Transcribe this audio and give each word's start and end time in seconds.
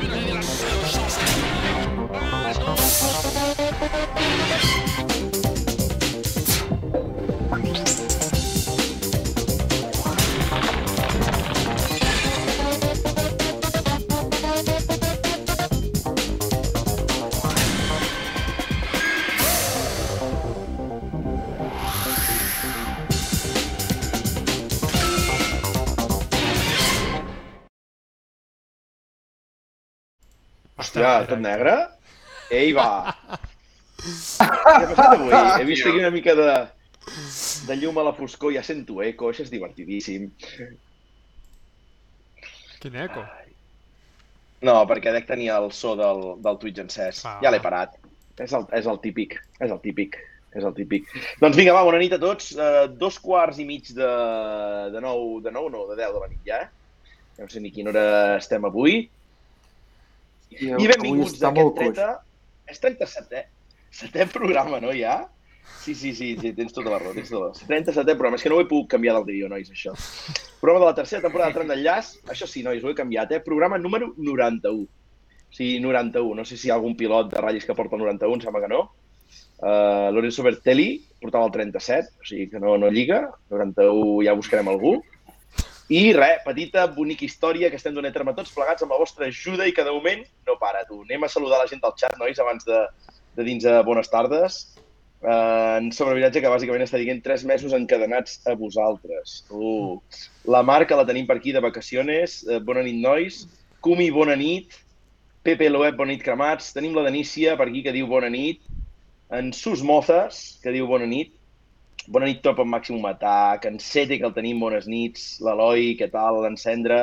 Je 0.00 0.06
suis 0.06 0.32
la 0.32 0.42
seule 0.42 0.86
chance 0.86 1.18
à 1.18 1.47
Hòstia, 30.98 31.28
tot 31.30 31.42
negre? 31.44 31.76
Ei, 32.50 32.72
va! 32.76 32.88
Què 33.98 34.48
ha 34.48 34.88
passat 34.90 35.14
avui? 35.14 35.32
He 35.32 35.66
vist 35.68 35.86
aquí 35.86 36.00
una 36.00 36.12
mica 36.14 36.34
de, 36.38 36.52
de 37.68 37.76
llum 37.80 37.98
a 38.00 38.06
la 38.08 38.14
foscor, 38.16 38.54
ja 38.54 38.62
sento 38.66 39.02
eco, 39.04 39.32
això 39.32 39.44
és 39.46 39.52
divertidíssim. 39.52 40.30
Quin 42.78 42.96
eco. 43.04 43.24
No, 44.64 44.80
perquè 44.90 45.12
dec 45.14 45.28
tenir 45.28 45.52
el 45.54 45.70
so 45.74 45.94
del, 45.98 46.24
del 46.42 46.58
Twitch 46.62 46.82
encès. 46.82 47.22
Ah. 47.26 47.38
Ja 47.44 47.52
l'he 47.54 47.62
parat. 47.62 47.94
És 48.38 48.54
el, 48.54 48.66
és 48.74 48.86
el 48.86 48.98
típic, 49.02 49.36
és 49.58 49.70
el 49.70 49.80
típic, 49.82 50.16
és 50.54 50.64
el 50.64 50.74
típic. 50.74 51.10
Doncs 51.42 51.58
vinga, 51.58 51.74
va, 51.74 51.84
bona 51.86 52.00
nit 52.02 52.14
a 52.14 52.20
tots. 52.22 52.52
Uh, 52.54 52.86
dos 53.00 53.18
quarts 53.22 53.58
i 53.62 53.66
mig 53.66 53.90
de, 53.94 54.10
de 54.94 55.02
nou, 55.02 55.38
de 55.42 55.54
nou 55.54 55.70
no, 55.74 55.86
de 55.90 55.98
deu 55.98 56.14
de 56.14 56.22
la 56.22 56.30
nit 56.30 56.42
ja. 56.46 56.64
No 57.38 57.46
sé 57.50 57.62
ni 57.62 57.70
quina 57.74 57.92
hora 57.92 58.06
estem 58.38 58.66
avui. 58.66 59.04
I, 60.54 60.72
I 60.74 60.90
benvinguts 60.92 61.40
molt 61.42 61.76
coix. 61.78 61.96
30... 61.96 62.08
És 62.68 62.82
37è, 62.84 63.46
setè 63.96 64.26
programa, 64.32 64.80
no, 64.82 64.92
ja? 64.92 65.22
Sí, 65.80 65.94
sí, 65.94 66.12
sí, 66.16 66.34
sí, 66.36 66.52
tens 66.56 66.74
tota 66.76 66.92
la 66.92 66.98
raó, 67.00 67.14
tens 67.16 67.30
tota 67.30 67.46
la 67.46 67.50
raó. 67.52 67.68
37è 67.70 68.16
programa, 68.16 68.36
és 68.36 68.44
que 68.44 68.52
no 68.52 68.58
ho 68.58 68.64
he 68.64 68.68
pogut 68.68 68.90
canviar 68.92 69.14
del 69.16 69.26
guió, 69.28 69.48
nois, 69.48 69.70
això. 69.72 69.94
Programa 70.60 70.84
de 70.84 70.90
la 70.90 70.98
tercera 70.98 71.24
temporada 71.24 71.52
de 71.52 71.58
Tren 71.58 71.72
d'Enllaç, 71.72 72.12
això 72.34 72.48
sí, 72.50 72.64
nois, 72.66 72.84
ho 72.84 72.92
he 72.92 72.98
canviat, 72.98 73.32
eh? 73.36 73.42
Programa 73.44 73.80
número 73.80 74.12
91. 74.16 74.86
Sí, 75.54 75.78
91, 75.80 76.34
no 76.36 76.44
sé 76.44 76.58
si 76.58 76.68
hi 76.68 76.72
ha 76.72 76.76
algun 76.76 76.96
pilot 76.96 77.30
de 77.32 77.40
ratllis 77.40 77.64
que 77.64 77.76
porta 77.76 77.96
el 77.96 78.04
91, 78.04 78.36
em 78.36 78.44
sembla 78.44 78.64
que 78.64 78.72
no. 78.72 78.82
Uh, 79.58 80.12
Lorenzo 80.14 80.44
Bertelli 80.44 80.90
portava 81.22 81.48
el 81.48 81.54
37, 81.54 82.20
o 82.20 82.26
sigui 82.28 82.50
que 82.52 82.60
no, 82.60 82.76
no 82.78 82.92
lliga. 82.92 83.24
91 83.50 84.26
ja 84.26 84.36
buscarem 84.36 84.68
algú. 84.68 84.98
I 85.88 86.10
res, 86.12 86.42
petita, 86.44 86.84
bonica 86.92 87.24
història 87.24 87.70
que 87.72 87.78
estem 87.80 87.94
donant 87.96 88.12
a 88.12 88.16
terme 88.16 88.34
tots 88.36 88.52
plegats 88.52 88.84
amb 88.84 88.92
la 88.92 88.98
vostra 89.00 89.28
ajuda 89.30 89.64
i 89.64 89.72
que 89.72 89.84
de 89.86 89.94
moment 89.94 90.26
no 90.46 90.58
para, 90.60 90.82
tu. 90.84 91.00
Anem 91.06 91.24
a 91.24 91.30
saludar 91.32 91.62
la 91.62 91.70
gent 91.70 91.80
del 91.80 91.94
xat, 91.96 92.18
nois, 92.20 92.40
abans 92.44 92.66
de, 92.68 92.82
de 93.38 93.46
dins 93.46 93.64
a 93.64 93.80
bones 93.86 94.12
tardes. 94.12 94.58
Uh, 95.18 95.80
en 95.80 95.88
sobreviratge 95.90 96.42
que 96.44 96.50
bàsicament 96.52 96.84
està 96.84 97.00
dient 97.00 97.22
tres 97.24 97.42
mesos 97.48 97.72
encadenats 97.74 98.36
a 98.46 98.52
vosaltres. 98.58 99.40
Uh. 99.48 99.96
La 100.46 100.60
Marca 100.62 100.98
la 100.98 101.06
tenim 101.08 101.26
per 101.26 101.38
aquí 101.40 101.56
de 101.56 101.64
vacaciones. 101.64 102.42
Uh, 102.44 102.60
bona 102.60 102.84
nit, 102.84 103.00
nois. 103.00 103.40
Cumi, 103.80 104.10
bona 104.12 104.36
nit. 104.38 104.76
Pepe 105.42 105.72
Loeb, 105.72 105.96
bona 105.96 106.12
nit, 106.12 106.22
cremats. 106.22 106.68
Tenim 106.76 106.92
la 106.94 107.06
Denícia 107.08 107.56
per 107.56 107.70
aquí 107.70 107.82
que 107.86 107.96
diu 107.96 108.12
bona 108.12 108.28
nit. 108.28 108.60
En 109.32 109.54
Sus 109.56 109.80
Mozas, 109.80 110.60
que 110.60 110.76
diu 110.76 110.86
bona 110.86 111.08
nit. 111.08 111.32
Bona 112.08 112.24
nit, 112.28 112.40
top 112.44 112.62
en 112.64 112.70
Màximum 112.72 113.04
Atac. 113.10 113.66
En 113.68 113.76
Sete, 113.82 114.16
que 114.18 114.26
el 114.28 114.34
tenim, 114.36 114.60
bones 114.62 114.86
nits. 114.88 115.34
L'Eloi, 115.44 115.90
què 115.98 116.08
tal? 116.12 116.40
L'Encendre. 116.44 117.00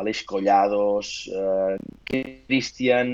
Aleix 0.00 0.22
Collados. 0.26 1.10
Uh, 1.28 1.76
Cristian. 2.08 3.08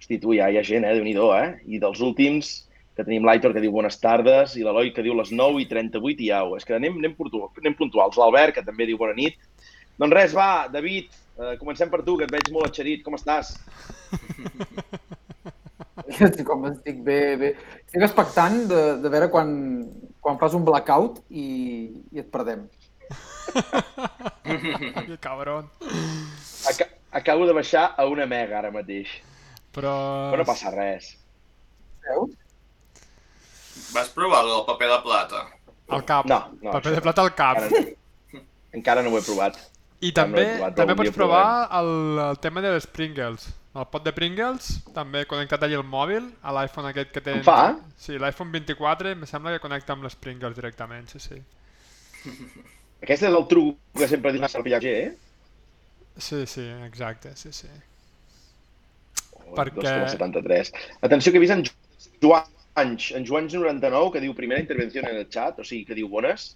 Hosti, 0.00 0.16
tu, 0.22 0.32
ja 0.36 0.48
hi 0.50 0.56
ha 0.58 0.64
gent, 0.64 0.84
eh? 0.88 0.94
Déu-n'hi-do, 0.96 1.28
eh? 1.36 1.50
I 1.68 1.80
dels 1.82 2.00
últims, 2.04 2.54
que 2.96 3.04
tenim 3.04 3.24
l'Aitor, 3.26 3.52
que 3.54 3.62
diu 3.62 3.72
bones 3.74 3.98
tardes, 4.00 4.56
i 4.56 4.64
l'Eloi, 4.64 4.92
que 4.96 5.04
diu 5.04 5.14
les 5.18 5.30
9 5.32 5.60
i 5.62 5.68
38 5.70 6.24
i 6.24 6.30
au. 6.38 6.48
És 6.56 6.64
que 6.68 6.76
anem, 6.78 6.96
anem, 7.02 7.14
puntu- 7.18 7.44
anem 7.60 7.76
puntuals. 7.78 8.16
L'Albert, 8.20 8.52
que 8.56 8.64
també 8.64 8.88
diu 8.88 8.98
bona 9.00 9.14
nit. 9.18 9.36
Doncs 10.00 10.16
res, 10.16 10.32
va, 10.34 10.66
David, 10.72 11.12
eh, 11.38 11.54
comencem 11.60 11.90
per 11.92 12.00
tu, 12.02 12.16
que 12.18 12.24
et 12.26 12.32
veig 12.32 12.48
molt 12.54 12.66
atxerit. 12.70 13.04
Com 13.04 13.14
estàs? 13.20 13.46
Com 16.48 16.64
estic 16.68 16.98
bé, 17.06 17.20
bé. 17.40 17.52
Estic 17.84 18.02
expectant 18.08 18.64
de, 18.70 18.80
de 19.04 19.08
veure 19.12 19.28
quan, 19.32 19.48
quan 20.24 20.40
fas 20.40 20.56
un 20.56 20.64
blackout 20.64 21.20
i, 21.28 21.46
i 22.14 22.24
et 22.24 22.32
perdem. 22.32 22.64
Que 24.44 25.18
cabron. 25.20 25.68
Aca 26.68 26.86
acabo 27.14 27.46
de 27.46 27.52
baixar 27.56 27.94
a 27.96 28.06
una 28.10 28.26
mega 28.26 28.58
ara 28.58 28.70
mateix. 28.74 29.10
Però... 29.74 29.92
Però 30.32 30.40
no 30.40 30.46
passa 30.48 30.72
res. 30.74 31.12
Veus? 32.04 32.32
Vas 33.94 34.10
provar 34.14 34.42
el 34.46 34.64
paper 34.68 34.88
de 34.90 34.98
plata? 35.04 35.44
Al 35.94 36.04
cap. 36.08 36.26
No, 36.30 36.40
no, 36.60 36.72
Paper 36.72 36.80
això 36.80 36.96
de 36.96 37.04
plata 37.04 37.24
al 37.24 37.32
cap. 37.36 37.60
Encara, 37.68 38.40
encara 38.80 39.04
no 39.04 39.12
ho 39.12 39.20
he 39.20 39.24
provat. 39.26 39.60
I 40.00 40.10
no 40.10 40.16
també, 40.18 40.44
he 40.44 40.56
provat, 40.56 40.78
també 40.80 40.96
pots 41.00 41.16
provar 41.16 41.44
el, 41.80 41.92
el 42.30 42.40
tema 42.44 42.64
de 42.64 42.74
les 42.74 42.88
Pringles. 42.96 43.48
El 43.74 43.86
pot 43.90 44.04
de 44.06 44.12
Pringles, 44.14 44.68
també 44.94 45.24
connectat 45.26 45.64
allà 45.66 45.80
al 45.80 45.88
mòbil, 45.90 46.28
a 46.46 46.52
l'iPhone 46.54 46.92
aquest 46.92 47.10
que 47.14 47.22
té... 47.26 47.32
Fa? 47.46 47.74
Sí, 47.98 48.14
l'iPhone 48.22 48.52
24 48.54 49.10
em 49.16 49.24
sembla 49.26 49.56
que 49.56 49.62
connecta 49.64 49.96
amb 49.96 50.06
les 50.06 50.14
Pringles 50.14 50.54
directament, 50.54 51.08
sí, 51.10 51.18
sí. 51.24 51.40
Aquest 53.04 53.26
és 53.26 53.28
el 53.28 53.42
truc 53.50 53.80
que 53.98 54.06
sempre 54.08 54.32
dius 54.32 54.54
al 54.54 54.62
pillar 54.64 54.80
eh? 54.88 55.10
Sí, 56.16 56.44
sí, 56.46 56.62
exacte, 56.86 57.34
sí, 57.36 57.50
sí. 57.52 57.68
Oh, 59.42 59.56
Perquè- 59.58 59.82
2,73. 59.82 60.70
Atenció 61.02 61.32
que 61.32 61.42
he 61.42 61.42
vist 61.42 61.52
en 61.52 61.64
Joan, 62.22 62.46
en 62.78 63.26
Joans99, 63.26 64.12
que 64.14 64.22
diu 64.22 64.36
primera 64.38 64.62
intervenció 64.62 65.02
en 65.02 65.10
el 65.16 65.26
chat, 65.28 65.58
o 65.58 65.66
sigui, 65.66 65.82
que 65.88 65.98
diu 65.98 66.08
bones. 66.08 66.52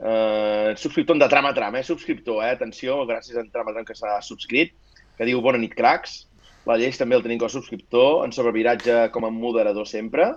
Uh, 0.00 0.72
subscriptor 0.80 1.18
de 1.18 1.28
Trama 1.28 1.52
Trama, 1.52 1.82
eh? 1.82 1.84
Subscriptor, 1.84 2.40
eh? 2.46 2.54
Atenció, 2.54 3.02
gràcies 3.10 3.34
a 3.34 3.44
Trama 3.50 3.74
Trama 3.74 3.84
que 3.84 3.98
s'ha 3.98 4.14
subscrit, 4.24 4.72
que 5.20 5.28
diu 5.28 5.42
bona 5.44 5.60
nit, 5.60 5.76
cracs. 5.76 6.22
La 6.64 6.78
Lleis 6.80 6.96
també 6.96 7.16
el 7.16 7.22
tenim 7.24 7.40
com 7.40 7.50
a 7.50 7.52
subscriptor, 7.52 8.22
en 8.24 8.32
sobreviratge 8.32 9.10
com 9.12 9.26
a 9.28 9.30
moderador 9.34 9.84
sempre. 9.88 10.30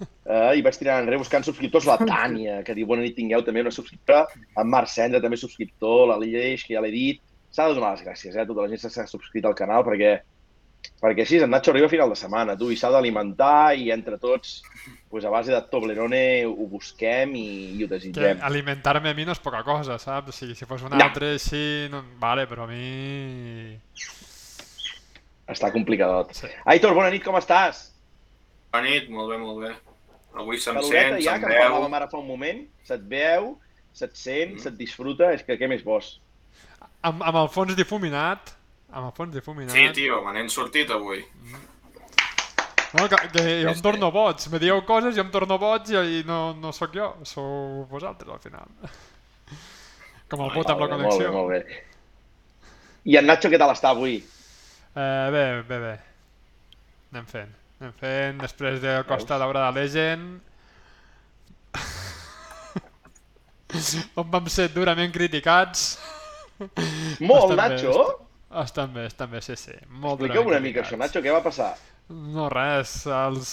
Uh, 0.00 0.52
I 0.52 0.64
vaig 0.64 0.76
tirar 0.76 0.98
enrere 1.00 1.22
buscant 1.22 1.46
subscriptors 1.46 1.86
la 1.88 1.96
Tània, 2.02 2.58
que 2.66 2.76
diu 2.76 2.88
bona 2.90 3.04
nit, 3.04 3.14
tingueu 3.16 3.44
també 3.46 3.62
una 3.64 3.72
subscriptora. 3.72 4.26
En 4.60 4.68
Marc 4.68 4.92
Cendra, 4.92 5.22
també 5.24 5.38
subscriptor. 5.40 6.10
La 6.10 6.18
Lleis, 6.20 6.66
que 6.66 6.76
ja 6.76 6.84
l'he 6.84 6.92
dit. 6.92 7.22
S'ha 7.54 7.70
de 7.70 7.78
donar 7.78 7.94
les 7.94 8.04
gràcies 8.04 8.36
eh, 8.36 8.42
a 8.42 8.48
tota 8.48 8.66
la 8.66 8.68
gent 8.72 8.82
que 8.82 8.92
s'ha 8.92 9.06
subscrit 9.08 9.48
al 9.48 9.56
canal 9.56 9.86
perquè 9.86 10.18
perquè 11.00 11.20
així 11.24 11.38
en 11.42 11.50
Nacho 11.50 11.70
arriba 11.72 11.86
a 11.86 11.90
final 11.92 12.08
de 12.10 12.16
setmana, 12.16 12.56
tu, 12.56 12.70
i 12.72 12.76
s'ha 12.76 12.90
d'alimentar 12.90 13.74
i 13.76 13.90
entre 13.90 14.18
tots, 14.18 14.62
pues, 15.10 15.24
a 15.24 15.30
base 15.30 15.52
de 15.52 15.60
Toblerone 15.70 16.44
ho 16.46 16.66
busquem 16.68 17.34
i, 17.36 17.46
i 17.76 17.84
ho 17.84 17.88
Que 17.88 17.94
desitgem. 17.94 18.38
alimentar-me 18.42 19.10
a 19.10 19.14
mi 19.14 19.24
no 19.24 19.32
és 19.32 19.40
poca 19.40 19.62
cosa, 19.64 19.98
saps? 19.98 20.34
Sigui, 20.36 20.54
si 20.54 20.64
fos 20.66 20.82
un 20.82 20.90
No. 20.96 21.04
altre 21.04 21.34
així, 21.34 21.88
no... 21.90 22.02
vale, 22.20 22.46
però 22.48 22.64
a 22.64 22.66
mi... 22.66 23.78
Està 25.50 25.68
complicadot. 25.74 26.32
Sí. 26.36 26.48
Aitor, 26.72 26.94
bona 26.96 27.10
nit, 27.12 27.22
com 27.24 27.36
estàs? 27.36 27.90
Bona 28.72 28.88
nit, 28.88 29.10
molt 29.12 29.28
bé, 29.30 29.38
molt 29.42 29.60
bé. 29.66 29.72
Avui 30.40 30.58
se'm 30.58 30.78
Caloreta 30.80 31.10
sent, 31.10 31.20
ja, 31.22 31.34
se'm 31.36 31.44
que 31.44 31.50
veu. 31.52 31.60
parlàvem 31.62 31.94
ara 32.00 32.08
fa 32.10 32.18
un 32.18 32.26
moment. 32.26 32.62
Se't 32.88 33.04
veu, 33.10 33.52
se't 33.92 34.16
sent, 34.18 34.54
Mm. 34.56 34.62
se't 34.64 34.76
disfruta, 34.80 35.32
és 35.36 35.44
que 35.44 35.58
què 35.60 35.68
més 35.68 35.84
vols? 35.84 36.18
Amb, 37.04 37.22
amb 37.22 37.36
el 37.36 37.48
fons 37.52 37.76
difuminat, 37.76 38.54
amb 38.92 39.08
el 39.08 39.14
fons 39.16 39.32
difuminat... 39.34 39.74
Sí, 39.74 39.86
tio, 39.96 40.20
me 40.26 40.32
n'hem 40.36 40.48
sortit 40.52 40.90
avui. 40.94 41.24
No, 42.94 43.08
que, 43.10 43.16
que 43.32 43.42
jo 43.64 43.72
em 43.72 43.80
torno 43.82 44.10
boig, 44.14 44.44
me 44.52 44.58
dieu 44.62 44.78
coses 44.86 45.16
i 45.16 45.20
em 45.22 45.30
torno 45.34 45.58
boig 45.58 45.88
i, 45.90 45.96
i 46.20 46.22
no, 46.28 46.38
no 46.60 46.70
sóc 46.74 46.94
jo, 46.94 47.08
sou 47.26 47.82
vosaltres 47.90 48.30
al 48.30 48.40
final. 48.42 48.68
Com 50.30 50.38
el 50.46 50.54
vot 50.54 50.70
amb 50.70 50.80
la 50.84 50.88
connexió. 50.92 51.32
Molt 51.34 51.40
bé, 51.50 51.52
molt 51.52 51.52
bé. 51.52 51.60
I 53.04 53.18
en 53.20 53.26
Nacho 53.28 53.50
què 53.52 53.58
tal 53.60 53.72
està 53.74 53.88
avui? 53.92 54.14
Eh, 54.94 55.26
bé, 55.34 55.44
bé, 55.68 55.78
bé. 55.82 55.94
Anem 57.12 57.26
fent. 57.28 57.52
Anem 57.80 57.94
fent, 57.98 58.38
després 58.40 58.80
de 58.84 58.92
Costa 59.10 59.38
d'Hora 59.42 59.68
de 59.68 59.72
Legend... 59.80 60.24
on 64.22 64.28
vam 64.30 64.46
ser 64.46 64.68
durament 64.70 65.10
criticats. 65.12 65.98
Molt, 66.60 66.70
Estan 67.18 67.58
bé, 67.58 67.58
Nacho? 67.58 68.23
Estan 68.62 68.92
bé, 68.94 69.06
estan 69.10 69.30
bé, 69.32 69.40
sí, 69.42 69.56
sí. 69.58 69.74
Molt 69.88 70.20
Expliqueu 70.20 70.46
una 70.46 70.60
mica 70.62 70.84
això, 70.84 70.98
Nacho, 71.00 71.22
què 71.24 71.32
va 71.34 71.42
passar? 71.42 71.74
No, 72.08 72.48
res, 72.52 73.02
els... 73.10 73.50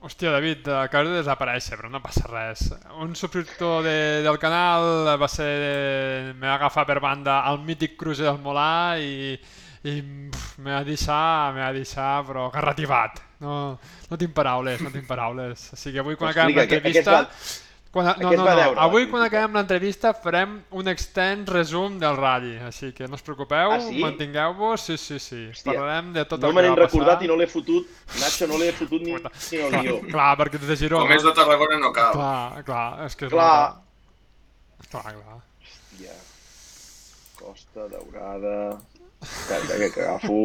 Hòstia, 0.00 0.30
David, 0.32 0.68
acabes 0.80 1.10
de 1.12 1.18
desaparèixer, 1.18 1.76
però 1.76 1.90
no 1.92 2.00
passa 2.00 2.24
res. 2.30 2.70
Un 3.04 3.12
subscriptor 3.18 3.84
de, 3.84 3.96
del 4.24 4.38
canal 4.40 5.12
va 5.20 5.28
ser... 5.28 5.50
me 6.38 6.48
va 6.48 6.54
agafar 6.56 6.86
per 6.88 6.98
banda 7.04 7.42
el 7.50 7.60
mític 7.66 7.98
cruce 8.00 8.24
del 8.24 8.40
Molà 8.40 8.96
i, 8.96 9.36
i 9.84 9.98
me 10.00 10.72
va 10.72 10.80
deixar, 10.88 11.52
me 11.52 11.60
va 11.66 11.68
deixar, 11.76 12.14
però 12.24 12.48
garrativat. 12.54 13.20
No, 13.44 13.58
no 14.08 14.18
tinc 14.18 14.32
paraules, 14.32 14.80
no 14.80 14.94
tinc 14.94 15.06
paraules. 15.10 15.68
O 15.76 15.78
sigui, 15.78 16.00
avui 16.00 16.16
quan 16.16 16.32
acabem 16.32 16.56
Explica, 16.56 16.80
què 16.80 16.80
es 16.80 17.04
l'entrevista... 17.04 17.62
Quan, 17.94 18.08
no, 18.10 18.14
no, 18.18 18.30
no. 18.34 18.44
veure 18.44 18.74
la 18.74 18.82
Avui, 18.88 19.04
quan 19.06 19.22
acabem 19.22 19.52
l'entrevista, 19.54 20.10
farem 20.18 20.56
un 20.74 20.88
extens 20.90 21.46
resum 21.54 22.00
del 22.02 22.16
rally, 22.18 22.56
així 22.66 22.88
que 22.96 23.06
no 23.06 23.14
us 23.14 23.22
preocupeu, 23.22 23.70
Ah, 23.70 23.78
sí? 23.84 24.00
mantingueu-vos, 24.02 24.82
sí, 24.88 24.96
sí, 24.98 25.20
sí. 25.22 25.44
Hòstia, 25.52 25.70
Parlarem 25.76 26.08
de 26.16 26.24
tot 26.26 26.40
No 26.42 26.48
el 26.50 26.54
me 26.56 26.62
que 26.64 26.68
n'he 26.68 26.74
va 26.74 26.80
recordat 26.82 27.14
passar. 27.20 27.24
i 27.24 27.30
no 27.30 27.36
l'he 27.38 27.46
fotut. 27.46 27.86
Nacho, 28.18 28.48
no 28.50 28.58
l'he 28.58 28.72
fotut 28.74 29.00
ni, 29.06 29.14
ni 29.14 29.62
el 29.68 29.78
guió. 29.78 30.00
Clar, 30.10 30.32
perquè 30.42 30.58
des 30.58 30.68
de 30.74 30.76
Girona... 30.82 31.06
Com 31.06 31.14
és 31.16 31.22
de 31.22 31.32
Tarragona 31.38 31.78
no 31.78 31.92
cal. 31.94 32.12
Clar, 32.18 32.64
clar, 32.66 33.06
és 33.06 33.14
que... 33.16 33.30
és 33.30 33.32
Clar. 33.32 33.54
molt- 33.70 34.90
Clar, 34.90 35.14
clar. 35.14 35.38
Hòstia. 35.62 36.18
Costa 37.38 37.88
Daurada... 37.94 38.58
Espera, 39.24 39.88
que, 39.94 40.02
agafo... 40.02 40.40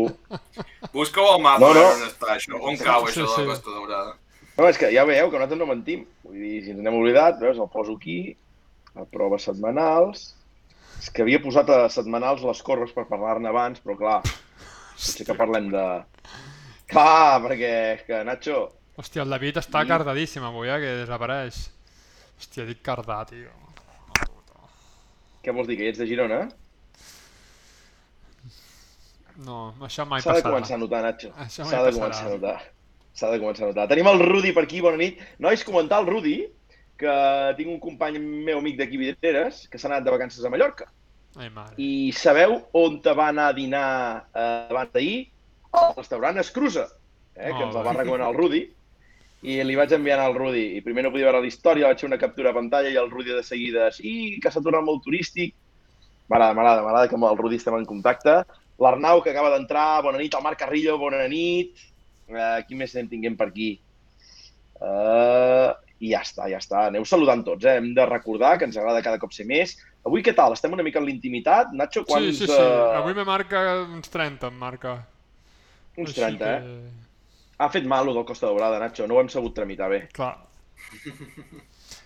Busca-ho 0.93 1.33
al 1.33 1.41
mapa, 1.43 1.59
No, 1.59 1.73
no. 1.75 1.81
on 1.97 2.05
està 2.07 2.35
això. 2.37 2.55
On 2.61 2.77
cau 2.79 3.07
Sí, 3.09 3.11
això 3.19 3.25
de 3.25 3.33
sí. 3.35 3.41
la 3.41 3.47
Costa 3.53 3.73
Daurada. 3.75 4.13
No, 4.59 4.67
és 4.67 4.75
que 4.77 4.89
ja 4.91 5.05
veieu 5.07 5.29
que 5.31 5.39
nosaltres 5.39 5.59
no 5.61 5.67
mentim. 5.69 6.01
Vull 6.25 6.35
dir, 6.35 6.57
si 6.65 6.73
ens 6.73 6.81
n'hem 6.83 6.97
oblidat, 6.99 7.37
veus, 7.39 7.57
el 7.63 7.69
poso 7.71 7.93
aquí, 7.95 8.35
a 8.99 9.05
proves 9.07 9.45
setmanals. 9.47 10.25
És 10.99 11.07
que 11.15 11.23
havia 11.23 11.39
posat 11.39 11.69
a 11.71 11.77
setmanals 11.93 12.43
les 12.43 12.59
corbes 12.67 12.91
per 12.91 13.05
parlar-ne 13.07 13.47
abans, 13.47 13.79
però 13.79 13.95
clar, 14.01 14.17
potser 14.97 15.23
que 15.29 15.35
parlem 15.39 15.69
de... 15.71 15.85
Clar, 16.91 17.39
perquè 17.45 17.69
és 17.95 18.03
que, 18.07 18.19
Nacho, 18.27 18.57
Hòstia, 18.99 19.23
el 19.23 19.31
David 19.31 19.61
està 19.61 19.85
I- 19.85 19.87
cardadíssim 19.87 20.43
avui, 20.43 20.67
eh, 20.67 20.79
que 20.81 20.89
desapareix. 21.05 21.59
Hòstia, 22.41 22.65
dic 22.67 22.81
cardar, 22.83 23.21
tio. 23.29 23.53
què 25.45 25.53
vols 25.55 25.69
dir, 25.71 25.77
que 25.79 25.87
ets 25.87 26.01
de 26.01 26.07
Girona? 26.09 26.41
No, 29.45 29.59
això 29.87 30.03
mai 30.09 30.19
S'ha 30.19 30.33
de 30.35 30.41
passarà. 30.41 30.51
començar 30.51 30.75
a 30.75 30.81
notar, 30.83 30.99
Nacho. 31.05 31.31
S'ha 31.47 31.63
de 31.63 31.69
passarà. 31.69 31.93
començar 31.95 32.25
a 32.27 32.33
notar. 32.35 32.57
S'ha 33.19 33.33
de 33.33 33.41
començar 33.41 33.65
a 33.65 33.73
notar. 33.73 33.89
Tenim 33.91 34.07
el 34.07 34.21
Rudi 34.23 34.53
per 34.55 34.63
aquí, 34.63 34.79
bona 34.83 34.99
nit. 35.01 35.19
Nois, 35.43 35.65
comentar 35.67 35.99
el 35.99 36.07
Rudi, 36.07 36.37
que 36.99 37.15
tinc 37.57 37.71
un 37.73 37.81
company 37.83 38.19
meu 38.19 38.61
amic 38.61 38.79
d'aquí 38.79 38.99
Vidreres, 39.01 39.65
que 39.71 39.79
s'ha 39.79 39.89
anat 39.91 40.05
de 40.05 40.13
vacances 40.15 40.45
a 40.45 40.51
Mallorca. 40.53 40.87
Ai, 41.37 41.49
mare. 41.53 41.75
I 41.77 42.11
sabeu 42.15 42.57
on 42.79 42.99
te 43.03 43.13
va 43.15 43.29
anar 43.33 43.49
a 43.51 43.55
dinar 43.57 43.85
eh, 44.33 44.67
abans 44.71 44.91
d'ahir? 44.95 45.19
Al 45.79 45.93
restaurant 45.97 46.39
Escrusa, 46.41 46.87
eh, 47.35 47.51
que 47.51 47.63
ens 47.67 47.75
el 47.75 47.85
va 47.85 47.95
recomanar 47.97 48.31
el 48.31 48.39
Rudi. 48.39 48.63
I 49.39 49.59
li 49.63 49.75
vaig 49.79 49.93
enviar 49.95 50.17
al 50.19 50.35
Rudi. 50.35 50.65
I 50.79 50.83
primer 50.83 51.05
no 51.05 51.11
podia 51.13 51.29
veure 51.29 51.43
la 51.43 51.51
història, 51.51 51.91
vaig 51.91 52.01
fer 52.01 52.09
una 52.09 52.19
captura 52.19 52.51
a 52.51 52.57
pantalla 52.57 52.91
i 52.91 52.97
el 52.99 53.11
Rudi 53.11 53.35
de 53.35 53.43
seguida, 53.47 53.91
sí, 53.95 54.39
que 54.43 54.51
s'ha 54.51 54.63
tornat 54.63 54.83
molt 54.87 55.05
turístic. 55.05 55.53
M'agrada, 56.29 56.55
m'agrada, 56.57 56.83
m'agrada 56.83 57.11
que 57.11 57.15
amb 57.19 57.29
el 57.29 57.39
Rudi 57.39 57.59
estem 57.61 57.77
en 57.77 57.87
contacte. 57.87 58.41
L'Arnau, 58.79 59.21
que 59.23 59.31
acaba 59.31 59.53
d'entrar, 59.53 60.01
bona 60.03 60.19
nit. 60.19 60.35
El 60.35 60.43
Marc 60.43 60.59
Carrillo, 60.59 60.97
bona 60.99 61.23
nit. 61.31 61.87
Uh, 62.29 62.59
qui 62.67 62.77
més 62.77 62.93
anem 62.95 63.09
tinguent 63.09 63.37
per 63.39 63.49
aquí? 63.49 63.69
Uh, 64.79 65.73
I 65.99 66.13
ja 66.13 66.21
està, 66.23 66.47
ja 66.51 66.59
està. 66.61 66.85
Aneu 66.87 67.05
saludant 67.07 67.41
tots, 67.43 67.65
eh? 67.65 67.77
Hem 67.81 67.91
de 67.97 68.05
recordar 68.07 68.55
que 68.59 68.67
ens 68.69 68.77
agrada 68.79 69.03
cada 69.05 69.19
cop 69.21 69.33
ser 69.35 69.47
més. 69.49 69.75
Avui 70.07 70.23
què 70.23 70.31
tal? 70.37 70.53
Estem 70.55 70.75
una 70.75 70.85
mica 70.85 71.01
en 71.01 71.07
l'intimitat? 71.09 71.73
Nacho, 71.75 72.05
quants... 72.07 72.29
Sí, 72.29 72.45
sí, 72.45 72.51
sí. 72.51 72.55
eh, 72.55 72.99
Avui 73.01 73.17
me 73.17 73.25
marca 73.27 73.63
uns 73.83 74.13
30, 74.13 74.53
em 74.53 74.61
marca. 74.61 74.95
Uns 75.97 76.13
Així 76.13 76.21
30, 76.21 76.53
eh? 76.53 76.59
que... 76.63 77.07
Ha 77.59 77.67
fet 77.73 77.83
mal, 77.91 78.07
del 78.07 78.23
Costa 78.23 78.47
Daurada, 78.47 78.79
Nacho. 78.79 79.07
No 79.09 79.17
ho 79.17 79.23
hem 79.23 79.31
sabut 79.33 79.57
tramitar 79.57 79.89
bé. 79.91 80.05
Clar. 80.15 80.37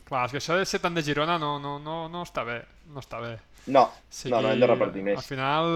Clar, 0.07 0.23
és 0.25 0.33
que 0.33 0.39
això 0.41 0.57
de 0.57 0.65
ser 0.65 0.79
tant 0.81 0.97
de 0.97 1.03
Girona 1.05 1.37
no, 1.41 1.59
no, 1.61 1.75
no, 1.83 2.07
no 2.09 2.23
està 2.25 2.41
bé. 2.47 2.63
No 2.89 3.03
està 3.03 3.21
bé. 3.21 3.35
No, 3.65 3.83
O 3.87 4.29
no, 4.29 4.41
no, 4.41 4.49
hem 4.51 4.59
de 4.59 4.67
repartir 4.67 4.99
Al 4.99 5.05
més. 5.07 5.25
final, 5.25 5.67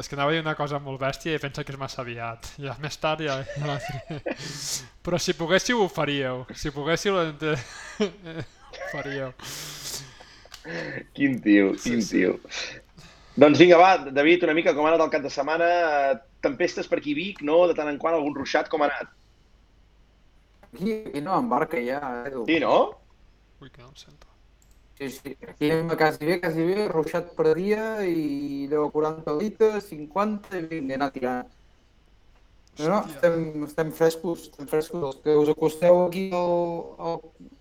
és 0.00 0.08
que 0.10 0.16
anava 0.16 0.32
a 0.32 0.34
dir 0.34 0.40
una 0.42 0.56
cosa 0.58 0.80
molt 0.82 0.98
bèstia 1.00 1.36
i 1.36 1.38
pensa 1.38 1.62
que 1.64 1.70
és 1.72 1.78
massa 1.78 2.00
aviat. 2.02 2.48
Ja 2.58 2.74
més 2.82 2.96
tard 2.98 3.22
ja... 3.22 3.36
ja 3.46 3.66
la 3.68 3.76
diré. 3.84 4.18
Però 5.06 5.20
si 5.22 5.36
poguéssiu, 5.38 5.84
ho 5.84 5.88
faríeu. 5.88 6.42
Si 6.58 6.72
poguéssiu, 6.74 7.14
ho 7.14 8.88
faríeu. 8.90 9.30
Quin 11.14 11.38
tio, 11.40 11.70
quin 11.78 12.02
Sí, 12.02 12.02
sí. 12.02 12.16
tio. 12.18 12.34
Doncs 13.38 13.58
vinga, 13.62 13.78
va, 13.78 13.92
David, 14.10 14.42
una 14.48 14.54
mica 14.58 14.74
com 14.74 14.84
ha 14.84 14.90
anat 14.90 15.04
el 15.06 15.12
cap 15.14 15.22
de 15.22 15.30
setmana. 15.30 15.68
Eh, 16.10 16.16
Tempestes 16.42 16.86
per 16.90 16.98
aquí 17.00 17.14
Vic, 17.18 17.40
no? 17.46 17.60
De 17.70 17.74
tant 17.74 17.88
en 17.90 17.96
quant 18.02 18.14
algun 18.14 18.34
ruixat, 18.34 18.68
com 18.70 18.82
ha 18.82 18.90
anat? 18.90 19.14
Aquí, 20.68 20.92
aquí 21.08 21.20
no 21.24 21.38
embarca 21.38 21.80
ja, 21.82 22.00
Edu. 22.28 22.44
Sí, 22.46 22.58
no? 22.62 22.74
Ui, 23.62 23.70
que 23.70 23.80
no 23.82 23.88
em 23.88 23.96
sento. 23.98 24.27
Sí, 24.98 25.08
sí. 25.14 25.36
Aquí 25.46 25.70
anem 25.70 25.92
quasi 25.96 26.26
bé, 26.26 26.40
quasi 26.42 26.64
bé, 26.66 26.88
ruixat 26.90 27.28
per 27.38 27.52
dia 27.54 27.84
i 28.02 28.66
10 28.70 28.80
a 28.82 28.90
40 28.90 29.34
litres, 29.38 29.84
50 29.92 30.58
i 30.58 30.64
vinga, 30.72 30.96
anar 30.98 31.12
tirant. 31.14 31.46
No, 32.78 32.88
no, 32.92 32.98
estem, 33.10 33.64
estem 33.66 33.88
frescos, 33.94 34.48
estem 34.48 34.66
frescos. 34.70 35.02
Els 35.08 35.22
que 35.22 35.36
us 35.38 35.48
acosteu 35.54 36.04
aquí 36.06 36.28
al, 36.34 36.52
al, 36.98 37.16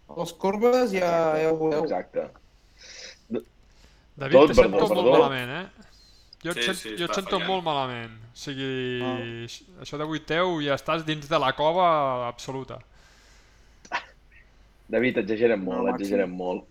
a 0.10 0.18
les 0.20 0.34
corbes 0.42 0.92
ja, 0.94 1.12
ja 1.42 1.52
ho 1.54 1.58
veureu. 1.62 1.86
Exacte. 1.86 2.28
David, 4.18 4.34
Tot, 4.34 4.48
te 4.50 4.58
sento 4.58 4.78
perdó, 4.78 4.88
molt 4.88 4.96
perdó. 4.98 5.12
malament, 5.14 5.52
eh? 5.60 5.88
Jo 6.44 6.52
et, 6.54 6.58
Sí, 6.58 6.64
sent, 6.68 6.78
sí, 6.82 6.92
jo 6.98 7.06
et 7.06 7.14
sento 7.18 7.36
fallant. 7.38 7.50
molt 7.52 7.66
malament. 7.66 8.14
O 8.34 8.38
sigui, 8.38 8.70
això 9.82 9.98
d'avui 10.02 10.22
teu 10.26 10.58
ja 10.66 10.78
estàs 10.78 11.06
dins 11.06 11.30
de 11.30 11.40
la 11.42 11.52
cova 11.58 11.90
absoluta. 12.30 12.80
David, 14.90 15.18
exagerem 15.24 15.60
No, 15.66 15.72
molt, 15.74 15.90
màxim. 15.92 16.06
exagerem 16.06 16.32
molt. 16.32 16.66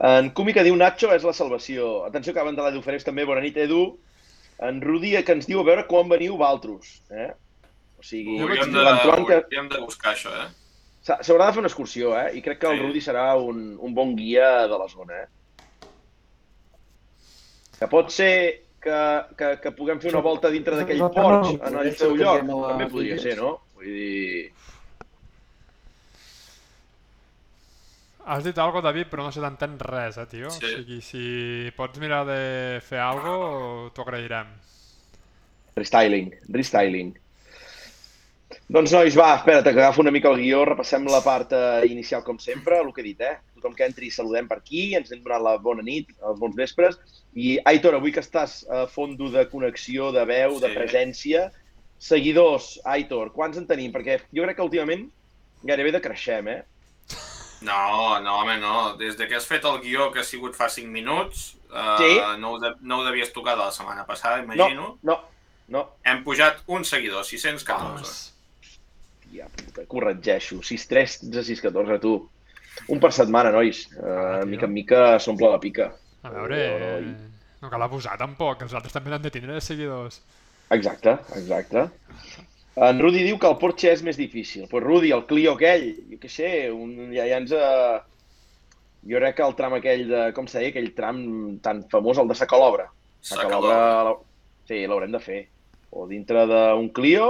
En 0.00 0.30
Cumi 0.36 0.52
que 0.56 0.64
diu 0.66 0.76
Nacho 0.76 1.10
és 1.14 1.24
la 1.24 1.32
salvació. 1.36 2.04
Atenció 2.06 2.32
que 2.34 2.40
abans 2.40 2.56
de 2.56 2.62
l'Edu 2.64 2.82
Ferés 2.82 3.04
també, 3.06 3.24
bona 3.28 3.40
nit, 3.44 3.56
Edu. 3.56 3.98
En 4.60 4.80
Rudi 4.84 5.12
que 5.24 5.32
ens 5.32 5.46
diu 5.48 5.60
a 5.60 5.64
veure 5.64 5.86
quan 5.88 6.08
veniu 6.08 6.36
valtros. 6.40 7.00
Eh? 7.10 7.30
O 8.00 8.02
sigui, 8.04 8.38
vaig 8.40 8.58
Hauríem 8.60 8.72
de, 8.72 9.24
que 9.28 9.34
hauríem 9.40 9.68
de 9.72 9.80
buscar 9.80 10.14
això, 10.14 10.30
eh? 10.32 10.48
s'ha- 11.04 11.18
s'haurà 11.24 11.46
de 11.48 11.52
fer 11.56 11.60
una 11.62 11.68
excursió, 11.68 12.14
eh? 12.18 12.30
I 12.36 12.42
crec 12.44 12.58
que 12.60 12.66
el 12.68 12.78
Sí. 12.78 12.82
Rudi 12.86 13.00
serà 13.04 13.26
un, 13.40 13.76
un 13.80 13.94
bon 13.94 14.14
guia 14.16 14.66
de 14.68 14.78
la 14.78 14.88
zona, 14.88 15.22
eh? 15.22 15.28
Que 17.78 17.88
pot 17.88 18.10
ser 18.12 18.32
que, 18.80 18.96
que, 19.36 19.48
que 19.62 19.72
puguem 19.76 20.00
fer 20.00 20.12
una 20.12 20.20
volta 20.24 20.50
dintre 20.52 20.76
d'aquell 20.76 21.00
porx 21.14 21.54
no, 21.54 21.66
en 21.68 21.78
el 21.82 21.94
seu 21.96 22.14
lloc. 22.16 22.42
També 22.44 22.88
podria 22.92 23.18
ser, 23.20 23.36
no? 23.40 23.54
Vull 23.76 23.88
dir... 23.88 24.50
Has 28.30 28.44
dit 28.46 28.58
algo, 28.62 28.78
David, 28.84 29.08
però 29.10 29.24
no 29.26 29.32
se 29.34 29.42
t'entén 29.42 29.72
res, 29.82 30.18
eh, 30.22 30.26
tio? 30.30 30.50
Sí. 30.54 30.62
O 30.68 30.74
sigui, 30.76 31.00
si 31.02 31.22
pots 31.76 31.98
mirar 31.98 32.22
de 32.28 32.36
fer 32.86 33.00
algo, 33.02 33.90
t'ho 33.94 34.04
agrairem. 34.06 34.52
Restyling, 35.80 36.30
restyling. 36.54 37.10
Doncs 38.70 38.92
nois, 38.94 39.14
va, 39.18 39.32
espera't, 39.38 39.64
que 39.66 39.72
agafo 39.78 40.02
una 40.02 40.12
mica 40.14 40.30
el 40.30 40.38
guió, 40.42 40.64
repassem 40.66 41.06
la 41.10 41.20
part 41.22 41.52
eh, 41.54 41.86
inicial 41.90 42.22
com 42.26 42.38
sempre, 42.42 42.78
el 42.82 42.92
que 42.94 43.02
he 43.02 43.08
dit, 43.08 43.20
eh? 43.22 43.36
Tothom 43.56 43.74
que 43.78 43.86
entri 43.86 44.10
saludem 44.14 44.46
per 44.50 44.58
aquí, 44.60 44.88
ens 44.98 45.10
hem 45.14 45.22
donat 45.24 45.42
la 45.42 45.56
bona 45.62 45.82
nit, 45.86 46.10
els 46.26 46.38
bons 46.38 46.54
vespres. 46.58 46.98
I 47.34 47.56
Aitor, 47.70 47.94
avui 47.98 48.14
que 48.14 48.22
estàs 48.22 48.60
a 48.70 48.84
fondo 48.90 49.30
de 49.30 49.44
connexió, 49.50 50.10
de 50.14 50.24
veu, 50.26 50.58
de 50.62 50.70
Sí. 50.70 50.78
presència, 50.78 51.48
seguidors, 51.98 52.76
Aitor, 52.84 53.32
quants 53.34 53.58
en 53.58 53.66
tenim? 53.70 53.92
Perquè 53.94 54.20
jo 54.34 54.42
crec 54.46 54.56
que 54.58 54.66
últimament 54.66 55.08
gairebé 55.66 55.92
decreixem, 55.98 56.48
eh? 56.48 56.62
No, 57.62 58.20
no, 58.20 58.38
home, 58.40 58.58
no. 58.58 58.96
Des 58.96 59.16
de 59.18 59.26
que 59.28 59.36
has 59.36 59.46
fet 59.46 59.64
el 59.64 59.80
guió, 59.80 60.10
que 60.12 60.20
ha 60.20 60.24
sigut 60.24 60.54
fa 60.56 60.68
5 60.68 60.88
minuts, 60.90 61.56
eh, 61.72 61.96
Sí. 61.98 62.20
no, 62.40 62.52
ho 62.52 62.58
de, 62.58 62.74
no 62.80 62.98
ho 63.00 63.04
devies 63.04 63.32
tocar 63.32 63.56
de 63.56 63.64
la 63.64 63.70
setmana 63.72 64.06
passada, 64.06 64.38
No, 64.42 64.54
imagino. 64.54 64.98
no, 65.02 65.20
no. 65.68 65.90
Hem 66.04 66.24
pujat 66.24 66.62
un 66.66 66.84
seguidor, 66.84 67.24
614. 67.24 67.94
Vamos. 67.94 68.34
Tia 69.30 69.46
puta, 69.48 69.86
corregeixo. 69.86 70.62
6, 70.62 70.88
3, 70.88 71.20
13, 71.30 71.44
6, 71.44 71.60
14, 71.60 71.98
tu. 72.00 72.14
Un 72.88 72.98
per 73.00 73.12
setmana, 73.12 73.50
nois. 73.52 73.88
Ah, 74.02 74.40
Uh, 74.40 74.40
tio. 74.40 74.46
mica 74.46 74.64
en 74.66 74.72
mica 74.72 75.18
s'omple 75.20 75.50
la 75.50 75.60
pica. 75.60 75.92
A 76.22 76.30
veure, 76.30 76.56
Oh, 76.56 76.98
eh, 76.98 77.16
no 77.60 77.70
cal 77.70 77.82
abusar 77.82 78.16
tampoc, 78.18 78.62
els 78.62 78.72
altres 78.74 78.92
també 78.92 79.12
han 79.14 79.22
de 79.22 79.30
tindre 79.30 79.60
seguidors. 79.60 80.22
Exacte, 80.70 81.18
exacte. 81.36 81.90
En 82.80 83.00
Rudi 83.02 83.24
diu 83.26 83.36
que 83.40 83.48
el 83.50 83.58
Porsche 83.60 83.90
és 83.92 84.00
més 84.06 84.16
difícil. 84.16 84.64
Pues 84.70 84.84
Rudi, 84.84 85.10
el 85.12 85.26
Clio 85.28 85.52
aquell, 85.56 85.90
jo 86.12 86.18
què 86.22 86.30
sé, 86.32 86.52
un, 86.72 87.10
ja, 87.12 87.26
ja 87.28 87.40
ens... 87.42 87.52
Uh... 87.52 87.98
Jo 89.08 89.16
crec 89.16 89.36
que 89.38 89.44
el 89.46 89.54
tram 89.56 89.72
aquell 89.78 90.02
de... 90.10 90.18
Com 90.36 90.44
se 90.48 90.58
deia? 90.60 90.72
Aquell 90.74 90.90
tram 90.96 91.20
tan 91.64 91.78
famós, 91.92 92.18
el 92.20 92.28
de 92.28 92.34
Sacalobra. 92.36 92.90
Sacalobra. 93.24 93.76
l'hau- 94.04 94.18
Sí, 94.68 94.82
l'haurem 94.86 95.12
de 95.14 95.20
fer. 95.24 95.38
O 95.90 96.04
dintre 96.06 96.42
d'un 96.46 96.90
Clio, 96.94 97.28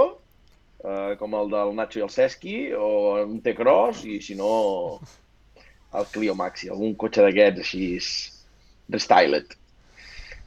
eh, 0.83 1.15
com 1.19 1.33
el 1.39 1.47
del 1.49 1.71
Nacho 1.77 1.99
i 2.01 2.03
el 2.05 2.11
Cesqui, 2.11 2.57
o 2.75 2.89
un 3.23 3.39
T-Cross, 3.41 4.03
i 4.05 4.19
si 4.21 4.35
no, 4.35 4.99
el 5.95 6.05
Clio 6.11 6.35
Maxi, 6.35 6.67
algun 6.69 6.93
cotxe 6.99 7.23
d'aquests 7.25 7.63
així 7.63 7.87
restyled. 8.91 9.55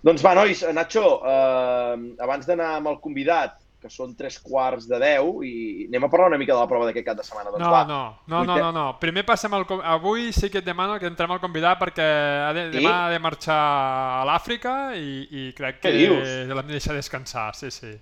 Doncs 0.05 0.23
va, 0.25 0.35
nois, 0.37 0.61
eh, 0.63 0.73
Nacho, 0.77 1.07
eh, 1.25 1.97
abans 2.29 2.47
d'anar 2.47 2.75
amb 2.77 2.93
el 2.93 3.01
convidat, 3.01 3.57
que 3.85 3.91
són 3.93 4.15
tres 4.17 4.39
quarts 4.41 4.89
de 4.89 4.97
deu, 5.03 5.43
i 5.45 5.85
anem 5.91 6.07
a 6.07 6.11
parlar 6.11 6.31
una 6.33 6.39
mica 6.41 6.55
de 6.57 6.61
la 6.63 6.69
prova 6.71 6.89
d'aquest 6.89 7.05
cap 7.11 7.19
de 7.21 7.27
setmana. 7.29 7.53
Doncs 7.53 7.61
No, 7.63 7.71
va. 7.71 7.83
no, 7.85 8.01
no, 8.27 8.41
no, 8.41 8.55
Vuitè- 8.55 8.63
no, 8.65 8.73
no. 8.73 8.87
Primer 9.03 9.27
passem 9.29 9.53
al... 9.55 9.67
Avui 9.93 10.33
sí 10.33 10.49
que 10.51 10.59
et 10.65 10.67
demano 10.67 10.97
que 10.99 11.07
entrem 11.11 11.31
al 11.37 11.43
convidat 11.45 11.79
perquè 11.79 12.09
ha 12.49 12.51
de, 12.57 12.71
Sí? 12.73 12.79
demà 12.81 12.97
ha 13.05 13.13
de 13.13 13.21
marxar 13.21 13.61
a 13.61 14.25
l'Àfrica 14.29 14.75
i, 14.97 15.29
i 15.31 15.47
crec 15.55 15.79
que 15.85 15.93
l'hem 15.93 16.67
de 16.67 16.73
deixar 16.79 16.97
descansar, 16.97 17.53
sí, 17.55 17.71
sí. 17.71 17.93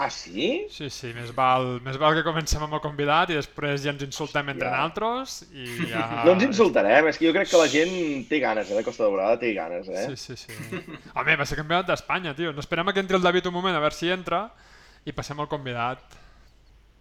Ah, 0.00 0.08
sí? 0.08 0.64
Sí, 0.72 0.86
sí, 0.88 1.10
més 1.12 1.28
val, 1.36 1.74
més 1.84 1.98
val 2.00 2.14
que 2.16 2.22
comencem 2.24 2.62
amb 2.64 2.72
el 2.72 2.80
convidat 2.80 3.28
i 3.28 3.36
després 3.36 3.82
ja 3.84 3.90
ens 3.92 4.00
insultem 4.06 4.48
entre 4.48 4.64
Ja. 4.70 4.78
nosaltres 4.78 5.42
i 5.52 5.90
ja... 5.90 6.06
No 6.24 6.32
ens 6.32 6.46
insultarem, 6.46 7.10
és 7.12 7.18
que 7.20 7.26
jo 7.28 7.34
crec 7.36 7.50
que 7.50 7.60
la 7.60 7.68
gent 7.68 7.92
té 8.30 8.40
ganes, 8.40 8.70
eh? 8.72 8.78
La 8.78 8.82
Costa 8.86 9.04
Daurada 9.04 9.36
té 9.38 9.52
ganes, 9.52 9.90
eh? 9.92 10.06
Sí, 10.08 10.16
sí, 10.16 10.38
sí. 10.40 10.80
Home, 11.12 11.36
va 11.36 11.44
ser 11.44 11.58
campionat 11.60 11.86
d'Espanya, 11.92 12.32
tio. 12.34 12.54
No 12.56 12.64
esperem 12.64 12.88
que 12.94 13.04
entri 13.04 13.20
el 13.20 13.26
David 13.28 13.50
un 13.52 13.58
moment, 13.60 13.76
a 13.76 13.82
veure 13.84 13.92
si 13.94 14.08
entra 14.08 14.46
i 15.08 15.12
passem 15.16 15.38
al 15.40 15.48
convidat. 15.48 16.02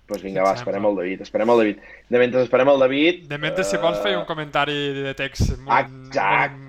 Doncs 0.09 0.23
vinga, 0.25 0.41
va, 0.41 0.55
Em 0.55 0.61
esperem 0.63 0.85
el 0.89 0.95
David, 0.97 1.21
esperem 1.21 1.51
el 1.53 1.59
David. 1.61 1.83
De 2.09 2.17
mentre 2.21 2.41
esperem 2.41 2.71
el 2.71 2.79
David... 2.81 3.27
De 3.29 3.37
mentre, 3.37 3.63
si 3.67 3.77
vols, 3.77 3.99
feia 4.01 4.17
un 4.17 4.25
comentari 4.25 4.77
de 5.03 5.13
text 5.17 5.53
molt... 5.59 5.91
Exacte. 6.09 6.55
molt- 6.55 6.67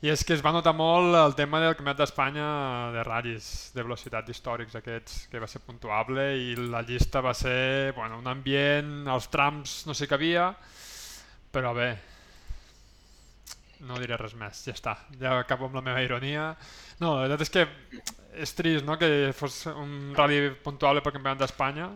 I 0.00 0.12
és 0.12 0.20
que 0.22 0.36
es 0.36 0.42
va 0.46 0.52
notar 0.54 0.70
molt 0.78 1.16
el 1.18 1.32
tema 1.34 1.58
del 1.58 1.72
Campionat 1.74 1.98
d'Espanya 1.98 2.48
de 2.94 3.02
ratllis, 3.02 3.48
de 3.74 3.82
velocitat 3.82 4.28
històrics 4.30 4.76
aquests, 4.78 5.24
que 5.26 5.40
va 5.42 5.48
ser 5.50 5.58
puntuable 5.66 6.28
i 6.38 6.54
la 6.70 6.84
llista 6.86 7.18
va 7.20 7.32
ser 7.34 7.92
bueno, 7.96 8.20
un 8.22 8.30
ambient, 8.30 8.92
els 9.10 9.26
trams 9.32 9.80
no 9.90 9.96
sé 9.98 10.06
què 10.06 10.14
havia, 10.14 10.52
però 11.50 11.74
bé, 11.74 11.88
no 13.90 13.98
diré 13.98 14.16
res 14.22 14.38
més, 14.38 14.62
ja 14.66 14.76
està, 14.76 14.94
ja 15.18 15.34
acabo 15.42 15.66
amb 15.66 15.80
la 15.80 15.84
meva 15.90 16.02
ironia. 16.06 16.52
No, 17.02 17.16
la 17.16 17.26
veritat 17.26 17.42
és 17.48 17.52
que 17.54 17.66
és 18.44 18.54
trist 18.56 18.86
no? 18.86 18.96
que 19.00 19.32
fos 19.36 19.64
un 19.72 20.14
rally 20.16 20.50
puntuable 20.64 21.02
pel 21.04 21.14
Campionat 21.16 21.42
d'Espanya 21.42 21.88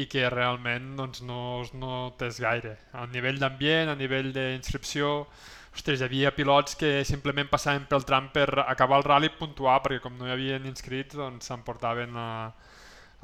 i 0.00 0.06
que 0.10 0.28
realment 0.30 0.92
doncs, 0.98 1.22
no 1.26 1.38
es 1.64 1.72
notés 1.74 2.38
gaire. 2.42 2.76
A 2.94 3.06
nivell 3.10 3.40
d'ambient, 3.42 3.90
a 3.90 3.96
nivell 3.98 4.30
d'inscripció, 4.34 5.26
ostres, 5.74 6.00
hi 6.00 6.06
havia 6.06 6.34
pilots 6.36 6.78
que 6.78 6.92
simplement 7.08 7.50
passaven 7.50 7.88
pel 7.90 8.06
tram 8.06 8.30
per 8.34 8.48
acabar 8.66 9.00
el 9.00 9.06
rally 9.08 9.30
i 9.30 9.34
puntuar, 9.38 9.80
perquè 9.82 9.98
com 10.04 10.14
no 10.18 10.28
hi 10.28 10.34
havien 10.36 10.68
inscrits, 10.70 11.18
doncs 11.18 11.50
s'emportaven 11.50 12.14
eh, 12.22 12.70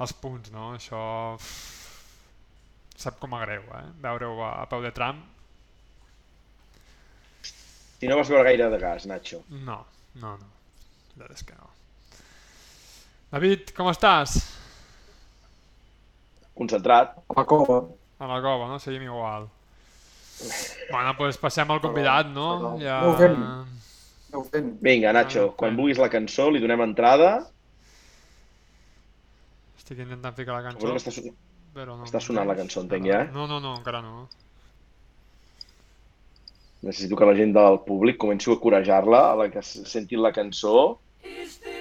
els 0.03 0.13
punts, 0.19 0.51
no? 0.51 0.73
Això 0.75 0.99
sap 2.97 3.19
com 3.23 3.33
a 3.37 3.41
greu, 3.45 3.63
eh? 3.79 3.87
Veure-ho 4.03 4.43
a, 4.43 4.53
a 4.65 4.69
peu 4.69 4.83
de 4.83 4.91
tram, 4.91 5.23
Si 7.97 8.05
no 8.05 8.17
vas 8.19 8.29
veure 8.29 8.43
gaire 8.45 8.69
de 8.69 8.77
gas, 8.77 9.07
Nacho. 9.09 9.41
no, 9.49 9.79
no, 10.21 10.35
no. 10.37 10.49
La 11.17 11.25
veritat 11.25 11.39
és 11.39 11.47
que 11.47 11.55
no. 11.57 11.71
David, 13.31 13.71
com 13.75 13.89
estàs? 13.91 14.37
Concentrat. 16.57 17.15
A 17.29 17.35
la 17.37 17.45
cova. 17.45 17.81
A 18.19 18.27
la 18.29 18.39
cova, 18.41 18.67
no? 18.71 18.79
Seguim 18.81 19.03
igual. 19.05 19.47
Bueno, 20.91 21.03
doncs 21.11 21.17
pues 21.19 21.37
passem 21.41 21.69
al 21.73 21.81
convidat, 21.83 22.29
no? 22.33 22.77
Ja... 22.81 23.01
No 23.03 23.11
ho 23.11 23.17
fem. 23.19 23.35
No 24.31 24.39
ho 24.41 24.45
fem. 24.47 24.71
Vinga, 24.85 25.11
Nacho, 25.15 25.47
Ah, 25.51 25.55
quan 25.59 25.75
vulguis 25.77 25.99
la 26.01 26.09
cançó 26.13 26.47
li 26.53 26.61
donem 26.63 26.81
entrada. 26.85 27.31
Estic 29.77 30.01
intentant 30.03 30.35
ficar 30.37 30.57
la 30.57 30.65
cançó, 30.69 30.93
està, 30.97 31.13
son- 31.15 31.33
però 31.77 31.95
no... 31.97 32.05
està 32.07 32.21
sonant 32.23 32.47
la 32.49 32.55
cançó, 32.57 32.81
entenc, 32.85 33.05
ja? 33.07 33.21
No, 33.33 33.45
no, 33.49 33.59
no, 33.63 33.75
encara 33.79 34.01
no. 34.05 34.27
necessito 36.87 37.17
que 37.17 37.25
la 37.25 37.33
gent 37.35 37.51
del 37.55 37.79
públic 37.83 38.17
comenci 38.21 38.51
a 38.53 38.59
corejar-la, 38.61 39.21
a 39.31 39.35
la 39.35 39.47
que 39.51 39.59
s- 39.63 39.83
sentin 39.89 40.21
la 40.23 40.31
cançó. 40.31 40.99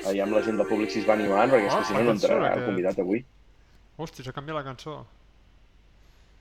Aviam 0.07 0.31
la 0.33 0.43
gent 0.47 0.57
del 0.61 0.67
públic 0.71 0.91
si 0.93 1.01
es 1.03 1.07
va 1.09 1.15
animant, 1.19 1.51
perquè 1.51 1.67
és 1.67 1.75
Ah, 1.75 1.79
que 1.83 1.89
si 1.89 1.95
no, 1.95 2.03
no 2.07 2.13
entrarà 2.15 2.53
el 2.55 2.65
convidat 2.69 2.99
avui. 3.03 3.25
Hòstia, 3.99 4.25
s'ha 4.27 4.33
canviat 4.37 4.57
la 4.61 4.65
cançó. 4.65 4.97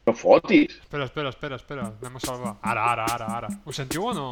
No 0.05 0.13
fotis! 0.13 0.75
Espera, 0.83 1.05
espera, 1.09 1.29
espera, 1.33 1.55
espera. 1.55 1.85
Anem 2.01 2.15
a 2.17 2.19
salvar. 2.21 2.55
Ara, 2.61 2.83
ara, 2.91 3.05
ara, 3.15 3.25
ara. 3.39 3.49
Ho 3.65 3.71
sentiu 3.73 4.03
o 4.05 4.13
no? 4.13 4.27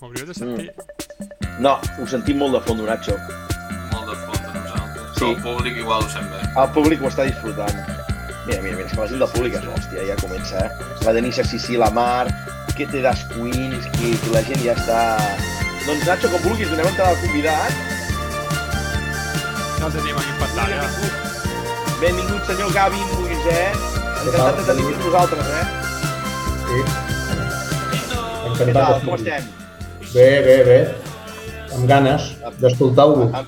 Ho 0.00 0.06
hauríeu 0.06 0.26
de 0.26 0.34
sentir. 0.34 0.70
No, 1.60 1.74
ho 2.00 2.06
sentim 2.08 2.38
molt 2.40 2.56
de 2.56 2.60
fons, 2.66 2.82
Nacho. 2.88 3.16
Molt 3.92 4.08
de 4.12 4.16
fons 4.22 4.40
de 4.40 4.54
nosaltres. 4.54 5.12
Sí. 5.18 5.24
El 5.28 5.36
públic 5.44 5.76
igual 5.82 6.04
ho 6.04 6.08
sent 6.14 6.28
bé. 6.32 6.40
El 6.62 6.72
públic 6.78 7.02
ho 7.04 7.10
està 7.12 7.24
disfrutant. 7.28 7.76
Mira, 8.46 8.60
mira, 8.62 8.76
mira, 8.76 8.86
és 8.86 8.92
que 8.94 9.00
la 9.02 9.08
gent 9.12 9.22
del 9.24 9.32
públic 9.34 9.54
és 9.58 9.64
l'hòstia, 9.66 10.04
ja 10.08 10.16
comença, 10.22 10.64
eh? 10.64 10.90
La 11.04 11.12
Denisa 11.16 11.44
Sissi, 11.44 11.76
la 11.80 11.90
Mar, 11.90 12.28
que 12.76 12.86
té 12.86 13.00
das 13.02 13.24
Queens, 13.32 13.88
que, 13.98 14.12
que 14.22 14.30
la 14.36 14.44
gent 14.46 14.62
ja 14.64 14.76
està... 14.78 15.00
Doncs 15.86 16.06
Nacho, 16.06 16.28
com 16.30 16.40
vulguis, 16.42 16.68
donem 16.70 16.86
entrada 16.90 17.10
al 17.14 17.20
convidat. 17.22 17.72
Ja 19.78 19.86
el 19.86 19.92
tenim 19.94 20.16
aquí 20.18 20.32
en 20.32 20.38
pantalla. 20.40 20.80
Benvingut, 20.86 22.00
benvingut 22.00 22.48
senyor 22.50 22.72
Gavi 22.74 23.02
Moisès. 23.12 23.84
Encantat 24.26 24.56
de 24.58 24.64
tenir-vos 24.70 24.96
amb 24.96 25.04
nosaltres, 25.06 25.46
eh? 25.46 25.66
Sí. 26.66 26.78
Què 28.06 28.50
Encantat. 28.50 28.80
tal, 28.80 29.00
com 29.04 29.14
estem? 29.14 29.46
Bé, 30.14 30.28
bé, 30.48 30.56
bé. 30.70 30.78
Amb 31.76 31.86
ganes 31.90 32.32
d'escoltar-vos. 32.58 33.30
Ah, 33.34 33.44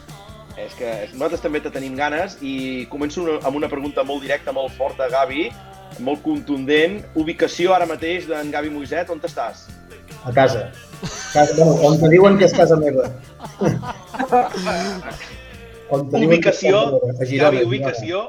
És 0.58 0.74
que 0.74 0.90
nosaltres 1.14 1.40
també 1.40 1.60
te 1.64 1.70
tenim 1.70 1.94
ganes 1.96 2.36
i 2.42 2.86
començo 2.90 3.24
amb 3.46 3.56
una 3.56 3.68
pregunta 3.70 4.02
molt 4.04 4.22
directa, 4.22 4.52
molt 4.52 4.72
forta, 4.76 5.06
Gavi, 5.08 5.48
molt 5.98 6.22
contundent. 6.22 7.00
Ubicació 7.14 7.72
ara 7.74 7.86
mateix 7.86 8.26
d'en 8.28 8.50
Gavi 8.50 8.70
Moiset, 8.70 9.10
on 9.10 9.18
estàs? 9.22 9.66
A 10.26 10.32
casa. 10.34 10.68
Casa 11.32 11.54
bueno, 11.56 11.72
on 11.88 11.98
te 12.00 12.08
diuen 12.12 12.38
que 12.38 12.46
és 12.48 12.54
casa 12.56 12.76
meva. 12.80 13.04
on 15.90 16.10
te 16.10 16.18
diuen 16.20 16.40
que 16.42 16.50
és 16.52 16.62
Ubicació, 16.62 16.80
casa 16.80 17.06
meva. 17.06 17.22
A 17.22 17.26
Girona. 17.26 17.50
Gavi, 17.50 17.64
ubicació, 17.66 18.22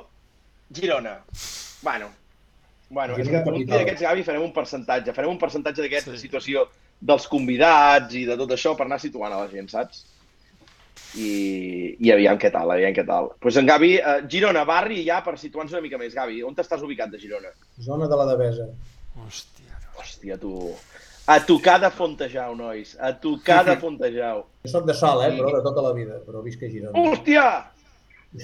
Girona. 0.74 1.16
Bueno, 1.82 2.12
bueno 2.90 3.18
és 3.18 3.28
que 3.30 3.42
d'aquests, 3.42 4.02
Gavi, 4.06 4.24
farem 4.28 4.46
un 4.46 4.54
percentatge. 4.54 5.14
Farem 5.18 5.32
un 5.32 5.40
percentatge 5.42 5.82
d'aquesta 5.84 6.14
Sí. 6.14 6.22
situació 6.28 6.68
dels 7.00 7.28
convidats 7.32 8.14
i 8.16 8.26
de 8.28 8.36
tot 8.38 8.52
això 8.52 8.76
per 8.78 8.86
anar 8.86 9.00
situant 9.00 9.34
a 9.34 9.42
la 9.44 9.50
gent, 9.52 9.70
saps? 9.72 10.06
I, 11.16 11.96
i 12.06 12.12
aviam 12.14 12.38
què 12.38 12.52
tal, 12.54 12.70
aviam 12.70 12.94
què 12.94 13.06
tal. 13.08 13.32
Doncs 13.32 13.40
pues 13.42 13.58
en 13.58 13.66
Gavi, 13.66 13.96
eh, 13.98 14.20
Girona, 14.30 14.64
barri 14.68 15.04
ja 15.08 15.24
per 15.26 15.38
situar-nos 15.40 15.74
una 15.74 15.82
mica 15.82 15.98
més. 15.98 16.14
Gavi, 16.14 16.44
on 16.44 16.54
t'estàs 16.56 16.84
ubicat 16.86 17.10
de 17.10 17.18
Girona? 17.18 17.50
Zona 17.82 18.08
de 18.08 18.16
la 18.20 18.26
Devesa. 18.30 18.68
Hòstia. 19.18 19.80
Hòstia, 19.98 20.38
tu... 20.38 20.76
A 21.30 21.38
tocar 21.46 21.78
de 21.84 21.90
Fontejau, 21.94 22.56
nois. 22.58 22.96
A 23.00 23.12
tocar 23.14 23.62
de 23.68 23.76
Fontejau. 23.78 24.46
Jo 24.66 24.72
soc 24.72 24.88
de 24.90 24.96
Sal, 24.98 25.22
eh, 25.28 25.32
però 25.38 25.52
de 25.56 25.62
tota 25.66 25.84
la 25.86 25.92
vida, 25.94 26.18
però 26.26 26.42
visc 26.46 26.64
a 26.66 26.70
Girona. 26.72 26.98
Hòstia! 26.98 27.44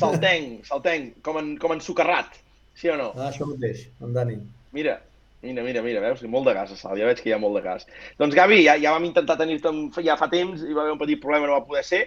Saltenc, 0.00 0.64
saltenc, 0.68 1.14
com 1.24 1.38
en, 1.40 1.54
com 1.60 1.72
en 1.76 1.80
socarrat. 1.84 2.34
Sí 2.76 2.88
o 2.92 2.96
no? 2.96 3.10
Ah, 3.16 3.28
això 3.30 3.46
mateix, 3.48 3.86
amb 4.00 4.14
Dani. 4.16 4.38
Mira, 4.76 4.98
mira, 5.44 5.64
mira, 5.66 5.82
mira, 5.84 6.00
veus? 6.04 6.22
Molt 6.28 6.48
de 6.48 6.54
gas 6.56 6.72
a 6.72 6.78
Sal, 6.80 6.96
ja 7.00 7.08
veig 7.08 7.20
que 7.20 7.30
hi 7.30 7.34
ha 7.36 7.40
molt 7.42 7.56
de 7.58 7.62
gas. 7.64 7.86
Doncs 8.20 8.36
Gavi, 8.36 8.62
ja, 8.64 8.78
ja 8.80 8.92
vam 8.96 9.04
intentar 9.08 9.36
tenir-te 9.40 9.68
en- 9.72 9.90
ja 10.04 10.16
fa 10.20 10.28
temps, 10.32 10.64
hi 10.64 10.72
va 10.76 10.82
haver 10.86 10.96
un 10.96 11.00
petit 11.04 11.20
problema, 11.20 11.46
no 11.48 11.58
va 11.58 11.66
poder 11.68 11.84
ser, 11.84 12.02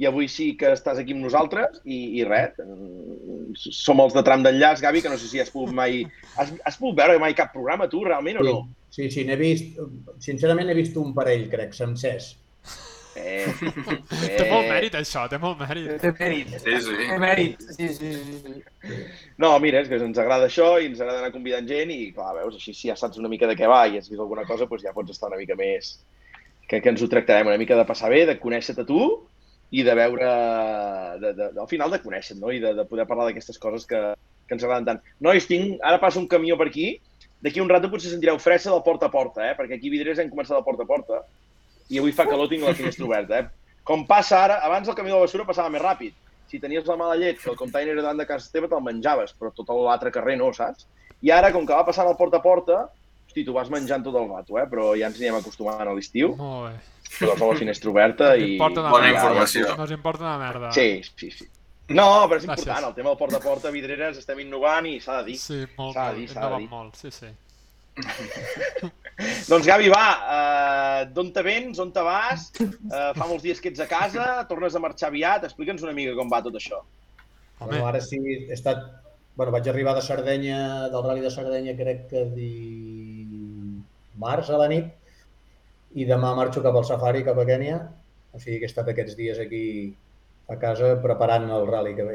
i 0.00 0.06
avui 0.08 0.28
sí 0.32 0.52
que 0.56 0.70
estàs 0.72 1.00
aquí 1.00 1.12
amb 1.12 1.26
nosaltres, 1.26 1.80
i, 1.84 1.98
i 2.20 2.24
res, 2.24 2.56
som 3.60 4.00
els 4.00 4.14
de 4.16 4.22
tram 4.24 4.44
d'enllaç, 4.44 4.80
Gavi, 4.84 5.02
que 5.04 5.12
no 5.12 5.18
sé 5.20 5.28
si 5.28 5.42
has 5.42 5.52
pogut 5.52 5.74
mai... 5.76 6.04
Has, 6.40 6.54
has 6.64 6.78
pogut 6.80 6.96
veure 7.02 7.18
mai 7.20 7.36
cap 7.36 7.52
programa, 7.52 7.90
tu, 7.92 8.00
realment, 8.06 8.40
o 8.40 8.46
no? 8.46 8.54
Sí, 8.92 9.10
sí, 9.12 9.26
n'he 9.28 9.36
vist, 9.40 9.76
sincerament 10.24 10.72
he 10.72 10.78
vist 10.78 10.96
un 11.00 11.12
parell, 11.16 11.44
crec, 11.52 11.76
sencers. 11.76 12.32
Eh, 13.12 13.44
Té 14.38 14.46
molt 14.48 14.70
mèrit, 14.70 14.94
això, 14.96 15.26
té 15.28 15.36
molt 15.40 15.58
mèrit. 15.60 15.90
Té 16.00 16.12
mèrit. 16.16 16.54
Sí, 16.62 16.76
sí. 16.86 16.94
Té 16.96 17.18
mèrit. 17.20 17.66
Sí, 17.76 17.88
sí, 17.98 18.12
sí. 18.40 19.00
No, 19.42 19.52
mira, 19.60 19.82
és 19.84 19.90
que 19.90 19.98
ens 20.00 20.20
agrada 20.20 20.48
això 20.48 20.70
i 20.80 20.88
ens 20.88 21.02
agrada 21.02 21.20
anar 21.20 21.34
convidant 21.34 21.68
gent 21.68 21.92
i, 21.92 22.06
clar, 22.16 22.32
veus, 22.38 22.56
així 22.56 22.72
si 22.76 22.88
ja 22.88 22.96
saps 22.96 23.20
una 23.20 23.28
mica 23.32 23.50
de 23.50 23.58
què 23.58 23.68
va 23.68 23.84
i 23.90 24.00
has 24.00 24.08
vist 24.08 24.24
alguna 24.24 24.46
cosa, 24.48 24.64
doncs 24.70 24.86
ja 24.88 24.96
pots 24.96 25.12
estar 25.12 25.28
una 25.32 25.40
mica 25.40 25.58
més... 25.58 25.98
Que, 26.62 26.78
que 26.80 26.88
ens 26.88 27.02
ho 27.04 27.08
tractarem 27.10 27.50
una 27.50 27.58
mica 27.60 27.76
de 27.76 27.84
passar 27.84 28.08
bé, 28.08 28.22
de 28.24 28.38
conèixer-te 28.40 28.86
a 28.86 28.88
tu 28.88 29.02
i 29.72 29.84
de 29.86 29.94
veure... 29.96 30.32
De, 31.22 31.32
de, 31.38 31.48
al 31.60 31.68
final 31.70 31.92
de 31.92 32.00
conèixer 32.02 32.36
no? 32.38 32.52
I 32.52 32.60
de, 32.62 32.74
de 32.76 32.84
poder 32.88 33.06
parlar 33.08 33.28
d'aquestes 33.28 33.58
coses 33.60 33.86
que, 33.88 34.00
que 34.46 34.56
ens 34.56 34.64
agraden 34.66 34.88
tant. 34.88 35.00
Nois, 35.24 35.48
tinc... 35.48 35.78
Ara 35.80 36.00
passa 36.02 36.20
un 36.20 36.28
camió 36.30 36.58
per 36.60 36.68
aquí. 36.68 36.90
D'aquí 37.42 37.62
un 37.62 37.70
rato 37.72 37.90
potser 37.90 38.12
sentireu 38.12 38.38
fressa 38.38 38.70
del 38.70 38.84
porta 38.86 39.08
a 39.08 39.12
porta, 39.12 39.42
eh? 39.48 39.56
Perquè 39.58 39.78
aquí 39.78 39.90
a 39.90 39.94
Vidreres 39.96 40.20
hem 40.22 40.30
començat 40.30 40.54
del 40.54 40.66
porta 40.66 40.84
a 40.86 40.90
porta 40.90 41.22
i 41.92 41.98
avui 42.00 42.14
fa 42.16 42.28
calor, 42.28 42.48
tinc 42.48 42.64
la 42.64 42.76
finestra 42.76 43.04
oberta, 43.08 43.40
eh? 43.40 43.78
Com 43.88 44.04
passa 44.06 44.38
ara, 44.44 44.60
abans 44.64 44.88
el 44.88 44.96
camió 44.96 45.16
de 45.16 45.18
la 45.18 45.26
basura 45.26 45.48
passava 45.48 45.72
més 45.72 45.82
ràpid. 45.82 46.14
Si 46.48 46.60
tenies 46.62 46.86
la 46.86 46.96
mala 47.00 47.16
llet 47.18 47.40
que 47.40 47.50
el 47.50 47.58
container 47.58 47.96
davant 47.98 48.20
de 48.20 48.28
casa 48.28 48.52
teva, 48.52 48.68
te'l 48.70 48.84
menjaves, 48.84 49.34
però 49.38 49.50
tot 49.56 49.72
l'altre 49.74 50.12
carrer 50.14 50.36
no, 50.38 50.52
saps? 50.54 50.86
I 51.24 51.32
ara, 51.34 51.50
com 51.54 51.66
que 51.66 51.74
va 51.74 51.84
passant 51.88 52.08
el 52.08 52.18
porta 52.20 52.38
a 52.38 52.44
porta, 52.44 52.78
hosti, 53.26 53.44
tu 53.44 53.56
vas 53.56 53.70
menjant 53.72 54.04
tot 54.04 54.16
el 54.20 54.28
rato, 54.30 54.60
eh? 54.60 54.66
Però 54.70 54.92
ja 54.98 55.10
ens 55.10 55.20
anem 55.20 55.40
acostumant 55.40 55.82
a 55.82 55.96
l'estiu, 55.96 56.36
Molt 56.38 56.68
bé. 56.70 56.91
Posar 57.18 57.48
la 57.48 57.56
finestra 57.58 57.90
oberta 57.90 58.30
i... 58.36 58.56
Bona 58.58 58.82
merda. 58.90 59.10
informació. 59.12 59.74
No 59.76 59.84
us 59.88 59.90
importa 59.96 60.24
una 60.24 60.38
merda. 60.40 60.72
Sí, 60.72 61.02
sí, 61.16 61.30
sí. 61.30 61.48
No, 61.92 62.06
però 62.30 62.38
és 62.38 62.46
Gràcies. 62.46 62.62
important, 62.64 62.86
el 62.88 62.94
tema 62.96 63.10
del 63.10 63.18
porta 63.20 63.36
a 63.36 63.42
porta, 63.44 63.70
Vidreres, 63.74 64.16
estem 64.22 64.38
innovant 64.40 64.86
i 64.88 64.98
s'ha 65.02 65.18
de 65.20 65.32
dir. 65.32 65.38
Sí, 65.42 65.58
molt, 65.76 65.94
S'ha 65.96 66.06
de 66.08 66.12
molt. 66.12 66.20
dir, 66.22 66.28
s'ha 66.32 66.48
de 66.48 66.58
dir. 66.62 66.68
molt, 66.70 66.96
sí, 66.96 67.10
sí. 67.12 67.32
Doncs 69.50 69.66
Gavi, 69.68 69.90
va, 69.92 70.04
uh, 70.24 71.02
d'on 71.12 71.28
te 71.34 71.42
vens, 71.44 71.78
on 71.82 71.90
te 71.92 72.00
vas? 72.06 72.46
Uh, 72.62 73.10
fa 73.18 73.26
molts 73.28 73.44
dies 73.44 73.60
que 73.60 73.68
ets 73.72 73.82
a 73.84 73.86
casa, 73.90 74.24
tornes 74.48 74.74
a 74.74 74.80
marxar 74.82 75.10
aviat, 75.12 75.44
explica'ns 75.48 75.84
una 75.84 75.92
mica 75.96 76.14
com 76.16 76.30
va 76.32 76.40
tot 76.42 76.56
això. 76.58 76.80
Home, 77.60 77.68
Bueno, 77.74 77.86
ara 77.90 78.00
sí, 78.02 78.18
he 78.48 78.54
estat... 78.56 78.80
Bueno, 79.36 79.52
vaig 79.54 79.68
arribar 79.70 79.94
de 79.96 80.02
Sardenya, 80.04 80.88
del 80.92 81.04
Rally 81.06 81.22
de 81.24 81.30
Sardenya, 81.32 81.72
crec 81.76 82.02
que 82.10 82.24
di... 82.34 82.50
març 84.20 84.50
a 84.52 84.58
la 84.60 84.66
nit, 84.68 84.90
i 85.94 86.06
demà 86.08 86.34
marxo 86.36 86.62
cap 86.64 86.76
al 86.78 86.86
safari, 86.88 87.24
cap 87.26 87.38
a 87.38 87.48
Kènia, 87.48 87.80
O 88.32 88.38
sigui 88.40 88.58
que 88.60 88.64
he 88.64 88.70
estat 88.70 88.86
aquests 88.88 89.12
dies 89.12 89.38
aquí 89.42 89.92
a 90.48 90.56
casa 90.56 90.94
preparant 91.02 91.50
el 91.52 91.66
rally 91.68 91.92
que 91.98 92.06
ve. 92.06 92.14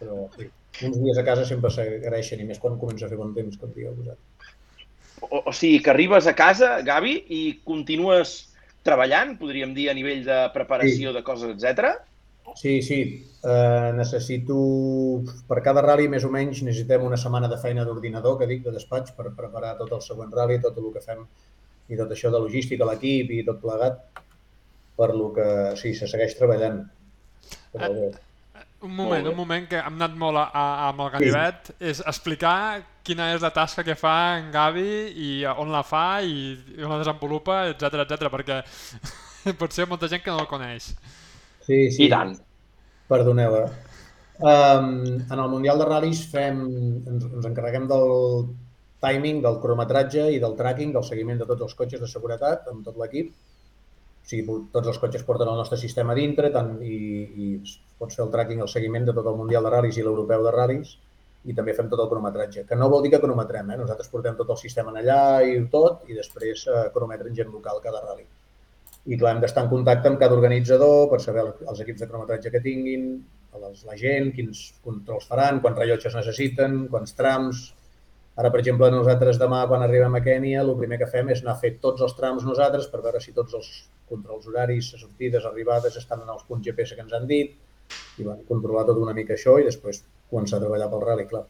Però 0.00 0.24
sí, 0.34 0.48
uns 0.86 0.96
dies 0.98 1.18
a 1.20 1.22
casa 1.26 1.44
sempre 1.46 1.70
s'agraeixen 1.70 2.42
i 2.42 2.46
més 2.48 2.58
quan 2.58 2.78
comença 2.80 3.06
a 3.06 3.08
fer 3.12 3.18
bon 3.20 3.30
temps, 3.36 3.54
com 3.60 3.70
digueu 3.70 3.94
vosaltres. 3.94 4.56
O, 5.22 5.44
o 5.46 5.52
sigui, 5.54 5.78
que 5.82 5.92
arribes 5.92 6.26
a 6.26 6.34
casa, 6.34 6.80
Gavi, 6.82 7.14
i 7.30 7.40
continues 7.66 8.48
treballant, 8.86 9.36
podríem 9.38 9.74
dir, 9.74 9.88
a 9.90 9.94
nivell 9.94 10.24
de 10.26 10.38
preparació 10.54 11.12
Sí. 11.12 11.14
de 11.14 11.22
coses, 11.22 11.54
etc. 11.54 11.94
Sí, 12.56 12.80
sí. 12.82 13.00
Uh, 13.42 13.94
necessito, 13.94 14.56
per 15.46 15.60
cada 15.62 15.82
rally 15.86 16.08
més 16.10 16.24
o 16.26 16.30
menys 16.34 16.62
necessitem 16.66 17.04
una 17.06 17.18
setmana 17.20 17.46
de 17.46 17.58
feina 17.62 17.84
d'ordinador, 17.86 18.38
que 18.40 18.46
dic, 18.50 18.64
de 18.64 18.74
despatx, 18.74 19.14
per 19.14 19.30
preparar 19.36 19.76
tot 19.78 19.92
el 19.92 20.02
següent 20.02 20.34
rally, 20.34 20.58
tot 20.62 20.78
el 20.78 20.90
que 20.94 21.04
fem 21.04 21.22
i 21.88 21.96
tot 21.96 22.12
això 22.12 22.30
de 22.32 22.40
logística, 22.42 22.86
l'equip 22.88 23.32
i 23.32 23.42
tot 23.46 23.60
plegat, 23.62 24.00
per 24.98 25.12
lo 25.14 25.32
que 25.34 25.48
sí, 25.80 25.94
se 25.96 26.08
segueix 26.10 26.34
treballant. 26.38 26.82
Però 27.74 27.92
bé. 27.94 28.08
Un 28.86 28.92
moment, 28.94 29.26
un 29.26 29.34
moment, 29.34 29.64
que 29.66 29.78
hem 29.80 29.96
anat 29.96 30.12
molt 30.14 30.38
a, 30.38 30.44
a, 30.54 30.64
amb 30.88 31.00
el 31.02 31.08
ganivet, 31.16 31.72
és 31.82 31.98
explicar 32.06 32.84
quina 33.02 33.32
és 33.34 33.42
la 33.42 33.50
tasca 33.54 33.82
que 33.82 33.96
fa 33.98 34.36
en 34.38 34.52
Gavi 34.54 34.92
i 35.18 35.30
on 35.50 35.72
la 35.74 35.82
fa 35.82 36.20
i, 36.22 36.52
i 36.76 36.84
on 36.84 36.92
la 36.94 37.00
desenvolupa, 37.00 37.64
etc 37.72 38.04
etc 38.04 38.30
perquè 38.30 38.60
potser 39.60 39.82
hi 39.82 39.86
ha 39.86 39.90
molta 39.90 40.10
gent 40.12 40.22
que 40.22 40.30
no 40.30 40.44
el 40.44 40.50
coneix. 40.50 40.92
Sí, 41.66 41.88
sí. 41.90 42.06
I 42.06 42.10
tant. 42.12 42.36
Perdoneu. 43.10 43.58
Eh? 43.64 43.88
Um, 44.38 44.92
en 45.26 45.34
el 45.34 45.50
Mundial 45.50 45.82
de 45.82 45.88
Ral·lis 45.88 46.22
fem, 46.30 46.62
ens, 47.10 47.26
ens 47.26 47.50
encarreguem 47.50 47.88
del 47.90 48.12
timing, 49.04 49.42
del 49.44 49.58
cronometratge 49.62 50.24
i 50.34 50.38
del 50.42 50.56
tracking, 50.58 50.92
del 50.94 51.04
seguiment 51.06 51.38
de 51.42 51.46
tots 51.46 51.66
els 51.68 51.74
cotxes 51.78 52.00
de 52.02 52.08
seguretat 52.10 52.66
amb 52.72 52.84
tot 52.86 52.96
l'equip. 53.00 53.30
O 53.32 54.28
sigui, 54.28 54.56
tots 54.72 54.88
els 54.92 54.98
cotxes 55.00 55.22
porten 55.24 55.48
el 55.48 55.56
nostre 55.56 55.78
sistema 55.80 56.14
dintre 56.18 56.50
tant, 56.54 56.74
i, 56.84 56.96
i 57.44 57.46
pots 57.98 58.18
fer 58.18 58.24
el 58.26 58.32
tracking, 58.34 58.60
el 58.64 58.68
seguiment 58.68 59.06
de 59.08 59.14
tot 59.16 59.26
el 59.30 59.38
Mundial 59.38 59.64
de 59.64 59.70
Ral·lis 59.72 59.96
i 59.98 60.04
l'Europeu 60.04 60.42
de 60.44 60.52
Ral·lis 60.54 60.96
i 61.48 61.54
també 61.56 61.72
fem 61.72 61.86
tot 61.88 62.00
el 62.02 62.10
cronometratge, 62.10 62.64
que 62.68 62.76
no 62.76 62.90
vol 62.92 63.04
dir 63.06 63.12
que 63.14 63.20
cronometrem, 63.22 63.70
eh? 63.70 63.76
nosaltres 63.78 64.10
portem 64.12 64.34
tot 64.36 64.50
el 64.52 64.58
sistema 64.60 64.90
en 64.92 64.98
allà 65.00 65.20
i 65.46 65.54
tot, 65.72 66.02
i 66.10 66.16
després 66.18 66.66
eh, 66.68 66.82
cronometren 66.92 67.32
gent 67.38 67.48
local 67.54 67.78
cada 67.80 68.02
rally. 68.04 68.26
I 69.08 69.16
clar, 69.16 69.32
hem 69.36 69.40
d'estar 69.40 69.62
en 69.64 69.70
contacte 69.70 70.10
amb 70.10 70.18
cada 70.20 70.36
organitzador 70.36 71.06
per 71.08 71.20
saber 71.24 71.46
el- 71.46 71.54
els 71.70 71.80
equips 71.86 72.02
de 72.02 72.08
cronometratge 72.10 72.50
que 72.52 72.60
tinguin, 72.60 73.06
les, 73.62 73.84
la 73.88 73.96
gent, 73.96 74.32
quins 74.36 74.60
controls 74.84 75.30
faran, 75.30 75.62
quants 75.64 75.78
rellotges 75.78 76.18
necessiten, 76.18 76.82
quants 76.92 77.14
trams. 77.16 77.62
Ara, 78.38 78.52
per 78.54 78.60
exemple, 78.60 78.86
nosaltres 78.94 79.38
demà, 79.40 79.64
quan 79.66 79.82
arribem 79.82 80.14
a 80.14 80.20
Kènia, 80.22 80.60
el 80.62 80.76
primer 80.78 81.00
que 81.00 81.08
fem 81.10 81.32
és 81.34 81.40
anar 81.42 81.56
a 81.56 81.62
fer 81.62 81.72
tots 81.82 82.04
els 82.06 82.14
trams 82.18 82.44
nosaltres 82.46 82.86
per 82.92 83.00
veure 83.06 83.22
si 83.24 83.34
tots 83.34 83.56
els 83.58 83.70
controls 84.10 84.46
horaris, 84.46 84.92
sortides, 85.00 85.48
arribades, 85.48 85.98
estan 85.98 86.22
en 86.22 86.30
els 86.36 86.46
punts 86.46 86.62
GPS 86.68 86.94
que 86.94 87.02
ens 87.02 87.16
han 87.18 87.26
dit, 87.26 87.56
i 88.18 88.22
bueno, 88.22 88.46
controlar 88.52 88.86
tot 88.86 89.02
una 89.02 89.16
mica 89.16 89.34
això 89.34 89.58
i 89.58 89.66
després 89.66 90.04
començar 90.30 90.60
a 90.60 90.66
treballar 90.66 90.90
pel 90.92 91.04
rally, 91.08 91.26
clar. 91.34 91.44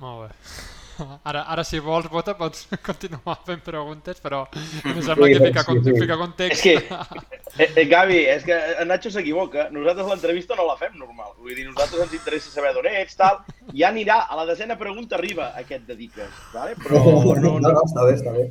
Molt 0.00 0.24
bé. 0.24 0.77
Ara, 1.28 1.44
ara 1.48 1.64
si 1.64 1.78
vols, 1.82 2.08
Bota, 2.10 2.34
pots 2.38 2.66
continuar 2.88 3.38
fent 3.46 3.60
preguntes, 3.64 4.20
però 4.22 4.44
em 4.54 5.00
sembla 5.02 5.28
Sí, 5.28 5.34
que 5.34 5.46
fica, 5.46 5.62
sí, 5.62 5.66
con 5.66 5.84
sí. 5.84 5.94
fica 6.00 6.16
context. 6.20 6.58
És 6.58 6.62
que, 6.62 6.74
eh, 7.62 7.70
eh, 7.74 7.86
Gavi, 7.90 8.18
és 8.34 8.44
que 8.46 8.56
en 8.82 8.88
Nacho 8.88 9.12
s'equivoca. 9.14 9.68
Nosaltres 9.74 10.10
l'entrevista 10.12 10.58
no 10.58 10.66
la 10.68 10.76
fem 10.80 10.96
normal. 10.98 11.34
Vull 11.42 11.54
dir, 11.54 11.66
nosaltres 11.68 12.06
ens 12.06 12.18
interessa 12.18 12.52
saber 12.54 12.74
d'on 12.76 12.88
ets, 12.90 13.16
tal. 13.18 13.42
Ja 13.74 13.92
anirà, 13.92 14.22
a 14.28 14.38
la 14.38 14.46
desena 14.48 14.78
pregunta 14.80 15.18
arriba 15.18 15.52
aquest 15.58 15.86
dediques, 15.88 16.30
vale? 16.54 16.76
però 16.82 17.02
no, 17.02 17.58
no, 17.60 17.72
no, 17.72 17.82
està 17.84 18.06
bé, 18.06 18.14
està 18.16 18.32
bé. 18.34 18.48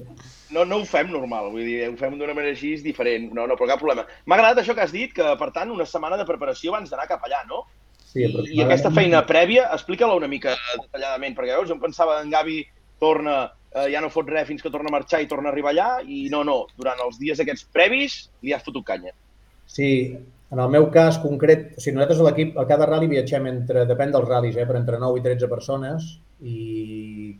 no, 0.54 0.63
no 0.66 0.82
ho 0.82 0.86
fem 0.88 1.10
normal, 1.12 1.50
vull 1.51 1.66
dir, 1.66 1.80
ho 1.89 1.96
fem 2.00 2.16
d'una 2.20 2.36
manera 2.38 2.54
així 2.56 2.75
diferent, 2.84 3.32
no, 3.34 3.48
no, 3.50 3.58
però 3.58 3.72
cap 3.74 3.82
problema. 3.82 4.06
M'ha 4.25 4.38
agradat 4.38 4.62
això 4.62 4.75
que 4.77 4.86
has 4.86 4.94
dit, 4.94 5.12
que 5.16 5.34
per 5.39 5.50
tant 5.56 5.74
una 5.74 5.88
setmana 5.89 6.20
de 6.20 6.27
preparació 6.30 6.72
abans 6.74 6.94
d'anar 6.94 7.10
cap 7.10 7.25
allà, 7.25 7.42
no? 7.50 7.66
Sí, 8.08 8.24
I, 8.24 8.32
I 8.56 8.64
aquesta 8.64 8.92
feina 8.96 9.22
prèvia, 9.28 9.68
explica-la 9.76 10.16
una 10.16 10.30
mica 10.32 10.56
detalladament, 10.56 11.36
perquè 11.36 11.58
veus, 11.58 11.68
jo 11.68 11.76
em 11.76 11.84
pensava 11.84 12.22
en 12.24 12.32
Gavi 12.32 12.62
torna, 13.04 13.36
eh, 13.74 13.90
ja 13.94 14.02
no 14.04 14.12
fot 14.14 14.30
res 14.32 14.48
fins 14.48 14.64
que 14.64 14.72
torna 14.74 14.92
a 14.92 14.96
marxar 14.96 15.20
i 15.22 15.28
torna 15.28 15.52
a 15.52 15.54
arribar 15.54 15.74
allà, 15.74 15.90
i 16.08 16.26
no, 16.34 16.44
no, 16.48 16.62
durant 16.80 17.04
els 17.04 17.20
dies 17.20 17.44
aquests 17.44 17.68
previs 17.76 18.18
li 18.46 18.56
has 18.56 18.64
fotut 18.66 18.88
canya. 18.88 19.12
Sí, 19.68 19.92
en 20.56 20.64
el 20.64 20.72
meu 20.72 20.88
cas 20.94 21.20
concret, 21.20 21.74
o 21.75 21.84
sigui, 21.84 21.98
nosaltres 21.98 22.24
a 22.24 22.29
l'equip, 22.29 22.55
a 22.55 22.66
cada 22.70 22.88
rally 22.88 23.12
viatgem 23.12 23.51
entre, 23.51 23.84
depèn 23.90 24.16
dels 24.16 24.29
ral·lis, 24.31 24.55
eh, 24.55 24.66
però 24.70 24.79
entre 24.79 25.01
9 25.03 25.20
i 25.20 25.27
13 25.27 25.51
persones 25.51 26.14
i 26.48 27.36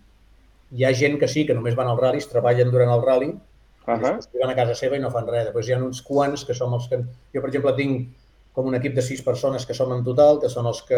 hi 0.76 0.84
ha 0.84 0.92
gent 0.92 1.16
que 1.22 1.30
sí, 1.32 1.46
que 1.48 1.56
només 1.56 1.78
van 1.80 1.88
als 1.88 2.04
ral·lis, 2.04 2.28
treballen 2.28 2.74
durant 2.74 2.92
el 2.92 3.06
rally, 3.08 3.32
uh 3.32 3.46
Uh 3.88 3.96
-huh. 3.96 4.20
van 4.42 4.50
a 4.50 4.56
casa 4.56 4.76
seva 4.76 4.98
i 4.98 5.00
no 5.00 5.10
fan 5.10 5.28
res. 5.28 5.46
Després 5.46 5.68
hi 5.70 5.74
ha 5.74 5.78
uns 5.80 6.02
quants 6.02 6.44
que 6.44 6.54
som 6.54 6.74
els 6.74 6.88
que... 6.90 6.98
Jo, 7.34 7.40
per 7.40 7.48
exemple, 7.48 7.74
tinc 7.76 8.10
com 8.58 8.66
un 8.72 8.76
equip 8.80 8.96
de 8.98 9.04
sis 9.06 9.22
persones 9.22 9.68
que 9.70 9.76
som 9.78 9.92
en 9.94 10.02
total, 10.06 10.40
que 10.42 10.50
són 10.50 10.66
els 10.66 10.82
que 10.88 10.98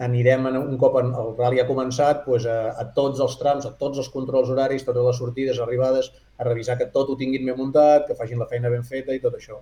anirem 0.00 0.46
en- 0.48 0.56
un 0.60 0.76
cop 0.80 0.96
en- 1.00 1.12
el 1.22 1.30
rally 1.36 1.60
ha 1.60 1.66
començat 1.68 2.24
doncs, 2.26 2.46
a, 2.48 2.72
a 2.80 2.84
tots 2.96 3.20
els 3.20 3.36
trams, 3.40 3.66
a 3.68 3.72
tots 3.80 3.98
els 4.00 4.08
controls 4.12 4.48
horaris, 4.52 4.84
totes 4.84 5.04
les 5.04 5.16
sortides, 5.20 5.60
arribades, 5.60 6.10
a 6.38 6.44
revisar 6.44 6.76
que 6.80 6.86
tot 6.92 7.08
ho 7.12 7.16
tinguin 7.16 7.44
ben 7.46 7.56
muntat, 7.56 8.06
que 8.08 8.14
facin 8.16 8.38
la 8.40 8.48
feina 8.48 8.68
ben 8.72 8.84
feta 8.84 9.12
i 9.12 9.20
tot 9.20 9.36
això. 9.36 9.60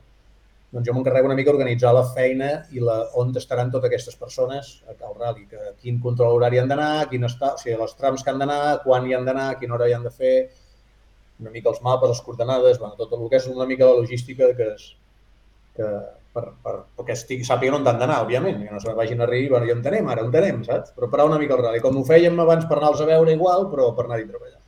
Doncs 0.75 0.89
jo 0.89 0.95
m'encarrego 0.95 1.29
una 1.31 1.37
mica 1.39 1.53
d'organitzar 1.53 1.93
la 1.95 2.03
feina 2.15 2.49
i 2.75 2.81
la, 2.83 2.97
on 3.15 3.31
estaran 3.39 3.71
totes 3.71 3.87
aquestes 3.91 4.17
persones 4.19 4.83
al 4.91 5.15
rally, 5.19 5.47
que 5.51 5.59
quin 5.83 6.01
control 6.03 6.35
horari 6.35 6.59
han 6.59 6.69
d'anar, 6.73 7.07
quin 7.11 7.23
està, 7.29 7.53
o 7.55 7.59
sigui, 7.63 7.77
els 7.79 7.95
trams 7.95 8.25
que 8.25 8.31
han 8.31 8.43
d'anar, 8.43 8.83
quan 8.83 9.07
hi 9.07 9.15
han 9.15 9.25
d'anar, 9.29 9.53
a 9.53 9.59
quina 9.61 9.75
hora 9.75 9.87
hi 9.89 9.95
han 9.95 10.03
de 10.03 10.11
fer, 10.11 10.35
una 11.39 11.51
mica 11.55 11.71
els 11.71 11.81
mapes, 11.83 12.09
les 12.11 12.21
coordenades, 12.27 12.79
bueno, 12.83 12.95
tot 12.99 13.13
el 13.15 13.29
que 13.31 13.37
és 13.39 13.47
una 13.51 13.67
mica 13.71 13.87
la 13.87 14.01
logística 14.01 14.51
que 14.55 14.69
és, 14.75 14.89
que 15.77 15.89
per, 16.35 16.45
per, 16.65 16.75
perquè 16.99 17.15
estigui, 17.15 17.47
sàpiguen 17.47 17.79
on 17.79 17.87
han 17.89 18.01
d'anar, 18.01 18.23
òbviament, 18.25 18.59
que 18.65 18.75
no 18.75 18.81
se 18.83 18.95
vagin 18.99 19.23
a 19.23 19.29
dir, 19.31 19.47
bueno, 19.53 19.69
ja 19.69 19.77
on 19.77 19.85
anem, 19.91 20.09
ara 20.11 20.25
on 20.27 20.35
anem, 20.35 20.63
saps? 20.67 20.95
Però 20.97 21.09
parar 21.13 21.29
una 21.31 21.39
mica 21.43 21.55
el 21.57 21.63
rally, 21.63 21.83
com 21.85 22.01
ho 22.01 22.03
fèiem 22.09 22.41
abans 22.43 22.67
per 22.71 22.81
anar-los 22.81 23.05
a 23.05 23.11
veure 23.11 23.37
igual, 23.39 23.69
però 23.71 23.93
per 23.95 24.09
anar-hi 24.09 24.27
a 24.27 24.33
treballar. 24.33 24.61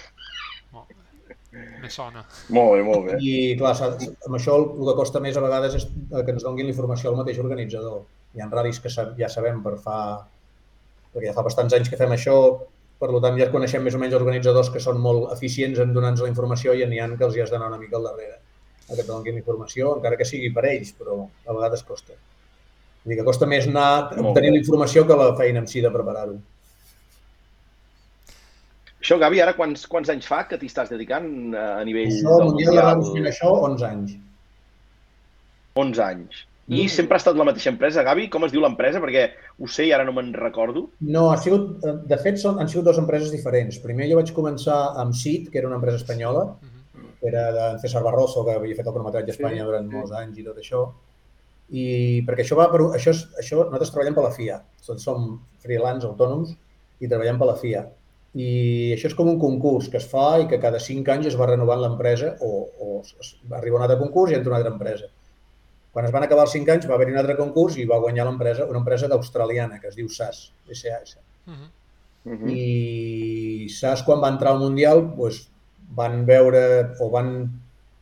Me 1.83 1.91
sona. 1.93 2.23
Molt 2.53 2.73
bé, 2.77 2.85
molt 2.87 3.05
bé. 3.09 3.19
I 3.23 3.35
clar, 3.59 3.75
amb 3.83 4.39
això 4.39 4.57
el, 4.61 4.69
el 4.77 4.89
que 4.91 4.97
costa 5.01 5.23
més 5.25 5.37
a 5.39 5.43
vegades 5.45 5.77
és 5.79 5.85
que 5.89 6.33
ens 6.35 6.47
donguin 6.47 6.69
la 6.69 6.75
informació 6.75 7.11
al 7.11 7.19
mateix 7.19 7.39
organitzador. 7.43 8.01
Hi 8.37 8.43
ha 8.43 8.49
ral·lis 8.53 8.81
que 8.83 8.93
ja 8.93 9.31
sabem 9.33 9.63
per 9.65 9.77
fa... 9.83 9.99
perquè 11.13 11.31
ja 11.31 11.37
fa 11.37 11.45
bastants 11.47 11.75
anys 11.77 11.91
que 11.91 11.99
fem 12.01 12.13
això, 12.13 12.37
per 13.01 13.09
tant 13.25 13.39
ja 13.41 13.51
coneixem 13.53 13.85
més 13.85 13.95
o 13.97 14.01
menys 14.03 14.17
organitzadors 14.17 14.71
que 14.73 14.83
són 14.83 15.01
molt 15.01 15.33
eficients 15.33 15.81
en 15.83 15.95
donar-nos 15.97 16.25
la 16.25 16.33
informació 16.33 16.75
i 16.77 16.85
n'hi 16.89 17.01
ha 17.01 17.09
que 17.15 17.25
els 17.29 17.37
hi 17.37 17.45
has 17.45 17.53
d'anar 17.53 17.71
una 17.73 17.81
mica 17.81 17.99
al 17.99 18.09
darrere 18.09 18.39
a 18.87 18.95
que 18.95 19.03
et 19.03 19.09
donin 19.09 19.37
la 19.37 19.43
informació, 19.43 19.95
encara 19.99 20.19
que 20.19 20.27
sigui 20.29 20.53
per 20.55 20.67
ells, 20.71 20.93
però 20.99 21.21
a 21.27 21.55
vegades 21.57 21.85
costa. 21.87 22.15
Vull 23.05 23.15
dir 23.15 23.21
que 23.21 23.27
costa 23.27 23.47
més 23.51 23.67
anar 23.71 24.11
obtenint 24.19 24.57
la 24.57 24.63
informació 24.63 25.07
que 25.07 25.19
la 25.19 25.33
feina 25.39 25.63
en 25.63 25.69
si 25.71 25.83
de 25.83 25.93
preparar-ho. 25.95 26.37
Això, 29.07 29.19
Gavi, 29.23 29.39
ara 29.39 29.55
quants, 29.55 29.87
quants 29.87 30.11
anys 30.11 30.27
fa 30.27 30.41
que 30.51 30.59
t'hi 30.59 30.67
estàs 30.67 30.91
dedicant 30.91 31.29
eh, 31.55 31.63
a 31.63 31.85
nivell 31.87 32.11
Això, 32.11 32.41
del 32.41 32.49
Mundial 32.51 32.75
de 32.75 32.83
Ràdios 32.83 33.13
fent 33.15 33.31
això, 33.31 33.53
11 33.69 33.87
anys. 33.87 34.17
11 35.79 36.03
anys. 36.03 36.45
I 36.67 36.89
sempre 36.91 37.15
ha 37.15 37.21
estat 37.23 37.37
la 37.39 37.47
mateixa 37.47 37.71
empresa, 37.71 38.03
Gavi? 38.03 38.25
Com 38.27 38.43
es 38.43 38.51
diu 38.51 38.65
l'empresa? 38.65 38.99
Perquè 38.99 39.29
ho 39.63 39.69
sé 39.71 39.87
i 39.87 39.93
ara 39.95 40.03
no 40.09 40.15
me'n 40.17 40.33
recordo. 40.35 40.89
No, 41.07 41.29
ha 41.31 41.37
sigut, 41.39 41.77
eh, 41.87 41.95
de 42.11 42.19
fet, 42.19 42.41
són, 42.43 42.59
han 42.59 42.67
sigut 42.73 42.89
dues 42.89 42.99
empreses 42.99 43.31
diferents. 43.31 43.79
Primer 43.85 44.09
jo 44.11 44.19
vaig 44.19 44.33
començar 44.35 44.81
amb 44.99 45.15
CIT, 45.15 45.53
que 45.53 45.63
era 45.63 45.71
una 45.71 45.79
empresa 45.79 46.03
espanyola, 46.03 46.49
que 47.21 47.29
era 47.29 47.53
de 47.53 47.79
César 47.81 48.03
Barroso, 48.03 48.45
que 48.45 48.53
havia 48.53 48.75
fet 48.77 48.87
el 48.87 48.93
cronometratge 48.93 49.31
a 49.31 49.35
Espanya 49.35 49.65
durant 49.65 49.87
molts 49.93 50.13
anys 50.13 50.39
i 50.39 50.45
tot 50.45 50.57
això. 50.59 50.93
I 51.71 52.23
perquè 52.27 52.45
això 52.45 52.57
va 52.57 52.69
per, 52.71 52.81
això, 52.95 53.11
és, 53.11 53.25
això 53.43 53.65
nosaltres 53.65 53.91
treballem 53.91 54.15
per 54.15 54.23
la 54.25 54.31
FIA. 54.31 54.61
Som- 54.81 54.99
Som 54.99 55.41
freelance 55.59 56.07
autònoms 56.07 56.57
i 57.01 57.09
treballem 57.09 57.39
per 57.39 57.47
la 57.49 57.57
FIA. 57.57 57.87
I 58.37 58.93
això 58.95 59.07
és 59.09 59.15
com 59.15 59.29
un 59.29 59.39
concurs 59.41 59.89
que 59.89 59.97
es 59.97 60.07
fa 60.07 60.39
i 60.41 60.47
que 60.47 60.61
cada 60.61 60.79
cinc 60.79 61.09
anys 61.09 61.27
es 61.27 61.37
va 61.41 61.47
renovant 61.47 61.81
l'empresa 61.81 62.37
o, 62.41 62.69
o 62.79 63.01
es- 63.01 63.15
es, 63.21 63.37
arriba 63.51 63.77
un 63.79 63.83
altre 63.83 63.99
concurs 63.99 64.31
i 64.33 64.35
entra 64.35 64.51
una 64.53 64.59
altra 64.59 64.73
empresa. 64.73 65.07
Quan 65.93 66.05
es 66.05 66.13
van 66.13 66.23
acabar 66.23 66.43
els 66.45 66.53
cinc 66.53 66.69
anys 66.69 66.87
va 66.87 66.95
haver-hi 66.95 67.13
un 67.13 67.19
altre 67.19 67.37
concurs 67.37 67.79
i 67.79 67.87
va 67.87 67.99
guanyar 67.99 68.27
l'empresa, 68.27 68.67
una 68.69 68.79
empresa 68.79 69.09
d'australiana 69.09 69.81
que 69.81 69.89
es 69.89 69.97
diu 69.97 70.09
SAS, 70.09 70.53
SAS. 70.71 71.17
Uh 71.47 71.53
-huh. 71.53 71.69
Uh 72.27 72.33
-huh. 72.33 72.51
I 72.51 73.69
SAS, 73.71 74.03
quan 74.03 74.21
va 74.21 74.29
entrar 74.29 74.53
al 74.53 74.59
Mundial, 74.61 75.15
doncs, 75.17 75.51
van 75.95 76.25
veure 76.29 76.63
o 77.01 77.09
van 77.13 77.33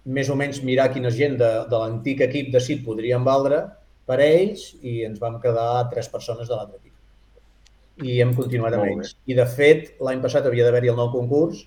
més 0.04 0.28
o 0.28 0.36
menys 0.36 0.60
mirar 0.64 0.90
quina 0.92 1.12
gent 1.12 1.38
de, 1.40 1.50
de 1.70 1.80
l'antic 1.80 2.20
equip 2.26 2.50
de 2.52 2.60
CIT 2.60 2.84
podrien 2.84 3.24
valdre 3.24 3.62
per 4.08 4.18
ells 4.20 4.72
i 4.84 5.02
ens 5.06 5.20
vam 5.20 5.38
quedar 5.40 5.86
tres 5.92 6.10
persones 6.12 6.48
de 6.48 6.56
l'altre 6.56 6.76
equip. 6.80 6.92
I 8.04 8.18
hem 8.20 8.34
continuat 8.36 8.76
amb 8.76 8.88
ells. 8.90 9.14
I, 9.30 9.36
de 9.38 9.46
fet, 9.48 9.94
l'any 10.04 10.20
passat 10.24 10.46
havia 10.48 10.66
d'haver-hi 10.66 10.92
el 10.92 10.98
nou 10.98 11.12
concurs 11.12 11.62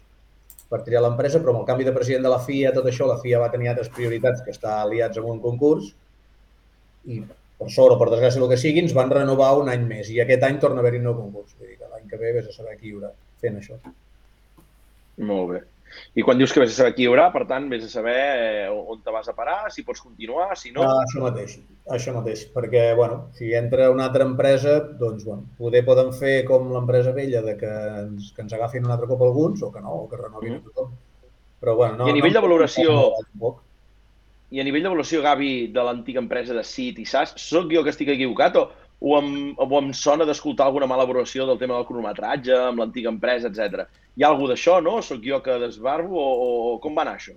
per 0.69 0.81
triar 0.83 1.01
l'empresa, 1.01 1.39
però 1.39 1.53
amb 1.53 1.63
el 1.63 1.69
canvi 1.69 1.87
de 1.87 1.93
president 1.95 2.27
de 2.27 2.33
la 2.33 2.41
FIA, 2.43 2.73
tot 2.75 2.89
això, 2.89 3.07
la 3.07 3.17
FIA 3.21 3.39
va 3.41 3.51
tenir 3.53 3.71
altres 3.71 3.89
prioritats 3.95 4.43
que 4.43 4.53
estar 4.53 4.81
aliats 4.81 5.17
amb 5.21 5.31
un 5.31 5.39
concurs 5.43 5.93
i 7.07 7.21
per 7.57 7.69
sort 7.73 7.95
o 7.95 7.99
per 8.01 8.09
desgràcia 8.11 8.43
el 8.43 8.51
que 8.51 8.59
sigui, 8.59 8.83
ens 8.83 8.93
van 8.97 9.09
renovar 9.13 9.53
un 9.61 9.71
any 9.71 9.87
més 9.87 10.11
i 10.13 10.19
aquest 10.21 10.43
any 10.45 10.59
torna 10.61 10.83
a 10.83 10.85
haver-hi 10.85 10.99
un 11.01 11.07
nou 11.09 11.15
concurs. 11.21 11.55
Vull 11.57 11.71
dir 11.71 11.79
que 11.79 11.89
l'any 11.89 12.05
que 12.11 12.19
ve 12.21 12.35
vés 12.35 12.51
a 12.51 12.53
saber 12.53 12.75
qui 12.77 12.91
hi 12.91 12.97
haurà 12.97 13.13
fent 13.41 13.57
això. 13.61 13.79
Molt 15.31 15.53
bé. 15.53 15.63
I 16.17 16.23
quan 16.25 16.39
dius 16.39 16.53
que 16.53 16.61
vés 16.63 16.71
a 16.73 16.77
saber 16.79 16.93
qui 16.95 17.05
hi 17.05 17.09
haurà, 17.09 17.27
per 17.33 17.43
tant, 17.49 17.67
vés 17.69 17.83
a 17.85 17.89
saber 17.91 18.15
eh, 18.17 18.69
on 18.69 19.01
te 19.05 19.13
vas 19.13 19.27
a 19.29 19.35
parar, 19.37 19.57
si 19.73 19.83
pots 19.85 20.01
continuar, 20.01 20.49
si 20.57 20.71
no... 20.73 20.85
Ah, 20.85 21.03
això 21.03 21.21
mateix, 21.23 21.57
això 21.93 22.13
mateix, 22.15 22.45
perquè, 22.55 22.87
bueno, 22.97 23.19
si 23.37 23.51
entra 23.57 23.91
una 23.93 24.07
altra 24.09 24.25
empresa, 24.25 24.79
doncs, 25.01 25.27
bueno, 25.27 25.45
poder 25.59 25.83
poden 25.85 26.09
fer 26.17 26.39
com 26.49 26.71
l'empresa 26.73 27.13
vella 27.17 27.43
de 27.45 27.53
que 27.59 27.69
ens, 28.01 28.31
que 28.33 28.45
ens 28.45 28.57
agafin 28.57 28.87
un 28.87 28.95
altre 28.95 29.09
cop 29.11 29.21
alguns, 29.27 29.61
o 29.61 29.71
que 29.73 29.83
no, 29.83 30.03
o 30.03 30.09
que 30.09 30.19
renovin 30.23 30.57
mm. 30.57 30.57
a 30.57 30.71
tothom. 30.71 30.97
Però, 31.61 31.77
bueno, 31.77 32.01
no, 32.01 32.09
I 32.09 32.13
a 32.13 32.17
nivell 32.17 32.33
no, 32.33 32.39
de 32.39 32.45
valoració, 32.47 32.97
tampoc. 33.21 33.63
I 34.55 34.61
a 34.61 34.65
nivell 34.65 34.85
d'evolució, 34.85 35.21
Gavi, 35.25 35.53
de 35.75 35.83
l'antiga 35.83 36.21
empresa 36.23 36.55
de 36.55 36.63
CIT 36.63 37.01
i 37.03 37.07
SAS, 37.09 37.33
sóc 37.41 37.71
jo 37.73 37.81
que 37.83 37.91
estic 37.91 38.13
equivocat 38.13 38.55
o, 38.61 38.69
o, 38.99 39.17
em, 39.19 39.55
o 39.57 39.79
em 39.79 39.91
sona 39.93 40.25
d'escoltar 40.25 40.67
alguna 40.67 40.87
mala 40.89 41.05
valoració 41.05 41.45
del 41.45 41.59
tema 41.61 41.75
del 41.77 41.85
cronometratge 41.89 42.55
amb 42.57 42.81
l'antiga 42.81 43.11
empresa, 43.13 43.51
etc. 43.51 43.85
Hi 44.17 44.25
ha 44.25 44.31
alguna 44.31 44.55
d'això, 44.55 44.79
no? 44.81 44.97
Sóc 45.05 45.21
jo 45.25 45.41
que 45.45 45.57
desbarbo 45.61 46.17
o, 46.17 46.53
o, 46.73 46.77
com 46.83 46.97
va 46.97 47.05
anar 47.05 47.17
això? 47.19 47.35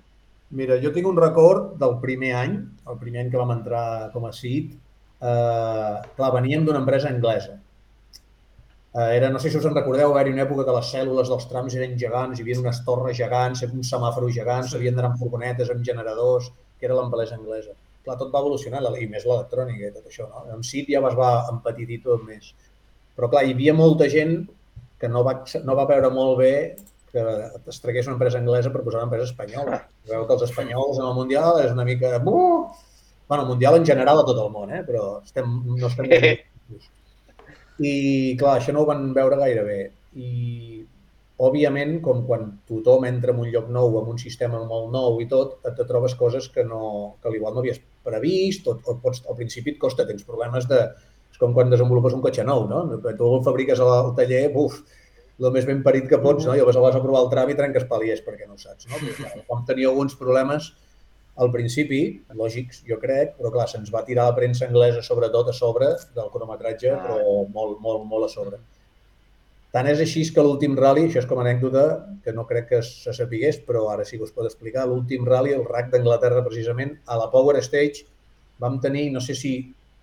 Mira, 0.56 0.80
jo 0.82 0.90
tinc 0.94 1.06
un 1.06 1.18
record 1.20 1.74
del 1.78 1.98
primer 2.02 2.32
any, 2.34 2.54
el 2.90 2.96
primer 3.02 3.24
any 3.24 3.28
que 3.32 3.38
vam 3.38 3.52
entrar 3.54 4.10
com 4.14 4.24
a 4.26 4.32
CIT, 4.34 4.72
eh, 5.20 5.98
clar, 6.16 6.30
veníem 6.34 6.64
d'una 6.66 6.80
empresa 6.82 7.12
anglesa. 7.12 7.60
Eh, 8.90 9.10
era, 9.18 9.28
no 9.30 9.38
sé 9.38 9.52
si 9.52 9.60
us 9.60 9.68
en 9.68 9.76
recordeu, 9.76 10.10
va 10.10 10.24
haver 10.24 10.32
una 10.32 10.42
època 10.48 10.64
que 10.66 10.74
les 10.74 10.90
cèl·lules 10.96 11.30
dels 11.30 11.46
trams 11.52 11.76
eren 11.78 11.94
gegants, 12.00 12.40
hi 12.40 12.42
havia 12.42 12.58
unes 12.64 12.80
torres 12.88 13.20
gegants, 13.20 13.62
uns 13.68 13.92
semàforos 13.94 14.34
gegants, 14.34 14.72
s'havien 14.72 14.96
d'anar 14.96 15.12
amb 15.12 15.22
furgonetes, 15.22 15.70
amb 15.70 15.86
generadors, 15.86 16.50
que 16.80 16.88
era 16.88 16.98
l'empresa 16.98 17.36
anglesa. 17.38 17.76
Clar, 18.04 18.16
tot 18.16 18.30
va 18.32 18.40
evolucionar, 18.40 18.80
i 18.96 19.06
més 19.10 19.26
l'electrònica 19.28 19.88
i 19.88 19.94
tot 19.94 20.06
això. 20.08 20.28
No? 20.30 20.46
Amb 20.54 20.64
SIP 20.64 20.92
ja 20.94 21.02
es 21.08 21.16
va 21.18 21.32
empetitir 21.52 22.00
tot 22.04 22.24
més. 22.26 22.52
Però 23.16 23.28
clar, 23.32 23.44
hi 23.44 23.52
havia 23.56 23.74
molta 23.76 24.08
gent 24.08 24.38
que 25.00 25.08
no 25.08 25.24
va, 25.24 25.34
no 25.64 25.76
va 25.76 25.88
veure 25.88 26.12
molt 26.12 26.38
bé 26.40 26.54
que 27.10 27.22
es 27.72 27.80
tragués 27.82 28.06
una 28.06 28.16
empresa 28.16 28.38
anglesa 28.38 28.70
per 28.70 28.84
posar 28.84 29.00
una 29.00 29.08
empresa 29.08 29.30
espanyola. 29.32 29.80
Veu 30.10 30.26
que 30.26 30.36
els 30.36 30.46
espanyols 30.46 31.00
en 31.00 31.08
el 31.08 31.16
Mundial 31.16 31.60
és 31.64 31.74
una 31.74 31.86
mica... 31.88 32.14
Uh! 32.22 32.70
Bueno, 33.30 33.44
el 33.44 33.48
Mundial 33.48 33.76
en 33.78 33.86
general 33.86 34.20
a 34.20 34.26
tot 34.26 34.38
el 34.42 34.50
món, 34.54 34.72
eh? 34.74 34.82
però 34.86 35.18
estem, 35.24 35.50
no 35.76 35.90
estem... 35.90 36.08
I 37.90 37.92
clar, 38.40 38.58
això 38.58 38.74
no 38.76 38.84
ho 38.84 38.88
van 38.88 39.10
veure 39.16 39.38
gaire 39.40 39.64
bé. 39.64 39.78
I 40.20 40.30
òbviament, 41.40 41.98
com 42.04 42.24
quan 42.28 42.50
tothom 42.68 43.06
entra 43.08 43.32
en 43.32 43.40
un 43.40 43.48
lloc 43.52 43.70
nou, 43.72 43.94
amb 44.00 44.10
un 44.12 44.18
sistema 44.20 44.60
molt 44.68 44.90
nou 44.92 45.20
i 45.24 45.28
tot, 45.30 45.56
et 45.68 45.78
trobes 45.88 46.16
coses 46.18 46.50
que, 46.52 46.66
no, 46.66 47.14
que 47.22 47.32
igual 47.36 47.56
no 47.56 47.62
havies 47.62 47.80
previst, 48.06 48.68
o, 48.70 48.76
o 48.78 48.96
pots, 49.02 49.22
al 49.28 49.38
principi 49.38 49.74
et 49.74 49.80
costa, 49.82 50.06
tens 50.08 50.26
problemes 50.26 50.68
de... 50.70 50.80
És 51.30 51.38
com 51.38 51.52
quan 51.54 51.70
desenvolupes 51.70 52.16
un 52.16 52.22
cotxe 52.24 52.42
nou, 52.42 52.64
no? 52.66 52.82
Tu 53.04 53.10
el 53.12 53.44
fabriques 53.46 53.80
al 53.84 54.14
taller, 54.16 54.48
buf, 54.54 54.80
el 55.40 55.52
més 55.54 55.66
ben 55.68 55.80
parit 55.84 56.08
que 56.10 56.18
pots, 56.20 56.44
no? 56.48 56.56
I 56.58 56.64
vas, 56.66 56.76
vas 56.82 56.96
a 56.98 57.02
provar 57.02 57.24
el 57.24 57.30
tram 57.32 57.52
i 57.52 57.56
trenques 57.56 57.86
paliers 57.88 58.22
perquè 58.26 58.48
no 58.48 58.58
ho 58.58 58.60
saps, 58.60 58.88
no? 58.90 58.98
Però, 59.00 59.44
vam 59.48 59.62
tenir 59.68 59.86
alguns 59.88 60.16
problemes 60.18 60.72
al 61.40 61.52
principi, 61.54 62.00
lògics, 62.36 62.82
jo 62.88 62.98
crec, 63.00 63.36
però 63.38 63.52
clar, 63.54 63.68
se'ns 63.70 63.92
va 63.94 64.02
tirar 64.04 64.26
la 64.28 64.36
premsa 64.36 64.66
anglesa 64.66 65.00
sobretot 65.06 65.48
a 65.48 65.54
sobre 65.56 65.94
del 66.16 66.28
cronometratge, 66.34 66.92
però 67.06 67.44
molt, 67.54 67.78
molt, 67.80 68.04
molt 68.10 68.26
a 68.26 68.32
sobre. 68.32 68.60
Tant 69.70 69.86
és 69.86 70.00
així 70.02 70.24
que 70.34 70.42
l'últim 70.42 70.72
rally, 70.78 71.04
això 71.06 71.20
és 71.20 71.26
com 71.30 71.38
a 71.38 71.44
anècdota, 71.44 71.82
que 72.24 72.32
no 72.34 72.42
crec 72.48 72.66
que 72.72 72.80
se 72.82 73.12
sapigués, 73.14 73.60
però 73.66 73.84
ara 73.92 74.06
sí 74.06 74.18
que 74.18 74.26
us 74.26 74.32
pot 74.34 74.48
explicar, 74.48 74.88
l'últim 74.90 75.28
rally, 75.28 75.52
el 75.54 75.62
RAC 75.68 75.92
d'Anglaterra 75.92 76.42
precisament, 76.46 76.96
a 77.06 77.18
la 77.20 77.28
Power 77.30 77.54
Stage 77.62 78.02
vam 78.64 78.80
tenir, 78.82 79.06
no 79.14 79.22
sé 79.22 79.36
si 79.38 79.52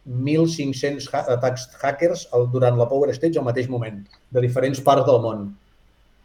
1.500 0.08 1.10
ha 1.12 1.26
atacs 1.36 1.68
hackers 1.82 2.24
durant 2.54 2.80
la 2.80 2.88
Power 2.88 3.12
Stage 3.18 3.42
al 3.42 3.48
mateix 3.50 3.68
moment, 3.68 4.00
de 4.32 4.46
diferents 4.48 4.80
parts 4.88 5.06
del 5.10 5.20
món. 5.26 5.44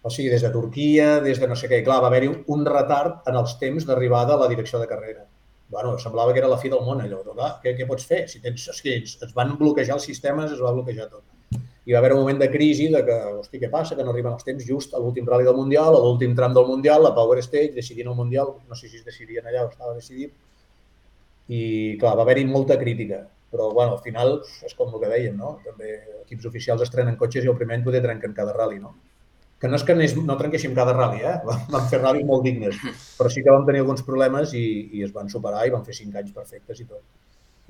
O 0.06 0.10
sigui, 0.10 0.30
des 0.30 0.46
de 0.46 0.54
Turquia, 0.54 1.18
des 1.26 1.42
de 1.42 1.50
no 1.50 1.58
sé 1.58 1.66
què. 1.70 1.82
Clar, 1.82 1.98
va 2.02 2.10
haver-hi 2.12 2.30
un 2.54 2.64
retard 2.66 3.26
en 3.30 3.42
els 3.42 3.58
temps 3.58 3.86
d'arribada 3.90 4.38
a 4.38 4.42
la 4.44 4.48
direcció 4.54 4.78
de 4.78 4.86
carrera. 4.90 5.26
Bueno, 5.74 5.96
semblava 5.98 6.32
que 6.32 6.42
era 6.42 6.50
la 6.50 6.62
fi 6.62 6.70
del 6.70 6.86
món, 6.86 7.02
allò. 7.02 7.24
Clar, 7.26 7.52
què, 7.62 7.74
què 7.74 7.90
pots 7.90 8.06
fer? 8.06 8.24
Si 8.30 8.42
tens, 8.42 8.70
és 8.70 8.82
que 8.86 8.98
es 9.02 9.34
van 9.34 9.56
bloquejar 9.58 9.98
els 9.98 10.06
sistemes, 10.06 10.54
es 10.54 10.62
va 10.62 10.74
bloquejar 10.74 11.10
tot 11.10 11.26
hi 11.84 11.94
va 11.94 11.98
haver 11.98 12.12
un 12.14 12.20
moment 12.20 12.38
de 12.38 12.48
crisi 12.50 12.86
de 12.92 13.02
que, 13.06 13.16
hosti, 13.40 13.58
què 13.58 13.68
passa? 13.70 13.96
Que 13.98 14.04
no 14.06 14.12
arriben 14.12 14.36
els 14.36 14.46
temps 14.46 14.64
just 14.66 14.94
a 14.94 15.00
l'últim 15.02 15.26
rally 15.26 15.46
del 15.48 15.58
Mundial, 15.58 15.96
a 15.98 16.02
l'últim 16.04 16.34
tram 16.38 16.54
del 16.54 16.68
Mundial, 16.68 17.02
la 17.02 17.14
Power 17.16 17.42
Stage, 17.42 17.72
decidint 17.74 18.10
el 18.12 18.18
Mundial, 18.18 18.54
no 18.68 18.78
sé 18.78 18.88
si 18.88 19.00
es 19.00 19.06
decidien 19.06 19.48
allà 19.50 19.64
o 19.66 19.70
estava 19.72 19.94
decidit, 19.96 20.34
i 21.50 21.62
clar, 21.98 22.14
va 22.18 22.22
haver-hi 22.22 22.44
molta 22.46 22.78
crítica, 22.78 23.24
però 23.50 23.72
bueno, 23.74 23.96
al 23.96 24.04
final 24.04 24.38
és 24.64 24.76
com 24.78 24.94
el 24.94 25.02
que 25.02 25.10
dèiem, 25.10 25.34
no? 25.36 25.56
També 25.66 25.96
equips 26.22 26.46
oficials 26.52 26.86
estrenen 26.86 27.18
cotxes 27.18 27.44
i 27.44 27.50
el 27.50 27.58
primer 27.58 27.80
any 27.80 27.84
poder 27.88 28.04
trenquen 28.06 28.36
cada 28.38 28.54
rally, 28.54 28.78
no? 28.78 28.94
Que 29.58 29.68
no 29.70 29.78
és 29.78 29.84
que 29.86 29.94
no 29.98 30.38
trenquéssim 30.38 30.72
cada 30.78 30.94
rally, 30.94 31.20
eh? 31.26 31.34
Vam 31.74 31.90
fer 31.90 32.00
rallies 32.00 32.26
molt 32.30 32.46
dignes, 32.46 32.78
però 33.18 33.30
sí 33.30 33.42
que 33.42 33.50
vam 33.50 33.66
tenir 33.66 33.82
alguns 33.82 34.06
problemes 34.06 34.54
i, 34.54 34.64
i 34.94 35.02
es 35.02 35.12
van 35.14 35.28
superar 35.34 35.66
i 35.66 35.74
van 35.74 35.84
fer 35.84 35.98
cinc 35.98 36.14
anys 36.22 36.32
perfectes 36.34 36.80
i 36.80 36.86
tot. 36.86 37.02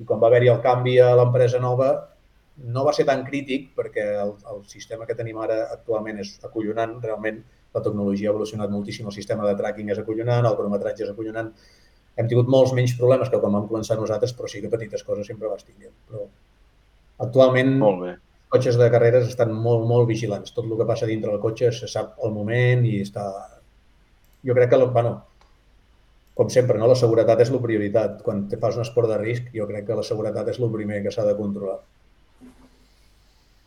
I 0.01 0.05
quan 0.09 0.21
va 0.21 0.29
haver-hi 0.29 0.53
el 0.53 0.63
canvi 0.65 0.99
a 1.01 1.15
l'empresa 1.17 1.61
nova, 1.61 1.91
no 2.63 2.85
va 2.87 2.93
ser 2.95 3.07
tan 3.09 3.25
crític 3.27 3.73
perquè 3.77 4.05
el, 4.23 4.37
el 4.53 4.63
sistema 4.71 5.07
que 5.09 5.17
tenim 5.19 5.39
ara 5.43 5.65
actualment 5.75 6.21
és 6.23 6.37
acollonant, 6.47 6.99
realment 7.03 7.43
la 7.75 7.83
tecnologia 7.83 8.29
ha 8.29 8.35
evolucionat 8.35 8.71
moltíssim, 8.71 9.07
el 9.09 9.17
sistema 9.17 9.47
de 9.49 9.55
tracking 9.59 9.91
és 9.93 10.01
acollonant, 10.03 10.47
el 10.47 10.59
cronometratge 10.59 11.07
és 11.07 11.13
acollonant. 11.13 11.49
Hem 12.21 12.29
tingut 12.29 12.51
molts 12.53 12.75
menys 12.77 12.93
problemes 12.99 13.31
que 13.33 13.41
quan 13.41 13.57
vam 13.57 13.69
començar 13.71 13.97
nosaltres, 13.97 14.35
però 14.37 14.51
sí 14.51 14.61
que 14.61 14.71
petites 14.73 15.03
coses 15.07 15.27
sempre 15.27 15.49
les 15.49 15.65
tinguem. 15.65 15.95
Però 16.11 16.27
actualment 17.27 17.73
molt 17.81 18.03
bé. 18.03 18.13
els 18.13 18.53
cotxes 18.53 18.77
de 18.77 18.91
carreres 18.93 19.31
estan 19.31 19.55
molt, 19.57 19.87
molt 19.89 20.09
vigilants. 20.11 20.53
Tot 20.53 20.69
el 20.69 20.77
que 20.77 20.89
passa 20.89 21.09
dintre 21.09 21.33
del 21.33 21.41
cotxe 21.41 21.73
se 21.73 21.89
sap 21.89 22.21
al 22.23 22.35
moment 22.37 22.85
i 22.85 22.99
està... 23.01 23.25
Jo 24.45 24.55
crec 24.59 24.75
que, 24.75 24.85
bueno, 24.85 25.15
com 26.35 26.51
sempre, 26.51 26.77
no? 26.79 26.91
la 26.91 26.99
seguretat 26.99 27.41
és 27.41 27.51
la 27.55 27.63
prioritat. 27.65 28.21
Quan 28.27 28.45
te 28.53 28.61
fas 28.61 28.77
un 28.77 28.85
esport 28.85 29.09
de 29.09 29.17
risc, 29.23 29.49
jo 29.57 29.65
crec 29.71 29.89
que 29.89 29.97
la 29.97 30.05
seguretat 30.05 30.53
és 30.53 30.61
el 30.61 30.73
primer 30.77 31.01
que 31.07 31.15
s'ha 31.15 31.25
de 31.25 31.37
controlar. 31.39 31.81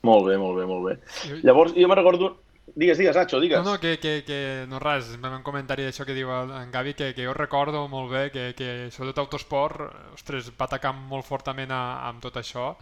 Molt 0.05 0.27
bé, 0.29 0.39
molt 0.41 0.59
bé, 0.59 0.65
molt 0.69 0.89
bé. 0.89 0.97
Llavors, 1.43 1.75
jo 1.77 1.89
me'n 1.91 2.01
recordo... 2.01 2.35
Digues, 2.75 2.97
digues, 2.97 3.15
Nacho, 3.15 3.39
digues. 3.39 3.61
No, 3.61 3.75
no, 3.75 3.79
que, 3.79 3.93
que, 4.01 4.23
que 4.25 4.39
no 4.67 4.79
res, 4.81 5.11
un 5.21 5.43
comentari 5.45 5.85
d'això 5.85 6.03
que 6.03 6.15
diu 6.17 6.31
en 6.33 6.73
Gavi, 6.73 6.95
que, 6.97 7.11
que 7.15 7.27
jo 7.27 7.33
recordo 7.37 7.85
molt 7.87 8.09
bé 8.11 8.23
que, 8.33 8.45
que 8.57 8.69
sobretot 8.91 9.21
Autosport, 9.27 9.83
ostres, 10.17 10.49
va 10.57 10.65
atacar 10.65 10.91
molt 10.97 11.27
fortament 11.27 11.71
a, 11.71 11.83
amb 12.09 12.25
tot 12.25 12.41
això 12.41 12.73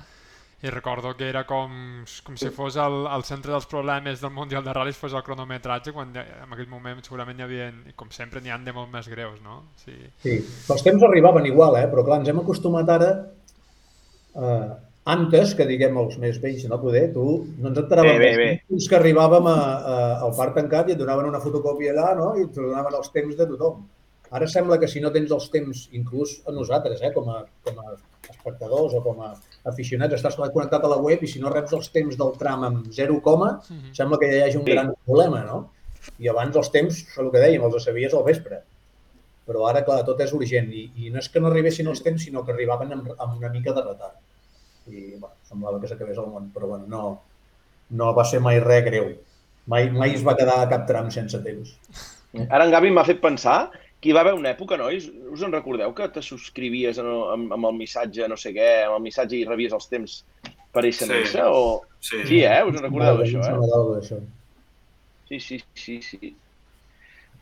i 0.63 0.71
recordo 0.71 1.11
que 1.19 1.27
era 1.27 1.43
com, 1.43 1.73
com 2.23 2.37
si 2.39 2.47
fos 2.55 2.77
el, 2.79 3.01
el 3.11 3.25
centre 3.27 3.51
dels 3.51 3.67
problemes 3.67 4.21
del 4.23 4.31
Mundial 4.31 4.63
de 4.63 4.71
Rallys 4.71 4.95
fos 4.95 5.11
el 5.11 5.23
cronometratge, 5.27 5.91
quan 5.91 6.15
en 6.15 6.55
aquell 6.55 6.69
moment 6.71 7.01
segurament 7.03 7.41
hi 7.41 7.43
havia, 7.43 7.65
com 7.99 8.13
sempre, 8.15 8.39
n'hi 8.39 8.53
han 8.55 8.63
de 8.63 8.71
molt 8.71 8.87
més 8.93 9.09
greus, 9.11 9.41
no? 9.43 9.59
Sí. 9.83 9.97
sí, 10.23 10.37
els 10.39 10.85
temps 10.87 11.03
arribaven 11.03 11.49
igual, 11.51 11.75
eh? 11.81 11.89
però 11.91 12.05
clar, 12.07 12.21
ens 12.23 12.31
hem 12.31 12.39
acostumat 12.39 12.93
ara 12.95 13.09
eh, 14.39 14.71
antes, 15.05 15.51
que 15.57 15.65
diguem 15.67 15.97
els 15.99 16.15
més 16.19 16.37
vells, 16.39 16.63
no 16.71 16.79
poder, 16.79 17.09
tu 17.15 17.25
no 17.59 17.71
ens 17.71 17.79
enteràvem 17.81 18.21
bé, 18.21 18.29
bé, 18.37 18.45
bé. 18.69 18.77
que 18.87 18.95
arribàvem 18.95 19.49
a, 19.51 19.55
a, 19.55 19.97
al 20.27 20.31
parc 20.37 20.55
tancat 20.59 20.89
i 20.89 20.95
et 20.95 21.01
donaven 21.01 21.27
una 21.27 21.41
fotocòpia 21.43 21.91
allà 21.91 22.13
no? 22.19 22.29
i 22.39 22.45
et 22.47 22.55
donaven 22.55 22.95
els 22.99 23.11
temps 23.15 23.35
de 23.35 23.47
tothom. 23.49 23.83
Ara 24.33 24.47
sembla 24.49 24.79
que 24.81 24.87
si 24.89 25.03
no 25.03 25.11
tens 25.13 25.33
els 25.35 25.49
temps, 25.53 25.83
inclús 25.93 26.39
a 26.47 26.55
nosaltres, 26.55 27.03
eh, 27.03 27.11
com, 27.13 27.27
a, 27.29 27.43
com 27.67 27.83
a 27.83 27.91
espectadors 28.31 28.95
o 28.97 29.03
com 29.05 29.19
a 29.21 29.33
aficionats, 29.69 30.15
estàs 30.17 30.39
connectat 30.39 30.87
a 30.87 30.95
la 30.95 31.01
web 31.03 31.21
i 31.21 31.29
si 31.29 31.43
no 31.43 31.51
reps 31.53 31.75
els 31.77 31.91
temps 31.93 32.17
del 32.17 32.33
tram 32.39 32.63
amb 32.63 32.87
0, 32.89 33.19
uh 33.19 33.37
-huh. 33.43 33.93
sembla 33.93 34.17
que 34.17 34.31
ja 34.31 34.37
hi 34.37 34.43
hagi 34.47 34.57
un 34.57 34.65
sí. 34.65 34.71
gran 34.71 34.93
problema, 35.05 35.43
no? 35.43 35.69
I 36.19 36.27
abans 36.29 36.55
els 36.55 36.71
temps, 36.71 36.95
és 36.95 37.17
el 37.17 37.31
que 37.31 37.43
dèiem, 37.43 37.63
els 37.63 37.83
sabies 37.83 38.13
al 38.13 38.23
vespre. 38.23 38.63
Però 39.45 39.67
ara, 39.67 39.83
clar, 39.83 40.03
tot 40.05 40.19
és 40.21 40.33
urgent 40.33 40.71
i, 40.71 40.91
i 40.95 41.09
no 41.09 41.19
és 41.19 41.29
que 41.29 41.39
no 41.39 41.47
arribessin 41.47 41.87
els 41.87 42.01
temps, 42.01 42.23
sinó 42.23 42.45
que 42.45 42.53
arribaven 42.53 42.91
amb, 42.91 43.09
amb 43.17 43.37
una 43.37 43.49
mica 43.49 43.73
de 43.73 43.81
retard 43.81 44.15
i 44.91 45.13
bueno, 45.15 45.35
semblava 45.47 45.79
que 45.81 45.91
s'acabés 45.91 46.19
el 46.19 46.31
món, 46.31 46.49
però 46.55 46.73
bueno, 46.73 46.89
no, 46.89 47.03
no 47.99 48.11
va 48.17 48.25
ser 48.27 48.41
mai 48.43 48.59
res 48.63 48.83
greu. 48.87 49.13
Mai, 49.71 49.87
mai 49.95 50.17
es 50.17 50.25
va 50.27 50.35
quedar 50.35 50.59
a 50.59 50.67
cap 50.71 50.87
tram 50.89 51.09
sense 51.13 51.39
temps. 51.45 51.77
Ara 52.49 52.65
en 52.65 52.73
Gavi 52.73 52.91
m'ha 52.91 53.05
fet 53.07 53.21
pensar 53.23 53.57
que 54.03 54.11
hi 54.11 54.15
va 54.15 54.23
haver 54.25 54.33
una 54.35 54.51
època, 54.51 54.75
nois, 54.79 55.05
us 55.31 55.43
en 55.47 55.53
recordeu 55.55 55.93
que 55.95 56.09
te 56.11 56.21
subscrivies 56.25 56.99
amb, 56.99 57.53
amb 57.55 57.69
el 57.69 57.77
missatge, 57.77 58.27
no 58.27 58.35
sé 58.39 58.51
què, 58.55 58.69
amb 58.83 58.97
el 58.97 59.03
missatge 59.05 59.37
i 59.37 59.45
rebies 59.47 59.75
els 59.77 59.87
temps 59.87 60.17
per 60.75 60.83
SMS? 60.89 61.35
Sí. 61.37 61.45
O... 61.47 61.83
Sí. 62.03 62.23
sí, 62.27 62.41
eh? 62.43 62.59
Us 62.67 62.75
en 62.75 62.87
recordeu 62.89 63.21
d'això, 63.21 64.17
eh? 64.19 64.23
Sí, 65.29 65.39
sí, 65.39 65.61
sí, 65.79 66.01
sí. 66.03 66.33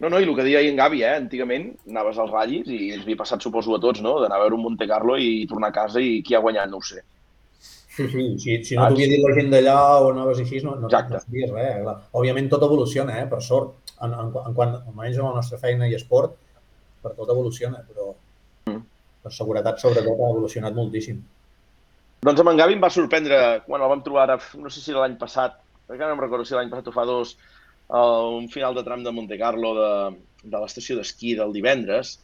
No, 0.02 0.10
no, 0.10 0.20
i 0.22 0.26
el 0.26 0.36
que 0.38 0.46
deia 0.46 0.62
en 0.66 0.78
Gavi, 0.78 1.02
eh? 1.06 1.16
antigament 1.24 1.68
anaves 1.90 2.20
als 2.22 2.32
ratllis 2.34 2.70
i 2.70 2.92
ens 2.96 3.04
havia 3.06 3.20
passat, 3.20 3.42
suposo, 3.46 3.74
a 3.78 3.82
tots, 3.82 4.02
no? 4.06 4.16
d'anar 4.22 4.38
a 4.38 4.44
veure 4.44 4.58
un 4.58 4.64
Monte 4.68 4.88
Carlo 4.90 5.18
i 5.18 5.48
tornar 5.50 5.70
a 5.70 5.76
casa 5.76 6.02
i 6.02 6.22
qui 6.26 6.38
ha 6.38 6.42
guanyat 6.46 6.70
no 6.70 6.80
ho 6.82 6.86
sé. 6.86 7.02
Sí, 8.02 8.08
sí, 8.14 8.40
si, 8.44 8.58
si 8.68 8.78
no 8.78 8.88
t'havia 8.90 9.10
dit 9.12 9.22
la 9.24 9.34
gent 9.38 9.52
d'allà 9.54 9.76
o 10.02 10.10
anaves 10.12 10.42
així, 10.44 10.62
no, 10.66 10.76
no, 10.80 10.90
no 10.90 11.20
sabies 11.22 11.52
res. 11.54 11.82
Clar. 11.84 11.96
Òbviament 12.18 12.50
tot 12.52 12.66
evoluciona, 12.68 13.20
eh? 13.22 13.28
per 13.32 13.42
sort. 13.46 13.94
En, 14.02 14.16
en, 14.18 14.32
en 14.34 14.58
quant, 14.58 14.74
almenys 14.80 15.20
en 15.20 15.28
la 15.28 15.36
nostra 15.38 15.60
feina 15.62 15.90
i 15.90 15.94
esport, 15.98 16.34
per 17.04 17.14
tot 17.18 17.30
evoluciona, 17.30 17.84
però 17.86 18.10
mm. 18.70 18.82
per 19.26 19.34
seguretat 19.36 19.82
sobretot 19.84 20.18
ha 20.18 20.32
evolucionat 20.34 20.78
moltíssim. 20.78 21.22
Doncs 22.26 22.42
amb 22.42 22.52
en 22.52 22.60
Gavi 22.60 22.78
em 22.78 22.82
va 22.82 22.90
sorprendre 22.94 23.38
quan 23.68 23.82
el 23.82 23.94
vam 23.94 24.02
trobar 24.06 24.26
ara, 24.28 24.40
no 24.62 24.74
sé 24.74 24.82
si 24.82 24.94
l'any 24.98 25.20
passat, 25.22 25.60
perquè 25.90 26.06
no 26.06 26.18
em 26.18 26.22
recordo 26.22 26.46
si 26.46 26.58
l'any 26.58 26.70
passat 26.74 26.90
o 26.90 26.96
fa 26.96 27.06
dos, 27.10 27.36
uh, 27.90 28.28
un 28.38 28.50
final 28.50 28.78
de 28.78 28.84
tram 28.86 29.06
de 29.06 29.14
Monte 29.14 29.38
Carlo 29.42 29.74
de 29.78 29.94
de 30.44 30.62
l'estació 30.62 30.98
d'esquí 30.98 31.36
del 31.38 31.54
divendres, 31.54 32.16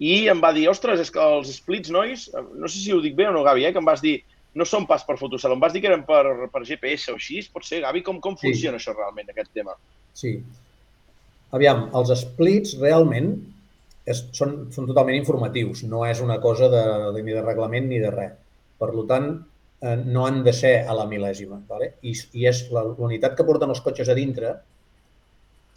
i 0.00 0.26
em 0.32 0.40
va 0.42 0.52
dir, 0.56 0.66
ostres, 0.70 1.00
és 1.02 1.10
que 1.12 1.22
els 1.22 1.50
splits, 1.60 1.92
nois, 1.92 2.26
no 2.32 2.68
sé 2.68 2.78
si 2.80 2.94
ho 2.94 3.00
dic 3.04 3.16
bé 3.18 3.28
o 3.28 3.34
no, 3.34 3.44
Gavi, 3.46 3.66
eh, 3.66 3.72
que 3.74 3.82
em 3.82 3.88
vas 3.88 4.02
dir, 4.04 4.20
no 4.54 4.66
són 4.66 4.86
pas 4.90 5.04
per 5.06 5.16
fotocel, 5.20 5.52
em 5.54 5.60
vas 5.62 5.72
dir 5.72 5.82
que 5.82 5.90
eren 5.90 6.02
per, 6.08 6.24
per 6.50 6.64
GPS 6.66 7.12
o 7.12 7.18
així, 7.20 7.42
pot 7.54 7.64
ser, 7.66 7.82
Gavi? 7.84 8.02
Com, 8.06 8.18
com 8.20 8.36
Sí. 8.36 8.48
funciona 8.48 8.80
això 8.80 8.94
realment, 8.96 9.28
aquest 9.30 9.52
tema? 9.54 9.76
Sí. 10.14 10.38
Aviam, 11.54 11.88
els 11.98 12.10
splits 12.18 12.76
realment 12.80 13.32
és, 14.06 14.24
són, 14.36 14.72
són 14.74 14.88
totalment 14.90 15.18
informatius, 15.18 15.84
no 15.86 16.04
és 16.06 16.20
una 16.22 16.40
cosa 16.42 16.68
de, 16.72 16.82
de, 17.14 17.22
ni 17.22 17.32
de 17.36 17.42
reglament 17.42 17.86
ni 17.90 17.98
de 18.02 18.10
res. 18.10 18.34
Per 18.80 18.90
tant, 19.06 19.30
eh, 19.82 19.96
no 20.06 20.26
han 20.26 20.42
de 20.46 20.52
ser 20.56 20.74
a 20.88 20.94
la 20.96 21.06
mil·lèsima. 21.06 21.60
Vale? 21.68 21.94
I, 22.02 22.14
I 22.40 22.46
és 22.50 22.64
la, 22.74 22.84
la 22.88 23.06
unitat 23.10 23.36
que 23.36 23.46
porten 23.46 23.70
els 23.70 23.82
cotxes 23.84 24.08
a 24.08 24.16
dintre 24.18 24.54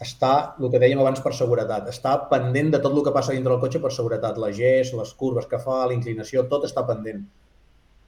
està, 0.04 0.32
el 0.58 0.70
que 0.72 0.80
dèiem 0.82 1.00
abans, 1.00 1.20
per 1.22 1.32
seguretat. 1.36 1.86
Està 1.92 2.16
pendent 2.30 2.72
de 2.74 2.80
tot 2.82 2.96
el 2.96 3.04
que 3.06 3.12
passa 3.14 3.32
dintre 3.36 3.52
del 3.54 3.62
cotxe 3.62 3.80
per 3.82 3.92
seguretat. 3.94 4.38
La 4.42 4.50
gest, 4.52 4.96
les 4.98 5.12
curves 5.14 5.46
que 5.50 5.60
fa, 5.62 5.84
la 5.86 5.94
inclinació, 5.96 6.46
tot 6.50 6.66
està 6.66 6.82
pendent. 6.86 7.22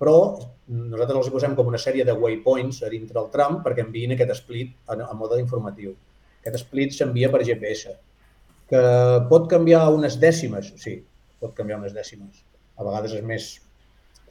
Però 0.00 0.16
nosaltres 0.66 1.18
els 1.20 1.28
hi 1.28 1.34
posem 1.36 1.54
com 1.58 1.70
una 1.70 1.80
sèrie 1.80 2.04
de 2.04 2.14
waypoints 2.16 2.82
a 2.82 2.90
dintre 2.92 3.16
del 3.16 3.30
tram 3.34 3.60
perquè 3.64 3.84
enviïn 3.84 4.16
aquest 4.16 4.34
split 4.40 4.74
a, 4.90 4.98
a 5.06 5.14
mode 5.14 5.38
informatiu. 5.42 5.94
Aquest 6.42 6.64
split 6.64 6.94
s'envia 6.96 7.30
per 7.32 7.44
GPS. 7.46 7.94
Que 8.70 8.82
pot 9.30 9.46
canviar 9.50 9.86
unes 9.94 10.18
dècimes? 10.22 10.72
Sí, 10.82 10.98
pot 11.42 11.54
canviar 11.58 11.78
unes 11.80 11.94
dècimes. 11.94 12.42
A 12.76 12.86
vegades 12.86 13.14
és 13.16 13.24
més 13.24 13.48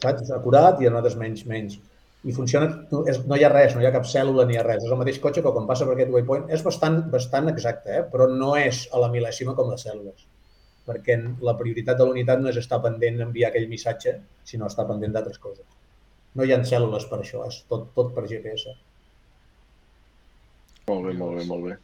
saps, 0.04 0.32
acurat 0.36 0.82
i 0.82 0.90
a 0.90 0.94
vegades 0.94 1.18
menys, 1.20 1.46
menys. 1.50 1.80
I 2.26 2.34
funciona, 2.34 2.70
és, 3.12 3.20
no 3.30 3.38
hi 3.38 3.46
ha 3.46 3.52
res, 3.54 3.76
no 3.76 3.84
hi 3.84 3.88
ha 3.88 3.94
cap 3.94 4.08
cèl·lula 4.10 4.48
ni 4.50 4.56
hi 4.56 4.60
ha 4.60 4.66
res. 4.66 4.84
És 4.84 4.92
el 4.92 5.00
mateix 5.02 5.20
cotxe 5.24 5.44
que 5.46 5.54
quan 5.56 5.68
passa 5.70 5.88
per 5.88 5.96
aquest 5.96 6.14
waypoint 6.14 6.48
és 6.54 6.64
bastant, 6.66 7.04
bastant 7.14 7.52
exacte, 7.52 8.00
eh? 8.00 8.06
però 8.12 8.28
no 8.32 8.56
és 8.60 8.86
a 8.92 9.02
la 9.04 9.12
mil·lèsima 9.14 9.54
com 9.58 9.70
les 9.72 9.86
cèl·lules. 9.86 10.26
Perquè 10.86 11.18
la 11.48 11.56
prioritat 11.58 11.98
de 11.98 12.06
la 12.06 12.14
unitat 12.14 12.42
no 12.42 12.52
és 12.52 12.60
estar 12.62 12.82
pendent 12.84 13.18
d'enviar 13.22 13.50
aquell 13.50 13.70
missatge, 13.72 14.20
sinó 14.46 14.70
estar 14.70 14.86
pendent 14.90 15.16
d'altres 15.16 15.42
coses. 15.42 15.66
No 16.36 16.46
hi 16.46 16.54
ha 16.54 16.62
cèl·lules 16.68 17.08
per 17.10 17.22
això, 17.24 17.46
és 17.50 17.64
tot, 17.72 17.90
tot 17.98 18.14
per 18.16 18.28
GPS. 18.30 18.76
Molt 20.90 21.08
bé, 21.08 21.14
molt 21.18 21.40
bé, 21.40 21.46
molt 21.50 21.70
bé. 21.70 21.78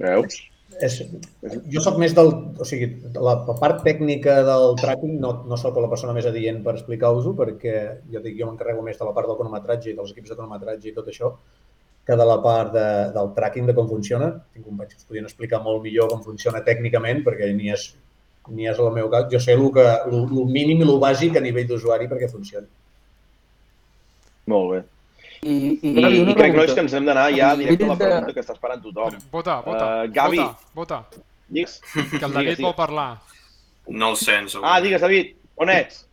Veus? 0.00 0.40
És, 0.78 1.00
jo 1.72 1.80
sóc 1.82 1.96
més 1.98 2.12
del... 2.16 2.30
O 2.60 2.66
sigui, 2.68 2.90
la 3.16 3.34
part 3.48 3.80
tècnica 3.86 4.36
del 4.46 4.76
tracking 4.80 5.16
no, 5.22 5.32
no 5.48 5.58
sóc 5.60 5.78
la 5.82 5.90
persona 5.90 6.14
més 6.16 6.28
adient 6.28 6.60
per 6.66 6.76
explicar-vos-ho 6.76 7.32
perquè 7.38 7.74
jo 8.12 8.22
dic, 8.22 8.36
jo 8.38 8.46
m'encarrego 8.48 8.84
més 8.86 9.00
de 9.00 9.08
la 9.08 9.14
part 9.16 9.30
del 9.30 9.38
cronometratge 9.40 9.90
i 9.90 9.96
dels 9.98 10.12
equips 10.14 10.32
de 10.32 10.38
cronometratge 10.38 10.90
i 10.90 10.94
tot 10.96 11.10
això 11.10 11.32
que 12.06 12.16
de 12.16 12.26
la 12.26 12.38
part 12.42 12.72
de, 12.74 12.86
del 13.16 13.32
tracking 13.36 13.66
de 13.68 13.74
com 13.76 13.88
funciona. 13.90 14.30
Tinc 14.54 14.66
companys 14.66 14.94
que 14.94 15.02
es 15.02 15.08
podien 15.08 15.26
explicar 15.28 15.60
molt 15.64 15.82
millor 15.84 16.12
com 16.12 16.22
funciona 16.24 16.62
tècnicament 16.66 17.24
perquè 17.26 17.50
ni 17.56 17.72
és, 17.74 17.90
ni 18.48 18.66
és 18.68 18.78
el 18.78 18.90
meu 18.92 19.10
cas. 19.10 19.26
Jo 19.32 19.38
sé 19.40 19.52
el, 19.52 19.66
que, 19.72 19.84
el, 19.84 20.14
el 20.24 20.46
mínim 20.50 20.80
i 20.80 20.86
el 20.88 20.96
bàsic 21.02 21.36
a 21.36 21.40
nivell 21.44 21.66
d'usuari 21.68 22.08
perquè 22.08 22.28
funcioni. 22.30 22.66
Molt 24.50 24.72
bé. 24.72 24.80
I, 25.42 25.52
i, 25.80 25.90
I, 25.94 26.20
i 26.30 26.34
crec, 26.36 26.52
nois, 26.56 26.72
que 26.76 26.82
ens 26.84 26.92
hem 26.92 27.06
d'anar 27.08 27.30
ja 27.32 27.54
directe 27.56 27.84
a 27.86 27.92
la 27.94 27.96
pregunta 27.96 28.32
que 28.36 28.42
està 28.42 28.52
esperant 28.56 28.82
tothom. 28.84 29.14
Vota, 29.32 29.60
vota, 29.64 29.86
Eh, 30.04 30.08
Gavi. 30.12 30.36
vota, 30.38 30.58
vota, 30.74 31.22
Digues. 31.48 31.80
que 31.94 32.24
el 32.24 32.32
David 32.32 32.56
digues. 32.56 32.60
vol 32.66 32.74
parlar. 32.76 33.18
No 33.88 34.10
el 34.10 34.16
sents. 34.16 34.56
Ah, 34.62 34.80
digues, 34.80 35.00
David, 35.00 35.34
on 35.56 35.70
ets? 35.70 36.06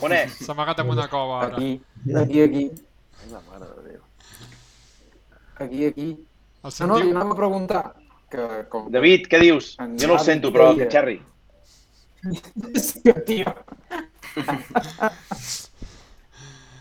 On 0.00 0.12
ets? 0.12 0.38
S'ha 0.46 0.52
amagat 0.52 0.78
en 0.80 0.88
una 0.90 1.08
cova 1.08 1.42
ara. 1.44 1.56
Aquí, 1.56 1.80
aquí, 2.16 2.42
aquí, 2.42 2.70
La 3.30 3.40
mare 3.50 3.66
de 3.76 3.90
Déu. 3.90 4.00
aquí, 5.58 5.84
aquí. 5.86 6.08
El 6.64 6.72
No, 6.80 6.86
no, 6.86 6.96
li 6.96 7.02
sentiu? 7.02 7.16
anava 7.16 7.32
a 7.32 7.36
preguntar 7.36 7.82
que 8.30 8.46
com... 8.72 8.88
David, 8.94 9.26
què 9.30 9.40
dius? 9.42 9.72
En 9.82 9.96
Jo 9.98 10.06
no 10.08 10.14
el 10.14 10.18
Gavi 10.20 10.28
sento, 10.30 10.52
però, 10.54 10.70
deia- 10.76 10.90
Xerri. 10.92 11.18
Sí, 12.76 13.12
tio. 13.26 13.54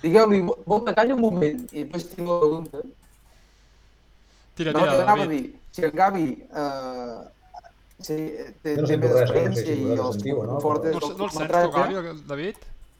Digueu-li, 0.04 0.40
vol 0.66 0.84
que 0.86 0.94
calli 0.96 1.12
un 1.16 1.22
moment 1.24 1.66
i 1.76 1.84
després 1.84 2.06
tinc 2.14 2.28
la 2.30 2.38
pregunta. 2.40 2.84
Tira, 4.60 4.72
No, 4.76 4.80
tira, 4.84 4.94
t'anava 5.00 5.24
a 5.24 5.26
David. 5.26 5.34
dir, 5.34 5.60
si 5.76 5.84
en 5.88 5.94
Gavi 5.96 6.26
eh, 6.64 7.20
sí, 8.00 8.18
té, 8.64 8.76
no 8.78 8.86
té 8.88 8.94
sento 8.94 9.08
més 9.08 9.16
res, 9.18 9.32
eh? 9.32 9.44
No 9.50 9.56
sé 9.56 9.64
experiència 9.64 9.76
i 9.76 9.98
els 9.98 10.22
no, 10.54 10.60
fortes 10.64 10.96
No, 10.96 11.12
no 11.20 11.28
el 11.28 11.34
sents 11.36 11.54
tu, 11.56 11.72
Gavi, 11.76 12.14
David? 12.32 12.56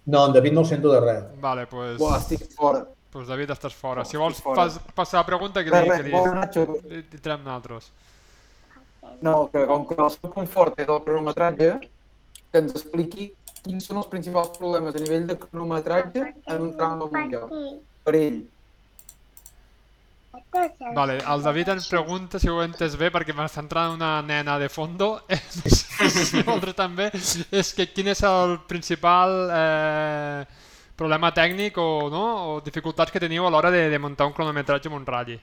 No, 0.10 0.26
en 0.28 0.34
David 0.40 0.56
no 0.58 0.64
el 0.66 0.70
sento 0.74 0.92
de 0.96 1.00
res. 1.06 1.24
Vale, 1.44 1.68
pues, 1.72 1.98
Buah, 2.00 2.18
estic 2.20 2.46
fora. 2.56 2.84
pues 3.12 3.28
David, 3.28 3.50
estàs 3.56 3.74
fora. 3.76 4.04
Si 4.06 4.18
vols 4.18 4.40
fora. 4.44 4.64
pas, 4.66 4.80
passar 4.96 5.20
la 5.22 5.26
pregunta, 5.28 5.64
que 5.64 5.72
Res, 5.72 5.84
li, 5.84 6.12
res, 6.12 6.50
que 6.54 6.66
li, 6.66 6.96
li, 6.96 7.04
li 7.14 7.20
traiem 7.24 7.44
nosaltres. 7.48 7.92
No, 9.22 9.50
que 9.54 9.66
com 9.70 9.86
que 9.90 9.98
el 10.00 10.12
seu 10.14 10.32
punt 10.34 10.48
fort 10.50 10.80
és 10.80 10.88
el 10.90 11.02
cronometratge, 11.06 11.74
que 12.52 12.64
ens 12.64 12.76
expliqui 12.76 13.32
quins 13.64 13.90
són 13.90 14.00
els 14.02 14.08
principals 14.12 14.56
problemes 14.58 14.96
a 14.96 15.04
nivell 15.04 15.28
de 15.30 15.36
cronometratge 15.42 16.30
en 16.30 16.64
un 16.64 16.72
tram 16.78 17.04
del 17.04 17.12
Mundial. 17.16 17.52
Per 18.06 18.16
ell. 18.16 18.40
Vale, 20.96 21.20
el 21.20 21.44
David 21.44 21.70
ens 21.76 21.88
pregunta, 21.92 22.40
si 22.42 22.50
ho 22.50 22.58
he 22.62 22.66
entès 22.66 22.96
bé, 22.98 23.12
perquè 23.14 23.36
m'està 23.38 23.62
entrant 23.62 23.94
una 23.94 24.14
nena 24.26 24.58
de 24.62 24.70
fondo, 24.72 25.12
no 25.30 26.10
sé 26.10 26.26
si 26.26 26.42
vosaltres 26.42 26.78
també, 26.78 27.10
és 27.14 27.74
que 27.78 27.86
quin 27.92 28.10
és 28.16 28.24
el 28.26 28.58
principal 28.70 29.36
eh, 29.54 30.42
problema 30.98 31.32
tècnic 31.36 31.78
o, 31.78 32.10
no, 32.12 32.26
o 32.50 32.58
dificultats 32.66 33.14
que 33.14 33.22
teniu 33.22 33.46
a 33.46 33.54
l'hora 33.54 33.72
de, 33.74 33.86
de 33.92 34.02
muntar 34.02 34.28
un 34.30 34.36
cronometratge 34.38 34.90
amb 34.90 35.00
un 35.02 35.08
ratll. 35.08 35.38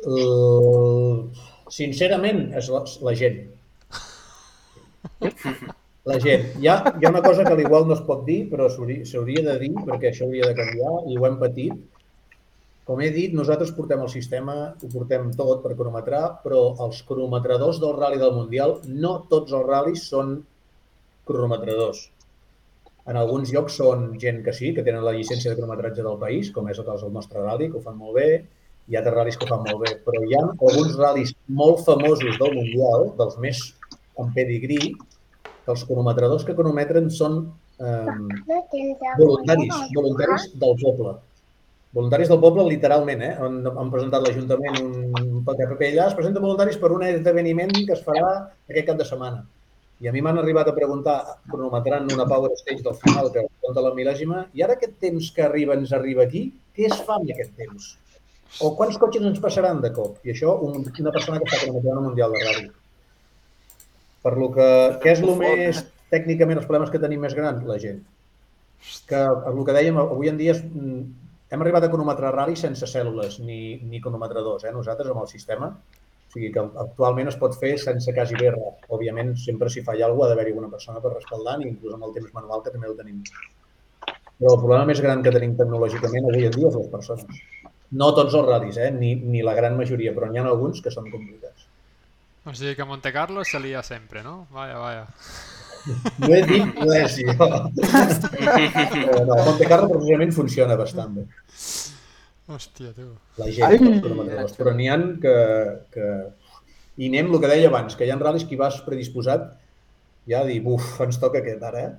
Uh, 0.00 1.28
sincerament, 1.72 2.46
és 2.56 2.68
la, 2.72 2.84
la 3.06 3.14
gent. 3.18 3.40
La 6.08 6.16
gent. 6.22 6.46
Hi 6.60 6.68
ha, 6.70 6.76
hi 6.96 7.04
ha 7.04 7.12
una 7.12 7.22
cosa 7.24 7.44
que 7.44 7.56
igual 7.60 7.86
no 7.88 7.96
es 7.98 8.04
pot 8.06 8.24
dir, 8.28 8.42
però 8.50 8.68
s'hauria 8.72 9.42
de 9.46 9.56
dir, 9.60 9.72
perquè 9.86 10.10
això 10.10 10.28
hauria 10.28 10.48
de 10.48 10.56
canviar, 10.58 10.92
i 11.12 11.18
ho 11.18 11.26
hem 11.28 11.40
patit. 11.42 11.74
Com 12.88 13.02
he 13.04 13.10
dit, 13.14 13.34
nosaltres 13.36 13.74
portem 13.76 14.00
el 14.02 14.08
sistema, 14.10 14.54
ho 14.72 14.88
portem 14.90 15.28
tot 15.38 15.60
per 15.62 15.76
cronometrar, 15.76 16.22
però 16.44 16.62
els 16.86 17.02
cronometradors 17.06 17.78
del 17.82 17.92
Rally 17.98 18.18
del 18.22 18.32
Mundial, 18.38 18.78
no 19.04 19.18
tots 19.30 19.52
els 19.52 19.68
ral·lis 19.68 20.06
són 20.10 20.38
cronometradors. 21.28 22.08
En 23.10 23.18
alguns 23.20 23.52
llocs 23.54 23.76
són 23.80 24.08
gent 24.22 24.40
que 24.46 24.54
sí, 24.56 24.72
que 24.74 24.82
tenen 24.86 25.04
la 25.04 25.14
llicència 25.16 25.52
de 25.52 25.58
cronometratge 25.58 26.02
del 26.06 26.18
país, 26.20 26.50
com 26.54 26.68
és 26.72 26.80
el 26.80 26.88
cas 26.88 27.04
del 27.04 27.14
nostre 27.14 27.44
rally, 27.44 27.70
que 27.70 27.78
ho 27.78 27.84
fan 27.84 28.00
molt 28.00 28.16
bé, 28.18 28.28
hi 28.88 28.96
ha 28.96 29.00
altres 29.02 29.16
ral·lis 29.16 29.38
que 29.40 29.48
fan 29.50 29.64
molt 29.66 29.82
bé, 29.84 29.94
però 30.06 30.22
hi 30.24 30.36
ha 30.36 30.44
alguns 30.48 30.96
ral·lis 30.98 31.32
molt 31.60 31.82
famosos 31.86 32.38
del 32.40 32.54
Mundial, 32.58 33.10
dels 33.18 33.38
més 33.44 33.64
en 34.20 34.30
pedigrí, 34.36 34.94
que 35.64 35.74
els 35.74 35.84
cronometradors 35.88 36.46
que 36.46 36.56
cronometren 36.58 37.10
són 37.14 37.40
eh, 37.80 38.14
voluntaris, 39.18 39.76
voluntaris 39.96 40.48
del 40.62 40.76
poble. 40.82 41.14
Voluntaris 41.92 42.28
del 42.30 42.38
poble, 42.42 42.64
literalment, 42.70 43.22
eh? 43.26 43.32
Han, 43.42 43.62
han 43.66 43.88
presentat 43.90 44.22
l'Ajuntament 44.22 44.76
un 44.80 45.40
paper 45.46 45.72
allà, 45.74 46.04
es 46.06 46.18
presenten 46.18 46.44
voluntaris 46.44 46.78
per 46.78 46.92
un 46.94 47.02
esdeveniment 47.06 47.72
que 47.78 47.96
es 47.96 48.04
farà 48.06 48.28
aquest 48.70 48.86
cap 48.92 49.00
de 49.00 49.06
setmana. 49.08 49.42
I 50.00 50.08
a 50.08 50.12
mi 50.14 50.22
m'han 50.24 50.38
arribat 50.40 50.70
a 50.70 50.76
preguntar, 50.76 51.16
cronometrant 51.50 52.06
una 52.14 52.24
power 52.28 52.52
stage 52.56 52.84
del 52.86 52.94
final 53.02 53.26
que 53.34 53.42
compta 53.60 53.82
la 53.84 53.90
mil·lèsima, 53.96 54.46
i 54.56 54.62
ara 54.64 54.78
aquest 54.78 54.94
temps 55.02 55.32
que 55.36 55.44
arriba 55.44 55.76
ens 55.76 55.92
arriba 55.92 56.24
aquí, 56.24 56.46
què 56.76 56.86
es 56.88 57.02
fa 57.04 57.18
amb 57.18 57.34
aquest 57.34 57.52
temps? 57.58 57.90
O 58.58 58.74
quants 58.76 58.98
cotxes 58.98 59.24
ens 59.26 59.40
passaran 59.42 59.80
de 59.84 59.92
cop? 59.94 60.18
I 60.26 60.34
això 60.34 60.56
un, 60.66 60.82
una 60.82 61.12
persona 61.14 61.38
que 61.38 61.46
està 61.46 61.62
cronometrant 61.62 62.00
un 62.00 62.08
Mundial 62.08 62.34
de 62.34 62.42
Rally. 62.42 62.70
Per 64.24 64.32
lo 64.36 64.50
que, 64.52 64.66
què 65.00 65.14
és 65.14 65.22
el 65.24 65.36
més, 65.40 65.84
tècnicament, 66.12 66.58
els 66.60 66.66
problemes 66.66 66.90
que 66.92 67.00
tenim 67.02 67.22
més 67.24 67.36
grans? 67.38 67.62
La 67.68 67.78
gent. 67.80 68.02
Que 69.08 69.22
el 69.50 69.62
que 69.68 69.76
dèiem, 69.76 70.00
avui 70.02 70.32
en 70.32 70.40
dia 70.40 70.56
és, 70.56 70.60
mm, 70.64 71.00
hem 71.54 71.62
arribat 71.62 71.86
a 71.86 71.92
cronometrar 71.92 72.34
rally 72.34 72.58
sense 72.58 72.86
cèl·lules 72.90 73.38
ni, 73.46 73.78
ni 73.86 74.02
cronometradors, 74.02 74.66
eh, 74.66 74.74
nosaltres 74.74 75.14
amb 75.14 75.22
el 75.22 75.30
sistema. 75.30 75.70
O 75.70 76.34
sigui 76.34 76.50
que 76.54 76.62
actualment 76.82 77.30
es 77.30 77.38
pot 77.38 77.56
fer 77.58 77.72
sense 77.82 78.12
quasi 78.14 78.36
bé 78.38 78.52
res. 78.54 78.84
Òbviament, 78.88 79.32
sempre 79.44 79.70
si 79.70 79.82
falla 79.86 80.06
alguna 80.06 80.28
ha 80.28 80.34
d'haver-hi 80.34 80.58
una 80.58 80.70
persona 80.74 81.00
per 81.02 81.14
respaldar, 81.14 81.56
inclús 81.66 81.96
amb 81.96 82.06
el 82.06 82.14
temps 82.18 82.34
manual, 82.36 82.62
que 82.66 82.74
també 82.74 82.90
ho 82.90 82.98
tenim. 82.98 83.22
Però 84.04 84.52
el 84.54 84.60
problema 84.60 84.86
més 84.92 85.00
gran 85.04 85.24
que 85.24 85.32
tenim 85.34 85.56
tecnològicament 85.58 86.28
avui 86.28 86.46
en 86.46 86.54
dia 86.54 86.68
és 86.70 86.78
les 86.78 86.92
persones. 86.92 87.42
No 87.98 88.12
tots 88.14 88.34
els 88.38 88.46
radis, 88.46 88.78
eh? 88.78 88.90
ni, 88.94 89.14
ni 89.18 89.42
la 89.42 89.54
gran 89.56 89.76
majoria, 89.78 90.12
però 90.14 90.28
n'hi 90.30 90.38
ha 90.38 90.46
alguns 90.46 90.82
que 90.84 90.92
són 90.94 91.08
complicats. 91.10 91.66
O 92.46 92.54
sigui 92.56 92.76
que 92.78 92.86
Monte 92.86 93.12
Carlo 93.12 93.44
se 93.44 93.60
lia 93.60 93.82
sempre, 93.82 94.22
no? 94.22 94.46
Vaya, 94.54 94.78
vaya. 94.78 95.06
No 96.20 96.28
he 96.36 96.42
dit 96.44 96.80
res, 96.84 97.14
jo. 97.16 97.32
Però 97.40 99.22
no, 99.24 99.38
Monte 99.46 99.64
Carlo 99.64 99.88
precisament 99.88 100.34
funciona 100.36 100.76
bastant 100.76 101.14
bé. 101.16 101.24
Hòstia, 102.50 102.92
tu. 102.92 103.06
La 103.40 103.48
gent, 103.48 103.86
Ai! 103.86 104.02
els. 104.42 104.52
Però 104.58 104.74
n'hi 104.76 104.90
ha 104.92 104.98
que, 105.22 105.34
que... 105.94 106.10
I 107.00 107.08
anem 107.08 107.32
el 107.32 107.40
que 107.40 107.48
deia 107.48 107.70
abans, 107.72 107.96
que 107.96 108.04
hi 108.04 108.12
ha 108.12 108.18
ral·lis 108.20 108.44
que 108.44 108.58
hi 108.58 108.60
vas 108.60 108.76
predisposat 108.84 109.48
ja 110.28 110.42
a 110.42 110.48
dir, 110.48 110.60
buf, 110.64 110.98
ens 111.00 111.18
toca 111.22 111.40
aquest 111.40 111.62
ara, 111.64 111.86
eh? 111.88 111.92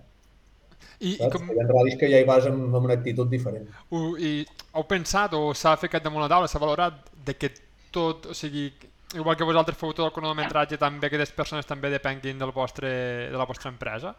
I, 1.00 1.16
i, 1.16 1.30
com, 1.34 1.50
Hi 1.50 1.60
ha 1.62 1.68
ral·lis 1.70 1.98
que 2.00 2.10
ja 2.12 2.22
hi 2.22 2.28
vas 2.28 2.48
amb, 2.50 2.70
amb 2.70 2.88
una 2.88 2.98
actitud 3.00 3.30
diferent. 3.32 3.68
ho, 3.90 4.02
i 4.18 4.46
heu 4.72 4.88
pensat 4.90 5.34
o 5.38 5.52
s'ha 5.58 5.76
ficat 5.82 6.06
damunt 6.06 6.26
la 6.26 6.32
taula, 6.32 6.50
s'ha 6.52 6.62
valorat 6.62 7.12
de 7.26 7.38
que 7.38 7.52
tot, 7.92 8.30
o 8.32 8.38
sigui, 8.38 8.70
igual 9.16 9.38
que 9.38 9.48
vosaltres 9.48 9.78
feu 9.78 9.94
tot 9.94 10.08
el 10.08 10.14
cronometratge, 10.16 10.80
també 10.82 11.10
aquestes 11.10 11.34
persones 11.36 11.68
també 11.68 11.92
depenguin 11.92 12.40
del 12.40 12.54
vostre, 12.56 12.92
de 13.32 13.38
la 13.38 13.48
vostra 13.50 13.72
empresa? 13.74 14.16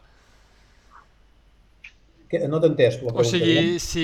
Que, 2.33 2.39
no 2.49 2.57
t'he 2.57 2.71
entès. 2.71 2.95
la 3.05 3.11
O 3.21 3.23
sigui, 3.27 3.77
si 3.77 4.03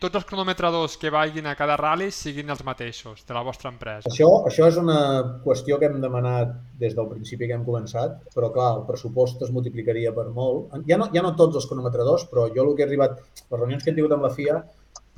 tots 0.00 0.16
els 0.16 0.24
cronometradors 0.24 0.94
que 0.96 1.10
vagin 1.12 1.44
a 1.50 1.52
cada 1.58 1.74
rally 1.76 2.06
siguin 2.14 2.48
els 2.54 2.62
mateixos, 2.64 3.20
de 3.28 3.36
la 3.36 3.42
vostra 3.44 3.68
empresa. 3.68 4.08
Això, 4.08 4.30
això 4.48 4.70
és 4.70 4.78
una 4.80 4.96
qüestió 5.44 5.76
que 5.76 5.90
hem 5.90 5.98
demanat 6.00 6.54
des 6.80 6.96
del 6.96 7.10
principi 7.10 7.50
que 7.50 7.58
hem 7.58 7.66
començat, 7.68 8.16
però 8.32 8.48
clar, 8.54 8.70
el 8.78 8.86
pressupost 8.88 9.44
es 9.44 9.52
multiplicaria 9.52 10.14
per 10.16 10.30
molt. 10.32 10.72
Ja 10.88 10.96
no, 11.02 11.10
ja 11.12 11.24
no 11.26 11.34
tots 11.36 11.60
els 11.60 11.68
cronometradors, 11.68 12.24
però 12.32 12.48
jo 12.54 12.64
el 12.64 12.72
que 12.78 12.86
he 12.86 12.88
arribat, 12.88 13.20
les 13.44 13.60
reunions 13.60 13.84
que 13.84 13.92
hem 13.92 14.00
tingut 14.00 14.16
amb 14.16 14.24
la 14.24 14.32
FIA, 14.32 14.62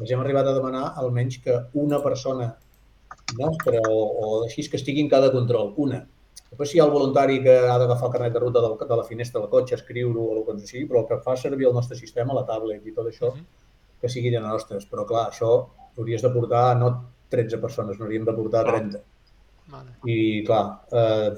les 0.03 0.11
hem 0.11 0.27
arribat 0.27 0.51
a 0.51 0.59
demanar 0.59 0.89
almenys 0.99 1.39
que 1.45 1.63
una 1.79 2.03
persona 2.03 2.57
nostra 3.39 3.87
o, 3.87 3.99
o 4.03 4.37
així 4.49 4.67
que 4.67 4.83
estigui 4.83 5.07
en 5.07 5.15
cada 5.15 5.31
control, 5.31 5.77
una. 5.87 6.03
Després 6.51 6.71
si 6.71 6.79
hi 6.79 6.81
ha 6.81 6.87
el 6.89 6.93
voluntari 6.95 7.43
que 7.45 7.55
ha 7.69 7.77
d'agafar 7.79 8.09
el 8.09 8.13
carnet 8.15 8.33
de 8.33 8.41
ruta 8.41 8.61
del, 8.65 8.77
de 8.89 8.97
la 8.97 9.05
finestra 9.05 9.41
del 9.41 9.51
cotxe, 9.53 9.75
escriure-ho 9.77 10.23
o 10.25 10.37
el 10.39 10.45
que 10.47 10.67
sigui, 10.67 10.87
però 10.89 11.03
el 11.03 11.09
que 11.11 11.19
fa 11.25 11.37
servir 11.37 11.67
el 11.69 11.75
nostre 11.77 11.97
sistema, 11.99 12.35
la 12.35 12.47
tablet 12.49 12.87
i 12.87 12.93
tot 12.97 13.07
això, 13.11 13.35
Mhm. 13.35 13.45
que 14.01 14.09
sigui 14.09 14.31
de 14.31 14.41
nostres. 14.41 14.87
Però 14.91 15.05
clar, 15.07 15.31
això 15.31 15.67
hauries 15.99 16.23
de 16.23 16.31
portar 16.31 16.77
no 16.79 16.89
13 17.29 17.59
persones, 17.59 17.99
n'hauríem 17.99 18.25
de 18.25 18.33
portar 18.33 18.65
30. 18.65 19.01
Vale. 19.69 19.91
I 20.07 20.43
clar, 20.47 20.81
eh, 20.91 21.35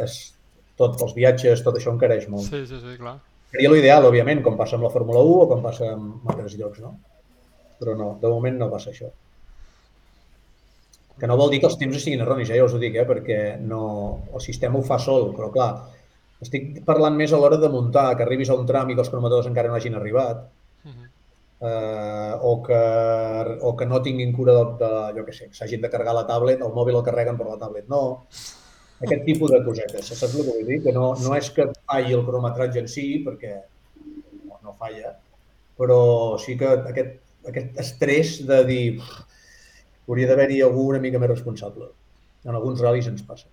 és, 0.00 0.34
tot, 0.76 1.00
els 1.00 1.14
viatges, 1.14 1.62
tot 1.64 1.74
això 1.76 1.92
encareix 1.94 2.28
molt. 2.28 2.44
Sí. 2.44 2.66
Sí, 2.66 2.78
sí, 2.80 2.96
clar. 2.98 3.18
Seria 3.50 3.70
l'ideal, 3.70 4.04
òbviament, 4.04 4.42
com 4.42 4.56
passa 4.56 4.76
amb 4.76 4.84
la 4.84 4.90
Fórmula 4.90 5.20
1 5.20 5.40
o 5.42 5.48
com 5.48 5.62
passa 5.62 5.86
en 5.94 6.20
altres 6.26 6.56
llocs, 6.58 6.78
no? 6.80 6.98
Però 7.80 7.96
no, 7.96 8.18
de 8.20 8.28
moment 8.28 8.58
no 8.58 8.70
passa 8.70 8.90
això. 8.90 9.10
Que 11.20 11.28
no 11.28 11.36
vol 11.36 11.50
dir 11.52 11.60
que 11.60 11.68
els 11.68 11.76
temps 11.78 12.00
siguin 12.02 12.22
erronis, 12.24 12.48
eh? 12.50 12.56
ja 12.56 12.64
us 12.64 12.72
ho 12.74 12.78
dic, 12.80 12.94
eh? 12.96 13.04
perquè 13.08 13.38
no, 13.60 13.80
el 14.34 14.40
sistema 14.40 14.78
ho 14.78 14.82
fa 14.82 14.96
sol, 14.98 15.34
però 15.36 15.50
clar, 15.52 15.70
estic 16.40 16.78
parlant 16.86 17.16
més 17.18 17.32
a 17.32 17.36
l'hora 17.40 17.58
de 17.60 17.68
muntar, 17.68 18.14
que 18.16 18.24
arribis 18.24 18.48
a 18.48 18.54
un 18.56 18.64
tram 18.66 18.88
i 18.88 18.94
que 18.96 19.02
els 19.04 19.10
cronometradors 19.12 19.50
encara 19.50 19.68
no 19.68 19.76
hagin 19.76 19.94
arribat, 19.98 20.46
Mhm. 20.84 21.04
eh, 21.60 22.34
o, 22.40 22.62
que, 22.64 22.80
o 23.60 23.76
que 23.76 23.86
no 23.86 24.00
tinguin 24.00 24.32
cura 24.32 24.54
de, 24.56 24.64
de 24.80 24.90
jo 25.18 25.26
què 25.26 25.34
sé, 25.36 25.48
que 25.50 25.58
s'hagin 25.58 25.82
de 25.84 25.90
carregar 25.92 26.14
la 26.16 26.26
tablet, 26.26 26.62
el 26.64 26.72
mòbil 26.72 26.96
el 26.96 27.04
carreguen 27.04 27.36
per 27.36 27.46
la 27.50 27.58
tablet, 27.60 27.84
no. 27.88 28.24
Aquest 29.04 29.24
tipus 29.24 29.50
de 29.52 29.62
cosetes, 29.64 30.08
saps 30.08 30.34
el 30.34 30.44
que 30.44 30.54
vull 30.54 30.66
dir? 30.68 30.82
Que 30.84 30.92
no, 30.92 31.14
no 31.20 31.34
és 31.36 31.50
que 31.56 31.68
falli 31.88 32.12
el 32.16 32.24
cronometratge 32.24 32.80
en 32.80 32.88
si, 32.88 33.06
perquè 33.24 33.58
no, 34.48 34.58
no 34.64 34.74
falla, 34.80 35.14
però 35.76 36.00
sí 36.40 36.56
que 36.60 36.66
aquest, 36.68 37.14
aquest 37.48 37.78
estrès 37.80 38.46
de 38.46 38.64
dir 38.68 38.98
"Uf, 38.98 39.14
hauria 40.10 40.28
d'haver-hi 40.30 40.60
algú 40.66 40.88
una 40.90 41.00
mica 41.02 41.20
més 41.22 41.30
responsable. 41.32 41.90
En 42.44 42.56
alguns 42.56 42.82
ral·lis 42.82 43.08
ens 43.10 43.24
passa. 43.26 43.48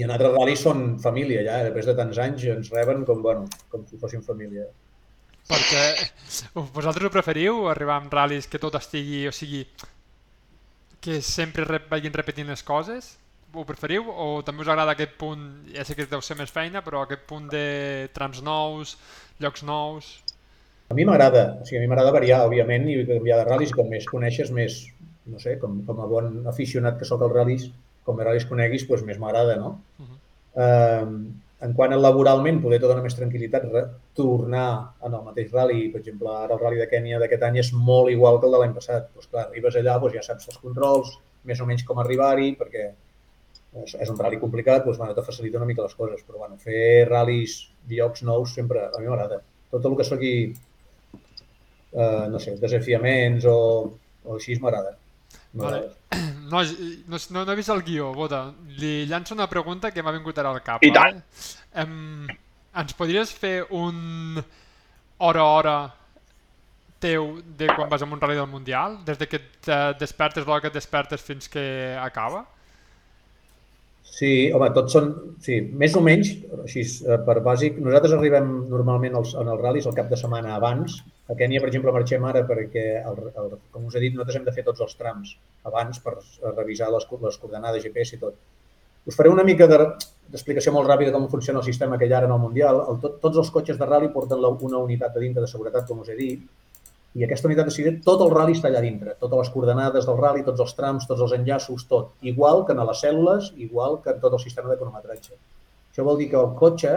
I 0.00 0.06
en 0.06 0.12
altres 0.14 0.32
ral·lis 0.32 0.62
són 0.64 0.84
família 1.02 1.42
ja, 1.44 1.58
eh? 1.60 1.66
després 1.68 1.88
de 1.90 1.96
tants 1.98 2.20
anys 2.22 2.46
ens 2.54 2.70
reben 2.72 3.04
com, 3.08 3.20
bueno, 3.24 3.48
com 3.72 3.84
si 3.88 4.00
fossin 4.00 4.24
família. 4.24 4.64
Perquè 5.48 5.82
uf, 6.56 6.70
vosaltres 6.72 7.08
ho 7.08 7.12
preferiu, 7.12 7.66
arribar 7.68 7.98
amb 8.00 8.14
ral·lis 8.14 8.48
que 8.48 8.60
tot 8.62 8.78
estigui, 8.78 9.26
o 9.28 9.34
sigui, 9.36 9.66
que 11.02 11.18
sempre 11.26 11.66
rep, 11.68 11.90
vagin 11.90 12.14
repetint 12.14 12.48
les 12.48 12.62
coses? 12.64 13.16
Ho 13.52 13.66
preferiu? 13.68 14.06
O 14.08 14.40
també 14.46 14.64
us 14.64 14.70
agrada 14.72 14.94
aquest 14.96 15.18
punt, 15.20 15.42
ja 15.74 15.84
sé 15.84 15.96
que 15.98 16.06
deu 16.08 16.22
ser 16.24 16.38
més 16.38 16.52
feina, 16.54 16.80
però 16.80 17.02
aquest 17.02 17.26
punt 17.28 17.50
de 17.52 17.64
trams 18.16 18.40
nous, 18.46 18.96
llocs 19.42 19.66
nous... 19.68 20.12
A 20.92 20.96
mi 20.96 21.04
m'agrada, 21.08 21.44
o 21.60 21.66
sigui, 21.66 21.78
a 21.80 21.82
mi 21.82 21.88
m'agrada 21.88 22.12
variar, 22.12 22.42
òbviament, 22.46 22.88
i 22.92 23.02
canviar 23.08 23.38
de 23.40 23.44
ral·lis, 23.48 23.72
com 23.76 23.88
més 23.88 24.04
coneixes, 24.08 24.50
més, 24.52 24.82
no 25.26 25.38
sé, 25.38 25.58
com, 25.62 25.80
com 25.86 26.02
a 26.02 26.08
bon 26.10 26.42
aficionat 26.50 26.98
que 26.98 27.08
sóc 27.08 27.22
als 27.22 27.34
ral·lis, 27.36 27.68
com 28.06 28.18
més 28.18 28.26
ral·lis 28.26 28.48
coneguis, 28.50 28.88
doncs 28.88 29.06
més 29.06 29.20
m'agrada, 29.22 29.56
no? 29.56 29.78
Uh 29.98 30.04
-huh. 30.06 30.18
Eh, 30.64 31.42
en 31.62 31.74
quant 31.78 31.92
a 31.94 31.96
laboralment, 31.96 32.58
poder 32.62 32.80
te 32.82 32.88
dona 32.90 33.02
més 33.04 33.14
tranquil·litat 33.14 33.68
tornar 34.18 34.68
en 35.06 35.14
el 35.14 35.22
mateix 35.28 35.52
ral·li, 35.54 35.92
per 35.92 36.00
exemple, 36.00 36.28
ara 36.28 36.56
el 36.56 36.60
ral·li 36.60 36.80
de 36.80 36.88
Kènia 36.90 37.20
d'aquest 37.22 37.44
any 37.46 37.58
és 37.62 37.70
molt 37.72 38.10
igual 38.10 38.40
que 38.40 38.48
el 38.48 38.56
de 38.56 38.58
l'any 38.62 38.74
passat. 38.74 39.06
Doncs 39.14 39.28
clar, 39.30 39.44
arribes 39.46 39.76
allà, 39.78 39.94
doncs 40.02 40.16
ja 40.16 40.24
saps 40.26 40.48
els 40.50 40.58
controls, 40.64 41.12
més 41.44 41.60
o 41.62 41.68
menys 41.68 41.84
com 41.86 42.00
arribar-hi, 42.02 42.56
perquè 42.58 42.88
és, 42.88 43.94
és 43.94 44.10
un 44.10 44.18
ral·li 44.18 44.40
complicat, 44.42 44.84
doncs 44.84 44.98
bueno, 44.98 45.14
te 45.14 45.22
facilita 45.28 45.60
una 45.60 45.68
mica 45.70 45.86
les 45.86 45.94
coses, 45.94 46.24
però 46.26 46.42
bueno, 46.42 46.58
fer 46.58 47.06
ral·lis, 47.08 47.56
llocs 47.94 48.26
nous, 48.26 48.56
sempre 48.58 48.88
a 48.88 48.98
mi 48.98 49.06
m'agrada. 49.06 49.38
Tot 49.70 49.86
el 49.86 49.96
que 50.00 50.08
sigui, 50.08 50.34
eh, 51.92 52.26
no 52.34 52.42
sé, 52.42 52.56
desafiaments 52.60 53.46
o, 53.46 53.56
o 54.24 54.40
així 54.40 54.58
m'agrada. 54.58 54.96
M'agrada. 55.54 55.90
No, 56.52 56.60
no, 56.60 57.16
no, 57.32 57.42
no 57.46 57.52
he 57.52 57.56
vist 57.56 57.70
el 57.72 57.80
guió, 57.80 58.10
Bota. 58.12 58.42
Li 58.76 59.06
llanço 59.08 59.32
una 59.32 59.46
pregunta 59.48 59.88
que 59.90 60.02
m'ha 60.04 60.12
vingut 60.12 60.36
ara 60.36 60.50
al 60.52 60.58
cap. 60.60 60.82
I 60.84 60.90
vale? 60.92 61.22
Em, 61.80 62.26
ens 62.82 62.92
podries 62.98 63.32
fer 63.32 63.54
un 63.72 64.36
hora 65.24 65.40
a 65.40 65.46
hora 65.54 65.76
teu 67.02 67.38
de 67.58 67.70
quan 67.72 67.88
vas 67.90 68.02
a 68.02 68.06
un 68.06 68.20
rally 68.20 68.36
del 68.36 68.50
Mundial? 68.52 68.98
Des 69.06 69.18
de 69.18 69.28
que 69.30 69.40
et 69.40 69.70
despertes, 70.00 70.44
l'hora 70.46 70.60
que 70.60 70.70
et 70.70 70.76
despertes 70.76 71.24
fins 71.24 71.48
que 71.48 71.64
acaba? 71.98 72.44
Sí, 74.12 74.52
home, 74.52 74.68
tots 74.76 74.92
són, 74.92 75.08
sí, 75.40 75.62
més 75.80 75.94
o 75.96 76.02
menys, 76.04 76.34
així, 76.66 76.82
eh, 76.84 77.16
per 77.26 77.38
bàsic, 77.40 77.78
nosaltres 77.80 78.12
arribem 78.18 78.50
normalment 78.68 79.16
als, 79.16 79.32
en 79.40 79.48
els 79.48 79.62
ral·lis 79.62 79.88
el 79.88 79.96
cap 79.96 80.10
de 80.12 80.18
setmana 80.20 80.52
abans. 80.58 80.98
A 81.30 81.36
Kènia, 81.38 81.60
per 81.62 81.68
exemple, 81.70 81.92
marxem 81.94 82.24
ara 82.26 82.42
perquè, 82.48 82.86
el, 83.06 83.20
el, 83.38 83.52
com 83.70 83.84
us 83.86 83.94
he 83.94 84.00
dit, 84.02 84.14
nosaltres 84.14 84.40
hem 84.40 84.46
de 84.48 84.52
fer 84.56 84.64
tots 84.66 84.82
els 84.84 84.96
trams 84.98 85.36
abans 85.68 86.00
per 86.02 86.16
revisar 86.56 86.90
les, 86.92 87.06
les 87.22 87.38
coordenades 87.38 87.84
GPS 87.84 88.16
i 88.16 88.18
tot. 88.24 88.34
Us 89.06 89.16
faré 89.18 89.30
una 89.30 89.44
mica 89.46 89.66
de- 89.70 89.78
d'explicació 90.32 90.72
molt 90.74 90.88
ràpida 90.90 91.12
com 91.14 91.28
funciona 91.30 91.60
el 91.60 91.64
sistema 91.66 91.96
que 91.98 92.06
hi 92.06 92.12
ha 92.12 92.18
ara 92.18 92.26
en 92.28 92.34
el 92.34 92.42
Mundial. 92.42 92.82
El, 92.88 92.98
tot, 93.02 93.20
tots 93.22 93.38
els 93.38 93.50
cotxes 93.54 93.78
de 93.78 93.86
ral·li 93.86 94.10
porten 94.12 94.42
la, 94.42 94.50
una 94.68 94.78
unitat 94.82 95.14
de 95.14 95.20
dintre 95.24 95.42
de 95.46 95.50
seguretat, 95.50 95.86
com 95.88 96.02
us 96.02 96.10
he 96.10 96.18
dit, 96.18 96.42
i 97.14 97.24
aquesta 97.26 97.48
unitat 97.48 97.68
de 97.68 97.74
seguretat, 97.74 98.04
tot 98.06 98.22
el 98.26 98.30
ral·li 98.34 98.54
està 98.56 98.70
allà 98.70 98.80
dintre, 98.82 99.16
totes 99.20 99.42
les 99.42 99.50
coordenades 99.54 100.06
del 100.08 100.20
ral·li, 100.20 100.44
tots 100.46 100.62
els 100.64 100.74
trams, 100.78 101.06
tots 101.06 101.20
els 101.26 101.34
enllaços, 101.38 101.86
tot. 101.90 102.12
Igual 102.22 102.64
que 102.66 102.72
en 102.76 102.82
les 102.88 103.02
cèl·lules, 103.04 103.50
igual 103.66 103.98
que 104.04 104.14
en 104.14 104.20
tot 104.22 104.32
el 104.38 104.40
sistema 104.42 104.70
de 104.72 104.78
cronometratge. 104.80 105.34
Això 105.92 106.06
vol 106.06 106.16
dir 106.22 106.30
que 106.30 106.40
el 106.40 106.54
cotxe, 106.56 106.94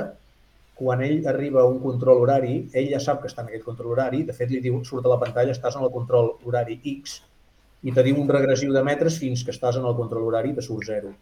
quan 0.76 1.02
ell 1.04 1.28
arriba 1.32 1.62
a 1.62 1.70
un 1.70 1.80
control 1.84 2.26
horari, 2.26 2.58
ell 2.74 2.90
ja 2.92 3.00
sap 3.04 3.22
que 3.22 3.30
està 3.32 3.46
en 3.46 3.52
aquest 3.52 3.64
control 3.68 3.94
horari, 3.94 4.24
de 4.28 4.36
fet 4.36 4.52
li 4.52 4.60
diu, 4.64 4.82
surt 4.84 5.06
a 5.08 5.14
la 5.14 5.22
pantalla, 5.22 5.56
estàs 5.56 5.78
en 5.80 5.86
el 5.88 5.94
control 5.94 6.34
horari 6.44 6.82
X, 6.98 7.22
i 7.86 7.94
te 7.94 8.04
diu 8.04 8.18
un 8.20 8.30
regressiu 8.32 8.74
de 8.74 8.82
metres 8.84 9.20
fins 9.22 9.44
que 9.46 9.54
estàs 9.54 9.78
en 9.80 9.86
el 9.86 9.96
control 9.96 10.28
horari 10.28 10.54
te 10.58 10.64
surt 10.66 10.88
0. 10.90 11.14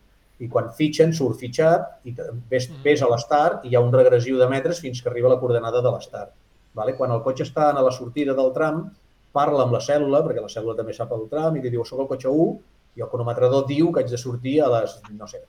I 0.43 0.47
quan 0.49 0.71
fitxen, 0.77 1.11
surt 1.13 1.37
fitxat 1.39 2.07
i 2.09 2.15
ves, 2.49 2.69
ves 2.85 3.03
a 3.03 3.09
l'estart 3.11 3.67
i 3.67 3.71
hi 3.71 3.77
ha 3.77 3.83
un 3.83 3.93
regressiu 3.93 4.39
de 4.39 4.47
metres 4.49 4.79
fins 4.83 5.01
que 5.01 5.11
arriba 5.11 5.31
la 5.33 5.39
coordenada 5.41 5.83
de 5.83 5.91
l'estart. 5.93 6.31
Vale? 6.73 6.95
Quan 6.97 7.11
el 7.13 7.21
cotxe 7.25 7.45
està 7.45 7.69
a 7.69 7.83
la 7.85 7.91
sortida 7.93 8.33
del 8.37 8.49
tram, 8.55 8.87
parla 9.35 9.67
amb 9.67 9.75
la 9.75 9.83
cèl·lula, 9.83 10.23
perquè 10.25 10.41
la 10.41 10.51
cèl·lula 10.55 10.77
també 10.79 10.95
sap 10.97 11.11
el 11.13 11.27
tram, 11.29 11.57
i 11.57 11.61
li 11.61 11.73
diu, 11.73 11.85
soc 11.85 12.01
el 12.05 12.09
cotxe 12.09 12.31
1, 12.31 12.49
i 12.97 13.05
el 13.05 13.11
cronometrador 13.11 13.67
diu 13.69 13.91
que 13.91 14.01
haig 14.01 14.09
de 14.09 14.21
sortir 14.21 14.59
a 14.63 14.71
les, 14.73 14.97
no 15.19 15.29
sé, 15.29 15.43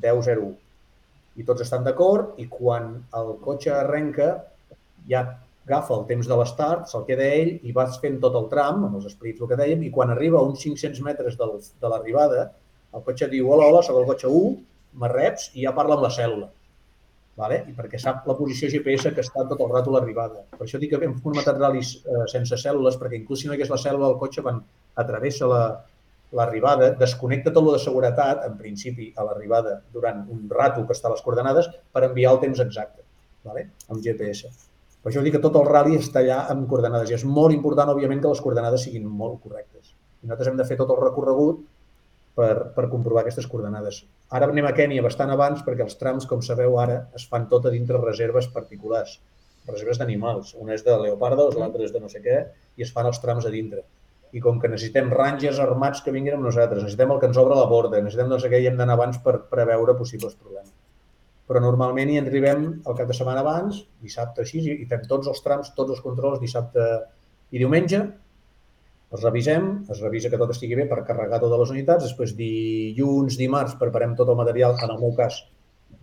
10.01. 0.00 0.54
I 1.40 1.46
tots 1.48 1.64
estan 1.64 1.86
d'acord, 1.86 2.34
i 2.42 2.46
quan 2.52 2.92
el 3.16 3.32
cotxe 3.44 3.72
arrenca, 3.74 4.30
ja 5.08 5.24
agafa 5.66 5.96
el 5.96 6.06
temps 6.08 6.28
de 6.28 6.36
l'estart, 6.38 6.88
se'l 6.90 7.06
queda 7.08 7.26
ell 7.40 7.52
i 7.66 7.74
vas 7.76 7.98
fent 8.02 8.18
tot 8.22 8.36
el 8.38 8.48
tram, 8.52 8.84
amb 8.86 9.00
els 9.00 9.10
esprits, 9.12 9.40
el 9.40 9.50
que 9.50 9.58
dèiem, 9.60 9.84
i 9.86 9.92
quan 9.94 10.12
arriba 10.12 10.40
a 10.40 10.46
uns 10.46 10.64
500 10.66 11.02
metres 11.06 11.36
del, 11.40 11.58
de 11.82 11.92
l'arribada, 11.92 12.48
el 12.96 13.04
cotxe 13.06 13.28
diu, 13.32 13.52
hola, 13.54 13.68
hola, 13.70 13.84
soc 13.86 14.00
el 14.00 14.08
cotxe 14.08 14.32
1, 14.40 14.56
me 15.02 15.12
reps, 15.12 15.52
i 15.54 15.66
ja 15.66 15.76
parla 15.76 15.96
amb 15.96 16.08
la 16.08 16.14
cèl·lula 16.14 16.50
vale? 17.40 17.60
i 17.70 17.74
perquè 17.76 17.98
sap 18.00 18.26
la 18.28 18.36
posició 18.38 18.68
GPS 18.72 19.12
que 19.16 19.24
està 19.24 19.46
tot 19.48 19.60
el 19.64 19.70
rato 19.72 19.92
a 19.92 19.96
l'arribada. 19.96 20.42
Per 20.56 20.66
això 20.66 20.80
dic 20.80 20.92
que 20.92 21.00
hem 21.06 21.16
formatat 21.24 21.58
ral·lis 21.60 21.94
eh, 22.00 22.24
sense 22.32 22.58
cèl·lules, 22.60 22.98
perquè 23.00 23.20
inclús 23.20 23.42
si 23.42 23.48
no 23.48 23.54
hi 23.54 23.58
hagués 23.58 23.72
la 23.72 23.80
cèl·lula, 23.80 24.10
el 24.12 24.18
cotxe 24.20 24.44
quan 24.44 24.60
atravessa 25.00 25.48
la, 25.48 25.62
l'arribada, 26.36 26.92
desconnecta 26.98 27.52
tot 27.54 27.64
lo 27.66 27.74
de 27.74 27.82
seguretat, 27.82 28.44
en 28.46 28.56
principi, 28.58 29.10
a 29.16 29.26
l'arribada, 29.26 29.80
durant 29.92 30.22
un 30.30 30.46
rato 30.50 30.84
que 30.86 30.96
està 30.96 31.10
a 31.10 31.14
les 31.14 31.22
coordenades, 31.26 31.70
per 31.92 32.04
enviar 32.06 32.34
el 32.36 32.42
temps 32.44 32.62
exacte, 32.62 33.02
vale? 33.46 33.70
amb 33.88 34.02
GPS. 34.04 34.50
Per 35.00 35.10
això 35.10 35.24
dic 35.24 35.38
que 35.38 35.42
tot 35.42 35.56
el 35.56 35.66
rally 35.66 35.96
està 35.96 36.20
allà 36.20 36.42
amb 36.52 36.68
coordenades 36.70 37.10
i 37.10 37.16
és 37.16 37.24
molt 37.24 37.56
important, 37.56 37.90
òbviament, 37.94 38.20
que 38.20 38.32
les 38.32 38.42
coordenades 38.44 38.84
siguin 38.86 39.06
molt 39.08 39.40
correctes. 39.42 39.94
I 40.20 40.28
nosaltres 40.28 40.50
hem 40.50 40.58
de 40.60 40.66
fer 40.68 40.76
tot 40.76 40.92
el 40.92 41.00
recorregut 41.00 41.62
per, 42.36 42.54
per 42.76 42.88
comprovar 42.92 43.24
aquestes 43.24 43.48
coordenades. 43.50 44.02
Ara 44.36 44.48
anem 44.52 44.68
a 44.68 44.74
Kènia 44.76 45.04
bastant 45.04 45.32
abans 45.32 45.64
perquè 45.66 45.86
els 45.86 45.96
trams, 46.00 46.28
com 46.28 46.44
sabeu 46.44 46.76
ara, 46.82 47.00
es 47.16 47.24
fan 47.30 47.48
tot 47.48 47.66
a 47.66 47.72
dintre 47.74 48.00
reserves 48.02 48.50
particulars, 48.52 49.16
reserves 49.70 49.98
d'animals. 50.02 50.52
Una 50.60 50.76
és 50.76 50.84
de 50.86 50.98
leopardos, 51.00 51.56
l'altra 51.56 51.86
és 51.86 51.96
de 51.96 52.04
no 52.04 52.12
sé 52.12 52.22
què, 52.24 52.42
i 52.76 52.86
es 52.86 52.92
fan 52.92 53.08
els 53.08 53.22
trams 53.24 53.48
a 53.48 53.54
dintre. 53.56 53.82
I 54.36 54.40
com 54.44 54.60
que 54.62 54.70
necessitem 54.70 55.10
rangers 55.10 55.58
armats 55.62 56.04
que 56.04 56.14
vinguin 56.14 56.36
amb 56.36 56.46
nosaltres, 56.46 56.84
necessitem 56.84 57.14
el 57.14 57.20
que 57.22 57.28
ens 57.30 57.40
obre 57.42 57.58
la 57.58 57.66
borda, 57.70 57.98
necessitem 57.98 58.30
no 58.30 58.38
sé 58.38 58.50
què, 58.52 58.60
i 58.62 58.68
hem 58.70 58.78
d'anar 58.78 58.94
abans 58.98 59.18
per 59.24 59.36
preveure 59.50 59.96
possibles 59.98 60.36
problemes. 60.38 60.72
Però 61.50 61.62
normalment 61.62 62.12
hi 62.12 62.20
arribem 62.20 62.66
el 62.86 62.98
cap 62.98 63.10
de 63.10 63.16
setmana 63.18 63.42
abans, 63.42 63.82
dissabte 64.04 64.44
així, 64.44 64.62
i 64.70 64.86
fem 64.90 65.02
tots 65.10 65.30
els 65.32 65.42
trams, 65.42 65.72
tots 65.74 65.96
els 65.96 66.02
controls, 66.04 66.38
dissabte 66.42 66.86
i 67.50 67.62
diumenge, 67.62 68.04
Els 69.10 69.24
revisem, 69.26 69.64
es 69.90 70.00
revisa 70.04 70.30
que 70.30 70.38
tot 70.38 70.52
estigui 70.54 70.76
bé 70.78 70.84
per 70.90 71.00
carregar 71.06 71.40
totes 71.42 71.58
les 71.64 71.70
unitats, 71.72 72.04
després 72.06 72.34
dilluns, 72.38 73.38
dimarts 73.40 73.74
preparem 73.80 74.12
tot 74.20 74.28
el 74.30 74.38
material, 74.38 74.76
en 74.84 74.92
el 74.94 75.00
meu 75.00 75.16
cas 75.16 75.40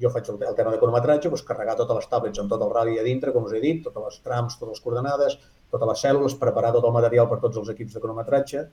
jo 0.03 0.11
faig 0.11 0.27
el, 0.33 0.41
tema 0.57 0.73
de 0.73 0.79
cronometratge, 0.81 1.29
doncs 1.31 1.45
carregar 1.47 1.77
totes 1.79 2.01
les 2.01 2.09
tablets 2.11 2.41
amb 2.43 2.51
tot 2.51 2.65
el 2.65 2.73
radi 2.73 2.99
a 2.99 3.05
dintre, 3.05 3.31
com 3.35 3.47
us 3.47 3.55
he 3.55 3.61
dit, 3.63 3.79
totes 3.85 4.03
les 4.09 4.19
trams, 4.25 4.57
totes 4.59 4.75
les 4.75 4.83
coordenades, 4.83 5.37
totes 5.73 5.89
les 5.91 6.03
cèl·lules, 6.05 6.37
preparar 6.41 6.71
tot 6.75 6.85
el 6.87 6.93
material 6.95 7.27
per 7.31 7.39
tots 7.43 7.59
els 7.61 7.71
equips 7.73 7.97
de 7.97 8.03
cronometratge. 8.03 8.63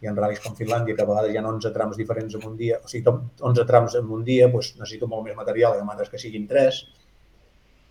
Hi 0.00 0.08
ha 0.08 0.12
ral·lis 0.12 0.42
com 0.44 0.54
Finlàndia, 0.58 0.94
que 0.96 1.04
a 1.04 1.08
vegades 1.08 1.32
hi 1.32 1.40
ha 1.40 1.44
11 1.48 1.72
trams 1.74 1.96
diferents 1.96 2.36
en 2.36 2.44
un 2.46 2.56
dia, 2.58 2.78
o 2.84 2.90
sigui, 2.90 3.14
11 3.50 3.66
trams 3.70 3.96
en 4.00 4.12
un 4.12 4.24
dia, 4.24 4.50
doncs 4.52 4.74
necessito 4.76 5.08
molt 5.08 5.24
més 5.26 5.36
material, 5.38 5.78
ha 5.80 5.92
altres 5.94 6.12
que 6.12 6.20
siguin 6.20 6.46
3. 6.50 6.80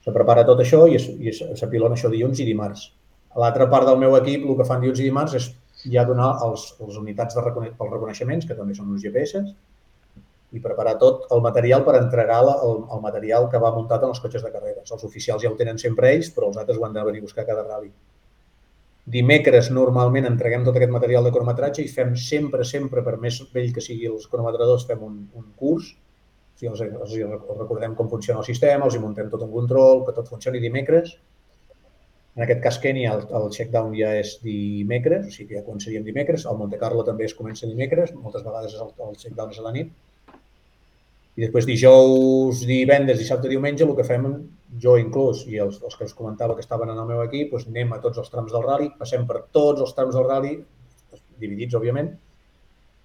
Se 0.05 0.13
prepara 0.13 0.45
tot 0.45 0.61
això 0.61 0.83
i 0.85 0.99
s'apilona 0.99 1.97
això 1.97 2.11
dilluns 2.13 2.41
i 2.41 2.45
dimarts. 2.45 2.89
A 3.35 3.41
l'altra 3.41 3.65
part 3.71 3.89
del 3.89 3.97
meu 3.99 4.13
equip, 4.19 4.45
el 4.45 4.59
que 4.59 4.67
fan 4.67 4.83
dilluns 4.83 5.01
i 5.01 5.07
dimarts 5.09 5.37
és 5.39 5.49
ja 5.91 6.05
donar 6.07 6.35
els, 6.45 6.67
les 6.79 6.99
unitats 7.01 7.35
de 7.35 7.41
recone 7.41 7.71
pels 7.79 7.95
reconeixements, 7.97 8.45
que 8.45 8.57
també 8.57 8.77
són 8.77 8.93
uns 8.93 9.03
GPS, 9.03 9.41
i 10.55 10.61
preparar 10.63 10.95
tot 11.01 11.25
el 11.35 11.41
material 11.43 11.83
per 11.83 11.97
entregar 11.99 12.39
la, 12.45 12.55
el, 12.63 12.83
el 12.95 13.01
material 13.03 13.49
que 13.51 13.59
va 13.61 13.73
muntat 13.75 14.05
en 14.05 14.13
els 14.13 14.21
cotxes 14.23 14.45
de 14.45 14.51
carreres. 14.53 14.91
Els 14.91 15.07
oficials 15.09 15.43
ja 15.43 15.51
ho 15.51 15.57
tenen 15.59 15.81
sempre 15.81 16.13
ells, 16.13 16.29
però 16.35 16.51
els 16.51 16.61
altres 16.61 16.79
ho 16.79 16.85
han 16.87 16.95
de 16.95 17.03
venir 17.09 17.23
a 17.23 17.27
buscar 17.27 17.47
cada 17.49 17.65
rally. 17.65 17.91
Dimecres 19.13 19.67
normalment 19.69 20.25
entreguem 20.25 20.63
tot 20.65 20.79
aquest 20.79 20.91
material 20.93 21.27
de 21.27 21.31
cronometratge 21.33 21.83
i 21.83 21.91
fem 21.93 22.15
sempre, 22.17 22.65
sempre, 22.65 23.03
per 23.05 23.19
més 23.21 23.37
vell 23.53 23.69
que 23.73 23.83
sigui 23.87 24.09
els 24.09 24.25
cronometradors, 24.31 24.87
fem 24.89 25.03
un, 25.05 25.19
un 25.37 25.45
curs. 25.59 25.91
O 25.93 26.57
sigui, 26.57 26.71
els, 26.71 26.81
els, 26.87 27.13
els 27.27 27.59
recordem 27.59 27.93
com 27.99 28.09
funciona 28.09 28.41
el 28.41 28.47
sistema, 28.47 28.87
els 28.87 28.97
hi 28.97 29.03
muntem 29.03 29.29
tot 29.29 29.43
un 29.45 29.53
control, 29.53 30.01
que 30.07 30.15
tot 30.17 30.31
funcioni 30.31 30.63
dimecres. 30.63 31.13
En 32.35 32.43
aquest 32.43 32.63
cas, 32.63 32.79
Kenya, 32.83 33.13
el, 33.13 33.27
el 33.37 33.45
check-down 33.53 33.93
ja 33.95 34.09
és 34.19 34.33
dimecres, 34.43 35.29
o 35.29 35.35
sigui 35.35 35.53
que 35.53 35.59
ja 35.59 35.67
començaríem 35.67 36.03
dimecres. 36.07 36.47
El 36.49 36.57
Monte 36.59 36.81
Carlo 36.81 37.05
també 37.07 37.29
es 37.29 37.37
comença 37.37 37.69
dimecres, 37.69 38.11
moltes 38.17 38.43
vegades 38.47 38.73
el, 38.75 38.89
el 39.05 39.21
check-down 39.21 39.53
és 39.53 39.61
a 39.61 39.67
la 39.67 39.75
nit. 39.77 39.93
I 41.35 41.43
després 41.43 41.65
dijous, 41.67 42.61
divendres, 42.67 43.17
dissabte, 43.19 43.49
diumenge, 43.51 43.83
el 43.83 43.95
que 43.97 44.05
fem, 44.07 44.27
jo 44.81 44.93
inclús, 44.99 45.41
i 45.51 45.59
els, 45.63 45.81
els 45.83 45.97
que 45.99 46.07
us 46.07 46.13
comentava 46.15 46.55
que 46.55 46.63
estaven 46.63 46.91
en 46.93 47.01
el 47.01 47.09
meu 47.09 47.23
equip, 47.25 47.51
doncs 47.51 47.67
anem 47.71 47.91
a 47.91 47.99
tots 48.03 48.21
els 48.21 48.31
trams 48.31 48.53
del 48.55 48.63
rally, 48.63 48.87
passem 48.99 49.25
per 49.27 49.41
tots 49.57 49.83
els 49.83 49.91
trams 49.97 50.15
del 50.15 50.27
rally, 50.29 50.53
dividits, 51.41 51.75
òbviament, 51.75 52.13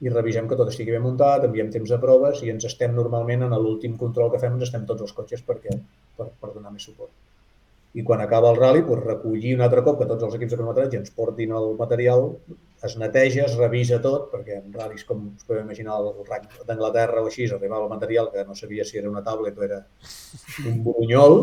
i 0.00 0.12
revisem 0.12 0.46
que 0.48 0.56
tot 0.56 0.70
estigui 0.70 0.94
ben 0.94 1.02
muntat, 1.04 1.44
enviem 1.48 1.72
temps 1.74 1.90
de 1.92 1.98
proves 2.00 2.44
i 2.46 2.52
ens 2.54 2.64
estem 2.68 2.94
normalment 2.96 3.42
en 3.48 3.56
l'últim 3.58 3.98
control 4.00 4.30
que 4.32 4.40
fem, 4.42 4.54
ens 4.56 4.68
estem 4.68 4.86
tots 4.88 5.04
els 5.08 5.16
cotxes 5.16 5.42
perquè, 5.44 5.74
per, 6.16 6.30
per 6.40 6.54
donar 6.54 6.72
més 6.72 6.86
suport. 6.88 7.12
I 7.98 8.04
quan 8.06 8.20
acaba 8.22 8.50
el 8.52 8.58
rally, 8.60 8.82
doncs 8.86 9.06
recollir 9.06 9.56
un 9.56 9.64
altre 9.66 9.82
cop 9.86 9.98
que 9.98 10.06
tots 10.10 10.22
els 10.26 10.36
equips 10.36 10.52
de 10.52 10.58
cronometratge 10.60 11.00
ens 11.00 11.14
portin 11.14 11.54
el 11.58 11.72
material 11.78 12.28
es 12.86 12.94
neteja, 13.00 13.46
es 13.48 13.56
revisa 13.58 13.98
tot, 14.04 14.28
perquè 14.32 14.60
en 14.60 14.70
ral·lis, 14.72 15.02
com 15.08 15.26
us 15.34 15.48
podeu 15.48 15.64
imaginar, 15.64 15.98
el 15.98 16.22
RAC 16.28 16.46
d'Anglaterra 16.68 17.24
o 17.24 17.26
així, 17.28 17.48
arribava 17.50 17.88
el 17.88 17.92
material 17.92 18.30
que 18.32 18.44
no 18.46 18.54
sabia 18.54 18.86
si 18.86 19.00
era 19.02 19.10
una 19.10 19.24
tablet 19.26 19.58
o 19.58 19.66
era 19.66 19.82
un 20.70 20.78
bunyol, 20.86 21.42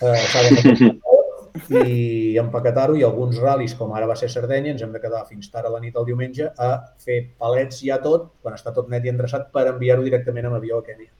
eh, 0.00 0.16
s'ha 0.32 0.46
de 0.48 0.96
i 1.68 2.38
empaquetar-ho 2.40 2.96
i 2.96 3.04
alguns 3.06 3.38
ral·lis, 3.42 3.74
com 3.78 3.92
ara 3.96 4.08
va 4.08 4.16
ser 4.18 4.28
Sardenya, 4.32 4.72
ens 4.74 4.82
hem 4.84 4.92
de 4.94 5.00
quedar 5.02 5.24
fins 5.28 5.50
tard 5.52 5.68
a 5.68 5.72
la 5.74 5.80
nit 5.82 5.96
el 5.96 6.06
diumenge 6.08 6.50
a 6.56 6.68
fer 7.04 7.18
palets 7.38 7.82
ja 7.84 7.98
tot, 8.04 8.30
quan 8.42 8.56
està 8.58 8.74
tot 8.74 8.88
net 8.92 9.06
i 9.06 9.12
endreçat, 9.12 9.50
per 9.54 9.66
enviar-ho 9.72 10.06
directament 10.06 10.48
amb 10.48 10.60
avió 10.60 10.78
a 10.78 10.86
Kènia. 10.86 11.10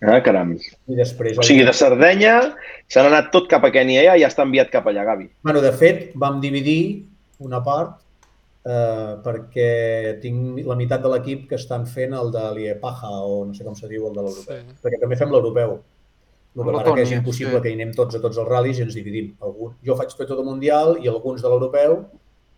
Ah, 0.00 0.20
caram. 0.24 0.54
I 0.88 0.96
després... 0.96 1.36
O 1.36 1.44
sigui, 1.44 1.64
de 1.66 1.74
Sardenya 1.76 2.36
s'han 2.88 3.10
anat 3.10 3.28
tot 3.34 3.50
cap 3.50 3.64
a 3.66 3.70
Kènia 3.74 4.06
ja 4.06 4.14
i 4.16 4.22
ja 4.24 4.30
està 4.32 4.46
enviat 4.46 4.70
cap 4.72 4.86
allà, 4.88 5.04
Gavi. 5.04 5.28
Bueno, 5.44 5.60
de 5.60 5.72
fet, 5.76 6.06
vam 6.20 6.40
dividir 6.40 7.04
una 7.44 7.60
part 7.64 7.98
eh, 8.64 9.12
perquè 9.24 10.18
tinc 10.22 10.62
la 10.66 10.76
meitat 10.78 11.04
de 11.04 11.12
l'equip 11.12 11.46
que 11.50 11.58
estan 11.60 11.84
fent 11.88 12.16
el 12.16 12.32
de 12.32 12.44
l'IEPAJA 12.56 13.12
o 13.28 13.42
no 13.48 13.56
sé 13.56 13.66
com 13.66 13.76
se 13.76 13.90
diu 13.92 14.08
el 14.08 14.16
de 14.16 14.24
l'europeu. 14.24 14.62
Sí. 14.62 14.78
Perquè 14.84 15.00
també 15.02 15.20
fem 15.20 15.32
l'europeu. 15.34 15.76
El 16.56 16.64
que 16.66 16.72
passa 16.74 16.94
que 16.96 17.04
és 17.04 17.12
impossible 17.14 17.58
sí. 17.58 17.62
que 17.62 17.70
hi 17.70 17.76
anem 17.78 17.92
tots 17.94 18.16
a 18.16 18.22
tots 18.24 18.40
els 18.40 18.48
ral·lis 18.48 18.80
i 18.80 18.86
ens 18.86 18.96
dividim. 18.96 19.34
Algun, 19.46 19.76
jo 19.86 19.94
faig 20.00 20.16
tot 20.16 20.32
el 20.34 20.42
Mundial 20.48 20.96
i 20.98 21.12
alguns 21.12 21.44
de 21.44 21.52
l'europeu, 21.52 22.00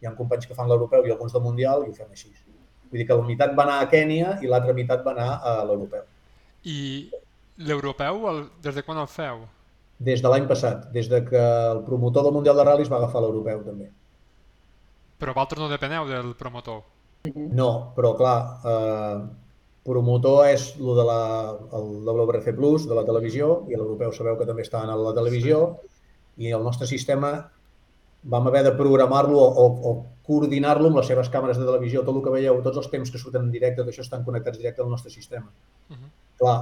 hi 0.01 0.09
ha 0.09 0.15
companys 0.17 0.49
que 0.49 0.57
fan 0.57 0.71
l'europeu 0.71 1.05
i 1.07 1.13
alguns 1.13 1.35
del 1.35 1.45
Mundial 1.45 1.85
i 1.85 1.91
ho 1.91 1.99
fem 1.99 2.09
així. 2.09 2.31
Vull 2.89 3.03
dir 3.03 3.09
que 3.09 3.19
la 3.19 3.27
meitat 3.27 3.53
va 3.59 3.67
anar 3.67 3.83
a 3.83 3.91
Kènia 3.93 4.39
i 4.45 4.49
l'altra 4.49 4.75
meitat 4.77 5.05
va 5.05 5.13
anar 5.13 5.29
a 5.43 5.59
l'europeu. 5.69 6.07
I 6.63 6.79
l'europeu, 7.59 8.49
des 8.63 8.75
de 8.75 8.83
quan 8.87 8.99
el 8.99 9.09
feu? 9.09 9.45
Des 10.03 10.23
de 10.23 10.29
l'any 10.29 10.49
passat, 10.49 10.89
des 10.93 11.09
de 11.09 11.23
que 11.25 11.43
el 11.43 11.83
promotor 11.87 12.25
del 12.27 12.35
Mundial 12.35 12.57
de 12.57 12.65
Ral·lis 12.67 12.91
va 12.91 12.99
agafar 12.99 13.23
l'europeu 13.23 13.63
també. 13.67 13.91
Però 15.21 15.35
vosaltres 15.35 15.63
no 15.63 15.71
depeneu 15.71 16.09
del 16.09 16.35
promotor. 16.35 16.83
No, 17.55 17.93
però 17.95 18.17
clar, 18.19 18.39
eh, 18.67 19.19
promotor 19.87 20.49
és 20.51 20.73
el 20.79 20.95
de 20.99 21.05
la, 21.07 21.21
el 21.79 21.91
WRC 22.09 22.55
Plus, 22.57 22.89
de 22.91 22.99
la 22.99 23.05
televisió, 23.07 23.63
i 23.71 23.79
l'europeu 23.79 24.13
sabeu 24.13 24.39
que 24.39 24.49
també 24.49 24.67
està 24.67 24.83
a 24.83 24.97
la 24.99 25.15
televisió, 25.15 25.79
i 26.43 26.51
el 26.51 26.65
nostre 26.65 26.89
sistema 26.91 27.37
vam 28.23 28.47
haver 28.47 28.63
de 28.65 28.73
programar-lo 28.79 29.39
o, 29.39 29.67
o, 29.91 29.93
coordinar-lo 30.27 30.89
amb 30.89 31.01
les 31.01 31.09
seves 31.11 31.29
càmeres 31.31 31.59
de 31.59 31.67
televisió. 31.67 32.05
Tot 32.07 32.15
el 32.15 32.23
que 32.23 32.35
veieu, 32.35 32.61
tots 32.63 32.79
els 32.79 32.91
temps 32.93 33.11
que 33.11 33.19
surten 33.19 33.49
en 33.49 33.51
directe, 33.55 33.83
d'això 33.83 34.05
estan 34.05 34.23
connectats 34.27 34.59
directe 34.59 34.83
al 34.83 34.91
nostre 34.91 35.11
sistema. 35.11 35.51
Uh 35.91 35.97
-huh. 35.97 36.11
Clar, 36.39 36.59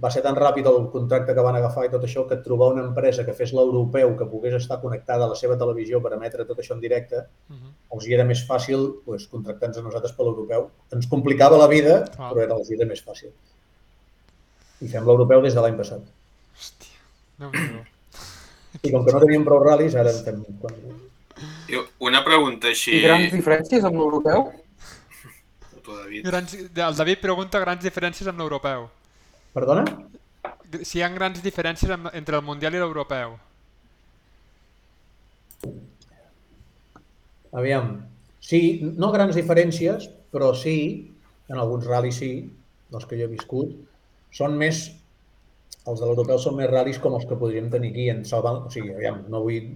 va 0.00 0.10
ser 0.12 0.22
tan 0.24 0.36
ràpid 0.38 0.66
el 0.70 0.78
contracte 0.92 1.34
que 1.36 1.44
van 1.44 1.56
agafar 1.58 1.84
i 1.86 1.90
tot 1.92 2.04
això 2.06 2.24
que 2.28 2.38
trobar 2.44 2.70
una 2.74 2.84
empresa 2.86 3.24
que 3.26 3.34
fes 3.36 3.52
l'europeu 3.56 4.14
que 4.16 4.28
pogués 4.30 4.56
estar 4.56 4.80
connectada 4.80 5.26
a 5.26 5.32
la 5.32 5.36
seva 5.36 5.58
televisió 5.60 6.00
per 6.00 6.14
emetre 6.16 6.46
tot 6.48 6.62
això 6.62 6.74
en 6.76 6.80
directe, 6.80 7.16
uh 7.16 7.54
-huh. 7.54 7.72
els 7.96 8.06
hi 8.06 8.14
era 8.14 8.24
més 8.24 8.46
fàcil 8.48 9.02
pues, 9.04 9.26
contractar-nos 9.26 9.78
a 9.78 9.82
nosaltres 9.82 10.12
per 10.12 10.26
l'europeu. 10.26 10.70
Ens 10.92 11.06
complicava 11.06 11.58
la 11.58 11.68
vida, 11.68 12.04
ah. 12.18 12.30
però 12.32 12.42
era, 12.42 12.54
els 12.54 12.70
hi 12.70 12.74
era 12.74 12.86
més 12.86 13.04
fàcil. 13.04 13.30
I 14.80 14.88
fem 14.88 15.04
l'europeu 15.04 15.42
des 15.42 15.54
de 15.54 15.60
l'any 15.60 15.76
passat. 15.76 16.00
Hòstia, 16.56 16.98
no 17.38 17.50
déu 17.50 17.84
I 18.82 18.90
com 18.92 19.04
que 19.04 19.12
no 19.12 19.20
teníem 19.20 19.44
prou 19.44 19.60
ral·lis, 19.62 19.94
ara 19.94 20.10
en 20.10 20.24
fem... 20.24 20.44
Una 21.98 22.24
pregunta 22.24 22.68
així... 22.68 22.92
I 22.98 23.02
grans 23.02 23.32
diferències 23.32 23.84
amb 23.84 23.96
l'europeu? 23.96 24.52
Grans... 26.24 26.54
El 26.54 26.96
David 26.96 27.20
pregunta 27.20 27.60
grans 27.60 27.82
diferències 27.82 28.28
amb 28.28 28.38
l'europeu. 28.38 28.88
Perdona? 29.54 29.84
Si 30.86 31.00
hi 31.00 31.02
ha 31.02 31.10
grans 31.10 31.42
diferències 31.42 31.90
entre 32.14 32.38
el 32.38 32.46
Mundial 32.46 32.76
i 32.76 32.82
l'Europeu. 32.82 33.34
Aviam. 37.60 37.96
Sí, 38.40 38.60
no 39.02 39.10
grans 39.10 39.34
diferències, 39.36 40.06
però 40.30 40.52
sí, 40.54 40.76
en 41.50 41.58
alguns 41.58 41.88
ral·lis 41.90 42.22
sí, 42.22 42.30
dels 42.90 43.06
que 43.10 43.18
jo 43.18 43.26
he 43.26 43.32
viscut, 43.32 43.74
són 44.34 44.54
més, 44.58 44.84
els 45.82 45.98
de 45.98 46.06
l'europeu 46.06 46.38
són 46.38 46.56
més 46.60 46.70
ral·lis 46.70 47.02
com 47.02 47.18
els 47.18 47.26
que 47.26 47.38
podríem 47.38 47.68
tenir 47.74 47.90
aquí 47.90 48.06
en 48.14 48.24
Salvan, 48.24 48.64
o 48.68 48.72
sigui, 48.72 48.94
aviam, 48.94 49.24
no 49.32 49.42
vull 49.44 49.74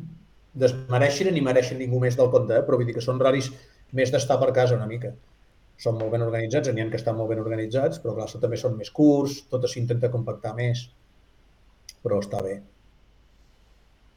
desmereixer 0.54 1.32
ni 1.34 1.42
mereixen 1.42 1.82
ningú 1.82 1.98
més 2.00 2.16
del 2.16 2.30
compte, 2.30 2.56
eh? 2.56 2.64
però 2.64 2.78
vull 2.78 2.88
dir 2.88 2.94
que 2.96 3.04
són 3.04 3.20
ral·lis 3.20 3.50
més 3.98 4.14
d'estar 4.14 4.38
per 4.40 4.52
casa 4.54 4.78
una 4.78 4.88
mica 4.90 5.10
són 5.84 5.98
molt 6.00 6.14
ben 6.14 6.24
organitzats, 6.24 6.70
n'hi 6.72 6.82
ha 6.84 6.90
que 6.92 7.00
estan 7.00 7.18
molt 7.18 7.32
ben 7.32 7.42
organitzats, 7.42 8.00
però 8.02 8.14
clar, 8.16 8.28
també 8.40 8.60
són 8.60 8.78
més 8.80 8.92
curts, 8.98 9.42
tot 9.50 9.66
s'intenta 9.68 10.12
compactar 10.12 10.54
més, 10.56 10.86
però 12.04 12.20
està 12.24 12.40
bé. 12.44 12.56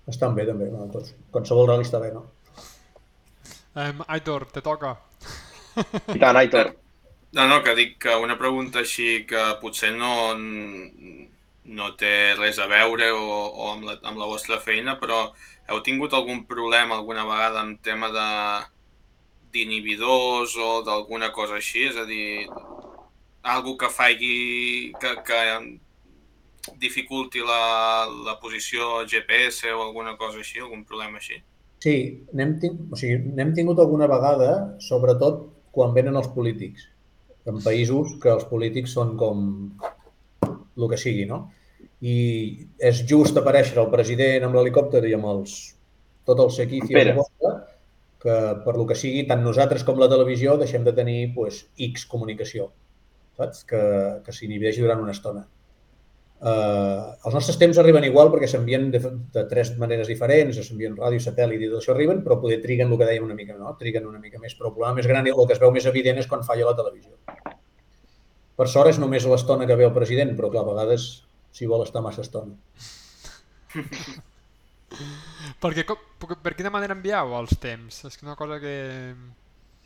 Estan 0.07 0.35
bé 0.37 0.45
també, 0.47 0.69
no, 0.71 0.87
tots. 0.93 1.11
Qualsevol 1.33 1.67
rally 1.67 1.83
està 1.83 1.99
bé, 1.99 2.13
no? 2.15 2.23
Um, 3.77 4.03
Aitor, 4.15 4.47
te 4.53 4.63
toca. 4.63 4.95
I 6.15 6.19
tant, 6.21 6.39
Aitor. 6.39 6.71
No, 7.35 7.43
no, 7.51 7.59
que 7.65 7.75
dic 7.75 7.97
que 8.05 8.15
una 8.23 8.37
pregunta 8.39 8.79
així 8.81 9.25
que 9.29 9.43
potser 9.61 9.91
no, 9.93 10.13
no 10.37 11.89
té 11.99 12.13
res 12.39 12.61
a 12.63 12.69
veure 12.71 13.11
o, 13.11 13.27
o 13.51 13.67
amb, 13.73 13.83
la, 13.89 13.97
amb 14.07 14.23
la 14.23 14.29
vostra 14.31 14.61
feina, 14.63 14.95
però 15.01 15.19
heu 15.67 15.83
tingut 15.83 16.15
algun 16.15 16.45
problema 16.47 16.95
alguna 16.95 17.27
vegada 17.27 17.65
en 17.67 17.75
tema 17.83 18.09
de, 18.15 18.29
d'inhibidors 19.57 20.55
o 20.61 20.69
d'alguna 20.85 21.33
cosa 21.35 21.57
així, 21.57 21.87
és 21.89 21.97
a 21.97 22.05
dir, 22.05 22.47
algú 23.57 23.75
que 23.81 23.89
faci, 23.89 24.93
que, 25.01 25.13
que 25.27 25.41
dificulti 26.79 27.39
la, 27.39 28.07
la 28.25 28.37
posició 28.41 29.03
GPS 29.07 29.71
o 29.71 29.83
alguna 29.85 30.17
cosa 30.19 30.41
així, 30.43 30.59
algun 30.59 30.83
problema 30.85 31.21
així? 31.21 31.39
Sí, 31.83 31.95
n'hem 32.33 32.57
ting... 32.61 32.79
o 32.91 32.99
sigui, 32.99 33.33
tingut 33.55 33.79
alguna 33.79 34.09
vegada, 34.09 34.51
sobretot 34.83 35.45
quan 35.71 35.93
venen 35.95 36.17
els 36.17 36.29
polítics, 36.33 36.87
en 37.47 37.61
països 37.63 38.17
que 38.21 38.33
els 38.33 38.47
polítics 38.49 38.95
són 38.97 39.15
com 39.19 39.45
el 40.47 40.89
que 40.91 40.99
sigui, 40.99 41.27
no? 41.29 41.45
I 42.01 42.17
és 42.89 43.01
just 43.09 43.37
aparèixer 43.39 43.79
el 43.81 43.91
president 43.93 44.47
amb 44.47 44.57
l'helicòpter 44.57 45.03
i 45.07 45.15
amb 45.17 45.29
els, 45.31 45.55
tot 46.27 46.41
el 46.43 46.51
sequici 46.53 46.93
Pere. 46.93 47.15
Bosta, 47.17 47.53
que 48.27 48.37
per 48.65 48.75
lo 48.75 48.85
que 48.89 48.97
sigui, 48.99 49.23
tant 49.29 49.43
nosaltres 49.45 49.85
com 49.87 49.99
la 50.01 50.09
televisió 50.11 50.57
deixem 50.59 50.83
de 50.83 50.93
tenir 50.95 51.19
pues, 51.35 51.61
X 51.91 52.03
comunicació, 52.11 52.71
saps? 53.39 53.63
Que, 53.69 53.83
que 54.25 54.35
s'inhibeixi 54.35 54.83
durant 54.83 55.03
una 55.05 55.15
estona. 55.15 55.45
Eh, 56.37 57.03
els 57.25 57.33
nostres 57.33 57.57
temps 57.61 57.79
arriben 57.81 58.05
igual 58.05 58.29
perquè 58.33 58.49
s'envien 58.51 58.89
de, 58.93 59.01
de 59.33 59.45
tres 59.49 59.71
maneres 59.81 60.11
diferents, 60.11 60.59
s'envien 60.67 60.99
ràdio, 60.99 61.23
satèl·lit 61.23 61.63
i 61.63 61.71
tot 61.71 61.79
això 61.79 61.95
arriben, 61.95 62.21
però 62.25 62.39
poder 62.43 62.59
triguen 62.65 62.91
el 62.91 62.99
que 62.99 63.09
dèiem 63.09 63.25
una 63.29 63.37
mica, 63.39 63.55
no? 63.57 63.73
Triguen 63.79 64.11
una 64.11 64.21
mica 64.21 64.43
més, 64.43 64.57
però 64.59 64.73
el 64.73 64.75
problema 64.75 64.99
més 64.99 65.09
gran 65.09 65.25
i 65.29 65.33
el 65.33 65.47
que 65.47 65.55
es 65.55 65.63
veu 65.63 65.73
més 65.73 65.87
evident 65.89 66.19
és 66.21 66.29
quan 66.29 66.45
falla 66.45 66.67
la 66.69 66.77
televisió. 66.77 67.15
Per 68.57 68.67
sort 68.67 68.91
és 68.91 68.99
només 68.99 69.25
l'estona 69.29 69.69
que 69.69 69.77
ve 69.79 69.87
el 69.87 69.95
president, 69.95 70.35
però 70.35 70.51
clar, 70.51 70.65
a 70.65 70.73
vegades 70.73 71.11
si 71.55 71.69
vol 71.69 71.85
estar 71.87 72.03
massa 72.03 72.25
estona. 72.25 72.57
Perquè, 75.61 75.83
com, 75.87 75.99
per, 76.21 76.37
per 76.43 76.53
quina 76.57 76.71
manera 76.73 76.95
envieu 76.97 77.33
els 77.39 77.55
temps? 77.61 78.03
És 78.07 78.17
que 78.17 78.27
una 78.27 78.37
cosa 78.39 78.59
que... 78.63 78.75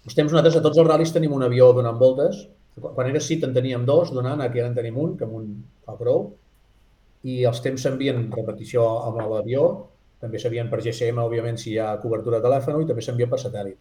Els 0.06 0.18
temps 0.18 0.32
nosaltres 0.32 0.58
a 0.58 0.64
tots 0.66 0.82
els 0.82 0.90
ral·lis 0.90 1.14
tenim 1.14 1.34
un 1.36 1.46
avió 1.46 1.72
donant 1.78 2.00
voltes. 2.00 2.46
Quan 2.82 3.10
era 3.10 3.22
CIT 3.22 3.46
en 3.46 3.56
teníem 3.56 3.86
dos 3.86 4.14
donant, 4.16 4.42
aquí 4.42 4.62
ara 4.62 4.72
en 4.72 4.78
tenim 4.78 4.98
un, 4.98 5.16
que 5.18 5.28
amb 5.28 5.38
un 5.38 5.50
fa 5.86 5.98
prou. 6.00 6.30
I 7.28 7.44
els 7.46 7.62
temps 7.62 7.84
s'envien 7.86 8.24
repetició 8.34 8.86
amb 9.06 9.20
l'avió, 9.22 9.66
també 10.22 10.40
s'envien 10.42 10.70
per 10.72 10.80
GSM, 10.82 11.20
òbviament, 11.22 11.58
si 11.62 11.74
hi 11.74 11.80
ha 11.82 11.96
cobertura 12.02 12.40
de 12.40 12.48
telèfon, 12.48 12.82
i 12.82 12.90
també 12.90 13.04
s'envien 13.06 13.30
per 13.30 13.40
satèl·lit. 13.42 13.78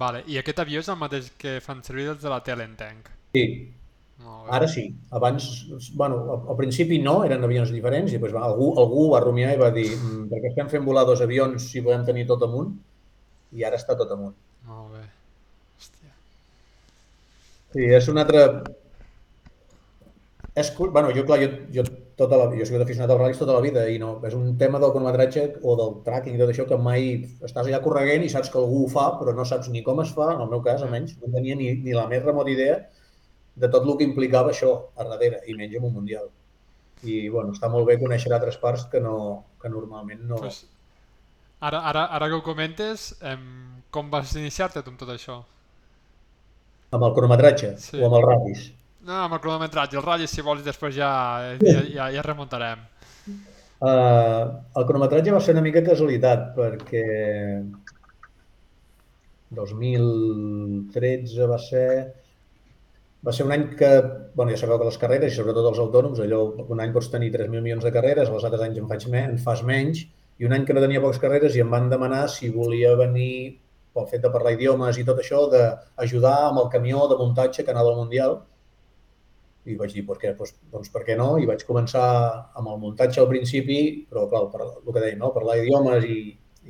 Vale. 0.00 0.22
I 0.26 0.40
aquest 0.40 0.60
avió 0.60 0.82
és 0.82 0.88
el 0.92 0.98
mateix 1.00 1.30
que 1.40 1.58
fan 1.64 1.82
servir 1.86 2.08
els 2.12 2.22
de 2.24 2.32
la 2.32 2.42
tele, 2.44 2.66
entenc. 2.66 3.08
Sí. 3.36 3.44
Ara 4.50 4.68
sí. 4.68 4.86
Abans, 5.10 5.66
bueno, 5.94 6.20
al, 6.32 6.42
al 6.52 6.56
principi 6.56 6.98
no, 7.02 7.18
eren 7.26 7.44
avions 7.44 7.72
diferents, 7.74 8.10
i 8.12 8.16
després 8.16 8.34
va, 8.34 8.44
algú, 8.46 8.72
algú 8.80 9.08
va 9.12 9.20
rumiar 9.24 9.52
i 9.54 9.60
va 9.60 9.70
dir 9.74 9.88
"Mm, 9.96 10.28
per 10.30 10.40
què 10.42 10.52
estem 10.52 10.70
fent 10.72 10.84
volar 10.86 11.04
dos 11.06 11.20
avions 11.20 11.68
si 11.72 11.82
podem 11.82 12.04
tenir 12.06 12.26
tot 12.26 12.42
amunt? 12.46 12.72
I 13.52 13.64
ara 13.64 13.76
està 13.76 13.96
tot 13.98 14.10
amunt. 14.12 14.34
Molt 14.66 14.94
bé. 14.94 15.04
Hòstia. 15.78 16.14
Sí, 17.74 17.84
és 18.00 18.08
un 18.08 18.18
altre... 18.22 18.46
És, 20.56 20.70
bueno, 20.78 21.10
jo, 21.12 21.22
clar, 21.28 21.36
jo, 21.42 21.48
jo, 21.74 21.82
tota 22.16 22.36
la, 22.40 22.46
jo 22.48 22.62
he 22.64 22.66
sigut 22.66 22.80
aficionat 22.80 23.10
als 23.12 23.20
ral·lis 23.20 23.40
tota 23.42 23.52
la 23.52 23.60
vida 23.60 23.82
i 23.92 23.98
no, 24.00 24.14
és 24.24 24.32
un 24.32 24.54
tema 24.56 24.78
del 24.80 24.92
cronometratge 24.94 25.42
o 25.62 25.74
del 25.76 25.90
tracking 26.06 26.38
i 26.38 26.40
tot 26.40 26.48
això 26.52 26.64
que 26.70 26.78
mai 26.80 27.10
estàs 27.44 27.66
allà 27.66 27.82
correguent 27.84 28.24
i 28.24 28.30
saps 28.32 28.48
que 28.48 28.56
algú 28.62 28.86
ho 28.86 28.88
fa, 28.88 29.10
però 29.18 29.34
no 29.36 29.44
saps 29.44 29.68
ni 29.68 29.82
com 29.84 30.00
es 30.00 30.14
fa, 30.16 30.30
en 30.32 30.40
el 30.40 30.48
meu 30.48 30.62
cas 30.64 30.80
almenys, 30.86 31.18
no 31.20 31.28
tenia 31.34 31.58
ni, 31.60 31.74
ni 31.84 31.92
la 31.92 32.06
més 32.08 32.24
remota 32.24 32.54
idea 32.54 32.78
de 33.56 33.68
tot 33.72 33.86
el 33.88 33.96
que 33.98 34.04
implicava 34.04 34.52
això 34.52 34.72
a 34.96 35.06
darrere, 35.08 35.40
i 35.48 35.56
menys 35.56 35.78
en 35.78 35.88
un 35.88 35.94
mundial. 35.96 36.28
I, 37.04 37.26
bueno, 37.32 37.52
està 37.56 37.68
molt 37.72 37.88
bé 37.88 37.98
conèixer 38.00 38.32
altres 38.32 38.56
parts 38.60 38.86
que, 38.92 39.00
no, 39.00 39.16
que 39.60 39.70
normalment 39.72 40.22
no... 40.28 40.40
Pues, 40.42 40.62
ara, 41.60 41.82
ara, 41.88 42.06
ara 42.16 42.28
que 42.28 42.38
ho 42.38 42.42
comentes, 42.44 43.10
em, 43.24 43.44
com 43.92 44.10
vas 44.12 44.34
iniciar-te 44.36 44.82
tu 44.84 44.92
amb 44.92 45.00
tot 45.00 45.12
això? 45.12 45.40
Amb 46.96 47.02
el 47.08 47.14
cronometratge 47.16 47.74
Sí. 47.82 47.98
o 48.00 48.06
amb 48.08 48.18
els 48.20 48.26
ratis. 48.28 48.66
No, 49.06 49.20
amb 49.24 49.36
el 49.36 49.40
cronometratge, 49.40 49.96
el 49.98 50.04
ratllis 50.04 50.32
si 50.34 50.44
vols 50.44 50.64
després 50.66 50.94
ja, 50.96 51.10
ja, 51.62 51.80
ja, 51.86 52.10
ja 52.14 52.24
remuntarem. 52.26 52.84
Uh, 53.76 54.56
el 54.80 54.86
cronometratge 54.88 55.34
va 55.34 55.40
ser 55.44 55.52
una 55.52 55.62
mica 55.64 55.82
casualitat 55.84 56.54
perquè 56.56 57.02
2013 59.52 61.48
va 61.50 61.58
ser 61.60 61.88
va 63.26 63.32
ser 63.34 63.44
un 63.46 63.52
any 63.52 63.64
que, 63.78 63.90
bueno, 64.38 64.52
ja 64.54 64.60
sabeu 64.60 64.78
que 64.78 64.86
les 64.86 64.98
carreres, 65.02 65.32
i 65.32 65.36
sobretot 65.36 65.66
els 65.72 65.80
autònoms, 65.82 66.20
allò, 66.22 66.40
un 66.70 66.82
any 66.82 66.92
pots 66.94 67.10
tenir 67.10 67.32
3.000 67.34 67.64
milions 67.64 67.86
de 67.86 67.90
carreres, 67.94 68.30
els 68.30 68.44
altres 68.46 68.62
anys 68.66 68.78
en, 68.78 68.88
faig 68.90 69.06
me, 69.10 69.22
en 69.32 69.38
fas 69.42 69.62
menys, 69.66 70.04
i 70.38 70.46
un 70.46 70.54
any 70.54 70.66
que 70.68 70.76
no 70.76 70.82
tenia 70.84 71.02
poques 71.02 71.18
carreres 71.22 71.56
i 71.56 71.62
em 71.64 71.72
van 71.72 71.88
demanar 71.90 72.26
si 72.30 72.52
volia 72.54 72.92
venir, 73.00 73.58
pel 73.96 74.06
fet 74.10 74.22
de 74.22 74.30
parlar 74.30 74.52
idiomes 74.54 75.00
i 75.00 75.04
tot 75.08 75.22
això, 75.22 75.46
d'ajudar 75.52 76.36
amb 76.50 76.60
el 76.62 76.68
camió 76.74 77.06
de 77.10 77.16
muntatge 77.18 77.64
que 77.64 77.72
anava 77.74 77.94
al 77.94 77.98
Mundial, 78.02 78.36
i 79.66 79.74
vaig 79.80 79.96
dir, 79.96 80.04
per 80.06 80.18
què? 80.22 80.30
Pues, 80.38 80.52
doncs 80.70 80.92
per 80.94 81.02
què 81.08 81.16
no? 81.18 81.32
I 81.42 81.48
vaig 81.48 81.64
començar 81.66 82.04
amb 82.60 82.70
el 82.70 82.78
muntatge 82.82 83.18
al 83.22 83.30
principi, 83.32 83.80
però 84.10 84.28
clar, 84.30 84.44
per, 84.52 84.68
el 84.68 84.92
que 84.92 85.02
dèiem, 85.02 85.18
no? 85.24 85.32
parlar 85.34 85.56
idiomes 85.58 86.06
i, 86.06 86.20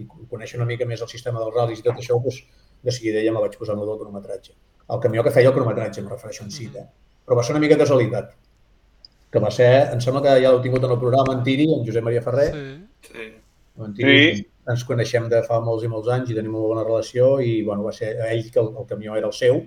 i 0.00 0.06
conèixer 0.30 0.56
una 0.62 0.68
mica 0.70 0.88
més 0.88 1.04
el 1.04 1.12
sistema 1.12 1.42
dels 1.42 1.52
ral·lis 1.58 1.82
i 1.82 1.86
tot 1.90 2.00
això, 2.00 2.16
doncs, 2.22 2.40
de 2.86 2.94
seguida 2.94 3.24
ja 3.26 3.34
me 3.36 3.44
vaig 3.44 3.58
posar 3.60 3.76
del 3.76 4.00
cronometratge. 4.00 4.56
El 4.94 5.00
camió 5.02 5.22
que 5.24 5.30
feia 5.34 5.48
el 5.50 5.54
cronometratge, 5.54 6.00
em 6.00 6.08
refereixo 6.08 6.44
en 6.44 6.50
si, 6.54 6.66
eh? 6.66 6.84
però 7.26 7.36
va 7.36 7.42
ser 7.42 7.54
una 7.56 7.60
mica 7.64 7.76
casualitat. 7.78 8.34
Que 9.32 9.40
va 9.42 9.50
ser, 9.50 9.70
em 9.92 10.00
sembla 10.00 10.22
que 10.22 10.34
ja 10.42 10.50
l'heu 10.52 10.60
tingut 10.62 10.84
en 10.86 10.92
el 10.94 10.98
programa, 11.00 11.32
en 11.34 11.42
Tiri, 11.42 11.64
en 11.74 11.82
Josep 11.86 12.04
Maria 12.06 12.22
Ferrer, 12.22 12.52
Sí. 12.54 13.08
Sí. 13.12 13.26
en 13.84 13.94
Tiri, 13.94 14.36
Sí. 14.36 14.46
ens 14.68 14.84
coneixem 14.84 15.28
de 15.28 15.42
fa 15.42 15.58
molts 15.60 15.84
i 15.84 15.88
molts 15.88 16.08
anys 16.08 16.30
i 16.30 16.34
tenim 16.34 16.54
una 16.54 16.66
bona 16.68 16.84
relació 16.84 17.40
i 17.40 17.62
bueno, 17.62 17.82
va 17.84 17.92
ser 17.92 18.12
ell 18.30 18.50
que 18.50 18.60
el, 18.60 18.70
el 18.78 18.86
camió 18.86 19.16
era 19.16 19.26
el 19.26 19.32
seu, 19.32 19.58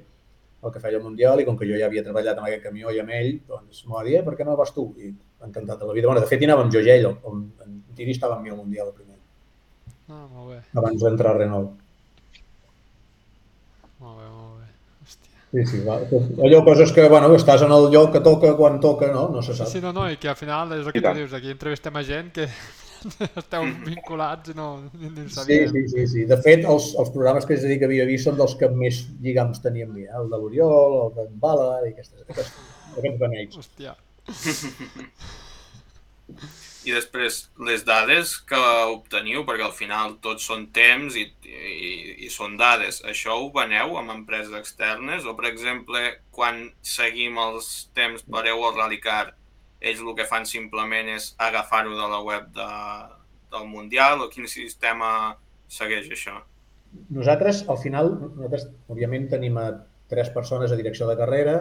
el 0.63 0.72
que 0.72 0.80
feia 0.80 0.97
el 0.97 1.03
Mundial, 1.03 1.39
i 1.39 1.45
com 1.45 1.57
que 1.57 1.67
jo 1.67 1.78
ja 1.80 1.86
havia 1.88 2.03
treballat 2.03 2.38
amb 2.38 2.47
aquest 2.47 2.63
camió 2.63 2.91
i 2.91 2.99
amb 2.99 3.09
ell, 3.15 3.41
doncs 3.47 3.84
m'ho 3.86 3.95
va 3.95 4.03
dir, 4.07 4.15
eh, 4.20 4.24
per 4.24 4.36
què 4.36 4.45
no 4.45 4.55
vas 4.59 4.74
tu? 4.74 4.88
I 4.97 5.13
encantat 5.45 5.80
de 5.80 5.86
la 5.86 5.93
vida. 5.93 6.07
Bueno, 6.07 6.20
de 6.22 6.28
fet, 6.28 6.41
hi 6.41 6.47
anàvem 6.49 6.72
jo 6.72 6.80
i 6.84 6.89
ell, 6.95 7.05
on 7.24 7.45
en 7.65 7.78
Tiri 7.95 8.11
estava 8.11 8.36
amb 8.36 8.43
mi 8.43 8.49
al 8.49 8.57
Mundial 8.57 8.88
el 8.88 8.93
primer, 8.93 9.15
Ah, 10.09 10.26
molt 10.34 10.49
bé, 10.49 10.57
abans 10.74 11.01
d'entrar 11.03 11.36
a 11.36 11.38
Renault. 11.38 11.70
molt 13.99 14.17
bé, 14.20 14.28
molt 14.32 14.59
bé. 14.59 14.67
Hòstia. 15.03 15.39
Sí, 15.52 15.64
sí, 15.66 15.80
va. 15.82 15.95
Allò, 16.45 16.60
coses 16.64 16.91
que, 16.93 17.08
bueno, 17.10 17.32
estàs 17.34 17.64
en 17.66 17.72
el 17.74 17.88
lloc 17.93 18.12
que 18.14 18.20
toca 18.22 18.52
quan 18.58 18.80
toca, 18.80 19.08
no? 19.12 19.30
No 19.34 19.41
se 19.41 19.54
Sí, 19.56 19.58
sap. 19.64 19.68
sí, 19.72 19.80
no, 19.82 19.91
no, 19.93 20.04
i 20.12 20.18
que 20.22 20.30
al 20.30 20.36
final 20.38 20.76
és 20.78 20.86
el 20.86 20.93
que 20.93 21.02
tu 21.02 21.14
dius, 21.18 21.34
aquí 21.34 21.50
entrevistem 21.50 21.95
a 21.97 22.04
gent 22.06 22.30
que 22.36 22.45
esteu 23.39 23.64
vinculats 23.88 24.52
i 24.52 24.56
no, 24.58 24.68
ni, 24.93 25.10
ni 25.10 25.24
ho 25.26 25.30
Sí, 25.30 25.36
sabíem. 25.39 25.72
sí, 25.74 25.84
sí, 25.95 26.06
sí. 26.14 26.26
De 26.30 26.38
fet, 26.43 26.66
els, 26.70 26.91
els 27.02 27.10
programes 27.16 27.47
que 27.50 27.56
es 27.58 27.64
dedica 27.66 27.88
a 27.88 27.89
Viva 27.89 28.18
són 28.22 28.38
dels 28.38 28.54
que 28.60 28.70
més 28.70 29.02
lligams 29.24 29.62
teníem 29.66 29.89
mi, 29.95 30.04
eh? 30.06 30.14
el 30.22 30.30
de 30.30 30.38
l'Oriol, 30.38 31.00
el 31.08 31.16
d'en 31.18 31.34
Bala 31.41 31.80
i 31.88 31.93
aquestes, 31.95 32.22
aquests, 32.28 32.54
aquests 33.00 33.20
beneits. 33.26 33.58
Hòstia. 33.64 33.95
I 36.88 36.94
després, 36.96 37.42
les 37.68 37.82
dades 37.84 38.38
que 38.48 38.60
obteniu, 38.94 39.44
perquè 39.48 39.66
al 39.66 39.76
final 39.76 40.14
tots 40.24 40.46
són 40.48 40.70
temps 40.76 41.18
i, 41.20 41.26
i, 41.44 41.90
i 42.26 42.30
són 42.32 42.56
dades, 42.60 43.02
això 43.04 43.36
ho 43.36 43.50
veneu 43.56 43.98
amb 44.00 44.14
empreses 44.14 44.56
externes? 44.56 45.28
O, 45.28 45.36
per 45.36 45.50
exemple, 45.52 46.02
quan 46.36 46.70
seguim 46.80 47.40
els 47.44 47.90
temps 47.98 48.24
per 48.24 48.46
EU 48.54 48.64
al 48.64 48.78
Rallycar, 48.78 49.26
ells 49.80 50.00
el 50.04 50.16
que 50.16 50.28
fan 50.28 50.48
simplement 50.48 51.12
és 51.12 51.34
agafar-ho 51.40 51.96
de 52.00 52.08
la 52.14 52.22
web 52.24 52.48
de, 52.56 52.70
del 53.52 53.68
Mundial 53.68 54.24
o 54.24 54.32
quin 54.32 54.48
sistema 54.48 55.36
segueix 55.72 56.08
això? 56.16 56.40
Nosaltres, 57.14 57.66
al 57.70 57.78
final, 57.84 58.16
nosaltres, 58.24 58.66
òbviament, 58.90 59.28
tenim 59.36 59.60
a 59.62 59.68
tres 60.10 60.32
persones 60.34 60.72
a 60.72 60.80
direcció 60.80 61.08
de 61.10 61.18
carrera, 61.20 61.60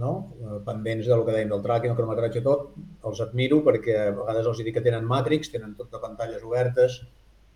no? 0.00 0.12
Eh, 0.40 0.58
pendents 0.66 1.08
del 1.08 1.24
que 1.26 1.34
dèiem 1.34 1.50
del 1.52 1.64
tracking, 1.64 1.92
el 1.92 1.98
cronometratge, 1.98 2.42
tot. 2.44 2.70
Els 3.08 3.20
admiro 3.24 3.60
perquè 3.66 3.98
a 4.06 4.14
vegades 4.16 4.48
els 4.48 4.62
dic 4.64 4.76
que 4.78 4.84
tenen 4.84 5.08
Matrix, 5.08 5.52
tenen 5.52 5.74
tot 5.78 5.92
de 5.92 6.00
pantalles 6.02 6.44
obertes, 6.46 7.02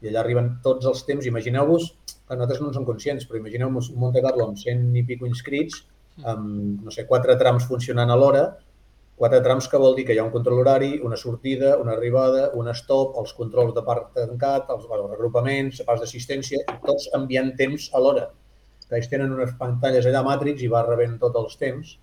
i 0.02 0.10
allà 0.10 0.20
arriben 0.22 0.52
tots 0.64 0.86
els 0.90 1.02
temps. 1.08 1.26
Imagineu-vos, 1.26 1.88
que 2.12 2.36
nosaltres 2.36 2.60
no 2.60 2.70
en 2.70 2.76
som 2.76 2.86
conscients, 2.88 3.26
però 3.26 3.40
imagineu-vos 3.40 3.90
un 3.94 4.00
Monte 4.02 4.22
Carlo 4.24 4.50
amb 4.50 4.60
100 4.60 4.92
i 5.00 5.04
pico 5.08 5.28
inscrits, 5.28 5.84
amb, 6.24 6.84
no 6.84 6.92
sé, 6.92 7.06
quatre 7.08 7.36
trams 7.40 7.66
funcionant 7.68 8.12
alhora, 8.12 8.46
quatre 9.16 9.40
trams 9.44 9.68
que 9.72 9.80
vol 9.80 9.94
dir 9.96 10.04
que 10.04 10.12
hi 10.12 10.18
ha 10.20 10.24
un 10.26 10.32
control 10.32 10.60
horari, 10.60 10.98
una 11.04 11.16
sortida, 11.16 11.76
una 11.80 11.94
arribada, 11.96 12.50
un 12.60 12.68
stop, 12.76 13.16
els 13.20 13.32
controls 13.36 13.72
de 13.76 13.84
part 13.84 14.10
tancat, 14.16 14.68
els, 14.74 14.84
els 14.84 15.12
regrupaments, 15.14 15.80
pas 15.88 16.02
d'assistència, 16.02 16.64
tots 16.84 17.08
enviant 17.16 17.54
temps 17.56 17.88
alhora. 17.96 18.28
Ells 18.92 19.08
tenen 19.10 19.32
unes 19.34 19.56
pantalles 19.58 20.04
allà 20.06 20.20
Matrix 20.22 20.60
i 20.62 20.68
va 20.70 20.84
rebent 20.84 21.16
tots 21.22 21.40
els 21.40 21.56
temps 21.58 21.96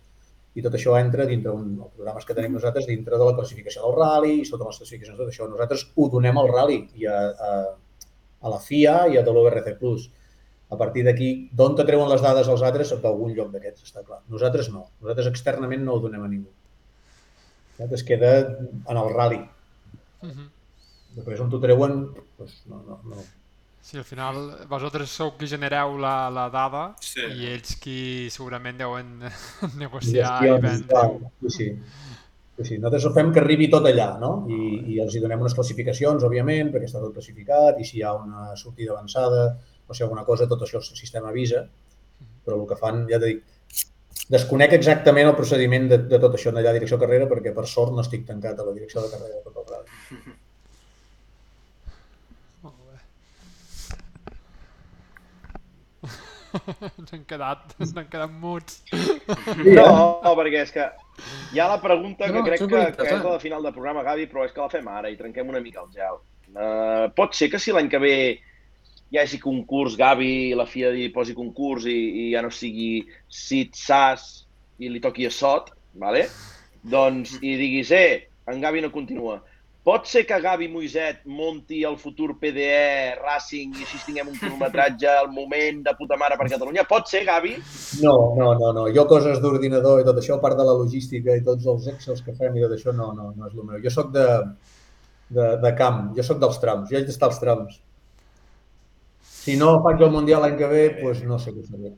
i 0.54 0.62
tot 0.62 0.76
això 0.78 0.94
entra 1.00 1.26
dintre 1.30 1.54
un, 1.56 1.70
els 1.82 1.94
programes 1.98 2.26
que 2.28 2.36
tenim 2.38 2.58
nosaltres 2.58 2.86
dintre 2.90 3.18
de 3.18 3.26
la 3.26 3.36
classificació 3.38 3.86
del 3.86 3.96
rally 3.98 4.34
i 4.42 4.50
totes 4.50 4.68
les 4.70 4.82
classificacions, 4.84 5.18
tot 5.18 5.32
això. 5.32 5.48
Nosaltres 5.50 5.88
ho 5.96 6.10
donem 6.14 6.38
al 6.38 6.50
rally 6.52 6.80
i 7.00 7.08
a, 7.10 7.22
a, 7.48 7.54
a 8.44 8.54
la 8.54 8.60
FIA 8.62 8.98
i 9.14 9.18
a 9.18 9.26
WRC+. 9.26 9.74
A 10.74 10.78
partir 10.78 11.04
d'aquí, 11.06 11.30
d'on 11.54 11.76
te 11.78 11.86
treuen 11.86 12.10
les 12.10 12.22
dades 12.22 12.48
els 12.50 12.62
altres? 12.66 12.94
D'algun 13.02 13.34
lloc 13.38 13.52
d'aquests, 13.54 13.90
està 13.90 14.02
clar. 14.06 14.22
Nosaltres 14.34 14.70
no. 14.74 14.88
Nosaltres 15.02 15.30
externament 15.30 15.84
no 15.86 15.98
ho 15.98 16.04
donem 16.06 16.24
a 16.26 16.30
ningú. 16.30 16.50
Es 17.84 18.06
queda 18.06 18.34
en 18.42 18.98
el 18.98 19.14
rally. 19.14 19.42
Mhm. 20.22 20.50
Després 21.18 21.42
on 21.42 21.50
t'ho 21.50 21.60
treuen, 21.62 22.08
doncs 22.40 22.62
no, 22.70 22.82
no, 22.88 23.00
no. 23.06 23.26
Sí, 23.84 23.98
al 24.00 24.06
final 24.08 24.38
vosaltres 24.72 25.12
sou 25.12 25.34
qui 25.36 25.48
genereu 25.52 25.98
la, 26.00 26.30
la 26.32 26.46
dada 26.54 26.84
Sí. 27.04 27.20
i 27.42 27.50
ells 27.52 27.76
qui 27.84 28.30
segurament 28.32 28.78
deuen 28.80 29.10
negociar 29.84 30.38
i 30.46 30.54
Gestions, 30.54 30.64
vendre. 30.64 31.30
Sí, 31.44 31.50
sí. 31.58 31.68
Sí, 32.54 32.64
sí. 32.70 32.76
Nosaltres 32.78 33.06
ho 33.10 33.12
fem 33.16 33.32
que 33.34 33.42
arribi 33.42 33.68
tot 33.74 33.86
allà, 33.90 34.08
no? 34.22 34.32
I, 34.48 34.60
I 34.94 35.00
els 35.04 35.16
hi 35.18 35.22
donem 35.24 35.42
unes 35.42 35.56
classificacions, 35.58 36.24
òbviament, 36.24 36.70
perquè 36.72 36.86
està 36.88 37.02
tot 37.02 37.16
classificat, 37.18 37.80
i 37.82 37.86
si 37.90 37.98
hi 38.00 38.04
ha 38.06 38.14
una 38.16 38.52
sortida 38.60 38.94
avançada 38.94 39.48
o 39.88 39.94
si 39.94 40.00
hi 40.00 40.04
ha 40.04 40.08
alguna 40.08 40.24
cosa, 40.28 40.46
tot 40.48 40.62
això 40.64 40.78
el 40.80 40.86
sistema 41.00 41.32
avisa. 41.34 41.66
Però 42.46 42.60
el 42.62 42.68
que 42.70 42.78
fan, 42.80 43.04
ja 43.10 43.18
t'he 43.20 43.32
dit, 43.34 43.42
desconec 44.30 44.72
exactament 44.78 45.28
el 45.32 45.36
procediment 45.36 45.90
de, 45.92 45.98
de 46.14 46.20
tot 46.24 46.38
això 46.38 46.54
allà 46.54 46.70
a 46.72 46.78
direcció 46.78 47.00
carrera, 47.02 47.26
perquè 47.32 47.52
per 47.58 47.66
sort 47.68 47.92
no 47.92 48.06
estic 48.06 48.24
tancat 48.30 48.60
a 48.62 48.68
la 48.70 48.76
direcció 48.78 49.02
de 49.04 49.10
carrera 49.12 49.42
de 49.42 49.44
tot 49.50 49.58
el 49.58 49.66
rally. 49.74 49.90
Molt 52.64 52.80
bé. 52.86 52.98
Ens 57.00 57.14
han 57.14 57.24
quedat, 57.30 57.74
ens 57.80 57.96
han 57.98 58.08
quedat 58.12 58.32
muts. 58.44 58.82
No, 59.64 59.88
no, 60.24 60.34
perquè 60.38 60.62
és 60.64 60.74
que 60.74 60.86
Hi 61.54 61.60
ha 61.62 61.68
la 61.70 61.80
pregunta 61.82 62.26
que 62.26 62.34
No, 62.34 62.44
crec 62.46 62.64
que, 62.64 62.80
que 62.98 63.10
és 63.10 63.20
la 63.22 63.36
de 63.36 63.42
final 63.42 63.66
de 63.66 63.72
programa, 63.74 64.02
Gavi, 64.06 64.26
però 64.32 64.48
és 64.48 64.54
que 64.54 64.64
la 64.64 64.72
fem 64.72 64.88
ara 64.90 65.12
i 65.14 65.18
trenquem 65.20 65.52
una 65.52 65.62
mica 65.62 65.84
el 65.84 65.92
gel. 65.94 66.18
Uh, 66.54 67.10
pot 67.18 67.38
ser 67.38 67.50
que 67.54 67.62
si 67.62 67.74
l'any 67.74 67.90
que 67.90 68.02
ve 68.02 68.16
hi 69.14 69.20
hagi 69.22 69.38
concurs, 69.42 69.98
Gavi, 69.98 70.54
la 70.58 70.66
FIA 70.66 70.90
li 70.96 71.12
posi 71.14 71.36
concurs 71.38 71.86
i, 71.86 72.00
i 72.24 72.26
ja 72.34 72.42
no 72.42 72.50
sigui 72.54 73.04
SIT, 73.30 73.78
SAS 73.78 74.26
i 74.82 74.90
li 74.90 75.02
toqui 75.02 75.30
a 75.30 75.34
SOT, 75.34 75.70
vale? 76.02 76.26
doncs, 76.84 77.38
i 77.42 77.56
diguis, 77.56 77.92
eh, 77.96 78.28
en 78.52 78.62
Gavi 78.62 78.82
no 78.84 78.92
continua. 78.92 79.40
Pot 79.84 80.06
ser 80.08 80.22
que 80.24 80.38
Gavi 80.40 80.70
Moiset 80.72 81.26
monti 81.28 81.82
el 81.84 81.98
futur 82.00 82.38
PDE 82.40 83.18
Racing 83.20 83.74
i 83.76 83.84
així 83.84 83.98
tinguem 84.06 84.30
un 84.32 84.38
cronometratge 84.40 85.10
al 85.12 85.28
moment 85.36 85.82
de 85.84 85.94
puta 86.00 86.16
mare 86.22 86.38
per 86.40 86.48
Catalunya? 86.54 86.86
Pot 86.88 87.12
ser, 87.12 87.26
Gavi? 87.28 87.58
No, 88.00 88.14
no, 88.38 88.54
no, 88.62 88.70
no. 88.78 88.86
Jo 88.96 89.04
coses 89.10 89.42
d'ordinador 89.44 90.00
i 90.00 90.06
tot 90.08 90.22
això, 90.22 90.38
part 90.40 90.56
de 90.56 90.64
la 90.70 90.78
logística 90.80 91.36
i 91.36 91.44
tots 91.44 91.68
els 91.68 91.90
excels 91.92 92.24
que 92.24 92.36
fem 92.38 92.56
i 92.56 92.64
tot 92.64 92.78
això, 92.78 92.96
no, 92.96 93.10
no, 93.18 93.34
no 93.36 93.50
és 93.50 93.58
el 93.58 93.68
meu. 93.68 93.82
Jo 93.84 93.92
sóc 93.92 94.14
de, 94.16 94.28
de, 95.36 95.50
de 95.66 95.74
camp, 95.82 96.06
jo 96.16 96.24
sóc 96.30 96.40
dels 96.40 96.64
trams, 96.64 96.88
jo 96.88 97.02
haig 97.02 97.10
d'estar 97.10 97.28
als 97.28 97.44
trams. 97.44 97.82
Si 99.34 99.58
no 99.60 99.74
faig 99.84 100.00
el 100.00 100.16
Mundial 100.16 100.46
l'any 100.46 100.56
que 100.60 100.70
ve, 100.72 100.84
doncs 101.02 101.26
no 101.28 101.42
sé 101.44 101.52
què 101.52 101.66
faré. 101.68 101.92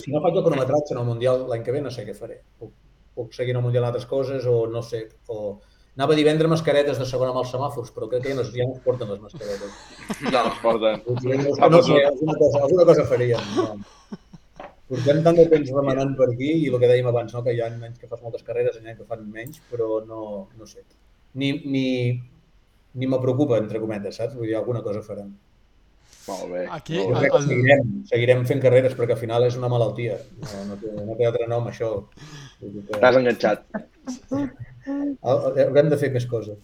Si 0.00 0.08
no 0.14 0.24
faig 0.24 0.38
el 0.38 0.46
cronometratge 0.46 0.96
en 0.96 1.02
el 1.02 1.08
Mundial 1.12 1.44
l'any 1.50 1.66
que 1.66 1.76
ve, 1.76 1.84
no 1.84 1.92
sé 1.92 2.06
què 2.08 2.16
faré. 2.16 2.40
Puc, 2.56 2.72
puc 3.20 3.36
seguir 3.36 3.52
en 3.52 3.60
el 3.60 3.66
Mundial 3.68 3.84
altres 3.84 4.08
coses 4.08 4.48
o 4.48 4.62
no 4.72 4.80
sé. 4.80 5.02
O... 5.28 5.58
Anava 5.98 6.14
a 6.14 6.16
dir 6.16 6.24
vendre 6.24 6.48
mascaretes 6.48 6.98
de 7.00 7.06
segona 7.08 7.32
amb 7.34 7.40
els 7.42 7.50
semàfors, 7.52 7.90
però 7.92 8.06
crec 8.08 8.22
que 8.24 8.30
ja 8.32 8.36
no, 8.38 8.44
ja 8.54 8.66
no 8.68 8.76
es 8.76 8.82
porten 8.84 9.10
les 9.10 9.20
mascaretes. 9.20 9.72
Ja 10.30 10.44
no 10.46 10.52
es 10.52 10.60
porten. 10.62 11.02
No 11.06 11.82
sé, 11.82 11.98
alguna 12.06 12.36
cosa, 12.38 12.62
alguna 12.62 12.86
cosa 12.92 13.04
faríem. 13.10 13.50
No. 13.56 13.66
Portem 14.90 15.20
tant 15.26 15.36
de 15.38 15.44
temps 15.50 15.68
remenant 15.74 16.16
per 16.18 16.30
aquí 16.32 16.48
i 16.64 16.70
el 16.70 16.78
que 16.82 16.88
dèiem 16.90 17.06
abans, 17.10 17.34
no? 17.34 17.42
que 17.46 17.52
hi 17.54 17.60
ha 17.62 17.68
anys 17.70 17.98
que 18.00 18.08
fas 18.10 18.22
moltes 18.24 18.42
carreres 18.46 18.78
hi 18.80 18.88
ha 18.90 18.96
que 18.96 19.04
fan 19.06 19.26
menys, 19.30 19.60
però 19.70 20.00
no, 20.06 20.22
no 20.58 20.66
sé. 20.66 20.82
Ni, 21.38 21.52
ni, 21.74 21.84
ni 22.94 23.06
me 23.10 23.20
preocupa, 23.22 23.58
entre 23.62 23.78
cometes, 23.82 24.16
saps? 24.18 24.34
Vull 24.38 24.48
dir, 24.48 24.56
alguna 24.58 24.82
cosa 24.86 25.02
farem. 25.06 25.28
Molt 26.26 26.50
bé. 26.52 26.64
Aquí, 26.74 26.98
molt 26.98 27.20
bé. 27.20 27.28
que 27.30 27.36
el- 27.38 27.46
seguirem, 27.50 27.92
seguirem 28.10 28.42
fent 28.46 28.62
carreres 28.64 28.96
perquè 28.98 29.14
al 29.14 29.22
final 29.22 29.46
és 29.46 29.58
una 29.60 29.70
malaltia. 29.70 30.18
No, 30.42 30.64
no, 30.72 30.80
té, 30.82 30.96
no 31.06 31.16
té 31.18 31.28
altre 31.28 31.46
nom, 31.50 31.68
això. 31.70 31.92
T'has 32.96 33.20
enganxat. 33.22 33.66
Haurem 34.86 35.88
de 35.92 35.98
fer 36.00 36.10
més 36.14 36.26
coses. 36.30 36.58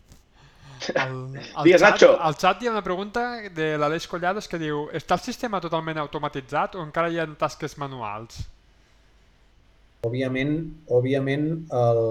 El, 0.92 1.14
el, 1.58 1.64
Digues, 1.64 1.80
xat, 1.80 1.96
Nacho. 1.96 2.10
al 2.20 2.36
xat 2.36 2.62
hi 2.62 2.68
ha 2.68 2.74
una 2.74 2.84
pregunta 2.84 3.22
de 3.56 3.72
l'Aleix 3.80 4.06
Collades 4.10 4.48
que 4.48 4.58
diu 4.60 4.86
està 4.96 5.16
el 5.16 5.24
sistema 5.24 5.60
totalment 5.64 5.98
automatitzat 6.02 6.76
o 6.76 6.84
encara 6.84 7.08
hi 7.12 7.18
ha 7.22 7.26
tasques 7.40 7.78
manuals? 7.80 8.42
Òbviament, 10.06 10.52
òbviament 10.92 11.46
el... 11.74 12.02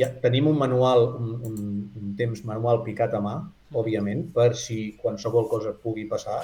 ja 0.00 0.08
tenim 0.24 0.48
un 0.50 0.56
manual, 0.58 1.04
un, 1.20 1.34
un, 1.46 1.58
un 2.00 2.14
temps 2.18 2.40
manual 2.48 2.82
picat 2.86 3.14
a 3.14 3.20
mà, 3.22 3.36
òbviament, 3.76 4.24
per 4.34 4.50
si 4.56 4.94
qualsevol 5.00 5.46
cosa 5.52 5.74
pugui 5.84 6.08
passar. 6.10 6.40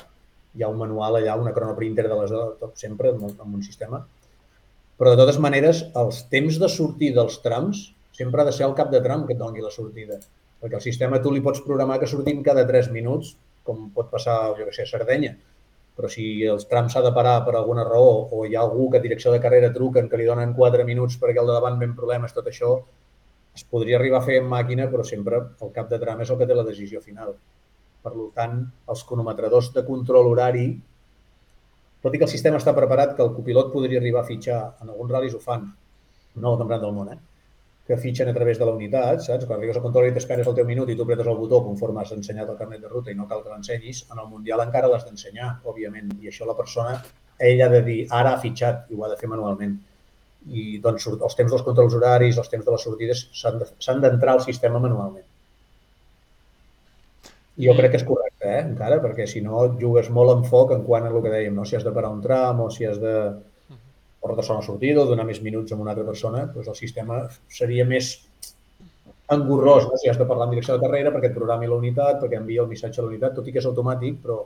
Hi 0.55 0.63
ha 0.63 0.69
un 0.71 0.79
manual 0.79 1.19
allà, 1.19 1.35
una 1.41 1.53
cronoprinter 1.57 2.05
de 2.07 2.21
les 2.21 2.31
tot 2.61 2.77
sempre, 2.79 3.11
amb, 3.11 3.25
un- 3.27 3.41
amb 3.43 3.57
un 3.59 3.65
sistema. 3.67 4.05
Però 5.01 5.11
de 5.11 5.19
totes 5.19 5.41
maneres, 5.43 5.81
els 5.99 6.21
temps 6.31 6.61
de 6.63 6.69
sortir 6.71 7.11
dels 7.17 7.41
trams 7.43 7.89
sempre 8.15 8.43
ha 8.43 8.47
de 8.49 8.55
ser 8.55 8.67
el 8.69 8.77
cap 8.79 8.93
de 8.93 9.01
tram 9.05 9.27
que 9.27 9.35
et 9.35 9.41
doni 9.41 9.63
la 9.65 9.73
sortida. 9.75 10.21
Perquè 10.63 10.79
el 10.79 10.85
sistema 10.85 11.21
tu 11.23 11.33
li 11.35 11.43
pots 11.45 11.63
programar 11.65 11.99
que 12.01 12.09
sortim 12.11 12.43
cada 12.47 12.65
3 12.69 12.93
minuts, 12.95 13.35
com 13.67 13.91
pot 13.97 14.11
passar, 14.13 14.39
jo 14.59 14.69
què 14.69 14.75
sé, 14.77 14.87
a 14.87 14.91
Sardenya. 14.91 15.35
Però 15.95 16.11
si 16.11 16.27
els 16.51 16.67
trams 16.71 16.95
s'ha 16.95 17.03
de 17.05 17.13
parar 17.15 17.41
per 17.47 17.55
alguna 17.59 17.85
raó 17.87 18.15
o 18.33 18.45
hi 18.47 18.55
ha 18.57 18.63
algú 18.63 18.89
que 18.91 18.99
a 18.99 19.05
direcció 19.05 19.33
de 19.35 19.41
carrera 19.43 19.73
truquen 19.75 20.09
que 20.11 20.19
li 20.19 20.29
donen 20.31 20.55
4 20.55 20.87
minuts 20.87 21.19
perquè 21.23 21.43
el 21.43 21.51
de 21.51 21.59
davant 21.59 21.79
ven 21.83 21.95
problemes, 21.99 22.35
tot 22.35 22.49
això, 22.51 22.79
es 23.55 23.67
podria 23.71 23.99
arribar 23.99 24.23
a 24.23 24.27
fer 24.27 24.41
en 24.41 24.49
màquina, 24.51 24.89
però 24.91 25.05
sempre 25.07 25.43
el 25.63 25.75
cap 25.75 25.91
de 25.91 26.01
tram 26.03 26.23
és 26.25 26.31
el 26.31 26.41
que 26.41 26.49
té 26.51 26.57
la 26.57 26.67
decisió 26.67 27.03
final. 27.03 27.37
Per 28.05 28.13
tant, 28.37 28.59
els 28.91 29.05
cronometradors 29.09 29.71
de 29.77 29.85
control 29.87 30.33
horari, 30.33 30.67
tot 32.03 32.15
i 32.15 32.19
que 32.21 32.27
el 32.27 32.33
sistema 32.33 32.59
està 32.61 32.75
preparat, 32.77 33.15
que 33.17 33.23
el 33.25 33.33
copilot 33.37 33.71
podria 33.73 34.01
arribar 34.03 34.25
a 34.25 34.29
fitxar, 34.29 34.59
en 34.83 34.91
alguns 34.91 35.15
ral·lis 35.15 35.39
ho 35.39 35.41
fan, 35.41 35.71
no 36.35 36.51
al 36.51 36.59
campionat 36.61 36.83
del 36.83 36.93
món, 36.99 37.15
eh? 37.15 37.34
Que 37.87 37.97
fitxen 38.01 38.29
a 38.31 38.35
través 38.35 38.59
de 38.59 38.65
la 38.65 38.73
unitat, 38.73 39.21
saps? 39.21 39.45
Quan 39.45 39.59
arribes 39.59 39.77
al 39.77 39.85
control 39.85 40.07
i 40.09 40.13
t'esperes 40.17 40.47
el 40.49 40.55
teu 40.57 40.65
minut 40.65 40.89
i 40.89 40.97
tu 40.97 41.05
apretes 41.05 41.27
el 41.29 41.37
botó 41.37 41.59
conforme 41.67 42.01
has 42.01 42.13
ensenyat 42.17 42.49
el 42.49 42.57
carnet 42.57 42.81
de 42.81 42.89
ruta 42.89 43.13
i 43.13 43.17
no 43.19 43.27
cal 43.29 43.43
que 43.45 43.53
l'ensenyis, 43.53 44.07
en 44.13 44.23
el 44.23 44.31
Mundial 44.31 44.63
encara 44.65 44.89
l'has 44.89 45.05
d'ensenyar, 45.05 45.51
òbviament, 45.69 46.15
i 46.23 46.31
això 46.33 46.49
la 46.49 46.57
persona, 46.57 46.95
ella 47.39 47.67
ha 47.67 47.75
de 47.75 47.83
dir, 47.85 47.99
ara 48.11 48.33
ha 48.33 48.41
fitxat, 48.41 48.87
i 48.89 48.97
ho 48.97 49.05
ha 49.05 49.13
de 49.13 49.21
fer 49.21 49.29
manualment. 49.29 49.77
I 50.49 50.79
doncs 50.85 51.07
els 51.13 51.37
temps 51.37 51.53
dels 51.53 51.63
controls 51.67 51.95
horaris, 52.01 52.39
els 52.41 52.49
temps 52.53 52.65
de 52.65 52.73
les 52.73 52.83
sortides, 52.89 53.29
s'han 53.37 53.59
de- 53.61 53.71
s'han 53.79 54.01
d'entrar 54.01 54.39
al 54.39 54.45
sistema 54.49 54.81
manualment. 54.81 55.25
Jo 57.65 57.75
crec 57.79 57.93
que 57.93 57.99
és 58.01 58.05
correcte, 58.09 58.49
eh, 58.51 58.63
encara, 58.65 58.97
perquè 59.03 59.29
si 59.31 59.41
no 59.41 59.69
jugues 59.81 60.09
molt 60.11 60.33
en 60.33 60.45
foc 60.45 60.73
en 60.73 60.83
quant 60.89 61.05
a 61.05 61.11
el 61.13 61.23
que 61.23 61.31
dèiem, 61.31 61.55
no? 61.55 61.65
si 61.65 61.77
has 61.77 61.85
de 61.85 61.93
parar 61.93 62.11
un 62.11 62.23
tram 62.23 62.61
o 62.65 62.71
si 62.71 62.85
has 62.85 62.99
de 62.99 63.13
o 64.25 64.31
retorçar 64.31 64.57
una 64.57 64.65
sortida 64.65 65.03
o 65.03 65.09
donar 65.09 65.27
més 65.29 65.43
minuts 65.45 65.73
a 65.73 65.77
una 65.77 65.93
altra 65.93 66.07
persona, 66.09 66.47
doncs 66.55 66.71
el 66.73 66.79
sistema 66.79 67.21
seria 67.53 67.85
més 67.85 68.15
engorrós, 69.35 69.85
no? 69.91 69.99
si 70.01 70.09
has 70.09 70.21
de 70.21 70.27
parlar 70.29 70.49
en 70.49 70.55
direcció 70.57 70.79
de 70.79 70.85
carrera 70.87 71.13
perquè 71.13 71.29
et 71.31 71.37
programi 71.37 71.69
la 71.69 71.77
unitat, 71.77 72.23
perquè 72.23 72.41
envia 72.41 72.65
el 72.65 72.71
missatge 72.71 73.03
a 73.03 73.05
la 73.05 73.13
unitat, 73.13 73.37
tot 73.37 73.47
i 73.49 73.53
que 73.53 73.61
és 73.61 73.69
automàtic, 73.69 74.19
però 74.25 74.41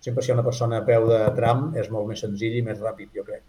sempre 0.00 0.24
si 0.24 0.30
hi 0.30 0.32
ha 0.32 0.38
una 0.38 0.48
persona 0.48 0.80
a 0.80 0.88
peu 0.88 1.06
de 1.10 1.20
tram 1.36 1.70
és 1.76 1.92
molt 1.92 2.08
més 2.08 2.24
senzill 2.24 2.56
i 2.56 2.64
més 2.64 2.80
ràpid, 2.80 3.12
jo 3.14 3.24
crec. 3.28 3.44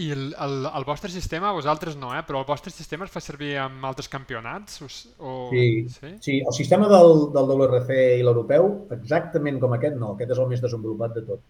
I 0.00 0.08
el, 0.14 0.28
el, 0.40 0.54
el 0.72 0.84
vostre 0.88 1.10
sistema, 1.12 1.50
vosaltres 1.52 1.98
no, 2.00 2.14
eh? 2.16 2.22
però 2.24 2.40
el 2.40 2.48
vostre 2.48 2.72
sistema 2.72 3.04
es 3.04 3.12
fa 3.12 3.20
servir 3.20 3.58
amb 3.60 3.84
altres 3.84 4.08
campionats? 4.08 4.80
O, 4.80 4.88
o... 5.20 5.32
Sí, 5.50 5.66
sí? 5.92 6.12
sí 6.24 6.38
el 6.40 6.54
sistema 6.56 6.88
del, 6.88 7.26
del 7.34 7.50
WRC 7.52 7.98
i 8.16 8.22
l'europeu, 8.24 8.70
exactament 8.96 9.60
com 9.60 9.76
aquest, 9.76 9.98
no, 10.00 10.14
aquest 10.16 10.32
és 10.32 10.40
el 10.40 10.48
més 10.54 10.64
desenvolupat 10.64 11.18
de 11.18 11.26
tot. 11.28 11.44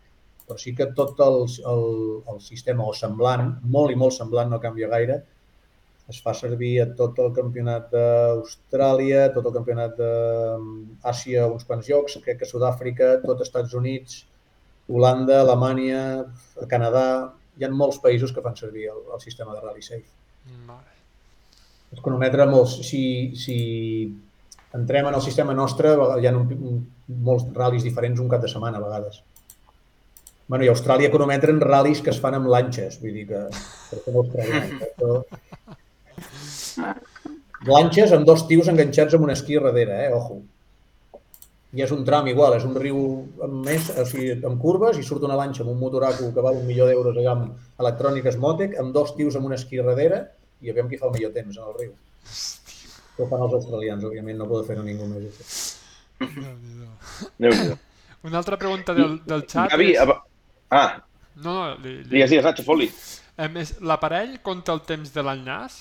Però 0.52 0.60
sí 0.60 0.74
que 0.76 0.90
tot 0.92 1.16
el, 1.24 1.46
el, 1.64 1.86
el 2.28 2.40
sistema, 2.44 2.84
o 2.84 2.92
semblant, 2.92 3.54
molt 3.72 3.94
i 3.94 3.96
molt 3.96 4.12
semblant, 4.12 4.50
no 4.52 4.58
canvia 4.60 4.90
gaire, 4.92 5.22
es 6.12 6.18
fa 6.20 6.34
servir 6.36 6.74
a 6.82 6.84
tot 6.98 7.16
el 7.24 7.30
campionat 7.32 7.86
d'Austràlia, 7.94 9.30
tot 9.32 9.48
el 9.48 9.54
campionat 9.54 9.96
d'Àsia, 9.96 11.46
uns 11.48 11.64
quants 11.64 11.88
jocs, 11.88 12.18
crec 12.26 12.42
que 12.42 12.50
Sud-àfrica, 12.50 13.14
tot 13.24 13.40
Estats 13.40 13.72
Units, 13.80 14.26
Holanda, 14.92 15.40
Alemanya, 15.40 16.04
Canadà, 16.68 17.06
hi 17.56 17.64
ha 17.64 17.72
molts 17.72 18.02
països 18.04 18.36
que 18.36 18.44
fan 18.44 18.60
servir 18.60 18.90
el, 18.92 19.00
el 19.08 19.24
sistema 19.24 19.56
de 19.56 19.64
Rally 19.64 19.88
Safe. 19.88 20.04
Vale. 20.68 21.00
Es 21.96 22.04
cronometra 22.04 22.44
molts. 22.44 22.76
Si, 22.84 23.04
si 23.40 23.56
entrem 24.76 25.08
en 25.08 25.16
el 25.16 25.24
sistema 25.24 25.56
nostre, 25.56 25.96
hi 26.20 26.28
ha 26.28 26.36
un, 26.36 26.56
un, 26.60 26.80
molts 27.24 27.48
ral·lis 27.56 27.88
diferents 27.88 28.20
un 28.20 28.28
cap 28.28 28.44
de 28.44 28.52
setmana, 28.52 28.84
a 28.84 28.90
vegades. 28.90 29.22
Bueno, 30.48 30.64
i 30.64 30.68
a 30.68 30.74
Austràlia 30.74 31.10
cronometren 31.12 31.60
ral·lis 31.62 32.02
que 32.04 32.10
es 32.12 32.20
fan 32.20 32.34
amb 32.38 32.50
lanxes, 32.52 32.98
vull 33.02 33.14
dir 33.16 33.26
que... 33.30 33.40
Però... 34.98 35.14
Lanxes 37.62 38.10
amb 38.14 38.26
dos 38.26 38.42
tios 38.48 38.68
enganxats 38.70 39.14
amb 39.14 39.28
un 39.28 39.32
esquí 39.34 39.54
darrere, 39.54 40.00
eh? 40.06 40.10
Ojo. 40.16 40.40
I 41.72 41.84
és 41.86 41.92
un 41.94 42.02
tram 42.04 42.26
igual, 42.28 42.56
és 42.58 42.64
un 42.68 42.74
riu 42.76 42.98
amb, 43.46 43.60
més, 43.64 43.86
o 43.96 44.04
sigui, 44.08 44.34
amb 44.44 44.58
curves 44.60 44.98
i 45.00 45.04
surt 45.06 45.22
una 45.24 45.38
lanxa 45.38 45.62
amb 45.62 45.72
un 45.72 45.78
motoraco 45.80 46.28
que 46.34 46.44
val 46.44 46.58
un 46.58 46.66
milió 46.68 46.88
d'euros 46.88 47.16
allà 47.16 47.36
amb 47.36 47.80
electròniques 47.80 48.36
Motec, 48.42 48.74
amb 48.82 48.92
dos 48.92 49.14
tios 49.16 49.38
amb 49.38 49.48
un 49.48 49.54
esquí 49.56 49.80
darrere 49.80 50.24
i 50.60 50.74
aviam 50.74 50.90
qui 50.90 50.98
fa 51.00 51.08
el 51.08 51.14
millor 51.14 51.32
temps 51.38 51.56
en 51.56 51.70
el 51.70 51.78
riu. 51.78 51.94
Això 52.26 53.24
ho 53.24 53.30
fan 53.30 53.46
els 53.46 53.56
australians, 53.60 54.04
òbviament, 54.10 54.36
no 54.42 54.50
poden 54.50 54.68
fer-ho 54.68 54.84
ningú 54.84 55.08
més. 55.14 55.30
això. 55.30 55.78
Déu-n'hi-do. 57.38 57.78
Una 58.28 58.38
altra 58.38 58.58
pregunta 58.58 58.94
del, 58.94 59.16
del 59.26 59.46
xat 59.50 59.72
Gavi, 59.72 59.94
és... 59.96 60.12
a... 60.72 60.82
ah, 60.82 60.90
No, 61.42 61.52
no, 61.54 61.62
li, 61.82 61.92
li... 62.02 62.08
digues, 62.10 62.30
digues, 62.32 62.44
Nacho, 62.44 62.64
fot-li. 62.66 62.88
Em, 63.40 63.54
és- 63.62 63.76
L'aparell 63.80 64.34
compta 64.44 64.74
el 64.76 64.82
temps 64.88 65.12
de 65.14 65.22
l'enllaç? 65.24 65.78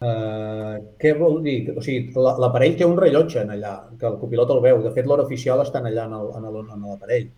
Uh, 0.00 0.78
què 0.96 1.10
vol 1.18 1.42
dir? 1.44 1.74
O 1.76 1.82
sigui, 1.84 2.08
la- 2.16 2.38
l'aparell 2.40 2.76
té 2.78 2.86
un 2.88 2.96
rellotge 2.96 3.42
en 3.42 3.50
allà, 3.52 3.74
que 4.00 4.08
el 4.08 4.16
copilot 4.22 4.50
el 4.54 4.62
veu. 4.64 4.80
De 4.86 4.92
fet, 4.96 5.04
l'hora 5.06 5.26
oficial 5.28 5.60
està 5.60 5.82
en 5.82 5.90
allà 5.90 6.06
en 6.08 6.14
el- 6.18 6.30
en 6.38 6.44
el- 6.50 6.60
en 6.72 6.86
l'aparell. 6.88 7.28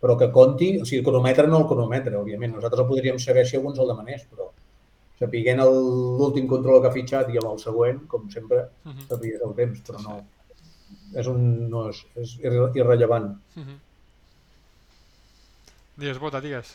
Però 0.00 0.16
que 0.20 0.30
compti, 0.32 0.68
o 0.80 0.84
sigui, 0.84 0.98
el 1.00 1.04
cronometre 1.06 1.46
no 1.48 1.58
el 1.62 1.66
cronometre, 1.70 2.14
òbviament. 2.16 2.54
Nosaltres 2.54 2.80
el 2.84 2.86
podríem 2.92 3.18
saber 3.18 3.46
si 3.46 3.56
algú 3.56 3.70
ens 3.70 3.78
el 3.80 3.88
demanés, 3.88 4.26
però 4.30 4.50
sapiguent 5.18 5.60
el- 5.60 6.18
l'últim 6.18 6.46
control 6.48 6.80
que 6.82 6.88
ha 6.88 6.92
fitxat 6.92 7.28
i 7.30 7.38
amb 7.38 7.52
el 7.52 7.58
següent, 7.58 8.06
com 8.06 8.28
sempre, 8.30 8.66
Mhm. 8.84 9.08
sabies 9.08 9.40
el 9.42 9.54
temps, 9.54 9.82
però 9.86 10.02
no. 10.02 10.20
És 11.14 11.26
un... 11.26 11.68
no 11.70 11.88
és, 11.88 12.04
és 12.16 12.38
irre- 12.38 12.70
irrellevant. 12.74 13.34
Mhm. 13.56 13.78
Digues, 15.96 16.18
Bota, 16.22 16.40
digues. 16.40 16.74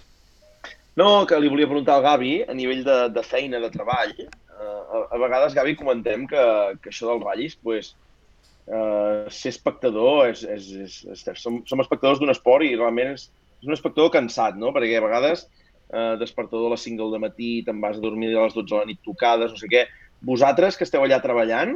No, 0.95 1.26
que 1.28 1.38
li 1.39 1.51
volia 1.51 1.68
preguntar 1.68 1.97
al 1.97 2.05
Gavi, 2.05 2.34
a 2.47 2.53
nivell 2.55 2.84
de, 2.86 2.97
de 3.11 3.24
feina, 3.24 3.59
de 3.59 3.70
treball, 3.74 4.13
eh, 4.16 4.28
a, 4.55 5.01
a 5.11 5.20
vegades, 5.20 5.55
Gavi, 5.57 5.76
comentem 5.80 6.24
que, 6.32 6.43
que 6.82 6.91
això 6.91 7.09
dels 7.09 7.26
ratllis, 7.26 7.57
pues, 7.59 7.91
eh, 8.68 9.26
ser 9.30 9.51
espectador, 9.51 10.30
és, 10.30 10.45
és, 10.55 10.70
és, 10.86 11.01
és, 11.11 11.26
som, 11.41 11.59
som 11.68 11.84
espectadors 11.84 12.22
d'un 12.22 12.32
esport 12.32 12.63
i 12.63 12.78
realment 12.78 13.11
és, 13.16 13.28
és 13.59 13.68
un 13.68 13.76
espectador 13.76 14.13
cansat, 14.13 14.55
no? 14.61 14.72
Perquè 14.76 14.95
a 14.99 15.03
vegades 15.03 15.45
eh, 15.89 16.16
despertador 16.22 16.72
a 16.72 16.76
les 16.76 16.88
5 16.88 17.11
del 17.11 17.24
matí, 17.24 17.51
te'n 17.68 17.84
vas 17.84 17.99
a 17.99 18.03
dormir 18.03 18.32
a 18.34 18.47
les 18.47 18.55
12 18.55 18.72
de 18.72 18.80
la 18.80 18.88
nit 18.89 19.03
tocades, 19.05 19.51
no 19.51 19.59
sé 19.59 19.70
què. 19.72 19.86
Vosaltres, 20.26 20.80
que 20.80 20.88
esteu 20.88 21.03
allà 21.05 21.20
treballant, 21.24 21.76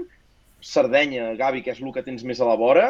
Sardenya, 0.63 1.33
Gavi, 1.39 1.63
que 1.63 1.71
és 1.75 1.83
el 1.83 1.93
que 1.95 2.03
tens 2.03 2.25
més 2.27 2.39
a 2.41 2.47
la 2.47 2.57
vora, 2.59 2.87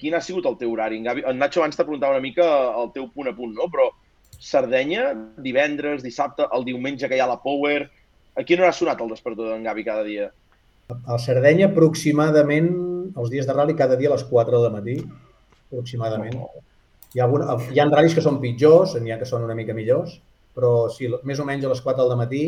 quin 0.00 0.14
ha 0.16 0.22
sigut 0.24 0.46
el 0.50 0.56
teu 0.60 0.72
horari? 0.72 0.98
En, 1.00 1.08
Gavi, 1.08 1.24
en 1.28 1.38
Nacho 1.40 1.62
abans 1.62 1.76
te 1.78 1.84
preguntava 1.84 2.16
una 2.16 2.24
mica 2.24 2.46
el 2.80 2.90
teu 2.94 3.08
punt 3.14 3.30
a 3.30 3.34
punt, 3.36 3.54
no? 3.58 3.68
Però 3.72 3.90
Sardenya, 4.44 5.12
divendres, 5.44 6.02
dissabte, 6.04 6.46
el 6.52 6.66
diumenge 6.66 7.08
que 7.08 7.18
hi 7.18 7.22
ha 7.24 7.30
la 7.30 7.42
Power... 7.42 7.84
A 8.34 8.42
quina 8.42 8.64
hora 8.64 8.72
ha 8.72 8.74
sonat 8.74 8.98
el 8.98 9.12
despertador 9.12 9.52
d'en 9.52 9.62
Gavi 9.62 9.84
cada 9.86 10.02
dia? 10.02 10.24
A 10.90 11.18
Sardenya, 11.22 11.68
aproximadament, 11.68 12.66
els 13.14 13.30
dies 13.30 13.46
de 13.46 13.54
rally, 13.54 13.76
cada 13.78 13.94
dia 14.00 14.10
a 14.10 14.16
les 14.16 14.24
4 14.26 14.62
del 14.64 14.72
matí, 14.74 14.96
aproximadament. 15.68 16.40
Hi 17.14 17.22
ha, 17.22 17.28
alguna, 17.28 17.54
hi 17.70 17.78
ha 17.78 17.86
ral·lis 17.86 18.16
que 18.18 18.24
són 18.24 18.40
pitjors, 18.42 18.96
n'hi 18.98 19.14
ha 19.14 19.20
que 19.20 19.28
són 19.30 19.46
una 19.46 19.54
mica 19.54 19.76
millors, 19.76 20.16
però 20.58 20.88
sí, 20.90 21.12
més 21.22 21.38
o 21.38 21.46
menys 21.46 21.68
a 21.68 21.70
les 21.70 21.82
4 21.84 22.08
del 22.10 22.18
matí. 22.18 22.42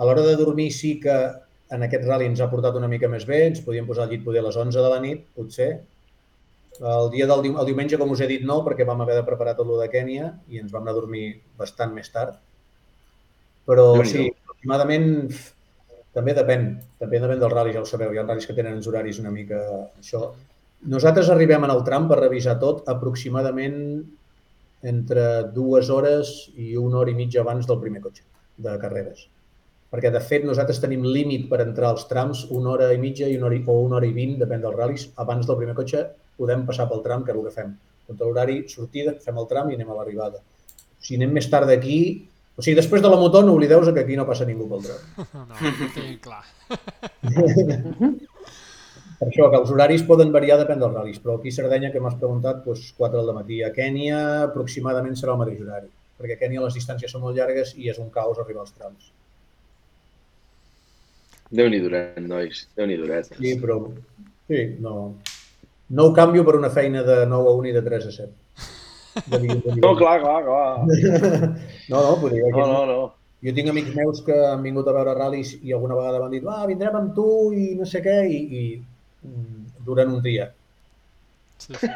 A 0.00 0.08
l'hora 0.08 0.24
de 0.24 0.32
dormir 0.40 0.70
sí 0.72 0.94
que 1.02 1.16
en 1.76 1.84
aquest 1.86 2.08
rally 2.08 2.26
ens 2.30 2.40
ha 2.40 2.48
portat 2.50 2.80
una 2.80 2.88
mica 2.88 3.08
més 3.12 3.26
bé, 3.28 3.44
ens 3.50 3.60
podíem 3.66 3.86
posar 3.88 4.06
al 4.06 4.14
llit 4.14 4.24
poder 4.24 4.40
a 4.42 4.48
les 4.48 4.56
11 4.58 4.80
de 4.80 4.90
la 4.90 5.00
nit, 5.04 5.26
potser. 5.36 5.70
El 6.80 7.10
dia 7.12 7.26
del 7.28 7.44
el 7.50 7.66
diumenge, 7.68 7.98
com 8.00 8.12
us 8.14 8.22
he 8.24 8.28
dit, 8.30 8.44
no, 8.48 8.62
perquè 8.64 8.86
vam 8.88 9.02
haver 9.04 9.18
de 9.18 9.24
preparar 9.26 9.52
tot 9.58 9.68
lo 9.68 9.76
de 9.80 9.88
Kènia 9.92 10.30
i 10.48 10.60
ens 10.62 10.72
vam 10.72 10.86
anar 10.86 10.94
a 10.94 11.00
dormir 11.00 11.24
bastant 11.60 11.92
més 11.92 12.08
tard. 12.12 12.38
Però 13.68 13.84
sí, 14.08 14.30
aproximadament 14.46 15.10
també 16.16 16.32
depèn, 16.34 16.70
també 16.98 17.20
depèn 17.22 17.42
del 17.42 17.52
rally, 17.52 17.74
ja 17.76 17.82
ho 17.82 17.88
sabeu, 17.88 18.14
hi 18.14 18.18
ha 18.18 18.24
ral·lis 18.24 18.48
que 18.48 18.56
tenen 18.56 18.78
els 18.78 18.88
horaris 18.88 19.20
una 19.22 19.32
mica 19.34 19.60
això. 20.00 20.30
Nosaltres 20.90 21.28
arribem 21.30 21.66
en 21.66 21.74
el 21.74 21.84
tram 21.84 22.08
per 22.08 22.18
revisar 22.22 22.56
tot 22.62 22.88
aproximadament 22.88 23.76
entre 24.90 25.26
dues 25.52 25.90
hores 25.92 26.32
i 26.56 26.72
una 26.80 27.02
hora 27.02 27.12
i 27.12 27.18
mitja 27.18 27.42
abans 27.44 27.68
del 27.68 27.78
primer 27.82 28.00
cotxe 28.00 28.24
de 28.56 28.78
carreres. 28.80 29.26
Perquè, 29.90 30.10
de 30.14 30.22
fet, 30.22 30.44
nosaltres 30.46 30.78
tenim 30.80 31.04
límit 31.04 31.48
per 31.50 31.60
entrar 31.64 31.90
als 31.90 32.06
trams 32.08 32.44
una 32.48 32.72
hora 32.72 32.88
i 32.94 32.98
mitja 33.02 33.28
i 33.28 33.36
una 33.36 33.48
hora, 33.50 33.58
i, 33.58 33.62
o 33.66 33.76
una 33.84 33.98
hora 33.98 34.06
i 34.06 34.14
vint, 34.16 34.36
depèn 34.40 34.62
dels 34.64 34.78
ral·lis. 34.78 35.06
Abans 35.20 35.48
del 35.48 35.58
primer 35.58 35.74
cotxe 35.78 36.04
podem 36.40 36.64
passar 36.68 36.88
pel 36.90 37.04
tram, 37.04 37.22
que 37.24 37.34
és 37.34 37.38
el 37.38 37.46
que 37.46 37.54
fem. 37.54 37.76
Contra 38.08 38.26
l'horari, 38.26 38.62
sortida, 38.72 39.14
fem 39.22 39.38
el 39.38 39.48
tram 39.50 39.70
i 39.70 39.78
anem 39.78 39.92
a 39.92 40.00
l'arribada. 40.00 40.40
Si 41.00 41.16
anem 41.16 41.36
més 41.36 41.48
tard 41.52 41.68
d'aquí, 41.70 42.00
o 42.56 42.64
sigui, 42.64 42.76
després 42.76 43.04
de 43.04 43.08
la 43.12 43.16
moto 43.20 43.40
no 43.44 43.54
oblideu 43.56 43.80
que 43.86 44.02
aquí 44.02 44.16
no 44.18 44.26
passa 44.28 44.48
ningú 44.48 44.66
pel 44.68 44.82
tram. 44.88 45.02
No, 45.50 45.54
tinc 45.94 46.20
clar. 46.26 46.42
Per 49.20 49.28
això, 49.28 49.46
que 49.52 49.58
els 49.58 49.70
horaris 49.72 50.02
poden 50.08 50.30
variar 50.32 50.56
depèn 50.60 50.80
dels 50.80 50.94
ral·lis, 50.96 51.18
però 51.20 51.34
aquí 51.36 51.52
a 51.52 51.56
Sardenya, 51.56 51.90
que 51.92 52.00
m'has 52.00 52.16
preguntat, 52.20 52.62
doncs 52.64 52.86
4 52.96 53.20
del 53.20 53.34
matí. 53.36 53.58
A 53.64 53.68
Kènia 53.74 54.20
aproximadament 54.46 55.16
serà 55.20 55.34
el 55.34 55.42
mateix 55.42 55.58
horari, 55.60 55.90
perquè 56.20 56.38
a 56.38 56.40
Kènia 56.40 56.62
les 56.64 56.76
distàncies 56.78 57.12
són 57.12 57.24
molt 57.26 57.36
llargues 57.36 57.74
i 57.76 57.90
és 57.92 58.00
un 58.00 58.08
caos 58.14 58.40
arribar 58.40 58.64
als 58.64 58.72
trams. 58.76 59.10
Déu-n'hi 61.52 61.82
duret, 61.84 62.16
nois. 62.24 62.62
Déu-n'hi 62.78 62.96
duret. 62.96 63.28
Sí, 63.36 63.52
però 63.60 63.76
sí, 64.48 64.62
no, 64.80 64.94
no 65.90 66.06
ho 66.06 66.12
canvio 66.16 66.44
per 66.46 66.56
una 66.58 66.70
feina 66.70 67.02
de 67.06 67.24
9 67.26 67.50
a 67.50 67.54
1 67.60 67.70
i 67.70 67.72
de 67.76 67.82
3 67.86 68.06
a 68.06 68.12
7. 68.16 68.28
De 69.26 69.38
dia, 69.42 69.54
de 69.54 69.72
dia. 69.74 69.80
No, 69.82 69.96
clar, 69.98 70.20
clar, 70.22 70.44
clar. 70.46 70.84
No, 71.90 72.02
no, 72.04 72.12
podria. 72.22 72.46
No, 72.54 72.66
no, 72.70 72.84
no. 72.86 73.00
Jo 73.42 73.54
tinc 73.56 73.70
amics 73.72 73.94
meus 73.96 74.20
que 74.22 74.36
han 74.50 74.62
vingut 74.62 74.88
a 74.90 74.94
veure 74.94 75.14
ral·lis 75.16 75.54
i 75.64 75.72
alguna 75.72 75.96
vegada 75.96 76.20
m'han 76.20 76.34
dit 76.34 76.44
va, 76.44 76.58
vindrem 76.68 76.96
amb 76.98 77.14
tu 77.16 77.26
i 77.56 77.70
no 77.78 77.86
sé 77.88 78.02
què, 78.04 78.16
i, 78.28 78.40
i 78.60 78.64
mm, 79.26 79.84
duren 79.86 80.12
un 80.12 80.20
dia. 80.22 80.50
Sí, 81.60 81.74
sí. 81.80 81.88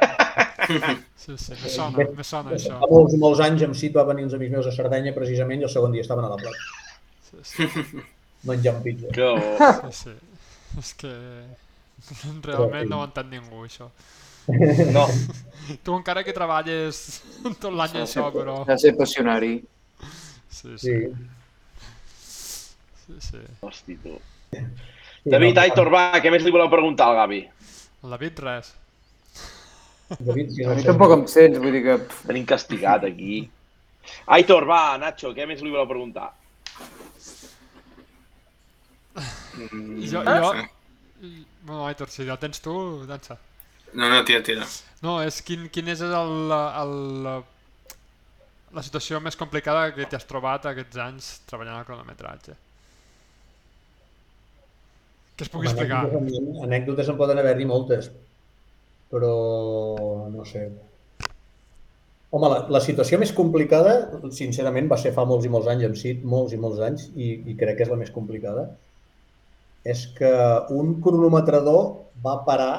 Sí, 1.24 1.36
sí, 1.40 1.52
me 1.60 1.70
sona, 1.72 2.06
me 2.16 2.24
sona 2.24 2.54
això. 2.56 2.78
Fa 2.80 2.88
molts, 2.90 3.14
molts 3.20 3.40
anys 3.44 3.62
amb 3.66 3.76
Cit 3.76 3.94
va 3.96 4.06
venir 4.08 4.24
uns 4.26 4.34
amics 4.36 4.52
meus 4.56 4.66
a 4.68 4.72
Sardenya 4.72 5.12
precisament 5.16 5.60
i 5.62 5.68
el 5.68 5.72
segon 5.72 5.92
dia 5.92 6.04
estaven 6.04 6.24
a 6.26 6.32
la 6.32 6.40
plaça, 6.40 6.80
Sí, 7.44 7.66
sí, 7.68 8.00
menjant 8.48 8.80
pizza. 8.84 9.10
Que 9.12 9.28
bo. 9.28 9.90
sí, 9.92 10.10
sí. 10.10 10.16
És 10.80 10.92
que 11.00 11.12
realment 12.48 12.90
no 12.90 13.00
ho 13.02 13.06
entén 13.08 13.30
ningú, 13.32 13.64
això. 13.68 13.90
No, 14.94 15.06
Tu 15.82 15.94
encara 15.96 16.20
que 16.24 16.34
treballes 16.36 16.98
tot 17.62 17.72
l'any 17.72 18.02
això, 18.02 18.26
però... 18.34 18.58
Ha 18.66 18.74
de 18.74 18.78
ser 18.82 18.92
passionari. 18.98 19.54
Sí, 20.52 20.74
sí, 20.78 20.98
Sí. 23.04 23.14
sí, 23.20 23.40
hosti, 23.60 23.96
tu. 24.00 24.14
David, 25.24 25.58
Aitor, 25.60 25.88
va, 25.92 26.02
què 26.24 26.30
més 26.32 26.44
li 26.44 26.52
voleu 26.52 26.68
preguntar 26.72 27.08
al 27.10 27.18
Gavi? 27.22 27.40
El 28.04 28.12
David, 28.14 28.38
res. 28.44 28.70
David, 30.20 30.52
si 30.52 30.64
A 30.64 30.68
no 30.70 30.76
mi 30.76 30.84
sé. 30.84 30.88
tampoc 30.88 31.12
em 31.16 31.24
sents, 31.28 31.58
vull 31.60 31.72
dir 31.72 31.82
que... 31.84 31.96
Tenim 32.28 32.44
castigat 32.48 33.04
aquí. 33.08 33.42
Aitor, 34.36 34.64
va, 34.68 34.82
Nacho, 35.00 35.32
què 35.36 35.44
més 35.48 35.60
li 35.64 35.72
voleu 35.72 35.88
preguntar? 35.88 36.30
Jo, 39.16 40.22
jo... 40.24 40.54
Bueno, 41.64 41.86
Aitor, 41.88 42.10
si 42.12 42.26
ja 42.28 42.36
tens 42.40 42.60
tu, 42.64 42.74
dansa. 43.08 43.38
No, 43.94 44.08
no, 44.10 44.22
tira, 44.26 44.42
tira. 44.42 44.66
No, 45.04 45.18
és 45.22 45.40
quin, 45.46 45.68
quin 45.72 45.88
és 45.92 46.02
el, 46.04 46.52
el, 46.52 46.94
la 48.74 48.82
situació 48.82 49.20
més 49.22 49.38
complicada 49.38 49.90
que 49.94 50.06
t'has 50.10 50.26
trobat 50.28 50.66
aquests 50.70 51.00
anys 51.04 51.30
treballant 51.50 51.78
al 51.78 51.86
cronometratge? 51.88 52.56
Que 55.34 55.46
es 55.46 55.50
pugui 55.50 55.70
explicar. 55.70 56.04
Anècdotes, 56.06 56.64
anècdotes 56.66 57.10
en 57.10 57.20
poden 57.20 57.40
haver-hi 57.42 57.68
moltes, 57.70 58.10
però 59.10 59.34
no 60.30 60.46
sé. 60.48 60.68
Home, 62.34 62.50
la, 62.50 62.58
la 62.76 62.80
situació 62.82 63.18
més 63.22 63.30
complicada, 63.34 63.94
sincerament, 64.34 64.90
va 64.90 64.98
ser 64.98 65.14
fa 65.14 65.22
molts 65.26 65.46
i 65.46 65.52
molts 65.54 65.70
anys 65.70 65.86
amb 65.86 65.98
CIT, 65.98 66.24
molts 66.26 66.54
i 66.54 66.58
molts 66.58 66.82
anys, 66.82 67.06
i, 67.14 67.30
i 67.50 67.54
crec 67.58 67.78
que 67.78 67.86
és 67.86 67.92
la 67.92 67.98
més 68.00 68.10
complicada, 68.14 68.66
és 69.84 70.06
que 70.16 70.32
un 70.72 70.96
cronometrador 71.04 71.82
va 72.24 72.38
parar 72.46 72.74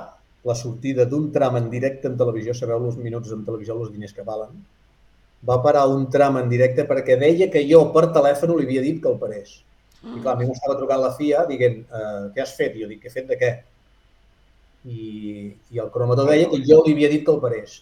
la 0.46 0.56
sortida 0.58 1.06
d'un 1.10 1.32
tram 1.34 1.58
en 1.58 1.70
directe 1.70 2.10
en 2.10 2.18
televisió, 2.18 2.54
sabeu 2.54 2.88
els 2.90 2.98
minuts 3.02 3.32
en 3.34 3.46
televisió, 3.46 3.78
els 3.82 3.94
diners 3.94 4.14
que 4.14 4.26
valen, 4.26 4.58
va 5.46 5.62
parar 5.62 5.86
un 5.90 6.08
tram 6.14 6.38
en 6.42 6.50
directe 6.50 6.86
perquè 6.90 7.18
deia 7.22 7.50
que 7.54 7.64
jo 7.70 7.84
per 7.94 8.08
telèfon 8.14 8.56
li 8.58 8.66
havia 8.66 8.84
dit 8.86 9.02
que 9.02 9.10
el 9.12 9.18
parés. 9.22 9.62
I 10.06 10.20
clar, 10.22 10.36
a 10.36 10.38
mi 10.38 10.46
m'estava 10.46 10.78
trucant 10.78 11.02
la 11.02 11.14
FIA 11.18 11.46
dient, 11.50 11.80
eh, 11.86 12.26
què 12.34 12.44
has 12.44 12.54
fet? 12.58 12.76
I 12.78 12.86
jo 12.86 12.90
dic, 12.92 13.02
què 13.02 13.10
he 13.10 13.14
fet 13.14 13.30
de 13.30 13.38
què? 13.42 13.52
I, 14.86 15.00
i 15.74 15.82
el 15.82 15.90
cronometrador 15.94 16.34
deia 16.34 16.50
que 16.52 16.62
jo 16.66 16.84
li 16.86 16.94
havia 16.94 17.10
dit 17.10 17.26
que 17.26 17.34
el 17.34 17.42
parés. 17.42 17.80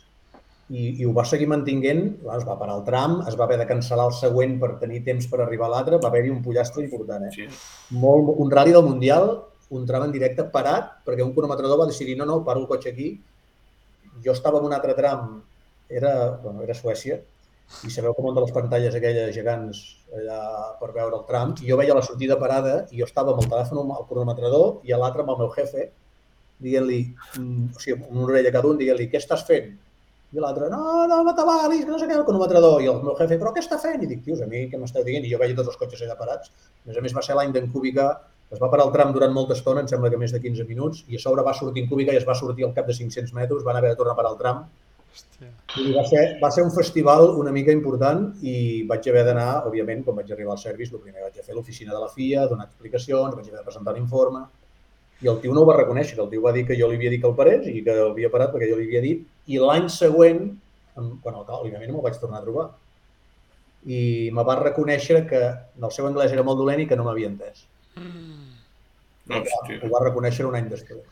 I, 0.71 0.83
i 1.01 1.05
ho 1.05 1.11
va 1.15 1.25
seguir 1.27 1.49
mantinguent, 1.51 2.03
clar, 2.21 2.37
es 2.39 2.45
va 2.47 2.55
parar 2.59 2.77
el 2.79 2.85
tram, 2.87 3.17
es 3.27 3.35
va 3.39 3.43
haver 3.45 3.57
de 3.59 3.67
cancel·lar 3.69 4.05
el 4.09 4.15
següent 4.15 4.55
per 4.61 4.77
tenir 4.81 5.01
temps 5.07 5.27
per 5.29 5.41
arribar 5.43 5.67
a 5.67 5.73
l'altre, 5.73 5.99
va 6.01 6.09
haver-hi 6.09 6.31
un 6.31 6.39
pollastre 6.45 6.85
important, 6.85 7.27
eh? 7.27 7.33
Sí. 7.35 7.49
Molt, 7.99 8.31
un 8.39 8.53
rally 8.53 8.71
del 8.75 8.87
Mundial, 8.87 9.33
un 9.75 9.85
tram 9.89 10.07
en 10.07 10.13
directe 10.15 10.45
parat, 10.53 10.95
perquè 11.05 11.25
un 11.25 11.33
cronometrador 11.35 11.81
va 11.83 11.89
decidir, 11.89 12.15
no, 12.19 12.29
no, 12.29 12.39
paro 12.47 12.63
el 12.63 12.69
cotxe 12.69 12.93
aquí. 12.93 13.11
Jo 14.23 14.33
estava 14.37 14.61
en 14.61 14.69
un 14.69 14.75
altre 14.77 14.95
tram, 14.95 15.41
era, 15.89 16.13
bueno, 16.43 16.63
era 16.63 16.77
Suècia, 16.77 17.19
i 17.83 17.91
sabeu 17.91 18.13
com 18.15 18.29
de 18.35 18.43
les 18.43 18.53
pantalles 18.53 18.95
aquelles 18.95 19.31
gegants 19.35 19.79
allà 20.13 20.39
per 20.79 20.91
veure 20.95 21.17
el 21.17 21.25
tram, 21.29 21.55
i 21.63 21.69
jo 21.71 21.77
veia 21.79 21.95
la 21.97 22.03
sortida 22.05 22.37
parada 22.39 22.83
i 22.91 23.01
jo 23.01 23.07
estava 23.07 23.33
amb 23.33 23.41
el 23.43 23.49
telèfon 23.49 23.81
al 23.81 24.05
cronometrador 24.09 24.83
i 24.87 24.93
a 24.93 24.99
l'altre 25.01 25.23
amb 25.23 25.33
el 25.33 25.39
meu 25.41 25.51
jefe 25.55 25.87
dient-li, 26.63 26.99
mm, 27.39 27.73
o 27.75 27.81
sigui, 27.81 27.97
amb 27.97 28.11
una 28.11 28.27
orella 28.29 28.51
cada 28.53 28.69
un, 28.69 28.77
dient-li, 28.79 29.09
què 29.11 29.19
estàs 29.19 29.43
fent? 29.47 29.73
I 30.33 30.41
l'altre, 30.41 30.67
no, 30.69 31.05
no 31.09 31.19
m'atabalis, 31.27 31.83
que 31.85 31.91
no 31.91 31.99
sé 32.01 32.07
què, 32.09 32.15
el 32.17 32.25
cronometrador. 32.25 32.79
I 32.81 32.87
el 32.89 33.01
meu 33.05 33.13
jefe, 33.19 33.37
però 33.41 33.51
què 33.53 33.61
està 33.61 33.77
fent? 33.81 34.01
I 34.01 34.09
dic, 34.09 34.23
tios, 34.25 34.41
a 34.41 34.47
mi 34.49 34.63
què 34.71 34.79
m'esteu 34.81 35.05
dient? 35.05 35.25
I 35.27 35.33
jo 35.33 35.39
veia 35.41 35.53
tots 35.59 35.69
els 35.69 35.77
cotxes 35.77 36.01
allà 36.05 36.15
parats. 36.17 36.49
A 36.81 36.89
més 36.89 36.97
a 36.97 37.03
més 37.05 37.13
va 37.13 37.21
ser 37.25 37.37
l'any 37.37 37.53
d'en 37.53 37.69
Cúbica, 37.73 38.07
es 38.53 38.61
va 38.61 38.69
parar 38.71 38.87
el 38.87 38.93
tram 38.95 39.13
durant 39.13 39.33
molta 39.33 39.53
estona, 39.57 39.83
em 39.83 39.89
sembla 39.91 40.09
que 40.13 40.17
més 40.21 40.33
de 40.33 40.41
15 40.41 40.65
minuts, 40.69 41.03
i 41.09 41.19
a 41.19 41.21
sobre 41.21 41.45
va 41.45 41.53
sortir 41.57 41.83
en 41.83 41.91
Cúbica 41.91 42.15
i 42.15 42.21
es 42.21 42.25
va 42.25 42.37
sortir 42.39 42.65
al 42.65 42.73
cap 42.73 42.89
de 42.89 42.97
500 42.97 43.35
metres, 43.37 43.61
van 43.67 43.77
haver 43.77 43.93
de 43.93 43.99
tornar 44.01 44.17
a 44.17 44.19
parar 44.21 44.33
el 44.33 44.41
tram. 44.41 44.65
Hòstia. 45.13 45.51
I 45.77 45.93
va 45.93 46.03
ser, 46.09 46.23
va 46.41 46.49
ser 46.53 46.65
un 46.65 46.73
festival 46.73 47.27
una 47.37 47.53
mica 47.53 47.73
important 47.73 48.25
i 48.41 48.55
vaig 48.89 49.09
haver 49.09 49.27
d'anar, 49.29 49.49
òbviament, 49.69 50.01
quan 50.07 50.17
vaig 50.17 50.33
arribar 50.33 50.57
al 50.57 50.61
service, 50.61 50.93
el 50.93 51.01
primer 51.05 51.21
vaig 51.27 51.37
a 51.37 51.45
fer 51.45 51.53
l'oficina 51.53 51.93
de 51.93 52.01
la 52.01 52.09
FIA, 52.09 52.47
donar 52.49 52.65
explicacions, 52.71 53.37
vaig 53.37 53.49
haver 53.51 53.59
de 53.61 53.67
presentar 53.69 53.93
l'informe, 53.93 54.47
i 55.23 55.29
el 55.31 55.39
tio 55.39 55.53
no 55.55 55.63
ho 55.63 55.69
va 55.69 55.77
reconèixer, 55.79 56.17
el 56.19 56.29
tio 56.31 56.43
va 56.43 56.51
dir 56.55 56.65
que 56.67 56.77
jo 56.79 56.89
li 56.89 56.99
havia 56.99 57.11
dit 57.13 57.21
que 57.23 57.29
el 57.29 57.35
parés 57.37 57.67
i 57.71 57.81
que 57.85 57.95
l'havia 57.95 58.31
parat 58.33 58.51
perquè 58.53 58.69
jo 58.69 58.77
li 58.79 58.87
havia 58.89 59.03
dit, 59.03 59.25
i 59.47 59.59
l'any 59.61 59.87
següent, 59.91 60.45
quan 60.95 61.37
el, 61.39 61.45
òbviament 61.45 61.89
no 61.89 61.97
me'l 61.97 62.07
vaig 62.07 62.19
tornar 62.21 62.41
a 62.41 62.45
trobar, 62.45 62.69
i 63.87 64.29
me 64.35 64.43
va 64.47 64.59
reconèixer 64.59 65.23
que 65.29 65.41
el 65.47 65.91
seu 65.95 66.07
anglès 66.07 66.35
era 66.35 66.43
molt 66.47 66.59
dolent 66.59 66.83
i 66.83 66.87
que 66.89 66.99
no 66.99 67.07
m'havia 67.07 67.31
entès. 67.31 67.65
Hòstia. 69.23 69.79
Ho 69.79 69.91
va 69.91 70.03
reconèixer 70.03 70.45
un 70.47 70.55
any 70.59 70.67
després. 70.71 71.03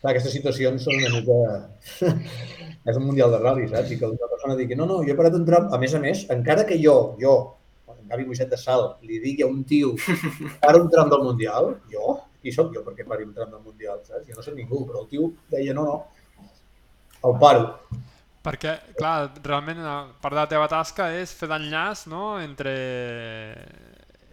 Clar, 0.00 0.12
aquestes 0.12 0.36
situacions 0.36 0.84
són 0.84 1.00
una 1.00 1.12
mica... 1.16 2.12
és 2.90 2.96
un 3.00 3.06
mundial 3.08 3.32
de 3.32 3.40
ral·li, 3.42 3.66
saps? 3.72 3.90
I 3.90 3.98
que 3.98 4.08
una 4.12 4.28
persona 4.30 4.56
digui, 4.58 4.76
no, 4.78 4.86
no, 4.86 5.00
jo 5.04 5.14
he 5.14 5.18
parat 5.18 5.36
un 5.38 5.46
tram... 5.48 5.70
A 5.74 5.80
més 5.82 5.96
a 5.96 6.00
més, 6.02 6.26
encara 6.32 6.66
que 6.68 6.78
jo, 6.82 6.96
jo, 7.20 7.36
Gavi 8.06 8.26
Moixet 8.28 8.52
de 8.52 8.58
Sal, 8.60 8.84
li 9.02 9.18
digui 9.22 9.42
a 9.42 9.48
un 9.50 9.64
tio 9.66 9.94
para 10.62 10.78
un 10.78 10.90
tram 10.92 11.10
del 11.10 11.24
mundial, 11.26 11.72
jo, 11.90 12.20
qui 12.46 12.54
sóc 12.54 12.70
jo 12.74 12.84
perquè 12.86 13.04
pari 13.10 13.26
un 13.26 13.34
tram 13.34 13.50
del 13.52 13.64
mundial, 13.66 13.98
saps? 14.06 14.26
Jo 14.30 14.38
no 14.38 14.46
soc 14.46 14.54
ningú, 14.56 14.84
però 14.88 15.02
el 15.02 15.08
tio 15.10 15.32
deia, 15.52 15.74
no, 15.74 15.84
no, 15.90 15.96
el 17.26 17.40
paro. 17.42 17.64
Perquè, 18.46 18.76
clar, 18.94 19.32
realment 19.42 19.80
eh, 19.82 19.94
part 20.22 20.36
de 20.36 20.38
la 20.44 20.46
teva 20.46 20.68
tasca 20.70 21.08
és 21.18 21.32
fer 21.34 21.48
d'enllaç 21.50 22.04
no? 22.12 22.36
entre, 22.38 22.74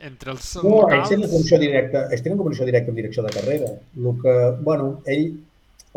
entre 0.06 0.36
els 0.36 0.52
No, 0.62 0.62
ells 0.62 0.84
locals. 0.84 1.10
tenen 1.16 1.32
connexió 1.32 1.58
directa, 1.64 2.04
ells 2.14 2.22
tenen 2.26 2.38
connexió 2.44 2.68
directa 2.70 2.94
en 2.94 3.00
direcció 3.00 3.24
de 3.26 3.34
carrera. 3.34 3.72
El 3.98 4.14
que, 4.22 4.36
bueno, 4.62 4.92
ell, 5.10 5.26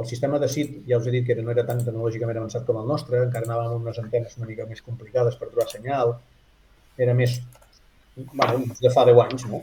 el 0.01 0.07
sistema 0.09 0.39
de 0.41 0.49
SIT, 0.49 0.79
ja 0.89 0.97
us 1.01 1.07
he 1.09 1.13
dit 1.19 1.27
que 1.29 1.37
no 1.43 1.53
era 1.53 1.67
tan 1.69 1.85
tecnològicament 1.85 2.41
avançat 2.41 2.65
com 2.69 2.81
el 2.81 2.89
nostre, 2.89 3.21
encara 3.27 3.49
anàvem 3.51 3.75
amb 3.77 3.85
unes 3.89 4.01
antenes 4.01 4.37
una 4.41 4.49
mica 4.49 4.67
més 4.69 4.81
complicades 4.85 5.37
per 5.41 5.51
trobar 5.53 5.69
senyal, 5.71 6.17
era 6.97 7.13
més, 7.17 7.39
bueno, 8.33 8.63
de 8.81 8.91
fa 8.97 9.05
10 9.09 9.23
anys, 9.29 9.47
no? 9.53 9.63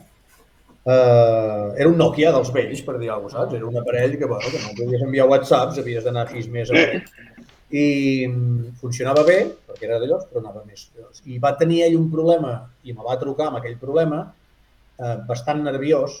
Uh, 0.84 1.72
era 1.80 1.88
un 1.88 1.96
Nokia 1.96 2.28
dels 2.34 2.50
vells, 2.52 2.82
per 2.84 2.98
dir 3.00 3.08
alguna 3.08 3.30
cosa, 3.30 3.38
saps? 3.38 3.56
Era 3.56 3.66
un 3.66 3.78
aparell 3.80 4.18
que, 4.20 4.26
bueno, 4.28 4.50
que 4.52 4.60
no 4.60 4.74
podies 4.76 5.04
enviar 5.06 5.26
whatsapps, 5.30 5.78
havies 5.80 6.04
d'anar 6.04 6.26
sis 6.28 6.50
més 6.52 6.68
a 6.70 6.82
I 7.74 7.84
mm, 8.28 8.74
funcionava 8.82 9.24
bé, 9.24 9.38
perquè 9.66 9.88
era 9.88 9.96
d'allò, 10.02 10.20
però 10.28 10.42
anava 10.42 10.60
més. 10.68 10.84
I 11.24 11.40
va 11.42 11.54
tenir 11.58 11.80
ell 11.86 11.96
un 11.96 12.10
problema, 12.12 12.52
i 12.84 12.92
me 12.92 13.06
va 13.06 13.16
trucar 13.18 13.48
amb 13.48 13.62
aquell 13.62 13.78
problema, 13.80 14.20
eh, 15.00 15.16
bastant 15.30 15.64
nerviós, 15.64 16.20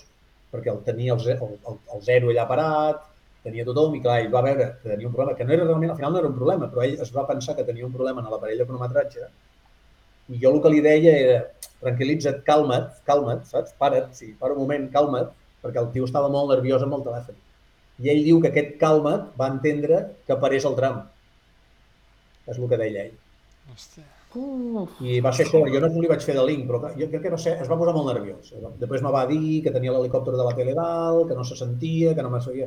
perquè 0.50 0.72
el 0.72 0.80
tenia 0.88 1.12
el, 1.14 1.28
el, 1.36 1.58
el, 1.68 1.78
el 1.94 2.02
zero 2.08 2.32
allà 2.32 2.48
parat, 2.48 3.04
tenia 3.44 3.68
tothom, 3.68 3.94
i 3.98 4.02
clar, 4.02 4.22
ell 4.22 4.32
va 4.32 4.42
veure 4.48 4.70
que 4.80 4.94
tenia 4.94 5.10
un 5.10 5.14
problema, 5.14 5.36
que 5.36 5.44
no 5.44 5.52
era 5.52 5.68
realment, 5.68 5.92
al 5.92 6.00
final 6.00 6.16
no 6.16 6.22
era 6.22 6.32
un 6.32 6.38
problema, 6.40 6.72
però 6.72 6.86
ell 6.86 6.96
es 7.04 7.12
va 7.14 7.28
pensar 7.28 7.54
que 7.58 7.68
tenia 7.68 7.84
un 7.84 7.92
problema 7.92 8.24
en 8.24 8.32
l'aparell 8.32 8.64
de 8.64 8.66
cronometratge, 8.70 9.28
i 10.32 10.40
jo 10.40 10.54
el 10.54 10.60
que 10.64 10.72
li 10.72 10.82
deia 10.84 11.14
era, 11.20 11.40
tranquil·litza't, 11.84 12.42
calma't, 12.46 12.92
calma't, 13.08 13.44
saps? 13.50 13.74
Para't, 13.80 14.12
sí, 14.16 14.32
para 14.40 14.56
un 14.56 14.62
moment, 14.64 14.86
calma't, 14.94 15.32
perquè 15.64 15.82
el 15.82 15.90
tio 15.92 16.08
estava 16.08 16.30
molt 16.32 16.54
nerviós 16.54 16.84
amb 16.84 16.96
el 16.98 17.04
telèfon. 17.04 17.36
I 18.02 18.10
ell 18.10 18.24
diu 18.26 18.40
que 18.42 18.50
aquest 18.50 18.74
calma't 18.80 19.30
va 19.40 19.52
entendre 19.52 20.00
que 20.26 20.38
parés 20.40 20.64
el 20.68 20.76
tram. 20.78 21.04
És 22.48 22.58
el 22.58 22.68
que 22.68 22.80
deia 22.80 23.06
ell. 23.06 23.14
Hòstia. 23.72 24.08
I 25.06 25.20
va 25.22 25.30
ser 25.32 25.44
això, 25.46 25.60
jo 25.70 25.80
no 25.80 25.88
li 25.94 26.08
vaig 26.10 26.24
fer 26.26 26.34
de 26.34 26.42
link, 26.48 26.64
però 26.66 26.90
jo 26.98 27.06
crec 27.12 27.22
que 27.22 27.30
no 27.30 27.38
sé, 27.38 27.52
es 27.62 27.68
va 27.70 27.78
posar 27.78 27.94
molt 27.94 28.10
nerviós. 28.10 28.50
Després 28.80 29.04
me 29.04 29.12
va 29.14 29.22
dir 29.30 29.60
que 29.62 29.72
tenia 29.74 29.94
l'helicòpter 29.94 30.34
de 30.34 30.42
la 30.48 30.56
tele 30.58 30.74
dalt, 30.74 31.28
que 31.28 31.36
no 31.38 31.44
se 31.46 31.58
sentia, 31.60 32.16
que 32.16 32.24
no 32.26 32.32
me 32.32 32.42
sabia... 32.42 32.66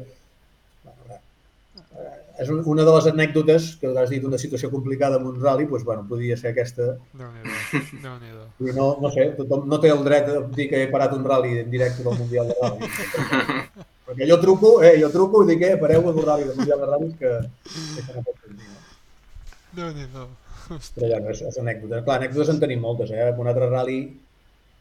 És 2.39 2.49
un- 2.53 2.61
una 2.69 2.83
de 2.85 2.91
les 2.93 3.05
anècdotes 3.09 3.75
que 3.81 3.87
has 3.97 4.09
dit 4.13 4.23
una 4.23 4.37
situació 4.37 4.69
complicada 4.69 5.15
amb 5.17 5.25
un 5.31 5.39
rally, 5.41 5.65
doncs, 5.65 5.83
bueno, 5.83 6.05
podia 6.07 6.37
ser 6.37 6.51
aquesta. 6.51 6.91
Déu-n'hi-do, 7.17 8.01
Déu-n'hi-do. 8.03 8.45
I 8.69 8.75
no, 8.77 8.87
no 9.01 9.09
sé, 9.11 9.31
tothom 9.37 9.67
no 9.67 9.79
té 9.81 9.89
el 9.89 10.03
dret 10.05 10.29
a 10.29 10.39
dir 10.55 10.67
que 10.69 10.83
he 10.83 10.87
parat 10.93 11.13
un 11.17 11.25
rally 11.25 11.57
en 11.63 11.69
directe 11.71 12.03
del 12.05 12.17
Mundial 12.19 12.47
de 12.51 12.57
Rally. 12.61 12.91
Perquè 14.07 14.27
jo 14.29 14.37
truco, 14.39 14.69
eh, 14.87 14.93
jo 15.01 15.09
truco 15.11 15.41
i 15.43 15.47
dic, 15.49 15.63
eh, 15.67 15.77
pareu 15.81 16.05
el 16.13 16.21
rally 16.23 16.45
del 16.47 16.55
Mundial 16.55 16.79
de 16.79 16.85
Rally 16.93 17.09
que, 17.19 17.31
que 18.05 18.13
no 18.15 18.21
pot 18.23 18.37
ser. 18.43 18.53
No? 18.53 18.77
Déu-n'hi-do. 19.81 20.27
Però 20.67 21.09
ja 21.11 21.19
no, 21.23 21.29
és, 21.33 21.41
és 21.47 21.57
anècdota. 21.59 22.03
Clar, 22.05 22.15
anècdotes 22.21 22.49
en 22.53 22.61
tenim 22.61 22.79
moltes, 22.83 23.11
eh? 23.11 23.27
En 23.33 23.37
un 23.43 23.47
altre 23.51 23.67
rally 23.71 23.99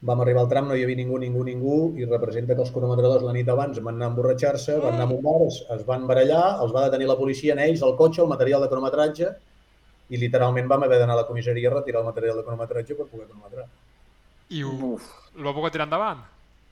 vam 0.02 0.20
arribar 0.20 0.42
al 0.44 0.48
tram, 0.48 0.68
no 0.68 0.74
hi 0.76 0.82
havia 0.84 0.96
ningú, 0.96 1.18
ningú, 1.18 1.42
ningú, 1.44 1.76
i 1.98 2.04
representa 2.04 2.54
que 2.54 2.62
els 2.62 2.70
cronometradors 2.70 3.24
la 3.24 3.32
nit 3.32 3.48
abans 3.48 3.78
van 3.80 3.96
anar 3.96 4.06
a 4.06 4.10
emborratxar-se, 4.12 4.78
van 4.82 4.94
anar 4.94 5.06
a 5.08 5.14
un 5.14 5.22
bar, 5.24 5.40
es, 5.46 5.62
es 5.72 5.84
van 5.88 6.06
barallar, 6.06 6.58
els 6.62 6.74
va 6.74 6.84
detenir 6.84 7.08
la 7.08 7.16
policia 7.16 7.54
en 7.54 7.62
ells, 7.64 7.82
el 7.82 7.96
cotxe, 7.96 8.22
el 8.22 8.28
material 8.28 8.62
de 8.62 8.68
cronometratge, 8.68 9.32
i 10.08 10.20
literalment 10.20 10.68
vam 10.68 10.84
haver 10.86 11.00
d'anar 11.00 11.16
a 11.16 11.22
la 11.22 11.26
comissaria 11.26 11.70
a 11.70 11.74
retirar 11.78 12.00
el 12.04 12.06
material 12.06 12.36
de 12.36 12.44
cronometratge 12.44 12.94
per 12.94 13.06
poder 13.06 13.26
cronometrar. 13.26 13.66
I 14.50 14.62
ho, 14.62 14.76
Uf. 14.92 15.08
ho 15.34 15.42
va 15.42 15.54
poder 15.56 15.72
tirar 15.72 15.88
endavant? 15.88 16.20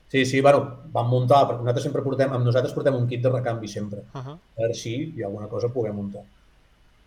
Sí, 0.07 0.23
sí, 0.25 0.39
bueno, 0.39 0.61
vam 0.93 1.09
muntar, 1.09 1.41
perquè 1.49 1.65
nosaltres 1.65 1.83
sempre 1.89 2.03
portem, 2.05 2.31
amb 2.31 2.45
nosaltres 2.45 2.73
portem 2.77 2.95
un 2.95 3.07
kit 3.09 3.23
de 3.25 3.29
recanvi 3.33 3.67
sempre, 3.67 4.05
Uh 4.13 4.21
-huh. 4.21 4.37
veure 4.57 4.73
si 4.73 4.95
hi 5.15 5.23
ha 5.23 5.27
alguna 5.27 5.47
cosa 5.47 5.67
puguem 5.67 5.95
muntar. 5.95 6.21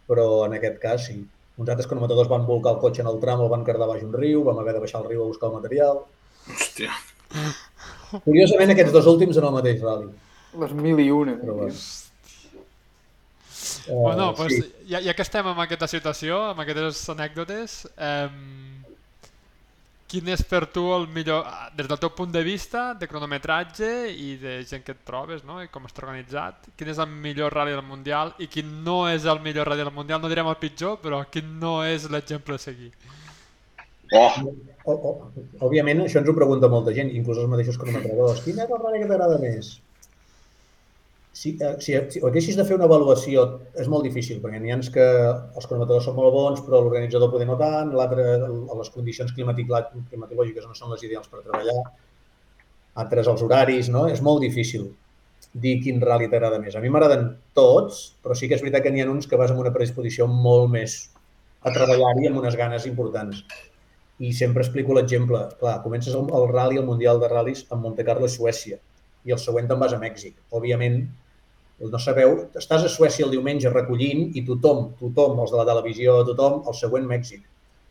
Però 0.08 0.44
en 0.46 0.54
aquest 0.54 0.78
cas 0.78 1.06
sí. 1.06 1.26
Uns 1.58 1.68
altres 1.68 1.88
cronometradors 1.90 2.30
van 2.30 2.46
volcar 2.46 2.76
el 2.76 2.82
cotxe 2.82 3.02
en 3.02 3.10
el 3.10 3.18
tram, 3.22 3.42
el 3.42 3.50
van 3.50 3.64
cardar 3.66 3.88
baix 3.90 4.04
un 4.06 4.12
riu, 4.14 4.44
vam 4.46 4.60
haver 4.62 4.76
de 4.76 4.82
baixar 4.84 5.00
al 5.02 5.08
riu 5.10 5.24
a 5.24 5.30
buscar 5.30 5.50
el 5.50 5.56
material. 5.58 6.02
Hòstia. 6.48 6.94
Curiosament, 8.24 8.72
aquests 8.74 8.94
dos 8.94 9.08
últims 9.10 9.40
en 9.40 9.48
el 9.48 9.56
mateix 9.56 9.82
rally. 9.82 10.12
Les 10.62 10.76
mil 10.78 11.02
i 11.02 11.10
una. 11.12 11.34
Però 11.42 11.58
bueno. 11.62 11.74
Uh, 13.88 14.02
Bueno, 14.02 14.32
doncs, 14.36 14.52
sí. 14.52 14.62
ja, 14.88 15.00
ja 15.04 15.14
que 15.16 15.24
estem 15.24 15.46
en 15.48 15.60
aquesta 15.64 15.88
situació, 15.88 16.38
amb 16.50 16.60
aquestes 16.62 17.00
anècdotes, 17.12 17.76
eh, 17.96 18.28
quin 20.08 20.28
és 20.32 20.42
per 20.48 20.64
tu 20.72 20.86
el 20.94 21.06
millor, 21.12 21.44
ah, 21.46 21.68
des 21.76 21.88
del 21.88 22.00
teu 22.00 22.10
punt 22.16 22.32
de 22.32 22.42
vista, 22.46 22.94
de 22.98 23.08
cronometratge 23.10 23.90
i 24.10 24.36
de 24.40 24.56
gent 24.68 24.84
que 24.86 24.94
et 24.96 25.04
trobes, 25.06 25.44
no? 25.44 25.60
i 25.62 25.68
com 25.72 25.84
està 25.88 26.04
organitzat, 26.06 26.70
quin 26.78 26.92
és 26.94 27.02
el 27.02 27.12
millor 27.12 27.54
rally 27.54 27.76
del 27.76 27.84
Mundial 27.84 28.32
i 28.40 28.48
quin 28.48 28.72
no 28.84 29.02
és 29.10 29.28
el 29.28 29.42
millor 29.44 29.68
rally 29.68 29.84
del 29.84 29.94
Mundial, 29.94 30.22
no 30.22 30.32
direm 30.32 30.48
el 30.48 30.58
pitjor, 30.60 30.98
però 31.04 31.20
quin 31.30 31.58
no 31.60 31.82
és 31.84 32.08
l'exemple 32.10 32.56
a 32.56 32.64
seguir. 32.64 32.92
Oh, 34.16 34.32
O, 34.88 34.94
o, 34.94 35.10
òbviament, 35.66 35.98
això 36.00 36.22
ens 36.22 36.30
ho 36.30 36.34
pregunta 36.36 36.70
molta 36.72 36.94
gent, 36.96 37.10
inclús 37.12 37.42
els 37.42 37.50
mateixos 37.52 37.76
cronometradors. 37.80 38.38
Quin 38.46 38.56
és 38.62 38.70
el 38.70 38.78
rally 38.80 39.02
que 39.02 39.08
t'agrada 39.10 39.36
més? 39.42 39.74
Si, 41.38 41.52
eh, 41.62 41.76
si, 41.78 41.94
si 42.10 42.20
haguessis 42.26 42.56
de 42.58 42.64
fer 42.66 42.74
una 42.74 42.86
avaluació, 42.88 43.42
és 43.78 43.86
molt 43.92 44.02
difícil, 44.08 44.40
perquè 44.42 44.58
n'hi 44.58 44.72
ha 44.74 44.78
que 44.94 45.04
els 45.06 45.68
cronometradors 45.68 46.08
són 46.08 46.16
molt 46.16 46.32
bons, 46.34 46.62
però 46.66 46.80
l'organitzador 46.82 47.30
poder 47.30 47.46
no 47.46 47.54
tant, 47.60 47.92
l'altre, 47.94 48.24
les 48.80 48.90
condicions 48.94 49.30
climatològiques 49.36 50.66
no 50.66 50.74
són 50.74 50.90
les 50.94 51.04
ideals 51.06 51.30
per 51.30 51.44
treballar, 51.44 51.76
altres 53.04 53.30
els 53.30 53.44
horaris, 53.46 53.90
no? 53.94 54.08
És 54.10 54.24
molt 54.28 54.42
difícil 54.42 54.88
dir 55.66 55.76
quin 55.84 56.02
rally 56.02 56.26
t'agrada 56.32 56.58
més. 56.64 56.74
A 56.74 56.82
mi 56.82 56.90
m'agraden 56.90 57.30
tots, 57.54 58.00
però 58.24 58.34
sí 58.34 58.50
que 58.50 58.58
és 58.58 58.64
veritat 58.64 58.88
que 58.88 58.92
n'hi 58.96 59.04
ha 59.04 59.08
uns 59.12 59.30
que 59.30 59.38
vas 59.38 59.54
amb 59.54 59.62
una 59.62 59.72
predisposició 59.74 60.26
molt 60.48 60.66
més 60.74 60.98
a 61.62 61.70
treballar-hi 61.74 62.28
amb 62.32 62.42
unes 62.42 62.58
ganes 62.58 62.90
importants. 62.90 63.44
I 64.18 64.32
sempre 64.34 64.66
explico 64.66 64.98
l'exemple. 64.98 65.44
Clar, 65.62 65.78
comences 65.86 66.18
el, 66.18 66.26
el 66.34 66.50
rally, 66.50 66.82
el 66.82 66.90
Mundial 66.90 67.22
de 67.22 67.30
Ral·lis, 67.30 67.62
amb 67.70 67.86
Monte 67.86 68.02
Carlo 68.10 68.26
Suècia, 68.26 68.82
i 69.22 69.34
el 69.34 69.38
següent 69.38 69.70
te'n 69.70 69.86
vas 69.86 69.94
a 69.94 70.02
Mèxic. 70.02 70.34
Òbviament, 70.58 71.04
no 71.80 71.98
sabeu, 72.02 72.34
estàs 72.58 72.84
a 72.84 72.90
Suècia 72.90 73.26
el 73.26 73.34
diumenge 73.36 73.70
recollint 73.70 74.24
i 74.34 74.42
tothom, 74.46 74.88
tothom, 74.98 75.38
els 75.44 75.52
de 75.54 75.60
la 75.60 75.66
televisió, 75.68 76.16
tothom, 76.26 76.62
el 76.66 76.74
següent 76.74 77.06
Mèxic. 77.06 77.44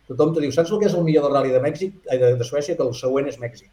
Tothom 0.10 0.34
te 0.36 0.44
diu, 0.44 0.52
saps 0.56 0.72
el 0.72 0.82
que 0.82 0.90
és 0.90 0.96
el 0.96 1.06
millor 1.08 1.28
del 1.28 1.36
rally 1.36 1.54
de 1.56 1.64
Mèxic, 1.64 1.96
de, 2.08 2.34
de 2.40 2.48
Suècia? 2.48 2.76
Que 2.76 2.84
el 2.84 2.94
següent 2.96 3.28
és 3.32 3.40
Mèxic. 3.40 3.72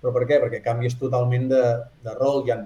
Però 0.00 0.12
per 0.14 0.24
què? 0.28 0.40
Perquè 0.40 0.62
canvies 0.64 0.96
totalment 1.00 1.48
de, 1.52 1.62
de 2.04 2.16
rol, 2.16 2.42
hi 2.46 2.54
ha 2.54 2.58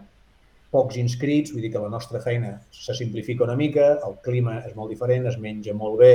pocs 0.73 0.97
inscrits, 1.01 1.53
vull 1.53 1.67
dir 1.67 1.73
que 1.75 1.83
la 1.83 1.91
nostra 1.93 2.21
feina 2.25 2.55
se 2.73 2.95
simplifica 2.97 3.45
una 3.45 3.59
mica, 3.59 3.97
el 4.07 4.17
clima 4.25 4.61
és 4.67 4.77
molt 4.79 4.93
diferent, 4.95 5.27
es 5.29 5.39
menja 5.43 5.75
molt 5.77 5.99
bé, 6.01 6.13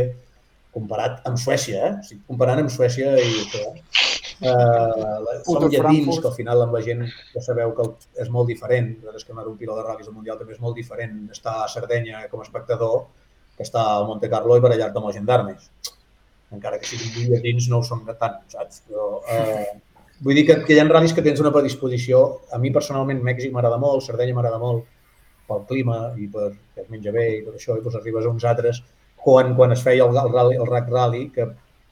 comparat 0.78 1.26
amb 1.30 1.38
Suècia, 1.42 1.84
eh? 1.90 1.94
O 2.00 2.08
sigui, 2.08 2.22
comparant 2.30 2.62
amb 2.64 2.72
Suècia 2.74 3.16
i. 3.18 3.34
Eh, 4.38 4.50
la- 4.50 5.36
som 5.44 5.64
llatins, 5.74 6.20
que 6.22 6.28
al 6.30 6.36
final 6.36 6.62
amb 6.62 6.74
la 6.78 6.82
gent 6.86 7.00
ja 7.34 7.42
sabeu 7.42 7.74
que 7.78 7.86
és 8.22 8.30
molt 8.30 8.48
diferent. 8.52 8.92
Nosaltres 9.00 9.26
que 9.26 9.32
hem 9.34 9.40
anat 9.40 9.48
a 9.48 9.54
un 9.54 9.58
pilot 9.58 9.80
de 9.80 9.86
ral·lis 9.88 10.08
al 10.12 10.14
Mundial 10.18 10.38
també 10.38 10.54
és 10.54 10.60
molt 10.62 10.76
diferent 10.78 11.16
estar 11.34 11.56
a 11.64 11.68
Sardenya 11.74 12.28
com 12.30 12.44
a 12.44 12.46
espectador 12.46 13.08
que 13.58 13.64
estar 13.66 13.82
al 13.96 14.06
Monte 14.06 14.30
Carlo 14.30 14.58
i 14.58 14.62
barallar-te 14.62 15.00
amb 15.02 15.08
els 15.10 15.16
gendarmes. 15.18 15.72
Encara 16.54 16.78
que 16.80 16.86
siguin 16.86 17.32
llatins 17.32 17.66
no 17.72 17.80
ho 17.80 17.84
són 17.84 18.06
tant, 18.20 18.38
saps? 18.54 18.84
Però, 18.88 19.08
eh, 19.28 19.80
vull 20.22 20.36
dir 20.38 20.46
que, 20.46 20.60
que 20.68 20.76
hi 20.76 20.80
ha 20.80 20.86
ral·lis 20.86 21.16
que 21.18 21.24
tens 21.26 21.42
una 21.42 21.52
predisposició. 21.56 22.22
A 22.54 22.60
mi 22.62 22.70
personalment 22.72 23.24
Mèxic 23.26 23.52
m'agrada 23.52 23.82
molt, 23.82 24.06
Sardenya 24.06 24.38
m'agrada 24.38 24.62
molt 24.62 24.86
pel 25.48 25.66
clima 25.66 26.14
i 26.20 26.28
per 26.28 26.52
que 26.76 26.82
es 26.86 26.90
menja 26.94 27.12
bé 27.12 27.26
i 27.40 27.42
tot 27.44 27.56
això, 27.58 27.76
i 27.78 27.82
doncs 27.82 27.96
arribes 27.96 28.26
a 28.26 28.30
uns 28.30 28.46
altres 28.46 28.84
quan, 29.28 29.56
quan 29.60 29.76
es 29.76 29.84
feia 29.84 30.06
el, 30.08 30.16
el, 30.16 30.30
rally, 30.32 30.56
el 30.56 30.70
RAC 30.70 30.86
Rally, 30.94 31.26
que 31.36 31.50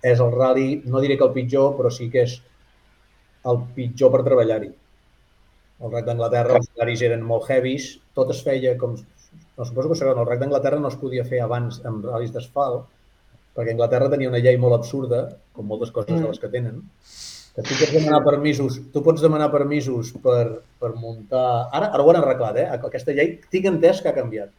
és 0.08 0.22
el 0.24 0.32
rally, 0.32 0.68
no 0.88 1.02
diré 1.04 1.18
que 1.20 1.26
el 1.28 1.34
pitjor, 1.36 1.74
però 1.76 1.92
sí 1.92 2.08
que 2.14 2.24
és 2.24 2.38
el 3.52 3.60
pitjor 3.76 4.14
per 4.14 4.22
treballar-hi. 4.24 4.72
El 5.84 5.92
RAC 5.92 6.08
d'Anglaterra, 6.08 6.62
els 6.62 6.72
horaris 6.72 7.04
eren 7.04 7.26
molt 7.28 7.50
heavies, 7.52 7.90
tot 8.16 8.32
es 8.32 8.40
feia 8.46 8.78
com... 8.80 8.96
No, 8.96 9.68
suposo 9.68 9.92
que 9.92 10.00
sabeu, 10.00 10.16
el 10.16 10.30
RAC 10.30 10.46
d'Anglaterra 10.46 10.80
no 10.80 10.94
es 10.94 10.96
podia 11.02 11.28
fer 11.28 11.44
abans 11.44 11.82
amb 11.90 12.08
ral·lis 12.08 12.32
d'asfalt, 12.32 12.88
perquè 13.56 13.76
Anglaterra 13.76 14.08
tenia 14.16 14.32
una 14.32 14.40
llei 14.40 14.56
molt 14.62 14.80
absurda, 14.80 15.26
com 15.56 15.68
moltes 15.68 15.92
coses 15.96 16.16
de 16.16 16.24
les 16.24 16.40
que 16.40 16.52
tenen, 16.56 16.80
que 17.56 17.64
tu 17.68 17.76
pots 17.76 17.96
demanar 17.98 18.24
permisos, 18.24 18.80
tu 18.96 19.04
pots 19.04 19.24
demanar 19.24 19.52
permisos 19.52 20.16
per, 20.24 20.62
per 20.80 20.96
muntar... 20.96 21.48
Ara, 21.68 21.92
ara 21.92 22.04
ho 22.04 22.12
han 22.14 22.24
arreglat, 22.24 22.64
eh? 22.64 22.70
Aquesta 22.80 23.16
llei 23.16 23.42
tinc 23.52 23.68
entès 23.76 24.00
que 24.00 24.12
ha 24.12 24.16
canviat. 24.16 24.56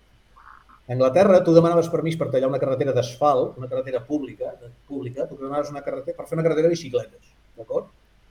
A 0.87 0.93
Anglaterra, 0.95 1.41
tu 1.43 1.51
demanaves 1.55 1.89
permís 1.91 2.15
per 2.19 2.29
tallar 2.31 2.47
una 2.47 2.61
carretera 2.63 2.93
d'asfalt, 2.95 3.57
una 3.59 3.67
carretera 3.67 4.05
pública, 4.07 4.53
pública, 4.87 5.25
tu 5.27 5.35
demanaves 5.35 5.73
una 5.73 5.83
carretera, 5.83 6.15
per 6.15 6.27
fer 6.29 6.37
una 6.39 6.45
carretera 6.47 6.69
de 6.69 6.77
bicicletes, 6.77 7.33
d'acord? 7.59 7.89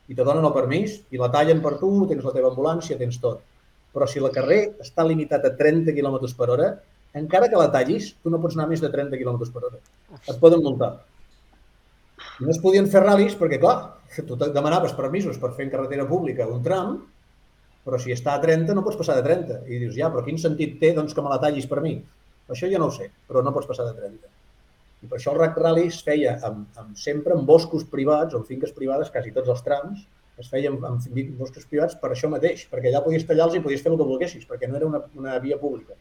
I 0.08 0.16
te 0.16 0.24
donen 0.24 0.46
el 0.48 0.54
permís 0.56 1.02
i 1.12 1.20
la 1.20 1.28
tallen 1.34 1.60
per 1.66 1.74
tu, 1.82 1.90
tens 2.08 2.24
la 2.24 2.32
teva 2.32 2.54
ambulància, 2.54 2.96
tens 3.02 3.20
tot. 3.20 3.42
Però 3.92 4.08
si 4.08 4.24
la 4.24 4.32
carrer 4.32 4.62
està 4.86 5.04
limitat 5.04 5.44
a 5.44 5.52
30 5.60 5.92
km 5.98 6.16
per 6.38 6.50
hora, 6.54 6.70
encara 7.20 7.52
que 7.52 7.60
la 7.60 7.68
tallis, 7.76 8.14
tu 8.24 8.32
no 8.32 8.40
pots 8.40 8.56
anar 8.56 8.70
més 8.72 8.84
de 8.84 8.94
30 8.94 9.20
km 9.20 9.52
per 9.52 9.68
hora. 9.68 9.84
Et 10.16 10.40
poden 10.40 10.64
multar. 10.64 10.94
I 12.40 12.48
no 12.48 12.56
es 12.56 12.64
podien 12.64 12.88
fer 12.92 13.04
ral·lis 13.04 13.36
perquè, 13.36 13.60
clar, 13.60 13.78
tu 14.16 14.40
demanaves 14.40 14.96
permisos 14.96 15.40
per 15.42 15.52
fer 15.58 15.68
en 15.68 15.76
carretera 15.76 16.08
pública 16.08 16.48
un 16.48 16.64
tram, 16.64 17.00
però 17.84 18.00
si 18.00 18.16
està 18.16 18.36
a 18.36 18.42
30 18.44 18.76
no 18.76 18.84
pots 18.86 19.00
passar 19.00 19.20
de 19.20 19.28
30. 19.28 19.66
I 19.68 19.84
dius, 19.84 19.96
ja, 20.00 20.08
però 20.14 20.24
quin 20.24 20.40
sentit 20.40 20.80
té 20.80 20.96
doncs, 20.96 21.12
que 21.12 21.24
me 21.24 21.32
la 21.32 21.42
tallis 21.44 21.68
per 21.68 21.84
mi? 21.84 21.98
Això 22.50 22.70
ja 22.72 22.78
no 22.82 22.88
ho 22.88 22.92
sé, 22.94 23.10
però 23.28 23.42
no 23.44 23.54
pots 23.54 23.68
passar 23.68 23.86
de 23.88 23.94
30. 24.00 24.28
I 25.04 25.08
per 25.08 25.18
això 25.20 25.34
el 25.34 25.40
Rack 25.40 25.58
Rally 25.58 25.88
es 25.88 26.02
feia 26.06 26.36
amb, 26.46 26.66
amb, 26.78 26.96
sempre 26.98 27.34
en 27.34 27.46
boscos 27.46 27.84
privats 27.90 28.34
o 28.34 28.38
en 28.42 28.46
finques 28.46 28.72
privades, 28.74 29.10
quasi 29.14 29.32
tots 29.34 29.50
els 29.50 29.64
trams, 29.66 30.06
es 30.38 30.50
feia 30.52 30.70
en, 30.70 30.78
en 30.84 31.00
fin- 31.02 31.36
boscos 31.40 31.66
privats 31.70 31.96
per 31.96 32.12
això 32.12 32.30
mateix, 32.30 32.66
perquè 32.72 32.92
allà 32.92 33.02
podies 33.06 33.26
tallar-los 33.26 33.56
i 33.56 33.64
podies 33.64 33.82
fer 33.82 33.92
el 33.92 33.98
que 33.98 34.08
volguessis, 34.10 34.46
perquè 34.50 34.68
no 34.70 34.78
era 34.78 34.86
una, 34.90 35.02
una 35.16 35.38
via 35.40 35.58
pública. 35.58 35.94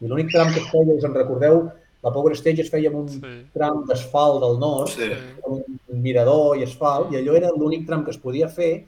I 0.00 0.08
l'únic 0.08 0.30
tram 0.32 0.52
que 0.54 0.60
es 0.62 0.68
feia, 0.72 0.94
us 0.96 1.04
en 1.04 1.14
recordeu, 1.14 1.66
la 2.02 2.10
Power 2.14 2.32
Stage 2.38 2.62
es 2.64 2.70
feia 2.72 2.88
amb 2.88 3.02
un 3.02 3.08
Sí. 3.12 3.32
tram 3.52 3.82
d'asfalt 3.86 4.40
del 4.40 4.58
nord, 4.58 4.88
Sí. 4.88 5.10
amb 5.44 5.58
un 5.92 6.00
mirador 6.02 6.56
i 6.56 6.62
asfalt, 6.64 7.12
i 7.12 7.16
allò 7.20 7.36
era 7.36 7.50
l'únic 7.52 7.86
tram 7.86 8.04
que 8.04 8.10
es 8.10 8.18
podia 8.18 8.48
fer 8.48 8.86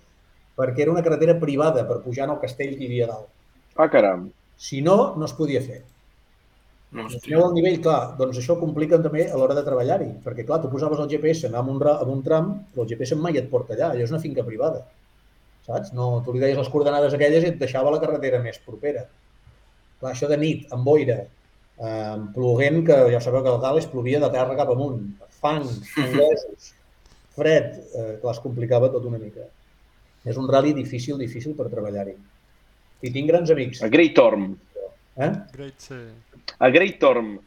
perquè 0.56 0.80
era 0.86 0.90
una 0.92 1.02
carretera 1.02 1.38
privada 1.38 1.86
per 1.86 2.00
pujar 2.02 2.28
al 2.30 2.40
castell 2.40 2.76
que 2.78 2.84
hi 2.84 2.86
havia 2.86 3.06
dalt. 3.08 3.28
Ah, 3.76 3.88
caram. 3.90 4.30
Si 4.56 4.80
no, 4.80 5.14
no 5.16 5.24
es 5.26 5.32
podia 5.34 5.60
fer. 5.60 5.82
No, 6.92 7.06
Imagineu 7.08 7.44
el 7.46 7.54
nivell, 7.56 7.78
clar, 7.84 8.00
doncs 8.18 8.36
això 8.42 8.58
complica 8.60 8.98
també 9.00 9.24
a 9.32 9.36
l'hora 9.40 9.54
de 9.56 9.62
treballar-hi, 9.64 10.10
perquè 10.24 10.44
clar, 10.44 10.58
tu 10.60 10.68
posaves 10.68 10.98
el 11.00 11.08
GPS 11.08 11.46
anar 11.48 11.62
amb 11.62 11.70
un, 11.72 11.78
ra- 11.80 11.94
amb 12.04 12.10
un 12.12 12.20
tram, 12.26 12.50
però 12.74 12.84
el 12.84 12.90
GPS 12.90 13.16
mai 13.16 13.38
et 13.40 13.46
porta 13.48 13.72
allà, 13.72 13.92
allò 13.94 14.04
és 14.04 14.12
una 14.12 14.20
finca 14.20 14.44
privada, 14.44 14.82
saps? 15.64 15.94
No, 15.96 16.10
tu 16.26 16.34
li 16.34 16.42
deies 16.42 16.58
les 16.60 16.68
coordenades 16.68 17.14
aquelles 17.16 17.46
i 17.46 17.52
et 17.54 17.56
deixava 17.62 17.94
la 17.94 18.00
carretera 18.02 18.42
més 18.44 18.58
propera. 18.66 19.06
Clar, 20.02 20.12
això 20.12 20.28
de 20.28 20.36
nit, 20.36 20.66
amb 20.76 20.84
boira, 20.84 21.16
eh, 21.78 22.18
ploguent, 22.34 22.82
que 22.90 22.98
ja 23.14 23.20
sabeu 23.24 23.40
que 23.46 23.54
el 23.54 23.62
Gales 23.64 23.88
plovia 23.88 24.20
de 24.20 24.28
terra 24.34 24.58
cap 24.58 24.74
amunt, 24.74 25.00
fang, 25.40 25.64
anglesos, 26.04 26.74
fred, 27.38 27.70
eh, 27.94 28.18
clar, 28.20 28.34
es 28.36 28.42
complicava 28.44 28.92
tot 28.92 29.08
una 29.08 29.22
mica. 29.22 29.48
És 30.28 30.36
un 30.36 30.44
rally 30.52 30.74
difícil, 30.76 31.16
difícil 31.18 31.56
per 31.56 31.70
treballar-hi. 31.72 32.18
I 33.02 33.10
tinc 33.16 33.32
grans 33.32 33.50
amics. 33.50 33.80
A 33.82 33.88
Great 33.90 34.12
Torm. 34.14 34.52
Eh? 35.16 35.30
Great, 35.52 35.74
sí. 35.78 35.98
A 36.58 36.68
Great 36.70 36.98
Torm, 36.98 37.38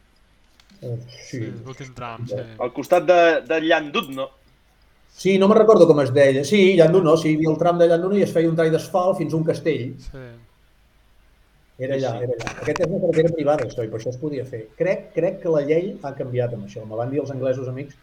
Eh, 0.82 0.98
Sí, 1.08 1.38
Sí. 1.38 1.52
l'últim 1.64 1.94
tram, 1.94 2.26
sí. 2.28 2.34
al 2.60 2.70
costat 2.72 3.06
de, 3.08 3.40
de 3.48 3.60
Llandudno. 3.62 4.26
Sí, 5.16 5.38
no 5.38 5.48
me'n 5.48 5.56
recordo 5.56 5.86
com 5.88 6.00
es 6.02 6.10
deia. 6.12 6.42
Sí, 6.44 6.74
Llanduno, 6.76 7.16
sí, 7.16 7.30
hi 7.30 7.36
havia 7.38 7.50
el 7.50 7.56
tram 7.58 7.78
de 7.80 7.86
Llanduno 7.88 8.18
i 8.18 8.22
es 8.26 8.32
feia 8.34 8.50
un 8.50 8.56
tall 8.58 8.70
d'asfalt 8.70 9.16
fins 9.16 9.32
a 9.32 9.36
un 9.38 9.44
castell. 9.44 9.94
sí. 10.10 10.26
Era 11.78 11.94
allà, 11.96 12.10
era 12.24 12.32
allà. 12.32 12.52
Aquesta 12.62 12.84
és 12.84 12.88
una 12.90 13.00
carretera 13.02 13.32
privada, 13.34 13.64
això, 13.66 13.84
i 13.84 13.88
per 13.92 13.98
això 14.00 14.08
es 14.12 14.16
podia 14.20 14.44
fer. 14.48 14.62
Crec, 14.78 15.10
crec 15.14 15.42
que 15.42 15.50
la 15.52 15.60
llei 15.60 15.90
ha 16.02 16.12
canviat 16.16 16.54
amb 16.56 16.64
això. 16.68 16.84
Me 16.88 16.96
van 16.96 17.10
dir 17.12 17.20
els 17.20 17.30
anglesos 17.34 17.68
amics 17.68 17.96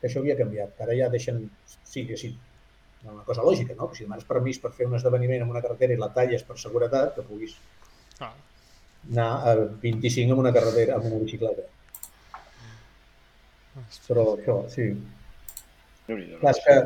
que 0.00 0.08
això 0.08 0.18
havia 0.22 0.36
canviat, 0.38 0.72
que 0.76 0.82
ara 0.86 0.96
ja 0.98 1.08
deixen... 1.12 1.44
Sí, 1.84 2.06
que 2.08 2.16
sí, 2.16 2.32
una 3.04 3.22
cosa 3.24 3.42
lògica, 3.46 3.74
no? 3.78 3.86
Que 3.90 3.96
si 4.00 4.04
demanes 4.06 4.24
permís 4.26 4.58
per 4.58 4.72
fer 4.74 4.86
un 4.86 4.94
esdeveniment 4.98 5.42
en 5.44 5.50
una 5.50 5.62
carretera 5.62 5.94
i 5.94 6.00
la 6.00 6.08
talles 6.14 6.42
per 6.42 6.58
seguretat, 6.58 7.14
que 7.14 7.22
puguis 7.22 7.54
Clar. 8.18 8.32
Anar 9.08 9.30
a 9.46 9.54
25 9.82 10.34
amb 10.34 10.42
una 10.44 10.52
carretera, 10.56 10.98
amb 10.98 11.08
una 11.10 11.22
bicicleta. 11.22 11.66
Però 14.06 14.26
això, 14.34 14.56
sí. 14.72 14.90
Clar, 16.10 16.52
és 16.52 16.60
que 16.64 16.76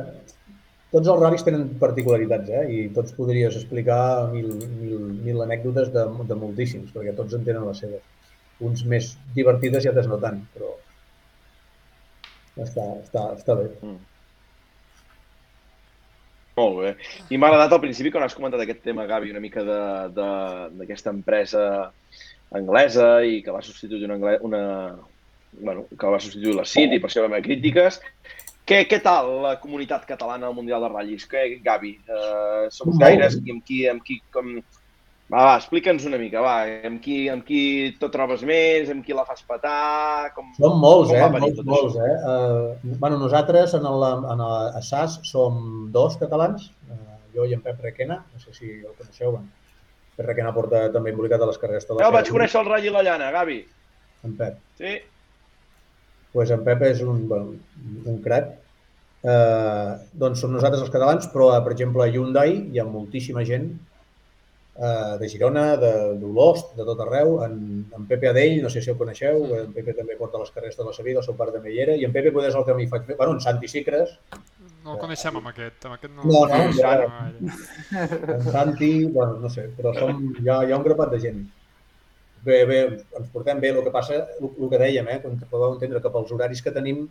tots 0.94 1.10
els 1.10 1.20
ral·lis 1.20 1.44
tenen 1.46 1.66
particularitats, 1.80 2.50
eh? 2.54 2.64
I 2.70 2.80
tots 2.96 3.16
podries 3.16 3.56
explicar 3.58 4.30
mil, 4.30 4.50
mil, 4.78 4.98
mil 5.26 5.42
anècdotes 5.42 5.90
de, 5.94 6.04
de 6.30 6.38
moltíssims, 6.38 6.92
perquè 6.94 7.16
tots 7.18 7.34
en 7.34 7.46
tenen 7.46 7.66
les 7.66 7.80
seves. 7.82 8.04
Uns 8.64 8.84
més 8.90 9.14
divertides 9.34 9.84
i 9.84 9.90
altres 9.90 10.06
no 10.10 10.20
tant, 10.22 10.38
però 10.54 10.70
està, 12.62 12.84
està, 13.02 13.24
està 13.34 13.56
bé. 13.58 13.70
Molt 16.56 16.76
bé. 16.80 16.90
I 17.34 17.38
m'ha 17.38 17.48
agradat 17.50 17.72
al 17.74 17.80
principi 17.82 18.12
quan 18.14 18.22
has 18.24 18.34
comentat 18.38 18.60
aquest 18.62 18.82
tema, 18.86 19.06
Gavi, 19.10 19.30
una 19.34 19.40
mica 19.42 19.64
de- 19.66 20.08
de- 20.14 20.68
d'aquesta 20.78 21.10
empresa 21.10 21.64
anglesa 22.54 23.24
i 23.26 23.42
que 23.42 23.50
va 23.50 23.62
substituir 23.62 24.04
una, 24.06 24.14
angle- 24.14 24.38
una 24.42 24.62
bueno, 25.58 25.86
que 25.98 26.06
va 26.06 26.20
substituir 26.20 26.54
la 26.54 26.64
CIT 26.64 26.92
i 26.94 27.00
per 27.00 27.10
això 27.10 27.22
vam 27.24 27.32
haver 27.34 27.42
crítiques. 27.48 28.00
Què, 28.64 28.86
què 28.88 29.00
tal 29.02 29.42
la 29.42 29.56
comunitat 29.60 30.06
catalana 30.08 30.46
al 30.46 30.54
Mundial 30.54 30.80
de 30.80 30.88
Ratllis? 30.88 31.26
Què, 31.28 31.60
Gavi? 31.62 31.98
Uh, 32.08 32.70
som 32.70 32.94
gaires 32.98 33.36
amb 33.36 33.64
qui, 33.66 33.86
amb 33.90 34.02
qui 34.06 34.20
com... 34.32 34.54
Va, 35.32 35.40
va, 35.40 35.52
explica'ns 35.56 36.04
una 36.04 36.18
mica, 36.20 36.42
va, 36.44 36.56
amb 36.84 37.00
qui, 37.04 37.24
amb 37.32 37.46
qui 37.46 37.60
tot 38.00 38.12
trobes 38.12 38.42
més, 38.44 38.90
amb 38.92 39.06
qui 39.06 39.16
la 39.16 39.24
fas 39.24 39.40
petar, 39.48 40.34
com... 40.36 40.50
Són 40.58 40.76
molts, 40.82 41.14
Com 41.14 41.38
eh? 41.38 41.40
Molts, 41.46 41.62
molts, 41.70 41.96
eh? 41.96 42.12
Uh, 42.20 42.98
bueno, 43.00 43.16
nosaltres 43.22 43.72
en 43.78 43.88
el, 43.88 44.04
en 44.34 44.44
el, 44.44 44.54
a 44.76 44.82
SAS 44.84 45.16
som 45.24 45.88
dos 45.94 46.18
catalans, 46.20 46.68
uh, 46.92 47.16
jo 47.32 47.48
i 47.48 47.56
en 47.56 47.64
Pep 47.64 47.80
Requena, 47.86 48.20
no 48.34 48.42
sé 48.42 48.52
si 48.52 48.70
el 48.74 48.92
coneixeu. 48.98 49.38
En 49.40 49.48
Pep 50.18 50.28
Requena 50.28 50.52
porta 50.56 50.84
també 50.92 51.14
embolicat 51.14 51.40
a 51.40 51.48
les 51.48 51.58
carreres 51.62 51.88
de 51.88 51.96
el 51.96 52.14
vaig 52.18 52.30
conèixer 52.36 52.60
al 52.60 52.68
Ratll 52.68 52.92
i 52.92 52.94
la 52.94 53.06
Llana, 53.08 53.32
Gavi. 53.34 53.58
En 54.28 54.36
Pep. 54.36 54.60
Sí, 54.76 54.92
pues 56.34 56.50
en 56.50 56.64
Pep 56.66 56.82
és 56.82 57.00
un, 57.00 57.24
bueno, 57.30 57.54
un 58.10 58.20
crac. 58.20 58.52
Eh, 59.24 59.90
doncs 60.20 60.42
som 60.42 60.52
nosaltres 60.52 60.82
els 60.82 60.92
catalans, 60.92 61.28
però, 61.32 61.48
per 61.64 61.72
exemple, 61.72 62.02
a 62.02 62.10
Hyundai 62.10 62.56
hi 62.74 62.80
ha 62.82 62.84
moltíssima 62.84 63.46
gent 63.46 63.70
eh, 64.76 65.16
de 65.20 65.28
Girona, 65.28 65.76
de 65.80 65.92
d'Olost, 66.20 66.74
de 66.78 66.84
tot 66.88 67.00
arreu. 67.04 67.36
En, 67.46 67.54
en 67.96 68.06
Pepe 68.10 68.28
Adell, 68.30 68.60
no 68.62 68.70
sé 68.70 68.82
si 68.82 68.90
el 68.92 68.98
coneixeu, 69.00 69.44
en 69.60 69.72
Pepe 69.76 69.94
també 69.98 70.16
porta 70.20 70.40
les 70.42 70.50
carreres 70.54 70.76
de 70.78 70.84
la 70.88 70.92
seva 70.96 71.08
vida, 71.10 71.20
el 71.22 71.26
seu 71.28 71.36
pare 71.38 71.54
també 71.54 71.72
hi 71.74 71.80
era, 71.86 71.94
i 71.98 72.04
en 72.08 72.12
Pepe 72.14 72.32
poder 72.34 72.50
és 72.52 72.58
el 72.58 72.66
que 72.68 72.74
m'hi 72.78 72.88
faig 72.90 73.06
fer. 73.10 73.16
Bueno, 73.20 73.36
en 73.38 73.44
Santi 73.44 73.68
Sicres, 73.70 74.18
No 74.84 74.92
el 74.92 74.98
coneixem 75.00 75.36
amb 75.38 75.46
aquest, 75.48 75.84
amb 75.88 75.94
aquest 75.94 76.12
no... 76.12 76.24
No, 76.28 76.40
no, 76.44 76.56
no, 76.66 76.72
ja- 76.76 76.90
gaire. 77.00 78.34
en 78.34 78.42
Santi, 78.52 78.90
bueno, 79.06 79.38
no 79.40 79.48
sé, 79.48 79.70
però 79.78 79.94
som, 79.96 80.18
hi, 80.42 80.48
ha, 80.52 80.58
hi 80.68 80.72
ha 80.74 80.76
un 80.76 80.84
grapat 80.84 81.14
de 81.14 81.20
gent. 81.22 81.38
Bé, 82.44 82.58
bé, 82.68 82.80
ens 83.16 83.30
portem 83.32 83.62
bé, 83.62 83.70
el 83.72 83.80
que 83.86 83.92
passa, 83.94 84.18
el, 84.40 84.50
el 84.60 84.68
que 84.74 84.80
dèiem, 84.82 85.08
eh, 85.08 85.22
com 85.22 85.38
que 85.40 85.48
podeu 85.48 85.72
entendre 85.78 86.02
que 86.04 86.12
pels 86.12 86.34
horaris 86.36 86.60
que 86.60 86.74
tenim 86.74 87.06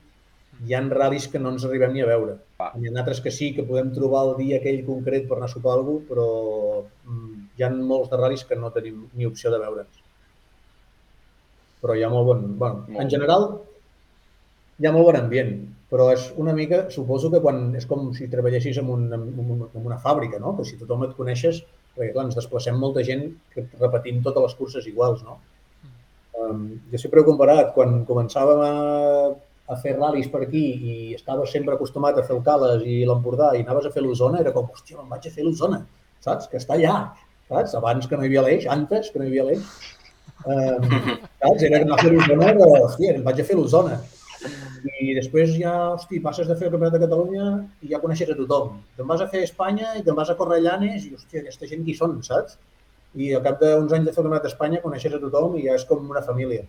hi 0.67 0.75
ha 0.77 0.83
ral·lis 0.85 1.25
que 1.33 1.41
no 1.41 1.49
ens 1.55 1.65
arribem 1.65 1.95
ni 1.95 2.03
a 2.05 2.11
veure. 2.11 2.35
Hi 2.61 2.91
ha 2.91 2.93
altres 3.01 3.23
que 3.25 3.33
sí, 3.33 3.49
que 3.57 3.65
podem 3.65 3.89
trobar 3.95 4.21
el 4.27 4.35
dia 4.43 4.59
aquell 4.61 4.83
concret 4.85 5.25
per 5.27 5.39
anar 5.39 5.49
a 5.49 5.53
sopar 5.55 5.73
a 5.73 5.79
algú, 5.79 5.95
però 6.11 6.27
mm, 7.09 7.42
hi 7.57 7.65
ha 7.65 7.69
molts 7.73 8.09
de 8.11 8.19
ral·lis 8.19 8.45
que 8.49 8.57
no 8.59 8.71
tenim 8.75 9.05
ni 9.13 9.27
opció 9.29 9.51
de 9.53 9.59
veure'ns. 9.61 10.01
Però 11.83 11.95
hi 11.97 12.03
ha 12.03 12.09
molt 12.09 12.27
bon... 12.31 12.43
Bueno, 12.57 12.85
Molt 12.87 13.03
en 13.03 13.11
general, 13.11 13.47
hi 14.79 14.87
ha 14.87 14.93
molt 14.95 15.09
bon 15.09 15.19
ambient, 15.19 15.53
però 15.93 16.09
és 16.13 16.25
una 16.41 16.53
mica, 16.57 16.83
suposo 16.89 17.29
que 17.29 17.41
quan 17.43 17.65
és 17.77 17.85
com 17.89 18.07
si 18.17 18.29
treballessis 18.31 18.79
en, 18.81 18.89
un, 18.89 19.05
en, 19.13 19.25
un, 19.43 19.65
en 19.67 19.85
una 19.85 19.99
fàbrica, 20.01 20.39
no? 20.41 20.55
Que 20.57 20.65
si 20.65 20.79
tothom 20.79 21.05
et 21.05 21.17
coneixes, 21.17 21.61
perquè 21.93 22.13
clar, 22.15 22.27
ens 22.29 22.37
desplacem 22.39 22.79
molta 22.81 23.03
gent 23.05 23.27
que 23.53 23.67
repetint 23.81 24.23
totes 24.25 24.47
les 24.47 24.55
curses 24.61 24.87
iguals, 24.89 25.21
no? 25.27 25.37
Um, 26.41 26.63
jo 26.91 27.01
sempre 27.01 27.21
he 27.21 27.27
comparat, 27.27 27.73
quan 27.75 28.01
començàvem 28.07 28.63
a, 28.65 28.71
a 29.69 29.77
fer 29.83 29.93
ral·lis 29.99 30.31
per 30.31 30.41
aquí 30.47 30.63
i 30.73 30.95
estaves 31.13 31.53
sempre 31.53 31.77
acostumat 31.77 32.17
a 32.17 32.25
fer 32.25 32.35
el 32.35 32.41
Cales 32.47 32.81
i 32.89 33.03
l'Empordà 33.07 33.51
i 33.53 33.61
anaves 33.61 33.85
a 33.87 33.93
fer 33.93 34.01
l'Osona, 34.01 34.41
era 34.41 34.55
com, 34.55 34.71
hòstia, 34.73 34.97
me'n 34.97 35.13
vaig 35.13 35.29
a 35.29 35.35
fer 35.35 35.45
l'Osona, 35.45 35.83
saps? 36.25 36.49
Que 36.49 36.57
està 36.63 36.73
allà, 36.79 36.97
saps? 37.53 37.77
Abans 37.79 38.09
que 38.09 38.17
no 38.17 38.25
hi 38.25 38.31
havia 38.31 38.43
l'eix, 38.47 38.67
antes 38.77 39.11
que 39.11 39.21
no 39.21 39.27
hi 39.27 39.31
havia 39.31 39.45
l'eix. 39.49 39.69
Um, 40.43 40.89
saps? 41.43 41.63
Era 41.69 41.79
anar 41.83 41.95
a 41.99 42.01
fer 42.01 42.11
l'Osona, 42.13 42.51
de, 42.57 42.67
hòstia, 42.81 43.15
em 43.15 43.23
vaig 43.29 43.39
a 43.39 43.47
fer 43.47 43.57
l'Osona. 43.59 44.01
I 44.83 45.13
després 45.15 45.53
ja, 45.55 45.73
hosti, 45.93 46.19
passes 46.23 46.49
de 46.49 46.55
fer 46.59 46.67
el 46.67 46.73
Campionat 46.73 46.97
de 46.97 47.03
Catalunya 47.05 47.47
i 47.85 47.93
ja 47.93 48.01
coneixes 48.03 48.31
a 48.33 48.35
tothom. 48.35 48.75
Te'n 48.97 49.07
vas 49.07 49.23
a 49.23 49.29
fer 49.31 49.45
Espanya 49.47 49.93
i 49.99 50.03
te'n 50.03 50.17
vas 50.17 50.31
a 50.31 50.35
Correllanes 50.39 51.05
i, 51.07 51.13
hòstia, 51.15 51.43
aquesta 51.43 51.69
gent 51.69 51.85
qui 51.87 51.95
són, 51.95 52.17
saps? 52.27 52.57
I 53.15 53.31
al 53.37 53.43
cap 53.45 53.61
d'uns 53.61 53.93
anys 53.95 54.09
de 54.09 54.11
fer 54.11 54.19
el 54.19 54.27
Campionat 54.27 54.47
d'Espanya 54.49 54.81
coneixes 54.83 55.15
a 55.15 55.21
tothom 55.23 55.55
i 55.59 55.67
ja 55.67 55.77
és 55.79 55.85
com 55.87 56.03
una 56.11 56.25
família. 56.25 56.65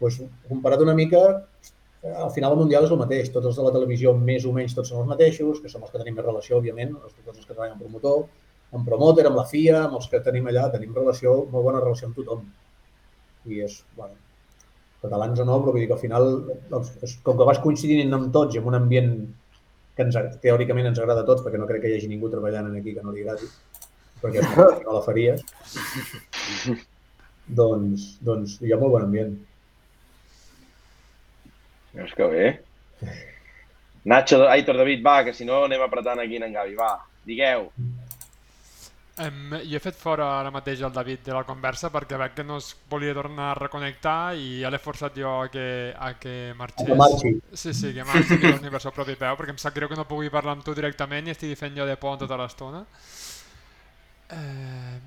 Pues, 0.00 0.20
comparat 0.48 0.84
una 0.84 0.96
mica, 0.98 1.22
al 2.02 2.30
final 2.36 2.52
el 2.52 2.60
Mundial 2.62 2.86
és 2.86 2.92
el 2.92 3.00
mateix. 3.00 3.32
Tots 3.32 3.50
els 3.50 3.58
de 3.60 3.66
la 3.66 3.72
televisió 3.74 4.12
més 4.16 4.44
o 4.48 4.52
menys 4.56 4.76
tots 4.76 4.92
són 4.92 5.02
els 5.02 5.10
mateixos, 5.10 5.60
que 5.60 5.72
som 5.72 5.84
els 5.84 5.92
que 5.92 6.00
tenim 6.00 6.16
més 6.16 6.26
relació, 6.26 6.60
òbviament, 6.60 6.94
els, 7.00 7.16
tots 7.24 7.38
els 7.38 7.46
que 7.46 7.52
treballen 7.54 7.80
promotor, 7.80 8.24
amb 8.76 8.86
promotor, 8.86 9.26
amb 9.26 9.38
la 9.40 9.46
FIA, 9.50 9.84
amb 9.86 9.98
els 9.98 10.08
que 10.10 10.22
tenim 10.24 10.48
allà, 10.50 10.68
tenim 10.72 10.94
relació, 10.96 11.40
molt 11.52 11.66
bona 11.66 11.82
relació 11.82 12.08
amb 12.08 12.18
tothom. 12.18 12.44
I 13.50 13.62
és, 13.66 13.80
bueno, 13.96 14.14
catalans 15.02 15.40
o 15.40 15.46
no, 15.48 15.58
però 15.62 15.74
vull 15.74 15.82
dir 15.82 15.88
que 15.90 15.96
al 15.96 16.02
final, 16.02 16.30
doncs, 16.70 16.92
és, 17.06 17.16
com 17.26 17.38
que 17.38 17.48
vas 17.48 17.60
coincidint 17.64 18.14
amb 18.16 18.30
tots 18.34 18.54
i 18.54 18.60
en 18.60 18.68
un 18.70 18.78
ambient 18.78 19.14
que 19.96 20.06
ens, 20.06 20.18
teòricament 20.44 20.90
ens 20.90 21.00
agrada 21.00 21.24
a 21.24 21.28
tots, 21.28 21.42
perquè 21.44 21.60
no 21.60 21.68
crec 21.68 21.84
que 21.84 21.92
hi 21.92 21.98
hagi 21.98 22.10
ningú 22.10 22.30
treballant 22.32 22.70
en 22.70 22.78
aquí 22.78 22.94
que 22.96 23.04
no 23.04 23.14
li 23.14 23.24
agradi, 23.24 23.48
perquè 24.22 24.44
no, 24.46 24.68
no 24.84 24.96
la 24.98 25.04
faries, 25.06 25.44
doncs, 27.60 28.10
doncs 28.24 28.58
hi 28.62 28.74
ha 28.74 28.80
molt 28.80 28.96
bon 28.96 29.08
ambient. 29.08 29.34
Veus 31.96 32.12
que 32.14 32.28
bé. 32.30 32.50
Nacho, 34.10 34.44
Aitor, 34.48 34.78
David, 34.78 35.02
va, 35.04 35.18
que 35.26 35.34
si 35.36 35.44
no 35.44 35.64
anem 35.66 35.82
apretant 35.84 36.22
aquí 36.22 36.38
en 36.38 36.54
Gavi, 36.54 36.76
va, 36.78 36.94
digueu. 37.26 37.68
Em, 39.20 39.50
jo 39.68 39.76
he 39.76 39.80
fet 39.84 39.96
fora 40.00 40.26
ara 40.38 40.52
mateix 40.54 40.80
el 40.86 40.92
David 40.94 41.24
de 41.26 41.34
la 41.36 41.42
conversa 41.44 41.90
perquè 41.92 42.16
veig 42.20 42.32
que 42.38 42.44
no 42.46 42.56
es 42.62 42.70
volia 42.88 43.12
tornar 43.16 43.50
a 43.50 43.56
reconnectar 43.58 44.34
i 44.38 44.60
ja 44.62 44.70
l'he 44.72 44.80
forçat 44.80 45.18
jo 45.20 45.32
a 45.42 45.48
que, 45.52 45.64
a 45.92 46.14
que 46.22 46.34
marxés. 46.56 46.86
Que 46.88 46.96
marxi. 46.96 47.32
Sí, 47.52 47.74
sí, 47.76 47.92
que 47.96 48.06
marxi 48.08 48.38
que 48.40 48.54
torni 48.54 48.72
per 48.72 48.80
seu 48.80 48.94
propi 48.96 49.18
peu 49.20 49.36
perquè 49.36 49.52
em 49.52 49.60
sap 49.60 49.76
greu 49.76 49.90
que 49.90 49.98
no 49.98 50.06
pugui 50.08 50.30
parlar 50.32 50.54
amb 50.56 50.64
tu 50.64 50.74
directament 50.78 51.28
i 51.28 51.34
estigui 51.34 51.58
fent 51.58 51.76
jo 51.76 51.84
de 51.88 51.98
pont 52.00 52.22
tota 52.22 52.38
l'estona. 52.40 52.84
Eh, 54.30 54.98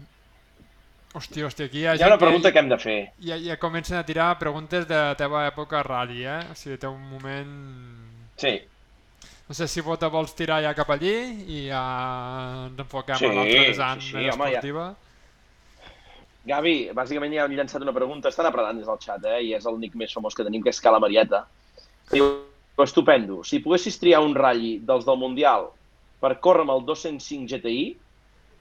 Hòstia, 1.14 1.46
hòstia, 1.46 1.68
aquí 1.70 1.84
hi 1.84 1.86
ha 1.88 1.94
Hi 1.96 2.02
ha 2.04 2.08
una 2.10 2.18
pregunta 2.18 2.50
que 2.50 2.54
que 2.54 2.60
hem 2.60 2.70
de 2.70 2.78
fer. 2.82 2.98
ja, 3.22 3.38
ja 3.38 3.58
comencen 3.62 3.98
a 3.98 4.06
tirar 4.06 4.38
preguntes 4.40 4.88
de 4.88 4.96
la 4.96 5.16
teva 5.16 5.46
època 5.48 5.84
rally, 5.86 6.24
eh? 6.26 6.40
O 6.52 6.56
sigui, 6.58 6.78
té 6.82 6.88
un 6.90 7.02
moment... 7.10 7.52
Sí. 8.38 8.56
No 9.48 9.56
sé 9.56 9.68
si 9.68 9.84
Bota 9.84 10.08
vols 10.08 10.32
tirar 10.38 10.62
ja 10.64 10.72
cap 10.78 10.90
allí 10.94 11.16
i 11.52 11.66
ja 11.68 11.82
ens 12.70 12.80
enfoquem 12.80 13.20
Sí, 13.20 13.28
a 13.28 13.34
l'altre 13.36 13.66
vessant 13.68 14.00
sí, 14.02 14.14
sí, 14.14 14.30
home, 14.32 14.48
ja. 14.54 14.62
esportiva. 14.62 14.86
Gavi, 16.48 16.76
bàsicament 16.96 17.36
ja 17.36 17.44
han 17.46 17.56
llançat 17.56 17.84
una 17.84 17.94
pregunta, 17.96 18.32
estan 18.32 18.48
apretant 18.50 18.80
des 18.80 18.88
del 18.88 19.00
xat, 19.04 19.28
eh? 19.32 19.42
i 19.48 19.54
és 19.56 19.68
el 19.68 19.78
nick 19.80 19.96
més 20.00 20.16
famós 20.16 20.36
que 20.36 20.44
tenim, 20.48 20.64
que 20.64 20.72
és 20.72 20.82
Cala 20.84 21.00
Marieta. 21.00 21.44
Diu, 22.12 22.32
estupendo, 22.84 23.42
si 23.48 23.62
poguessis 23.64 24.00
triar 24.00 24.24
un 24.26 24.36
ratll 24.36 24.82
dels 24.88 25.06
del 25.08 25.20
Mundial 25.22 25.70
per 26.24 26.38
córrer 26.44 26.66
amb 26.66 26.76
el 26.76 26.84
205 26.88 27.48
GTI, 27.52 27.86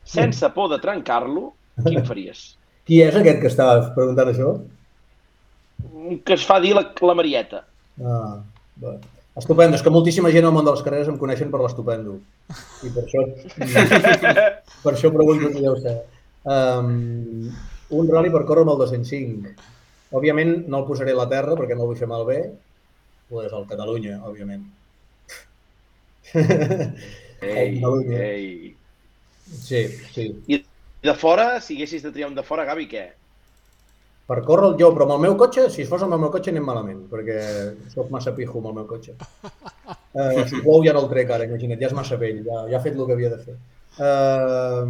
sense 0.06 0.50
por 0.54 0.70
de 0.70 0.78
trencar-lo, 0.82 1.52
quin 1.86 2.02
faries? 2.06 2.44
Qui 2.86 2.98
és 3.02 3.14
aquest 3.14 3.38
que 3.42 3.50
està 3.50 3.66
preguntant 3.94 4.30
això? 4.32 4.52
Que 6.26 6.34
es 6.34 6.46
fa 6.46 6.58
dir 6.62 6.74
la, 6.74 6.88
la 7.06 7.14
Marieta. 7.18 7.62
Ah, 8.02 8.40
bé. 8.82 8.96
Estupendo, 9.40 9.78
és 9.78 9.82
que 9.84 9.90
moltíssima 9.92 10.30
gent 10.32 10.44
al 10.44 10.52
món 10.52 10.66
de 10.66 10.72
les 10.74 10.82
carreres 10.84 11.08
em 11.08 11.16
coneixen 11.20 11.52
per 11.52 11.62
l'estupendo. 11.62 12.18
I 12.84 12.90
per 12.92 13.04
això, 13.06 13.22
per 14.84 14.92
això 14.92 15.12
pregunto 15.14 15.48
qui 15.54 15.62
deu 15.64 15.78
ser. 15.80 15.94
Um, 16.44 17.48
un 17.96 18.10
rally 18.12 18.32
per 18.34 18.42
córrer 18.48 18.66
amb 18.66 18.74
el 18.74 18.82
205. 18.82 19.54
Òbviament 20.18 20.52
no 20.68 20.82
el 20.82 20.86
posaré 20.88 21.14
a 21.16 21.20
la 21.22 21.28
terra 21.30 21.56
perquè 21.56 21.78
no 21.78 21.86
el 21.86 21.92
vull 21.92 22.00
fer 22.02 22.10
malbé, 22.10 22.38
pues 23.32 23.52
al 23.56 23.64
Catalunya, 23.70 24.18
òbviament. 24.28 24.68
Ei, 27.42 27.78
Catalunya. 27.78 28.18
ei. 28.20 28.76
Sí, 29.48 29.88
sí. 30.12 30.28
I 30.46 30.60
de 31.02 31.14
fora, 31.18 31.60
si 31.60 31.74
haguessis 31.76 32.04
de 32.04 32.12
triar 32.12 32.28
un 32.28 32.36
de 32.36 32.44
fora, 32.46 32.68
Gavi, 32.68 32.86
què? 32.92 33.08
Per 34.30 34.38
córrer 34.46 34.68
el 34.70 34.76
jo, 34.78 34.92
però 34.94 35.06
amb 35.08 35.16
el 35.16 35.24
meu 35.24 35.34
cotxe, 35.40 35.66
si 35.74 35.84
fos 35.88 36.04
amb 36.04 36.14
el 36.16 36.22
meu 36.22 36.30
cotxe 36.32 36.52
anem 36.52 36.64
malament, 36.64 37.02
perquè 37.10 37.40
sóc 37.92 38.12
massa 38.14 38.32
pijo 38.36 38.60
amb 38.60 38.70
el 38.70 38.78
meu 38.78 38.86
cotxe. 38.88 39.16
Uh, 40.12 40.44
si 40.46 40.60
plou 40.62 40.84
ja 40.86 40.94
no 40.94 41.02
el 41.02 41.10
trec 41.10 41.32
ara, 41.34 41.48
imagina't, 41.48 41.80
ja 41.80 41.90
és 41.90 41.96
massa 41.96 42.18
vell, 42.20 42.40
ja, 42.46 42.62
ja 42.70 42.78
ha 42.78 42.84
fet 42.84 42.96
el 42.96 43.06
que 43.08 43.16
havia 43.16 43.32
de 43.32 43.40
fer. 43.42 43.56
Uh, 43.98 44.86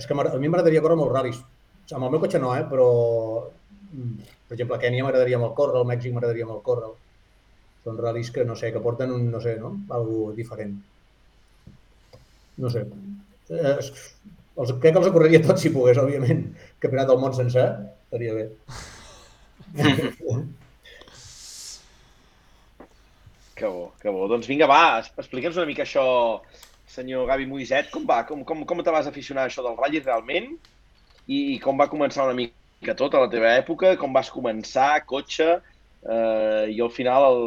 és 0.00 0.06
que 0.06 0.16
a 0.16 0.38
mi 0.40 0.48
m'agradaria 0.48 0.82
córrer 0.84 0.98
molts 0.98 1.14
ral·lis. 1.16 1.40
Amb 1.90 2.06
el 2.06 2.14
meu 2.14 2.22
cotxe 2.22 2.38
no, 2.38 2.54
eh? 2.54 2.64
però 2.70 2.88
mm, 3.90 4.30
per 4.50 4.56
exemple, 4.56 4.76
a 4.78 4.82
Kènia 4.82 5.04
m'agradaria 5.06 5.38
molt 5.38 5.54
córrer, 5.58 5.78
al 5.78 5.86
Mèxic 5.86 6.14
m'agradaria 6.14 6.46
molt 6.48 6.64
córrer. 6.66 6.88
Són 7.84 7.98
ral·lis 8.02 8.32
que, 8.34 8.42
no 8.46 8.56
sé, 8.58 8.72
que 8.74 8.82
porten 8.82 9.12
un, 9.14 9.28
no 9.30 9.40
sé, 9.44 9.56
no? 9.62 9.72
Algo 9.96 10.32
diferent. 10.34 10.72
No 12.60 12.70
sé. 12.74 12.82
Eh, 13.50 13.76
els, 14.56 14.72
crec 14.82 14.94
que 14.94 15.02
els 15.02 15.12
correria 15.14 15.42
tots 15.44 15.62
si 15.64 15.72
pogués, 15.74 16.00
òbviament. 16.00 16.42
Campionat 16.82 17.10
del 17.10 17.20
món 17.22 17.36
sencer, 17.36 17.66
estaria 18.08 18.34
bé. 18.38 18.48
Que 23.60 23.68
bo, 23.68 23.92
que 24.00 24.08
bo. 24.08 24.26
Doncs 24.30 24.48
vinga, 24.48 24.66
va, 24.70 25.00
explica'ns 25.20 25.58
una 25.60 25.68
mica 25.68 25.84
això, 25.84 26.04
senyor 26.88 27.26
Gavi 27.28 27.46
Moiset, 27.46 27.90
com 27.92 28.06
va? 28.08 28.22
Com, 28.28 28.44
com, 28.48 28.64
com 28.68 28.80
te 28.82 28.94
vas 28.94 29.08
aficionar 29.10 29.44
a 29.44 29.50
això 29.50 29.64
del 29.66 29.76
ratll 29.78 30.00
realment? 30.00 30.54
I, 31.28 31.38
I 31.54 31.58
com 31.62 31.78
va 31.78 31.90
començar 31.92 32.24
una 32.26 32.38
mica 32.38 32.96
tot 32.98 33.14
a 33.14 33.20
la 33.26 33.28
teva 33.32 33.52
època? 33.58 33.92
Com 34.00 34.16
vas 34.16 34.32
començar, 34.32 35.04
cotxe? 35.06 35.60
Eh, 36.00 36.72
I 36.72 36.80
al 36.80 36.90
final 36.90 37.26
el, 37.28 37.42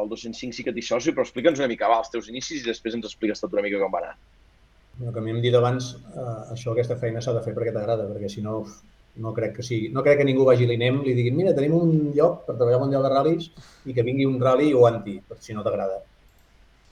el 0.00 0.08
205 0.14 0.56
sí 0.56 0.64
que 0.64 0.72
t'hi 0.72 0.84
soci, 0.86 1.12
però 1.12 1.28
explica'ns 1.28 1.60
una 1.60 1.68
mica, 1.70 1.90
va, 1.92 2.00
els 2.00 2.12
teus 2.12 2.32
inicis 2.32 2.64
i 2.64 2.70
després 2.70 2.96
ens 2.96 3.06
expliques 3.10 3.44
tot 3.44 3.52
una 3.52 3.66
mica 3.66 3.82
com 3.82 3.92
va 3.92 4.00
anar. 4.00 4.16
El 5.00 5.22
mi 5.24 5.32
hem 5.32 5.40
dit 5.40 5.54
abans, 5.56 5.94
eh, 6.12 6.52
això, 6.54 6.72
aquesta 6.74 6.96
feina 7.02 7.20
s'ha 7.24 7.32
de 7.32 7.40
fer 7.44 7.54
perquè 7.56 7.72
t'agrada, 7.72 8.04
perquè 8.10 8.28
si 8.28 8.42
no, 8.44 8.58
no 9.24 9.32
crec 9.32 9.54
que 9.56 9.64
sigui. 9.64 9.88
No 9.94 10.02
crec 10.04 10.18
que 10.20 10.26
ningú 10.28 10.44
vagi 10.44 10.66
a 10.66 10.68
l'INEM 10.68 11.00
i 11.00 11.06
li 11.08 11.14
diguin 11.16 11.38
mira, 11.38 11.54
tenim 11.56 11.76
un 11.78 11.94
lloc 12.16 12.42
per 12.46 12.56
treballar 12.58 12.78
al 12.78 12.84
Mundial 12.84 13.06
de 13.06 13.12
Ral·lis 13.12 13.46
i 13.88 13.96
que 13.96 14.04
vingui 14.04 14.26
un 14.28 14.36
rally 14.42 14.68
i 14.70 14.74
ho 14.76 14.84
anti, 14.88 15.16
si 15.46 15.56
no 15.56 15.64
t'agrada. 15.64 16.02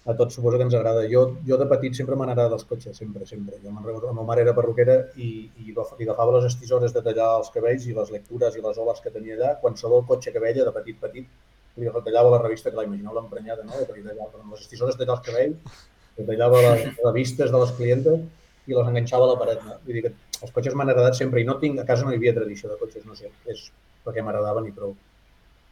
A 0.08 0.14
tots 0.16 0.38
suposo 0.38 0.56
que 0.56 0.64
ens 0.64 0.76
agrada. 0.78 1.02
Jo, 1.12 1.26
jo 1.44 1.58
de 1.60 1.66
petit 1.68 1.98
sempre 1.98 2.16
m'han 2.16 2.32
agradat 2.32 2.54
els 2.56 2.64
cotxes, 2.70 2.96
sempre, 2.96 3.26
sempre. 3.28 3.58
Jo 3.64 3.74
me'n 3.74 3.84
recordo, 3.84 4.08
la 4.08 4.16
meva 4.16 4.24
mare 4.30 4.44
era 4.46 4.56
perruquera 4.56 4.96
i, 5.20 5.28
i 5.60 5.68
li 5.68 5.76
agafava 5.76 6.38
les 6.38 6.48
estisores 6.48 6.96
de 6.96 7.04
tallar 7.10 7.28
els 7.42 7.52
cabells 7.52 7.84
i 7.90 7.98
les 7.98 8.14
lectures 8.14 8.56
i 8.56 8.64
les 8.64 8.80
oles 8.86 9.04
que 9.04 9.12
tenia 9.12 9.36
allà. 9.36 9.52
Qualsevol 9.60 10.06
cotxe 10.08 10.32
que 10.32 10.40
veia, 10.46 10.64
de 10.64 10.72
petit, 10.80 10.96
petit, 11.04 11.28
li 11.76 11.92
retallava 11.92 12.32
la 12.38 12.40
revista, 12.40 12.72
que 12.72 12.80
la 12.80 12.88
imagineu 12.88 13.20
l'emprenyada, 13.20 13.68
no? 13.68 13.84
Que 13.84 14.00
li 14.00 14.06
tallava 14.08 14.48
les 14.48 14.64
estisores 14.64 14.96
de 14.96 15.04
tallar 15.04 15.20
els 15.20 15.28
cabells 15.28 15.84
que 16.18 16.26
tallava 16.26 16.60
les 16.64 16.86
revistes 16.98 17.52
de 17.54 17.58
les 17.62 17.74
clientes 17.78 18.22
i 18.66 18.74
les 18.74 18.88
enganxava 18.90 19.28
a 19.28 19.32
la 19.32 19.38
paret. 19.40 19.60
No? 19.64 19.76
Vull 19.84 19.98
dir 19.98 20.04
que 20.08 20.14
els 20.42 20.54
cotxes 20.54 20.74
m'han 20.74 20.90
agradat 20.90 21.18
sempre 21.18 21.42
i 21.42 21.46
no 21.46 21.56
tinc, 21.62 21.78
a 21.78 21.86
casa 21.86 22.06
no 22.06 22.12
hi 22.12 22.18
havia 22.18 22.34
tradició 22.34 22.70
de 22.72 22.78
cotxes, 22.80 23.04
no 23.06 23.14
sé, 23.18 23.30
és 23.46 23.68
perquè 24.04 24.24
m'agradaven 24.24 24.66
i 24.66 24.74
prou. 24.74 24.96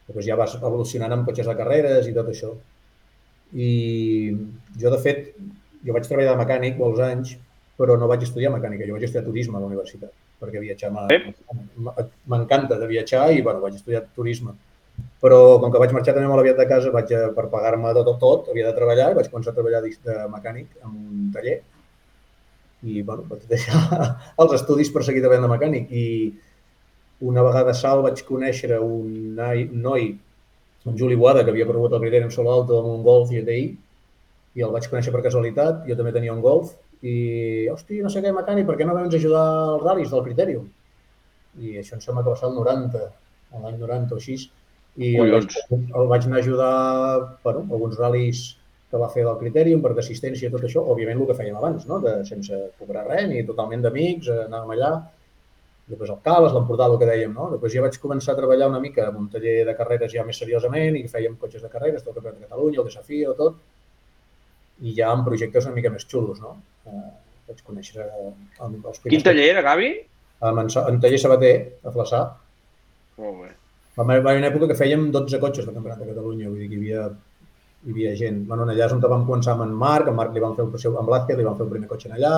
Després 0.07 0.29
ja 0.29 0.39
vas 0.39 0.55
evolucionant 0.59 1.17
amb 1.17 1.27
cotxes 1.27 1.49
de 1.51 1.57
carreres 1.59 2.07
i 2.07 2.15
tot 2.15 2.31
això. 2.31 2.53
I 3.55 3.71
jo, 4.79 4.93
de 4.93 5.01
fet, 5.03 5.33
jo 5.87 5.97
vaig 5.97 6.07
treballar 6.07 6.37
de 6.37 6.43
mecànic 6.45 6.79
molts 6.79 7.03
anys, 7.03 7.35
però 7.77 7.99
no 7.99 8.09
vaig 8.11 8.23
estudiar 8.27 8.55
mecànica, 8.55 8.87
jo 8.87 8.95
vaig 8.97 9.07
estudiar 9.07 9.27
turisme 9.27 9.59
a 9.59 9.65
la 9.65 9.71
universitat, 9.71 10.15
perquè 10.41 10.63
viatjar 10.63 10.93
m'encanta 10.95 12.79
de 12.79 12.89
viatjar 12.91 13.29
i 13.35 13.43
bueno, 13.43 13.61
vaig 13.67 13.77
estudiar 13.81 14.07
turisme 14.17 14.55
però 15.23 15.39
com 15.63 15.73
que 15.73 15.81
vaig 15.81 15.95
marxar 15.97 16.15
també 16.17 16.29
molt 16.29 16.43
aviat 16.43 16.59
de 16.61 16.67
casa, 16.69 16.93
vaig 16.95 17.13
a, 17.17 17.23
per 17.37 17.47
pagar-me 17.53 17.93
tot, 17.97 18.11
tot, 18.11 18.19
tot, 18.21 18.51
havia 18.53 18.69
de 18.69 18.77
treballar 18.77 19.11
i 19.13 19.17
vaig 19.19 19.31
començar 19.33 19.55
a 19.55 19.57
treballar 19.57 19.81
de, 19.85 19.95
de 20.05 20.17
mecànic 20.33 20.77
en 20.83 20.93
un 20.93 21.31
taller 21.35 21.57
i 22.87 23.01
bueno, 23.03 23.25
vaig 23.31 23.47
deixar 23.51 23.81
els 24.43 24.55
estudis 24.59 24.93
per 24.93 25.05
seguir 25.07 25.25
treballant 25.25 25.49
de 25.49 25.55
mecànic 25.55 25.91
i 25.91 26.07
una 27.27 27.43
vegada 27.43 27.73
a 27.73 27.79
Sal 27.79 28.03
vaig 28.05 28.21
conèixer 28.29 28.77
un, 28.77 29.35
noi, 29.39 29.65
un 29.73 29.83
noi, 29.83 30.09
en 30.87 30.99
Juli 30.99 31.17
Boada, 31.19 31.43
que 31.43 31.51
havia 31.51 31.67
corregut 31.67 31.97
el 31.97 32.03
criteri 32.05 32.29
en 32.29 32.35
solo 32.35 32.53
alto 32.53 32.79
amb 32.79 32.93
un 32.93 33.07
Golf 33.07 33.33
GTI 33.33 33.65
i 34.57 34.65
el 34.65 34.75
vaig 34.75 34.87
conèixer 34.91 35.15
per 35.15 35.23
casualitat, 35.25 35.87
jo 35.89 35.97
també 35.97 36.13
tenia 36.15 36.35
un 36.35 36.45
Golf 36.45 36.75
i, 37.03 37.69
hosti, 37.73 38.03
no 38.05 38.13
sé 38.13 38.23
què, 38.25 38.33
mecànic, 38.37 38.69
per 38.69 38.77
què 38.79 38.87
no 38.87 38.95
a 38.97 39.07
ajudar 39.07 39.43
als 39.47 39.83
ral·lis 39.83 40.13
del 40.13 40.25
Criterium? 40.29 40.69
I 41.61 41.79
això 41.81 41.97
em 41.97 42.05
sembla 42.05 42.23
que 42.23 42.33
va 42.33 42.39
ser 42.39 42.49
el 42.51 42.57
90, 42.61 43.03
l'any 43.65 43.81
90 43.81 44.15
o 44.15 44.21
així, 44.21 44.37
i 44.97 45.17
el 45.21 45.33
vaig, 45.35 45.51
Collons. 45.69 45.91
el 46.01 46.09
vaig 46.13 46.29
anar 46.29 46.39
a 46.39 46.45
ajudar 46.45 46.77
bueno, 47.43 47.67
alguns 47.71 47.99
ral·lis 48.01 48.47
que 48.91 49.01
va 49.03 49.11
fer 49.13 49.25
del 49.27 49.39
Criterium 49.41 49.83
per 49.85 49.93
d'assistència 49.97 50.49
i 50.49 50.53
tot 50.53 50.65
això, 50.65 50.83
òbviament 50.95 51.21
el 51.21 51.29
que 51.29 51.37
fèiem 51.37 51.59
abans, 51.59 51.85
no? 51.91 51.99
de, 52.05 52.21
sense 52.29 52.61
cobrar 52.79 53.05
res, 53.09 53.27
ni 53.29 53.43
totalment 53.49 53.83
d'amics, 53.85 54.31
eh, 54.31 54.45
anàvem 54.47 54.77
allà, 54.77 54.93
després 55.91 56.11
el 56.15 56.23
Cales, 56.23 56.55
l'Empordà, 56.55 56.87
el 56.91 56.99
que 57.01 57.09
dèiem, 57.09 57.35
no? 57.35 57.49
Després 57.53 57.75
ja 57.77 57.83
vaig 57.85 57.99
començar 58.03 58.35
a 58.35 58.39
treballar 58.39 58.71
una 58.73 58.81
mica 58.83 59.09
en 59.11 59.19
un 59.21 59.29
taller 59.31 59.59
de 59.69 59.75
carreres 59.79 60.11
ja 60.15 60.25
més 60.27 60.39
seriosament 60.43 60.99
i 60.99 61.05
fèiem 61.11 61.37
cotxes 61.43 61.63
de 61.63 61.71
carreres, 61.71 62.03
tot 62.03 62.17
el 62.17 62.25
Campionat 62.25 62.41
de 62.41 62.49
Catalunya, 62.49 62.81
el 62.83 62.89
Desafío, 62.89 63.35
tot, 63.39 63.61
i 64.83 64.97
ja 64.97 65.13
amb 65.13 65.27
projectes 65.29 65.69
una 65.69 65.77
mica 65.77 65.93
més 65.95 66.07
xulos, 66.11 66.41
no? 66.43 66.57
Eh, 66.87 67.05
vaig 67.51 67.63
conèixer 67.69 68.03
eh, 68.07 68.33
amb 68.67 68.91
els 68.91 69.05
Quin 69.07 69.23
taller 69.27 69.47
era, 69.53 69.63
Gavi? 69.67 69.93
En, 70.47 70.59
en 70.67 70.99
taller 71.05 71.23
Sabater, 71.23 71.55
a 71.87 71.95
Flaçà. 71.95 72.27
Molt 73.23 73.41
bé. 73.45 73.55
Va 73.97 74.05
haver 74.05 74.37
una 74.39 74.49
època 74.51 74.67
que 74.69 74.77
fèiem 74.77 75.09
12 75.13 75.39
cotxes 75.41 75.65
de 75.67 75.73
Campionat 75.73 76.03
de 76.03 76.11
Catalunya, 76.11 76.51
vull 76.51 76.61
dir 76.61 76.69
que 76.69 76.77
hi 76.77 76.81
havia, 76.83 77.05
hi 77.87 77.93
havia 77.95 78.15
gent. 78.21 78.43
Bueno, 78.49 78.67
allà 78.69 78.87
és 78.87 78.93
on 78.93 79.01
vam 79.01 79.25
començar 79.29 79.55
amb 79.55 79.65
en 79.65 79.77
Marc, 79.83 80.09
en 80.11 80.17
Marc 80.19 80.35
li 80.35 80.43
vam 80.45 80.57
fer 80.57 80.67
el 80.67 80.81
seu, 80.83 80.97
amb 81.01 81.09
Blázquez 81.09 81.39
li 81.39 81.47
vam 81.47 81.57
fer 81.57 81.65
el 81.65 81.71
primer 81.71 81.89
cotxe 81.93 82.11
allà, 82.13 82.33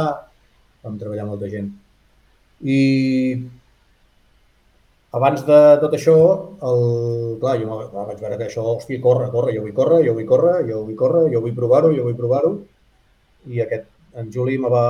vam 0.85 0.99
treballar 1.01 1.25
molta 1.27 1.49
gent. 1.55 1.73
I 2.63 2.79
abans 5.19 5.43
de 5.49 5.59
tot 5.83 5.97
això, 5.99 6.15
el, 6.69 6.85
clar, 7.43 7.57
jo 7.63 7.79
clar, 7.91 8.05
vaig 8.13 8.21
veure 8.23 8.39
que 8.39 8.47
això, 8.47 8.63
hòstia, 8.77 9.01
corre, 9.03 9.27
corre, 9.35 9.55
jo 9.57 9.65
vull 9.65 9.75
córrer, 9.75 10.03
jo 10.07 10.15
vull 10.19 10.29
córrer, 10.31 10.61
jo 10.69 10.83
vull 10.85 10.99
córrer, 11.03 11.25
jo 11.33 11.43
vull 11.43 11.57
provar-ho, 11.57 11.91
jo 11.97 12.05
vull 12.07 12.19
provar-ho. 12.19 12.53
I 13.51 13.65
aquest, 13.65 13.89
en 14.21 14.31
Juli 14.35 14.59
me 14.63 14.71
va 14.71 14.85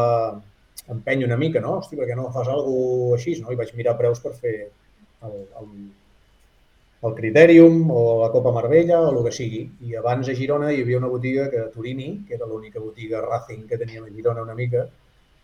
empènyer 0.93 1.29
una 1.29 1.41
mica, 1.41 1.63
no? 1.65 1.79
Hòstia, 1.79 2.03
per 2.03 2.11
què 2.11 2.19
no 2.19 2.29
fas 2.35 2.51
alguna 2.53 3.17
així, 3.17 3.39
no? 3.41 3.53
I 3.55 3.61
vaig 3.61 3.73
mirar 3.79 3.97
preus 4.01 4.21
per 4.25 4.35
fer 4.37 4.55
el, 4.67 5.35
el, 5.61 5.73
el 7.03 7.15
Criterium 7.15 7.91
o 7.91 8.23
la 8.25 8.31
Copa 8.33 8.51
Marbella 8.53 9.01
o 9.01 9.11
el 9.13 9.25
que 9.25 9.33
sigui. 9.33 9.61
I 9.87 9.99
abans 10.01 10.29
a 10.29 10.35
Girona 10.35 10.73
hi 10.73 10.83
havia 10.83 10.99
una 10.99 11.11
botiga 11.13 11.49
que 11.51 11.61
a 11.63 11.69
Turini, 11.75 12.25
que 12.27 12.35
era 12.35 12.47
l'única 12.47 12.81
botiga 12.81 13.23
Racing 13.23 13.69
que 13.69 13.79
teníem 13.79 14.09
a 14.09 14.15
Girona 14.15 14.43
una 14.43 14.57
mica, 14.59 14.89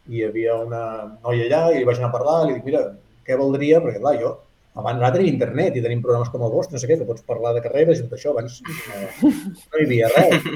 i 0.09 0.19
hi 0.19 0.25
havia 0.27 0.57
una 0.61 0.83
noia 1.23 1.47
allà 1.47 1.63
i 1.73 1.79
li 1.79 1.87
vaig 1.89 2.01
anar 2.01 2.11
a 2.11 2.17
parlar 2.17 2.41
i 2.43 2.49
li 2.49 2.57
dic, 2.59 2.67
mira, 2.67 2.83
què 3.25 3.39
valdria? 3.41 3.81
Perquè, 3.85 4.03
clar, 4.03 4.17
jo, 4.21 4.35
abans 4.83 5.01
ara 5.01 5.15
tenim 5.15 5.31
internet 5.31 5.79
i 5.79 5.85
tenim 5.85 6.03
programes 6.03 6.33
com 6.35 6.43
el 6.43 6.53
vostre, 6.53 6.75
no 6.75 6.83
sé 6.83 6.91
què, 6.91 6.99
que 6.99 7.09
pots 7.09 7.25
parlar 7.29 7.55
de 7.55 7.63
carreres 7.65 8.03
i 8.03 8.09
tot 8.09 8.19
això. 8.19 8.35
Abans 8.35 8.59
no, 8.67 9.31
no 9.31 9.79
hi 9.79 9.87
havia 9.87 10.11
res. 10.17 10.51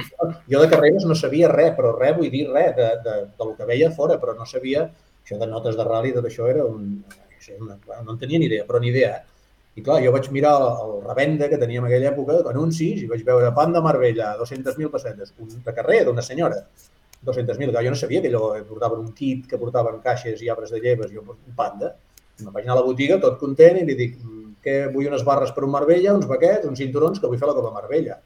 Jo 0.50 0.64
de 0.64 0.70
carreres 0.74 1.06
no 1.06 1.14
sabia 1.14 1.52
res, 1.54 1.72
però 1.78 1.94
res 1.94 2.18
vull 2.18 2.30
dir 2.34 2.48
res 2.50 2.74
de, 2.76 2.90
de, 3.06 3.16
de 3.38 3.46
lo 3.46 3.54
que 3.54 3.70
veia 3.70 3.94
fora, 3.94 4.18
però 4.18 4.34
no 4.34 4.50
sabia 4.50 4.88
això 5.22 5.38
de 5.38 5.46
notes 5.46 5.78
de 5.78 5.86
rally, 5.86 6.12
tot 6.16 6.26
això 6.26 6.50
era 6.50 6.66
un... 6.66 6.94
No, 7.06 7.24
sé, 7.38 7.54
una, 7.62 7.78
no 8.02 8.16
en 8.16 8.16
tenia 8.18 8.40
ni 8.42 8.48
idea, 8.50 8.64
però 8.66 8.80
ni 8.82 8.90
idea. 8.90 9.14
Eh? 9.20 9.37
I 9.78 9.82
clar, 9.86 10.00
jo 10.02 10.10
vaig 10.14 10.28
mirar 10.34 10.56
el, 10.58 10.68
el 10.84 10.94
revenda 11.06 11.48
que 11.50 11.60
teníem 11.60 11.84
en 11.84 11.90
aquella 11.92 12.10
època, 12.10 12.40
anuncis, 12.50 13.04
i 13.04 13.08
vaig 13.10 13.22
veure 13.26 13.52
Pan 13.54 13.74
de 13.76 13.82
Marbella, 13.84 14.32
200.000 14.40 14.90
pessetes, 14.90 15.32
un 15.38 15.52
de 15.64 15.74
carrer 15.76 16.00
d'una 16.08 16.24
senyora, 16.26 16.64
200.000, 17.28 17.74
jo 17.74 17.94
no 17.94 17.98
sabia 17.98 18.22
que 18.22 18.30
allò 18.32 18.52
portaven 18.66 19.00
un 19.04 19.12
kit, 19.14 19.46
que 19.50 19.58
portaven 19.60 20.00
caixes 20.02 20.42
i 20.42 20.50
arbres 20.50 20.74
de 20.74 20.82
lleves, 20.82 21.12
jo, 21.14 21.22
un 21.30 21.56
panda, 21.58 21.94
Me'n 22.38 22.54
vaig 22.54 22.66
anar 22.66 22.76
a 22.76 22.78
la 22.78 22.86
botiga 22.86 23.16
tot 23.22 23.38
content 23.40 23.80
i 23.80 23.84
li 23.86 23.94
dic 23.98 24.18
"Mm, 24.18 24.50
que 24.62 24.74
vull 24.94 25.08
unes 25.10 25.24
barres 25.26 25.50
per 25.54 25.64
un 25.66 25.72
Marbella, 25.74 26.14
uns 26.14 26.26
baquets, 26.30 26.66
uns 26.68 26.78
cinturons, 26.78 27.18
que 27.18 27.30
vull 27.30 27.38
fer 27.40 27.48
la 27.48 27.54
Copa 27.56 27.72
Marbella. 27.74 28.18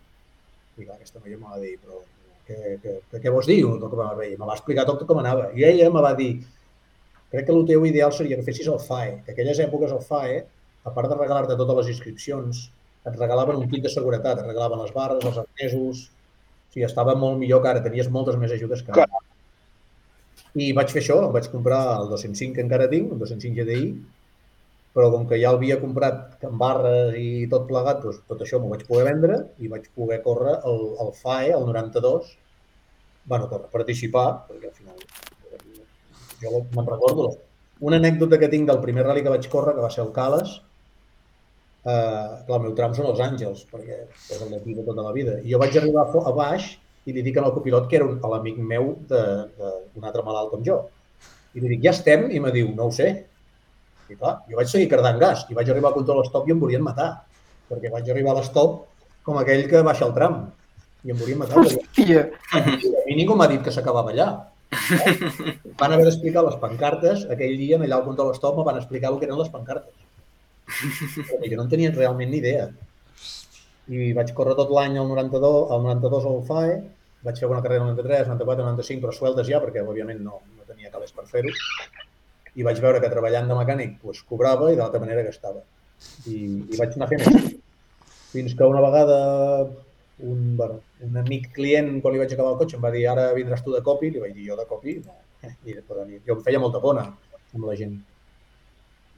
I 0.76 0.84
clar, 0.84 0.96
aquesta 0.98 1.20
noia 1.22 1.38
me 1.38 1.48
va 1.48 1.60
dir, 1.62 1.78
però 1.80 2.00
què, 2.48 2.74
què, 2.82 2.96
què, 3.10 3.20
què 3.22 3.32
vols 3.32 3.48
dir, 3.48 3.62
la 3.64 3.88
Copa 3.88 4.08
Marbella? 4.10 4.36
Me 4.40 4.48
va 4.50 4.56
explicar 4.58 4.84
tot 4.88 5.06
com 5.08 5.22
anava. 5.22 5.46
I 5.56 5.64
ella 5.64 5.88
me 5.94 6.02
va 6.04 6.12
dir, 6.18 6.32
crec 7.32 7.46
que 7.46 7.54
el 7.56 7.64
teu 7.70 7.86
ideal 7.88 8.12
seria 8.12 8.36
que 8.36 8.44
fessis 8.50 8.68
el 8.68 8.80
FAE, 8.84 9.22
que 9.24 9.32
aquelles 9.32 9.62
èpoques 9.64 9.96
el 9.96 10.04
FAE, 10.10 10.42
a 10.84 10.92
part 10.94 11.10
de 11.10 11.18
regalar-te 11.18 11.58
totes 11.58 11.78
les 11.80 11.92
inscripcions, 11.94 12.62
et 13.06 13.18
regalaven 13.18 13.58
un 13.58 13.68
kit 13.70 13.82
de 13.84 13.90
seguretat, 13.92 14.40
et 14.40 14.48
regalaven 14.48 14.82
les 14.82 14.94
barres, 14.94 15.24
els 15.26 15.38
arnesos, 15.42 16.06
o 16.08 16.74
sigui, 16.74 16.86
estava 16.86 17.14
molt 17.18 17.38
millor 17.40 17.62
que 17.62 17.70
ara, 17.72 17.84
tenies 17.84 18.10
moltes 18.10 18.38
més 18.40 18.54
ajudes 18.54 18.82
que 18.86 18.94
ara. 18.94 19.22
I 20.54 20.72
vaig 20.76 20.92
fer 20.92 21.02
això, 21.02 21.18
vaig 21.34 21.48
comprar 21.52 21.80
el 21.98 22.10
205 22.12 22.56
que 22.56 22.64
encara 22.66 22.88
tinc, 22.92 23.12
el 23.14 23.22
205 23.22 23.56
GDI, 23.58 23.86
però 24.92 25.08
com 25.12 25.24
que 25.28 25.38
ja 25.40 25.52
l'havia 25.54 25.78
comprat 25.80 26.42
amb 26.44 26.60
barres 26.60 27.14
i 27.16 27.46
tot 27.52 27.64
plegat, 27.68 28.02
doncs 28.04 28.20
tot 28.28 28.42
això 28.44 28.60
m'ho 28.60 28.72
vaig 28.74 28.84
poder 28.88 29.06
vendre 29.08 29.38
i 29.58 29.70
vaig 29.72 29.86
poder 29.96 30.20
córrer 30.24 30.58
el, 30.68 30.82
el 31.04 31.12
FAE, 31.16 31.54
el 31.56 31.64
92, 31.68 32.34
bueno, 33.32 33.48
córrer, 33.48 33.70
participar, 33.72 34.26
perquè 34.50 34.68
al 34.68 34.76
final 34.76 34.98
jo 36.42 36.66
me'n 36.74 36.90
recordo. 36.90 37.30
Una 37.82 37.98
anècdota 38.02 38.38
que 38.38 38.50
tinc 38.52 38.68
del 38.68 38.82
primer 38.84 39.06
rally 39.06 39.24
que 39.24 39.32
vaig 39.32 39.48
córrer, 39.50 39.74
que 39.78 39.84
va 39.84 39.90
ser 39.94 40.04
el 40.04 40.12
Cales, 40.14 40.58
eh, 41.84 42.44
clar, 42.46 42.58
el 42.58 42.64
meu 42.66 42.74
tram 42.78 42.94
són 42.96 43.10
els 43.10 43.20
Àngels, 43.24 43.66
perquè 43.72 43.98
és 44.06 44.38
el 44.38 44.54
d'aquí 44.54 44.76
de 44.78 44.86
tota 44.86 45.04
la 45.04 45.12
vida. 45.16 45.38
I 45.42 45.54
jo 45.54 45.60
vaig 45.62 45.76
arribar 45.78 46.06
a, 46.06 46.24
a 46.30 46.34
baix 46.36 46.70
i 47.06 47.14
li 47.14 47.24
dic 47.26 47.38
al 47.40 47.52
copilot 47.54 47.88
que 47.90 47.98
era 47.98 48.06
un, 48.06 48.20
l'amic 48.32 48.60
meu 48.62 48.94
d'un 49.10 50.06
altre 50.06 50.22
malalt 50.26 50.52
com 50.54 50.62
jo. 50.66 50.78
I 51.52 51.60
li 51.60 51.74
dic, 51.74 51.82
ja 51.84 51.92
estem? 51.92 52.28
I 52.30 52.40
me 52.40 52.52
diu, 52.54 52.70
no 52.76 52.88
ho 52.88 52.94
sé. 52.94 53.10
I 54.08 54.16
clar, 54.16 54.38
jo 54.48 54.58
vaig 54.58 54.70
seguir 54.70 54.88
cardant 54.92 55.18
gas 55.20 55.44
i 55.50 55.58
vaig 55.58 55.70
arribar 55.72 55.92
a 55.92 55.98
control 55.98 56.24
stop 56.28 56.48
i 56.48 56.54
em 56.54 56.62
volien 56.62 56.84
matar. 56.84 57.10
Perquè 57.68 57.90
vaig 57.92 58.08
arribar 58.12 58.34
a 58.34 58.40
l'estop 58.40 58.82
com 59.26 59.38
aquell 59.40 59.66
que 59.70 59.82
baixa 59.86 60.06
el 60.08 60.14
tram. 60.16 60.40
I 61.02 61.12
em 61.12 61.18
volien 61.18 61.40
matar. 61.40 61.58
perquè 61.58 61.82
Hòstia, 61.82 62.24
a 62.54 62.62
mi 63.08 63.18
ningú 63.18 63.36
m'ha 63.38 63.50
dit 63.50 63.62
que 63.64 63.74
s'acabava 63.74 64.14
allà. 64.14 64.30
Van 65.80 65.92
haver 65.92 66.06
d'explicar 66.06 66.44
les 66.46 66.56
pancartes, 66.62 67.26
aquell 67.34 67.58
dia 67.60 67.76
allà 67.80 67.98
al 67.98 68.06
control 68.06 68.32
stop 68.38 68.56
me 68.56 68.64
van 68.68 68.78
explicar 68.80 69.10
el 69.12 69.18
que 69.18 69.28
eren 69.28 69.40
les 69.40 69.50
pancartes. 69.52 70.01
Jo 70.80 71.58
no 71.58 71.66
en 71.66 71.70
tenia 71.72 71.92
realment 71.94 72.32
ni 72.32 72.40
idea. 72.40 72.66
I 73.92 74.12
vaig 74.16 74.32
córrer 74.36 74.56
tot 74.58 74.70
l'any 74.72 74.98
al 74.98 75.08
92, 75.10 75.70
al 75.74 75.82
92 75.86 76.28
al 76.30 76.42
FAE, 76.48 76.76
vaig 77.26 77.38
fer 77.42 77.50
una 77.50 77.62
carrera 77.64 77.84
al 77.84 77.92
93, 77.92 78.28
94, 78.30 78.64
95, 78.68 79.02
però 79.04 79.14
sueltes 79.16 79.50
ja, 79.50 79.60
perquè 79.62 79.82
òbviament 79.82 80.22
no, 80.22 80.40
no 80.56 80.68
tenia 80.68 80.92
calés 80.94 81.14
per 81.16 81.26
fer-ho. 81.30 81.52
I 82.54 82.66
vaig 82.66 82.80
veure 82.84 83.00
que 83.00 83.10
treballant 83.12 83.48
de 83.48 83.56
mecànic 83.58 83.96
pues, 84.02 84.22
cobrava 84.28 84.70
i 84.72 84.78
de 84.78 85.02
manera 85.02 85.24
gastava. 85.28 85.62
I, 86.26 86.36
I 86.72 86.78
vaig 86.78 86.98
anar 86.98 87.08
fent. 87.12 87.26
Fins 88.32 88.54
que 88.56 88.68
una 88.68 88.80
vegada 88.84 89.18
un, 90.22 90.56
bueno, 90.56 90.80
un 91.00 91.16
amic 91.16 91.50
client, 91.56 92.00
quan 92.02 92.14
li 92.14 92.20
vaig 92.22 92.32
acabar 92.32 92.54
el 92.54 92.60
cotxe, 92.60 92.78
em 92.78 92.84
va 92.84 92.92
dir 92.94 93.04
ara 93.10 93.32
vindràs 93.36 93.64
tu 93.64 93.74
de 93.74 93.82
copi, 93.84 94.12
li 94.12 94.22
vaig 94.22 94.34
dir 94.36 94.48
jo 94.50 94.58
de 94.58 94.66
copi, 94.70 94.96
no. 95.04 95.18
I, 95.68 95.76
però, 95.88 96.06
jo 96.06 96.36
em 96.36 96.42
feia 96.46 96.60
molta 96.62 96.80
pona 96.82 97.08
amb 97.10 97.66
la 97.66 97.76
gent. 97.78 97.96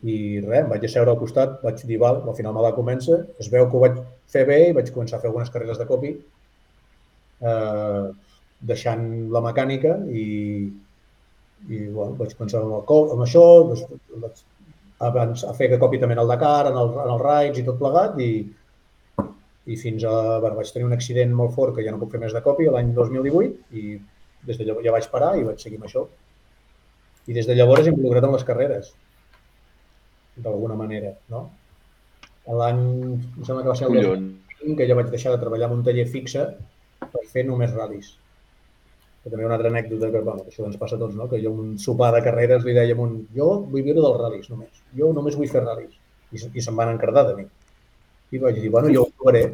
I 0.05 0.17
res, 0.45 0.61
em 0.65 0.69
vaig 0.69 0.85
asseure 0.85 1.13
al 1.15 1.19
costat, 1.21 1.59
vaig 1.65 1.81
dir, 1.89 1.97
val, 2.03 2.19
al 2.29 2.35
final 2.37 2.53
me 2.57 2.63
la 2.65 2.75
comença, 2.77 3.23
es 3.41 3.49
veu 3.53 3.69
que 3.71 3.79
ho 3.79 3.83
vaig 3.87 4.01
fer 4.35 4.43
bé 4.49 4.59
i 4.69 4.75
vaig 4.77 4.91
començar 4.93 5.17
a 5.19 5.23
fer 5.23 5.31
algunes 5.31 5.53
carreres 5.55 5.79
de 5.81 5.87
copi, 5.89 6.11
eh, 7.41 8.03
deixant 8.73 9.05
la 9.33 9.43
mecànica 9.45 9.95
i, 10.09 10.25
i 11.69 11.79
bueno, 11.93 12.15
vaig 12.21 12.35
començar 12.37 12.61
amb, 12.63 12.75
el, 12.81 12.85
co- 12.89 13.07
amb 13.15 13.25
això, 13.27 13.45
doncs, 13.71 13.85
vaig 14.27 14.43
abans 15.05 15.45
a 15.45 15.53
fer 15.57 15.69
que 15.73 15.79
copi 15.83 15.99
també 16.01 16.15
en 16.17 16.23
el 16.25 16.31
Dakar, 16.31 16.67
en 16.71 16.77
el, 16.81 16.93
en 17.05 17.15
el 17.17 17.23
Raids 17.25 17.61
i 17.61 17.65
tot 17.67 17.81
plegat 17.81 18.19
i, 18.25 18.31
i 19.73 19.77
fins 19.81 20.05
a... 20.09 20.15
Bueno, 20.41 20.57
vaig 20.61 20.71
tenir 20.73 20.87
un 20.89 20.95
accident 20.97 21.33
molt 21.37 21.55
fort 21.57 21.75
que 21.77 21.85
ja 21.85 21.93
no 21.93 22.01
puc 22.03 22.13
fer 22.15 22.21
més 22.23 22.33
de 22.37 22.45
copi 22.45 22.69
l'any 22.71 22.93
2018 22.97 23.81
i 23.81 23.97
des 24.45 24.61
de 24.61 24.69
llavors 24.69 24.85
ja 24.87 24.93
vaig 24.95 25.09
parar 25.13 25.33
i 25.41 25.45
vaig 25.49 25.61
seguir 25.65 25.81
amb 25.81 25.89
això. 25.89 26.05
I 27.29 27.33
des 27.37 27.47
de 27.49 27.57
llavors 27.57 27.87
he 27.87 27.93
involucrat 27.93 28.27
en 28.29 28.35
les 28.37 28.45
carreres, 28.45 28.91
d'alguna 30.37 30.77
manera, 30.79 31.13
no? 31.31 31.47
L'any, 32.61 32.81
em 33.15 33.45
sembla 33.45 33.63
que 33.63 33.71
va 33.71 33.77
ser 33.79 33.87
el 33.89 33.95
Collons. 33.95 34.33
2005 34.65 34.77
que 34.79 34.89
ja 34.89 34.97
vaig 34.99 35.11
deixar 35.13 35.33
de 35.35 35.41
treballar 35.41 35.71
en 35.71 35.79
un 35.79 35.85
taller 35.85 36.07
fixe 36.11 36.45
per 37.01 37.25
fer 37.33 37.45
només 37.49 37.73
ral·lis. 37.73 38.15
Que 39.25 39.33
també 39.33 39.47
una 39.47 39.57
altra 39.57 39.71
anècdota 39.73 40.11
que, 40.13 40.21
bueno, 40.21 40.45
que 40.45 40.53
això 40.53 40.67
ens 40.69 40.79
passa 40.81 40.97
a 40.97 41.01
tots, 41.01 41.15
no? 41.17 41.29
que 41.29 41.41
jo 41.43 41.53
un 41.53 41.77
sopar 41.81 42.11
de 42.15 42.23
carreres 42.25 42.65
li 42.65 42.75
dèiem 42.77 43.01
un, 43.01 43.15
jo 43.37 43.51
vull 43.71 43.85
viure 43.87 44.03
dels 44.05 44.19
ral·lis 44.21 44.51
només, 44.53 44.83
jo 44.99 45.13
només 45.17 45.39
vull 45.41 45.53
fer 45.53 45.63
ral·lis. 45.65 45.95
I, 46.35 46.41
i 46.53 46.65
se'n 46.65 46.77
van 46.77 46.93
encardar 46.93 47.29
de 47.31 47.39
mi. 47.39 47.47
I 48.35 48.43
vaig 48.43 48.61
dir, 48.61 48.73
bueno, 48.75 48.91
jo 48.93 49.07
ho 49.07 49.13
provaré. 49.15 49.47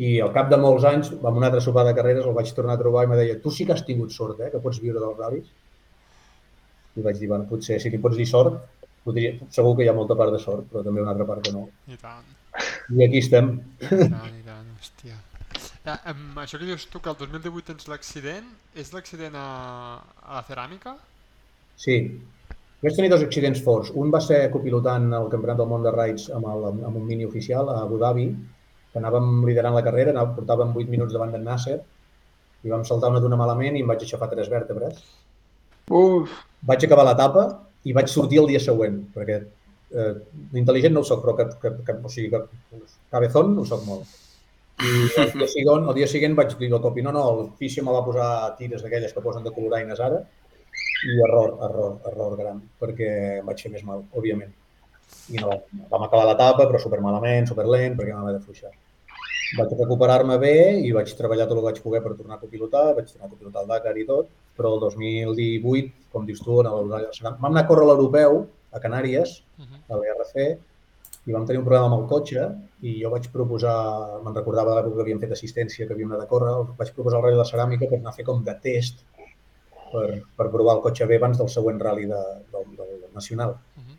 I 0.00 0.18
al 0.24 0.32
cap 0.34 0.50
de 0.50 0.58
molts 0.60 0.84
anys, 0.88 1.12
amb 1.16 1.38
un 1.38 1.46
altre 1.46 1.62
sopar 1.64 1.86
de 1.88 1.94
carreres, 1.96 2.26
el 2.26 2.36
vaig 2.36 2.52
tornar 2.56 2.76
a 2.76 2.82
trobar 2.82 3.06
i 3.06 3.10
me 3.10 3.18
deia, 3.18 3.38
tu 3.40 3.52
sí 3.54 3.66
que 3.66 3.74
has 3.76 3.84
tingut 3.86 4.12
sort, 4.14 4.40
eh, 4.40 4.50
que 4.52 4.60
pots 4.62 4.82
viure 4.82 5.00
dels 5.00 5.18
ral·lis. 5.18 5.48
I 6.98 7.06
vaig 7.06 7.18
dir, 7.18 7.30
bueno, 7.30 7.46
potser 7.48 7.78
si 7.80 7.90
li 7.90 8.00
pots 8.02 8.18
dir 8.18 8.26
sort, 8.28 8.60
podria, 9.04 9.32
segur 9.54 9.74
que 9.76 9.86
hi 9.86 9.90
ha 9.90 9.96
molta 9.96 10.16
part 10.18 10.34
de 10.34 10.40
sort, 10.42 10.66
però 10.70 10.84
també 10.86 11.02
una 11.02 11.12
altra 11.14 11.26
part 11.28 11.44
que 11.46 11.52
no. 11.54 11.66
I 11.88 11.98
tant, 12.00 12.26
I 12.96 13.04
aquí 13.06 13.20
estem. 13.22 13.52
i 13.80 13.88
tant, 13.88 14.34
i 14.36 14.44
tant, 14.46 14.70
hòstia. 14.78 15.18
Ja, 15.84 15.96
amb 16.12 16.38
això 16.42 16.58
que 16.60 16.68
dius 16.68 16.84
tu, 16.92 17.00
que 17.00 17.10
el 17.12 17.16
2018 17.20 17.72
tens 17.72 17.88
l'accident, 17.88 18.50
és 18.76 18.92
l'accident 18.94 19.36
a, 19.38 19.46
a 20.26 20.36
la 20.38 20.44
ceràmica? 20.48 20.96
Sí. 21.80 21.96
Vaig 22.80 22.96
tenir 22.96 23.10
dos 23.12 23.24
accidents 23.24 23.60
forts. 23.64 23.90
Un 23.96 24.12
va 24.12 24.20
ser 24.24 24.46
copilotant 24.52 25.10
el 25.16 25.28
Campionat 25.32 25.58
del 25.60 25.68
Món 25.68 25.82
de 25.84 25.92
Raids 25.92 26.28
amb, 26.36 26.48
el, 26.48 26.68
amb 26.72 26.96
un 26.96 27.06
mini 27.08 27.26
oficial 27.28 27.68
a 27.68 27.80
Abu 27.84 27.98
Dhabi, 28.00 28.28
que 28.92 29.00
anàvem 29.00 29.42
liderant 29.46 29.76
la 29.76 29.84
carrera, 29.86 30.14
anàvem, 30.14 30.36
portàvem 30.38 30.72
8 30.76 30.92
minuts 30.92 31.16
davant 31.16 31.32
d'en 31.34 31.44
Nasser, 31.46 31.78
i 32.64 32.72
vam 32.72 32.84
saltar 32.84 33.10
una 33.12 33.20
d'una 33.24 33.38
malament 33.40 33.76
i 33.76 33.82
em 33.84 33.88
vaig 33.88 34.04
aixafar 34.04 34.28
tres 34.32 34.48
vèrtebres. 34.52 35.00
uf, 35.90 36.32
Vaig 36.68 36.84
acabar 36.84 37.04
l'etapa 37.08 37.44
i 37.84 37.94
vaig 37.96 38.10
sortir 38.12 38.40
el 38.42 38.50
dia 38.50 38.60
següent, 38.62 38.98
perquè 39.14 39.38
eh, 39.40 40.10
intel·ligent 40.60 40.94
no 40.94 41.04
ho 41.04 41.08
soc, 41.08 41.22
però 41.24 41.36
que, 41.38 41.46
que, 41.62 41.72
que, 41.86 41.96
o 42.04 42.12
sigui, 42.12 42.30
que 42.34 42.82
cabezón 43.12 43.56
ho 43.58 43.64
soc 43.68 43.86
molt. 43.86 44.18
I 44.80 44.90
el 45.06 45.32
dia, 45.36 45.48
següent, 45.54 45.88
el 45.88 45.96
dia 45.98 46.08
següent 46.08 46.36
vaig 46.38 46.54
dir 46.60 46.70
al 46.72 46.82
copi, 46.84 47.04
no, 47.04 47.12
no, 47.16 47.24
el 47.36 47.48
fisio 47.60 47.84
me 47.84 47.94
va 47.96 48.04
posar 48.04 48.28
tires 48.60 48.84
d'aquelles 48.84 49.12
que 49.16 49.24
posen 49.24 49.44
de 49.44 49.52
coloraines 49.56 50.00
ara, 50.00 50.22
i 51.08 51.16
error, 51.26 51.56
error, 51.66 51.96
error 52.12 52.36
gran, 52.38 52.60
perquè 52.80 53.10
em 53.40 53.48
vaig 53.48 53.64
fer 53.64 53.72
més 53.72 53.84
mal, 53.86 54.04
òbviament. 54.16 54.52
I 55.34 55.40
no, 55.42 55.56
vam 55.90 56.06
acabar 56.06 56.28
l'etapa, 56.28 56.66
però 56.68 56.78
super 56.82 57.00
malament, 57.04 57.48
super 57.48 57.66
lent, 57.66 57.96
perquè 57.98 58.14
m'havia 58.14 58.38
de 58.38 58.44
fluixar. 58.44 58.72
Vaig 59.58 59.72
recuperar-me 59.74 60.36
bé 60.38 60.54
i 60.86 60.92
vaig 60.94 61.10
treballar 61.18 61.48
tot 61.50 61.58
el 61.58 61.64
que 61.64 61.70
vaig 61.70 61.80
poder 61.82 62.00
per 62.04 62.12
tornar 62.14 62.36
a 62.36 62.42
copilotar, 62.42 62.84
vaig 62.98 63.08
tornar 63.10 63.26
a 63.26 63.32
copilotar 63.32 63.64
el 63.64 63.72
Dakar 63.72 63.96
i 63.98 64.06
tot, 64.06 64.28
però 64.56 64.76
el 64.76 64.84
2018, 64.84 65.99
com 66.12 66.26
dius 66.26 66.42
tu, 66.42 66.62
vam 66.62 67.50
anar 67.50 67.64
a 67.64 67.68
córrer 67.68 67.86
l'europeu 67.86 68.44
a 68.72 68.80
Canàries, 68.82 69.42
Uh 69.60 69.64
-huh. 69.66 69.80
a 69.92 69.96
l'ERC, 69.96 70.58
i 71.26 71.32
vam 71.32 71.44
tenir 71.46 71.60
un 71.60 71.66
problema 71.66 71.86
amb 71.86 71.98
el 72.00 72.08
cotxe 72.08 72.46
i 72.80 73.02
jo 73.02 73.10
vaig 73.10 73.28
proposar, 73.32 73.76
me'n 74.24 74.34
recordava 74.34 74.74
l'època 74.76 74.96
que 74.96 75.02
havíem 75.02 75.20
fet 75.20 75.32
assistència, 75.36 75.86
que 75.86 75.92
havíem 75.92 76.12
anat 76.12 76.24
a 76.24 76.30
córrer, 76.32 76.52
vaig 76.78 76.92
proposar 76.96 77.18
el 77.18 77.24
Rally 77.24 77.36
de 77.36 77.48
Ceràmica 77.50 77.88
per 77.88 77.98
anar 77.98 78.10
a 78.10 78.18
fer 78.18 78.24
com 78.24 78.42
de 78.44 78.54
test 78.62 79.04
per, 79.92 80.22
per 80.36 80.50
provar 80.50 80.76
el 80.76 80.82
cotxe 80.82 81.06
bé 81.06 81.16
abans 81.20 81.38
del 81.38 81.48
següent 81.48 81.80
rally 81.80 82.06
de, 82.06 82.20
del, 82.52 82.76
del 82.76 83.10
nacional. 83.14 83.50
Uh 83.50 83.82
-huh. 83.82 83.98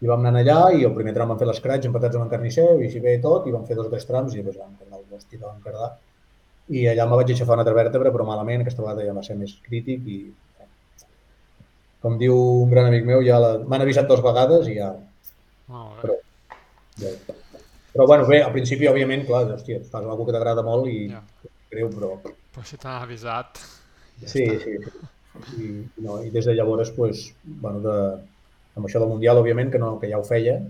I 0.00 0.06
vam 0.06 0.26
anar 0.26 0.42
allà 0.42 0.72
i 0.78 0.84
el 0.84 0.94
primer 0.94 1.14
tram 1.14 1.28
vam 1.28 1.38
fer 1.38 1.46
l'escratx 1.48 1.86
empatats 1.86 2.16
amb 2.16 2.24
en 2.24 2.30
Carnisser, 2.30 2.68
i 2.80 2.84
així 2.86 3.00
bé 3.00 3.18
tot, 3.18 3.46
i 3.46 3.50
vam 3.50 3.64
fer 3.66 3.76
dos 3.76 3.86
o 3.86 3.90
tres 3.90 4.06
trams 4.06 4.34
i 4.34 4.36
després 4.42 4.58
vam 4.58 4.76
cardar 4.78 4.98
el 4.98 5.16
hosti 5.16 5.38
que 5.38 5.44
vam 5.44 5.60
cardar. 5.64 5.96
I 6.68 6.86
allà 6.88 7.08
me 7.08 7.16
vaig 7.16 7.30
aixafar 7.30 7.54
una 7.54 7.62
altra 7.62 7.74
vèrtebra, 7.74 8.12
però 8.12 8.24
malament, 8.24 8.60
aquesta 8.60 8.82
vegada 8.82 9.04
ja 9.06 9.14
va 9.14 9.22
ser 9.22 9.36
més 9.36 9.58
crític 9.62 10.06
i 10.06 10.34
com 12.02 12.18
diu 12.18 12.34
un 12.64 12.70
gran 12.70 12.86
amic 12.86 13.04
meu, 13.08 13.22
ja 13.26 13.38
la- 13.42 13.58
m'han 13.58 13.82
avisat 13.82 14.06
dues 14.08 14.22
vegades 14.22 14.68
i 14.68 14.76
ja, 14.78 14.92
Molt 15.68 15.96
bé. 15.96 16.02
Però- 16.02 16.18
ja. 17.02 17.08
Però 17.92 18.06
bueno, 18.06 18.26
bé, 18.26 18.42
al 18.42 18.52
principi, 18.52 18.86
òbviament, 18.86 19.26
clar, 19.26 19.44
hòstia, 19.52 19.80
fas 19.84 20.02
alguna 20.04 20.26
que 20.26 20.32
t'agrada 20.32 20.62
molt 20.62 20.86
i 20.88 21.08
Ja. 21.10 21.22
greu, 21.70 21.90
però 21.90 22.18
Pues 22.54 22.68
si 22.68 22.76
t'han 22.76 23.02
avisat. 23.02 23.58
Ja 24.20 24.28
sí, 24.28 24.44
està. 24.44 24.64
sí. 24.64 25.60
I, 25.62 25.84
no, 26.02 26.22
I 26.24 26.30
des 26.30 26.44
de 26.46 26.54
llavors, 26.54 26.90
pues, 26.90 27.34
bueno, 27.44 27.80
de, 27.80 28.22
amb 28.76 28.86
això 28.86 28.98
del 28.98 29.08
Mundial, 29.08 29.36
òbviament, 29.38 29.70
que, 29.70 29.78
no, 29.78 29.98
que 30.00 30.08
ja 30.10 30.18
ho 30.18 30.24
feia, 30.24 30.60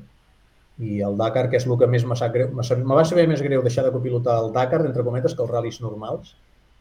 i 0.79 1.01
el 1.01 1.17
Dakar, 1.17 1.49
que 1.51 1.57
és 1.57 1.67
el 1.67 1.79
que 1.79 1.87
més 1.87 2.05
me 2.05 2.17
sap 2.17 2.33
greu, 2.33 2.51
me 2.51 2.95
va 2.95 3.05
saber 3.05 3.27
més 3.29 3.41
greu 3.43 3.63
deixar 3.63 3.85
de 3.85 3.93
copilotar 3.93 4.39
el 4.45 4.53
Dakar, 4.53 4.85
entre 4.87 5.03
cometes, 5.05 5.35
que 5.35 5.43
els 5.43 5.51
ral·lis 5.51 5.81
normals, 5.81 6.35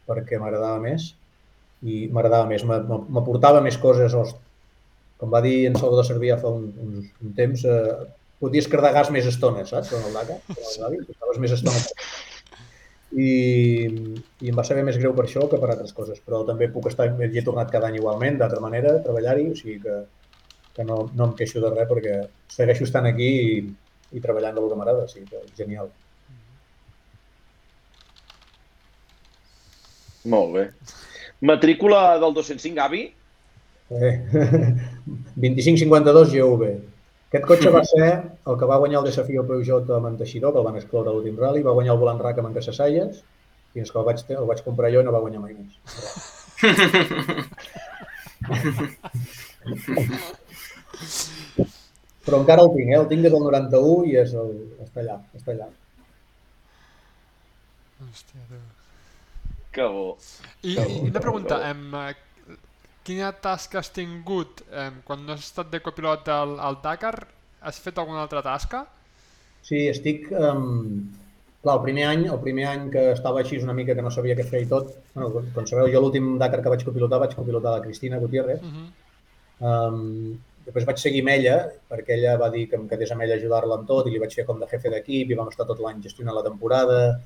perquè 0.08 0.40
m'agradava 0.40 0.80
més, 0.80 1.16
i 1.84 2.08
m'agradava 2.14 2.48
més, 2.50 2.64
m'aportava 2.66 3.62
més 3.66 3.78
coses, 3.82 4.16
els, 4.18 4.36
com 5.22 5.34
va 5.34 5.42
dir 5.46 5.68
en 5.70 5.78
Salvador 5.78 6.08
Servià 6.08 6.38
fa 6.42 6.54
un, 6.54 6.70
un, 6.84 7.04
un 7.24 7.36
temps, 7.38 7.66
eh, 7.66 8.08
podies 8.42 8.70
cardar 8.72 8.94
gas 8.96 9.12
més 9.14 9.28
estona, 9.30 9.66
saps, 9.66 9.94
en 9.98 10.08
el 10.10 10.18
Dakar, 10.18 10.40
en 10.54 11.34
el 11.34 11.42
més 11.44 11.54
estona. 11.58 11.82
I, 13.18 13.32
I 14.44 14.52
em 14.52 14.58
va 14.58 14.66
saber 14.68 14.84
més 14.86 14.98
greu 15.00 15.14
per 15.16 15.26
això 15.26 15.46
que 15.50 15.58
per 15.62 15.72
altres 15.72 15.94
coses, 15.96 16.20
però 16.26 16.44
també 16.46 16.68
puc 16.70 16.90
estar, 16.92 17.08
hi 17.14 17.40
he 17.40 17.46
tornat 17.46 17.72
cada 17.74 17.90
any 17.90 18.02
igualment, 18.02 18.38
d'altra 18.42 18.62
manera, 18.62 18.98
treballar-hi, 19.06 19.52
o 19.54 19.58
sigui 19.58 19.80
que 19.86 20.02
que 20.78 20.84
no, 20.86 21.10
no 21.18 21.26
em 21.26 21.34
queixo 21.34 21.58
de 21.64 21.72
res 21.74 21.88
perquè 21.90 22.18
segueixo 22.54 22.86
estant 22.86 23.08
aquí 23.10 23.28
i, 23.44 23.54
i 24.14 24.20
treballant 24.22 24.60
del 24.60 24.68
que 24.70 24.76
m'agrada, 24.78 25.08
sí, 25.10 25.24
que 25.26 25.40
genial. 25.58 25.90
Molt 30.34 30.54
bé. 30.54 30.66
Matrícula 31.42 32.20
del 32.20 32.34
205, 32.34 32.82
avi? 32.82 33.14
Eh, 33.90 34.26
2552 35.36 36.34
GV. 36.34 36.64
Aquest 37.28 37.46
cotxe 37.46 37.70
va 37.74 37.84
ser 37.92 38.10
el 38.48 38.56
que 38.60 38.70
va 38.70 38.80
guanyar 38.82 39.00
el 39.02 39.08
desafí 39.10 39.34
Peugeot 39.38 39.90
amb 39.96 40.08
en 40.12 40.18
Teixidor, 40.18 40.52
que 40.54 40.60
el 40.62 40.68
van 40.68 40.80
excloure 40.80 41.10
a 41.12 41.14
l'últim 41.16 41.36
rally, 41.40 41.64
va 41.64 41.76
guanyar 41.78 41.94
el 41.96 42.02
volant 42.04 42.22
RAC 42.24 42.36
amb 42.42 42.50
en 42.50 42.58
Casassalles, 42.58 43.14
fins 43.74 43.90
que 43.92 44.00
el 44.00 44.08
vaig, 44.08 44.20
el 44.34 44.50
vaig 44.50 44.60
comprar 44.66 44.94
jo 44.94 45.00
i 45.04 45.06
no 45.06 45.16
va 45.16 45.24
guanyar 45.26 45.42
mai 45.44 45.54
més. 45.58 45.74
Però 52.28 52.36
encara 52.42 52.64
el 52.66 52.72
tinc, 52.74 52.88
eh? 52.92 53.00
el 53.00 53.10
tinc 53.12 53.22
des 53.24 53.32
del 53.32 53.44
91 53.44 54.10
i 54.10 54.12
és 54.24 54.32
el, 54.36 54.50
està 54.84 54.98
allà, 55.04 55.18
està 55.38 55.50
allà. 55.54 55.68
Hòstia, 58.04 58.42
Déu. 58.50 58.77
Que 59.78 59.86
bo. 59.94 60.08
I, 60.66 60.74
Que 60.74 60.86
i 60.88 60.96
bo, 60.98 61.04
una 61.06 61.14
que 61.14 61.24
pregunta, 61.28 61.60
bo. 61.62 61.70
em, 61.70 61.84
eh, 62.02 62.58
quina 63.08 63.30
tasca 63.44 63.80
has 63.84 63.92
tingut 63.94 64.64
em, 64.74 64.98
quan 65.06 65.22
no 65.26 65.36
has 65.38 65.46
estat 65.52 65.70
de 65.72 65.80
copilot 65.86 66.28
al, 66.34 66.58
al 66.60 66.80
Dakar? 66.84 67.16
Has 67.62 67.80
fet 67.84 67.98
alguna 68.02 68.24
altra 68.26 68.42
tasca? 68.46 68.84
Sí, 69.68 69.86
estic... 69.92 70.28
Um, 70.32 71.08
clar, 71.62 71.74
el 71.80 71.82
primer 71.84 72.04
any, 72.08 72.26
el 72.32 72.40
primer 72.40 72.66
any 72.70 72.84
que 72.94 73.02
estava 73.12 73.42
així 73.42 73.58
una 73.60 73.74
mica 73.76 73.96
que 73.98 74.04
no 74.06 74.12
sabia 74.14 74.36
què 74.38 74.46
fer 74.48 74.62
i 74.64 74.68
tot, 74.72 74.92
bueno, 75.16 75.32
com- 75.34 75.48
com 75.56 75.66
sabeu, 75.68 75.90
jo 75.92 76.00
l'últim 76.04 76.38
Dakar 76.40 76.62
que 76.64 76.72
vaig 76.72 76.86
copilotar 76.88 77.20
vaig 77.24 77.34
copilotar 77.36 77.74
la 77.78 77.82
Cristina 77.84 78.20
Gutiérrez, 78.22 78.62
Uh 78.64 78.72
-huh. 78.76 78.88
Um, 79.60 80.38
després 80.68 80.86
vaig 80.86 81.00
seguir 81.02 81.22
amb 81.24 81.30
ella, 81.34 81.56
perquè 81.90 82.14
ella 82.14 82.36
va 82.38 82.50
dir 82.54 82.68
que 82.70 82.76
em 82.78 82.88
quedés 82.88 83.12
amb 83.12 83.22
ella 83.26 83.34
a 83.34 83.38
ajudar-la 83.38 83.76
amb 83.80 83.88
tot 83.88 84.06
i 84.08 84.12
li 84.12 84.20
vaig 84.22 84.34
fer 84.36 84.46
com 84.46 84.60
de 84.60 84.68
jefe 84.70 84.90
d'equip 84.94 85.32
i 85.32 85.34
vam 85.40 85.48
estar 85.50 85.66
tot 85.66 85.80
l'any 85.80 86.02
gestionant 86.04 86.36
la 86.36 86.44
temporada, 86.44 87.20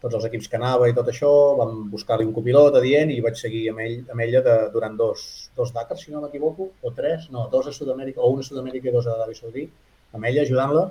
tots 0.00 0.14
els 0.14 0.24
equips 0.28 0.48
que 0.48 0.56
anava 0.56 0.88
i 0.88 0.94
tot 0.94 1.08
això, 1.08 1.30
vam 1.58 1.90
buscar-li 1.90 2.26
un 2.26 2.32
copilot 2.36 2.74
adient 2.76 3.10
i 3.10 3.20
vaig 3.24 3.36
seguir 3.40 3.70
amb, 3.70 3.80
ell, 3.80 4.04
amb 4.12 4.20
ella 4.20 4.40
de, 4.44 4.56
durant 4.72 4.96
dos, 4.96 5.50
dos 5.56 5.72
Dakar, 5.72 5.96
si 5.98 6.12
no 6.12 6.20
m'equivoco, 6.20 6.68
o 6.82 6.92
tres, 6.92 7.30
no, 7.30 7.48
dos 7.50 7.66
a 7.66 7.72
Sud-amèrica, 7.72 8.20
o 8.20 8.30
un 8.30 8.40
a 8.40 8.42
Sud-amèrica 8.42 8.88
i 8.88 8.92
dos 8.92 9.06
a 9.06 9.14
Aràbia 9.16 9.34
Saudí, 9.40 9.68
amb 10.12 10.24
ella 10.24 10.42
ajudant-la. 10.42 10.84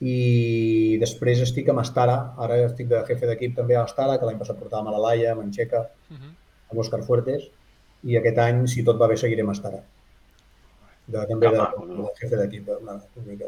I 0.00 0.98
després 1.02 1.40
estic 1.42 1.68
amb 1.72 1.80
Astara, 1.82 2.18
ara 2.38 2.58
estic 2.68 2.86
de 2.90 3.00
jefe 3.08 3.26
d'equip 3.26 3.56
també 3.56 3.74
a 3.74 3.82
Astara, 3.82 4.18
que 4.18 4.28
l'any 4.28 4.38
passat 4.38 4.58
portàvem 4.60 4.86
a 4.86 4.94
la 4.94 5.00
Laia, 5.08 5.32
amb 5.32 5.42
en 5.46 5.52
Xeca, 5.52 5.88
Uh 6.10 6.16
-huh. 6.16 6.32
amb 6.70 6.80
Òscar 6.80 7.02
Fuertes, 7.02 7.48
i 8.04 8.16
aquest 8.16 8.38
any, 8.38 8.66
si 8.68 8.84
tot 8.84 8.96
va 9.00 9.06
bé, 9.08 9.16
seguirem 9.16 9.48
a 9.48 9.52
Astara. 9.52 9.80
De, 11.06 11.26
també 11.26 11.46
Que 11.48 11.56
de, 11.56 11.64
tu. 11.74 12.02
de 12.02 12.12
jefe 12.20 12.36
d'equip, 12.36 12.64
de- 12.66 12.76
una, 12.76 12.92
una 13.16 13.26
mica. 13.26 13.46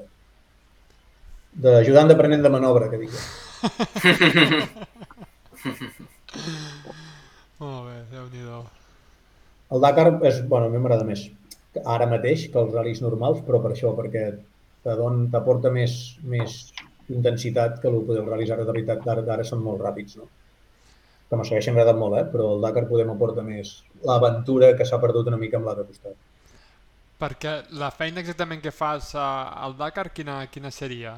D'ajudant 1.53 2.09
d'aprenent 2.09 2.43
de 2.43 2.51
manobra, 2.53 2.89
que 2.91 2.99
dic. 3.01 3.11
Molt 7.61 7.83
bé, 7.89 7.97
Déu-n'hi-do. 8.13 8.61
El 9.71 9.83
Dakar 9.83 10.09
és, 10.27 10.41
bueno, 10.49 10.67
a 10.67 10.71
mi 10.71 10.79
m'agrada 10.79 11.05
més 11.07 11.27
ara 11.87 12.07
mateix 12.11 12.49
que 12.51 12.59
els 12.59 12.73
ral·lis 12.75 13.03
normals, 13.05 13.43
però 13.47 13.61
per 13.63 13.73
això, 13.75 13.93
perquè 13.95 14.25
t'aporta 14.83 15.71
més, 15.71 15.97
més 16.23 16.73
intensitat 17.13 17.81
que 17.83 17.89
el 17.91 18.01
que 18.07 18.17
els 18.19 18.29
ral·lis 18.31 18.51
ara 18.51 18.65
de 18.65 18.73
veritat 18.73 19.05
d'ara 19.05 19.45
són 19.47 19.63
molt 19.63 19.83
ràpids, 19.83 20.17
no? 20.19 20.27
Que 21.31 21.39
me 21.39 21.45
segueixen 21.47 21.77
agradant 21.77 21.99
molt, 22.01 22.17
eh? 22.19 22.25
però 22.33 22.49
el 22.57 22.65
Dakar 22.65 22.89
podem 22.89 23.13
aporta 23.13 23.43
més 23.47 23.77
l'aventura 24.07 24.73
que 24.79 24.87
s'ha 24.87 24.99
perdut 25.03 25.29
una 25.31 25.39
mica 25.39 25.61
amb 25.61 25.69
l'altre 25.69 25.87
costat. 25.87 26.17
Perquè 27.21 27.53
la 27.79 27.91
feina 27.95 28.23
exactament 28.25 28.63
que 28.65 28.73
fas 28.75 29.13
al 29.15 29.77
Dakar, 29.79 30.09
quina, 30.17 30.41
quina 30.51 30.73
seria? 30.75 31.15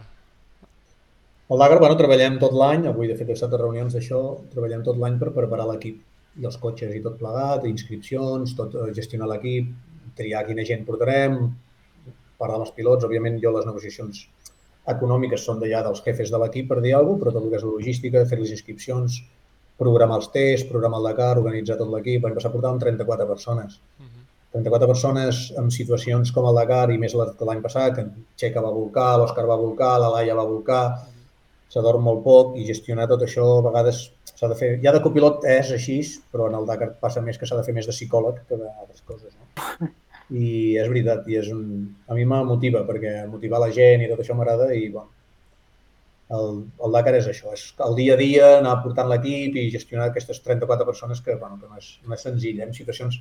El 1.51 1.59
Dakar, 1.59 1.79
bueno, 1.83 1.97
treballem 1.99 2.39
tot 2.41 2.55
l'any, 2.57 2.87
avui 2.89 3.09
de 3.11 3.17
fet 3.19 3.29
he 3.29 3.35
estat 3.37 3.53
a 3.53 3.59
reunions 3.61 3.97
d'això, 3.97 4.21
treballem 4.53 4.85
tot 4.87 4.99
l'any 5.01 5.19
per 5.21 5.33
preparar 5.35 5.67
l'equip 5.69 6.41
i 6.41 6.47
els 6.49 6.57
cotxes 6.63 6.95
i 6.97 7.03
tot 7.05 7.19
plegat, 7.21 7.67
inscripcions, 7.69 8.55
tot 8.59 8.77
eh, 8.79 8.87
gestionar 8.97 9.29
l'equip, 9.29 9.69
triar 10.17 10.47
quina 10.47 10.65
gent 10.69 10.87
portarem, 10.87 11.37
parlar 12.39 12.61
amb 12.61 12.67
els 12.67 12.73
pilots, 12.79 13.05
òbviament 13.09 13.37
jo 13.43 13.53
les 13.57 13.69
negociacions 13.69 14.23
econòmiques 14.95 15.45
són 15.47 15.61
d'allà 15.61 15.83
dels 15.87 16.01
jefes 16.07 16.33
de 16.33 16.41
l'equip 16.43 16.71
per 16.71 16.81
dir 16.81 16.97
alguna 16.97 17.19
cosa, 17.19 17.25
però 17.25 17.35
tot 17.37 17.45
el 17.45 17.53
que 17.53 17.61
és 17.61 17.67
la 17.67 17.75
logística, 17.75 18.25
fer 18.33 18.41
les 18.41 18.55
inscripcions, 18.57 19.21
programar 19.83 20.19
els 20.23 20.33
tests, 20.33 20.69
programar 20.71 21.03
el 21.03 21.11
Dakar, 21.11 21.37
organitzar 21.43 21.79
tot 21.79 21.91
l'equip, 21.93 22.25
l'any 22.25 22.39
passat 22.39 22.55
portàvem 22.55 22.81
34 22.83 23.29
persones. 23.29 23.81
Uh 23.99 24.07
-huh. 24.07 24.27
34 24.53 24.87
persones 24.87 25.53
en 25.57 25.71
situacions 25.71 26.33
com 26.33 26.47
el 26.49 26.55
Dakar 26.55 26.91
i 26.93 26.99
més 26.99 27.15
l'any 27.15 27.63
passat, 27.63 27.95
que 27.95 28.01
en 28.03 28.13
Xeca 28.37 28.61
va 28.61 28.71
volcar, 28.71 29.17
l'Òscar 29.19 29.47
va 29.47 29.57
volcar, 29.57 29.99
la 30.01 30.11
Laia 30.17 30.35
va 30.35 30.45
volcar, 30.45 30.85
s'adorm 31.73 32.05
molt 32.05 32.21
poc 32.27 32.59
i 32.61 32.67
gestionar 32.69 33.09
tot 33.09 33.25
això 33.25 33.47
a 33.57 33.65
vegades 33.65 34.05
s'ha 34.35 34.51
de 34.51 34.59
fer... 34.59 34.71
Ja 34.85 34.93
de 34.95 35.01
copilot 35.05 35.47
és 35.49 35.73
així, 35.77 35.99
però 36.35 36.51
en 36.51 36.59
el 36.59 36.69
Dakar 36.69 36.93
passa 37.01 37.23
més 37.25 37.41
que 37.41 37.49
s'ha 37.49 37.59
de 37.59 37.65
fer 37.67 37.75
més 37.77 37.89
de 37.89 37.95
psicòleg 37.97 38.43
que 38.49 38.59
d'altres 38.61 39.05
coses. 39.09 39.33
No? 39.39 39.89
I 40.43 40.77
és 40.81 40.89
veritat, 40.93 41.27
i 41.29 41.41
és 41.41 41.49
un... 41.53 41.65
a 42.09 42.17
mi 42.19 42.29
me 42.29 42.43
motiva, 42.49 42.85
perquè 42.89 43.23
motivar 43.31 43.61
la 43.63 43.73
gent 43.73 44.05
i 44.05 44.09
tot 44.11 44.23
això 44.23 44.37
m'agrada 44.37 44.71
i 44.77 44.87
bueno, 44.93 45.11
el, 46.37 46.63
el 46.85 46.97
Dakar 46.97 47.15
és 47.19 47.29
això, 47.29 47.53
és 47.57 47.65
el 47.87 47.97
dia 47.99 48.17
a 48.17 48.21
dia 48.21 48.49
anar 48.59 48.79
portant 48.85 49.09
l'equip 49.11 49.57
i 49.61 49.69
gestionar 49.75 50.09
aquestes 50.11 50.41
34 50.45 50.89
persones 50.89 51.21
que, 51.25 51.37
bueno, 51.41 51.59
que 51.61 51.69
no, 51.69 51.81
és, 51.81 51.91
no 52.07 52.17
és 52.17 52.25
senzill, 52.29 52.61
eh? 52.61 52.69
en 52.69 52.77
situacions 52.77 53.21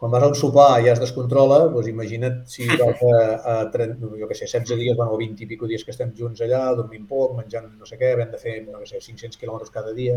quan 0.00 0.12
vas 0.14 0.22
a 0.24 0.30
un 0.32 0.36
sopar 0.38 0.80
i 0.80 0.86
ja 0.86 0.94
es 0.94 1.00
descontrola, 1.02 1.58
doncs 1.68 1.90
imagina't 1.90 2.38
si 2.48 2.64
vas 2.80 3.02
a, 3.04 3.18
a 3.52 3.56
30, 3.74 4.14
jo 4.16 4.28
què 4.30 4.38
sé, 4.38 4.48
16 4.48 4.80
dies, 4.80 4.96
bueno, 4.96 5.12
o 5.12 5.18
20 5.20 5.44
i 5.44 5.48
pico 5.50 5.68
dies 5.68 5.84
que 5.84 5.92
estem 5.92 6.14
junts 6.16 6.40
allà, 6.46 6.62
dormint 6.78 7.04
poc, 7.10 7.34
menjant 7.36 7.68
no 7.76 7.88
sé 7.88 8.00
què, 8.00 8.14
havent 8.14 8.32
de 8.32 8.40
fer, 8.40 8.56
no 8.64 8.80
sé, 8.88 9.02
500 9.04 9.36
quilòmetres 9.42 9.74
cada 9.74 9.92
dia. 9.96 10.16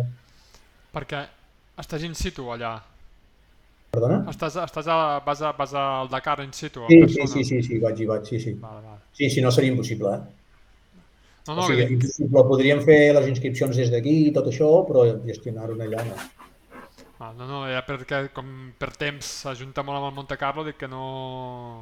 Perquè 0.96 1.20
estàs 1.84 2.06
in 2.08 2.16
situ 2.16 2.48
allà. 2.54 2.78
Perdona? 3.94 4.22
Estàs, 4.32 4.56
estàs 4.64 4.88
a, 4.90 4.98
vas, 5.26 5.44
a, 5.44 5.52
vas 5.58 5.76
al 5.78 6.08
Dakar 6.10 6.40
in 6.46 6.56
situ, 6.56 6.88
Sí, 6.88 7.02
sí, 7.12 7.28
sí, 7.34 7.44
sí, 7.50 7.60
sí, 7.68 7.82
vaig 7.84 8.00
i 8.00 8.08
vaig, 8.10 8.24
sí, 8.26 8.40
sí. 8.40 8.56
Vale, 8.62 8.80
vale. 8.88 9.04
Sí, 9.20 9.30
si 9.30 9.44
no 9.44 9.52
seria 9.52 9.76
impossible, 9.76 10.16
eh? 10.16 10.40
No, 11.44 11.54
O 11.54 11.56
no, 11.58 11.68
sigui, 11.68 11.90
que 11.90 11.98
impossible. 12.00 12.46
Podríem 12.48 12.80
fer 12.88 13.02
les 13.20 13.28
inscripcions 13.28 13.76
des 13.78 13.92
d'aquí 13.92 14.16
i 14.30 14.34
tot 14.34 14.48
això, 14.48 14.72
però 14.88 15.04
gestionar-ho 15.28 15.76
allà 15.76 16.08
no. 16.08 16.16
Ah, 17.24 17.32
no, 17.38 17.48
no, 17.48 17.62
era 17.70 17.82
perquè 17.88 18.20
com 18.36 18.50
per 18.80 18.92
temps 19.00 19.30
s'ajunta 19.44 19.84
molt 19.86 20.00
amb 20.00 20.10
el 20.10 20.16
Monte 20.18 20.38
Carlo, 20.40 20.66
dic 20.68 20.78
que 20.82 20.90
no... 20.92 21.04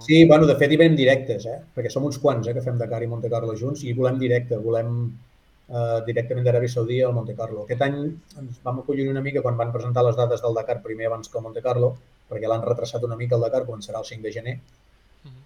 Sí, 0.06 0.22
bueno, 0.30 0.48
de 0.50 0.56
fet 0.60 0.72
hi 0.72 0.80
venim 0.82 0.98
directes, 1.00 1.48
eh? 1.50 1.58
perquè 1.76 1.92
som 1.94 2.06
uns 2.08 2.20
quants 2.22 2.48
eh, 2.48 2.56
que 2.58 2.64
fem 2.66 2.78
Dakar 2.82 3.02
i 3.06 3.10
Monte 3.12 3.32
Carlo 3.34 3.58
junts 3.60 3.84
i 3.88 3.96
volem 3.98 4.20
directe, 4.22 4.60
volem 4.62 4.92
eh, 5.08 6.00
directament 6.08 6.48
d'Aràbia 6.48 6.74
Saudí 6.76 7.02
al 7.06 7.16
Monte 7.18 7.36
Carlo. 7.40 7.66
Aquest 7.66 7.82
any 7.88 7.98
ens 8.44 8.62
vam 8.66 8.84
acollir 8.84 9.10
una 9.10 9.24
mica 9.26 9.44
quan 9.46 9.58
van 9.60 9.74
presentar 9.74 10.06
les 10.08 10.20
dades 10.20 10.44
del 10.46 10.58
Dakar 10.60 10.82
primer 10.86 11.10
abans 11.10 11.32
que 11.32 11.42
el 11.42 11.48
Monte 11.48 11.66
Carlo, 11.66 11.96
perquè 12.32 12.50
l'han 12.50 12.66
retrasat 12.68 13.04
una 13.08 13.20
mica 13.20 13.38
el 13.40 13.48
Dakar, 13.48 13.66
començarà 13.70 14.04
el 14.04 14.10
5 14.14 14.28
de 14.28 14.36
gener, 14.38 14.58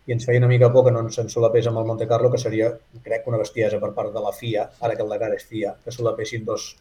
i 0.06 0.14
ens 0.14 0.26
feia 0.28 0.40
una 0.40 0.50
mica 0.52 0.70
por 0.72 0.86
que 0.86 0.92
no 0.94 1.02
ens 1.04 1.18
ensolapés 1.22 1.68
amb 1.68 1.82
el 1.82 1.88
Monte 1.90 2.08
Carlo, 2.08 2.30
que 2.32 2.42
seria, 2.42 2.70
crec, 3.04 3.26
una 3.32 3.40
bestiesa 3.42 3.80
per 3.82 3.92
part 3.98 4.14
de 4.14 4.22
la 4.24 4.34
FIA, 4.36 4.68
ara 4.86 4.96
que 4.96 5.04
el 5.06 5.12
Dakar 5.14 5.32
és 5.36 5.48
FIA, 5.50 5.74
que 5.84 5.94
solapessin 5.96 6.46
dos 6.46 6.74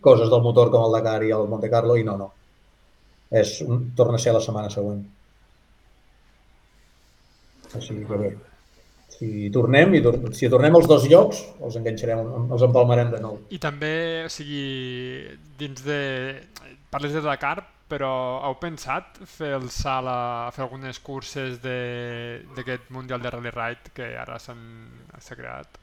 coses 0.00 0.30
del 0.30 0.42
motor 0.42 0.70
com 0.70 0.84
el 0.86 0.92
Dakar 0.98 1.22
i 1.26 1.30
el 1.34 1.48
Monte 1.48 1.70
Carlo, 1.70 1.96
i 1.96 2.04
no, 2.06 2.16
no. 2.20 2.32
És, 3.30 3.60
un- 3.62 3.90
torna 3.96 4.16
a 4.16 4.22
ser 4.22 4.32
la 4.32 4.40
setmana 4.40 4.70
següent. 4.72 5.02
Sigui 7.78 8.04
que 8.08 8.16
bé. 8.16 8.30
Si 9.18 9.48
tornem, 9.52 9.94
i 9.98 10.02
tor 10.04 10.16
si 10.36 10.48
tornem 10.48 10.76
als 10.78 10.86
dos 10.88 11.04
llocs, 11.10 11.40
els 11.64 11.76
enganxarem, 11.80 12.20
els 12.54 12.62
empalmarem 12.64 13.10
de 13.12 13.20
nou. 13.20 13.38
I 13.50 13.58
també, 13.60 14.24
o 14.26 14.30
sigui, 14.32 15.26
dins 15.58 15.82
de... 15.84 15.98
Parles 16.88 17.12
de 17.12 17.20
Dakar, 17.20 17.58
però 17.88 18.10
heu 18.48 18.54
pensat 18.60 19.18
fer 19.28 19.50
el 19.58 19.66
salt 19.72 20.08
a 20.08 20.48
fer 20.54 20.62
algunes 20.64 21.00
curses 21.04 21.58
de- 21.60 22.40
d'aquest 22.56 22.88
Mundial 22.94 23.20
de 23.20 23.32
Rally 23.34 23.52
Ride 23.52 23.92
que 23.96 24.14
ara 24.16 24.38
s'ha 24.40 24.54
creat? 25.36 25.76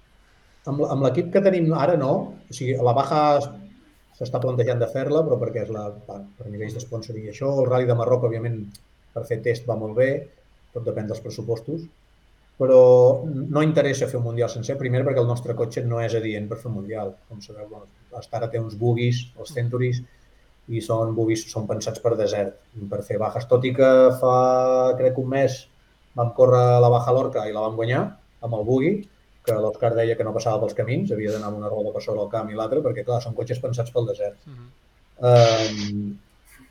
Amb, 0.66 0.82
amb 0.90 1.06
l'equip 1.06 1.30
que 1.34 1.44
tenim 1.46 1.70
ara 1.78 1.94
no, 1.98 2.12
o 2.50 2.54
sigui, 2.54 2.74
la 2.82 2.94
Baja 2.98 3.22
s'està 4.16 4.40
plantejant 4.44 4.80
de 4.82 4.88
fer-la, 4.92 5.22
però 5.28 5.38
perquè 5.42 5.66
és 5.66 5.72
la, 5.76 5.90
per, 6.08 6.22
per 6.38 6.48
nivells 6.48 6.78
d'esponsoring 6.78 7.28
i 7.28 7.34
això, 7.34 7.52
el 7.60 7.70
Rally 7.70 7.90
de 7.90 7.98
Marroc, 8.00 8.28
òbviament, 8.30 8.58
per 9.16 9.26
fer 9.28 9.42
test 9.44 9.68
va 9.68 9.78
molt 9.80 9.96
bé, 9.98 10.10
tot 10.76 10.86
depèn 10.88 11.08
dels 11.10 11.22
pressupostos, 11.24 11.86
però 12.60 12.80
no 13.26 13.64
interessa 13.64 14.08
fer 14.08 14.20
un 14.20 14.28
Mundial 14.30 14.52
sencer, 14.52 14.78
primer 14.80 15.04
perquè 15.04 15.20
el 15.20 15.28
nostre 15.28 15.56
cotxe 15.60 15.84
no 15.84 16.00
és 16.04 16.16
adient 16.16 16.48
per 16.48 16.60
fer 16.62 16.70
un 16.72 16.78
Mundial. 16.80 17.12
Com 17.30 17.42
sabeu, 17.44 17.84
Astara 18.16 18.48
té 18.52 18.62
uns 18.64 18.78
bugis, 18.80 19.26
els 19.40 19.52
Centuries, 19.56 20.00
i 20.72 20.82
són 20.82 21.12
bugis, 21.18 21.44
són 21.52 21.68
pensats 21.70 22.02
per 22.02 22.16
desert, 22.18 22.56
per 22.90 23.02
fer 23.06 23.20
bajes, 23.22 23.48
tot 23.52 23.66
i 23.68 23.74
que 23.76 23.90
fa, 24.22 24.38
crec, 25.00 25.20
un 25.22 25.28
mes 25.36 25.60
vam 26.16 26.32
córrer 26.38 26.80
la 26.82 26.90
Baja 26.94 27.14
Lorca 27.14 27.44
i 27.46 27.54
la 27.54 27.66
vam 27.68 27.76
guanyar 27.76 28.06
amb 28.46 28.56
el 28.56 28.64
bugui, 28.66 28.94
que 29.46 29.56
l'Òscar 29.64 29.94
deia 29.96 30.18
que 30.18 30.26
no 30.28 30.34
passava 30.36 30.62
pels 30.64 30.76
camins, 30.78 31.12
havia 31.14 31.34
d'anar 31.34 31.52
amb 31.52 31.62
una 31.62 31.72
roda 31.72 31.94
per 31.96 32.04
sobre 32.04 32.24
el 32.26 32.32
camp 32.32 32.50
i 32.52 32.58
l'altre, 32.58 32.82
perquè 32.86 33.06
clar, 33.08 33.22
són 33.24 33.38
cotxes 33.38 33.62
pensats 33.64 33.94
pel 33.96 34.10
desert. 34.12 34.38
Uh 34.46 34.56
-huh. 34.56 34.70
Um, 35.30 36.18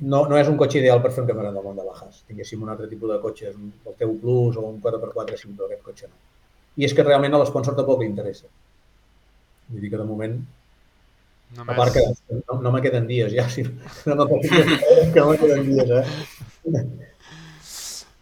no, 0.00 0.26
no 0.28 0.36
és 0.36 0.48
un 0.48 0.56
cotxe 0.60 0.78
ideal 0.78 1.00
per 1.02 1.12
fer 1.12 1.22
un 1.22 1.28
campionat 1.28 1.54
del 1.54 1.64
món 1.64 1.76
de 1.76 1.84
Bajas. 1.86 2.24
Tinguéssim 2.28 2.62
un 2.62 2.68
altre 2.68 2.88
tipus 2.88 3.10
de 3.10 3.20
cotxe, 3.20 3.54
un, 3.54 3.72
el 3.86 3.94
teu 4.00 4.18
Plus 4.18 4.56
o 4.56 4.66
un 4.68 4.80
4x4 4.82 5.38
5, 5.44 5.54
però 5.56 5.66
aquest 5.66 5.82
cotxe 5.82 6.06
no. 6.08 6.14
I 6.76 6.84
és 6.84 6.94
que 6.94 7.06
realment 7.06 7.34
a 7.34 7.38
l'esponsor 7.38 7.76
tampoc 7.76 8.00
li 8.00 8.10
interessa. 8.10 8.46
Vull 9.68 9.80
dir 9.80 9.90
que 9.90 9.96
de 9.96 10.04
moment, 10.04 10.36
Només... 11.56 11.72
a 11.72 11.78
part 11.78 11.92
que 11.94 12.02
no, 12.34 12.60
no 12.60 12.72
me 12.72 12.82
queden 12.82 13.06
dies 13.06 13.32
ja, 13.32 13.48
si 13.48 13.62
no 13.62 13.70
me 13.70 14.40
que 15.14 15.20
no 15.20 15.30
me 15.30 15.38
queden 15.38 15.66
dies, 15.70 15.90
eh? 15.90 16.04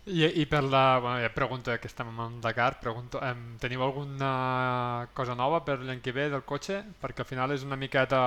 I, 0.07 0.25
I 0.43 0.47
per 0.47 0.65
la... 0.65 0.99
Bueno, 0.99 1.21
ja 1.23 1.31
pregunto 1.31 1.71
que 1.79 1.87
estem 1.87 2.09
amb 2.11 2.21
el 2.25 2.41
Dakar, 2.43 2.81
pregunto, 2.83 3.21
em, 3.23 3.55
teniu 3.63 3.85
alguna 3.87 5.09
cosa 5.15 5.37
nova 5.39 5.61
per 5.63 5.79
l'any 5.79 6.01
que 6.03 6.15
ve 6.15 6.27
del 6.33 6.43
cotxe? 6.43 6.81
Perquè 6.99 7.23
al 7.23 7.29
final 7.29 7.55
és 7.55 7.63
una 7.63 7.79
miqueta 7.79 8.23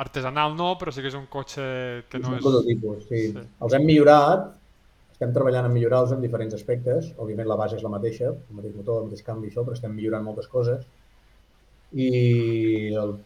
artesanal 0.00 0.56
no, 0.56 0.70
però 0.80 0.92
sí 0.92 1.04
que 1.04 1.12
és 1.12 1.18
un 1.18 1.26
cotxe 1.28 1.66
que 2.08 2.20
no 2.22 2.32
un 2.32 2.38
és... 2.38 2.46
prototipus, 2.46 3.04
sí. 3.04 3.20
Sí. 3.34 3.44
Els 3.66 3.76
hem 3.76 3.84
millorat, 3.84 4.48
estem 5.12 5.36
treballant 5.36 5.68
en 5.68 5.76
millorar-los 5.76 6.16
en 6.16 6.24
diferents 6.24 6.56
aspectes. 6.56 7.12
Òbviament 7.20 7.52
la 7.52 7.60
base 7.60 7.76
és 7.76 7.84
la 7.84 7.92
mateixa, 7.92 8.32
el 8.32 8.56
mateix 8.56 8.80
motor, 8.80 9.02
el 9.02 9.10
mateix 9.10 9.28
canvi, 9.28 9.52
això, 9.52 9.64
però 9.64 9.76
estem 9.76 9.92
millorant 9.92 10.24
moltes 10.24 10.48
coses. 10.48 10.88
I 11.92 12.10
el, 12.96 13.16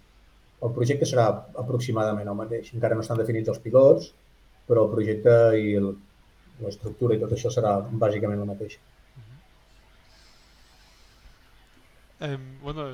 el 0.66 0.74
projecte 0.74 1.07
serà 1.07 1.31
aproximadament 1.62 2.27
el 2.27 2.43
mateix. 2.43 2.74
Encara 2.74 2.98
no 2.98 3.07
estan 3.07 3.23
definits 3.23 3.55
els 3.55 3.62
pilots, 3.62 4.11
però 4.66 4.86
el 4.86 4.94
projecte 4.98 5.36
i 5.62 5.74
el, 5.78 5.93
l'estructura 6.64 7.16
i 7.16 7.20
tot 7.22 7.32
això 7.36 7.52
serà 7.52 7.76
bàsicament 8.04 8.42
el 8.42 8.48
mateix. 8.48 8.78
Em, 12.20 12.42
bueno, 12.60 12.86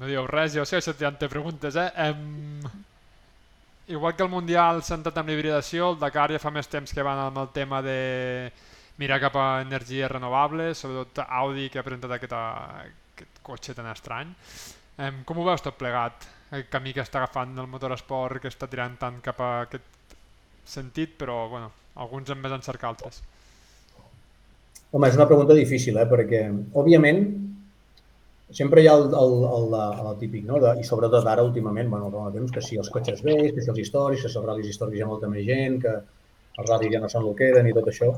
no 0.00 0.08
dieu 0.08 0.26
res, 0.26 0.54
jo 0.56 0.64
sé 0.64 0.80
que 0.80 0.94
ja 0.96 1.12
té 1.20 1.28
preguntes, 1.28 1.76
eh? 1.76 1.90
Em, 2.08 2.62
igual 3.92 4.16
que 4.16 4.24
el 4.24 4.32
Mundial 4.32 4.80
s'ha 4.82 4.96
entrat 4.96 5.18
amb 5.20 5.28
l'hibridació, 5.28 5.90
el 5.92 5.98
Dakar 6.00 6.30
ja 6.32 6.40
fa 6.40 6.50
més 6.50 6.70
temps 6.72 6.94
que 6.96 7.04
van 7.04 7.20
amb 7.20 7.42
el 7.42 7.50
tema 7.52 7.82
de 7.84 7.96
mirar 8.96 9.20
cap 9.20 9.36
a 9.36 9.46
energies 9.60 10.10
renovables, 10.10 10.78
sobretot 10.78 11.26
Audi 11.28 11.68
que 11.68 11.80
ha 11.80 11.84
presentat 11.84 12.16
aquest, 12.16 12.32
aquest 12.32 13.42
cotxe 13.44 13.76
tan 13.76 13.90
estrany. 13.92 14.32
Em, 15.04 15.20
com 15.28 15.38
ho 15.38 15.44
veus 15.44 15.64
tot 15.64 15.76
plegat? 15.76 16.28
El 16.52 16.66
camí 16.72 16.92
que 16.96 17.04
està 17.04 17.20
agafant 17.20 17.52
el 17.58 17.68
motoresport, 17.68 18.40
que 18.40 18.48
està 18.52 18.68
tirant 18.68 18.96
tant 19.00 19.20
cap 19.24 19.40
a 19.40 19.52
aquest 19.66 20.01
sentit, 20.64 21.14
però 21.18 21.46
bueno, 21.50 21.70
alguns 22.02 22.30
en 22.32 22.40
més 22.42 22.54
encercar 22.54 22.92
altres. 22.92 23.22
Home, 24.92 25.08
és 25.08 25.16
una 25.16 25.26
pregunta 25.28 25.56
difícil, 25.56 25.96
eh? 25.96 26.06
perquè, 26.08 26.42
òbviament, 26.76 27.22
sempre 28.52 28.82
hi 28.82 28.88
ha 28.90 28.94
el, 28.98 29.06
el, 29.08 29.34
el, 29.48 29.74
el, 29.74 30.06
el 30.10 30.18
típic, 30.20 30.44
no? 30.44 30.60
De, 30.60 30.74
i 30.80 30.84
sobretot 30.84 31.26
ara, 31.26 31.44
últimament, 31.48 31.88
bueno, 31.88 32.10
molt 32.12 32.36
temps, 32.36 32.52
que 32.52 32.62
si 32.64 32.76
els 32.80 32.90
cotxes 32.92 33.24
vells, 33.24 33.54
que 33.56 33.64
si 33.64 33.72
els 33.72 33.80
històrics, 33.86 34.26
que 34.26 34.32
si 34.32 34.40
els 34.42 34.68
històrics 34.74 34.98
hi 34.98 35.04
ha 35.04 35.08
molta 35.08 35.30
més 35.32 35.46
gent, 35.48 35.80
que 35.84 35.94
els 35.96 36.68
ral·lis 36.68 36.92
ja 36.92 37.00
no 37.00 37.08
són 37.08 37.30
el 37.30 37.36
que 37.38 37.48
eren 37.54 37.68
i 37.70 37.74
tot 37.78 37.88
això. 37.88 38.12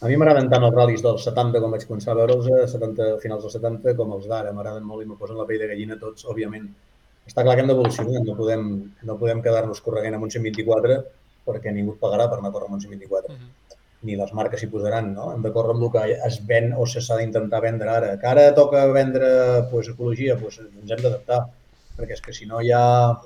A 0.00 0.08
mi 0.08 0.16
m'agraden 0.18 0.48
tant 0.50 0.64
els 0.66 0.74
ral·lis 0.74 1.04
dels 1.04 1.26
70, 1.28 1.62
quan 1.62 1.74
vaig 1.76 1.86
començar 1.86 2.14
a 2.14 2.18
veure'ls, 2.18 2.50
a 2.56 2.66
70, 2.74 3.08
a 3.14 3.22
finals 3.22 3.46
dels 3.46 3.56
70, 3.60 3.94
com 3.98 4.14
els 4.16 4.26
d'ara. 4.26 4.50
M'agraden 4.56 4.86
molt 4.90 5.04
i 5.04 5.08
me 5.08 5.18
posen 5.20 5.38
la 5.38 5.46
pell 5.46 5.60
de 5.62 5.68
gallina 5.70 5.98
tots, 6.00 6.26
òbviament. 6.32 6.66
Està 7.28 7.44
clar 7.46 7.54
que 7.54 7.62
hem 7.62 7.70
d'evolucionar, 7.70 8.24
no 8.26 8.34
podem, 8.34 8.70
no 9.06 9.18
podem 9.20 9.42
quedar-nos 9.44 9.82
correguent 9.84 10.16
amb 10.16 10.26
un 10.26 10.32
124 10.34 10.96
perquè 11.46 11.72
ningú 11.72 11.96
et 11.96 12.00
pagarà 12.04 12.28
per 12.30 12.38
anar 12.38 12.50
a 12.50 12.54
córrer 12.54 12.70
amb 12.70 12.78
un 12.78 12.84
124 12.86 13.32
Uh 13.32 13.36
-huh. 13.36 13.76
ni 14.02 14.16
les 14.16 14.32
marques 14.32 14.62
hi 14.62 14.66
posaran, 14.66 15.12
no? 15.14 15.32
Hem 15.34 15.42
de 15.42 15.52
córrer 15.52 15.74
amb 15.74 15.82
el 15.84 15.90
que 15.92 16.18
es 16.26 16.46
ven 16.46 16.72
o 16.72 16.86
s'ha 16.86 17.16
d'intentar 17.18 17.60
vendre 17.60 17.90
ara. 17.90 18.18
Que 18.18 18.26
ara 18.26 18.54
toca 18.54 18.86
vendre 18.86 19.28
pues, 19.70 19.88
ecologia, 19.88 20.36
pues, 20.38 20.58
ens 20.58 20.90
hem 20.90 21.02
d'adaptar, 21.02 21.40
perquè 21.98 22.12
és 22.12 22.22
que 22.22 22.32
si 22.32 22.46
no 22.46 22.60
hi 22.62 22.72
ha 22.72 23.20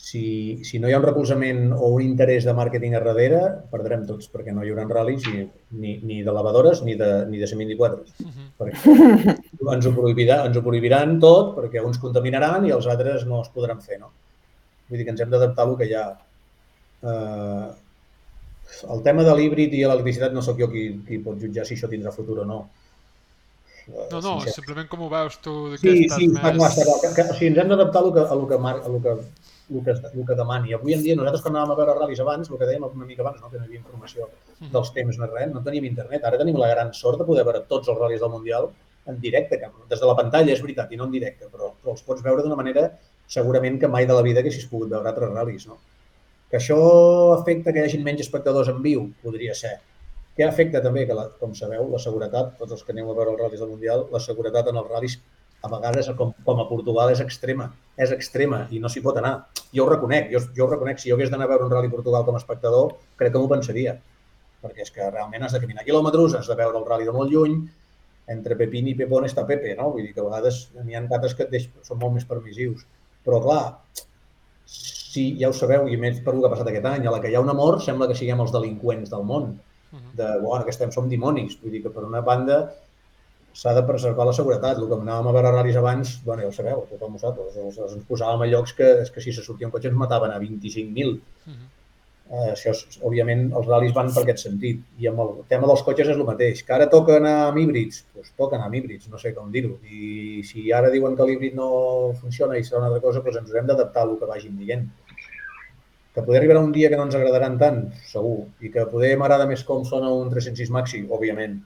si, 0.00 0.64
si 0.64 0.78
no 0.80 0.88
hi 0.88 0.94
ha 0.94 0.98
un 0.98 1.04
recolzament 1.04 1.74
o 1.76 1.90
un 1.94 2.02
interès 2.02 2.46
de 2.48 2.54
màrqueting 2.56 2.96
a 2.96 3.02
darrere, 3.04 3.40
perdrem 3.70 4.06
tots, 4.08 4.30
perquè 4.32 4.54
no 4.56 4.64
hi 4.64 4.72
haurà 4.72 4.86
ral·lis 4.88 5.26
ni, 5.28 5.44
ni, 5.76 5.92
ni 6.02 6.22
de 6.26 6.32
lavadores 6.32 6.80
ni 6.86 6.96
de, 6.98 7.10
ni 7.28 7.38
de 7.38 7.46
124. 7.46 8.00
Uh 8.00 8.30
-huh. 8.30 8.46
Perquè 8.58 9.74
ens 9.74 9.86
ho, 9.86 9.92
prohibirà, 9.92 10.40
ens 10.46 10.56
ho 10.56 10.62
prohibiran 10.62 11.18
tot, 11.20 11.54
perquè 11.58 11.84
uns 11.84 11.98
contaminaran 11.98 12.66
i 12.66 12.72
els 12.72 12.86
altres 12.86 13.26
no 13.26 13.42
es 13.42 13.52
podran 13.54 13.80
fer, 13.80 14.00
no? 14.00 14.10
Vull 14.90 14.98
dir 15.00 15.06
que 15.06 15.14
ens 15.14 15.22
hem 15.24 15.30
d'adaptar 15.32 15.64
al 15.68 15.76
que 15.78 15.86
hi 15.88 15.94
ha. 15.96 16.04
Eh, 17.02 17.68
el 18.94 19.02
tema 19.06 19.24
de 19.26 19.32
l'híbrid 19.38 19.72
i 19.74 19.82
l'electricitat 19.86 20.34
no 20.36 20.42
sóc 20.46 20.58
jo 20.60 20.68
qui, 20.70 20.84
qui 21.06 21.18
pot 21.24 21.38
jutjar 21.42 21.64
si 21.66 21.74
això 21.78 21.88
tindrà 21.90 22.12
futur 22.14 22.42
o 22.44 22.46
no. 22.46 22.60
Eh, 23.88 24.06
No, 24.12 24.20
no, 24.20 24.32
sincer- 24.40 24.54
simplement 24.60 24.88
com 24.90 25.00
ho 25.02 25.08
veus 25.10 25.38
tu, 25.42 25.52
Sí, 25.80 26.08
sí, 26.08 26.28
més... 26.28 26.40
clar, 26.40 26.54
clar. 26.54 26.98
Que, 27.02 27.08
que, 27.16 27.22
o 27.32 27.34
sigui, 27.38 27.48
ens 27.50 27.58
hem 27.64 27.70
d'adaptar 27.72 28.02
a 28.02 28.04
lo 28.06 28.12
que, 28.14 28.20
a 28.20 28.34
lo 28.38 28.46
que, 28.50 28.54
a 28.54 28.88
lo 28.92 29.00
que, 29.02 29.14
el 29.70 29.80
que, 29.86 29.94
el 30.20 30.26
que 30.28 30.36
demani. 30.38 30.74
Avui 30.76 30.94
en 30.94 31.02
dia, 31.02 31.16
nosaltres 31.18 31.42
quan 31.42 31.56
anàvem 31.56 31.72
a 31.74 31.78
veure 31.80 31.96
ral·lis 31.98 32.20
abans, 32.22 32.50
el 32.50 32.58
que 32.60 32.68
dèiem 32.68 32.84
una 32.86 33.06
mica 33.08 33.22
abans, 33.24 33.40
no? 33.42 33.50
que 33.50 33.58
no 33.58 33.64
hi 33.64 33.68
havia 33.72 33.80
informació 33.82 34.28
dels 34.60 34.92
temps 34.94 35.18
ni 35.18 35.26
res, 35.32 35.50
no 35.54 35.62
teníem 35.66 35.88
internet. 35.90 36.24
Ara 36.28 36.38
tenim 36.38 36.58
la 36.60 36.68
gran 36.74 36.92
sort 36.94 37.18
de 37.18 37.26
poder 37.26 37.44
veure 37.48 37.64
tots 37.72 37.88
els 37.88 37.98
ral·lis 37.98 38.20
del 38.22 38.30
Mundial 38.36 38.68
en 39.10 39.18
directe, 39.20 39.58
que 39.58 39.70
des 39.90 39.98
de 40.00 40.06
la 40.06 40.14
pantalla 40.18 40.52
és 40.54 40.62
veritat, 40.62 40.92
i 40.92 40.96
no 41.00 41.06
en 41.08 41.14
directe, 41.16 41.48
però, 41.50 41.72
però 41.82 41.96
els 41.96 42.02
pots 42.06 42.22
veure 42.22 42.42
d'una 42.44 42.58
manera 42.58 42.90
segurament 43.30 43.78
que 43.80 43.88
mai 43.88 44.08
de 44.10 44.16
la 44.16 44.24
vida 44.26 44.42
haguessis 44.42 44.66
pogut 44.70 44.90
veure 44.90 45.08
altres 45.10 45.30
ral·lis. 45.32 45.66
No? 45.70 45.78
Que 46.50 46.58
això 46.58 46.78
afecta 47.36 47.72
que 47.72 47.82
hi 47.82 47.88
hagin 47.88 48.02
menys 48.06 48.24
espectadors 48.26 48.70
en 48.72 48.80
viu? 48.82 49.06
Podria 49.22 49.54
ser. 49.54 49.76
Què 50.36 50.46
afecta 50.46 50.82
també? 50.82 51.04
Que, 51.06 51.14
la, 51.14 51.28
com 51.38 51.52
sabeu, 51.54 51.86
la 51.92 52.00
seguretat, 52.02 52.56
tots 52.58 52.74
els 52.76 52.82
que 52.86 52.94
aneu 52.94 53.12
a 53.12 53.14
veure 53.18 53.34
els 53.34 53.42
ral·lis 53.42 53.62
del 53.62 53.70
Mundial, 53.70 54.06
la 54.10 54.22
seguretat 54.24 54.70
en 54.72 54.80
els 54.82 54.90
ral·lis 54.90 55.18
a 55.62 55.68
vegades, 55.68 56.08
com, 56.16 56.32
com 56.46 56.62
a 56.62 56.66
Portugal, 56.68 57.12
és 57.12 57.20
extrema. 57.22 57.68
És 58.00 58.14
extrema 58.16 58.64
i 58.72 58.80
no 58.82 58.90
s'hi 58.90 59.02
pot 59.04 59.18
anar. 59.20 59.34
Jo 59.76 59.84
ho 59.84 59.90
reconec, 59.90 60.30
jo, 60.32 60.40
jo 60.56 60.66
ho 60.66 60.70
reconec. 60.70 61.02
Si 61.02 61.10
jo 61.10 61.18
hagués 61.18 61.30
d'anar 61.30 61.46
a 61.46 61.52
veure 61.52 61.68
un 61.68 61.74
ral·li 61.74 61.90
Portugal 61.92 62.24
com 62.26 62.38
a 62.38 62.40
espectador, 62.42 62.94
crec 63.20 63.34
que 63.34 63.42
m'ho 63.42 63.50
pensaria. 63.50 63.98
Perquè 64.64 64.86
és 64.86 64.94
que 64.94 65.10
realment 65.10 65.44
has 65.44 65.54
de 65.56 65.60
caminar 65.62 65.84
quilòmetres, 65.86 66.38
has 66.40 66.48
de 66.50 66.56
veure 66.56 66.80
el 66.80 66.88
ral·li 66.88 67.08
de 67.08 67.14
molt 67.14 67.32
lluny, 67.32 67.60
entre 68.30 68.56
Pepín 68.56 68.88
i 68.90 68.96
Pepón 68.96 69.26
està 69.26 69.44
Pepe, 69.46 69.74
no? 69.78 69.90
Vull 69.94 70.06
dir 70.06 70.14
que 70.14 70.22
a 70.22 70.26
vegades 70.26 70.62
n'hi 70.80 70.96
ha 70.96 71.02
altres 71.04 71.36
que 71.36 71.46
et 71.46 71.52
deix, 71.52 71.68
són 71.86 72.00
molt 72.02 72.16
més 72.16 72.26
permissius. 72.28 72.86
Però, 73.26 73.40
clar, 73.44 73.62
sí, 74.66 75.24
ja 75.40 75.50
ho 75.50 75.56
sabeu, 75.56 75.88
i 75.90 75.98
més 76.00 76.20
per 76.24 76.34
el 76.34 76.42
que 76.42 76.48
ha 76.48 76.52
passat 76.54 76.70
aquest 76.70 76.86
any, 76.92 77.06
a 77.06 77.14
la 77.14 77.20
que 77.22 77.32
hi 77.32 77.36
ha 77.36 77.42
un 77.44 77.50
amor 77.52 77.80
sembla 77.84 78.08
que 78.10 78.18
siguem 78.18 78.42
els 78.44 78.54
delinqüents 78.54 79.10
del 79.12 79.26
món, 79.26 79.50
de, 80.14 80.28
bueno, 80.44 80.62
que 80.64 80.74
estem, 80.74 80.92
som 80.94 81.08
dimonis. 81.10 81.58
Vull 81.62 81.74
dir 81.74 81.82
que 81.86 81.92
per 81.94 82.06
una 82.06 82.22
banda 82.26 82.60
s'ha 83.60 83.74
de 83.74 83.82
preservar 83.86 84.26
la 84.28 84.34
seguretat. 84.36 84.78
El 84.78 84.86
que 84.90 84.98
anàvem 84.98 85.30
a 85.30 85.34
veure 85.36 85.52
ral·lis 85.56 85.78
abans, 85.80 86.14
bueno, 86.26 86.44
ja 86.44 86.52
ho 86.52 86.54
sabeu, 86.54 86.84
tothom 86.92 87.16
ho 87.16 87.22
sap, 87.22 87.40
ens 87.56 88.06
posàvem 88.08 88.46
a 88.46 88.50
llocs 88.52 88.76
que, 88.78 88.90
és 89.04 89.10
que 89.10 89.24
si 89.24 89.34
se 89.34 89.44
sortia 89.46 89.68
un 89.68 89.74
cotxe 89.74 89.90
ens 89.90 89.98
mataven 89.98 90.34
a 90.34 90.38
25.000. 90.42 91.16
Uh 91.18 91.52
-huh. 91.52 91.68
Eh, 92.30 92.52
això, 92.52 92.70
és- 92.70 93.00
òbviament, 93.02 93.48
els 93.58 93.66
ral·lis 93.66 93.92
van 93.92 94.12
per 94.14 94.22
aquest 94.22 94.38
sentit. 94.44 94.82
I 95.02 95.08
amb 95.10 95.18
el 95.24 95.30
tema 95.50 95.66
dels 95.66 95.82
cotxes 95.82 96.08
és 96.12 96.16
el 96.16 96.24
mateix. 96.28 96.62
Que 96.66 96.72
ara 96.76 96.86
toca 96.88 97.16
anar 97.16 97.48
amb 97.48 97.58
híbrids? 97.58 98.04
Doncs 98.14 98.30
toca 98.38 98.54
anar 98.56 98.66
amb 98.68 98.76
híbrids, 98.78 99.08
no 99.10 99.18
sé 99.18 99.32
com 99.34 99.50
dir-ho. 99.50 99.72
I 99.90 100.42
si 100.46 100.70
ara 100.72 100.90
diuen 100.94 101.16
que 101.16 101.26
l'híbrid 101.26 101.56
no 101.58 102.12
funciona 102.20 102.56
i 102.56 102.62
serà 102.62 102.78
una 102.78 102.86
altra 102.92 103.00
cosa, 103.02 103.20
doncs 103.24 103.40
ens 103.40 103.50
haurem 103.50 103.66
d'adaptar 103.66 104.02
al 104.06 104.16
que 104.20 104.26
vagin 104.30 104.56
dient. 104.58 104.86
Que 106.14 106.22
poder 106.22 106.38
arribar 106.38 106.58
un 106.62 106.70
dia 106.72 106.88
que 106.88 106.96
no 106.96 107.04
ens 107.08 107.14
agradaran 107.18 107.58
tant, 107.58 107.82
segur. 108.06 108.46
I 108.60 108.70
que 108.70 108.86
poder 108.86 109.16
m'agrada 109.18 109.46
més 109.50 109.64
com 109.64 109.84
sona 109.84 110.08
un 110.14 110.30
306 110.30 110.70
Maxi, 110.70 111.02
òbviament. 111.08 111.58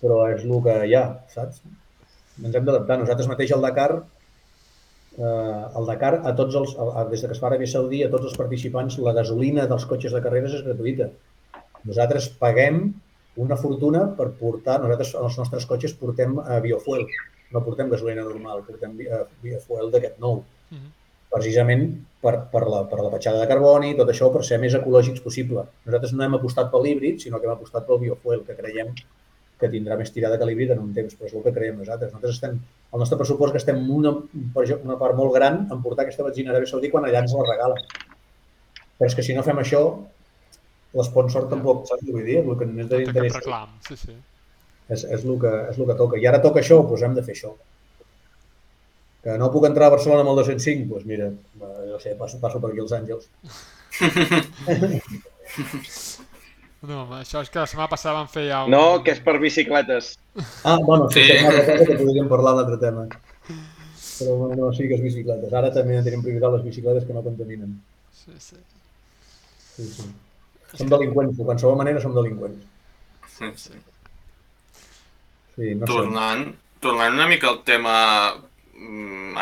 Però 0.00 0.22
és 0.32 0.44
el 0.46 0.62
que 0.62 0.78
hi 0.86 0.94
ha, 0.94 1.04
saps? 1.28 1.62
Ens 2.42 2.54
hem 2.54 2.64
d'adaptar. 2.64 2.98
Nosaltres 3.02 3.28
mateix 3.30 3.50
al 3.52 3.62
Dakar 3.62 4.04
eh, 5.18 5.62
el 5.78 5.86
Dakar, 5.88 6.14
a 6.24 6.32
tots 6.38 6.56
els, 6.60 6.74
a, 6.78 7.04
des 7.10 7.22
de 7.22 7.30
que 7.30 7.36
es 7.36 7.42
fa 7.42 7.48
Aràbia 7.50 7.70
Saudí, 7.70 8.02
a 8.04 8.10
tots 8.12 8.30
els 8.30 8.38
participants, 8.38 8.98
la 9.02 9.14
gasolina 9.16 9.66
dels 9.70 9.86
cotxes 9.90 10.14
de 10.16 10.22
carreres 10.24 10.56
és 10.58 10.64
gratuïta. 10.66 11.10
Nosaltres 11.88 12.30
paguem 12.40 12.82
una 13.42 13.56
fortuna 13.56 14.06
per 14.16 14.30
portar, 14.38 14.78
nosaltres 14.80 15.14
en 15.16 15.28
els 15.28 15.38
nostres 15.40 15.68
cotxes 15.68 15.94
portem 15.98 16.36
uh, 16.38 16.58
biofuel, 16.64 17.06
no 17.52 17.62
portem 17.64 17.90
gasolina 17.92 18.24
normal, 18.26 18.64
portem 18.66 18.98
uh, 19.06 19.22
biofuel 19.44 19.92
d'aquest 19.94 20.20
nou, 20.22 20.44
Uh 20.72 20.78
-huh. 20.78 20.90
precisament 21.28 21.82
per, 22.22 22.48
per, 22.52 22.62
la, 22.72 22.78
per 22.88 22.98
la 23.04 23.10
petjada 23.10 23.40
de 23.40 23.48
carboni 23.48 23.90
tot 23.96 24.08
això 24.08 24.30
per 24.32 24.42
ser 24.42 24.58
més 24.58 24.72
ecològics 24.72 25.20
possible. 25.20 25.64
Nosaltres 25.84 26.12
no 26.12 26.24
hem 26.24 26.34
apostat 26.34 26.70
pel 26.70 26.86
híbrid, 26.86 27.18
sinó 27.20 27.38
que 27.38 27.46
hem 27.46 27.52
apostat 27.52 27.86
pel 27.86 27.98
biofuel, 27.98 28.40
que 28.46 28.56
creiem 28.56 28.94
que 29.60 29.68
tindrà 29.68 29.98
més 29.98 30.12
tirada 30.12 30.38
que 30.38 30.46
l'híbrid 30.48 30.70
en 30.70 30.78
un 30.78 30.94
temps, 30.94 31.14
però 31.14 31.26
és 31.26 31.34
el 31.34 31.42
que 31.42 31.52
creiem 31.52 31.76
nosaltres. 31.78 32.10
Nosaltres 32.12 32.34
estem, 32.34 32.58
el 32.92 33.00
nostre 33.00 33.16
pressupost 33.16 33.54
gastem 33.56 33.78
una, 33.90 34.10
una 34.12 34.96
part 35.00 35.16
molt 35.16 35.32
gran 35.36 35.54
en 35.72 35.78
portar 35.84 36.02
aquesta 36.04 36.24
benzina 36.26 36.48
a 36.50 36.52
Aràbia 36.54 36.68
Saudí 36.68 36.90
quan 36.92 37.04
allà 37.08 37.20
ens 37.24 37.32
la 37.36 37.46
regalen. 37.46 37.80
Però 38.98 39.06
és 39.08 39.16
que 39.16 39.24
si 39.24 39.32
no 39.36 39.44
fem 39.46 39.58
això, 39.62 39.80
l'esponsor 40.98 41.42
tampoc, 41.50 41.76
saps 41.88 42.02
què 42.04 42.12
vull 42.12 42.28
dir? 42.28 42.38
El 42.42 42.58
que 42.60 42.66
més 42.68 42.84
No 42.84 42.90
cap 42.92 43.00
d'interès 43.00 43.34
reclam, 43.38 43.68
sí, 43.88 43.94
sí. 43.96 44.12
és, 44.88 45.04
és, 45.04 45.24
el 45.24 45.36
que, 45.40 45.52
és 45.72 45.76
el 45.78 45.86
que 45.88 45.96
toca. 46.02 46.14
I 46.20 46.24
ara 46.28 46.44
toca 46.44 46.58
això, 46.60 46.76
doncs 46.84 47.02
hem 47.08 47.14
de 47.16 47.24
fer 47.24 47.34
això. 47.38 47.50
Que 49.24 49.32
no 49.40 49.52
puc 49.54 49.64
entrar 49.70 49.86
a 49.88 49.94
Barcelona 49.96 50.22
amb 50.26 50.32
el 50.34 50.38
205, 50.42 50.88
doncs 50.92 51.06
mira, 51.08 51.26
no 51.62 51.98
sé, 52.02 52.10
passo, 52.20 52.36
passo 52.42 52.58
per 52.60 52.68
aquí 52.72 52.80
als 52.84 52.96
Àngels. 52.98 53.24
No, 56.82 57.02
home, 57.04 57.20
això 57.22 57.40
és 57.44 57.50
que 57.52 57.60
la 57.62 57.66
setmana 57.70 57.88
passada 57.92 58.16
vam 58.18 58.26
fer 58.30 58.48
ja 58.48 58.64
un... 58.66 58.72
No, 58.74 59.02
que 59.06 59.12
és 59.14 59.20
per 59.22 59.36
bicicletes. 59.38 60.16
Ah, 60.66 60.78
bueno, 60.82 61.06
sí, 61.14 61.22
Sí. 61.22 61.36
és 61.36 61.42
una 61.44 61.52
altra 61.60 61.76
cosa 61.78 61.86
que 61.92 61.98
podríem 62.00 62.28
parlar 62.32 62.54
d'un 62.56 62.64
altre 62.64 62.78
tema. 62.82 63.04
Però 64.18 64.34
bueno, 64.40 64.72
sí 64.74 64.88
que 64.90 64.96
és 64.98 65.02
bicicletes. 65.04 65.52
Ara 65.54 65.70
també 65.74 66.00
tenim 66.02 66.24
prioritat 66.26 66.56
les 66.56 66.64
bicicletes 66.66 67.06
que 67.06 67.14
no 67.14 67.22
contaminen. 67.22 67.76
Sí, 68.18 68.34
sí. 68.38 68.58
Sí, 69.76 69.86
sí. 69.94 70.08
Som 70.74 70.90
delinqüents, 70.90 71.36
de 71.38 71.44
qualsevol 71.46 71.78
manera 71.78 72.00
som 72.02 72.14
delinqüents. 72.16 72.66
Sí, 73.38 73.52
sí. 73.56 73.78
Sí, 75.54 75.74
no 75.76 75.86
sé. 75.86 75.92
Tornant, 75.92 76.46
tornant 76.80 77.14
una 77.14 77.26
mica 77.30 77.48
al 77.52 77.62
tema, 77.68 77.94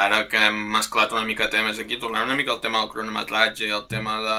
ara 0.05 0.19
que 0.29 0.37
hem 0.47 0.57
mesclat 0.75 1.13
una 1.15 1.25
mica 1.29 1.49
temes 1.51 1.79
aquí, 1.79 1.97
tornant 2.03 2.27
una 2.29 2.37
mica 2.39 2.53
al 2.55 2.61
tema 2.65 2.81
del 2.83 2.91
cronometratge 2.93 3.67
i 3.69 3.75
el 3.77 3.87
tema 3.93 4.17
de, 4.27 4.39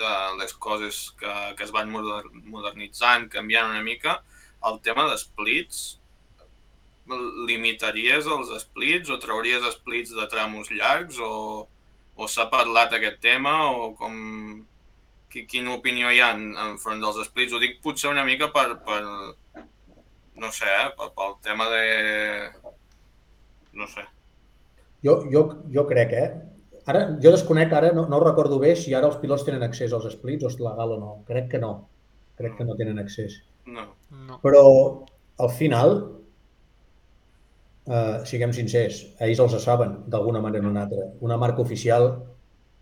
de 0.00 0.12
les 0.40 0.54
coses 0.66 1.00
que, 1.20 1.32
que 1.56 1.64
es 1.64 1.72
van 1.76 1.90
moder, 1.92 2.22
modernitzant, 2.54 3.28
canviant 3.32 3.70
una 3.70 3.82
mica, 3.82 4.22
el 4.70 4.80
tema 4.88 5.06
d'esplits, 5.10 5.82
limitaries 7.48 8.26
els 8.36 8.50
splits 8.62 9.10
o 9.10 9.18
trauries 9.18 9.64
splits 9.74 10.12
de 10.14 10.26
tramos 10.30 10.70
llargs 10.70 11.18
o, 11.18 11.32
o 12.16 12.28
s'ha 12.28 12.46
parlat 12.52 12.92
aquest 12.98 13.20
tema 13.20 13.54
o 13.70 13.92
com... 13.98 14.20
Qui- 15.30 15.44
Quina 15.50 15.74
opinió 15.76 16.08
hi 16.10 16.18
ha 16.22 16.32
en, 16.34 16.46
enfront 16.68 17.02
dels 17.02 17.20
splits? 17.28 17.52
Ho 17.54 17.60
dic 17.62 17.76
potser 17.84 18.10
una 18.10 18.24
mica 18.26 18.48
per, 18.54 18.68
per 18.86 19.00
no 20.42 20.50
sé, 20.52 20.66
eh, 20.66 21.10
pel 21.16 21.36
tema 21.42 21.68
de... 21.70 21.84
No 23.72 23.86
sé. 23.86 24.06
Jo, 25.04 25.20
jo, 25.32 25.44
jo 25.72 25.86
crec, 25.88 26.12
eh? 26.12 26.28
Ara, 26.90 27.04
jo 27.22 27.32
desconec, 27.32 27.72
ara 27.76 27.92
no, 27.96 28.06
no 28.10 28.20
recordo 28.22 28.58
bé 28.60 28.74
si 28.76 28.94
ara 28.96 29.08
els 29.08 29.18
pilots 29.20 29.44
tenen 29.46 29.62
accés 29.62 29.92
als 29.96 30.08
splits 30.12 30.44
o 30.44 30.50
és 30.50 30.58
legal 30.60 30.96
o 30.96 30.98
no. 31.00 31.12
Crec 31.28 31.50
que 31.52 31.60
no. 31.62 31.72
Crec 32.40 32.56
que 32.58 32.66
no 32.66 32.76
tenen 32.78 32.98
accés. 33.02 33.40
No. 33.66 33.86
No. 34.26 34.40
Però 34.42 34.62
al 35.40 35.52
final, 35.56 35.96
eh, 37.86 38.18
siguem 38.28 38.52
sincers, 38.56 39.02
ells 39.20 39.40
els 39.46 39.56
saben 39.62 39.96
d'alguna 40.10 40.42
manera 40.44 40.66
o 40.66 40.72
una 40.72 40.84
altra. 40.86 41.08
Una 41.28 41.38
marca 41.40 41.62
oficial 41.62 42.10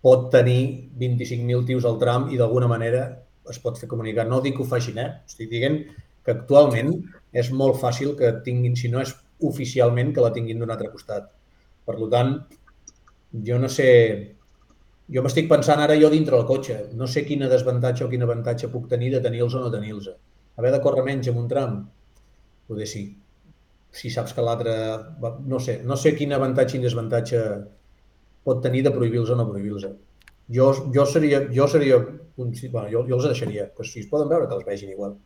pot 0.03 0.29
tenir 0.35 0.91
25.000 0.99 1.67
tios 1.67 1.87
al 1.89 1.99
tram 2.03 2.29
i 2.33 2.39
d'alguna 2.39 2.71
manera 2.71 3.07
es 3.51 3.59
pot 3.63 3.79
fer 3.81 3.89
comunicar. 3.91 4.27
No 4.29 4.43
dic 4.45 4.57
que 4.57 4.65
ho 4.65 4.69
facin, 4.69 4.99
eh? 4.99 5.11
Estic 5.27 5.51
dient 5.51 5.81
que 6.25 6.35
actualment 6.35 6.93
és 7.33 7.51
molt 7.51 7.81
fàcil 7.81 8.15
que 8.19 8.35
tinguin, 8.45 8.77
si 8.77 8.91
no 8.93 9.03
és 9.03 9.15
oficialment, 9.49 10.13
que 10.15 10.25
la 10.25 10.33
tinguin 10.35 10.61
d'un 10.61 10.71
altre 10.75 10.91
costat. 10.93 11.31
Per 11.89 11.97
tant, 12.13 12.35
jo 13.49 13.61
no 13.63 13.71
sé... 13.73 13.89
Jo 15.09 15.23
m'estic 15.25 15.47
pensant 15.49 15.81
ara 15.81 15.95
jo 15.97 16.11
dintre 16.13 16.37
del 16.37 16.49
cotxe. 16.49 16.75
No 17.01 17.07
sé 17.09 17.23
quina 17.25 17.49
desavantatge 17.49 18.05
o 18.05 18.11
quin 18.13 18.27
avantatge 18.27 18.69
puc 18.69 18.91
tenir 18.91 19.15
de 19.15 19.23
tenir-los 19.25 19.55
o 19.57 19.63
no 19.63 19.71
tenir-los. 19.73 20.11
Haver 20.61 20.73
de 20.75 20.81
córrer 20.85 21.05
menys 21.07 21.31
en 21.33 21.39
un 21.41 21.47
tram? 21.49 21.79
Poder 22.69 22.89
sí. 22.91 23.07
Si 24.01 24.13
saps 24.13 24.37
que 24.37 24.45
l'altre... 24.45 24.75
No 25.49 25.63
sé, 25.65 25.79
no 25.89 25.97
sé 25.97 26.13
quin 26.19 26.37
avantatge 26.37 26.77
i 26.77 26.83
desavantatge 26.85 27.41
pot 28.45 28.61
tenir 28.67 28.85
de 28.85 28.93
prohibir-los 28.93 29.33
o 29.33 29.41
no 29.41 29.49
prohibir-los. 29.49 29.89
Jo, 30.59 30.69
jo 30.93 31.09
seria, 31.09 31.41
jo 31.57 31.69
seria, 31.69 31.99
bueno, 32.37 32.87
jo, 32.93 33.03
jo 33.09 33.17
els 33.17 33.31
deixaria, 33.31 33.67
pues 33.77 33.93
si 33.93 34.05
es 34.05 34.13
poden 34.13 34.29
veure 34.29 34.49
que 34.49 34.57
els 34.61 34.69
vegin 34.69 34.93
igual. 34.93 35.17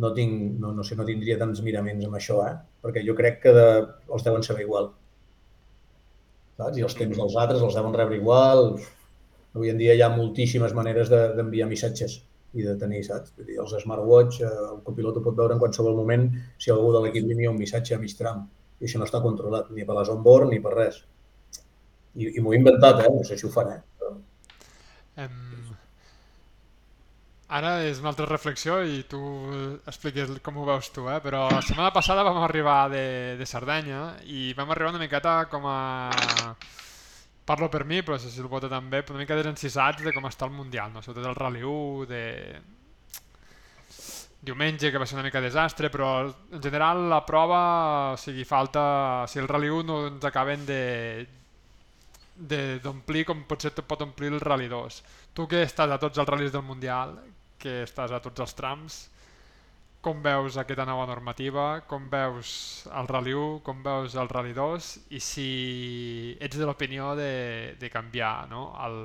No, 0.00 0.12
tinc, 0.16 0.58
no, 0.60 0.72
no 0.76 0.84
sé, 0.84 0.96
no 0.96 1.08
tindria 1.08 1.40
tants 1.40 1.60
miraments 1.64 2.06
amb 2.06 2.16
això, 2.20 2.40
eh? 2.46 2.54
perquè 2.84 3.02
jo 3.04 3.16
crec 3.16 3.40
que 3.42 3.52
de, 3.56 3.68
els 4.12 4.24
deuen 4.28 4.44
saber 4.46 4.68
igual. 4.68 4.92
Saps? 6.60 6.78
I 6.78 6.86
els 6.86 6.96
temps 6.98 7.20
dels 7.22 7.36
altres 7.42 7.62
els 7.66 7.76
deuen 7.78 7.94
rebre 7.96 8.18
igual. 8.20 8.66
Avui 9.56 9.70
en 9.72 9.78
dia 9.80 9.94
hi 9.96 10.02
ha 10.04 10.10
moltíssimes 10.14 10.74
maneres 10.78 11.10
de- 11.10 11.30
d'enviar 11.36 11.66
de, 11.66 11.74
missatges 11.74 12.20
i 12.54 12.66
de 12.66 12.74
tenir, 12.78 13.02
saps? 13.06 13.32
Vull 13.36 13.48
dir, 13.48 13.58
els 13.64 13.74
smartwatch, 13.82 14.40
eh, 14.46 14.50
el 14.74 14.80
copilot 14.86 15.18
ho 15.18 15.22
pot 15.26 15.36
veure 15.38 15.56
en 15.56 15.62
qualsevol 15.62 15.96
moment 15.98 16.28
si 16.58 16.72
algú 16.74 16.92
de 16.94 17.02
l'equip 17.04 17.26
li 17.26 17.48
un 17.50 17.58
missatge 17.58 17.94
a 17.96 18.00
mig 18.02 18.14
tram. 18.18 18.44
I 18.80 18.86
això 18.88 19.00
no 19.00 19.06
està 19.08 19.20
controlat 19.22 19.70
ni 19.76 19.86
per 19.86 19.96
les 19.98 20.12
onboard 20.12 20.50
ni 20.50 20.60
per 20.60 20.74
res. 20.76 21.02
I, 22.14 22.30
i 22.36 22.40
m'ho 22.42 22.52
he 22.52 22.58
inventat, 22.60 23.04
eh? 23.04 23.10
No 23.14 23.24
sé 23.26 23.38
si 23.38 23.46
ho 23.46 23.52
fan, 23.54 23.74
eh? 23.76 23.80
Però... 23.98 24.14
Em... 25.24 25.69
Ara 27.50 27.80
és 27.82 27.98
una 27.98 28.12
altra 28.12 28.28
reflexió 28.30 28.76
i 28.86 29.00
tu 29.10 29.18
expliques 29.90 30.28
com 30.46 30.60
ho 30.60 30.66
veus 30.68 30.86
tu, 30.94 31.08
eh? 31.10 31.16
però 31.24 31.48
la 31.50 31.62
setmana 31.66 31.90
passada 31.90 32.22
vam 32.22 32.38
arribar 32.46 32.84
de, 32.92 33.34
de 33.40 33.46
Cerdanya 33.48 34.02
i 34.22 34.52
vam 34.54 34.70
arribar 34.70 34.92
una 34.92 35.02
miqueta 35.02 35.32
com 35.50 35.66
a... 35.66 36.54
Parlo 37.50 37.66
per 37.68 37.82
mi, 37.82 38.04
però 38.06 38.14
no 38.14 38.22
sé 38.22 38.30
si 38.30 38.38
el 38.38 38.46
vota 38.46 38.70
també, 38.70 39.00
però 39.02 39.16
una 39.16 39.24
mica 39.24 39.34
desencisats 39.34 40.04
de 40.06 40.12
com 40.14 40.28
està 40.28 40.46
el 40.46 40.54
Mundial, 40.54 40.92
no? 40.94 41.02
sobretot 41.02 41.26
el 41.32 41.34
Rally 41.40 41.64
1, 41.66 42.06
de... 42.06 42.22
Diumenge, 44.46 44.92
que 44.92 45.02
va 45.02 45.10
ser 45.10 45.18
una 45.18 45.26
mica 45.26 45.42
desastre, 45.42 45.90
però 45.90 46.12
en 46.30 46.62
general 46.62 47.02
la 47.10 47.24
prova, 47.26 47.64
o 48.14 48.16
sigui, 48.20 48.46
falta... 48.46 49.26
Si 49.26 49.42
el 49.42 49.50
Rally 49.50 49.72
1 49.74 49.88
no 49.90 49.98
ens 50.12 50.28
acaben 50.30 50.62
de, 50.70 51.26
d'omplir 52.86 53.26
com 53.26 53.42
potser 53.50 53.74
pot 53.82 54.06
omplir 54.06 54.30
el 54.30 54.40
Rally 54.40 54.70
2. 54.70 55.02
Tu 55.34 55.50
que 55.50 55.66
estàs 55.66 55.90
a 55.90 55.98
tots 55.98 56.22
els 56.22 56.30
ral·lis 56.30 56.54
del 56.54 56.62
Mundial, 56.64 57.18
que 57.60 57.82
estàs 57.84 58.12
a 58.16 58.20
tots 58.24 58.42
els 58.42 58.56
trams, 58.58 59.00
com 60.00 60.22
veus 60.24 60.56
aquesta 60.56 60.86
nova 60.88 61.04
normativa, 61.08 61.82
com 61.88 62.08
veus 62.08 62.86
el 62.96 63.08
Rally 63.08 63.34
1, 63.36 63.60
com 63.64 63.82
veus 63.84 64.16
el 64.16 64.30
Rally 64.32 64.54
2 64.56 64.88
i 65.12 65.20
si 65.20 65.46
ets 66.40 66.56
de 66.56 66.66
l'opinió 66.68 67.12
de, 67.18 67.76
de 67.80 67.90
canviar 67.92 68.48
no? 68.48 68.70
el, 68.86 69.02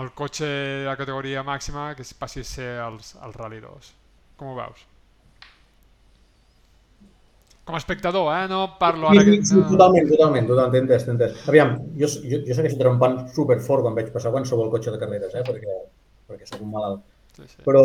el 0.00 0.10
cotxe 0.18 0.48
de 0.82 0.86
la 0.88 0.96
categoria 0.98 1.44
màxima 1.46 1.92
que 1.94 2.02
es 2.02 2.10
passi 2.14 2.42
a 2.42 2.48
ser 2.52 2.70
els, 2.82 3.14
el 3.22 3.34
Rally 3.38 3.60
2. 3.62 3.92
Com 4.38 4.50
ho 4.50 4.56
veus? 4.58 4.82
Com 7.68 7.76
a 7.76 7.82
espectador, 7.82 8.32
eh? 8.32 8.48
No 8.50 8.62
parlo 8.80 9.10
ara... 9.12 9.22
Sí, 9.22 9.38
sí, 9.44 9.60
no... 9.60 9.68
totalment, 9.68 10.08
totalment, 10.10 10.46
totalment, 10.48 10.86
entès, 10.88 11.06
entès. 11.12 11.38
Aviam, 11.52 11.76
jo, 12.00 12.10
jo, 12.24 12.42
jo 12.48 12.56
segueixo 12.56 12.80
trempant 12.80 13.20
superfort 13.36 13.86
quan 13.86 13.98
veig 13.98 14.10
passar 14.14 14.32
qualsevol 14.34 14.72
cotxe 14.74 14.94
de 14.94 15.00
carreres, 15.02 15.38
eh? 15.38 15.44
perquè, 15.46 15.78
perquè 16.32 16.48
sóc 16.48 16.64
un 16.64 16.74
malalt. 16.74 17.04
Però 17.66 17.84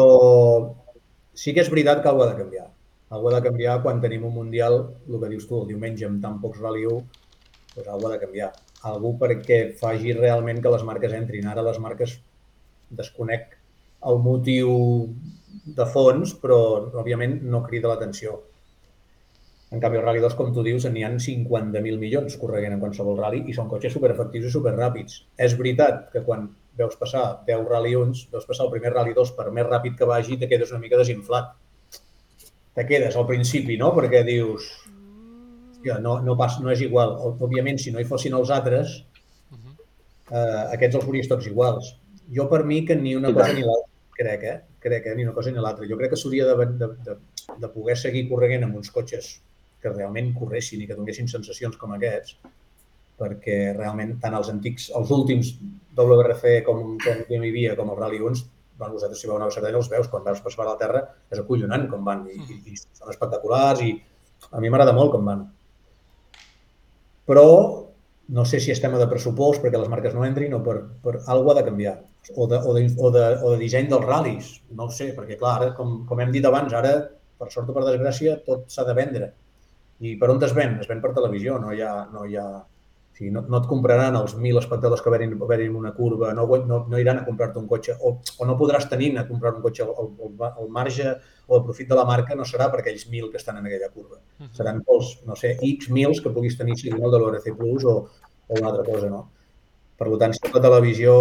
sí 1.34 1.54
que 1.54 1.62
és 1.64 1.72
veritat 1.74 2.02
que 2.02 2.10
alguna 2.10 2.32
ha 2.32 2.34
de 2.34 2.42
canviar. 2.44 2.68
Alguna 3.14 3.38
ha 3.38 3.42
de 3.42 3.50
canviar 3.50 3.80
quan 3.84 4.02
tenim 4.02 4.26
un 4.26 4.34
Mundial, 4.34 4.80
el 5.08 5.20
que 5.22 5.32
dius 5.34 5.48
tu, 5.50 5.62
el 5.62 5.68
diumenge 5.70 6.08
amb 6.08 6.22
tan 6.24 6.40
pocs 6.42 6.62
1, 6.62 6.94
doncs 7.76 7.88
alguna 7.88 8.14
ha 8.14 8.18
de 8.18 8.24
canviar. 8.26 8.52
Algú 8.90 9.14
perquè 9.20 9.60
faci 9.80 10.16
realment 10.18 10.62
que 10.62 10.72
les 10.74 10.86
marques 10.88 11.14
entrin. 11.14 11.48
Ara 11.48 11.66
les 11.66 11.78
marques 11.80 12.18
desconec 12.90 13.54
el 14.10 14.18
motiu 14.24 14.74
de 15.78 15.86
fons, 15.94 16.34
però 16.42 16.58
òbviament 17.04 17.38
no 17.54 17.62
crida 17.68 17.92
l'atenció. 17.92 18.40
En 19.74 19.82
canvi, 19.82 19.98
el 19.98 20.04
Rally 20.06 20.22
2, 20.22 20.36
com 20.38 20.52
tu 20.54 20.66
dius, 20.66 20.86
n'hi 20.86 21.06
ha 21.06 21.10
50.000 21.10 22.02
milions 22.02 22.36
corregent 22.42 22.76
en 22.76 22.82
qualsevol 22.82 23.18
rally 23.18 23.40
i 23.50 23.56
són 23.58 23.70
cotxes 23.72 23.96
superefectius 23.96 24.50
i 24.50 24.52
superràpids. 24.54 25.24
És 25.46 25.56
veritat 25.58 26.12
que 26.14 26.22
quan 26.28 26.50
veus 26.78 26.96
passar 27.00 27.44
10 27.48 27.68
Rally 27.70 27.94
1, 28.00 28.26
veus 28.34 28.48
passar 28.50 28.66
el 28.68 28.74
primer 28.74 28.94
Rally 28.94 29.14
2 29.18 29.36
per 29.38 29.52
més 29.52 29.68
ràpid 29.68 29.98
que 30.00 30.10
vagi, 30.10 30.40
te 30.42 30.50
quedes 30.50 30.74
una 30.74 30.82
mica 30.82 31.00
desinflat. 31.00 31.54
Te 32.74 32.88
quedes 32.90 33.16
al 33.16 33.28
principi, 33.30 33.78
no? 33.78 33.92
Perquè 33.94 34.24
dius, 34.26 34.70
hòstia, 35.84 36.00
no, 36.00 36.20
no, 36.22 36.38
pas, 36.40 36.60
no 36.64 36.72
és 36.72 36.82
igual. 36.82 37.18
Òbviament, 37.40 37.78
si 37.78 37.92
no 37.92 38.00
hi 38.00 38.08
fossin 38.08 38.34
els 38.34 38.50
altres, 38.50 39.04
eh, 40.32 40.64
aquests 40.74 40.96
els 40.96 41.06
veuries 41.06 41.28
tots 41.28 41.48
iguals. 41.48 41.96
Jo 42.34 42.48
per 42.50 42.64
mi 42.64 42.86
que 42.88 42.96
ni 42.96 43.16
una 43.16 43.34
cosa 43.34 43.54
ni 43.54 43.66
l'altra, 43.68 43.92
crec, 44.18 44.44
eh? 44.44 44.60
Crec, 44.80 45.08
eh? 45.08 45.16
Ni 45.16 45.26
una 45.28 45.34
cosa 45.34 45.52
ni 45.52 45.60
l'altra. 45.60 45.88
Jo 45.90 45.98
crec 46.00 46.14
que 46.14 46.20
s'hauria 46.20 46.48
de, 46.48 46.68
de, 46.80 46.90
de, 47.06 47.18
de 47.60 47.70
poder 47.70 47.98
seguir 47.98 48.30
corregent 48.30 48.64
amb 48.64 48.80
uns 48.80 48.92
cotxes 48.92 49.42
que 49.82 49.92
realment 49.92 50.34
corressin 50.34 50.82
i 50.82 50.88
que 50.88 50.96
donessin 50.96 51.28
sensacions 51.28 51.76
com 51.78 51.92
aquests, 51.98 52.38
perquè 53.20 53.58
realment 53.78 54.18
tant 54.24 54.36
els 54.38 54.50
antics, 54.52 54.90
els 54.98 55.12
últims 55.14 55.54
WRC 55.98 56.64
com, 56.68 56.98
com 57.04 57.22
que 57.28 57.38
hi 57.38 57.40
havia, 57.40 57.76
com 57.80 57.92
el 57.94 58.00
Rally 58.00 58.22
1, 58.22 58.44
bueno, 58.78 58.96
vosaltres 58.96 59.22
si 59.22 59.30
veu 59.30 59.38
una 59.38 59.52
Cerdanya 59.54 59.80
els 59.80 59.90
veus, 59.92 60.10
quan 60.10 60.26
veus 60.26 60.42
passar 60.44 60.66
a 60.66 60.72
la 60.72 60.80
terra 60.80 61.04
és 61.32 61.40
acollonant 61.40 61.86
com 61.92 62.04
van 62.06 62.26
i, 62.32 62.40
i, 62.42 62.60
i 62.74 62.78
són 62.82 63.14
espectaculars 63.14 63.84
i 63.86 63.94
a 64.52 64.62
mi 64.62 64.72
m'agrada 64.72 64.96
molt 64.98 65.14
com 65.14 65.30
van. 65.30 65.46
Però 67.30 67.48
no 68.34 68.46
sé 68.48 68.60
si 68.64 68.72
és 68.72 68.82
tema 68.82 69.00
de 69.00 69.08
pressupost 69.12 69.62
perquè 69.64 69.80
les 69.80 69.92
marques 69.92 70.16
no 70.16 70.26
entrin 70.26 70.56
o 70.56 70.62
per, 70.64 70.78
per 71.04 71.20
alguna 71.28 71.58
ha 71.58 71.62
de 71.62 71.66
canviar. 71.70 71.96
O 72.40 72.48
de, 72.48 72.58
o, 72.58 72.74
de, 72.76 72.86
o, 72.98 73.12
de, 73.12 73.24
o 73.44 73.54
de 73.54 73.60
disseny 73.60 73.90
dels 73.92 74.06
ral·lis, 74.08 74.52
no 74.72 74.88
ho 74.88 74.92
sé, 74.96 75.10
perquè 75.16 75.38
clar, 75.40 75.58
ara, 75.60 75.72
com, 75.76 76.02
com 76.08 76.22
hem 76.24 76.32
dit 76.32 76.46
abans, 76.48 76.72
ara, 76.74 76.94
per 77.40 77.50
sort 77.52 77.70
o 77.70 77.76
per 77.76 77.84
desgràcia, 77.84 78.38
tot 78.48 78.70
s'ha 78.72 78.86
de 78.88 78.96
vendre. 78.96 79.34
I 80.04 80.16
per 80.20 80.30
on 80.32 80.40
es 80.44 80.56
ven? 80.56 80.78
Es 80.82 80.88
ven 80.90 81.04
per 81.04 81.12
televisió, 81.16 81.58
no 81.60 81.74
hi 81.76 81.84
ha... 81.84 81.92
No, 82.14 82.24
hi 82.28 82.40
ha... 82.40 82.48
O 83.14 83.16
sigui, 83.16 83.30
no, 83.30 83.44
no 83.46 83.60
et 83.62 83.68
compraran 83.70 84.16
els 84.18 84.32
1.000 84.34 84.58
espectadors 84.58 85.04
que 85.06 85.12
verin, 85.14 85.36
verin 85.46 85.76
una 85.78 85.92
curva, 85.94 86.32
no, 86.34 86.48
no, 86.66 86.80
no 86.90 87.02
iran 87.02 87.20
a 87.22 87.26
comprar-te 87.28 87.60
un 87.62 87.68
cotxe, 87.70 87.94
o, 88.02 88.16
o 88.18 88.48
no 88.50 88.56
podràs 88.58 88.88
tenir 88.90 89.12
a 89.22 89.28
comprar 89.28 89.52
un 89.54 89.62
cotxe, 89.62 89.86
el, 89.86 90.08
el, 90.26 90.34
el 90.50 90.72
marge 90.74 91.12
o 91.46 91.60
el 91.60 91.64
profit 91.68 91.92
de 91.92 92.00
la 92.00 92.08
marca 92.10 92.34
no 92.34 92.48
serà 92.50 92.72
per 92.74 92.82
aquells 92.82 93.06
1.000 93.06 93.30
que 93.30 93.38
estan 93.38 93.60
en 93.62 93.70
aquella 93.70 93.92
curva. 93.94 94.18
Mhm. 94.40 94.50
Seran 94.58 94.82
pels, 94.88 95.14
no 95.30 95.38
sé, 95.38 95.54
X 95.62 95.92
mils 95.94 96.24
que 96.26 96.34
puguis 96.34 96.58
tenir 96.58 96.80
si 96.80 96.90
no, 96.90 97.12
de 97.14 97.20
l'ORC 97.22 97.52
Plus 97.60 97.86
o, 97.86 97.96
o 98.48 98.58
una 98.58 98.72
altra 98.72 98.88
cosa, 98.88 99.12
no? 99.14 99.28
Per 100.00 100.10
tant, 100.18 100.34
si 100.34 100.50
la 100.50 100.64
televisió 100.64 101.14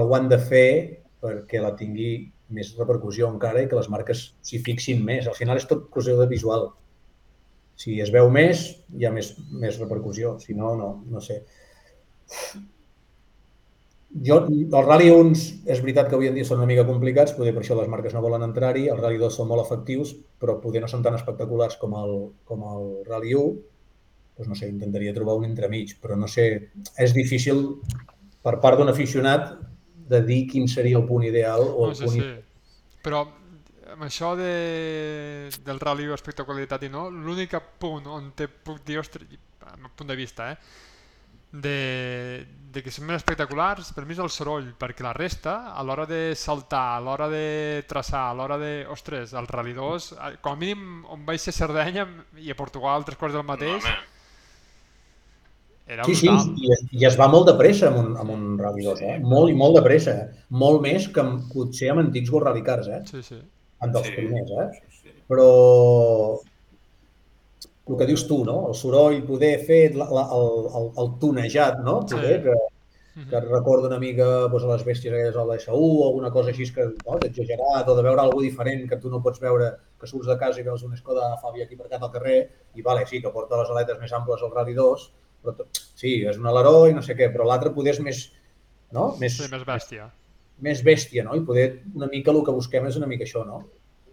algú 0.00 0.16
han 0.16 0.32
de 0.32 0.40
fer 0.40 0.70
perquè 1.20 1.60
la 1.60 1.74
tingui 1.76 2.32
més 2.56 2.72
repercussió 2.78 3.28
encara 3.28 3.62
i 3.62 3.68
que 3.68 3.76
les 3.78 3.88
marques 3.92 4.22
s'hi 4.40 4.62
fixin 4.64 5.04
més. 5.04 5.28
Al 5.28 5.36
final 5.36 5.60
és 5.60 5.68
tot 5.68 5.88
qüestió 5.92 6.16
de 6.20 6.28
visual. 6.30 6.70
Si 7.76 7.98
es 8.00 8.10
veu 8.12 8.30
més, 8.32 8.66
hi 8.96 9.04
ha 9.04 9.12
més, 9.12 9.34
més 9.52 9.76
repercussió. 9.82 10.38
Si 10.40 10.56
no, 10.56 10.74
no, 10.78 10.90
no 11.12 11.20
sé. 11.20 11.42
jo, 14.24 14.38
el 14.48 14.84
Rally 14.86 15.10
1 15.12 15.32
és 15.68 15.80
veritat 15.82 16.08
que 16.08 16.16
avui 16.16 16.28
en 16.30 16.36
dia 16.36 16.46
són 16.46 16.62
una 16.62 16.68
mica 16.70 16.86
complicats, 16.88 17.34
poder 17.36 17.52
per 17.52 17.62
això 17.62 17.76
les 17.76 17.88
marques 17.92 18.14
no 18.14 18.22
volen 18.24 18.44
entrar-hi, 18.46 18.86
el 18.88 19.00
Rally 19.00 19.18
2 19.20 19.36
són 19.36 19.48
molt 19.50 19.66
efectius, 19.66 20.14
però 20.40 20.56
poder 20.62 20.80
no 20.84 20.88
són 20.88 21.02
tan 21.04 21.16
espectaculars 21.18 21.76
com 21.80 21.96
el, 22.00 22.14
com 22.48 22.64
el 22.64 22.86
Rally 23.10 23.34
1, 23.36 23.56
doncs 24.38 24.50
no 24.52 24.56
sé, 24.56 24.68
intentaria 24.72 25.14
trobar 25.16 25.36
un 25.40 25.48
entremig, 25.48 25.96
però 26.00 26.16
no 26.16 26.28
sé, 26.28 26.46
és 27.02 27.14
difícil 27.16 27.62
per 28.44 28.58
part 28.62 28.78
d'un 28.80 28.92
aficionat 28.92 29.56
de 30.08 30.22
dir 30.22 30.44
quin 30.48 30.68
seria 30.70 31.00
el 31.00 31.06
punt 31.08 31.24
ideal 31.26 31.64
o 31.66 31.88
No 31.88 31.90
el 31.90 31.96
sé, 31.98 32.04
punt 32.06 32.16
sí. 32.20 32.28
Però 33.06 33.24
amb 33.96 34.04
això 34.06 34.34
de, 34.38 35.50
del 35.64 35.80
rally 35.80 36.06
o 36.12 36.14
espectacularitat 36.16 36.84
i 36.84 36.90
no, 36.92 37.08
l'únic 37.10 37.56
punt 37.80 38.06
on 38.12 38.30
te 38.36 38.46
puc 38.48 38.82
dir, 38.86 38.98
ostres, 39.00 39.26
el 39.32 39.80
meu 39.80 39.90
punt 39.96 40.12
de 40.12 40.16
vista, 40.18 40.50
eh, 40.52 40.58
de, 41.56 42.46
de 42.74 42.82
que 42.84 42.92
són 42.92 43.06
més 43.08 43.16
espectaculars, 43.22 43.92
per 43.96 44.04
mi 44.04 44.12
és 44.12 44.20
el 44.20 44.28
soroll, 44.34 44.66
perquè 44.76 45.04
la 45.06 45.14
resta, 45.16 45.54
a 45.72 45.84
l'hora 45.86 46.04
de 46.10 46.34
saltar, 46.36 46.82
a 46.96 47.00
l'hora 47.00 47.30
de 47.32 47.84
traçar, 47.88 48.26
a 48.28 48.34
l'hora 48.36 48.58
de... 48.60 48.72
Ostres, 48.92 49.32
el 49.32 49.48
Rally 49.48 49.72
2, 49.78 50.10
eh, 50.18 50.34
com 50.44 50.52
a 50.52 50.60
mínim 50.60 51.06
on 51.14 51.24
vaig 51.24 51.40
ser 51.40 51.54
a 51.54 51.58
Sardenya 51.62 52.04
i 52.42 52.52
a 52.52 52.58
Portugal 52.58 53.06
tres 53.08 53.16
quarts 53.16 53.38
del 53.38 53.46
No, 53.46 53.48
mateix, 53.54 53.80
home, 53.88 53.96
Sí, 55.86 55.92
era 55.94 56.04
sí, 56.04 56.26
brutal. 56.26 56.54
i, 56.58 56.72
es- 56.74 56.86
i 56.98 57.04
es 57.06 57.16
va 57.18 57.28
molt 57.30 57.46
de 57.46 57.52
pressa 57.58 57.88
amb 57.92 58.00
un, 58.00 58.08
amb 58.18 58.32
un 58.34 58.46
Rally 58.58 58.82
2, 58.88 59.02
eh? 59.06 59.18
Molt 59.22 59.52
i 59.52 59.54
molt 59.54 59.76
de 59.78 59.82
pressa. 59.84 60.14
Molt 60.50 60.80
més 60.82 61.06
que 61.14 61.22
amb, 61.22 61.44
potser 61.52 61.92
amb 61.92 62.02
antics 62.02 62.32
World 62.34 62.48
Rally 62.50 62.64
Cars, 62.66 62.88
eh? 62.90 63.02
Sí, 63.06 63.22
sí. 63.22 63.38
En 63.82 63.92
dels 63.92 64.06
Sí. 64.06 64.12
primers, 64.16 64.50
eh? 64.50 64.68
sí, 64.72 65.00
sí. 65.02 65.14
Però 65.28 66.40
el 67.88 67.96
que 67.96 68.06
dius 68.06 68.26
tu, 68.26 68.44
no? 68.44 68.68
El 68.70 68.74
soroll, 68.74 69.20
poder 69.26 69.58
fer 69.66 69.94
la, 69.94 70.08
la, 70.10 70.24
el, 70.34 70.48
el, 70.80 70.88
el 71.02 71.12
tunejat, 71.22 71.78
no? 71.86 72.00
Sí. 72.08 72.14
Poder, 72.16 72.42
que, 72.42 72.54
Mhm. 73.16 73.30
que 73.30 73.36
et 73.38 73.44
recorda 73.48 73.86
una 73.88 73.98
mica 73.98 74.24
doncs, 74.52 74.64
a 74.64 74.72
les 74.74 74.82
bèsties 74.84 75.08
aquelles 75.14 75.32
de 75.34 75.44
l'SU 75.44 75.72
o 75.72 76.06
alguna 76.08 76.30
cosa 76.30 76.50
així 76.50 76.66
que 76.74 76.84
no, 77.06 77.14
d'exagerat 77.22 77.88
o 77.88 77.94
de 77.96 78.02
veure 78.04 78.20
alguna 78.20 78.44
diferent 78.44 78.86
que 78.90 78.98
tu 79.00 79.08
no 79.08 79.22
pots 79.22 79.40
veure, 79.40 79.70
que 79.98 80.06
surts 80.06 80.26
de 80.28 80.36
casa 80.36 80.60
i 80.60 80.64
veus 80.66 80.82
una 80.84 80.96
Skoda 80.98 81.30
Fabia 81.40 81.64
aquí 81.64 81.74
aparcat 81.78 82.02
al 82.02 82.12
carrer 82.12 82.50
i 82.74 82.82
vale, 82.82 83.06
sí, 83.06 83.22
que 83.22 83.30
porta 83.32 83.56
les 83.56 83.70
aletes 83.70 83.98
més 84.02 84.12
amples 84.12 84.42
al 84.42 84.52
Rally 84.52 84.74
2, 84.74 85.06
però 85.42 85.54
sí, 85.94 86.26
és 86.28 86.36
un 86.36 86.46
aleró 86.46 86.88
i 86.90 86.92
no 86.92 87.00
sé 87.00 87.16
què, 87.16 87.30
però 87.32 87.46
l'altre 87.48 87.70
poder 87.72 87.94
és 87.94 88.00
més, 88.00 88.32
no? 88.92 89.14
més, 89.18 89.32
Sí, 89.38 89.48
més 89.50 89.64
bèstia. 89.64 90.10
més 90.12 90.25
bèstia, 90.60 91.24
no? 91.24 91.34
I 91.36 91.40
poder 91.44 91.82
una 91.94 92.06
mica 92.08 92.30
el 92.32 92.42
que 92.44 92.52
busquem 92.54 92.86
és 92.88 92.96
una 92.96 93.06
mica 93.06 93.24
això, 93.24 93.44
no? 93.46 93.62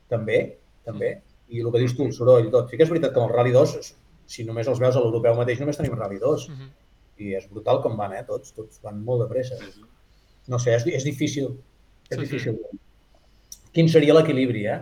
També, 0.09 0.57
també. 0.85 1.21
I 1.49 1.61
el 1.61 1.71
que 1.71 1.79
dius 1.79 1.95
tu, 1.95 2.05
el 2.05 2.13
soroll, 2.13 2.49
tot. 2.51 2.69
Sí 2.69 2.77
que 2.77 2.83
és 2.83 2.89
veritat 2.89 3.13
que 3.13 3.19
amb 3.21 3.29
el 3.29 3.35
Rally 3.35 3.51
2, 3.55 3.93
si 4.27 4.43
només 4.47 4.67
els 4.67 4.79
veus 4.79 4.95
a 4.95 4.99
l'europeu 5.03 5.35
mateix, 5.35 5.59
només 5.59 5.77
tenim 5.77 5.95
Rally 5.99 6.19
2. 6.19 6.49
Mhm. 6.49 6.69
I 7.23 7.35
és 7.37 7.47
brutal 7.49 7.81
com 7.83 7.95
van, 7.97 8.13
eh? 8.13 8.23
Tots, 8.27 8.53
tots 8.53 8.81
van 8.83 9.03
molt 9.03 9.21
de 9.23 9.27
pressa. 9.29 9.57
Sí, 9.57 9.71
sí. 9.75 9.83
No 10.47 10.59
sé, 10.59 10.73
és, 10.75 10.85
és 10.87 11.03
difícil. 11.05 11.51
És 12.09 12.17
Sí, 12.17 12.25
sí. 12.25 12.31
difícil. 12.31 12.59
Quin 13.73 13.89
seria 13.89 14.13
l'equilibri, 14.13 14.65
eh? 14.67 14.79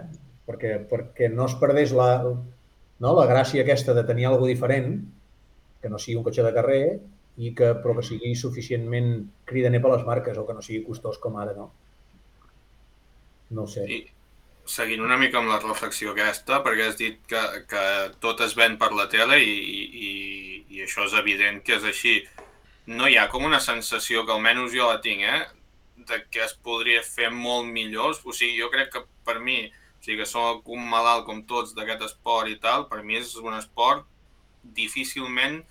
Perquè, 0.48 0.88
perquè 0.90 1.30
no 1.32 1.46
es 1.46 1.54
perdés 1.60 1.92
la, 1.96 2.24
no, 3.00 3.14
la 3.16 3.28
gràcia 3.30 3.62
aquesta 3.64 3.94
de 3.94 4.04
tenir 4.04 4.26
alguna 4.28 4.50
diferent, 4.50 4.96
que 5.82 5.90
no 5.90 6.00
sigui 6.00 6.18
un 6.18 6.24
cotxe 6.24 6.44
de 6.44 6.54
carrer, 6.54 7.00
i 7.41 7.51
que, 7.57 7.73
però 7.81 7.95
que 7.97 8.05
sigui 8.05 8.35
suficientment 8.38 9.13
cridaner 9.49 9.81
per 9.81 9.95
les 9.95 10.07
marques 10.07 10.38
o 10.38 10.45
que 10.47 10.55
no 10.55 10.63
sigui 10.65 10.84
costós 10.85 11.18
com 11.22 11.38
ara, 11.41 11.55
no? 11.57 11.72
No 13.57 13.65
sé. 13.68 13.85
I 13.89 14.01
seguint 14.72 15.01
una 15.03 15.18
mica 15.18 15.39
amb 15.39 15.49
la 15.49 15.59
reflexió 15.63 16.11
aquesta, 16.11 16.61
perquè 16.65 16.88
has 16.88 16.99
dit 16.99 17.18
que, 17.27 17.41
que 17.69 17.85
tot 18.23 18.43
es 18.45 18.53
ven 18.57 18.77
per 18.81 18.91
la 18.95 19.07
tele 19.11 19.39
i, 19.41 19.55
i, 20.07 20.11
i 20.69 20.84
això 20.85 21.07
és 21.07 21.18
evident 21.18 21.59
que 21.65 21.80
és 21.80 21.88
així. 21.88 22.19
No 22.91 23.09
hi 23.09 23.18
ha 23.18 23.27
com 23.31 23.45
una 23.47 23.59
sensació, 23.63 24.26
que 24.26 24.35
almenys 24.35 24.76
jo 24.76 24.88
la 24.89 25.01
tinc, 25.03 25.26
eh? 25.26 25.41
de 26.07 26.23
que 26.34 26.41
es 26.45 26.53
podria 26.65 27.01
fer 27.05 27.30
molt 27.34 27.68
millor. 27.69 28.15
O 28.26 28.34
sigui, 28.34 28.57
jo 28.59 28.69
crec 28.73 28.93
que 28.93 29.03
per 29.26 29.39
mi, 29.39 29.59
o 29.68 30.05
sigui, 30.05 30.22
que 30.22 30.30
sóc 30.30 30.69
un 30.73 30.88
malalt 30.93 31.27
com 31.27 31.43
tots 31.49 31.76
d'aquest 31.77 32.07
esport 32.09 32.49
i 32.49 32.57
tal, 32.61 32.88
per 32.89 33.03
mi 33.05 33.19
és 33.19 33.35
un 33.41 33.57
esport 33.57 34.07
difícilment 34.77 35.61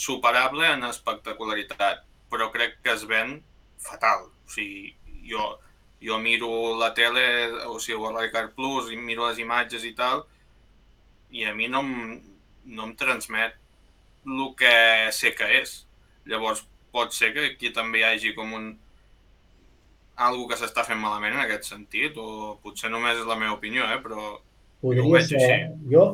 superable 0.00 0.64
en 0.72 0.86
espectacularitat, 0.88 2.04
però 2.32 2.48
crec 2.54 2.78
que 2.84 2.94
es 2.94 3.04
ven 3.10 3.38
fatal. 3.82 4.28
O 4.46 4.52
sigui, 4.54 4.94
jo, 5.28 5.50
jo 6.00 6.18
miro 6.22 6.50
la 6.80 6.92
tele, 6.96 7.24
o 7.68 7.78
sigui, 7.82 7.98
el 8.00 8.16
Radical 8.16 8.50
Plus, 8.56 8.90
i 8.92 8.96
miro 8.96 9.28
les 9.28 9.40
imatges 9.42 9.84
i 9.84 9.92
tal, 9.98 10.24
i 11.30 11.44
a 11.46 11.52
mi 11.54 11.68
no 11.70 11.82
em, 11.84 12.20
no 12.64 12.88
em 12.88 12.94
transmet 12.98 13.58
el 14.26 14.46
que 14.58 14.74
sé 15.16 15.34
que 15.36 15.48
és. 15.60 15.80
Llavors, 16.28 16.64
pot 16.92 17.12
ser 17.14 17.32
que 17.34 17.50
aquí 17.52 17.70
també 17.74 18.00
hi 18.00 18.08
hagi 18.08 18.34
com 18.36 18.52
un 18.56 18.70
algo 20.20 20.46
que 20.50 20.56
s'està 20.60 20.82
fent 20.84 21.00
malament 21.00 21.36
en 21.36 21.44
aquest 21.44 21.68
sentit, 21.70 22.16
o 22.20 22.56
potser 22.64 22.90
només 22.92 23.16
és 23.20 23.28
la 23.28 23.38
meva 23.40 23.54
opinió, 23.56 23.86
eh? 23.88 24.00
però 24.04 24.18
jo 24.20 24.36
ho 24.36 24.80
Podria 24.82 25.12
veig 25.14 25.28
ser. 25.28 25.40
així. 25.40 25.92
Jo 25.92 26.04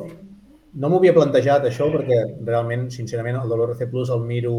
no 0.83 0.89
m'ho 0.91 0.99
havia 1.01 1.13
plantejat, 1.17 1.65
això, 1.69 1.87
perquè 1.95 2.19
realment, 2.51 2.87
sincerament, 2.97 3.39
el 3.43 3.53
l'ORC 3.53 3.85
Plus 3.93 4.13
el 4.17 4.25
miro... 4.33 4.55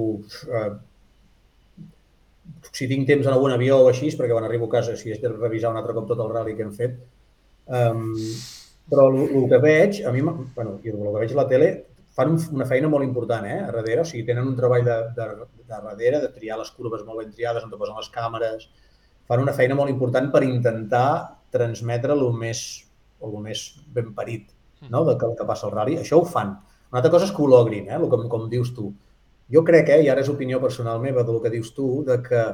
Eh, 0.61 0.71
si 2.73 2.87
tinc 2.91 3.07
temps 3.09 3.27
en 3.27 3.33
algun 3.35 3.53
avió 3.55 3.79
o 3.83 3.89
així, 3.91 4.11
perquè 4.17 4.35
quan 4.35 4.47
arribo 4.47 4.69
a 4.69 4.73
casa, 4.79 4.97
si 4.97 5.13
és 5.15 5.21
de 5.23 5.31
revisar 5.33 5.71
un 5.73 5.79
altre 5.81 5.95
cop 5.97 6.09
tot 6.11 6.21
el 6.25 6.31
rally 6.33 6.55
que 6.57 6.65
hem 6.67 6.73
fet. 6.77 6.97
Um, 7.79 8.15
però 8.89 9.09
el, 9.13 9.19
el 9.41 9.47
que 9.53 9.61
veig, 9.63 10.01
a 10.09 10.13
mi, 10.15 10.23
bueno, 10.25 10.79
i 10.85 10.93
el 10.93 10.99
que 11.03 11.15
veig 11.21 11.35
a 11.35 11.39
la 11.43 11.47
tele, 11.51 11.71
fan 12.19 12.33
un- 12.35 12.47
una 12.59 12.67
feina 12.67 12.89
molt 12.91 13.05
important, 13.07 13.47
eh, 13.47 13.59
a 13.67 13.73
darrere, 13.75 14.03
o 14.03 14.09
sigui, 14.09 14.25
tenen 14.27 14.49
un 14.49 14.57
treball 14.59 14.85
de, 14.87 14.97
de, 15.19 15.27
de 15.69 15.81
darrere, 15.87 16.23
de 16.25 16.31
triar 16.35 16.59
les 16.61 16.71
curves 16.77 17.05
molt 17.07 17.23
ben 17.23 17.35
triades, 17.35 17.65
on 17.67 17.73
te 17.75 17.81
posen 17.81 17.99
les 18.01 18.11
càmeres, 18.15 18.69
fan 19.29 19.45
una 19.45 19.53
feina 19.57 19.77
molt 19.79 19.93
important 19.93 20.31
per 20.33 20.43
intentar 20.47 21.07
transmetre 21.53 22.17
el 22.17 22.25
més, 22.37 22.63
el 23.25 23.37
més 23.45 23.67
ben 23.95 24.15
parit 24.17 24.49
no? 24.87 25.05
del 25.05 25.19
que, 25.19 25.27
el 25.27 25.37
que 25.39 25.47
passa 25.49 25.69
al 25.69 25.75
rally. 25.75 25.99
Això 26.01 26.21
ho 26.21 26.27
fan. 26.29 26.55
Una 26.91 27.03
altra 27.03 27.13
cosa 27.13 27.29
és 27.29 27.35
que 27.35 27.43
ho 27.45 27.51
logrin, 27.51 27.91
eh? 27.91 27.99
el, 27.99 28.09
com, 28.13 28.25
com 28.33 28.49
dius 28.53 28.73
tu. 28.77 28.93
Jo 29.53 29.65
crec, 29.65 29.91
eh, 29.95 30.03
i 30.05 30.11
ara 30.13 30.23
és 30.25 30.31
opinió 30.33 30.61
personal 30.63 31.01
meva 31.03 31.25
del 31.27 31.41
que 31.45 31.53
dius 31.53 31.73
tu, 31.77 31.89
de 32.07 32.19
que 32.25 32.45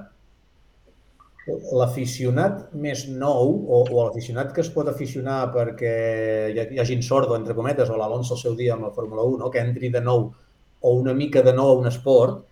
l'aficionat 1.76 2.70
més 2.72 3.04
nou 3.10 3.50
o, 3.68 3.82
o 3.84 4.04
l'aficionat 4.06 4.54
que 4.56 4.62
es 4.64 4.70
pot 4.72 4.88
aficionar 4.88 5.50
perquè 5.52 5.92
hi, 6.54 6.62
hi 6.72 6.80
hagin 6.80 7.04
sordo, 7.04 7.36
entre 7.36 7.56
cometes, 7.58 7.90
o 7.90 7.98
l'Alonso 8.00 8.34
al 8.34 8.40
seu 8.40 8.56
dia 8.56 8.72
amb 8.74 8.88
la 8.88 8.94
Fórmula 8.96 9.26
1, 9.28 9.42
no? 9.42 9.50
que 9.52 9.60
entri 9.60 9.90
de 9.92 10.00
nou 10.00 10.30
o 10.84 10.94
una 11.00 11.14
mica 11.16 11.42
de 11.44 11.52
nou 11.52 11.74
a 11.74 11.78
un 11.82 11.88
esport, 11.90 12.42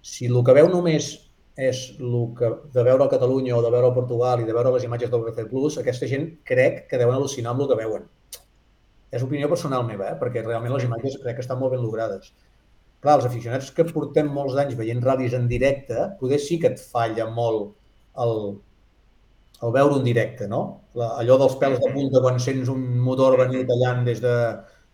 si 0.00 0.30
el 0.30 0.40
que 0.44 0.54
veu 0.56 0.68
només 0.72 1.12
és 1.56 1.78
el 1.98 2.16
que, 2.36 2.50
de 2.72 2.82
veure 2.84 3.04
a 3.04 3.12
Catalunya 3.12 3.56
o 3.56 3.62
de 3.64 3.70
veure 3.72 3.88
a 3.90 3.96
Portugal 3.96 4.42
i 4.42 4.48
de 4.48 4.54
veure 4.56 4.72
les 4.74 4.84
imatges 4.84 5.10
del 5.10 5.48
Plus, 5.48 5.78
aquesta 5.80 6.08
gent 6.08 6.28
crec 6.44 6.84
que 6.90 7.00
deuen 7.00 7.16
al·lucinar 7.16 7.54
amb 7.54 7.64
el 7.64 7.70
que 7.70 7.80
veuen. 7.80 8.04
És 9.16 9.24
opinió 9.24 9.48
personal 9.52 9.86
meva, 9.88 10.10
eh? 10.12 10.18
perquè 10.20 10.44
realment 10.44 10.74
les 10.76 10.84
imatges 10.88 11.16
crec 11.22 11.38
que 11.38 11.44
estan 11.44 11.60
molt 11.60 11.74
ben 11.74 11.82
logrades. 11.84 12.32
Clar, 13.04 13.18
els 13.18 13.26
aficionats 13.28 13.72
que 13.74 13.86
portem 13.88 14.28
molts 14.32 14.56
d'anys 14.56 14.76
veient 14.78 15.02
ral·lis 15.04 15.34
en 15.38 15.48
directe, 15.50 16.06
poder 16.20 16.38
sí 16.42 16.60
que 16.62 16.72
et 16.72 16.80
falla 16.92 17.28
molt 17.32 17.74
el, 18.24 18.38
el 19.62 19.74
veure 19.76 19.98
un 19.98 20.06
directe, 20.06 20.48
no? 20.52 20.62
La, 21.00 21.12
allò 21.22 21.36
dels 21.40 21.58
pèls 21.60 21.82
de 21.82 21.92
punta 21.92 22.22
quan 22.24 22.40
sents 22.42 22.72
un 22.72 22.86
motor 23.08 23.38
venir 23.44 23.66
tallant 23.68 24.04
des 24.08 24.22
de... 24.24 24.32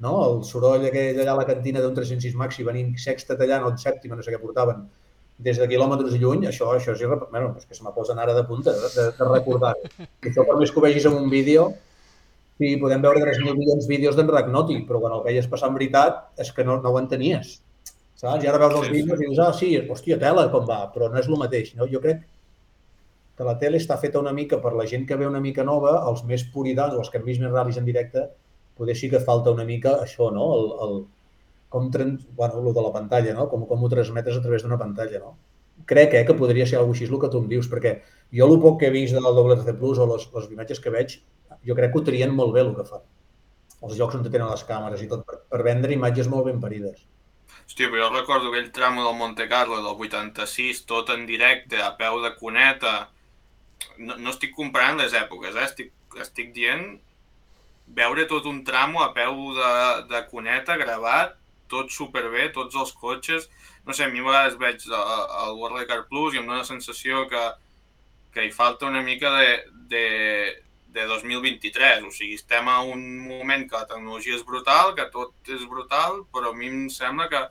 No? 0.02 0.16
El 0.26 0.40
soroll 0.46 0.88
aquell 0.88 1.20
allà 1.22 1.36
a 1.36 1.38
la 1.38 1.46
cantina 1.46 1.82
d'un 1.82 1.94
306 1.94 2.34
maxi 2.38 2.64
venint 2.66 2.88
sexta 2.98 3.36
tallant 3.38 3.68
o 3.68 3.70
sèptima, 3.78 4.16
no 4.18 4.24
sé 4.26 4.34
què 4.34 4.40
portaven, 4.42 4.80
des 5.46 5.60
de 5.62 5.68
quilòmetres 5.70 6.16
lluny, 6.18 6.48
això, 6.50 6.72
això 6.74 6.96
és, 6.96 7.04
irrep... 7.04 7.28
bueno, 7.30 7.52
és 7.58 7.68
que 7.68 7.78
se 7.78 7.84
me 7.86 7.92
posen 7.94 8.18
ara 8.18 8.34
de 8.34 8.42
punta 8.48 8.74
de, 8.74 8.90
de, 8.96 9.06
de 9.18 9.28
recordar. 9.30 9.76
I 9.98 10.28
això 10.30 10.46
per 10.48 10.58
més 10.58 10.74
que 10.74 10.82
ho 10.82 10.84
vegis 10.84 11.06
en 11.10 11.18
un 11.18 11.30
vídeo, 11.30 11.68
sí, 12.58 12.76
podem 12.80 13.02
veure 13.04 13.22
3.000 13.24 13.56
milions 13.58 13.88
vídeos 13.90 14.18
d'en 14.18 14.30
Ragnoti, 14.30 14.80
però 14.88 15.00
quan 15.02 15.16
el 15.16 15.24
veies 15.26 15.48
passar 15.50 15.70
en 15.72 15.78
veritat 15.78 16.24
és 16.42 16.52
que 16.52 16.64
no, 16.68 16.78
no 16.82 16.92
ho 16.92 17.00
entenies. 17.00 17.60
Saps? 18.18 18.44
I 18.44 18.50
ara 18.50 18.60
veus 18.62 18.76
els 18.78 18.86
Sí, 18.86 18.92
vídeos 18.94 19.20
i 19.20 19.26
dius, 19.26 19.40
ah, 19.42 19.52
sí, 19.56 19.72
hòstia, 19.90 20.18
tela, 20.20 20.46
com 20.52 20.68
va, 20.68 20.84
però 20.94 21.08
no 21.10 21.18
és 21.18 21.28
el 21.30 21.40
mateix. 21.40 21.72
No? 21.78 21.88
Jo 21.90 22.00
crec 22.04 22.22
que 23.36 23.46
la 23.48 23.56
tele 23.58 23.80
està 23.80 23.96
feta 23.98 24.20
una 24.20 24.34
mica 24.36 24.60
per 24.62 24.74
la 24.78 24.86
gent 24.86 25.06
que 25.08 25.16
ve 25.18 25.26
una 25.26 25.40
mica 25.40 25.64
nova, 25.64 25.96
els 26.10 26.22
més 26.28 26.44
puritans 26.54 26.94
o 26.94 27.00
els 27.02 27.10
que 27.10 27.18
han 27.18 27.26
vist 27.26 27.42
més 27.42 27.50
ral·lis 27.50 27.80
en 27.80 27.88
directe, 27.88 28.28
poder 28.78 28.96
sí 28.96 29.10
que 29.10 29.20
falta 29.20 29.54
una 29.56 29.64
mica 29.64 29.96
això, 30.04 30.30
no? 30.34 30.46
El, 30.58 30.68
el, 30.86 30.94
com 31.72 31.90
trans... 31.90 32.26
bueno, 32.36 32.60
el 32.60 32.74
de 32.76 32.84
la 32.84 32.92
pantalla, 32.92 33.34
no? 33.34 33.48
Com, 33.50 33.66
com 33.66 33.82
ho 33.82 33.90
transmetes 33.90 34.38
a 34.38 34.44
través 34.44 34.62
d'una 34.62 34.78
pantalla, 34.78 35.18
no? 35.24 35.34
Crec 35.88 36.14
eh, 36.14 36.24
que 36.28 36.36
podria 36.38 36.66
ser 36.68 36.78
alguna 36.78 36.94
així 36.98 37.08
el 37.08 37.18
que 37.18 37.30
tu 37.32 37.40
em 37.42 37.48
dius, 37.50 37.68
perquè 37.72 37.96
jo 38.38 38.46
el 38.46 38.60
poc 38.62 38.78
que 38.80 38.90
he 38.90 38.94
vist 38.94 39.16
del 39.16 39.26
WRC 39.32 39.74
Plus 39.80 39.98
o 39.98 40.06
les, 40.12 40.28
les 40.36 40.50
imatges 40.52 40.82
que 40.84 40.92
veig, 40.94 41.16
jo 41.66 41.76
crec 41.78 41.92
que 41.92 42.00
ho 42.00 42.06
trien 42.06 42.34
molt 42.34 42.54
bé 42.56 42.64
el 42.64 42.74
que 42.76 42.86
fan. 42.88 43.04
Els 43.82 43.96
jocs 43.98 44.18
on 44.18 44.26
tenen 44.26 44.50
les 44.50 44.66
càmeres 44.66 45.02
i 45.02 45.08
tot, 45.10 45.24
per, 45.26 45.40
per 45.50 45.62
vendre 45.66 45.94
imatges 45.94 46.30
molt 46.30 46.46
ben 46.48 46.60
parides. 46.62 47.00
Hòstia, 47.62 47.88
però 47.88 48.06
jo 48.06 48.10
recordo 48.14 48.50
aquell 48.50 48.70
tramo 48.74 49.04
del 49.06 49.16
Monte 49.18 49.48
Carlo 49.50 49.78
del 49.78 49.88
86, 50.06 50.84
tot 50.90 51.10
en 51.14 51.24
directe, 51.26 51.80
a 51.82 51.92
peu 51.98 52.20
de 52.22 52.34
cuneta. 52.38 52.94
No, 53.98 54.16
no 54.18 54.30
estic 54.34 54.54
comparant 54.56 55.00
les 55.00 55.14
èpoques, 55.18 55.56
eh? 55.56 55.66
estic, 55.70 55.92
estic 56.20 56.52
dient 56.54 56.84
veure 57.96 58.26
tot 58.30 58.46
un 58.46 58.62
tramo 58.64 59.02
a 59.02 59.10
peu 59.14 59.52
de, 59.56 59.72
de 60.10 60.22
cuneta 60.30 60.76
gravat, 60.80 61.34
tot 61.72 61.90
superbé, 61.90 62.50
tots 62.54 62.76
els 62.78 62.92
cotxes. 63.00 63.48
No 63.86 63.96
sé, 63.96 64.06
a 64.06 64.12
mi 64.12 64.22
a 64.22 64.26
vegades 64.28 64.58
veig 64.60 64.84
el 64.86 65.56
World 65.58 65.86
Car 65.90 66.02
Plus 66.10 66.34
i 66.34 66.42
em 66.42 66.46
dóna 66.46 66.62
la 66.62 66.68
sensació 66.68 67.26
que, 67.30 67.42
que 68.34 68.46
hi 68.46 68.52
falta 68.54 68.86
una 68.86 69.02
mica 69.02 69.32
de, 69.38 69.48
de, 69.90 70.04
de 70.92 71.06
2023. 71.06 72.04
O 72.06 72.12
sigui, 72.14 72.36
estem 72.38 72.68
a 72.68 72.80
un 72.82 73.02
moment 73.26 73.66
que 73.68 73.78
la 73.78 73.88
tecnologia 73.88 74.36
és 74.36 74.44
brutal, 74.46 74.94
que 74.98 75.08
tot 75.14 75.52
és 75.52 75.66
brutal, 75.68 76.22
però 76.34 76.52
a 76.52 76.56
mi 76.56 76.70
em 76.70 76.88
sembla 76.92 77.28
que, 77.32 77.42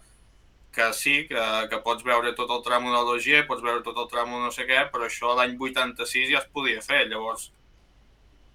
que 0.76 0.92
sí, 0.98 1.16
que, 1.30 1.46
que 1.72 1.82
pots 1.86 2.06
veure 2.08 2.36
tot 2.38 2.52
el 2.54 2.62
tram 2.68 2.90
de 2.90 2.98
l'OG, 2.98 3.30
pots 3.50 3.66
veure 3.66 3.84
tot 3.86 3.98
el 3.98 4.10
tram 4.12 4.36
no 4.38 4.52
sé 4.54 4.68
què, 4.70 4.86
però 4.94 5.08
això 5.08 5.34
l'any 5.38 5.58
86 5.60 6.30
ja 6.34 6.44
es 6.44 6.52
podia 6.54 6.84
fer. 6.86 7.08
Llavors, 7.10 7.50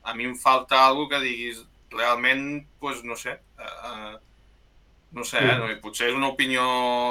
a 0.06 0.14
mi 0.14 0.28
em 0.30 0.36
falta 0.38 0.86
alguna 0.86 1.16
que 1.16 1.24
diguis, 1.26 1.64
realment, 1.92 2.46
doncs, 2.82 3.02
no 3.06 3.16
sé, 3.18 3.36
uh, 3.58 4.16
no 5.16 5.24
sé, 5.24 5.38
sí. 5.38 5.44
eh? 5.44 5.54
no, 5.58 5.68
potser 5.82 6.10
és 6.10 6.16
una 6.16 6.28
opinió... 6.28 6.62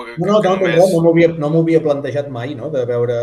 Que, 0.05 0.17
no, 0.19 0.35
no, 0.35 0.41
que 0.41 0.51
no, 0.51 0.57
només... 0.61 1.39
no 1.39 1.49
m'ho 1.49 1.53
no 1.55 1.63
havia 1.63 1.81
plantejat 1.83 2.29
mai, 2.31 2.53
no?, 2.57 2.69
de 2.73 2.83
veure 2.87 3.17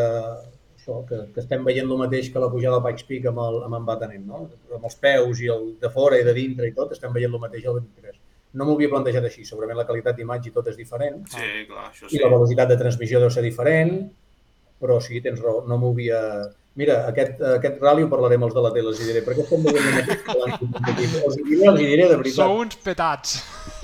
això, 0.83 0.99
que, 1.07 1.19
que 1.33 1.41
estem 1.41 1.63
veient 1.65 1.87
el 1.89 2.01
mateix 2.01 2.29
que 2.33 2.43
la 2.43 2.51
pujada 2.51 2.79
del 2.79 2.85
Pikes 2.89 3.07
Peak 3.09 3.29
amb, 3.31 3.39
el, 3.39 3.59
amb 3.69 3.79
en 3.79 3.85
Batanent, 3.87 4.25
no? 4.27 4.49
Amb 4.75 4.89
els 4.89 4.99
peus 4.99 5.41
i 5.41 5.51
el 5.53 5.69
de 5.81 5.91
fora 5.95 6.19
i 6.19 6.27
de 6.27 6.35
dintre 6.35 6.69
i 6.69 6.75
tot, 6.75 6.93
estem 6.97 7.13
veient 7.15 7.33
el 7.33 7.43
mateix 7.43 7.67
al 7.67 7.79
23. 7.79 8.19
No 8.59 8.67
m'ho 8.67 8.75
havia 8.77 8.91
plantejat 8.93 9.25
així, 9.25 9.47
segurament 9.49 9.79
la 9.79 9.87
qualitat 9.89 10.19
d'imatge 10.19 10.51
i 10.51 10.57
tot 10.57 10.67
és 10.69 10.77
diferent. 10.77 11.23
Sí, 11.31 11.47
clar, 11.71 11.87
això 11.89 12.09
sí. 12.09 12.19
I 12.19 12.25
la 12.25 12.33
velocitat 12.35 12.73
de 12.73 12.79
transmissió 12.81 13.23
deu 13.23 13.31
ser 13.33 13.45
diferent, 13.47 13.95
però 14.83 14.99
sí, 15.01 15.23
tens 15.25 15.41
raó, 15.41 15.63
no 15.69 15.79
m'ho 15.79 15.93
havia 15.95 16.21
mira, 16.78 16.97
aquest, 17.11 17.40
aquest 17.59 17.82
rally 17.82 18.07
ho 18.07 18.09
parlarem 18.12 18.47
els 18.47 18.55
de 18.57 18.62
la 18.65 18.70
tele, 18.74 18.93
els 18.93 19.03
diré, 19.03 19.23
perquè 19.27 19.44
estem 19.44 19.66
veient 19.66 19.89
mateix 19.97 21.15
Els 21.27 21.36
diré, 21.36 21.66
els 21.69 21.78
diré 21.81 22.09
de 22.09 22.16
veritat. 22.23 22.40
Sou 22.40 22.62
uns 22.62 22.81
petats. 22.86 23.36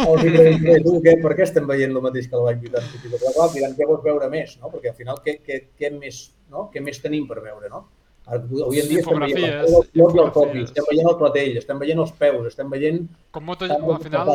Els 0.07 0.25
diré, 0.25 0.47
diré 0.63 0.79
tu, 0.87 0.97
què, 1.05 1.19
per 1.23 1.35
què 1.37 1.47
estem 1.47 1.69
veient 1.69 1.95
el 1.95 2.03
mateix 2.05 2.31
que 2.31 2.41
l'any 2.41 2.65
80? 2.71 3.13
Però 3.13 3.37
clar, 3.37 3.51
diran, 3.55 3.77
què 3.79 3.89
vols 3.91 4.03
veure 4.07 4.33
més, 4.33 4.57
no? 4.63 4.73
Perquè 4.73 4.93
al 4.95 4.99
final, 4.99 5.21
què, 5.25 5.39
què, 5.45 5.63
què, 5.79 5.93
més, 5.99 6.25
no? 6.53 6.69
què 6.73 6.85
més 6.85 7.01
tenim 7.05 7.29
per 7.31 7.43
veure, 7.45 7.71
no? 7.73 7.87
Avui 8.29 8.83
en 8.83 8.89
dia 8.91 9.01
estem 9.01 9.23
veient 9.23 9.63
el 9.65 10.33
copi, 10.37 10.65
estem 10.67 10.85
veient 10.91 11.07
el 11.09 11.15
platell, 11.17 11.55
estem 11.63 11.79
veient 11.81 12.03
els 12.05 12.11
peus, 12.21 12.51
estem 12.51 12.69
veient... 12.75 13.07
Com 13.33 13.47
moto, 13.49 13.65
al 13.65 14.03
final, 14.03 14.29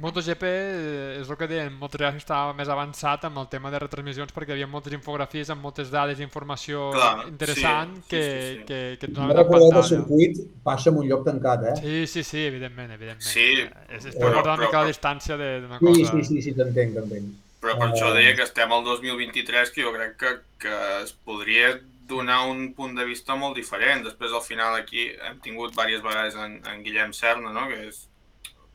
MotoGP 0.00 0.42
eh, 0.48 1.18
és 1.20 1.28
el 1.28 1.36
que 1.36 1.46
deien, 1.50 1.74
MotoGP 1.76 2.20
estava 2.22 2.54
més 2.56 2.70
avançat 2.72 3.26
amb 3.28 3.42
el 3.42 3.48
tema 3.52 3.70
de 3.72 3.80
retransmissions 3.82 4.32
perquè 4.32 4.54
hi 4.54 4.56
havia 4.56 4.68
moltes 4.70 4.94
infografies 4.96 5.52
amb 5.52 5.64
moltes 5.66 5.92
dades 5.92 6.22
i 6.22 6.24
informació 6.24 6.88
Clar, 6.94 7.26
interessant 7.28 7.94
sí, 7.98 8.06
que, 8.08 8.22
sí, 8.22 8.32
sí, 8.32 8.56
sí. 8.56 8.64
que, 8.70 8.80
que 9.00 9.10
et 9.10 9.14
donaven 9.14 9.36
no 9.36 9.46
pantalla. 9.50 9.82
el 9.82 9.88
circuit 9.90 10.42
passa 10.64 10.90
en 10.90 11.02
un 11.02 11.08
lloc 11.10 11.26
tancat, 11.28 11.68
eh? 11.72 11.76
Sí, 11.82 12.06
sí, 12.14 12.24
sí, 12.24 12.44
evidentment, 12.48 12.96
evidentment. 12.96 13.28
Sí, 13.28 13.48
és, 13.90 14.08
és 14.08 14.16
per 14.16 14.32
guardar 14.32 14.56
una 14.56 14.66
mica 14.66 14.84
la 14.84 14.92
distància 14.92 15.38
d'una 15.40 15.80
cosa. 15.82 15.94
Sí, 15.98 16.08
sí, 16.08 16.28
sí, 16.30 16.42
sí 16.48 16.54
t'entenc, 16.56 16.96
t'entenc. 16.96 17.32
Però 17.62 17.76
per 17.78 17.88
uh... 17.88 17.92
això 17.92 18.12
deia 18.16 18.34
que 18.38 18.46
estem 18.48 18.72
al 18.74 18.86
2023, 18.88 19.74
que 19.74 19.84
jo 19.84 19.92
crec 19.94 20.16
que, 20.20 20.36
que 20.64 20.78
es 21.02 21.12
podria 21.12 21.74
donar 22.08 22.46
un 22.48 22.72
punt 22.76 22.96
de 22.98 23.04
vista 23.08 23.36
molt 23.38 23.56
diferent. 23.60 24.06
Després, 24.06 24.32
al 24.32 24.44
final, 24.44 24.74
aquí 24.80 25.10
hem 25.28 25.38
tingut 25.44 25.76
diverses 25.76 26.02
vegades 26.04 26.38
en, 26.40 26.58
en 26.68 26.82
Guillem 26.84 27.12
Serna, 27.16 27.52
no? 27.54 27.68
que 27.70 27.78
és 27.88 28.06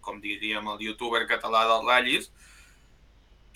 com 0.07 0.21
diríem, 0.23 0.71
el 0.73 0.87
youtuber 0.87 1.25
català 1.29 1.65
dels 1.67 1.85
ratllis, 1.91 2.31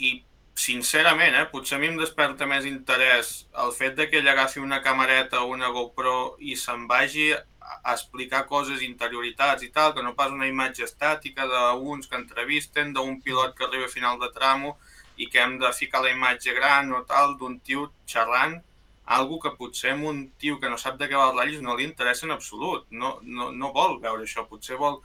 i 0.02 0.19
sincerament, 0.61 1.36
eh, 1.36 1.45
potser 1.52 1.78
a 1.78 1.82
mi 1.82 1.88
em 1.90 1.98
desperta 1.98 2.48
més 2.49 2.68
interès 2.69 3.32
el 3.64 3.72
fet 3.78 3.95
de 3.98 4.07
que 4.10 4.19
ell 4.19 4.30
agafi 4.30 4.60
una 4.60 4.82
camareta 4.84 5.41
o 5.41 5.49
una 5.56 5.72
GoPro 5.73 6.36
i 6.40 6.57
se'n 6.60 6.88
vagi 6.90 7.32
a 7.34 7.94
explicar 7.94 8.45
coses, 8.49 8.82
interioritats 8.86 9.64
i 9.64 9.72
tal, 9.73 9.94
que 9.95 10.03
no 10.03 10.14
pas 10.18 10.34
una 10.34 10.49
imatge 10.49 10.84
estàtica 10.86 11.48
d'uns 11.49 12.10
que 12.10 12.19
entrevisten, 12.19 12.91
d'un 12.94 13.22
pilot 13.22 13.56
que 13.57 13.65
arriba 13.65 13.88
a 13.88 13.94
final 13.94 14.19
de 14.19 14.30
tramo 14.36 14.76
i 15.18 15.30
que 15.32 15.40
hem 15.40 15.57
de 15.61 15.72
ficar 15.78 16.02
la 16.03 16.11
imatge 16.11 16.53
gran 16.57 16.91
o 16.94 17.03
tal, 17.07 17.38
d'un 17.40 17.60
tio 17.60 17.88
xerrant, 18.06 18.60
algo 19.06 19.40
que 19.40 19.56
potser 19.57 19.94
un 19.94 20.30
tio 20.38 20.60
que 20.60 20.69
no 20.69 20.78
sap 20.78 20.99
de 20.99 21.07
què 21.10 21.18
va 21.18 21.30
els 21.32 21.40
ratllis 21.40 21.64
no 21.65 21.76
li 21.76 21.88
interessa 21.88 22.28
en 22.28 22.36
absolut, 22.36 22.86
no, 22.91 23.18
no, 23.23 23.52
no 23.52 23.72
vol 23.76 23.99
veure 24.03 24.28
això, 24.28 24.45
potser 24.48 24.78
vol 24.78 25.02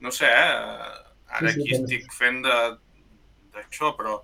no 0.00 0.12
sé, 0.12 0.26
eh? 0.26 0.54
ara 1.34 1.50
sí, 1.50 1.54
sí, 1.54 1.60
aquí 1.60 1.74
estic 1.76 2.08
fent 2.14 2.42
d'això, 2.44 3.92
però 3.98 4.18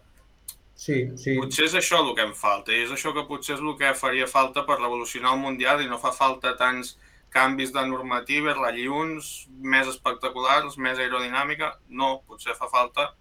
sí, 0.74 1.04
sí. 1.20 1.36
potser 1.38 1.68
és 1.68 1.76
això 1.80 2.00
el 2.04 2.14
que 2.16 2.26
em 2.26 2.34
falta, 2.34 2.74
i 2.74 2.84
és 2.86 2.94
això 2.94 3.14
que 3.16 3.26
potser 3.28 3.56
és 3.56 3.62
el 3.62 3.76
que 3.78 3.94
faria 3.98 4.28
falta 4.30 4.66
per 4.66 4.80
revolucionar 4.80 5.34
el 5.36 5.42
Mundial 5.44 5.82
i 5.84 5.88
no 5.90 6.00
fa 6.02 6.12
falta 6.16 6.56
tants 6.60 6.96
canvis 7.30 7.70
de 7.72 7.82
normatives, 7.86 8.58
rellions 8.58 9.30
més 9.62 9.88
espectaculars, 9.90 10.76
més 10.82 10.98
aerodinàmica, 10.98 11.76
no, 11.88 12.16
potser 12.26 12.56
fa 12.58 12.66
falta 12.72 13.12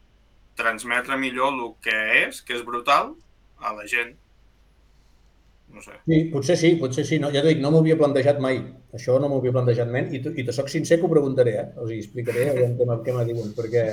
transmetre 0.60 1.18
millor 1.18 1.54
el 1.54 1.68
que 1.84 2.00
és, 2.26 2.42
que 2.42 2.58
és 2.58 2.66
brutal, 2.66 3.14
a 3.62 3.74
la 3.76 3.86
gent. 3.88 4.16
No 5.74 5.84
sé. 5.86 5.94
Sí, 6.06 6.20
potser 6.34 6.58
sí, 6.58 6.74
potser 6.82 7.06
sí. 7.06 7.20
No, 7.22 7.30
ja 7.34 7.44
t'ho 7.44 7.52
dic, 7.52 7.62
no 7.64 7.72
m'ho 7.72 7.84
havia 7.84 7.98
plantejat 8.00 8.42
mai. 8.44 8.60
Això 8.96 9.20
no 9.22 9.30
m'ho 9.30 9.40
havia 9.42 9.54
plantejat 9.56 9.92
mai. 9.94 10.08
I, 10.18 10.22
i 10.42 10.46
te 10.48 10.56
soc 10.56 10.72
sincer 10.72 10.98
que 11.00 11.08
ho 11.08 11.12
preguntaré, 11.12 11.56
eh? 11.62 11.66
O 11.78 11.88
sigui, 11.88 12.02
explicaré 12.04 12.50
què, 12.58 12.68
què 13.06 13.16
me 13.16 13.26
diuen, 13.30 13.54
perquè 13.58 13.86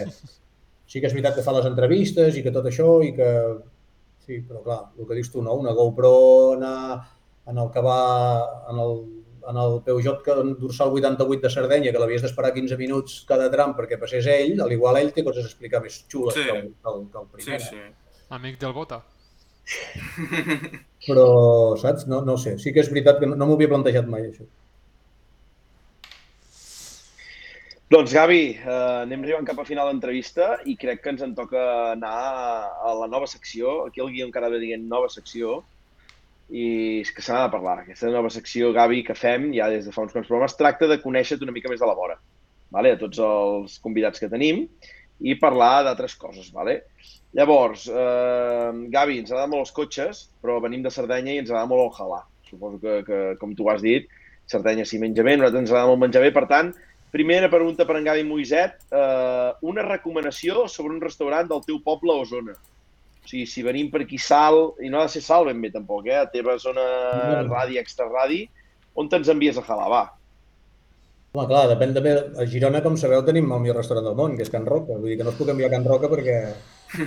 sí 0.86 1.02
que 1.02 1.10
és 1.10 1.16
veritat 1.16 1.36
que 1.36 1.44
fa 1.46 1.54
les 1.56 1.68
entrevistes 1.68 2.38
i 2.38 2.44
que 2.46 2.54
tot 2.54 2.68
això 2.70 3.00
i 3.04 3.12
que... 3.16 3.30
Sí, 4.26 4.40
però 4.42 4.62
clar, 4.64 4.80
el 4.98 5.06
que 5.06 5.18
dius 5.18 5.30
tu, 5.30 5.42
no? 5.44 5.54
Una 5.54 5.74
GoPro 5.76 6.16
en, 6.56 6.64
en 7.52 7.60
el 7.62 7.68
que 7.74 7.82
va 7.84 8.00
en 8.72 8.80
el, 8.82 8.96
en 9.50 9.60
el 9.62 9.76
Peugeot 9.86 10.24
que 10.24 10.34
dorsal 10.58 10.90
88 10.90 11.42
de 11.44 11.50
Sardenya, 11.54 11.92
que 11.94 12.02
l'havies 12.02 12.24
d'esperar 12.26 12.50
15 12.56 12.78
minuts 12.80 13.20
cada 13.28 13.46
tram 13.52 13.76
perquè 13.78 14.00
passés 14.00 14.26
ell, 14.32 14.56
al 14.62 14.72
igual 14.74 14.98
ell 14.98 15.12
té 15.14 15.22
coses 15.26 15.46
a 15.46 15.52
explicar 15.52 15.82
més 15.84 16.00
xules 16.10 16.34
sí. 16.34 16.42
que, 16.42 16.56
el, 16.56 16.72
que, 16.74 16.90
el, 16.92 17.04
que 17.12 17.22
el 17.22 17.28
primer. 17.36 17.60
Sí, 17.62 17.76
sí. 17.76 18.16
Amic 18.34 18.58
del 18.62 18.74
Bota. 18.74 19.04
Però, 21.06 21.26
saps? 21.80 22.06
No, 22.10 22.22
no 22.26 22.36
sé. 22.40 22.56
Sí 22.62 22.72
que 22.74 22.82
és 22.84 22.93
veritat 22.93 23.20
que 23.20 23.28
no, 23.30 23.38
no 23.38 23.48
m'ho 23.48 23.59
havia 23.59 23.72
plantejat 23.72 24.09
mai, 24.10 24.28
això. 24.30 24.47
Doncs, 27.86 28.10
Gavi, 28.10 28.40
eh, 28.59 28.76
anem 29.05 29.22
arribant 29.22 29.47
cap 29.47 29.60
a 29.62 29.64
final 29.66 29.86
d'entrevista 29.86 30.56
i 30.66 30.74
crec 30.74 31.05
que 31.05 31.12
ens 31.12 31.20
en 31.22 31.36
toca 31.38 31.60
anar 31.93 32.16
a 32.82 32.94
la 32.98 33.06
nova 33.06 33.28
secció. 33.30 33.84
Aquí 33.86 34.02
el 34.02 34.10
guió 34.10 34.26
encara 34.26 34.51
ve 34.51 34.59
dient 34.62 34.88
nova 34.90 35.10
secció 35.12 35.60
i 36.51 36.64
és 37.02 37.12
que 37.14 37.22
se 37.22 37.30
n'ha 37.30 37.44
de 37.44 37.52
parlar. 37.52 37.76
Aquesta 37.84 38.10
nova 38.10 38.30
secció, 38.34 38.72
Gavi, 38.74 39.05
que 39.06 39.14
fem 39.14 39.52
ja 39.55 39.70
des 39.70 39.86
de 39.86 39.94
fa 39.94 40.02
uns 40.02 40.14
quants 40.14 40.26
programes, 40.26 40.59
tracta 40.59 40.90
de 40.90 40.98
conèixer-te 41.02 41.47
una 41.47 41.55
mica 41.55 41.70
més 41.70 41.82
de 41.82 41.86
la 41.86 41.94
vora, 41.94 42.18
vale? 42.74 42.94
a 42.94 42.98
tots 42.98 43.22
els 43.22 43.78
convidats 43.82 44.22
que 44.22 44.30
tenim 44.34 44.66
i 45.22 45.38
parlar 45.38 45.84
d'altres 45.86 46.18
coses. 46.18 46.51
Vale? 46.55 46.80
Llavors, 47.36 47.84
eh, 47.92 48.70
Gavi, 48.92 49.18
ens 49.20 49.32
agraden 49.32 49.52
molt 49.52 49.66
els 49.66 49.74
cotxes, 49.76 50.22
però 50.40 50.56
venim 50.64 50.84
de 50.84 50.92
Sardenya 50.92 51.34
i 51.34 51.40
ens 51.42 51.50
agrada 51.50 51.68
molt 51.68 51.84
el 51.84 51.98
halà. 52.00 52.22
Suposo 52.48 52.78
que, 52.80 53.02
que 53.04 53.18
com 53.40 53.52
tu 53.58 53.66
has 53.68 53.82
dit, 53.84 54.06
Sardenya 54.48 54.86
s'hi 54.88 55.00
menja 55.02 55.24
bé, 55.26 55.34
nosaltres 55.36 55.66
ens 55.66 55.74
agrada 55.74 55.90
molt 55.90 56.00
menjar 56.06 56.22
bé. 56.24 56.30
Per 56.32 56.46
tant, 56.48 56.70
primera 57.12 57.50
pregunta 57.52 57.84
per 57.84 57.98
en 57.98 58.08
Gavi 58.08 58.24
Moiset, 58.24 58.78
eh, 58.88 59.50
una 59.68 59.84
recomanació 59.84 60.64
sobre 60.72 60.94
un 60.94 61.02
restaurant 61.02 61.50
del 61.50 61.60
teu 61.66 61.82
poble 61.84 62.16
o 62.16 62.24
zona. 62.24 62.56
O 62.56 63.28
sigui, 63.28 63.44
si 63.50 63.64
venim 63.66 63.90
per 63.92 64.06
aquí 64.06 64.20
sal, 64.22 64.72
i 64.80 64.88
no 64.88 65.02
ha 65.02 65.10
de 65.10 65.16
ser 65.18 65.24
sal 65.26 65.50
ben 65.50 65.60
bé 65.60 65.72
tampoc, 65.74 66.08
eh? 66.08 66.22
a 66.22 66.30
teva 66.32 66.56
zona 66.62 66.86
radi, 67.50 67.76
extra 67.82 68.08
radi, 68.08 68.46
on 68.96 69.10
te'ns 69.12 69.28
envies 69.34 69.58
a 69.60 69.66
halar, 69.66 69.90
va? 69.92 70.04
Home, 71.36 71.44
clar, 71.50 71.66
depèn 71.68 71.92
també. 71.92 72.16
A 72.40 72.48
Girona, 72.48 72.80
com 72.80 72.96
sabeu, 72.96 73.20
tenim 73.26 73.50
el 73.52 73.60
millor 73.60 73.82
restaurant 73.82 74.08
del 74.08 74.16
món, 74.16 74.38
que 74.38 74.46
és 74.46 74.52
Can 74.54 74.64
Roca. 74.64 74.96
Vull 74.96 75.10
dir 75.10 75.18
que 75.20 75.26
no 75.26 75.34
es 75.34 75.36
puc 75.36 75.52
enviar 75.52 75.68
a 75.68 75.74
Can 75.74 75.84
Roca 75.84 76.08
perquè 76.08 76.38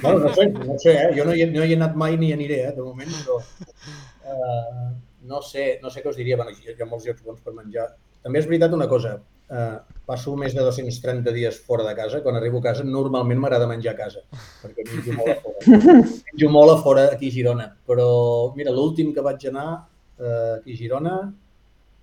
Bueno, 0.01 0.19
no 0.19 0.34
sé, 0.34 0.47
no 0.49 0.77
sé, 0.77 0.93
eh? 0.93 1.10
jo 1.18 1.26
no 1.26 1.34
hi, 1.35 1.45
no 1.53 1.64
hi 1.64 1.73
he 1.73 1.80
anat 1.80 1.95
mai 1.99 2.18
ni 2.19 2.31
aniré, 2.35 2.61
eh, 2.68 2.76
de 2.76 2.84
moment, 2.84 3.10
però 3.23 3.39
uh, 3.39 4.88
no, 5.30 5.41
sé, 5.45 5.80
no 5.84 5.91
sé 5.93 6.03
què 6.03 6.11
us 6.11 6.19
diria. 6.19 6.38
Bueno, 6.39 6.53
hi 6.53 6.76
ha 6.76 6.88
molts 6.89 7.07
llocs 7.07 7.26
bons 7.26 7.41
per 7.45 7.56
menjar. 7.56 7.89
També 8.26 8.41
és 8.41 8.47
veritat 8.49 8.76
una 8.76 8.89
cosa, 8.91 9.15
uh, 9.49 9.99
passo 10.10 10.35
més 10.39 10.56
de 10.56 10.64
230 10.65 11.34
dies 11.35 11.60
fora 11.65 11.88
de 11.88 11.95
casa. 11.97 12.22
Quan 12.26 12.39
arribo 12.39 12.61
a 12.61 12.69
casa, 12.69 12.85
normalment 12.88 13.41
m'agrada 13.41 13.69
menjar 13.69 13.95
a 13.95 13.99
casa, 13.99 14.26
perquè 14.64 14.88
menjo 14.91 15.18
molt 15.19 15.35
a 15.35 15.39
fora. 15.43 15.99
menjo 16.30 16.53
molt 16.56 16.76
a 16.76 16.80
fora 16.84 17.06
aquí 17.14 17.31
a 17.31 17.38
Girona. 17.38 17.69
Però, 17.88 18.10
mira, 18.57 18.76
l'últim 18.76 19.14
que 19.15 19.26
vaig 19.26 19.47
anar 19.51 19.69
uh, 19.77 20.57
aquí 20.60 20.76
a 20.76 20.81
Girona, 20.84 21.19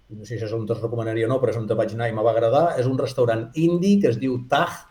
no 0.08 0.24
sé 0.24 0.36
si 0.38 0.44
és 0.46 0.52
on 0.54 0.66
te'ls 0.66 0.82
recomanaria 0.84 1.26
o 1.26 1.30
no, 1.30 1.40
però 1.42 1.52
és 1.52 1.58
on 1.58 1.66
te 1.66 1.76
vaig 1.78 1.94
anar 1.96 2.08
i 2.10 2.14
me 2.14 2.22
va 2.22 2.32
agradar, 2.32 2.66
és 2.80 2.86
un 2.86 2.98
restaurant 2.98 3.48
indi 3.58 3.96
que 4.02 4.12
es 4.12 4.20
diu 4.22 4.38
Taj, 4.50 4.84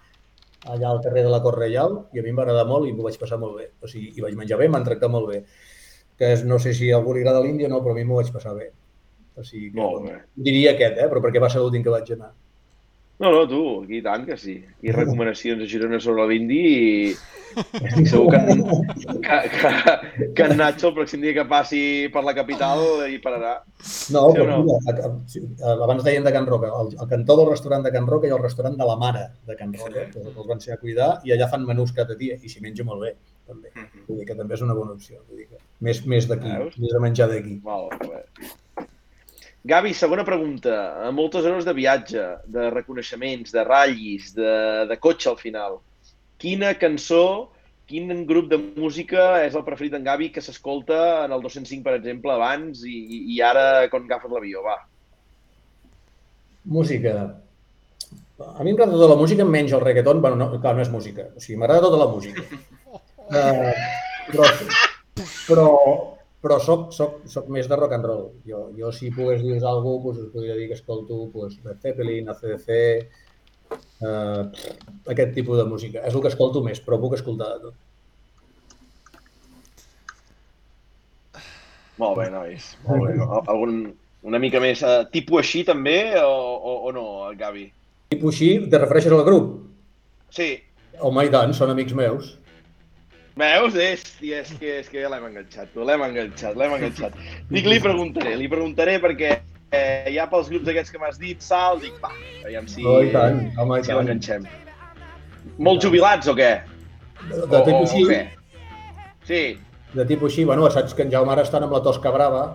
allà 0.73 0.89
al 0.91 1.01
carrer 1.03 1.23
de 1.25 1.31
la 1.33 1.41
Cort 1.43 1.59
Reial 1.61 1.97
i 2.13 2.21
a 2.21 2.23
mi 2.25 2.31
em 2.31 2.39
va 2.39 2.45
agradar 2.45 2.65
molt 2.69 2.89
i 2.89 2.93
m'ho 2.93 3.05
vaig 3.05 3.17
passar 3.21 3.39
molt 3.41 3.57
bé. 3.59 3.69
O 3.81 3.89
sigui, 3.91 4.11
hi 4.15 4.23
vaig 4.25 4.37
menjar 4.39 4.59
bé, 4.61 4.69
m'han 4.71 4.87
tractat 4.87 5.11
molt 5.11 5.29
bé. 5.31 5.43
Que 6.19 6.31
és, 6.37 6.45
no 6.47 6.59
sé 6.63 6.73
si 6.77 6.89
a 6.91 6.97
algú 6.99 7.13
li 7.13 7.23
agrada 7.23 7.43
l'Índia 7.43 7.69
o 7.69 7.73
no, 7.73 7.81
però 7.83 7.95
a 7.95 7.99
mi 7.99 8.05
m'ho 8.07 8.21
vaig 8.21 8.31
passar 8.33 8.55
bé. 8.57 8.71
O 9.35 9.43
sigui, 9.43 9.71
que, 9.71 9.79
molt 9.81 10.05
bé. 10.07 10.17
Diria 10.47 10.73
aquest, 10.75 10.99
eh? 11.03 11.09
però 11.11 11.21
perquè 11.23 11.43
va 11.43 11.51
ser 11.51 11.61
l'últim 11.63 11.83
que 11.83 11.93
vaig 11.93 12.11
anar. 12.15 12.31
No, 13.17 13.29
no, 13.31 13.45
tu, 13.47 13.59
aquí 13.85 14.01
i 14.01 14.03
tant 14.03 14.25
que 14.27 14.35
sí. 14.35 14.57
Aquí 14.77 14.91
recomanacions 14.91 15.61
a 15.63 15.67
Girona 15.71 16.01
sobre 16.03 16.25
l'Indi 16.27 16.57
i, 16.59 17.13
i 18.01 18.03
segur 18.11 18.25
que, 18.33 18.41
en, 18.51 18.63
que, 19.23 19.37
que, 19.53 19.71
que 20.35 20.43
en 20.49 20.57
Nacho 20.59 20.89
el 20.89 20.95
pròxim 20.97 21.21
dia 21.23 21.31
que 21.37 21.45
passi 21.47 21.79
per 22.11 22.25
la 22.27 22.33
capital 22.35 22.83
hi 23.07 23.15
pararà. 23.23 23.53
No, 24.11 24.25
Sí 24.33 24.41
però 24.41 24.49
no? 24.49 24.57
mira, 24.65 24.79
a- 24.91 25.07
a- 25.07 25.13
sí, 25.31 25.39
abans 25.77 26.03
deien 26.03 26.27
de 26.27 26.33
Can 26.35 26.49
Roca, 26.51 26.73
al, 26.75 26.91
al 26.99 27.07
cantó 27.13 27.37
del 27.39 27.47
restaurant 27.53 27.87
de 27.87 27.93
Can 27.95 28.09
Roca 28.11 28.27
ha 28.27 28.35
el 28.35 28.43
restaurant 28.43 28.75
de 28.81 28.89
la 28.91 28.97
mare 29.05 29.23
de 29.47 29.55
Can 29.61 29.71
Roca, 29.79 30.09
que 30.11 30.25
els 30.25 30.51
van 30.51 30.59
ser 30.67 30.75
a 30.75 30.77
cuidar, 30.83 31.09
i 31.23 31.31
allà 31.37 31.47
fan 31.55 31.63
menús 31.65 31.95
cada 31.95 32.19
dia, 32.19 32.35
i 32.43 32.51
s'hi 32.51 32.59
menja 32.67 32.83
molt 32.83 33.05
bé, 33.07 33.15
també. 33.47 33.71
Mhm. 33.77 34.03
Vull 34.09 34.19
dir 34.19 34.27
que 34.27 34.35
també 34.35 34.59
és 34.59 34.67
una 34.67 34.75
bona 34.75 34.91
opció. 34.99 35.23
Vull 35.29 35.39
dir 35.39 35.47
que 35.53 35.63
més, 35.79 36.03
més 36.05 36.27
d'aquí, 36.27 36.51
més 36.83 36.91
de 36.91 36.99
menjar 37.07 37.31
d'aquí. 37.31 37.61
Molt 37.63 37.95
bé. 38.03 38.25
Gavi, 39.65 39.95
segona 39.97 40.23
pregunta. 40.25 40.75
A 41.07 41.09
moltes 41.15 41.45
hores 41.45 41.65
de 41.65 41.73
viatge, 41.73 42.23
de 42.53 42.69
reconeixements, 42.69 43.51
de 43.55 43.63
ratllis, 43.65 44.31
de, 44.37 44.85
de 44.89 44.97
cotxe 45.01 45.31
al 45.31 45.39
final, 45.41 45.79
quina 46.41 46.75
cançó, 46.77 47.49
quin 47.89 48.11
grup 48.29 48.49
de 48.51 48.59
música 48.59 49.41
és 49.45 49.57
el 49.57 49.65
preferit 49.65 49.93
d'en 49.95 50.05
Gavi 50.05 50.29
que 50.33 50.41
s'escolta 50.41 50.99
en 51.25 51.33
el 51.33 51.41
205, 51.41 51.81
per 51.85 51.95
exemple, 51.97 52.33
abans 52.33 52.83
i, 52.85 52.95
i- 53.35 53.41
ara 53.41 53.87
quan 53.89 54.05
agafes 54.05 54.31
l'avió? 54.33 54.61
Va. 54.65 54.77
Música. 56.65 57.15
A 58.41 58.63
mi 58.65 58.73
m'agrada 58.73 58.97
tota 58.97 59.11
la 59.13 59.19
música, 59.19 59.45
menys 59.45 59.73
el 59.73 59.81
reggaeton. 59.81 60.21
Bueno, 60.21 60.35
no, 60.35 60.61
clar, 60.61 60.75
no 60.75 60.81
és 60.85 60.89
música. 60.93 61.29
O 61.33 61.41
sigui, 61.41 61.57
m'agrada 61.61 61.85
tota 61.87 62.01
la 62.03 62.09
música. 62.11 62.41
Uh, 63.25 63.71
però, 64.29 64.49
però, 65.47 65.67
però 66.45 66.59
soc, 66.61 66.91
soc, 66.93 67.23
soc 67.31 67.47
més 67.49 67.65
de 67.69 67.77
rock 67.79 67.95
and 67.97 68.05
roll. 68.05 68.27
Jo, 68.45 68.67
jo 68.77 68.91
si 68.93 69.09
pogués 69.13 69.41
dir 69.41 69.57
alguna 69.65 70.03
cosa, 70.03 70.19
doncs 70.21 70.27
us 70.29 70.33
podria 70.35 70.57
dir 70.59 70.67
que 70.69 70.77
escolto 70.77 71.23
doncs, 71.33 71.57
Led 71.65 71.81
Zeppelin, 71.81 72.29
ACDC, 72.29 72.67
uh, 74.05 74.43
aquest 75.15 75.33
tipus 75.33 75.57
de 75.57 75.65
música. 75.71 76.03
És 76.05 76.13
el 76.13 76.21
que 76.21 76.29
escolto 76.29 76.61
més, 76.65 76.83
però 76.85 76.99
puc 77.01 77.17
escoltar 77.17 77.49
de 77.55 77.65
tot. 77.65 77.81
Molt 81.97 82.17
bé, 82.19 82.29
nois. 82.29 82.69
Molt 82.85 83.07
bé. 83.07 83.17
Al- 83.23 83.49
Algun, 83.55 83.75
una 84.27 84.39
mica 84.43 84.59
més 84.63 84.81
uh, 84.83 85.01
tipus 85.11 85.41
així 85.45 85.63
també 85.67 85.97
o, 86.21 86.29
o, 86.29 86.77
o 86.89 86.95
no, 86.95 87.05
Gavi? 87.39 87.69
Tipus 88.13 88.35
així, 88.35 88.49
te 88.69 88.81
refereixes 88.81 89.15
al 89.15 89.23
grup? 89.27 89.53
Sí. 90.35 90.49
Home, 90.99 91.25
i 91.27 91.31
tant, 91.31 91.53
són 91.55 91.71
amics 91.73 91.95
meus. 91.97 92.35
Veus? 93.35 93.75
És, 93.75 94.03
és 94.23 94.51
que, 94.59 94.77
és 94.79 94.87
que 94.87 95.01
ja 95.01 95.09
l'hem 95.11 95.25
enganxat, 95.27 95.67
tu, 95.73 95.83
l'hem 95.83 96.03
enganxat, 96.05 96.55
l'hem 96.55 96.75
enganxat. 96.77 97.17
Dic, 97.49 97.65
li 97.67 97.81
preguntaré, 97.83 98.35
li 98.39 98.47
preguntaré 98.51 98.95
perquè 99.03 99.31
eh, 99.75 100.13
ja 100.15 100.27
pels 100.31 100.47
grups 100.53 100.71
aquests 100.71 100.93
que 100.93 101.01
m'has 101.01 101.19
dit, 101.19 101.41
Sal, 101.43 101.81
dic, 101.83 101.97
va, 102.03 102.13
aviam 102.45 102.69
si, 102.71 102.85
Oh, 102.87 103.01
i 103.03 103.11
tant, 103.11 103.41
home, 103.59 103.81
si 103.83 103.91
l'enganxem. 103.91 104.47
Molt 105.67 105.83
jubilats 105.83 106.31
o 106.31 106.35
què? 106.37 106.53
De, 107.25 107.41
O, 107.41 107.49
de 107.51 107.59
o, 107.59 107.65
tipus 107.67 107.91
o 107.91 107.99
així, 107.99 108.05
què? 108.07 108.21
Sí. 109.27 109.43
de 109.95 110.05
tipus 110.07 110.31
així, 110.31 110.47
bueno, 110.47 110.69
saps 110.71 110.95
que 110.95 111.03
en 111.03 111.11
Jaume 111.11 111.35
ara 111.35 111.43
està 111.43 111.59
amb 111.59 111.75
la 111.75 111.83
Tosca 111.83 112.11
Brava, 112.15 112.45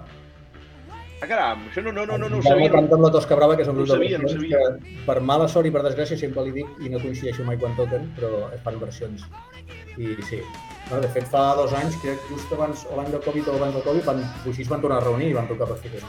Ah, 1.20 1.26
caram, 1.28 1.66
això 1.68 1.82
no, 1.84 1.92
no, 1.92 2.06
no, 2.08 2.16
no, 2.16 2.28
no 2.32 2.38
ho 2.38 2.42
sabia. 2.42 2.70
canta 2.72 2.96
amb 2.96 3.04
la 3.04 3.10
Tosca 3.12 3.36
Brava, 3.36 3.56
que 3.56 3.62
és 3.66 3.68
un 3.68 3.74
No 3.76 3.82
grup 3.82 3.90
de 3.90 3.96
sabia, 3.98 4.18
no 4.18 4.24
ho 4.24 4.32
versions 4.32 4.84
que, 4.88 5.00
per 5.04 5.16
mala 5.20 5.48
sort 5.52 5.68
i 5.68 5.72
per 5.74 5.82
desgràcia, 5.84 6.16
sempre 6.16 6.44
li 6.46 6.52
dic 6.54 6.68
i 6.80 6.88
no 6.88 7.00
coincideixo 7.02 7.44
mai 7.44 7.58
quan 7.60 7.74
toquen, 7.76 8.06
però 8.16 8.46
es 8.56 8.62
fan 8.64 8.78
versions. 8.80 9.26
I 10.00 10.14
sí. 10.30 10.38
No, 10.88 11.00
de 11.04 11.10
fet, 11.12 11.26
fa 11.28 11.42
dos 11.58 11.74
anys, 11.76 11.98
crec 12.00 12.22
que 12.22 12.34
just 12.34 12.54
abans, 12.56 12.86
o 12.88 12.96
l'any 12.96 13.10
del 13.12 13.20
Covid 13.26 13.50
o 13.52 13.56
abans 13.58 13.76
del 13.76 13.84
Covid, 13.84 14.04
van, 14.08 14.22
així 14.48 14.64
es 14.64 14.70
van 14.72 14.80
tornar 14.80 15.02
a 15.02 15.04
reunir 15.04 15.28
i 15.28 15.36
van 15.36 15.50
tocar 15.50 15.68
per 15.68 15.76
fites. 15.82 16.06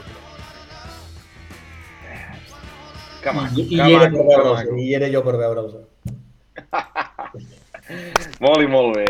Que 3.22 3.32
maco, 3.36 3.60
I, 3.60 3.66
i, 3.68 3.76
que 3.76 3.90
era 3.92 4.08
maco, 4.08 4.24
que 4.30 4.48
maco. 4.48 4.78
i 4.80 4.88
era 4.96 5.12
jo 5.12 5.20
per 5.28 5.36
veure'ls. 5.42 5.76
Molt 8.42 8.64
i 8.64 8.66
molt 8.70 8.96
bé. 8.96 9.06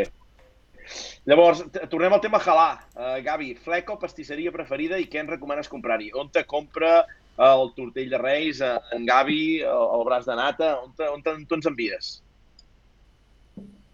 Llavors, 1.31 1.61
tornem 1.91 2.13
al 2.17 2.21
tema 2.23 2.41
halà. 2.43 2.69
Uh, 2.97 3.19
Gavi, 3.23 3.53
fleca 3.63 3.95
o 3.95 3.99
pastisseria 4.01 4.51
preferida 4.55 4.99
i 4.99 5.07
què 5.11 5.21
ens 5.23 5.31
recomanes 5.31 5.71
comprar-hi? 5.71 6.11
On 6.19 6.31
te 6.35 6.43
compra 6.51 7.05
el 7.43 7.71
tortell 7.77 8.11
de 8.11 8.19
Reis, 8.21 8.61
eh, 8.61 8.75
en 8.93 9.07
Gavi, 9.09 9.61
el, 9.65 9.85
el 9.97 10.03
braç 10.05 10.27
de 10.29 10.35
nata? 10.37 10.73
On, 10.83 10.91
te, 10.99 11.07
on, 11.09 11.23
te, 11.25 11.33
on 11.33 11.47
ens 11.57 11.69
envies? 11.71 12.11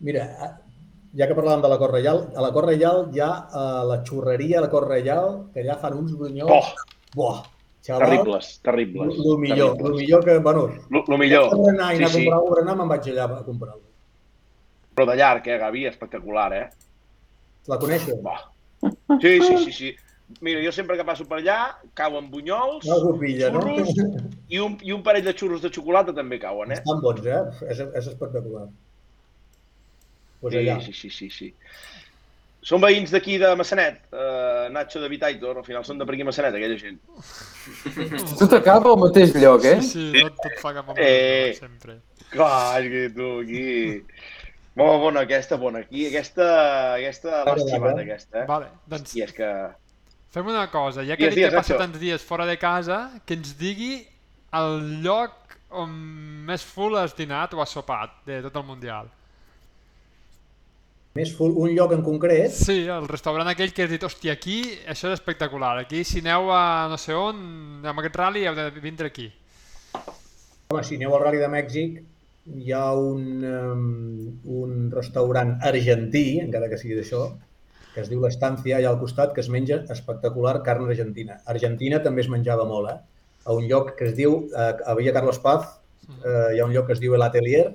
Mira, 0.05 0.25
ja 1.19 1.29
que 1.29 1.37
parlàvem 1.37 1.63
de 1.63 1.71
la 1.71 1.79
Cor 1.79 1.93
Reial, 1.95 2.25
a 2.35 2.43
la 2.43 2.51
Cor 2.55 2.67
Reial 2.67 3.05
hi 3.15 3.23
ha 3.23 3.31
uh, 3.47 3.85
la 3.89 4.01
xurreria 4.09 4.59
a 4.59 4.65
la 4.65 4.73
Cor 4.73 4.89
Reial, 4.91 5.31
que 5.55 5.63
allà 5.63 5.79
fan 5.81 5.97
uns 6.01 6.17
brunyols... 6.19 6.51
Oh, 6.51 6.97
Buah, 7.15 7.39
xaval, 7.87 8.03
terribles, 8.05 8.51
terribles. 8.67 9.15
el 9.23 9.39
millor, 9.45 9.79
el 9.81 9.95
millor 9.97 10.25
que, 10.25 10.39
bueno, 10.45 10.67
lo 10.91 11.17
millor. 11.21 11.49
per 11.55 11.73
anar 11.73 11.93
i 11.95 12.03
anar 12.03 12.11
Sí, 12.11 12.11
a 12.11 12.13
sí. 12.19 12.27
comprar 12.27 12.43
un 12.43 12.51
berenar, 12.53 12.77
me'n 12.81 12.93
vaig 12.97 13.09
allà 13.13 13.31
a 13.39 13.47
comprar-lo. 13.47 13.87
Però 14.99 15.07
de 15.09 15.17
llarg, 15.17 15.47
eh, 15.49 15.57
Gavi? 15.63 15.87
Espectacular, 15.89 16.51
eh? 16.59 16.67
La 17.67 17.79
coneixes? 17.79 18.21
Bah. 18.23 18.39
Sí, 19.21 19.41
sí, 19.43 19.57
sí, 19.65 19.73
sí. 19.73 19.97
Mira, 20.45 20.61
jo 20.63 20.71
sempre 20.71 20.97
que 20.97 21.05
passo 21.09 21.25
per 21.25 21.39
allà, 21.41 21.57
cauen 21.97 22.27
bunyols 22.31 22.85
No 22.85 23.15
pilla, 23.19 23.49
no? 23.51 23.63
Xurros. 23.65 23.95
i 24.53 24.59
un, 24.61 24.75
i 24.85 24.93
un 24.93 25.03
parell 25.03 25.25
de 25.25 25.33
xurros 25.33 25.63
de 25.65 25.71
xocolata 25.73 26.13
també 26.13 26.39
cauen, 26.39 26.71
eh? 26.73 26.77
Estan 26.83 27.01
bons, 27.01 27.25
eh? 27.25 27.41
És, 27.73 27.81
és 27.81 28.07
espectacular. 28.13 28.67
Pues 30.41 30.53
Sí, 30.55 30.59
allà. 30.61 30.81
sí, 30.85 30.93
sí, 30.93 31.11
sí, 31.11 31.31
sí. 31.31 31.49
Són 32.69 32.83
veïns 32.83 33.11
d'aquí 33.15 33.39
de 33.41 33.49
Massanet, 33.57 34.03
uh, 34.13 34.69
Nacho 34.75 35.01
de 35.01 35.09
Vitaitor, 35.09 35.57
al 35.57 35.65
final 35.65 35.85
són 35.87 35.97
de 35.99 36.05
per 36.05 36.15
aquí 36.15 36.25
Massanet, 36.29 36.55
aquella 36.59 36.77
gent. 36.77 36.99
Tot 38.39 38.53
acaba 38.59 38.93
al 38.93 38.99
mateix 39.01 39.33
lloc, 39.41 39.65
eh? 39.65 39.79
Sí, 39.81 40.11
tot, 40.21 40.37
tot 40.45 40.59
fa 40.61 40.75
cap 40.77 40.91
a 40.93 40.97
Eh. 41.01 41.55
sempre. 41.57 42.01
Clar, 42.31 42.83
és 42.83 42.91
que 42.93 43.03
tu, 43.17 43.31
aquí... 43.41 43.65
Molt 44.79 45.01
bona 45.03 45.25
aquesta, 45.27 45.57
bona. 45.59 45.83
Aquí, 45.85 46.07
aquesta, 46.07 46.47
aquesta 46.95 47.43
xivat, 47.59 47.93
ara. 47.97 48.05
aquesta, 48.07 48.43
eh? 48.45 48.47
Vale, 48.47 48.71
doncs 48.87 49.17
I 49.19 49.25
és 49.27 49.33
que... 49.35 49.49
fem 50.31 50.47
una 50.53 50.67
cosa, 50.71 51.03
ja 51.03 51.17
que 51.17 51.27
Digues, 51.27 51.35
ha 51.35 51.39
digues, 51.41 51.55
passa 51.57 51.75
Nacho. 51.75 51.83
tants 51.83 51.99
dies 52.03 52.23
fora 52.25 52.47
de 52.47 52.57
casa, 52.63 52.99
que 53.27 53.35
ens 53.39 53.55
digui 53.59 53.95
el 54.55 55.01
lloc 55.05 55.57
on 55.71 55.91
més 56.49 56.63
full 56.65 56.95
has 56.97 57.15
dinat 57.17 57.53
o 57.57 57.61
has 57.65 57.73
sopat 57.75 58.21
de 58.29 58.39
tot 58.47 58.55
el 58.57 58.67
Mundial. 58.69 59.09
Més 61.19 61.33
full, 61.35 61.57
un 61.59 61.73
lloc 61.75 61.93
en 61.97 62.03
concret, 62.07 62.53
Sí, 62.55 62.85
el 62.87 63.09
restaurant 63.11 63.49
aquell 63.51 63.73
que 63.75 63.83
has 63.89 63.91
dit, 63.91 64.05
hòstia, 64.07 64.37
aquí 64.39 64.61
això 64.87 65.09
és 65.11 65.17
espectacular, 65.19 65.73
aquí 65.83 66.05
si 66.07 66.21
aneu 66.23 66.53
a 66.55 66.87
no 66.93 66.97
sé 67.01 67.17
on, 67.19 67.41
amb 67.83 67.99
aquest 68.05 68.17
rally 68.21 68.45
heu 68.47 68.55
de 68.55 68.69
vindre 68.85 69.11
aquí. 69.11 69.27
home, 70.71 70.85
si 70.85 70.97
aneu 71.01 71.17
al 71.17 71.23
Rally 71.25 71.39
de 71.41 71.49
Mèxic, 71.49 71.99
hi 72.57 72.73
ha 72.73 72.93
un, 72.95 73.45
um, 73.45 73.83
un 74.63 74.91
restaurant 74.95 75.57
argentí, 75.71 76.25
encara 76.41 76.69
que 76.71 76.79
sigui 76.81 76.97
d'això, 76.99 77.27
que 77.95 78.05
es 78.05 78.11
diu 78.13 78.23
l'Estancia, 78.23 78.79
allà 78.79 78.93
al 78.93 79.01
costat, 79.01 79.35
que 79.35 79.43
es 79.45 79.51
menja 79.53 79.83
espectacular 79.95 80.59
carn 80.67 80.89
argentina. 80.89 81.41
Argentina 81.55 82.01
també 82.05 82.25
es 82.25 82.31
menjava 82.33 82.65
molt, 82.69 82.93
eh? 82.93 83.27
A 83.49 83.57
un 83.57 83.69
lloc 83.71 83.95
que 83.99 84.09
es 84.11 84.17
diu, 84.17 84.41
eh, 84.53 84.73
a 84.85 84.95
Villa 84.99 85.15
Carlos 85.17 85.41
Paz, 85.45 85.69
eh, 86.09 86.55
hi 86.55 86.61
ha 86.61 86.67
un 86.69 86.75
lloc 86.77 86.89
que 86.89 86.97
es 86.97 87.03
diu 87.03 87.15
El 87.17 87.27
Atelier, 87.27 87.67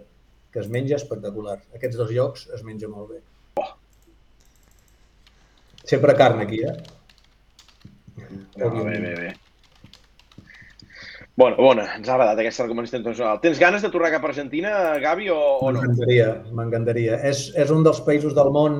que 0.54 0.62
es 0.62 0.70
menja 0.70 0.96
espectacular. 1.00 1.60
Aquests 1.76 1.98
dos 1.98 2.12
llocs 2.14 2.48
es 2.56 2.64
menja 2.64 2.90
molt 2.90 3.14
bé. 3.14 3.22
Sempre 5.84 6.16
carn 6.16 6.40
aquí, 6.40 6.62
eh? 6.64 6.76
No, 8.56 8.70
bé, 8.86 9.00
bé, 9.00 9.16
bé. 9.20 9.34
Bona, 11.34 11.58
bona, 11.58 11.88
ens 11.98 12.10
ha 12.10 12.14
agradat 12.14 12.40
aquesta 12.44 12.68
recomanació 12.68 13.00
internacional. 13.00 13.40
Tens 13.42 13.58
ganes 13.62 13.82
de 13.82 13.90
tornar 13.94 14.12
cap 14.14 14.26
a 14.26 14.30
Argentina, 14.30 14.74
Gavi, 15.02 15.32
o, 15.34 15.38
o 15.66 15.72
no? 15.74 15.82
M'encantaria, 15.82 16.28
m'encantaria. 16.54 17.16
És, 17.26 17.48
és 17.58 17.72
un 17.74 17.82
dels 17.86 18.02
països 18.06 18.36
del 18.38 18.52
món 18.54 18.76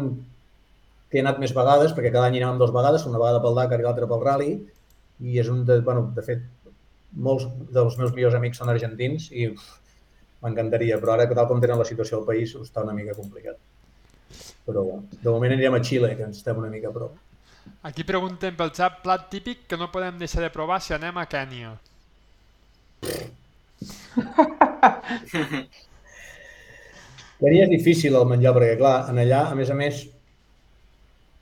que 1.10 1.18
he 1.18 1.24
anat 1.24 1.40
més 1.42 1.54
vegades, 1.58 1.96
perquè 1.98 2.12
cada 2.14 2.28
any 2.30 2.38
hi 2.38 2.44
anàvem 2.44 2.60
dues 2.62 2.74
vegades, 2.76 3.08
una 3.10 3.22
vegada 3.22 3.40
pel 3.42 3.58
Dakar 3.58 3.80
i 3.82 3.88
l'altra 3.88 4.10
pel 4.10 4.22
Rally, 4.22 4.52
i 5.26 5.40
és 5.42 5.50
un 5.50 5.64
de, 5.66 5.80
bueno, 5.88 6.04
de 6.14 6.26
fet, 6.26 6.44
molts 7.26 7.48
dels 7.74 7.98
meus 7.98 8.14
millors 8.14 8.38
amics 8.38 8.62
són 8.62 8.70
argentins 8.74 9.32
i 9.34 9.48
m'encantaria, 10.44 11.00
però 11.02 11.16
ara 11.16 11.26
que 11.30 11.38
tal 11.38 11.48
com 11.50 11.62
tenen 11.62 11.82
la 11.82 11.88
situació 11.90 12.20
al 12.20 12.28
país 12.28 12.54
està 12.60 12.84
una 12.86 12.94
mica 12.98 13.16
complicat. 13.18 13.58
Però 14.68 14.84
bueno, 14.86 15.08
de 15.14 15.30
moment 15.30 15.56
anirem 15.56 15.78
a 15.78 15.82
Xile, 15.82 16.12
que 16.18 16.26
ens 16.30 16.38
estem 16.42 16.62
una 16.62 16.70
mica 16.70 16.92
a 16.92 16.98
prop. 17.00 17.18
Aquí 17.90 18.06
preguntem 18.06 18.54
pel 18.60 18.74
xat 18.76 19.02
plat 19.02 19.26
típic 19.32 19.66
que 19.70 19.80
no 19.80 19.90
podem 19.94 20.22
deixar 20.22 20.46
de 20.46 20.52
provar 20.54 20.82
si 20.84 20.94
anem 20.94 21.18
a 21.18 21.26
Kènia. 21.30 21.74
Kènia 27.44 27.66
és 27.66 27.72
difícil 27.72 28.16
el 28.16 28.28
menjar, 28.30 28.54
perquè 28.56 28.78
clar, 28.80 28.96
en 29.12 29.20
allà, 29.24 29.42
a 29.52 29.56
més 29.60 29.70
a 29.74 29.76
més, 29.76 30.06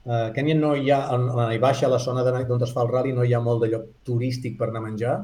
a 0.08 0.32
Kènia 0.36 0.56
no 0.58 0.72
hi 0.76 0.90
ha, 0.90 1.04
en 1.14 1.28
la 1.38 1.46
baixa, 1.62 1.92
la 1.92 2.00
zona 2.02 2.24
d'on 2.26 2.66
es 2.66 2.74
fa 2.74 2.82
el 2.86 2.90
rally, 2.90 3.14
no 3.14 3.24
hi 3.28 3.36
ha 3.38 3.44
molt 3.44 3.62
de 3.66 3.70
lloc 3.76 3.86
turístic 4.08 4.58
per 4.58 4.70
anar 4.72 4.82
a 4.82 4.88
menjar, 4.88 5.16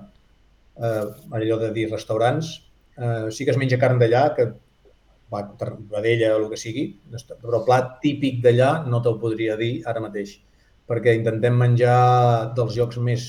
eh, 0.77 1.05
allò 1.39 1.57
de 1.64 1.72
dir 1.73 1.89
restaurants. 1.89 2.53
Eh, 2.97 3.30
sí 3.31 3.45
que 3.45 3.53
es 3.53 3.57
menja 3.57 3.80
carn 3.81 3.97
d'allà, 4.01 4.23
que 4.38 4.45
va, 5.34 5.43
vedella 5.95 6.35
o 6.35 6.43
el 6.43 6.49
que 6.51 6.59
sigui, 6.61 6.85
però 7.41 7.64
plat 7.65 7.97
típic 8.03 8.41
d'allà 8.43 8.85
no 8.88 9.01
te'l 9.01 9.19
podria 9.22 9.57
dir 9.59 9.73
ara 9.89 10.03
mateix, 10.03 10.38
perquè 10.88 11.15
intentem 11.18 11.57
menjar 11.57 12.53
dels 12.57 12.77
llocs 12.77 13.01
més 13.09 13.27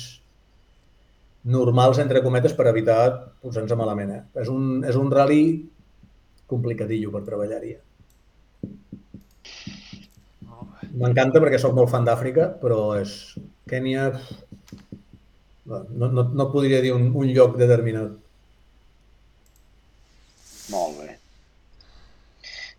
normals, 1.45 1.99
entre 2.03 2.23
cometes, 2.23 2.55
per 2.57 2.69
evitar 2.71 3.01
posar-nos 3.43 3.79
malament. 3.79 4.15
Eh? 4.15 4.23
És, 4.43 4.49
un, 4.53 4.83
és 4.85 4.97
un 4.99 5.11
rally 5.13 5.43
complicadillo 6.51 7.13
per 7.15 7.25
treballar-hi. 7.27 7.77
M'encanta 10.99 11.41
perquè 11.43 11.61
sóc 11.61 11.75
molt 11.77 11.93
fan 11.93 12.07
d'Àfrica, 12.09 12.49
però 12.63 12.81
és... 12.99 13.15
Kènia... 13.69 14.09
No, 15.69 16.09
no, 16.09 16.23
no 16.25 16.47
podria 16.49 16.81
dir 16.81 16.95
un, 16.95 17.11
un 17.13 17.29
lloc 17.37 17.59
determinat. 17.61 18.15
Molt 20.73 21.03
bé. 21.03 21.08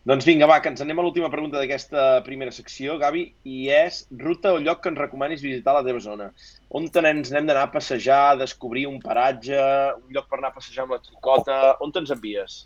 Doncs 0.07 0.23
vinga, 0.25 0.47
va, 0.47 0.61
que 0.63 0.71
ens 0.71 0.79
anem 0.81 0.99
a 1.01 1.03
l'última 1.03 1.27
pregunta 1.29 1.59
d'aquesta 1.59 2.21
primera 2.23 2.53
secció, 2.55 2.95
Gavi, 3.01 3.25
i 3.43 3.67
és 3.73 4.05
ruta 4.21 4.53
o 4.55 4.61
lloc 4.63 4.79
que 4.83 4.93
ens 4.93 5.01
recomanis 5.01 5.43
visitar 5.43 5.73
a 5.73 5.81
la 5.81 5.85
teva 5.85 5.99
zona. 5.99 6.29
On 6.71 6.87
ens 6.87 7.31
n'hem 7.33 7.49
d'anar 7.49 7.65
a 7.67 7.71
passejar, 7.73 8.21
a 8.31 8.37
descobrir 8.39 8.85
un 8.87 9.01
paratge, 9.03 9.59
un 9.99 10.13
lloc 10.15 10.29
per 10.29 10.39
anar 10.39 10.53
a 10.53 10.55
passejar 10.55 10.85
amb 10.85 10.95
la 10.95 11.01
xicota, 11.03 11.59
on 11.83 11.91
te'ns 11.91 12.15
envies? 12.15 12.61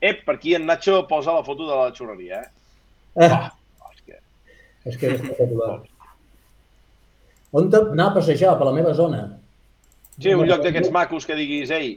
Ep, 0.00 0.22
per 0.24 0.36
aquí 0.36 0.54
en 0.54 0.66
Nacho 0.66 1.02
posa 1.08 1.34
la 1.34 1.42
foto 1.42 1.66
de 1.66 1.74
la 1.74 1.92
xurreria, 1.96 2.44
eh? 2.44 3.26
Ah, 3.26 3.50
Ah, 3.80 3.90
és 3.94 4.00
que... 4.06 4.20
és 4.84 4.96
que 4.96 5.10
és 5.10 5.20
espectacular. 5.20 5.82
On 7.54 7.70
anar 7.70 8.10
a 8.10 8.14
passejar 8.14 8.54
per 8.58 8.66
la 8.66 8.74
meva 8.74 8.94
zona? 8.94 9.24
Sí, 10.18 10.32
un 10.34 10.46
lloc 10.46 10.62
d'aquests 10.62 10.92
macos 10.94 11.26
que 11.26 11.36
diguis, 11.38 11.70
ei, 11.74 11.96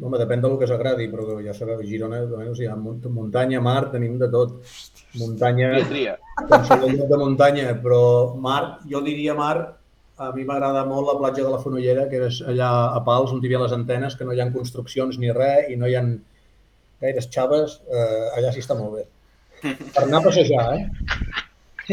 Home, 0.00 0.16
depèn 0.16 0.40
del 0.40 0.54
que 0.56 0.64
s'agradi, 0.66 1.04
però 1.12 1.34
ja 1.44 1.52
sabeu, 1.52 1.76
a 1.82 1.84
Girona 1.84 2.22
almenys 2.24 2.60
hi 2.62 2.66
ha 2.70 2.74
munt- 2.80 3.04
muntanya, 3.12 3.60
mar, 3.60 3.90
tenim 3.92 4.14
de 4.18 4.24
tot. 4.32 4.54
Muntanya, 5.20 5.68
qualsevol 6.48 6.94
lloc 6.96 7.08
de 7.10 7.18
muntanya, 7.20 7.74
però 7.82 7.98
mar, 8.40 8.78
jo 8.88 9.02
diria 9.04 9.34
mar, 9.36 9.76
a 10.16 10.30
mi 10.32 10.44
m'agrada 10.48 10.86
molt 10.88 11.06
la 11.10 11.18
platja 11.18 11.44
de 11.44 11.50
la 11.52 11.58
Fonollera, 11.60 12.06
que 12.08 12.22
és 12.30 12.38
allà 12.48 12.70
a 12.96 13.02
Pals, 13.04 13.32
on 13.34 13.42
hi 13.42 13.46
havia 13.50 13.60
les 13.66 13.72
antenes, 13.76 14.16
que 14.16 14.24
no 14.24 14.32
hi 14.32 14.40
ha 14.40 14.48
construccions 14.54 15.18
ni 15.20 15.28
res, 15.30 15.68
i 15.68 15.76
no 15.76 15.86
hi 15.90 15.94
ha 15.98 16.02
gaires 17.02 17.28
xaves, 17.28 17.80
eh, 17.90 18.30
allà 18.38 18.52
sí 18.54 18.60
està 18.64 18.74
molt 18.78 18.92
bé. 18.96 19.04
Per 19.92 20.02
anar 20.06 20.18
a 20.22 20.24
passejar, 20.24 20.64
eh? 20.78 20.88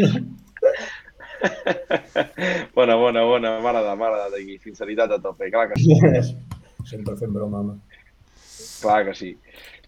bona, 2.76 2.95
bona, 2.95 3.21
bona, 3.27 3.59
m'ha 3.59 3.71
agradat 3.76 4.34
aquí, 4.39 4.55
sinceritat 4.63 5.11
a 5.11 5.19
tope, 5.19 5.51
clar 5.51 5.67
que 5.73 5.80
sí. 5.84 5.91
Sempre 6.89 7.13
fent 7.19 7.34
broma, 7.35 7.59
home. 7.59 7.76
Clar 8.80 9.03
que 9.07 9.15
sí. 9.18 9.34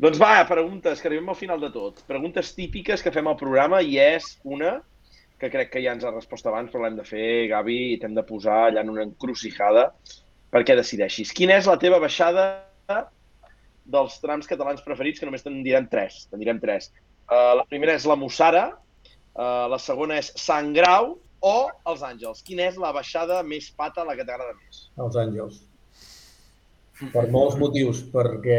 Doncs 0.02 0.20
va, 0.22 0.34
preguntes, 0.50 1.02
que 1.02 1.10
arribem 1.10 1.30
al 1.32 1.40
final 1.40 1.62
de 1.62 1.70
tot. 1.74 2.02
Preguntes 2.10 2.54
típiques 2.58 3.04
que 3.04 3.14
fem 3.14 3.30
al 3.30 3.40
programa 3.40 3.82
i 3.82 3.98
és 4.02 4.36
una 4.44 4.80
que 5.42 5.50
crec 5.50 5.72
que 5.74 5.82
ja 5.82 5.96
ens 5.96 6.04
ha 6.06 6.12
respost 6.14 6.46
abans, 6.46 6.70
però 6.70 6.84
l'hem 6.84 7.00
de 7.00 7.06
fer, 7.08 7.48
Gavi, 7.50 7.80
i 7.94 8.02
t'hem 8.02 8.14
de 8.14 8.24
posar 8.28 8.68
allà 8.68 8.84
en 8.84 8.92
una 8.94 9.08
encrucijada 9.08 9.88
perquè 10.54 10.76
decideixis. 10.78 11.32
Quina 11.34 11.58
és 11.58 11.70
la 11.70 11.80
teva 11.82 11.98
baixada 12.04 12.46
dels 13.92 14.20
trams 14.22 14.50
catalans 14.50 14.84
preferits, 14.86 15.20
que 15.20 15.26
només 15.26 15.42
te'n 15.42 15.64
direm 15.66 15.88
tres. 15.90 16.26
Te'n 16.30 16.44
direm 16.44 16.62
tres. 16.62 16.92
Uh, 17.32 17.56
la 17.58 17.66
primera 17.72 17.96
és 17.98 18.06
la 18.06 18.20
Mussara, 18.20 18.68
uh, 19.34 19.66
la 19.72 19.80
segona 19.82 20.20
és 20.22 20.30
Sant 20.38 20.74
Grau 20.78 21.16
o 21.42 21.56
els 21.90 22.06
Àngels. 22.06 22.44
Quina 22.46 22.68
és 22.70 22.78
la 22.78 22.94
baixada 22.94 23.42
més 23.48 23.72
pata, 23.74 24.06
la 24.06 24.18
que 24.20 24.28
t'agrada 24.28 24.54
més? 24.60 24.86
Els 25.02 25.18
Àngels. 25.26 25.62
Per 27.10 27.24
molts 27.34 27.56
motius, 27.58 28.04
perquè 28.14 28.58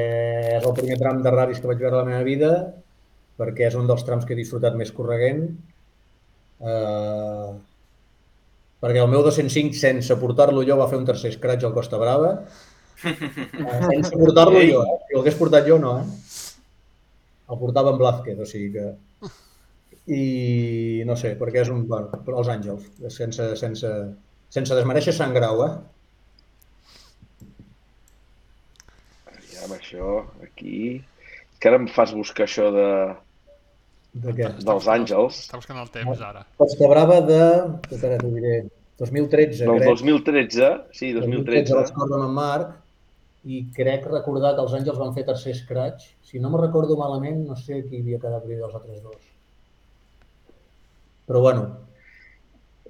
és 0.56 0.64
el 0.66 0.74
primer 0.74 0.96
tram 0.98 1.20
de 1.22 1.30
ral·lis 1.30 1.60
que 1.62 1.68
vaig 1.70 1.82
veure 1.82 2.00
a 2.00 2.02
la 2.02 2.08
meva 2.08 2.24
vida, 2.26 2.50
perquè 3.38 3.68
és 3.68 3.76
un 3.78 3.86
dels 3.86 4.02
trams 4.06 4.26
que 4.26 4.34
he 4.34 4.40
disfrutat 4.40 4.74
més 4.78 4.90
correguent, 4.96 5.44
eh, 6.58 7.52
perquè 8.82 9.04
el 9.04 9.12
meu 9.12 9.22
205, 9.22 9.78
sense 9.78 10.18
portar-lo 10.18 10.64
jo, 10.66 10.78
va 10.80 10.88
fer 10.90 10.98
un 10.98 11.06
tercer 11.06 11.30
scratch 11.36 11.68
al 11.68 11.76
Costa 11.76 12.02
Brava, 12.02 12.32
eh, 13.06 13.78
sense 13.92 14.18
portar-lo 14.18 14.64
jo, 14.66 14.82
eh? 14.82 14.98
si 15.06 15.18
l'hagués 15.18 15.38
portat 15.38 15.70
jo, 15.70 15.78
no, 15.82 15.94
eh? 16.02 16.50
El 17.52 17.62
portava 17.62 17.94
en 17.94 18.02
Blázquez, 18.02 18.42
o 18.42 18.48
sigui 18.48 18.72
que... 18.74 18.90
I 20.10 21.04
no 21.06 21.14
sé, 21.14 21.36
perquè 21.38 21.60
és 21.62 21.70
un... 21.70 21.84
Bueno, 21.86 22.10
els 22.40 22.48
Àngels, 22.50 22.86
sense, 23.14 23.52
sense, 23.60 23.90
sense 24.50 24.78
desmereixer 24.78 25.14
Sant 25.14 25.34
Grau, 25.36 25.62
eh? 25.62 25.74
Aviam, 29.72 29.80
això, 29.80 30.44
aquí... 30.44 31.02
Que 31.62 31.70
ara 31.70 31.78
em 31.78 31.86
fas 31.94 32.10
buscar 32.10 32.44
això 32.48 32.72
de, 32.74 32.86
De 34.24 34.32
què? 34.34 34.48
dels 34.66 34.86
Àngels. 34.90 35.36
Està 35.44 35.60
buscant 35.60 35.78
el 35.78 35.90
temps, 35.94 36.22
ara. 36.26 36.42
Costa 36.58 36.88
Brava 36.90 37.20
de... 37.22 37.42
Espera, 37.88 38.16
t'ho 38.18 38.32
diré. 38.34 38.56
2013, 38.98 39.64
Del 39.66 39.78
crec. 39.78 39.88
2013, 39.88 40.70
sí, 40.94 41.12
2013 41.14 41.76
vaig 41.76 41.92
2013. 41.92 41.94
córrer 41.98 42.18
amb 42.18 42.26
en 42.26 42.34
Marc 42.36 42.72
i 43.44 43.62
crec 43.74 44.04
recordar 44.10 44.52
que 44.56 44.62
els 44.66 44.74
Àngels 44.78 44.98
van 45.00 45.14
fer 45.16 45.24
tercer 45.26 45.54
scratch. 45.58 46.10
Si 46.26 46.42
no 46.42 46.50
me 46.52 46.60
recordo 46.60 46.98
malament, 46.98 47.40
no 47.48 47.56
sé 47.58 47.80
qui 47.86 48.02
havia 48.02 48.20
quedat 48.22 48.44
primer 48.44 48.60
dels 48.66 48.76
altres 48.78 49.00
dos. 49.06 49.22
Però 51.30 51.40
bueno, 51.46 51.64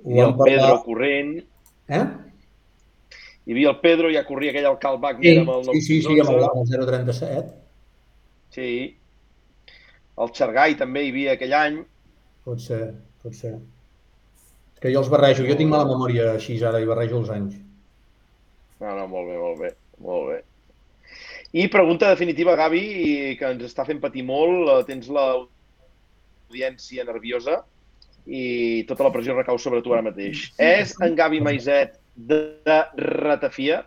I 0.03 0.17
el 0.19 0.33
vam 0.33 0.37
parlar... 0.41 0.59
Pedro 0.59 0.83
corrent. 0.89 1.33
Eh? 1.93 2.05
Hi 3.47 3.53
havia 3.57 3.71
el 3.73 3.79
Pedro, 3.83 4.11
ja 4.15 4.23
corria 4.27 4.51
aquell 4.53 4.69
al 4.71 4.79
Cal 4.83 4.97
Sí, 4.97 5.03
Wagner 5.03 5.37
amb 5.41 5.51
el 5.57 5.63
sí, 5.75 5.81
sí, 5.83 5.97
sí, 6.03 6.21
amb 6.23 6.31
el 6.31 6.41
911. 6.45 6.87
037. 6.87 7.53
Sí. 8.55 8.69
El 10.23 10.29
Xargai 10.37 10.77
també 10.79 11.01
hi 11.07 11.11
havia 11.15 11.33
aquell 11.35 11.55
any. 11.59 11.77
Pot 12.47 12.59
ser, 12.63 12.83
pot 13.23 13.35
ser. 13.35 13.55
És 14.75 14.81
que 14.85 14.93
jo 14.95 15.01
els 15.03 15.11
barrejo, 15.11 15.47
jo 15.49 15.57
tinc 15.59 15.71
mala 15.73 15.89
memòria 15.89 16.33
així 16.37 16.55
ara 16.63 16.81
i 16.83 16.87
barrejo 16.87 17.17
els 17.23 17.31
anys. 17.35 17.55
No, 18.83 18.91
no, 18.99 19.05
molt 19.11 19.27
bé, 19.31 19.37
molt 19.39 19.59
bé, 19.63 19.71
molt 20.03 20.25
bé. 20.31 20.39
I 21.53 21.67
pregunta 21.69 22.09
definitiva, 22.11 22.57
Gavi, 22.57 22.85
que 23.39 23.47
ens 23.55 23.63
està 23.67 23.85
fent 23.87 24.01
patir 24.03 24.23
molt. 24.27 24.69
eh, 24.73 24.85
Tens 24.89 25.07
l'audiència 25.13 27.05
nerviosa 27.09 27.65
i 28.27 28.85
tota 28.89 29.05
la 29.07 29.13
pressió 29.15 29.35
recau 29.37 29.59
sobre 29.59 29.83
tu 29.83 29.93
ara 29.95 30.03
mateix. 30.07 30.53
És 30.59 30.95
en 31.03 31.15
Gavi 31.19 31.41
Maiset 31.43 32.02
de, 32.17 32.39
de 32.65 32.79
Ratafia? 32.97 33.85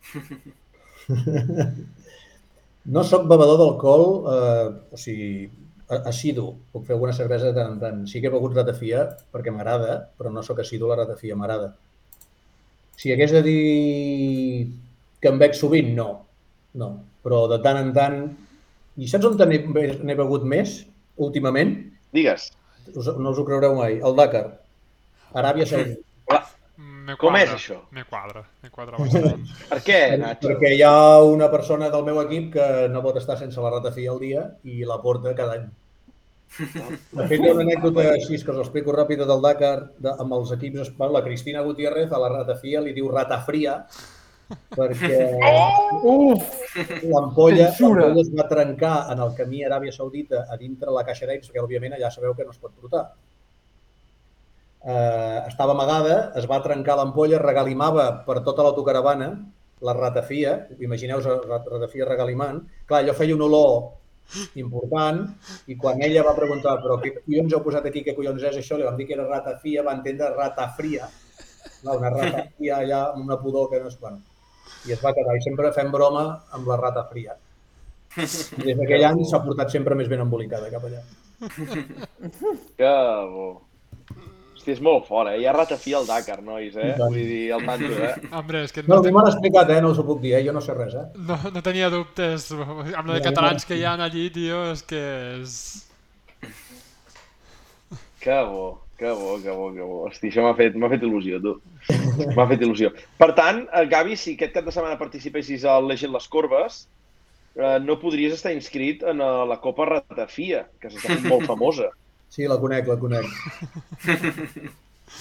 No 2.90 3.02
sóc 3.04 3.26
bevedor 3.28 3.58
d'alcohol, 3.60 4.04
eh, 4.32 4.68
o 4.94 4.98
sigui, 4.98 5.50
assidu. 5.98 6.46
Puc 6.72 6.86
fer 6.86 6.94
alguna 6.96 7.12
cervesa 7.12 7.50
de 7.50 7.56
tant 7.58 7.74
en 7.74 7.80
tant. 7.82 7.98
Sí 8.08 8.20
que 8.20 8.30
he 8.30 8.32
begut 8.32 8.54
ratafia 8.56 9.04
perquè 9.34 9.52
m'agrada, 9.52 9.98
però 10.16 10.32
no 10.32 10.42
sóc 10.46 10.62
assidu 10.62 10.88
la 10.88 10.96
ratafia, 11.02 11.36
m'agrada. 11.36 11.74
Si 12.96 13.12
hagués 13.12 13.32
de 13.36 13.42
dir 13.44 13.60
que 15.20 15.28
em 15.28 15.38
bec 15.40 15.56
sovint, 15.56 15.92
no. 15.96 16.08
No, 16.80 16.90
però 17.24 17.46
de 17.52 17.60
tant 17.64 17.80
en 17.80 17.92
tant... 17.96 18.22
I 19.00 19.08
saps 19.08 19.28
on 19.28 19.36
n'he 19.38 19.60
n'he 20.04 20.16
begut 20.18 20.42
més 20.44 20.80
últimament? 21.16 21.76
Digues. 22.16 22.50
Us, 22.94 23.06
no 23.16 23.30
us 23.30 23.38
ho 23.38 23.46
creureu 23.46 23.76
mai. 23.78 24.00
El 24.04 24.16
Dakar. 24.18 24.46
Aràbia 25.32 25.66
Saudita. 25.70 26.09
Me 27.10 27.16
Com 27.18 27.32
quadra, 27.34 27.42
és 27.42 27.52
això? 27.56 27.76
Me 27.96 28.04
quadra, 28.06 28.44
me 28.62 28.70
quadra 28.70 28.98
bastant. 29.00 29.42
Per 29.72 29.80
què, 29.82 30.00
Nacho? 30.20 30.46
Perquè 30.46 30.70
hi 30.76 30.82
ha 30.86 30.94
una 31.26 31.48
persona 31.50 31.90
del 31.90 32.04
meu 32.06 32.20
equip 32.22 32.52
que 32.54 32.66
no 32.92 33.02
pot 33.02 33.18
estar 33.18 33.38
sense 33.40 33.58
la 33.64 33.72
ratafia 33.74 34.12
al 34.12 34.20
dia 34.22 34.44
i 34.62 34.84
la 34.86 35.00
porta 35.02 35.34
cada 35.34 35.58
any. 35.58 35.66
De 36.60 37.26
fet, 37.30 37.36
hi 37.40 37.48
ha 37.48 37.54
una 37.56 37.66
anècdota 37.66 38.06
així 38.12 38.38
que 38.38 38.54
us 38.54 38.60
l'explico 38.60 38.94
ràpida 38.94 39.26
del 39.26 39.42
Dakar 39.42 39.74
de, 39.98 40.14
amb 40.22 40.38
els 40.38 40.54
equips. 40.54 40.94
La 40.98 41.22
Cristina 41.26 41.66
Gutiérrez 41.66 42.14
a 42.14 42.22
la 42.22 42.30
ratafia 42.36 42.82
li 42.84 42.94
diu 42.94 43.10
ratafria 43.10 43.76
perquè 44.74 45.18
l'ampolla 47.06 47.68
Censura. 47.70 48.06
l'ampolla 48.06 48.22
es 48.22 48.30
va 48.34 48.48
trencar 48.50 48.94
en 49.12 49.22
el 49.26 49.34
camí 49.38 49.62
a 49.62 49.68
Aràbia 49.70 49.94
Saudita 49.94 50.44
a 50.50 50.58
dintre 50.58 50.90
la 50.94 51.04
caixa 51.06 51.26
d'aigua, 51.26 51.46
perquè 51.46 51.62
òbviament 51.62 51.94
allà 51.98 52.10
sabeu 52.10 52.34
que 52.34 52.46
no 52.46 52.54
es 52.54 52.58
pot 52.62 52.74
portar. 52.74 53.04
Eh, 54.80 55.38
estava 55.44 55.74
amagada, 55.76 56.32
es 56.40 56.46
va 56.48 56.62
trencar 56.64 56.96
l'ampolla, 56.96 57.40
regalimava 57.42 58.06
per 58.24 58.40
tota 58.46 58.64
l'autocaravana 58.64 59.30
la 59.84 59.94
ratafia, 59.96 60.54
imagineu-vos 60.80 61.48
la 61.48 61.60
ratafia 61.64 62.08
regalimant. 62.08 62.62
Clar, 62.88 63.02
allò 63.02 63.16
feia 63.16 63.36
una 63.36 63.48
olor 63.48 63.74
important 64.60 65.24
i 65.66 65.74
quan 65.76 66.00
ella 66.06 66.22
va 66.22 66.36
preguntar 66.36 66.76
però 66.84 67.00
què 67.02 67.12
collons 67.16 67.54
heu 67.56 67.62
posat 67.64 67.88
aquí, 67.90 68.04
què 68.06 68.14
collons 68.16 68.44
és 68.46 68.60
això, 68.60 68.78
li 68.78 68.86
vam 68.86 68.96
dir 68.96 69.08
que 69.08 69.16
era 69.16 69.26
ratafia, 69.28 69.84
va 69.86 69.96
entendre 69.98 70.30
ratafria, 70.36 71.08
no, 71.84 71.96
una 71.96 72.12
ratafia 72.14 72.80
allà 72.80 73.00
amb 73.10 73.24
una 73.26 73.40
pudor 73.40 73.70
que 73.70 73.80
no 73.82 73.90
és... 73.90 73.96
Bueno, 74.00 74.20
I 74.86 74.94
es 74.96 75.00
va 75.04 75.12
quedar, 75.16 75.34
i 75.36 75.44
sempre 75.44 75.72
fem 75.76 75.90
broma 75.92 76.26
amb 76.56 76.68
la 76.70 76.76
ratafria. 76.80 77.34
I 78.16 78.62
des 78.64 78.76
d'aquell 78.78 79.04
any 79.10 79.24
s'ha 79.28 79.42
portat 79.44 79.72
sempre 79.72 79.96
més 79.98 80.08
ben 80.08 80.22
embolicada 80.22 80.70
cap 80.72 80.86
allà. 80.88 81.02
Que 82.78 82.94
bo. 83.34 83.50
Hosti, 84.60 84.74
és 84.76 84.80
molt 84.84 85.06
fort, 85.08 85.30
eh? 85.32 85.38
Hi 85.40 85.46
ha 85.48 85.52
ratafia 85.56 85.96
al 85.96 86.04
Dakar, 86.04 86.42
nois, 86.44 86.74
eh? 86.76 86.90
Vull 87.00 87.14
dir, 87.16 87.46
el 87.56 87.62
tanto, 87.64 87.88
eh? 87.96 88.10
Hombre, 88.36 88.60
és 88.66 88.74
que 88.76 88.82
No, 88.84 88.98
no, 88.98 89.02
ten... 89.06 89.14
m'han 89.16 89.28
explicat, 89.30 89.70
eh? 89.72 89.78
No 89.80 89.94
us 89.94 90.00
ho 90.02 90.04
puc 90.04 90.20
dir, 90.20 90.34
eh? 90.36 90.42
Jo 90.44 90.52
no 90.52 90.60
sé 90.60 90.74
res, 90.76 90.92
eh? 91.00 91.06
no, 91.16 91.38
no 91.54 91.62
tenia 91.64 91.88
dubtes. 91.88 92.50
Amb 92.52 93.06
la 93.08 93.14
de 93.16 93.22
Ja, 93.22 93.30
catalans 93.30 93.64
ja. 93.64 93.70
que 93.70 93.78
hi 93.80 93.86
ha 93.88 93.94
allí, 94.04 94.26
tio, 94.34 94.66
és 94.74 94.82
que 94.84 95.00
és... 95.40 95.54
Que 98.20 98.36
bo, 98.44 98.82
que 99.00 99.10
bo, 99.16 99.38
que 99.40 99.50
bo, 99.56 99.70
que 99.72 99.80
bo. 99.80 100.02
Hosti, 100.10 100.28
això 100.28 100.44
m'ha 100.44 100.52
fet, 100.58 100.76
m'ha 100.76 100.90
fet 100.92 101.06
il·lusió, 101.08 101.40
tu. 101.40 101.54
M'ha 102.36 102.44
fet 102.50 102.60
il·lusió. 102.66 102.90
Per 103.22 103.30
tant, 103.38 103.62
eh, 103.72 103.86
Gavi, 103.88 104.18
si 104.20 104.34
aquest 104.36 104.52
cap 104.58 104.66
de 104.68 104.74
setmana 104.76 105.00
participessis 105.00 105.64
al 105.64 105.88
Legend 105.88 106.12
les 106.18 106.28
Corbes, 106.28 106.82
eh, 107.56 107.78
no 107.80 107.96
podries 108.02 108.36
estar 108.36 108.52
inscrit 108.52 109.00
en 109.08 109.24
eh, 109.24 109.30
la 109.48 109.56
Copa 109.64 109.88
Ratafia, 109.88 110.66
que 110.84 110.92
s'està 110.92 111.16
fent 111.16 111.30
molt 111.32 111.48
famosa. 111.54 111.88
Sí, 112.30 112.46
la 112.46 112.56
conec, 112.62 112.86
la 112.86 112.96
conec. 113.00 113.26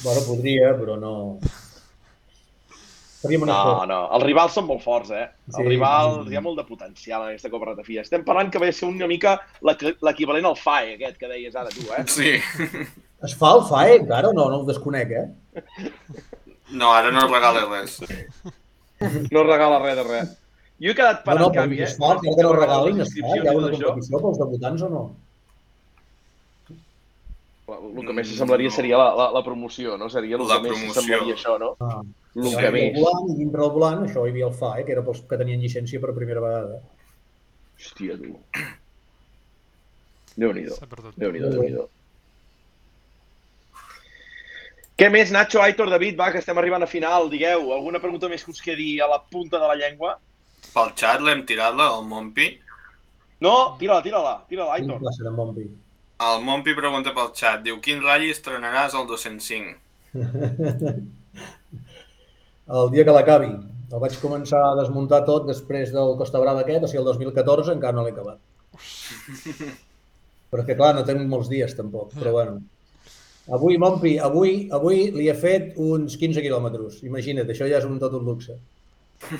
bueno, 0.03 0.21
podria, 0.27 0.75
però 0.77 0.95
no... 1.01 1.13
Faríem 3.19 3.41
un 3.43 3.49
No, 3.51 3.83
no, 3.89 3.97
els 4.15 4.23
rivals 4.23 4.53
són 4.55 4.63
molt 4.69 4.79
forts, 4.85 5.09
eh? 5.11 5.25
Sí. 5.49 5.57
Els 5.59 5.67
rivals, 5.67 6.29
hi 6.31 6.37
ha 6.39 6.43
molt 6.45 6.55
de 6.61 6.63
potencial 6.69 7.25
en 7.25 7.33
aquesta 7.33 7.49
Copa 7.51 7.67
Ratafia. 7.73 8.05
Estem 8.05 8.21
parlant 8.23 8.47
que 8.53 8.61
ve 8.63 8.69
a 8.71 8.75
ser 8.77 8.87
una 8.87 9.09
mica 9.11 9.33
l'equi- 9.67 9.95
l'equivalent 10.07 10.47
al 10.47 10.55
FAE, 10.55 10.93
aquest 10.95 11.17
que 11.19 11.27
deies 11.27 11.57
ara 11.59 11.73
tu, 11.73 11.83
eh? 11.97 12.05
Sí. 12.07 12.31
Es 13.27 13.33
fa 13.35 13.49
el 13.57 13.65
FAE 13.67 13.97
encara 14.05 14.29
o 14.29 14.33
no? 14.37 14.45
No 14.53 14.61
el 14.61 14.69
desconec, 14.69 15.11
eh? 15.11 15.25
No, 16.71 16.93
ara 16.95 17.11
no 17.11 17.25
regales 17.27 17.67
res. 17.73 17.97
No 19.33 19.43
regala 19.43 19.81
res 19.83 19.97
de 19.99 20.05
res. 20.07 20.31
Jo 20.79 20.93
he 20.93 20.95
quedat 20.95 21.19
No, 21.19 21.25
parant, 21.25 21.41
no, 21.43 21.49
però 21.51 21.65
Gavi, 21.65 21.81
eh? 21.81 21.89
es 21.89 21.97
fa, 21.99 22.13
encara 22.15 22.35
que 22.37 22.43
no 22.47 22.53
regalin, 22.55 23.01
es 23.03 23.09
fa. 23.11 23.19
inscripcions 23.19 23.43
Hi 23.43 23.49
ha 23.49 23.51
i 23.51 23.57
una 23.59 23.67
tot 23.67 23.75
això. 23.75 23.89
competició 23.91 24.21
pels 24.23 24.39
debutants 24.45 24.85
o 24.87 24.89
no? 24.95 25.03
El 27.77 28.05
que 28.07 28.13
més 28.17 28.27
s'assemblaria 28.31 28.71
seria 28.71 28.97
la, 28.97 29.09
la, 29.15 29.27
la 29.35 29.43
promoció, 29.45 29.97
no? 29.97 30.07
Seria 30.09 30.37
el 30.37 30.43
La 30.47 30.57
que 30.57 30.67
més 30.67 30.71
promoció. 30.77 30.93
s'assemblaria 30.95 31.35
això, 31.35 31.57
no? 31.61 31.75
Ah. 31.79 32.01
El 32.35 32.45
Sí, 32.47 32.55
que 32.55 32.65
el 32.67 32.73
més. 32.73 32.97
volant, 32.99 33.29
dintre 33.37 33.61
del 33.61 33.71
volant, 33.75 34.03
això 34.05 34.25
hi 34.25 34.31
havia 34.33 34.47
el 34.47 34.53
FAE, 34.53 34.85
que 34.85 34.91
era 34.95 35.03
pels 35.05 35.21
que 35.29 35.37
tenien 35.41 35.59
llicència 35.61 35.99
per 36.03 36.13
primera 36.17 36.41
vegada. 36.43 36.81
Hòstia, 37.79 38.17
tu. 38.21 38.35
Déu-n'hi-do. 40.39 40.75
Déu-n'hi-do, 41.17 41.49
déu 41.49 41.63
nhi 41.63 41.71
déu 41.77 41.87
Què 44.99 45.07
més, 45.11 45.29
Nacho, 45.31 45.61
Aitor, 45.63 45.89
David, 45.89 46.17
va, 46.19 46.27
que 46.33 46.41
estem 46.43 46.57
arribant 46.59 46.83
a 46.83 46.87
final, 46.91 47.29
digueu, 47.31 47.69
alguna 47.71 48.01
pregunta 48.03 48.27
més 48.27 48.43
que 48.43 48.51
us 48.51 48.59
quedi 48.61 48.97
a 48.99 49.07
la 49.07 49.21
punta 49.31 49.59
de 49.61 49.67
la 49.69 49.77
llengua? 49.79 50.17
Pel 50.73 50.89
xat 50.99 51.21
l'hem 51.23 51.45
tirat-la, 51.47 51.85
el 51.97 52.03
Mompi. 52.09 52.49
No, 53.39 53.53
tira-la, 53.79 54.03
tira-la, 54.03 54.33
tira-la, 54.49 54.73
Aitor. 54.75 54.99
classe 54.99 55.23
de 55.23 55.31
Montpi. 55.31 55.63
El 56.19 56.41
Mompi 56.43 56.73
pregunta 56.75 57.13
pel 57.15 57.29
xat, 57.31 57.61
diu, 57.63 57.77
quin 57.83 58.01
ratll 58.03 58.27
estrenaràs 58.27 58.95
al 58.99 59.05
205? 59.07 59.77
El 62.79 62.89
dia 62.93 63.05
que 63.07 63.13
l'acabi. 63.15 63.51
El 63.89 64.01
vaig 64.03 64.17
començar 64.21 64.59
a 64.65 64.73
desmuntar 64.77 65.23
tot 65.25 65.47
després 65.47 65.93
del 65.93 66.17
Costa 66.19 66.41
Brava 66.43 66.61
aquest, 66.65 66.83
o 66.83 66.89
sigui, 66.91 66.99
el 67.01 67.07
2014 67.07 67.71
encara 67.73 67.97
no 67.97 68.03
l'he 68.05 68.11
acabat. 68.13 68.37
Però 70.51 70.61
que 70.67 70.75
clar, 70.77 70.91
no 70.97 71.05
tinc 71.07 71.23
molts 71.31 71.49
dies 71.49 71.73
tampoc, 71.77 72.11
però 72.17 72.29
bueno. 72.35 72.53
Avui, 73.55 73.79
Montpi, 73.81 74.11
avui, 74.21 74.51
avui 74.75 74.97
li 75.15 75.25
he 75.31 75.35
fet 75.39 75.63
uns 75.81 76.19
15 76.21 76.43
quilòmetres. 76.45 76.99
Imagina't, 77.07 77.49
això 77.49 77.65
ja 77.71 77.79
és 77.79 77.87
un 77.87 77.97
tot 78.03 78.13
un 78.19 78.27
luxe. 78.29 78.53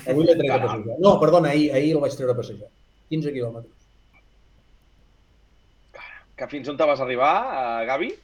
Avui 0.00 0.24
l'he 0.24 0.36
tret 0.40 0.56
a 0.56 0.62
passejar. 0.64 0.96
No, 1.04 1.10
perdona, 1.22 1.48
ahir, 1.52 1.68
ahir 1.76 1.92
el 1.94 2.02
vaig 2.02 2.14
treure 2.18 2.34
a 2.34 2.40
passejar. 2.40 2.70
15 3.14 3.36
quilòmetres. 3.36 3.79
Que 6.40 6.46
fins 6.48 6.68
on 6.72 6.76
te 6.80 6.86
vas 6.88 7.00
arribar, 7.04 7.32
uh, 7.52 7.80
Gavi? 7.84 8.14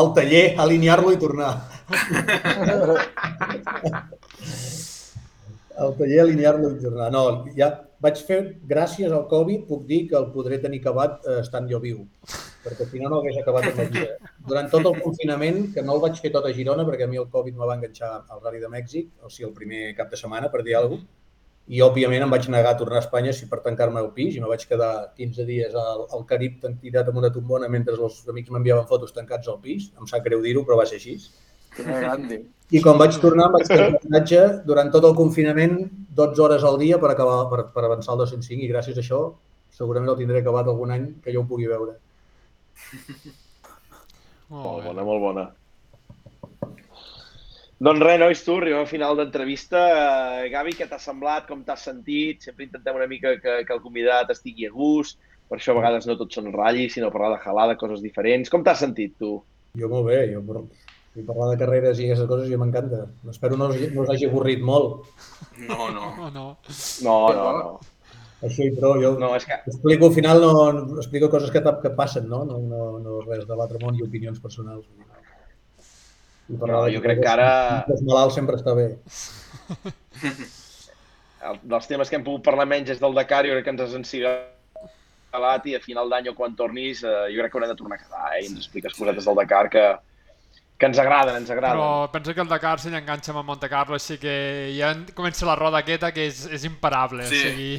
Al 0.00 0.14
taller, 0.16 0.44
alinear-lo 0.64 1.10
i 1.12 1.18
tornar. 1.20 1.50
Al 5.76 5.92
taller, 5.98 6.22
alinear-lo 6.22 6.70
i 6.72 6.78
tornar. 6.80 7.10
No, 7.12 7.24
ja 7.58 7.68
vaig 8.04 8.22
fer, 8.28 8.38
gràcies 8.70 9.12
al 9.12 9.26
Covid, 9.28 9.66
puc 9.68 9.84
dir 9.90 10.00
que 10.08 10.16
el 10.16 10.30
podré 10.32 10.58
tenir 10.62 10.80
acabat 10.80 11.24
eh, 11.28 11.38
estant 11.42 11.68
jo 11.70 11.80
viu, 11.82 11.98
perquè 12.64 12.86
si 12.88 13.00
no, 13.02 13.10
no 13.12 13.20
hagués 13.20 13.38
acabat 13.40 13.68
en 13.70 13.76
la 13.82 13.86
vida. 13.90 14.32
Durant 14.48 14.68
tot 14.72 14.88
el 14.90 14.96
confinament, 15.04 15.60
que 15.74 15.84
no 15.84 15.96
el 15.96 16.02
vaig 16.04 16.20
fer 16.24 16.32
tot 16.34 16.48
a 16.48 16.52
Girona, 16.56 16.84
perquè 16.88 17.08
a 17.08 17.10
mi 17.12 17.20
el 17.20 17.28
Covid 17.32 17.56
me 17.60 17.68
va 17.68 17.76
enganxar 17.78 18.10
al 18.22 18.40
Rally 18.40 18.60
de 18.64 18.72
Mèxic, 18.72 19.12
o 19.20 19.32
sigui, 19.32 19.50
el 19.50 19.54
primer 19.56 19.82
cap 20.00 20.12
de 20.12 20.20
setmana, 20.20 20.52
per 20.52 20.64
dir 20.64 20.76
alguna 20.80 21.00
cosa, 21.04 21.23
i 21.66 21.80
òbviament 21.80 22.22
em 22.26 22.32
vaig 22.32 22.46
negar 22.52 22.74
a 22.74 22.76
tornar 22.76 22.98
a 23.00 23.04
Espanya 23.06 23.32
si 23.32 23.46
per 23.48 23.62
tancar-me 23.64 24.00
al 24.00 24.10
pis 24.16 24.34
i 24.36 24.40
me 24.40 24.50
vaig 24.50 24.66
quedar 24.68 25.14
15 25.16 25.46
dies 25.48 25.72
al, 25.74 26.04
al 26.12 26.26
Carib 26.28 26.58
tan 26.60 26.76
tirat 26.82 27.08
amb 27.08 27.22
una 27.22 27.30
tombona 27.32 27.70
mentre 27.72 27.96
els 27.96 28.18
amics 28.28 28.52
m'enviaven 28.52 28.84
fotos 28.90 29.14
tancats 29.16 29.48
al 29.48 29.62
pis. 29.64 29.88
Em 29.98 30.06
sap 30.10 30.26
greu 30.26 30.42
dir-ho, 30.44 30.64
però 30.66 30.76
va 30.76 30.84
ser 30.90 31.00
així. 31.00 31.16
I 32.70 32.82
quan 32.84 33.00
vaig 33.00 33.16
tornar 33.22 33.48
em 33.48 33.56
vaig 33.56 33.66
fer 33.70 33.88
un 33.88 33.96
viatge 34.04 34.42
durant 34.68 34.92
tot 34.92 35.08
el 35.08 35.16
confinament 35.16 35.78
12 36.14 36.44
hores 36.44 36.62
al 36.68 36.78
dia 36.78 37.00
per, 37.02 37.10
acabar, 37.14 37.40
per, 37.50 37.64
per 37.74 37.84
avançar 37.88 38.12
al 38.12 38.20
205 38.22 38.62
i 38.62 38.70
gràcies 38.70 39.00
a 39.00 39.02
això 39.02 39.24
segurament 39.74 40.12
el 40.12 40.20
tindré 40.20 40.44
acabat 40.44 40.68
algun 40.70 40.92
any 40.94 41.08
que 41.24 41.34
jo 41.34 41.42
ho 41.42 41.48
pugui 41.50 41.66
veure. 41.70 41.96
Molt 44.52 44.64
Molt 44.64 44.82
bé. 44.82 44.88
bona, 44.90 45.04
molt 45.08 45.22
bona. 45.24 45.44
Doncs 47.82 48.00
res, 48.06 48.18
nois, 48.20 48.40
tu, 48.46 48.54
arribem 48.60 48.80
al 48.84 48.86
final 48.88 49.16
d'entrevista. 49.18 49.80
Eh, 50.44 50.48
Gavi, 50.52 50.72
què 50.78 50.86
t'ha 50.88 50.98
semblat? 51.02 51.46
Com 51.48 51.64
t'has 51.66 51.82
sentit? 51.88 52.42
Sempre 52.46 52.64
intentem 52.68 52.96
una 52.96 53.08
mica 53.10 53.34
que, 53.42 53.64
que 53.66 53.74
el 53.74 53.82
convidat 53.82 54.30
estigui 54.30 54.68
a 54.68 54.72
gust. 54.72 55.18
Per 55.50 55.58
això 55.58 55.74
a 55.74 55.78
vegades 55.80 56.06
no 56.08 56.16
tot 56.16 56.32
són 56.32 56.52
ratllis, 56.54 56.94
sinó 56.94 57.10
parlar 57.12 57.34
de 57.34 57.42
halada, 57.50 57.76
coses 57.76 58.00
diferents. 58.00 58.48
Com 58.50 58.62
t'has 58.64 58.80
sentit, 58.80 59.16
tu? 59.20 59.36
Jo 59.76 59.88
molt 59.90 60.06
bé, 60.06 60.20
jo 60.32 60.40
per, 60.46 60.62
i 61.18 61.22
parlar 61.26 61.50
de 61.52 61.58
carreres 61.60 61.98
i 62.00 62.06
aquestes 62.06 62.30
coses 62.30 62.48
jo 62.50 62.60
m'encanta. 62.62 63.02
Espero 63.30 63.58
no, 63.60 63.68
us- 63.74 63.90
no 63.92 64.06
us 64.06 64.14
hagi 64.14 64.30
avorrit 64.30 64.62
molt. 64.64 65.10
No, 65.66 65.90
no. 65.92 66.08
Oh, 66.14 66.30
no. 66.30 66.46
No, 67.04 67.18
no, 67.34 67.50
no. 67.58 67.74
Això 68.44 68.64
i 68.66 68.72
prou, 68.76 68.96
jo 69.00 69.14
No, 69.18 69.30
és 69.36 69.44
que... 69.48 69.56
explico 69.70 70.08
al 70.10 70.14
final, 70.16 70.40
no, 70.42 70.64
no- 70.78 70.98
explico 71.02 71.28
coses 71.32 71.50
que, 71.52 71.60
que 71.82 71.90
passen, 71.96 72.26
no? 72.28 72.44
No, 72.48 72.58
no, 72.60 72.86
no 73.02 73.20
res 73.26 73.44
de 73.48 73.56
l'altre 73.56 73.78
món 73.82 73.98
i 73.98 74.02
opinions 74.06 74.40
personals. 74.40 74.86
I 76.48 76.56
No, 76.60 76.84
de 76.84 76.92
jo 76.94 77.00
crec 77.00 77.22
que 77.22 77.28
ara- 77.30 77.84
Els 77.88 78.02
malalts 78.04 78.34
sempre 78.36 78.58
està 78.58 78.74
bé. 78.76 78.90
el, 81.48 81.58
dels 81.62 81.86
temes 81.88 82.10
que 82.10 82.16
hem 82.18 82.24
pogut 82.26 82.44
parlar 82.46 82.66
menys 82.68 82.90
és 82.94 83.00
del 83.02 83.14
Dakar, 83.16 83.44
jo 83.48 83.52
crec 83.56 83.64
que 83.66 83.72
ens 83.74 83.84
has 83.84 83.94
encigalat 83.98 85.66
i 85.70 85.76
a 85.76 85.80
final 85.82 86.10
d'any 86.12 86.26
o 86.30 86.34
quan 86.36 86.52
tornis, 86.56 87.02
eh, 87.04 87.14
jo 87.34 87.40
crec 87.42 87.50
que 87.52 87.58
haurem 87.58 87.72
de 87.72 87.78
tornar 87.78 87.98
a 87.98 88.02
quedar 88.04 88.26
eh, 88.34 88.42
i 88.44 88.46
ens 88.50 88.60
expliques 88.60 88.96
cosetes 88.96 89.24
del 89.28 89.38
Dakar 89.40 89.66
que, 89.72 89.84
que 90.78 90.86
ens 90.90 90.98
agraden, 91.02 91.34
ens 91.42 91.50
agraden. 91.50 91.78
Però 91.80 91.90
penso 92.12 92.34
que 92.34 92.42
el 92.44 92.50
Dakar, 92.52 92.76
si 92.80 92.88
l'enganxa 92.92 93.32
amb 93.32 93.40
el 93.42 93.48
Monte 93.50 93.68
Carlo, 93.72 93.94
així 93.98 94.14
que 94.20 94.34
ja 94.76 94.88
comença 95.16 95.48
la 95.48 95.56
roda 95.60 95.78
aquesta, 95.84 96.12
que 96.14 96.22
és, 96.30 96.44
és 96.52 96.62
imparable. 96.68 97.22
Sí. 97.30 97.40
O 97.40 97.42
sigui... 97.48 97.72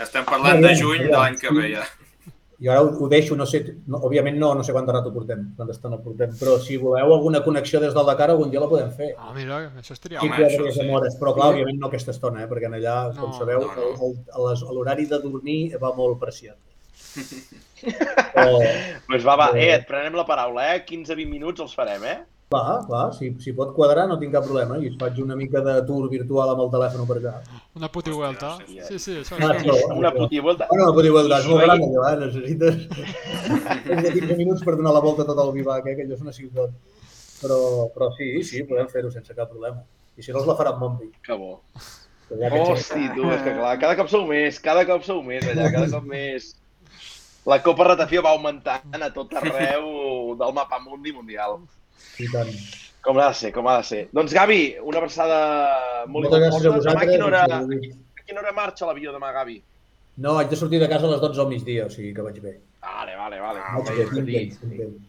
Estem 0.00 0.24
parlant 0.24 0.62
de 0.64 0.70
juny 0.76 1.02
de 1.08 1.12
l'any 1.16 1.36
que 1.40 1.50
ve 1.52 1.66
ja. 1.74 1.82
I 2.58 2.66
ara 2.68 2.80
ho, 2.82 2.88
ho 2.90 3.06
deixo, 3.08 3.36
no 3.38 3.44
sé, 3.46 3.60
no, 3.86 4.00
òbviament 4.08 4.34
no, 4.38 4.48
no 4.58 4.64
sé 4.66 4.72
quanta 4.74 4.90
rato 4.96 5.12
portem, 5.14 5.44
quanta 5.56 5.74
estona 5.76 5.98
portem, 6.02 6.32
però 6.40 6.56
si 6.58 6.76
voleu 6.76 7.12
alguna 7.14 7.42
connexió 7.44 7.78
des 7.78 7.94
del 7.94 8.06
Dakar, 8.08 8.32
algun 8.32 8.50
dia 8.50 8.58
la 8.58 8.66
podem 8.70 8.90
fer. 8.96 9.12
Ah, 9.16 9.30
mira, 9.36 9.60
això 9.78 9.94
estaria 9.94 10.18
Sí, 10.18 10.26
Home, 10.26 10.40
això 10.48 10.72
sí. 10.74 10.88
hores, 10.90 11.14
però 11.20 11.36
clar, 11.36 11.52
òbviament 11.52 11.78
no 11.78 11.86
aquesta 11.86 12.10
estona, 12.16 12.42
eh? 12.42 12.48
perquè 12.50 12.66
en 12.66 12.74
allà, 12.80 12.96
com 13.14 13.30
No, 13.30 13.38
sabeu, 13.38 13.62
no, 13.62 13.92
no. 13.94 14.72
l'horari 14.74 15.06
de 15.06 15.20
dormir 15.22 15.60
va 15.78 15.92
molt 15.94 16.18
preciat. 16.18 16.58
Però, 17.78 18.58
Pues 19.06 19.22
va, 19.26 19.36
va, 19.38 19.46
eh, 19.54 19.70
et 19.76 19.86
prenem 19.86 20.16
la 20.18 20.26
paraula, 20.26 20.64
eh? 20.74 20.82
15-20 20.86 21.30
minuts 21.30 21.62
els 21.62 21.74
farem, 21.78 22.04
eh? 22.10 22.18
Clar, 22.48 22.86
clar, 22.86 23.12
si, 23.12 23.28
si 23.44 23.52
pot 23.52 23.74
quadrar 23.76 24.06
no 24.08 24.16
tinc 24.20 24.32
cap 24.32 24.46
problema 24.46 24.78
i 24.80 24.90
faig 25.00 25.18
una 25.20 25.36
mica 25.36 25.60
de 25.64 25.74
tour 25.88 26.08
virtual 26.08 26.54
amb 26.54 26.62
el 26.64 26.70
telèfon 26.72 27.08
per 27.08 27.18
allà. 27.20 27.34
Una 27.76 27.90
puti 27.92 28.14
vuelta. 28.14 28.54
Sí, 28.88 28.98
sí, 28.98 29.18
això 29.20 29.36
Ah, 29.36 29.52
això. 29.52 29.76
Una 29.96 30.12
puti 30.14 30.40
vuelta. 30.40 30.68
Bueno, 30.70 30.88
no 30.88 30.96
podeu 30.96 31.14
veure, 31.18 31.38
és 31.38 31.46
molt 31.50 31.64
gran 31.66 31.84
allò, 31.84 32.06
eh? 32.08 32.16
necessites 32.24 32.80
més 33.84 34.02
de 34.06 34.14
15 34.16 34.38
minuts 34.40 34.64
per 34.64 34.76
donar 34.80 34.96
la 34.96 35.04
volta 35.04 35.26
a 35.26 35.28
tot 35.28 35.44
el 35.44 35.52
Vivac, 35.58 35.86
eh? 35.86 35.94
que 35.98 36.08
allò 36.08 36.16
és 36.16 36.24
una 36.24 36.36
ciutat. 36.36 36.74
Però, 37.38 37.60
però 37.94 38.10
sí, 38.16 38.32
sí, 38.42 38.64
podem 38.66 38.88
fer-ho 38.90 39.12
sense 39.14 39.36
cap 39.36 39.52
problema. 39.52 39.84
I 40.18 40.24
si 40.24 40.32
no, 40.32 40.40
us 40.40 40.48
la 40.48 40.56
farà 40.58 40.72
amb 40.74 40.82
Montpi. 40.82 41.12
Que 41.22 41.36
bo. 41.38 41.60
Que 42.28 42.36
ja 42.40 42.48
que 42.52 42.60
Hosti, 42.60 43.04
tu, 43.14 43.28
és 43.30 43.44
que 43.44 43.54
clar, 43.56 43.76
cada 43.80 43.94
cop 43.96 44.08
sou 44.10 44.24
més, 44.28 44.58
cada 44.60 44.82
cop 44.88 45.04
sou 45.06 45.22
més 45.24 45.46
allà, 45.48 45.68
cada 45.72 45.86
cop 45.92 46.08
més. 46.08 46.54
La 47.48 47.60
Copa 47.64 47.86
Ratafia 47.92 48.20
va 48.24 48.34
augmentant 48.34 49.04
a 49.04 49.08
tot 49.14 49.30
arreu 49.40 50.34
del 50.40 50.56
mapa 50.56 50.80
mundi 50.82 51.14
mundial. 51.14 51.60
I 52.20 52.28
tant. 52.32 52.52
Com 53.04 53.18
ha 53.22 53.28
de 53.30 53.34
ser, 53.38 53.52
com 53.54 53.68
ha 53.70 53.76
de 53.78 53.86
ser. 53.88 54.02
Doncs 54.12 54.34
Gavi, 54.36 54.76
una 54.82 54.98
abraçada 54.98 55.38
molt 56.06 56.28
Moltes 56.28 56.40
gràcies 56.44 56.60
a. 56.60 56.62
Demà 56.62 56.74
a 56.74 56.78
vosaltres. 56.78 57.10
quina 57.12 57.26
hora, 57.26 57.42
a 58.20 58.24
quina 58.26 58.40
hora 58.42 58.52
marxa 58.56 58.86
l'avió 58.88 59.12
demà, 59.14 59.30
Gavi? 59.32 59.60
No, 60.18 60.34
haig 60.38 60.48
de 60.50 60.56
sortir 60.58 60.80
de 60.82 60.88
casa 60.90 61.06
a 61.06 61.12
les 61.12 61.20
12 61.22 61.40
al 61.40 61.48
migdia, 61.52 61.86
o 61.86 61.90
sigui 61.94 62.10
que 62.14 62.24
vaig 62.26 62.40
bé. 62.42 62.56
Vale, 62.82 63.14
vale, 63.16 63.38
vale. 63.40 63.60
Ah, 63.62 63.78
Vaig 63.78 64.10
bé, 64.10 64.22
bé, 64.26 64.42
temps. 64.58 65.06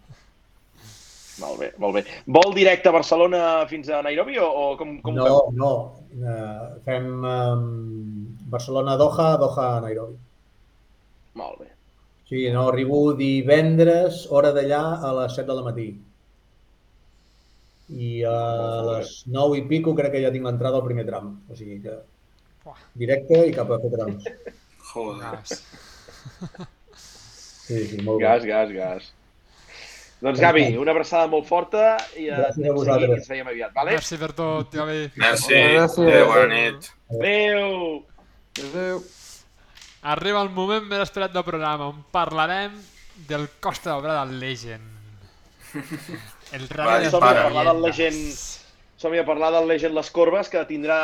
Molt 1.40 1.60
bé, 1.62 1.70
molt 1.80 1.96
bé. 1.96 2.04
Vol 2.28 2.54
directe 2.54 2.90
a 2.90 2.92
Barcelona 2.92 3.42
fins 3.70 3.88
a 3.90 4.02
Nairobi 4.04 4.38
o, 4.44 4.46
o 4.46 4.78
com, 4.78 4.98
com 5.02 5.14
ho 5.14 5.16
No, 5.16 5.26
feu? 5.26 5.38
no. 5.56 5.72
Uh, 6.20 6.80
fem 6.84 7.06
um, 7.24 7.66
Barcelona-Doha, 8.52 9.28
Doha-Nairobi. 9.40 10.18
Molt 11.40 11.62
bé. 11.62 11.70
Sí, 12.30 12.44
no, 12.54 12.68
arribo 12.70 13.14
divendres, 13.18 14.26
hora 14.30 14.52
d'allà, 14.54 14.82
a 15.00 15.14
les 15.22 15.38
7 15.40 15.48
de 15.48 15.56
la 15.62 15.64
matí. 15.70 15.88
I 17.90 18.24
a 18.30 18.34
les 18.86 19.24
9 19.28 19.58
i 19.58 19.64
pico 19.70 19.96
crec 19.98 20.14
que 20.14 20.22
ja 20.22 20.32
tinc 20.34 20.46
l'entrada 20.46 20.78
al 20.78 20.86
primer 20.86 21.06
tram. 21.08 21.32
O 21.50 21.56
sigui 21.58 21.80
que 21.82 21.96
directe 23.00 23.46
i 23.50 23.54
cap 23.56 23.72
a 23.74 23.80
fer 23.82 23.90
trams. 23.96 24.28
Joder. 24.90 25.32
Gas. 25.40 25.56
Sí, 27.70 27.86
sí, 27.88 28.02
molt 28.02 28.20
bé. 28.20 28.26
Gas, 28.28 28.46
gas, 28.46 28.72
gas. 28.76 29.10
Doncs 30.20 30.42
Gavi, 30.44 30.66
una 30.76 30.92
abraçada 30.92 31.30
molt 31.32 31.46
forta 31.48 31.94
i 32.20 32.26
Gràcies 32.28 32.68
a 32.68 32.74
vosaltres. 32.76 33.22
ens 33.22 33.30
veiem 33.32 33.48
aviat, 33.48 33.72
vale? 33.76 33.94
Merci 33.96 34.18
per 34.20 34.34
tot, 34.36 34.74
Gavi. 34.76 35.06
Merci. 35.16 35.54
Gràcies. 35.56 35.96
Adéu, 36.04 36.26
bona 36.28 36.48
nit. 36.52 36.90
Adéu! 37.16 37.70
Adéu. 38.66 39.00
Arriba 40.14 40.42
el 40.44 40.52
moment 40.56 40.86
més 40.92 41.06
esperat 41.06 41.32
del 41.32 41.46
programa 41.48 41.88
on 41.94 42.04
parlarem 42.12 42.76
del 43.30 43.48
Costa 43.64 43.94
d'Obra 43.94 44.20
del 44.20 44.38
Legend. 44.44 44.98
El 46.58 46.66
rally 46.70 47.06
de 47.06 47.12
som-hi 47.14 47.30
a 47.30 47.44
parlar 47.44 47.66
del. 47.70 47.82
Legend. 47.86 48.40
Som-hi 49.00 49.22
a 49.22 49.26
parlar 49.28 49.52
del 49.56 49.68
Legend 49.70 49.96
Les 49.96 50.10
Corbes, 50.12 50.50
que 50.52 50.64
tindrà 50.68 51.00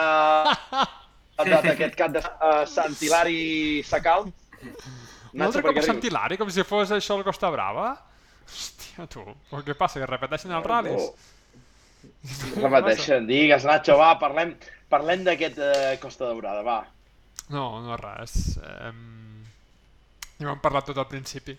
data 1.51 1.71
aquest 1.71 1.95
cap 1.99 2.15
de 2.15 2.23
uh, 2.23 2.63
Sant 2.69 2.97
Hilari 3.01 3.83
Sacal. 3.87 4.27
Un 5.35 5.45
altre 5.45 5.63
cop 5.63 5.79
Sant 5.85 6.01
Hilari, 6.03 6.39
com 6.41 6.51
si 6.51 6.65
fos 6.67 6.91
això 6.95 7.19
el 7.19 7.23
Costa 7.27 7.51
Brava? 7.53 7.93
Hòstia, 8.45 9.07
tu, 9.11 9.23
però 9.49 9.63
què 9.65 9.75
passa, 9.77 10.01
que 10.01 10.09
repeteixen 10.09 10.53
els 10.55 10.67
ral·lis? 10.69 11.07
Repeteixen, 12.59 13.25
digues, 13.29 13.65
Nacho, 13.65 13.97
va, 13.99 14.13
parlem, 14.21 14.53
parlem 14.91 15.25
d'aquest 15.25 15.61
uh, 15.61 15.95
Costa 16.03 16.29
Daurada, 16.29 16.61
va. 16.65 16.79
No, 17.53 17.69
no 17.85 17.97
res. 18.01 18.57
Um... 18.65 19.13
Ja 20.35 20.51
hem 20.51 20.59
parlat 20.59 20.89
tot 20.89 20.97
al 20.99 21.07
principi. 21.07 21.55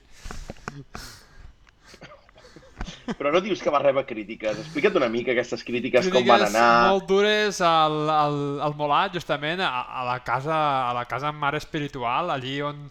Però 3.18 3.32
no 3.34 3.40
dius 3.44 3.62
que 3.62 3.70
va 3.72 3.80
rebre 3.82 4.04
crítiques. 4.08 4.58
Explica't 4.64 4.96
una 5.00 5.08
mica 5.12 5.32
aquestes 5.34 5.64
crítiques, 5.66 6.08
com 6.08 6.22
van 6.26 6.40
Crítiques 6.42 6.54
anar. 6.54 6.92
molt 6.92 7.06
dures 7.10 7.60
al, 7.64 7.98
al, 8.10 8.38
al 8.66 8.76
Molat, 8.78 9.14
justament, 9.18 9.60
a, 9.64 9.84
a, 10.00 10.04
la 10.08 10.18
casa, 10.26 10.56
a 10.90 10.94
la 10.96 11.04
casa 11.10 11.32
mare 11.32 11.58
espiritual, 11.62 12.30
allí 12.34 12.60
on, 12.64 12.84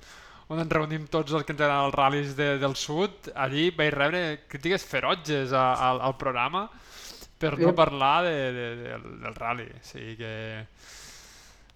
on 0.47 0.61
ens 0.63 0.73
reunim 0.73 1.07
tots 1.11 1.34
els 1.34 1.45
que 1.45 1.55
ens 1.55 1.61
agraden 1.61 1.89
els 1.89 1.95
ral·lis 1.99 2.35
de, 2.38 2.49
del 2.61 2.76
sud. 2.80 3.31
Allí 3.35 3.69
vaig 3.76 3.93
rebre 3.95 4.26
crítiques 4.51 4.85
ferotges 4.88 5.53
a, 5.53 5.67
a, 5.73 5.93
al 6.09 6.17
programa 6.22 6.67
per 7.39 7.57
no 7.59 7.73
parlar 7.76 8.23
de, 8.23 8.35
de, 8.55 8.67
de, 8.84 8.99
del 9.26 9.35
rally. 9.35 9.67
O 9.76 9.84
sigui 9.84 10.15
que... 10.22 10.35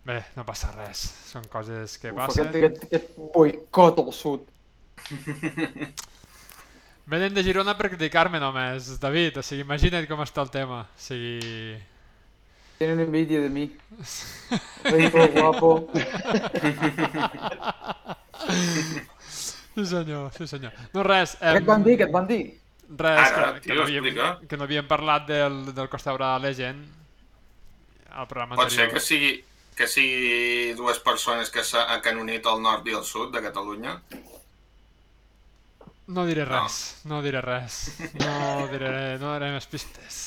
Bé, 0.09 0.15
no 0.37 0.45
passa 0.47 0.71
res. 0.73 1.01
Són 1.27 1.43
coses 1.51 1.97
que 2.01 2.09
Uf, 2.13 2.17
passen. 2.21 2.47
aquest, 2.47 2.79
aquest, 2.79 2.85
aquest 2.87 3.17
boicot 3.35 3.99
al 4.01 4.13
sud. 4.15 4.47
Venen 7.09 7.33
de 7.33 7.41
Girona 7.43 7.73
per 7.77 7.89
criticar-me 7.89 8.39
només, 8.41 8.91
David. 9.01 9.39
O 9.41 9.43
sigui, 9.45 9.63
imagina't 9.65 10.05
com 10.09 10.21
està 10.21 10.43
el 10.45 10.51
tema. 10.53 10.83
O 10.85 11.01
sigui... 11.01 11.77
Tienen 12.79 13.01
envidia 13.03 13.41
de 13.43 13.49
mi. 13.51 13.65
Rico, 14.85 15.25
guapo. 15.33 15.71
Sí 19.75 19.85
senyor, 19.85 20.31
sí 20.37 20.47
senyor. 20.47 20.71
No 20.93 21.03
res, 21.03 21.35
Què 21.39 21.57
et 21.61 21.67
van 21.67 21.83
dir? 21.85 21.97
Què 21.99 22.07
et 22.07 22.13
van 22.13 22.27
dir? 22.29 22.39
res, 22.89 23.19
Ara, 23.21 23.49
que, 23.59 23.67
que, 23.69 23.75
no 23.77 23.83
havíem, 23.83 24.07
que 24.49 24.57
no 24.57 24.65
havíem 24.65 24.87
parlat 24.89 25.27
del, 25.29 25.59
del 25.77 25.89
Costa 25.91 26.13
Brava 26.15 26.39
Legend 26.41 26.87
al 28.09 28.25
programa 28.27 28.55
Pot 28.57 28.71
ser 28.73 28.87
anterior. 28.87 28.95
que 28.95 29.03
sigui, 29.05 29.29
que 29.77 29.87
sigui 29.87 30.73
dues 30.79 30.97
persones 31.05 31.51
que, 31.53 31.61
s'ha- 31.63 31.99
que 32.01 32.09
han 32.09 32.17
unit 32.23 32.47
el 32.49 32.63
nord 32.65 32.87
i 32.89 32.95
el 32.97 33.03
sud 33.05 33.29
de 33.35 33.43
Catalunya? 33.45 33.99
No 36.09 36.23
diré 36.25 36.45
No. 36.45 36.63
res, 36.63 37.01
no 37.05 37.21
diré 37.21 37.41
res. 37.41 37.75
No 38.17 38.67
diré, 38.71 39.17
no 39.21 39.33
diré 39.35 39.51
més 39.53 39.67
pistes. 39.69 40.17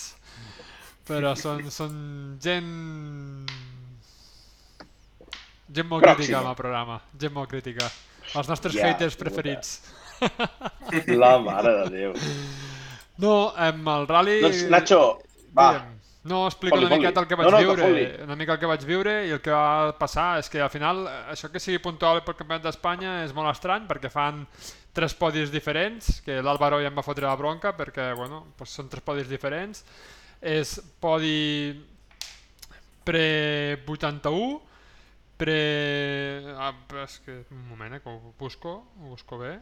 Però 1.08 1.32
són, 1.34 1.64
són 1.74 1.94
gent... 2.42 2.68
Gent 5.72 5.88
molt 5.88 6.04
Pròxima. 6.04 6.16
crítica 6.20 6.38
amb 6.42 6.50
el 6.52 6.58
programa. 6.58 7.00
Gent 7.18 7.32
molt 7.34 7.50
crítica. 7.50 7.88
Els 8.36 8.48
nostres 8.48 8.76
Ja, 8.76 8.90
haters 8.92 9.16
preferits. 9.18 9.72
La 11.08 11.32
mare 11.42 11.72
de 11.80 11.88
Déu. 11.96 12.12
No, 13.18 13.32
amb 13.56 13.88
el 13.96 14.06
rally... 14.10 14.38
Doncs, 14.44 14.62
Nacho, 14.70 15.00
va. 15.56 15.72
Digue'm. 15.72 15.98
No, 16.30 16.44
explico 16.46 16.76
Fot-li, 16.76 16.86
una 16.86 16.96
miqueta 17.00 17.18
el 17.18 17.26
que 17.26 17.34
vaig 17.34 17.48
No, 17.48 17.50
no, 17.50 17.58
que 17.58 17.64
viure, 17.66 17.82
fot-li. 17.82 18.04
una 18.28 18.36
mica 18.38 18.54
el 18.54 18.60
que 18.62 18.68
vaig 18.70 18.84
viure 18.86 19.14
i 19.26 19.32
el 19.34 19.40
que 19.42 19.50
va 19.50 19.90
passar 19.98 20.36
és 20.38 20.46
que 20.52 20.60
al 20.62 20.70
final 20.70 21.00
això 21.32 21.50
que 21.50 21.58
sigui 21.58 21.80
puntual 21.82 22.20
pel 22.22 22.36
Campionat 22.38 22.62
d'Espanya 22.68 23.16
és 23.24 23.32
molt 23.34 23.50
estrany 23.50 23.88
perquè 23.90 24.06
fan 24.12 24.44
tres 24.92 25.14
podis 25.16 25.50
diferents, 25.52 26.20
que 26.24 26.40
l'Álvaro 26.44 26.80
ja 26.82 26.90
em 26.90 26.96
va 26.98 27.04
fotre 27.06 27.26
la 27.26 27.36
bronca 27.38 27.72
perquè, 27.76 28.10
bueno, 28.18 28.42
doncs 28.58 28.74
són 28.76 28.90
tres 28.92 29.04
podis 29.06 29.30
diferents. 29.30 29.84
És 30.42 30.76
podi 31.00 31.72
pre-81, 33.06 34.60
pre... 35.38 35.58
Ah, 36.58 36.72
és 37.04 37.16
que 37.24 37.38
un 37.50 37.62
moment, 37.70 37.94
eh, 37.96 38.02
que 38.02 38.10
ho 38.10 38.34
busco, 38.38 38.74
ho 39.00 39.08
busco 39.14 39.38
bé. 39.40 39.56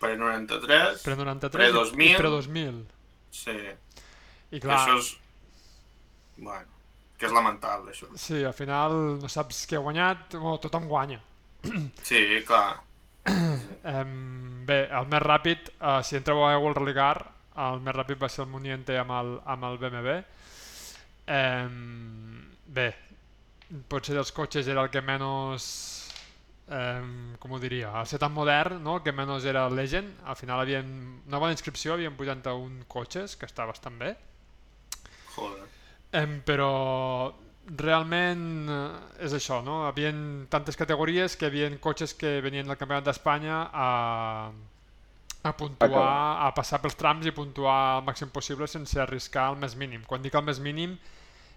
Pre-93? 0.00 1.02
Pre-93 1.04 1.50
Pre-2000. 1.56 2.04
i 2.04 2.14
pre-2000. 2.18 2.80
Sí. 3.34 3.56
I 4.54 4.60
Clar. 4.62 4.78
Això 4.80 4.98
és... 5.00 5.12
Bueno, 6.36 6.66
que 7.18 7.28
és 7.28 7.32
lamentable, 7.34 7.92
això. 7.94 8.08
sí, 8.18 8.40
al 8.44 8.54
final 8.56 8.96
no 9.22 9.28
saps 9.30 9.64
qui 9.70 9.76
ha 9.78 9.82
guanyat, 9.84 10.34
o 10.34 10.56
tothom 10.62 10.88
guanya. 10.90 11.20
Sí, 12.04 12.20
clar. 12.44 12.80
Um, 13.84 14.64
bé, 14.64 14.86
el 14.96 15.08
més 15.12 15.20
ràpid, 15.20 15.66
uh, 15.76 15.98
si 16.00 16.16
entreu 16.16 16.38
a 16.40 16.54
Google 16.56 16.78
Religar, 16.78 17.18
el 17.66 17.82
més 17.84 17.92
ràpid 17.92 18.16
va 18.22 18.30
ser 18.32 18.46
el 18.46 18.48
Muniente 18.48 18.96
amb 18.96 19.12
el, 19.12 19.32
amb 19.44 19.66
el 19.68 19.76
BMW. 19.82 20.14
Um, 21.34 22.46
bé, 22.78 22.86
potser 23.92 24.16
dels 24.16 24.32
cotxes 24.32 24.70
era 24.72 24.86
el 24.86 24.90
que 24.92 25.04
menys, 25.04 25.68
um, 26.72 27.12
com 27.42 27.52
ho 27.52 27.60
diria, 27.60 27.92
al 28.00 28.08
ser 28.08 28.22
tan 28.24 28.32
modern, 28.32 28.80
no? 28.84 28.96
el 28.96 29.04
que 29.04 29.12
menys 29.12 29.44
era 29.52 29.66
el 29.68 29.76
Legend. 29.76 30.24
Al 30.24 30.40
final 30.40 30.64
havia 30.64 30.80
una 30.80 31.44
bona 31.44 31.52
inscripció, 31.52 31.92
havia 31.98 32.12
81 32.12 32.88
cotxes, 32.88 33.36
que 33.36 33.48
està 33.52 33.68
bastant 33.68 34.00
bé. 34.00 34.14
Joder. 35.36 35.68
Em, 36.14 36.38
però 36.46 36.72
realment 37.80 38.68
eh, 38.68 39.24
és 39.26 39.34
això, 39.36 39.60
no? 39.64 39.82
Havien 39.88 40.46
tantes 40.52 40.76
categories 40.76 41.36
que 41.40 41.48
havien 41.48 41.78
cotxes 41.82 42.14
que 42.14 42.40
venien 42.44 42.68
del 42.68 42.78
Campionat 42.80 43.06
d'Espanya 43.08 43.60
a, 43.72 43.88
a 45.42 45.52
puntuar, 45.56 46.44
a 46.44 46.52
passar 46.56 46.80
pels 46.82 46.96
trams 47.00 47.26
i 47.26 47.34
puntuar 47.36 47.98
el 47.98 48.06
màxim 48.06 48.32
possible 48.34 48.68
sense 48.70 49.00
arriscar 49.00 49.50
el 49.52 49.60
més 49.64 49.76
mínim. 49.80 50.04
Quan 50.06 50.22
dic 50.24 50.34
el 50.34 50.44
més 50.44 50.60
mínim 50.60 50.96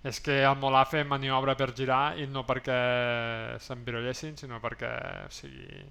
és 0.07 0.19
que 0.23 0.41
el 0.45 0.55
Molà 0.61 0.85
fer 0.87 1.03
maniobra 1.07 1.57
per 1.59 1.73
girar 1.75 2.17
i 2.19 2.27
no 2.31 2.45
perquè 2.47 2.77
s'envirollessin, 3.63 4.37
sinó 4.39 4.61
perquè 4.63 4.91
o 5.25 5.31
sigui, 5.33 5.81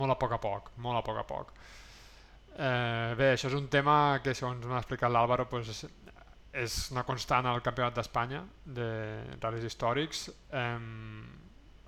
molt 0.00 0.16
a 0.16 0.18
poc 0.18 0.34
a 0.34 0.40
poc, 0.42 0.72
molt 0.82 0.98
a 0.98 1.04
poc 1.06 1.20
a 1.20 1.26
poc. 1.28 1.52
Eh, 2.60 3.14
bé, 3.16 3.32
això 3.34 3.48
és 3.48 3.54
un 3.54 3.68
tema 3.70 4.18
que 4.24 4.34
segons 4.34 4.66
m'ha 4.66 4.80
explicat 4.82 5.12
l'Àlvaro 5.12 5.46
pues, 5.48 5.84
és, 6.52 6.90
una 6.90 7.04
constant 7.06 7.46
al 7.46 7.62
Campionat 7.62 7.94
d'Espanya 7.96 8.42
de 8.64 8.88
ral·lis 9.40 9.66
històrics. 9.68 10.28
Um, 10.50 11.28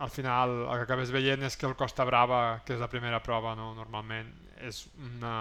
al 0.03 0.11
final 0.11 0.55
el 0.65 0.81
que 0.81 0.87
acabes 0.87 1.13
veient 1.15 1.43
és 1.47 1.57
que 1.59 1.69
el 1.69 1.77
Costa 1.79 2.07
Brava, 2.07 2.63
que 2.67 2.75
és 2.75 2.83
la 2.83 2.91
primera 2.91 3.21
prova 3.23 3.55
no, 3.59 3.73
normalment, 3.77 4.31
és 4.63 4.85
una, 4.99 5.37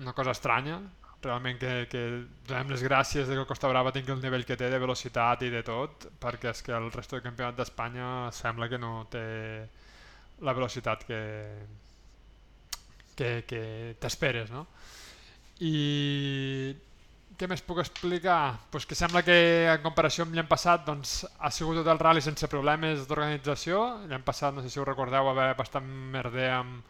una 0.00 0.12
cosa 0.16 0.34
estranya. 0.36 0.80
Realment 1.24 1.56
que, 1.56 1.72
que 1.88 2.02
donem 2.44 2.74
les 2.74 2.82
gràcies 2.84 3.28
de 3.28 3.36
que 3.36 3.44
el 3.44 3.48
Costa 3.48 3.70
Brava 3.72 3.92
tingui 3.94 4.12
el 4.12 4.20
nivell 4.20 4.44
que 4.44 4.58
té 4.60 4.68
de 4.68 4.80
velocitat 4.80 5.46
i 5.46 5.48
de 5.52 5.62
tot, 5.64 6.08
perquè 6.20 6.52
és 6.52 6.60
que 6.64 6.74
el 6.76 6.90
resto 6.92 7.16
del 7.16 7.24
Campionat 7.24 7.56
d'Espanya 7.56 8.10
sembla 8.36 8.68
que 8.68 8.80
no 8.80 9.06
té 9.12 9.24
la 10.44 10.52
velocitat 10.52 11.06
que, 11.08 11.22
que, 13.16 13.30
que 13.48 13.62
t'esperes, 14.00 14.52
no? 14.52 14.66
I 15.64 16.74
què 17.38 17.48
més 17.50 17.62
puc 17.66 17.78
explicar? 17.82 18.54
Pues 18.70 18.86
que 18.86 18.94
sembla 18.94 19.22
que 19.26 19.34
en 19.72 19.82
comparació 19.82 20.24
amb 20.26 20.34
l'any 20.36 20.46
passat 20.46 20.84
doncs, 20.86 21.24
ha 21.38 21.50
sigut 21.50 21.76
tot 21.80 21.88
el 21.90 21.98
rally 21.98 22.22
sense 22.22 22.46
problemes 22.48 23.06
d'organització. 23.08 23.80
L'any 24.10 24.22
passat, 24.22 24.54
no 24.54 24.62
sé 24.62 24.70
si 24.70 24.78
ho 24.80 24.84
recordeu, 24.86 25.24
va 25.26 25.32
haver 25.34 25.56
bastant 25.58 25.88
merder 26.14 26.50
amb 26.60 26.84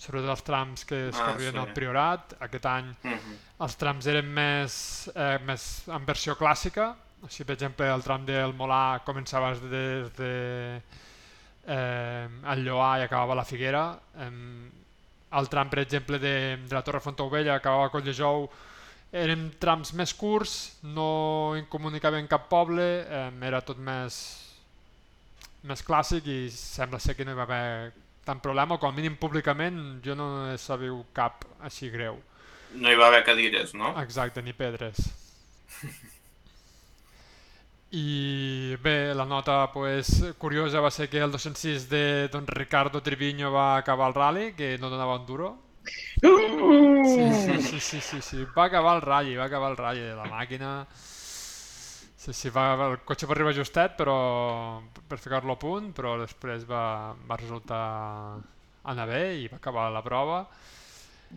sobretot 0.00 0.30
els 0.32 0.42
trams 0.46 0.84
que 0.88 1.08
es 1.10 1.18
Ah, 1.20 1.26
corrien 1.32 1.52
sí. 1.52 1.58
al 1.58 1.72
Priorat. 1.76 2.34
Aquest 2.40 2.66
any 2.66 2.94
Mhm. 3.04 3.36
els 3.60 3.76
trams 3.76 4.06
eren 4.06 4.32
més, 4.32 5.10
eh, 5.14 5.38
més 5.44 5.86
en 5.88 6.06
versió 6.06 6.36
clàssica. 6.36 6.94
Així, 7.22 7.44
per 7.44 7.52
exemple, 7.54 7.86
el 7.86 8.02
tram 8.02 8.24
del 8.24 8.54
Molà 8.56 9.02
començava 9.04 9.52
des 9.60 10.10
de 10.16 10.80
eh, 11.66 12.28
el 12.46 12.64
Lloà 12.64 12.98
i 12.98 13.02
acabava 13.02 13.34
la 13.34 13.44
Figuera. 13.44 13.98
Eh, 14.16 14.30
el 15.38 15.48
tram, 15.48 15.68
per 15.68 15.80
exemple, 15.80 16.18
de, 16.18 16.56
de 16.66 16.74
la 16.74 16.82
Torre 16.82 17.00
Fontaubella 17.00 17.54
acabava 17.54 17.84
a 17.86 17.90
Colldejou 17.90 18.48
eren 19.12 19.48
trams 19.58 19.92
més 19.98 20.12
curts, 20.14 20.76
no 20.82 21.56
incomunicaven 21.58 22.28
cap 22.30 22.48
poble, 22.50 22.86
eh, 23.02 23.30
era 23.46 23.60
tot 23.66 23.78
més, 23.78 24.20
més 25.66 25.82
clàssic 25.82 26.26
i 26.30 26.38
sembla 26.54 27.00
ser 27.02 27.16
que 27.18 27.26
no 27.26 27.34
hi 27.34 27.40
va 27.40 27.48
haver 27.48 27.92
tant 28.24 28.40
problema, 28.42 28.78
com 28.78 28.92
a 28.92 28.94
mínim 28.94 29.16
públicament 29.18 29.98
jo 30.04 30.14
no 30.14 30.50
he 30.50 30.58
sabut 30.58 31.10
cap 31.16 31.44
així 31.66 31.90
greu. 31.90 32.20
No 32.78 32.90
hi 32.90 32.98
va 32.98 33.08
haver 33.10 33.24
cadires, 33.26 33.74
no? 33.74 33.96
Exacte, 34.00 34.42
ni 34.46 34.52
pedres. 34.54 35.02
I 37.90 38.76
bé, 38.78 39.12
la 39.18 39.24
nota 39.26 39.72
pues, 39.72 40.22
curiosa 40.38 40.78
va 40.78 40.92
ser 40.94 41.08
que 41.10 41.18
el 41.18 41.32
206 41.32 41.88
de 41.90 42.28
don 42.28 42.46
Ricardo 42.46 43.02
Triviño 43.02 43.50
va 43.50 43.76
acabar 43.78 44.06
el 44.06 44.14
rally, 44.14 44.52
que 44.54 44.78
no 44.78 44.90
donava 44.90 45.18
un 45.18 45.26
duro! 45.26 45.69
Sí, 46.20 47.60
sí, 47.62 47.80
sí, 47.80 48.00
sí, 48.00 48.20
sí. 48.20 48.44
Va 48.56 48.66
acabar 48.66 48.96
el 48.98 49.02
ratll, 49.02 49.36
va 49.38 49.46
acabar 49.48 49.70
el 49.72 49.78
ratll 49.78 50.02
de 50.10 50.16
la 50.18 50.26
màquina. 50.28 50.72
Sí, 52.20 52.34
sí, 52.36 52.50
va, 52.52 52.74
el 52.90 52.98
cotxe 53.08 53.24
va 53.24 53.32
arribar 53.32 53.54
justet 53.56 53.94
però 53.96 54.16
per 55.08 55.16
ficar-lo 55.18 55.56
a 55.56 55.60
punt, 55.60 55.88
però 55.96 56.18
després 56.20 56.66
va, 56.68 57.14
va 57.16 57.38
resultar 57.40 57.84
anar 58.92 59.06
bé 59.08 59.22
i 59.40 59.48
va 59.48 59.56
acabar 59.56 59.88
la 59.94 60.04
prova. 60.04 60.42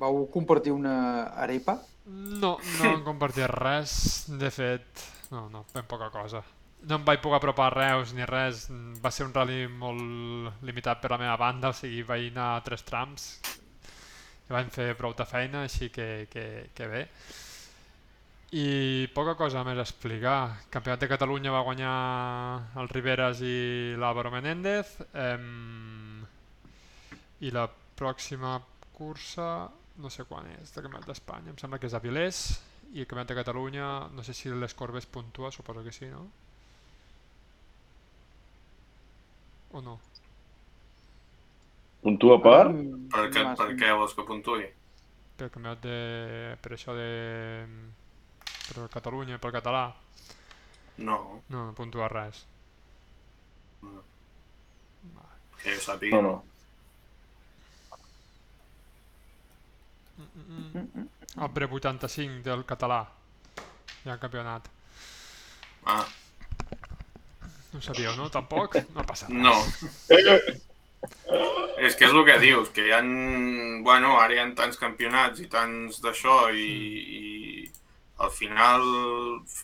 Vau 0.02 0.26
compartir 0.34 0.74
una 0.76 1.30
arepa? 1.40 1.78
No, 2.03 2.57
no 2.60 2.90
hem 2.90 3.06
compartit 3.06 3.48
res, 3.48 3.95
de 4.28 4.52
fet, 4.52 5.07
no, 5.32 5.48
no, 5.53 5.64
ben 5.72 5.88
poca 5.88 6.11
cosa. 6.11 6.44
No 6.84 6.99
em 6.99 7.07
vaig 7.07 7.22
poder 7.24 7.40
apropar 7.40 7.70
a 7.70 7.76
Reus 7.78 8.11
ni 8.11 8.28
res, 8.28 8.65
va 8.99 9.11
ser 9.15 9.30
un 9.30 9.32
rally 9.32 9.70
molt 9.72 10.65
limitat 10.68 10.99
per 10.99 11.14
la 11.14 11.22
meva 11.22 11.40
banda, 11.40 11.72
o 11.72 11.78
sigui, 11.78 12.03
vaig 12.03 12.34
anar 12.34 12.57
a 12.57 12.64
tres 12.65 12.84
trams 12.84 13.30
i 14.49 14.53
vam 14.53 14.70
fer 14.74 14.91
prou 14.99 15.15
de 15.15 15.26
feina, 15.26 15.64
així 15.64 15.90
que, 15.94 16.28
que, 16.32 16.45
que 16.76 16.88
bé. 16.91 17.03
I 18.53 19.10
poca 19.15 19.34
cosa 19.34 19.64
més 19.65 19.80
a 19.80 19.86
explicar. 19.88 20.65
Campionat 20.74 21.02
de 21.02 21.10
Catalunya 21.10 21.53
va 21.56 21.64
guanyar 21.65 21.94
el 22.78 22.91
Riveras 22.91 23.41
i 23.41 23.95
l'Álvaro 23.98 24.30
Menéndez. 24.36 24.91
Ehm, 25.18 26.22
I 27.41 27.49
la 27.56 27.65
pròxima 27.98 28.60
cursa, 28.94 29.48
no 30.03 30.11
sé 30.14 30.28
quan 30.30 30.52
és, 30.60 30.70
de 30.76 30.86
Campionat 30.86 31.10
d'Espanya, 31.10 31.49
em 31.56 31.57
sembla 31.57 31.80
que 31.82 31.90
és 31.90 31.98
a 31.98 32.03
Vilés. 32.03 32.44
I 32.94 33.02
el 33.02 33.10
Campionat 33.10 33.34
de 33.34 33.40
Catalunya, 33.41 33.90
no 34.14 34.28
sé 34.28 34.38
si 34.38 34.53
les 34.53 34.78
Corbes 34.78 35.10
puntua, 35.10 35.52
suposo 35.52 35.84
que 35.84 35.95
sí, 35.95 36.06
no? 36.14 36.28
O 39.74 39.82
no? 39.82 39.98
Puntua 42.04 42.38
per? 42.44 42.64
Mm, 42.70 43.10
Per, 43.14 43.28
què, 43.32 43.44
per 43.60 43.68
què 43.80 43.92
vols 43.96 44.14
que 44.18 44.26
puntuï? 44.28 44.66
Per 45.38 45.48
campionat 45.50 45.80
de... 45.84 45.98
per 46.62 46.74
això 46.76 46.94
de... 46.98 47.08
per 48.68 48.88
Catalunya, 48.94 49.40
pel 49.42 49.54
català. 49.56 49.86
No, 50.98 51.18
No, 51.50 51.64
no 51.66 51.74
puntua 51.78 52.08
res. 52.12 52.44
que 55.64 55.74
jo 55.78 55.80
sàpiga. 55.82 56.20
No, 56.20 56.22
no. 56.28 56.44
El 61.44 61.50
pre 61.56 61.66
85 61.72 62.44
del 62.46 62.66
català. 62.70 63.00
Hi 64.04 64.12
ha 64.12 64.18
campionat. 64.22 64.68
Ah, 65.86 66.04
No 67.74 67.80
ho 67.80 67.82
sabíeu, 67.82 68.14
no? 68.20 68.28
Tampoc? 68.30 68.76
No 68.94 69.04
passa 69.08 69.28
res. 69.32 69.38
no. 69.48 69.56
És 71.84 71.98
que 72.00 72.08
és 72.08 72.14
el 72.14 72.26
que 72.28 72.40
dius, 72.40 72.70
que 72.76 72.88
hi 72.88 72.92
ha... 72.96 73.02
Bueno, 73.84 74.14
ara 74.20 74.36
hi 74.36 74.40
ha 74.40 74.50
tants 74.56 74.80
campionats 74.80 75.42
i 75.44 75.50
tants 75.52 76.00
d'això 76.04 76.38
i, 76.56 76.68
i 77.20 77.24
al 78.24 78.32
final 78.32 78.86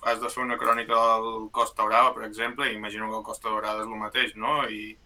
has 0.10 0.20
de 0.20 0.32
fer 0.34 0.44
una 0.44 0.58
crònica 0.60 0.96
del 0.96 1.50
Costa 1.56 1.86
Brava, 1.88 2.14
per 2.16 2.26
exemple, 2.28 2.68
i 2.68 2.76
imagino 2.76 3.10
que 3.10 3.20
el 3.22 3.28
Costa 3.28 3.50
Daurada 3.50 3.86
és 3.86 3.88
el 3.88 4.02
mateix, 4.02 4.34
no? 4.36 4.56
I, 4.68 4.98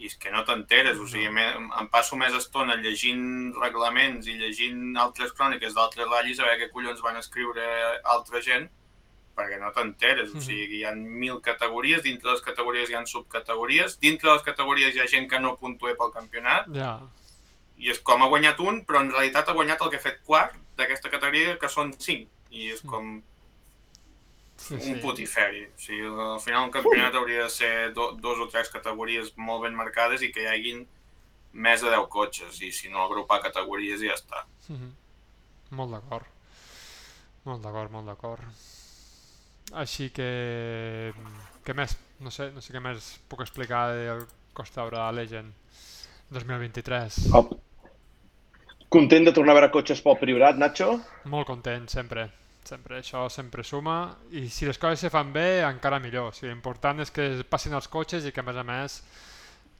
i 0.00 0.08
és 0.10 0.16
que 0.18 0.32
no 0.34 0.42
t'enteres, 0.46 0.98
o 0.98 1.06
sigui, 1.10 1.30
me, 1.30 1.44
em 1.54 1.90
passo 1.92 2.18
més 2.18 2.34
estona 2.34 2.78
llegint 2.80 3.52
reglaments 3.60 4.26
i 4.26 4.38
llegint 4.40 4.96
altres 4.98 5.34
cròniques 5.38 5.76
d'altres 5.76 6.10
ratllis 6.10 6.40
a 6.40 6.48
veure 6.48 6.64
què 6.64 6.72
collons 6.72 7.04
van 7.04 7.20
escriure 7.20 7.68
altra 8.16 8.42
gent, 8.42 8.66
perquè 9.34 9.58
no 9.60 9.72
t'enteres, 9.72 10.30
o 10.30 10.34
Mhm. 10.36 10.40
sigui, 10.42 10.76
hi 10.78 10.84
ha 10.84 10.92
mil 10.94 11.40
categories, 11.42 12.02
dintre 12.02 12.30
les 12.32 12.40
categories 12.42 12.90
hi 12.90 12.94
ha 12.94 13.04
subcategories, 13.06 13.98
dintre 14.00 14.32
les 14.32 14.42
categories 14.42 14.94
hi 14.94 15.00
ha 15.00 15.06
gent 15.06 15.28
que 15.30 15.40
no 15.40 15.56
puntua 15.56 15.94
pel 15.96 16.12
campionat, 16.12 16.66
Ja. 16.72 17.00
i 17.78 17.90
és 17.90 17.98
com 18.00 18.22
ha 18.22 18.28
guanyat 18.28 18.60
un, 18.60 18.84
però 18.86 19.00
en 19.00 19.10
realitat 19.10 19.48
ha 19.48 19.52
guanyat 19.52 19.80
el 19.82 19.90
que 19.90 19.96
ha 19.96 20.00
fet 20.00 20.22
quart 20.24 20.54
d'aquesta 20.76 21.10
categoria, 21.10 21.58
que 21.58 21.68
són 21.68 21.92
cinc, 21.98 22.28
i 22.50 22.70
és 22.70 22.80
com 22.82 23.22
Sí, 24.56 24.74
un 24.74 24.80
sí. 24.80 24.94
putiferi. 25.02 25.64
O 25.66 25.78
sigui, 25.78 26.06
al 26.06 26.40
final 26.40 26.64
el 26.66 26.70
campionat 26.70 27.14
hauria 27.14 27.42
de 27.42 27.50
ser 27.50 27.92
do, 27.92 28.12
dos 28.12 28.38
o 28.38 28.46
tres 28.48 28.68
categories 28.70 29.32
molt 29.36 29.64
ben 29.64 29.74
marcades 29.74 30.22
i 30.22 30.30
que 30.32 30.42
hi 30.42 30.46
haguin 30.46 30.86
més 31.52 31.80
de 31.82 31.90
10 31.90 32.06
cotxes, 32.08 32.60
i 32.62 32.70
si 32.72 32.88
no 32.88 33.02
agrupar 33.02 33.42
categories 33.42 34.00
i 34.02 34.06
ja 34.08 34.14
està. 34.14 34.44
Mhm. 34.68 34.94
Molt 35.70 35.90
d'acord. 35.92 36.24
Molt 37.44 37.62
d'acord, 37.62 37.90
molt 37.90 38.06
d'acord. 38.06 38.40
Així 39.72 40.10
que... 40.14 41.12
Què 41.64 41.74
més? 41.76 41.96
No 42.20 42.30
sé, 42.30 42.50
no 42.52 42.60
sé 42.60 42.74
què 42.74 42.82
més 42.84 43.14
puc 43.30 43.40
explicar 43.40 43.86
del 43.96 44.24
Costa 44.54 44.84
Brava 44.84 45.12
Legend 45.16 45.52
2023. 46.30 47.18
Oh. 47.34 47.46
Content 48.94 49.26
de 49.26 49.32
tornar 49.34 49.54
a 49.54 49.58
veure 49.58 49.72
cotxes 49.74 50.02
pel 50.04 50.18
Priorat, 50.20 50.58
Nacho? 50.60 50.92
Molt 51.32 51.48
content, 51.48 51.88
sempre. 51.90 52.28
Sempre, 52.64 53.00
això 53.02 53.26
sempre 53.28 53.64
suma. 53.66 53.96
I 54.32 54.46
si 54.48 54.68
les 54.68 54.78
coses 54.80 55.02
se 55.04 55.10
fan 55.12 55.32
bé, 55.34 55.64
encara 55.66 56.00
millor. 56.00 56.30
O 56.30 56.36
sigui, 56.36 56.52
l'important 56.52 57.02
és 57.04 57.12
que 57.12 57.26
passin 57.50 57.74
els 57.76 57.90
cotxes 57.92 58.24
i 58.24 58.32
que, 58.32 58.44
a 58.44 58.46
més 58.46 58.60
a 58.60 58.64
més, 58.68 59.00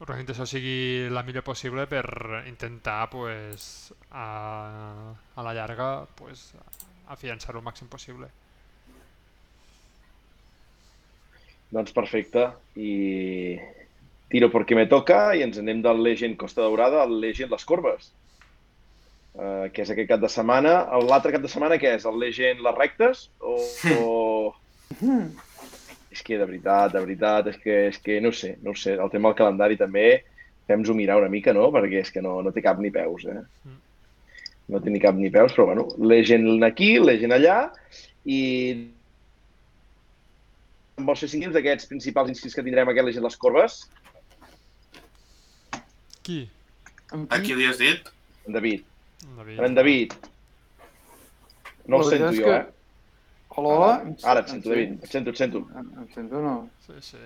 l'organització 0.01 0.49
sigui 0.51 0.79
la 1.15 1.23
millor 1.25 1.47
possible 1.47 1.87
per 1.89 2.05
intentar, 2.51 3.07
pues, 3.13 3.93
a, 4.11 4.27
a 5.15 5.47
la 5.47 5.55
llarga, 5.57 5.91
pues, 6.19 6.51
afiançar-ho 7.15 7.63
el 7.63 7.69
màxim 7.69 7.89
possible. 7.93 8.29
Doncs 11.75 11.95
perfecte. 11.95 12.49
I 12.79 13.59
tiro 14.31 14.51
perquè 14.53 14.77
me 14.79 14.87
toca 14.91 15.33
i 15.35 15.43
ens 15.47 15.59
anem 15.61 15.83
del 15.85 16.03
Legend 16.03 16.39
Costa 16.41 16.63
Daurada 16.63 17.03
al 17.03 17.17
Legend 17.23 17.55
Les 17.55 17.67
Corbes. 17.67 18.13
Uh, 19.35 19.67
que 19.75 19.83
és 19.83 19.91
aquest 19.91 20.11
cap 20.13 20.23
de 20.23 20.31
setmana. 20.31 20.77
L'altre 21.03 21.35
cap 21.35 21.43
de 21.43 21.51
setmana 21.51 21.79
què 21.83 21.97
és? 21.99 22.07
El 22.07 22.21
Legend 22.23 22.63
Les 22.63 22.79
Rectes? 22.79 23.27
O... 23.41 23.59
o... 23.99 24.05
és 26.15 26.23
que 26.23 26.39
de 26.39 26.47
veritat, 26.47 26.93
de 26.95 27.01
veritat, 27.03 27.51
és 27.51 27.59
que, 27.59 27.79
és 27.91 27.99
que 27.99 28.21
no 28.23 28.31
ho 28.31 28.37
sé, 28.39 28.53
no 28.63 28.71
ho 28.71 28.79
sé. 28.79 28.95
El 28.95 29.11
tema 29.11 29.33
del 29.33 29.41
calendari 29.41 29.79
també, 29.81 30.23
fem-nos-ho 30.71 30.95
mirar 30.95 31.19
una 31.19 31.33
mica, 31.33 31.53
no? 31.57 31.73
Perquè 31.75 32.05
és 32.05 32.13
que 32.15 32.23
no, 32.23 32.37
no 32.47 32.53
té 32.55 32.63
cap 32.63 32.79
ni 32.79 32.93
peus, 32.95 33.27
eh? 33.27 33.41
Mm. 33.67 33.81
No 34.71 34.81
té 34.81 34.93
ni 34.95 35.03
cap 35.03 35.19
ni 35.19 35.33
peus, 35.35 35.53
però 35.57 35.67
bueno, 35.73 35.89
Legend 35.99 36.63
aquí, 36.65 36.95
Legend 37.03 37.35
allà, 37.37 37.59
i 38.25 38.39
fer 40.99 41.29
cinc 41.29 41.41
minuts 41.43 41.55
d'aquests 41.57 41.89
principals 41.91 42.31
inscrits 42.31 42.55
que 42.55 42.63
tindrem 42.63 42.89
a 42.89 42.93
aquest 42.95 43.07
Legend 43.09 43.25
Les 43.27 43.37
Corbes? 43.37 43.79
Qui? 46.25 46.45
Amb 47.13 47.33
A 47.33 47.41
qui 47.43 47.55
li 47.59 47.67
has 47.69 47.79
dit? 47.79 48.07
En 48.47 48.53
David. 48.57 48.85
En 49.25 49.37
David. 49.37 49.61
En 49.67 49.75
David. 49.75 50.13
No 51.87 51.99
el 52.01 52.05
sento 52.11 52.31
jo, 52.33 52.45
que- 52.45 52.57
eh? 52.57 52.67
Hola, 53.57 53.75
hola. 53.75 54.15
Ara 54.25 54.41
et 54.41 54.49
sento, 54.49 54.69
David. 54.71 55.03
Et 55.05 55.11
sento, 55.11 55.31
et 55.31 55.37
sento. 55.37 55.59
Em, 55.79 55.91
em 56.03 56.09
sento, 56.15 56.41
no? 56.43 56.55
Sí, 56.87 56.95
sí. 57.01 57.19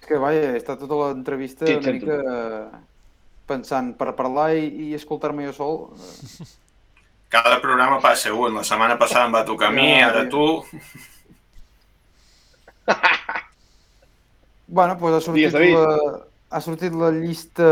És 0.00 0.06
que, 0.08 0.16
vaja, 0.16 0.52
he 0.52 0.56
estat 0.56 0.78
tota 0.78 0.94
l'entrevista 1.02 1.66
Sí, 1.66 1.74
una 1.74 1.82
sento. 1.82 2.06
mica 2.06 2.80
pensant 3.46 3.92
per 3.98 4.14
parlar 4.16 4.54
i, 4.56 4.68
i 4.88 4.94
escoltar-me 4.94 5.44
jo 5.46 5.52
sol. 5.52 5.76
eh, 5.98 6.46
Cada 7.28 7.60
programa 7.60 8.00
passa 8.00 8.32
un. 8.32 8.54
La 8.54 8.64
setmana 8.64 8.96
passada 8.98 9.26
em 9.26 9.34
va 9.34 9.44
tocar 9.44 9.68
a 9.68 9.70
mi, 9.74 10.00
ara 10.00 10.28
tu... 10.28 10.64
Bueno, 14.68 14.96
doncs 14.98 15.14
ha 15.14 15.20
sortit, 15.22 15.52
David. 15.54 15.74
la, 15.76 16.20
ha 16.50 16.60
sortit 16.60 16.92
la 16.98 17.10
llista 17.14 17.68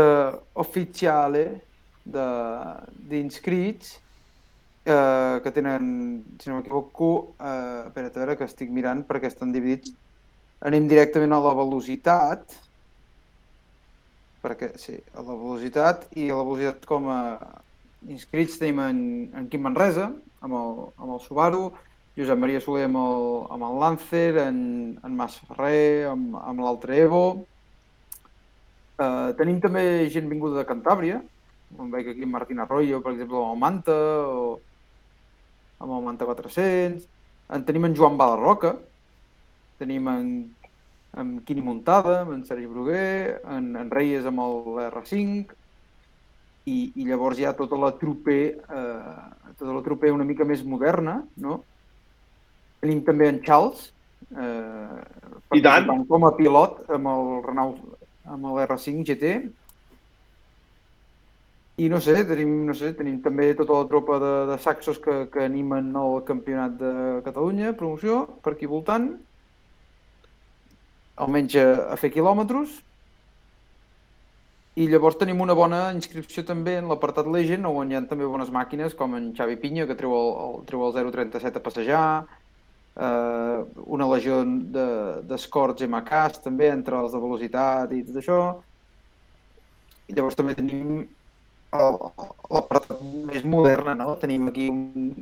oficiale 0.53 1.61
de- 2.05 2.75
d'inscrits 3.09 3.97
eh, 4.85 5.41
que 5.43 5.51
tenen, 5.51 6.23
si 6.39 6.49
no 6.49 6.55
m'equivoco, 6.61 7.35
eh, 7.39 7.83
espera't, 7.89 8.15
a 8.15 8.19
veure 8.23 8.37
que 8.39 8.47
estic 8.47 8.71
mirant 8.71 9.03
perquè 9.07 9.27
estan 9.27 9.51
dividits. 9.51 9.91
Anem 10.65 10.87
directament 10.87 11.33
a 11.35 11.41
la 11.43 11.53
velocitat, 11.57 12.55
perquè 14.45 14.71
sí, 14.79 14.95
a 15.17 15.21
la 15.25 15.33
velocitat 15.35 16.07
i 16.15 16.29
a 16.29 16.37
la 16.37 16.45
velocitat 16.45 16.85
com 16.87 17.09
a 17.11 17.19
inscrits 18.07 18.59
tenim 18.61 18.79
en, 18.85 18.99
en 19.35 19.49
Quim 19.51 19.65
Manresa, 19.65 20.11
amb 20.45 20.53
el, 20.53 20.79
amb 21.01 21.15
el 21.17 21.21
Subaru, 21.25 21.71
Josep 22.15 22.39
Maria 22.39 22.61
Soler 22.63 22.85
amb 22.87 22.95
el, 23.01 23.25
amb 23.51 23.65
el 23.67 23.79
Lancer, 23.81 24.29
en, 24.45 24.59
en 25.03 25.15
Mas 25.19 25.35
Ferrer, 25.49 26.07
amb, 26.13 26.37
amb 26.39 26.63
l'altre 26.63 26.95
Evo. 27.03 27.25
Uh, 28.95 29.33
tenim 29.35 29.59
també 29.59 29.83
gent 30.13 30.29
vinguda 30.31 30.61
de 30.61 30.67
Cantàbria, 30.69 31.19
on 31.75 31.89
veig 31.91 32.13
aquí 32.13 32.27
Martín 32.29 32.61
Arroyo, 32.63 33.01
per 33.03 33.11
exemple, 33.17 33.41
amb 33.41 33.51
el 33.57 33.59
Manta, 33.65 33.97
o 34.23 35.83
amb 35.83 35.97
el 35.97 36.07
Manta 36.07 36.29
400. 36.29 37.03
En 37.51 37.67
tenim 37.67 37.89
en 37.89 37.99
Joan 37.99 38.15
Badarroca, 38.17 38.77
tenim 39.83 40.07
en, 40.07 40.31
en 41.19 41.35
Quini 41.43 41.67
Muntada, 41.67 42.21
amb 42.23 42.37
en 42.37 42.47
Sergi 42.47 42.71
Bruguer, 42.71 43.41
en, 43.43 43.73
en 43.75 43.91
Reyes 43.91 44.31
amb 44.31 44.39
el 44.45 44.83
R5, 44.87 45.59
i, 46.65 46.79
i 46.95 47.05
llavors 47.11 47.43
hi 47.43 47.45
ha 47.45 47.57
tota 47.59 47.77
la 47.77 47.91
trupe, 47.99 48.39
eh, 48.55 49.15
tota 49.59 49.73
la 49.75 49.83
trupe 49.85 50.15
una 50.15 50.25
mica 50.25 50.47
més 50.47 50.63
moderna, 50.65 51.19
no? 51.43 51.59
Tenim 52.85 52.99
també 53.01 53.31
en 53.31 53.41
Charles, 53.41 53.87
eh, 54.37 55.57
I 55.57 55.61
tant. 55.65 55.87
com 56.05 56.25
a 56.27 56.35
pilot 56.37 56.83
amb 56.93 57.07
el 57.09 57.29
Renault, 57.41 57.79
amb 58.29 58.45
el 58.51 58.59
R5 58.67 59.07
GT. 59.07 59.31
I 61.81 61.89
no 61.89 61.97
sé, 61.99 62.13
tenim, 62.29 62.51
no 62.69 62.75
sé, 62.77 62.93
tenim 62.93 63.17
també 63.23 63.49
tota 63.57 63.81
la 63.81 63.87
tropa 63.89 64.19
de, 64.21 64.33
de 64.51 64.59
saxos 64.61 65.01
que, 65.01 65.15
que 65.33 65.41
animen 65.43 65.89
el 65.97 66.21
campionat 66.29 66.77
de 66.77 66.91
Catalunya, 67.25 67.73
promoció, 67.73 68.21
per 68.45 68.53
aquí 68.53 68.69
voltant. 68.69 69.09
Almenys 71.25 71.57
a, 71.57 71.65
a 71.95 71.97
fer 71.97 72.13
quilòmetres. 72.13 72.77
I 74.77 74.85
llavors 74.91 75.17
tenim 75.17 75.41
una 75.41 75.57
bona 75.57 75.81
inscripció 75.95 76.45
també 76.45 76.77
en 76.77 76.87
l'apartat 76.91 77.33
Legend, 77.33 77.65
on 77.65 77.91
hi 77.91 77.97
ha 77.97 78.05
també 78.07 78.29
bones 78.29 78.53
màquines, 78.53 78.93
com 78.93 79.17
en 79.17 79.33
Xavi 79.33 79.57
Pinya, 79.57 79.89
que 79.89 79.97
treu 79.97 80.13
el, 80.21 80.33
el, 80.45 80.57
treu 80.69 80.85
el 80.85 80.97
0.37 81.01 81.57
a 81.57 81.63
passejar, 81.65 82.07
eh, 82.95 83.59
una 83.97 84.07
legió 84.13 84.39
d'escorts 84.45 85.81
de, 85.81 85.89
MKs 85.89 86.41
també, 86.45 86.71
entre 86.71 87.01
els 87.01 87.13
de 87.15 87.21
velocitat 87.21 87.93
i 87.95 88.01
tot 88.07 88.21
això. 88.21 88.39
I 90.07 90.15
llavors 90.15 90.37
també 90.37 90.55
tenim 90.57 91.05
l'apartat 91.75 93.01
més 93.03 93.43
moderna, 93.43 93.95
no? 93.99 94.15
Tenim 94.21 94.47
aquí 94.51 94.69
un, 94.71 95.13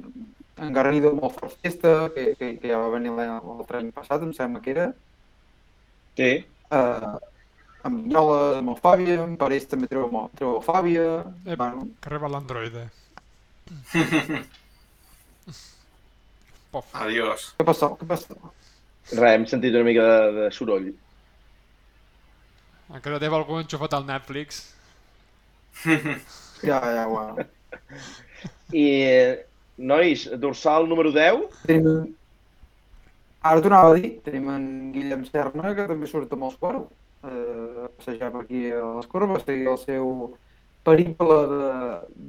en 0.61 0.73
Garrido 0.75 1.13
molt 1.17 1.37
fort 1.39 1.57
festa, 1.63 2.09
que, 2.15 2.33
que, 2.39 2.55
que 2.61 2.71
ja 2.71 2.81
va 2.81 2.91
venir 2.93 3.13
l'altre 3.17 3.79
any 3.79 3.93
passat, 3.95 4.21
em 4.21 4.33
sembla 4.37 4.61
que 4.63 4.73
era. 4.75 4.89
Sí. 6.19 6.31
Uh, 6.73 7.15
amb 7.87 8.03
Vinyoles, 8.03 8.57
amb 8.59 8.73
el 8.73 8.81
Fàbia, 8.83 9.21
en 9.23 9.37
Parés 9.39 9.65
també 9.69 9.89
treu, 9.91 10.09
treu 10.37 10.57
el 10.57 10.65
Fàbia... 10.65 11.07
Eh, 11.45 11.55
bueno. 11.55 11.87
Que 12.03 12.13
reba 12.13 12.31
l'androide. 12.31 12.89
Pof. 16.73 16.89
Adiós. 16.97 17.51
Què 17.59 17.65
passa? 17.67 17.91
Què 17.99 18.07
passa? 18.09 18.37
Res, 19.13 19.35
hem 19.35 19.45
sentit 19.49 19.75
una 19.77 19.85
mica 19.85 20.05
de, 20.09 20.31
de 20.39 20.47
soroll. 20.55 20.89
Encara 22.93 23.19
té 23.21 23.29
algú 23.29 23.59
enxufat 23.61 23.93
al 23.97 24.07
Netflix. 24.07 24.63
ja, 26.69 26.79
ja, 26.81 27.05
bueno. 27.09 27.45
I, 28.83 28.87
nois, 29.77 30.25
dorsal 30.41 30.89
número 30.89 31.13
10? 31.13 31.45
Tenim... 31.69 32.11
Ara 33.43 33.59
t'ho 33.61 33.69
anava 33.69 33.91
a 33.91 33.95
dir, 33.99 34.13
tenim 34.23 34.49
en 34.53 34.67
Guillem 34.95 35.25
Serna, 35.27 35.73
que 35.75 35.87
també 35.89 36.07
surt 36.07 36.31
amb 36.31 36.47
els 36.47 36.59
quaros 36.61 36.85
eh, 37.27 37.87
passejar 37.97 38.29
per 38.31 38.43
aquí 38.43 38.69
a 38.71 38.83
les 38.97 39.09
corbes, 39.11 39.43
seguir 39.43 39.67
el 39.71 39.79
seu 39.81 40.13
periple 40.87 41.39
de, 41.51 41.71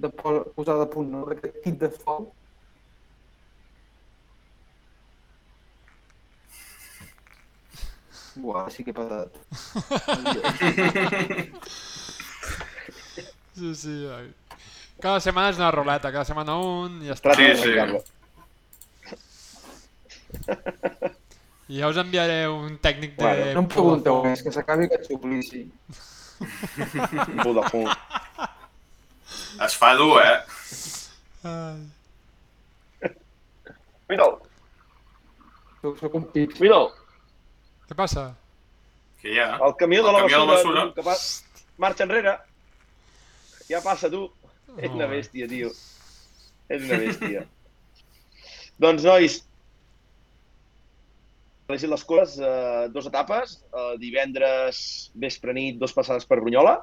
de 0.02 0.10
posar 0.18 0.78
de 0.80 0.88
punt 0.90 1.12
no? 1.12 1.22
d'aquest 1.28 1.60
kit 1.64 1.78
d'asfalt. 1.80 2.32
Buah, 8.36 8.70
sí 8.70 8.82
que 8.84 8.90
he 8.90 8.94
patat. 8.94 9.30
sí, 13.54 13.74
sí. 13.74 13.94
Cada 15.02 15.20
setmana 15.20 15.50
és 15.52 15.58
una 15.60 15.70
roleta, 15.74 16.10
cada 16.10 16.24
setmana 16.26 16.56
un 16.58 17.02
i 17.04 17.06
ja 17.10 17.14
està. 17.14 17.34
Sí, 17.38 17.46
sí. 17.60 17.72
I 21.68 21.78
ja 21.80 21.88
us 21.88 21.98
enviaré 22.00 22.48
un 22.50 22.78
tècnic 22.82 23.14
de... 23.16 23.22
Bueno, 23.24 23.52
no 23.56 23.62
em 23.64 23.68
pregunteu 23.72 24.22
més, 24.26 24.42
que 24.44 24.52
s'acabi 24.54 24.88
aquest 24.88 25.04
suplici. 25.08 25.62
Vodafone. 27.44 27.94
Es 29.64 29.78
fa 29.78 29.94
dur, 29.98 30.18
eh? 30.20 30.38
Ai. 31.48 33.10
Mira'l. 34.10 34.36
Soc 35.84 36.14
un 36.18 36.26
pit. 36.34 36.58
Mira'l. 36.60 36.90
Què 37.88 37.96
passa? 37.98 38.24
Què 39.22 39.32
hi 39.34 39.40
ha? 39.40 39.50
El 39.64 39.74
camió 39.80 40.02
de 40.04 40.10
El 40.12 40.16
la 40.18 40.22
camió 40.24 40.40
de 40.44 40.52
basura. 40.52 40.84
basura. 40.84 40.94
Que 40.96 41.02
pa... 41.06 41.16
Marxa 41.84 42.04
enrere. 42.06 42.36
Ja 43.68 43.80
passa, 43.84 44.10
tu. 44.12 44.26
És 44.76 44.90
una 44.90 45.04
Molt 45.04 45.10
bé. 45.10 45.18
bèstia, 45.18 45.48
tio. 45.50 45.72
És 46.68 46.84
una 46.86 46.98
bèstia. 47.02 47.44
doncs, 48.84 49.04
nois, 49.06 49.36
llegit 51.68 51.90
les 51.90 52.04
coses, 52.08 52.38
eh, 52.40 52.88
dues 52.94 53.08
etapes. 53.10 53.58
Eh, 53.72 53.94
divendres, 54.02 54.82
vespre 55.14 55.54
nit, 55.56 55.78
dos 55.80 55.94
passades 55.96 56.26
per 56.28 56.40
Brunyola. 56.42 56.76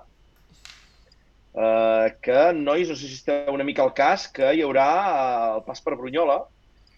Eh, 1.52 2.08
que, 2.24 2.40
nois, 2.58 2.90
no 2.90 2.96
sé 2.96 3.08
si 3.10 3.18
esteu 3.20 3.54
una 3.54 3.66
mica 3.68 3.84
al 3.84 3.94
cas, 3.98 4.28
que 4.32 4.54
hi 4.56 4.64
haurà 4.66 4.88
eh, 4.98 5.54
el 5.58 5.64
pas 5.68 5.82
per 5.84 5.98
Brunyola. 6.00 6.42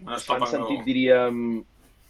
Fan 0.04 0.42
and 0.44 0.52
sentit, 0.52 0.82
go. 0.82 0.88
diríem... 0.88 1.46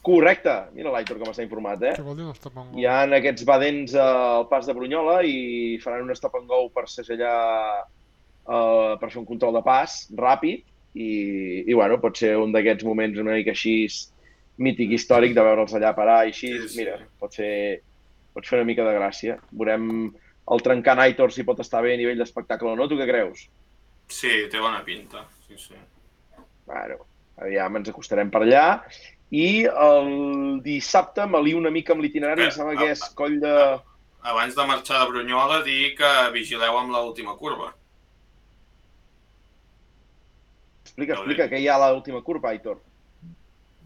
Correcte. 0.03 0.53
Mira 0.75 0.91
l'Aitor 0.91 1.17
com 1.21 1.29
està 1.31 1.45
informat, 1.45 1.81
eh? 1.87 1.93
Què 1.95 2.03
vol 2.03 2.17
dir 2.19 2.25
un 2.27 2.35
stop 2.35 2.57
and 2.59 2.73
go? 2.73 2.79
Hi 2.81 2.87
ha 2.91 2.97
aquests 3.19 3.45
badents 3.47 3.93
al 3.95 4.49
pas 4.51 4.67
de 4.67 4.75
Brunyola 4.75 5.21
i 5.23 5.77
faran 5.83 6.03
un 6.09 6.15
stop 6.19 6.35
and 6.41 6.49
go 6.51 6.65
per 6.75 6.83
segellar, 6.91 7.85
uh, 8.43 8.97
per 8.99 9.09
fer 9.13 9.21
un 9.21 9.27
control 9.29 9.55
de 9.55 9.61
pas 9.63 9.95
ràpid 10.19 10.65
i, 10.99 11.07
i 11.63 11.73
bueno, 11.73 12.01
pot 12.03 12.19
ser 12.19 12.33
un 12.37 12.51
d'aquests 12.51 12.83
moments 12.85 13.21
una 13.23 13.37
mica 13.39 13.55
així 13.55 13.77
mític, 14.59 14.91
històric, 14.97 15.31
de 15.33 15.41
veure'ls 15.47 15.73
allà 15.79 15.93
parar 15.97 16.19
i 16.27 16.33
així, 16.35 16.51
Sí, 16.65 16.67
sí. 16.75 16.81
mira, 16.83 16.99
pot 17.23 17.39
fer, 17.39 17.79
pot 18.35 18.45
fer 18.45 18.59
una 18.59 18.67
mica 18.67 18.83
de 18.85 18.93
gràcia. 18.99 19.39
Veurem 19.55 19.87
el 20.53 20.61
trencant 20.67 20.99
Aitor 20.99 21.31
si 21.31 21.47
pot 21.47 21.63
estar 21.63 21.81
bé 21.81 21.95
a 21.95 21.97
nivell 21.97 22.19
d'espectacle 22.19 22.69
o 22.69 22.75
no, 22.75 22.89
tu 22.91 22.99
què 22.99 23.07
creus? 23.09 23.47
Sí, 24.11 24.35
té 24.51 24.59
bona 24.59 24.83
pinta. 24.83 25.23
Sí, 25.47 25.55
sí. 25.57 25.79
Bueno, 26.67 26.99
aviam, 27.39 27.79
ens 27.79 27.89
acostarem 27.89 28.29
per 28.29 28.43
allà. 28.43 28.65
I 29.33 29.65
el 29.65 30.09
dissabte 30.65 31.25
m'alio 31.25 31.57
una 31.57 31.71
mica 31.73 31.93
amb 31.95 32.03
l'itinerari, 32.05 32.43
Eh, 32.45 32.51
em 32.51 32.53
sembla 32.53 32.75
que 32.77 32.91
és 32.93 33.01
coll 33.17 33.39
de... 33.41 33.53
Abans 34.23 34.55
de 34.55 34.65
marxar 34.69 34.99
de 35.01 35.07
Brunyola, 35.11 35.61
dir 35.65 35.95
que 35.97 36.09
vigileu 36.35 36.77
amb 36.79 36.93
l'última 36.93 37.33
curva. 37.35 37.73
Explica, 40.83 41.17
explica, 41.17 41.47
què 41.51 41.59
hi 41.59 41.67
ha 41.67 41.75
a 41.81 41.89
l'última 41.91 42.21
curva, 42.21 42.51
Aitor. 42.53 42.77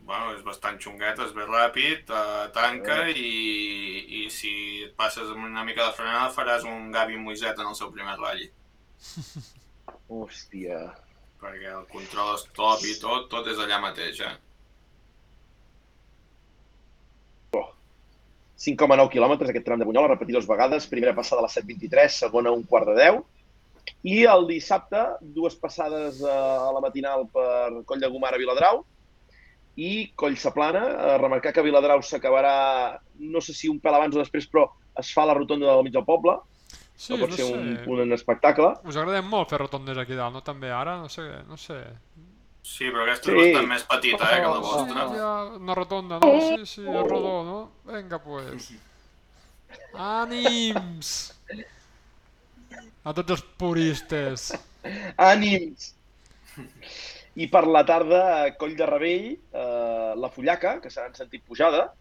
Bueno, 0.07 0.33
és 0.35 0.43
bastant 0.45 0.77
xunguet, 0.79 1.19
és 1.19 1.33
bé 1.35 1.45
ràpid, 1.47 2.11
eh, 2.15 2.45
tanca 2.55 2.99
Eh. 3.07 3.15
i, 3.15 4.23
i 4.23 4.29
si 4.31 4.83
et 4.85 4.93
passes 4.95 5.29
amb 5.33 5.43
una 5.47 5.63
mica 5.67 5.87
de 5.87 5.95
frenada 5.97 6.29
faràs 6.35 6.63
un 6.63 6.91
Gavi 6.91 7.17
Moiset 7.17 7.59
en 7.59 7.67
el 7.71 7.75
seu 7.75 7.91
primer 7.91 8.15
ratll. 8.19 8.45
Hòstia. 10.09 10.79
Perquè 11.41 11.71
el 11.73 11.85
control 11.91 12.37
stop 12.41 12.83
i 12.87 12.95
tot, 13.01 13.27
tot 13.29 13.47
és 13.51 13.59
allà 13.59 13.81
mateix, 13.83 14.21
eh? 14.21 14.35
5,9 18.57 19.11
quilòmetres 19.13 19.51
aquest 19.51 19.65
tram 19.67 19.79
de 19.79 19.85
Bunyola, 19.85 20.09
repetir 20.15 20.33
dues 20.33 20.47
vegades, 20.49 20.87
primera 20.89 21.13
passada 21.17 21.43
a 21.43 21.45
les 21.45 21.57
7.23, 21.59 22.21
segona 22.25 22.49
a 22.49 22.57
un 22.57 22.63
quart 22.65 22.89
de 22.89 22.95
10. 22.97 23.19
I 24.09 24.17
el 24.29 24.47
dissabte, 24.49 25.03
dues 25.21 25.55
passades 25.61 26.19
eh, 26.25 26.31
a 26.33 26.71
la 26.73 26.81
matinal 26.83 27.27
per 27.33 27.83
Coll 27.87 28.01
de 28.01 28.09
Gomara 28.11 28.39
a 28.39 28.41
Viladrau 28.41 28.81
i 29.77 30.09
Coll 30.17 30.37
Saplana. 30.41 30.83
A 31.13 31.15
remarcar 31.21 31.53
que 31.53 31.63
Viladrau 31.65 32.01
s'acabarà, 32.03 32.97
no 33.21 33.41
sé 33.45 33.55
si 33.55 33.69
un 33.71 33.79
pèl 33.83 33.97
abans 33.99 34.17
o 34.17 34.23
després, 34.23 34.49
però 34.49 34.67
es 34.97 35.13
fa 35.13 35.27
la 35.29 35.37
rotonda 35.37 35.69
del 35.69 35.85
mig 35.85 35.93
del 35.93 36.05
poble. 36.07 36.39
Sí, 36.97 37.13
no 37.13 37.21
pot 37.21 37.29
no 37.29 37.37
ser 37.37 37.45
sé. 37.45 37.53
un, 37.53 38.01
un 38.07 38.13
espectacle. 38.15 38.73
Us 38.89 38.97
agrada 38.97 39.21
molt 39.21 39.53
fer 39.53 39.61
rotondes 39.61 40.01
aquí 40.01 40.17
dalt, 40.17 40.33
no? 40.33 40.41
També 40.41 40.73
ara? 40.73 40.97
No 40.97 41.11
sé, 41.13 41.27
no 41.45 41.59
sé. 41.61 41.77
Sí, 42.67 42.89
però 42.91 43.05
aquesta 43.05 43.31
Sí. 43.31 43.37
és 43.37 43.53
bastant 43.53 43.69
més 43.71 43.83
petita, 43.87 44.27
eh, 44.35 44.41
que 44.41 44.47
la 44.51 44.57
Oh, 44.57 44.61
vostra. 44.61 45.05
Sí, 45.09 45.17
ja, 45.17 45.31
una 45.57 45.75
rotonda, 45.77 46.19
no? 46.19 46.31
Sí, 46.41 46.65
sí, 46.65 46.81
és 46.81 47.07
rodó, 47.09 47.35
no? 47.47 47.59
Vinga, 47.93 48.19
pues. 48.19 48.71
Ànims! 49.93 51.11
A 53.07 53.13
tots 53.15 53.31
els 53.37 53.43
puristes. 53.59 54.49
Ànims! 55.17 55.93
I 57.37 57.47
per 57.53 57.63
la 57.69 57.83
tarda, 57.85 58.21
a 58.43 58.51
Coll 58.57 58.75
de 58.75 58.85
Rebell, 58.89 59.27
eh, 59.53 60.13
la 60.17 60.29
Fullaca, 60.33 60.79
que 60.81 60.89
serà 60.89 61.07
en 61.11 61.15
sentit 61.15 61.43
pujada, 61.45 61.91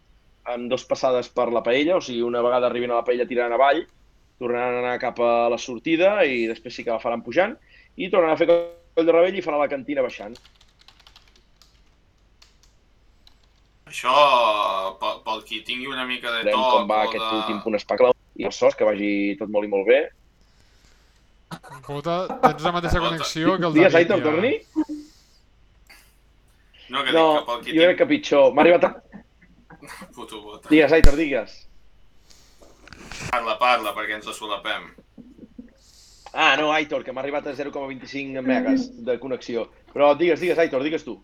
amb 0.49 0.71
dos 0.71 0.85
passades 0.89 1.29
per 1.29 1.49
la 1.53 1.63
paella, 1.63 1.97
o 1.99 2.01
sigui, 2.01 2.23
una 2.25 2.41
vegada 2.43 2.67
arribin 2.71 2.91
a 2.95 3.01
la 3.01 3.05
paella 3.05 3.27
tiraran 3.29 3.53
avall, 3.53 3.85
tornaran 4.39 4.77
a 4.77 4.83
anar 4.85 4.99
cap 5.03 5.19
a 5.21 5.49
la 5.53 5.59
sortida 5.59 6.25
i 6.25 6.47
després 6.49 6.75
sí 6.75 6.85
que 6.85 6.91
la 6.95 7.01
faran 7.03 7.23
pujant, 7.23 7.57
i 7.97 8.09
tornaran 8.11 8.35
a 8.35 8.41
fer 8.41 8.47
Coll 8.51 9.07
de 9.07 9.13
Rebell 9.13 9.37
i 9.39 9.45
farà 9.45 9.59
la 9.61 9.69
cantina 9.69 10.03
baixant. 10.03 10.37
Això, 13.87 14.13
pel, 15.01 15.19
pel 15.23 15.43
qui 15.47 15.61
tingui 15.67 15.87
una 15.87 16.05
mica 16.09 16.33
de 16.33 16.43
Veurem 16.43 16.59
toc 16.59 16.73
com 16.75 16.89
va 16.91 17.03
aquest 17.07 17.23
de... 17.23 17.35
últim 17.39 17.61
punt 17.63 17.79
espectacle. 17.79 18.13
I 18.37 18.49
el 18.49 18.53
sos, 18.53 18.75
que 18.77 18.85
vagi 18.85 19.11
tot 19.41 19.53
molt 19.53 19.69
i 19.69 19.71
molt 19.73 19.87
bé. 19.89 20.01
Puta, 21.87 22.17
tens 22.43 22.67
la 22.67 22.73
mateixa 22.75 23.01
connexió 23.01 23.55
que 23.57 23.69
el 23.69 23.77
David, 23.77 23.95
Aitor, 24.01 24.25
torni? 24.25 24.53
No, 26.91 27.05
que 27.07 27.15
No, 27.15 27.23
dic 27.31 27.39
que 27.39 27.47
pel 27.47 27.63
qui 27.63 27.77
jo 27.79 27.87
crec 27.87 28.01
que 28.03 28.09
pitjor. 28.11 28.51
M'ha 28.53 28.67
arribat 28.67 28.89
a... 28.89 28.93
Puto 30.17 30.43
bota. 30.43 30.69
Digues, 30.69 30.93
Aitor, 30.99 31.17
digues. 31.23 31.57
Parla, 33.31 33.55
parla, 33.63 33.95
perquè 33.95 34.19
ens 34.19 34.27
la 34.27 34.35
solapem. 34.35 34.91
Ah, 36.35 36.57
no, 36.59 36.73
Aitor, 36.75 37.07
que 37.07 37.15
m'ha 37.15 37.23
arribat 37.23 37.47
a 37.47 37.55
0,25 37.57 38.43
megas 38.45 38.91
de 39.07 39.17
connexió. 39.23 39.69
Però 39.95 40.11
digues, 40.19 40.43
digues, 40.43 40.59
Aitor, 40.59 40.83
digues 40.85 41.07
tu. 41.07 41.21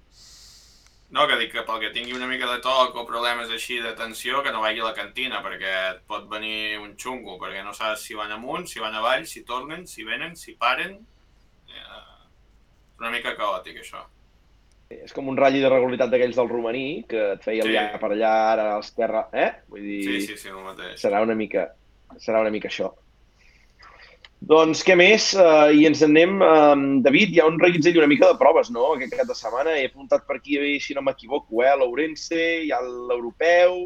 No, 1.12 1.26
que 1.28 1.36
dic 1.36 1.51
que 1.52 1.62
pel 1.68 1.80
que 1.82 1.90
tingui 1.93 2.14
una 2.16 2.26
mica 2.26 2.47
de 2.48 2.60
toc 2.64 2.94
o 2.97 3.02
problemes 3.05 3.51
així 3.52 3.76
de 3.84 3.90
tensió, 3.98 4.40
que 4.43 4.52
no 4.55 4.62
vagi 4.64 4.80
a 4.80 4.86
la 4.86 4.94
cantina, 4.97 5.43
perquè 5.44 5.72
et 5.90 5.98
pot 6.09 6.24
venir 6.30 6.78
un 6.80 6.94
xungo, 6.97 7.34
perquè 7.43 7.60
no 7.64 7.74
saps 7.76 8.06
si 8.09 8.14
van 8.16 8.32
amunt, 8.32 8.64
si 8.70 8.80
van 8.80 8.94
avall, 8.97 9.26
si 9.28 9.43
tornen, 9.44 9.84
si 9.86 10.05
venen, 10.09 10.32
si 10.40 10.55
paren... 10.56 10.94
Eh, 11.68 12.01
una 13.02 13.10
mica 13.12 13.34
caòtic, 13.36 13.82
això. 13.82 14.01
És 14.93 15.12
com 15.16 15.28
un 15.28 15.36
ratlli 15.36 15.60
de 15.60 15.68
regularitat 15.72 16.10
d'aquells 16.12 16.36
del 16.36 16.48
romaní, 16.48 17.05
que 17.09 17.20
et 17.34 17.44
feia 17.44 17.64
Sí. 17.68 17.76
per 18.01 18.10
allà, 18.12 18.32
ara 18.55 18.66
a 18.72 18.76
l'esquerra, 18.80 19.26
eh? 19.32 19.51
Vull 19.68 19.82
dir, 19.84 20.02
Sí, 20.05 20.20
sí, 20.28 20.36
sí, 20.36 20.48
el 20.48 20.64
mateix. 20.64 20.97
serà 21.01 21.20
una 21.24 21.34
mica, 21.34 21.74
serà 22.16 22.40
una 22.40 22.51
mica 22.51 22.68
això. 22.68 22.93
Doncs 24.43 24.81
què 24.82 24.97
més? 24.98 25.28
Uh, 25.39 25.70
I 25.70 25.85
ens 25.86 26.01
en 26.02 26.10
anem... 26.16 26.40
Uh, 26.43 27.01
David, 27.05 27.31
hi 27.36 27.40
ha 27.40 27.47
un 27.47 27.60
reguitzell 27.62 27.98
una 28.01 28.09
mica 28.10 28.27
de 28.32 28.39
proves, 28.40 28.73
no? 28.74 28.89
Aquest 28.97 29.14
cap 29.14 29.28
de 29.28 29.36
setmana. 29.39 29.77
He 29.78 29.86
apuntat 29.90 30.24
per 30.27 30.40
aquí, 30.40 30.59
si 30.82 30.97
no 30.98 31.05
m'equivoco, 31.06 31.62
eh? 31.62 31.74
L'Ourense, 31.78 32.40
hi 32.66 32.73
ha 32.74 32.81
l'Europeu... 32.82 33.85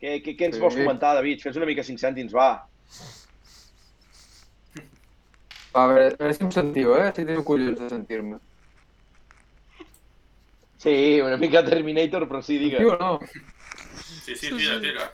Què, 0.00 0.14
què, 0.24 0.32
què 0.32 0.46
ens 0.48 0.56
Sí. 0.56 0.62
vols 0.62 0.78
comentar, 0.80 1.10
David? 1.18 1.42
Fes 1.44 1.58
una 1.60 1.66
mica 1.68 1.84
cinc 1.84 2.00
cèntims, 2.00 2.32
va. 2.32 2.46
Va, 5.74 5.82
a 5.82 5.86
veure, 5.90 6.06
a 6.14 6.16
veure 6.22 6.32
si 6.38 6.42
em 6.46 6.50
sentiu, 6.54 6.94
eh? 6.96 7.10
Si 7.12 7.20
teniu 7.26 7.44
collons 7.44 7.76
de 7.82 7.90
sentir-me. 7.92 8.38
Sí, 10.80 10.94
una 11.20 11.36
mica 11.36 11.60
Terminator, 11.66 12.24
però 12.30 12.40
sí, 12.40 12.56
Sentiu 12.56 12.80
digue. 12.80 12.86
o 12.88 12.96
no? 12.96 13.20
Sí, 14.24 14.34
sí, 14.40 14.48
tira, 14.56 14.80
tira. 14.80 15.10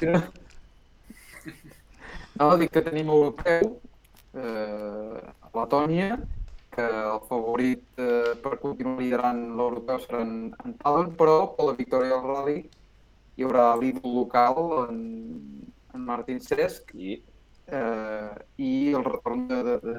Si 0.00 0.10
no... 0.10 0.24
No, 2.40 2.46
dic 2.60 2.70
que 2.74 2.82
tenim 2.84 3.10
europeu, 3.12 3.74
eh, 4.34 5.18
a 5.42 5.50
Letònia, 5.58 6.16
que 6.72 6.84
el 6.88 7.20
favorit 7.28 7.82
eh, 8.00 8.32
per 8.42 8.56
continuar 8.62 9.02
liderant 9.02 9.42
l'europeu 9.58 10.00
serà 10.00 10.22
en, 10.24 10.32
en 10.64 10.72
Talent, 10.80 11.12
però 11.20 11.36
per 11.56 11.66
la 11.68 11.74
victòria 11.76 12.16
del 12.16 12.24
rally 12.30 12.56
hi 13.36 13.44
haurà 13.44 13.66
l'ídol 13.76 14.14
local, 14.22 14.62
en, 14.88 15.02
en 15.92 16.06
Martin 16.08 16.40
Cesc, 16.40 16.94
I, 16.96 17.18
eh, 17.68 18.32
i 18.64 18.72
el 18.96 19.04
retorn 19.04 19.44
de, 19.52 19.60
de, 19.68 19.76
de 19.84 19.96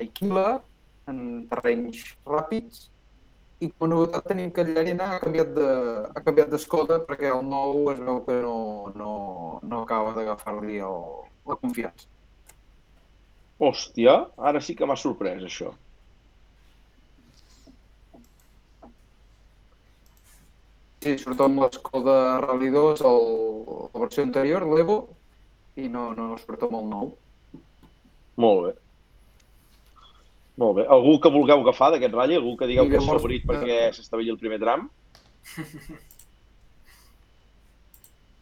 Heikila 0.00 0.48
en 1.10 1.46
terrenys 1.50 2.02
ràpids. 2.26 2.88
I 3.60 3.68
com 3.70 3.86
a 3.86 3.90
novetat 3.92 4.26
tenim 4.30 4.50
que 4.56 4.64
Llarena 4.64 5.12
ha 5.14 5.22
canviat 5.22 5.50
de, 5.54 5.70
ha 6.16 6.20
canviat 6.24 6.50
perquè 7.06 7.28
el 7.30 7.42
nou 7.44 7.90
es 7.92 7.98
veu 8.00 8.22
que 8.26 8.38
no, 8.42 8.58
no, 8.96 9.12
no 9.62 9.82
acaba 9.84 10.14
d'agafar-li 10.16 10.78
el- 10.80 11.29
la 11.46 11.56
confiança. 11.56 12.08
hòstia, 13.60 14.12
ara 14.50 14.60
sí 14.64 14.74
que 14.74 14.86
m'ha 14.88 14.96
sorprès, 14.96 15.42
això. 15.44 15.74
Sí, 21.00 21.16
sobretot 21.20 21.46
amb 21.46 21.62
l'escola 21.64 22.14
Rally 22.44 22.70
2, 22.72 23.02
el, 23.10 23.22
la 23.92 24.00
versió 24.02 24.24
anterior, 24.24 24.64
l'Evo, 24.68 24.96
i 25.80 25.88
no, 25.92 26.10
no, 26.16 26.30
sobretot 26.40 26.68
amb 26.68 26.80
el 26.80 26.88
nou. 26.94 27.12
Molt 28.44 28.66
bé. 28.66 28.72
Molt 30.60 30.76
bé. 30.76 30.84
Algú 30.96 31.14
que 31.20 31.32
vulgueu 31.32 31.62
agafar 31.64 31.88
d'aquest 31.94 32.16
ratll? 32.16 32.36
Algú 32.36 32.52
que 32.60 32.68
digueu 32.68 32.88
que 32.88 33.00
és 33.00 33.08
favorit 33.08 33.46
perquè 33.48 33.78
s'estavelli 33.96 34.32
el 34.32 34.40
primer 34.40 34.60
tram? 34.60 34.88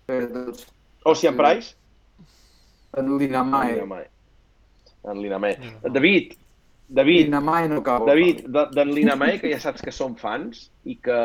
Eh, 0.08 0.24
doncs, 0.32 0.66
Ocean. 1.04 1.36
Price? 1.36 1.74
En 2.96 3.18
Linamae. 3.18 3.72
Linamae. 3.74 4.08
En 5.04 5.22
Linamae. 5.22 5.56
Linamae. 5.60 5.90
David, 5.92 6.32
David, 6.88 7.24
Linamae 7.26 7.68
no 7.68 7.80
acaba. 7.82 8.06
David, 8.06 8.46
de- 8.46 8.68
d'en 8.74 8.92
Linamae, 8.94 9.38
que 9.40 9.50
ja 9.52 9.60
saps 9.60 9.82
que 9.82 9.92
som 9.92 10.16
fans 10.16 10.70
i 10.84 10.96
que 10.96 11.18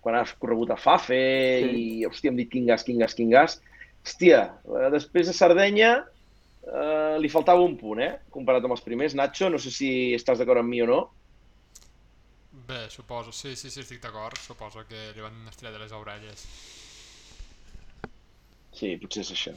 quan 0.00 0.16
has 0.18 0.32
corregut 0.34 0.70
a 0.70 0.76
Fafe 0.76 1.14
Sí. 1.62 1.70
i, 2.00 2.06
hòstia, 2.06 2.30
hem 2.30 2.36
dit 2.36 2.50
quin 2.50 2.66
gas, 2.66 2.82
quin 2.84 2.98
gas, 2.98 3.14
quin 3.14 3.30
gas, 3.30 3.60
hòstia, 4.04 4.42
eh, 4.66 4.90
després 4.92 5.26
de 5.26 5.32
Sardenya 5.32 6.04
eh, 6.66 7.16
li 7.20 7.28
faltava 7.28 7.60
un 7.62 7.76
punt, 7.76 8.00
eh? 8.00 8.18
Comparat 8.30 8.64
amb 8.64 8.72
els 8.72 8.80
primers. 8.82 9.14
Nacho, 9.14 9.48
no 9.50 9.58
sé 9.58 9.70
si 9.70 10.14
estàs 10.14 10.38
d'acord 10.38 10.58
amb 10.60 10.68
mi 10.68 10.82
o 10.82 10.86
no. 10.86 11.10
Bé, 12.66 12.88
suposo, 12.90 13.32
sí, 13.32 13.54
sí, 13.56 13.68
sí, 13.70 13.80
estic 13.80 14.00
d'acord. 14.02 14.36
Suposo 14.38 14.84
que 14.88 15.12
li 15.14 15.20
van 15.20 15.46
estirar 15.48 15.72
de 15.72 15.78
les 15.78 15.92
orelles. 15.92 16.46
Sí, 18.72 18.96
potser 19.00 19.22
és 19.22 19.30
això. 19.34 19.52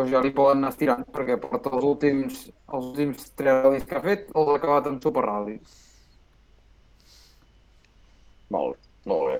Però 0.00 0.08
ja 0.08 0.20
li 0.24 0.30
poden 0.32 0.62
anar 0.62 0.70
estirant, 0.72 1.02
perquè 1.12 1.34
porta 1.36 1.68
els 1.76 1.84
últims, 1.84 2.36
els 2.72 2.84
últims 2.86 3.26
tres 3.36 3.58
ral·lis 3.58 3.82
que 3.84 3.98
ha 3.98 4.00
fet, 4.00 4.30
els 4.32 4.48
ha 4.48 4.54
acabat 4.56 4.86
en 4.88 4.96
Super 5.04 5.26
Rally. 5.26 5.58
Molt 8.56 8.78
molt 9.10 9.26
bé. 9.28 9.36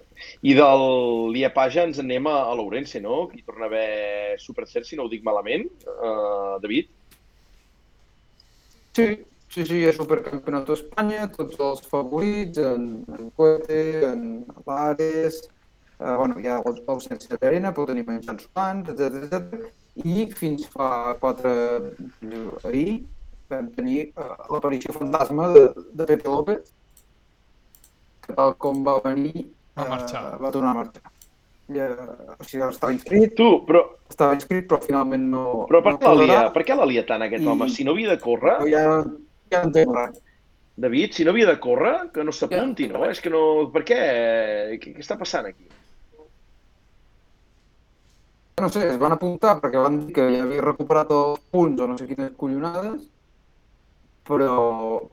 I 0.51 0.53
del 0.59 0.85
Liepaja 1.33 1.87
ens 1.89 2.03
anem 2.03 2.29
a, 2.29 2.37
a 2.51 2.53
l'Ourense, 2.59 3.01
no? 3.01 3.23
Aquí 3.31 3.41
torna 3.47 3.67
a 3.67 3.71
haver 3.71 4.37
Supercert, 4.41 4.89
si 4.89 5.01
no 5.01 5.07
ho 5.07 5.13
dic 5.13 5.25
malament, 5.25 5.65
uh, 5.89 6.61
David. 6.61 6.93
Sí, 8.97 9.09
sí, 9.49 9.65
sí, 9.65 9.83
és 9.89 9.97
supercampionat 9.97 10.69
d'Espanya, 10.69 11.29
tots 11.41 11.61
els 11.71 11.89
favorits, 11.89 12.61
en, 12.61 12.89
en 13.17 13.33
Coete, 13.37 13.83
en 14.13 14.25
Lares, 14.69 15.41
eh, 16.01 16.17
bueno, 16.17 16.37
hi 16.37 16.51
ha 16.51 16.61
el 16.61 16.81
l'absència 16.81 17.39
d'arena, 17.39 17.73
però 17.73 17.89
tenim 17.93 18.11
en 18.13 18.25
Jan 18.27 18.43
Solans, 18.45 18.91
etc 18.93 19.23
etc. 19.25 19.80
I 19.97 20.27
fins 20.37 20.67
fa 20.71 21.15
quatre... 21.21 21.51
ahir 22.65 23.01
vam 23.51 23.67
tenir 23.75 24.01
eh, 24.15 24.29
l'aparició 24.53 24.93
fantasma 24.95 25.49
de, 25.55 25.65
de 25.99 26.05
Pepe 26.07 26.29
López, 26.31 26.69
que 28.27 28.37
tal 28.37 28.55
com 28.63 28.85
va 28.87 29.01
venir, 29.05 29.49
Va 29.77 29.89
marxar. 29.91 30.23
eh, 30.35 30.39
va 30.43 30.53
tornar 30.55 30.71
a 30.71 30.79
marxar. 30.85 31.11
Ja, 31.71 31.87
o 32.35 32.43
sigui, 32.47 32.63
estava 32.67 32.93
inscrit, 32.95 33.35
Tu, 33.39 33.49
però, 33.67 33.83
estava 34.11 34.35
inscrit, 34.35 34.67
però 34.71 34.81
finalment 34.83 35.27
no... 35.31 35.45
però 35.71 35.83
per 35.83 35.93
no 35.99 36.15
què. 36.27 36.39
Per 36.55 36.65
què 36.67 36.77
la 36.79 36.87
lia 36.91 37.05
tant 37.07 37.23
aquest 37.27 37.45
I- 37.45 37.51
home? 37.53 37.69
Si 37.71 37.85
no 37.87 37.95
havia 37.95 38.11
de 38.15 38.19
córrer, 38.23 38.57
Però 38.63 38.71
ja, 38.71 38.85
ja 39.51 39.61
no 39.63 39.69
entenc 39.71 39.95
res. 39.99 40.19
David, 40.81 41.13
si 41.13 41.27
no 41.27 41.35
havia 41.35 41.47
de 41.51 41.59
córrer, 41.61 41.95
que 42.15 42.25
no 42.25 42.33
s'apunti, 42.33 42.87
Ja. 42.89 42.95
no? 42.99 43.05
És 43.11 43.21
que 43.21 43.31
no... 43.31 43.43
Per 43.75 43.83
què? 43.85 44.01
Què, 44.81 44.95
què 44.97 45.03
està 45.05 45.19
passant 45.21 45.47
aquí? 45.51 45.67
No 48.61 48.69
sé, 48.69 48.83
es 48.93 48.99
van 49.01 49.15
apuntar 49.15 49.55
perquè 49.61 49.81
van 49.81 49.97
dir 50.01 50.15
que 50.17 50.27
ja 50.35 50.43
havia 50.45 50.65
recuperat 50.65 51.13
els 51.17 51.41
punts 51.55 51.81
o 51.81 51.87
no 51.89 51.97
sé 51.99 52.07
quines 52.11 52.35
collonades, 52.41 53.07
però, 54.29 54.57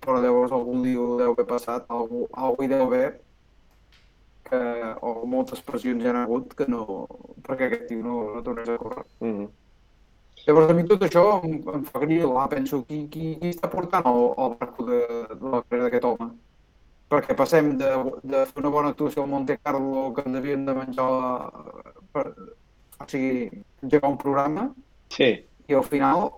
però 0.03 0.17
llavors 0.23 0.51
algú 0.57 0.75
li 0.81 0.95
deu 0.95 1.31
haver 1.31 1.45
passat, 1.47 1.85
algú, 1.99 2.25
algú 2.47 2.65
hi 2.65 2.71
deu 2.73 2.83
haver, 2.87 3.07
que, 4.49 4.59
o 5.01 5.13
moltes 5.29 5.63
pressions 5.69 6.03
hi 6.03 6.11
ha 6.11 6.23
hagut 6.23 6.53
que 6.57 6.67
no, 6.71 7.07
perquè 7.47 7.69
aquest 7.69 7.87
tio 7.91 8.03
no, 8.03 8.17
no 8.35 8.43
tornés 8.43 8.69
a 8.69 8.77
córrer. 8.81 9.05
Mm 9.19 9.33
-hmm. 9.37 9.47
Llavors 10.47 10.69
a 10.71 10.73
mi 10.73 10.83
tot 10.87 11.01
això 11.03 11.23
em, 11.43 11.55
em 11.75 11.83
fa 11.83 11.99
grilar, 11.99 12.49
penso, 12.49 12.83
qui, 12.85 13.07
qui, 13.13 13.35
qui 13.39 13.49
està 13.49 13.69
portant 13.69 14.05
el, 14.11 14.21
el 14.43 14.53
barco 14.59 14.85
de, 14.85 14.99
de 15.33 15.49
la 15.55 15.63
carrera 15.63 15.83
d'aquest 15.87 16.05
home? 16.05 16.29
Perquè 17.09 17.35
passem 17.35 17.77
de, 17.77 17.89
de 18.23 18.45
fer 18.45 18.61
una 18.61 18.69
bona 18.69 18.89
actuació 18.89 19.23
al 19.23 19.29
Monte 19.29 19.57
Carlo 19.63 20.13
que 20.13 20.23
ens 20.25 20.37
havíem 20.37 20.65
de 20.65 20.73
menjar 20.73 21.09
la, 21.11 21.51
per, 22.13 22.25
o 22.99 23.07
sigui, 23.07 23.49
engegar 23.83 24.09
un 24.11 24.17
programa 24.17 24.67
Sí, 25.13 25.29
i 25.67 25.73
al 25.77 25.83
final 25.87 26.29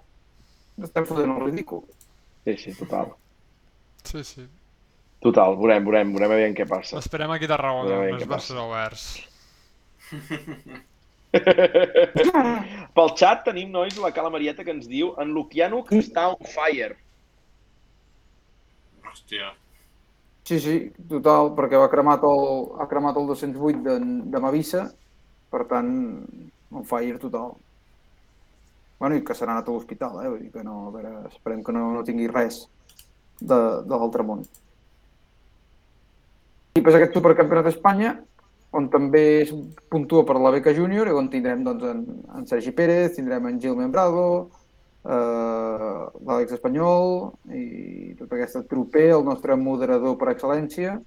estem 0.84 1.06
fotent 1.10 1.31
el 1.36 1.41
ridícul. 1.45 1.84
sí, 2.45 2.56
sí, 2.57 2.73
total. 2.77 3.14
Sí, 4.03 4.23
sí. 4.23 4.48
Total, 5.19 5.56
veurem, 5.60 5.84
veurem, 5.84 6.14
veurem 6.15 6.31
a 6.31 6.36
veure 6.36 6.53
què 6.56 6.65
passa. 6.69 6.98
Esperem 7.02 7.31
aquí 7.36 7.45
a 7.45 7.52
Tarragona, 7.52 7.95
amb 7.98 8.14
els 8.15 8.27
braços 8.30 8.56
passa. 8.56 8.64
oberts. 8.64 9.03
Pel 12.95 13.11
xat 13.19 13.44
tenim, 13.45 13.69
nois, 13.73 13.98
la 14.02 14.11
Cala 14.15 14.31
Marieta 14.34 14.64
que 14.65 14.73
ens 14.73 14.88
diu 14.90 15.11
en 15.22 15.34
Lukianuk 15.36 15.91
està 15.99 16.30
on 16.31 16.48
fire. 16.49 16.95
Hòstia. 19.06 19.52
Sí, 20.49 20.57
sí, 20.64 20.76
total, 21.11 21.52
perquè 21.57 21.77
ha 21.77 21.90
cremat 21.91 22.23
el, 22.26 22.41
ha 22.81 22.88
cremat 22.90 23.18
el 23.22 23.27
208 23.30 23.84
de, 23.86 23.98
de 24.34 24.40
Mavissa, 24.41 24.88
per 25.51 25.65
tant, 25.69 25.91
un 26.69 26.85
fire 26.88 27.19
total. 27.21 27.53
Bueno, 28.99 29.15
i 29.15 29.23
que 29.23 29.35
s'ha 29.35 29.47
anat 29.47 29.69
a 29.69 29.73
l'hospital, 29.73 30.19
eh? 30.23 30.30
Vull 30.30 30.41
dir 30.43 30.51
que 30.53 30.63
no, 30.65 30.89
a 30.89 30.93
veure, 30.95 31.13
esperem 31.31 31.63
que 31.63 31.76
no, 31.76 31.85
no 31.95 32.03
tingui 32.07 32.27
res 32.31 32.65
de, 33.39 33.59
de 33.88 33.95
l'altre 33.95 34.26
món. 34.27 34.43
I 36.76 36.81
pues, 36.84 36.95
aquest 36.95 37.15
supercampionat 37.15 37.69
d'Espanya, 37.69 38.17
on 38.76 38.89
també 38.93 39.23
es 39.41 39.53
puntua 39.89 40.26
per 40.27 40.38
la 40.38 40.51
beca 40.53 40.76
júnior 40.77 41.09
i 41.09 41.15
on 41.15 41.31
tindrem 41.34 41.63
doncs, 41.65 41.85
en, 41.89 42.01
en 42.38 42.49
Sergi 42.49 42.73
Pérez, 42.76 43.15
tindrem 43.15 43.47
en 43.49 43.61
Gil 43.63 43.77
Membrado, 43.80 44.26
eh, 45.05 46.01
l'Àlex 46.27 46.59
Espanyol 46.59 47.31
i 47.55 48.13
tota 48.19 48.38
aquesta 48.38 48.61
trupe, 48.69 49.07
el 49.15 49.26
nostre 49.26 49.57
moderador 49.57 50.19
per 50.19 50.35
excel·lència, 50.35 50.99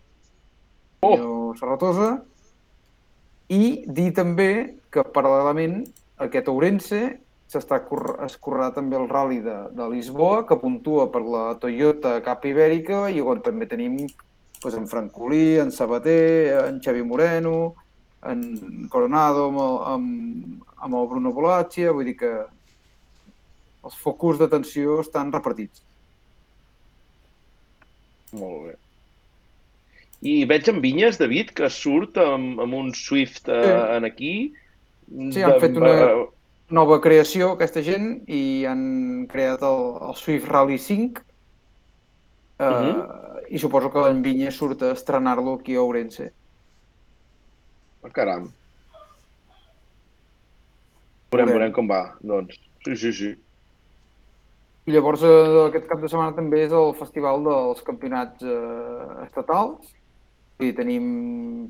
Oh! 1.03 1.19
oh. 1.19 1.55
Serratosa, 1.59 2.23
i 3.53 3.85
dir 3.87 4.11
també 4.17 4.49
que 4.93 5.05
paral·lelament 5.15 5.83
aquest 6.25 6.49
Ourense 6.53 7.03
s'està 7.53 7.83
cor- 7.85 8.17
es 8.25 8.39
correrà 8.41 8.71
també 8.73 8.97
el 8.97 9.09
rally 9.11 9.41
de, 9.45 9.57
de 9.77 9.89
Lisboa, 9.93 10.47
que 10.49 10.57
puntua 10.57 11.11
per 11.13 11.21
la 11.27 11.45
Toyota 11.61 12.17
Cap 12.25 12.47
Ibèrica 12.49 13.05
i 13.13 13.21
on 13.21 13.43
també 13.45 13.69
tenim 13.69 13.99
doncs, 14.63 14.77
en 14.79 14.89
Francolí, 14.89 15.59
en 15.61 15.73
Sabater, 15.75 16.65
en 16.69 16.81
Xavi 16.81 17.03
Moreno, 17.05 17.75
en 18.31 18.89
Coronado 18.89 19.49
amb 19.51 19.61
el, 19.67 19.79
amb, 19.93 20.67
amb 20.87 20.99
el 21.01 21.09
Bruno 21.11 21.33
Bolaccia, 21.37 21.93
vull 21.93 22.09
dir 22.09 22.17
que 22.23 22.33
els 23.83 23.99
focus 23.99 24.39
d'atenció 24.39 25.01
estan 25.03 25.33
repartits. 25.35 25.83
Molt 28.33 28.69
bé. 28.69 28.77
I 30.23 30.45
veig 30.47 30.69
en 30.71 30.81
Vinyes, 30.81 31.19
David, 31.19 31.51
que 31.59 31.69
surt 31.71 32.17
amb, 32.23 32.61
amb 32.63 32.75
un 32.79 32.93
Swift 32.95 33.49
eh, 33.49 33.63
Sí. 33.65 33.73
en 33.97 34.05
aquí. 34.07 34.35
Sí, 35.33 35.43
han 35.43 35.59
fet 35.61 35.77
una- 35.77 36.27
Nova 36.73 37.01
creació, 37.05 37.51
aquesta 37.53 37.83
gent, 37.85 38.23
i 38.33 38.65
han 38.65 39.27
creat 39.29 39.61
el, 39.67 39.83
el 40.09 40.15
Swift 40.17 40.47
Rally 40.49 40.79
5. 40.79 41.21
Uh, 42.59 42.65
Mhm. 42.65 43.03
I 43.51 43.59
suposo 43.59 43.91
que 43.93 43.99
en 44.09 44.23
Vinyes 44.23 44.55
surt 44.57 44.81
a 44.83 44.93
estrenar-lo 44.93 45.55
aquí 45.59 45.75
a 45.75 45.83
Ourense. 45.83 46.33
Oh, 48.03 48.09
caram. 48.09 48.49
Veurem, 51.33 51.49
veurem 51.49 51.73
com 51.73 51.89
va, 51.89 52.15
doncs. 52.21 52.59
Sí, 52.85 52.97
sí, 52.97 53.13
sí. 53.13 53.31
I 54.87 54.91
llavors 54.93 55.23
eh, 55.23 55.67
aquest 55.69 55.87
cap 55.89 56.01
de 56.03 56.09
setmana 56.11 56.35
també 56.37 56.65
és 56.67 56.73
el 56.75 56.95
festival 56.99 57.45
dels 57.47 57.83
campionats 57.87 58.43
eh, 58.43 59.27
estatals. 59.27 59.93
I 60.63 60.71
tenim 60.77 61.07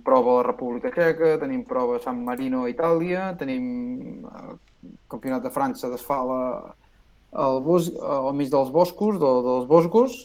prova 0.05 0.32
a 0.32 0.36
la 0.40 0.47
República 0.51 0.90
Txeca, 0.93 1.36
tenim 1.40 1.62
prova 1.69 1.97
a 1.97 2.02
San 2.05 2.20
Marino 2.27 2.64
a 2.66 2.70
Itàlia, 2.73 3.31
tenim 3.40 4.27
eh, 4.28 4.52
campionat 5.12 5.47
de 5.47 5.52
França 5.55 5.89
d'esfala 5.93 6.40
al, 7.32 7.62
bos, 7.64 7.89
al 7.97 8.32
mig 8.36 8.52
dels 8.52 8.73
boscos, 8.74 9.16
de, 9.23 9.32
dels 9.48 9.66
boscos. 9.70 10.19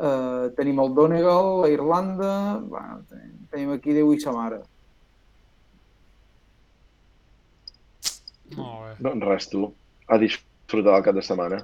Eh, 0.00 0.50
tenim 0.56 0.82
el 0.82 0.94
Donegal 0.96 1.64
a 1.66 1.70
Irlanda, 1.70 2.34
bueno, 2.64 3.00
tenim, 3.10 3.32
tenim 3.52 3.74
aquí 3.76 3.94
Déu 3.94 4.14
i 4.16 4.20
sa 4.22 4.34
mare. 4.34 4.62
Molt 8.56 8.80
bé. 8.82 8.94
Doncs 9.06 9.28
res, 9.28 9.48
tu. 9.52 9.68
A 10.10 10.18
disfrutar 10.18 10.96
del 10.96 11.06
cap 11.06 11.18
de 11.18 11.22
setmana. 11.22 11.60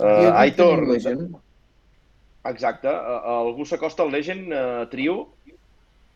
Uh, 0.00 0.30
Aitor. 0.38 0.86
Exacte. 2.48 2.88
Uh, 2.88 3.44
algú 3.46 3.66
s'acosta 3.66 4.02
al 4.04 4.12
Legend 4.12 4.52
uh, 4.52 4.86
trio? 4.90 5.28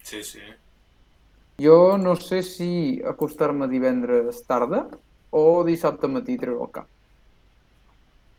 Sí, 0.05 0.23
sí. 0.25 0.41
Jo 1.61 1.97
no 1.99 2.17
sé 2.17 2.43
si 2.43 3.01
acostar-me 3.07 3.69
divendres 3.71 4.43
tarda 4.49 4.89
o 5.31 5.63
dissabte 5.65 6.09
matí 6.11 6.37
treure 6.39 6.65
el 6.65 6.73
cap. 6.75 6.89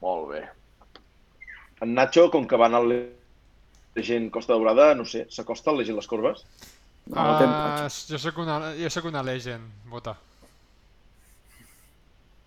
Molt 0.02 0.30
bé. 0.34 0.42
En 1.82 1.94
Nacho, 1.96 2.30
com 2.32 2.46
que 2.48 2.58
va 2.60 2.68
anar 2.68 2.82
al 2.84 2.92
Legend 3.96 4.30
Costa 4.32 4.54
Daurada, 4.54 4.94
no 4.96 5.06
sé, 5.08 5.26
s'acosta 5.32 5.72
al 5.72 5.80
Legend 5.82 5.98
les 6.02 6.08
corbes? 6.08 6.44
No, 7.08 7.16
Ah, 7.22 7.40
empatx. 7.44 8.08
jo 8.10 8.18
sóc 8.18 8.38
una, 8.42 8.74
jo 8.76 8.90
sóc 8.90 9.06
una 9.06 9.22
legend, 9.24 9.64
vota. 9.92 10.16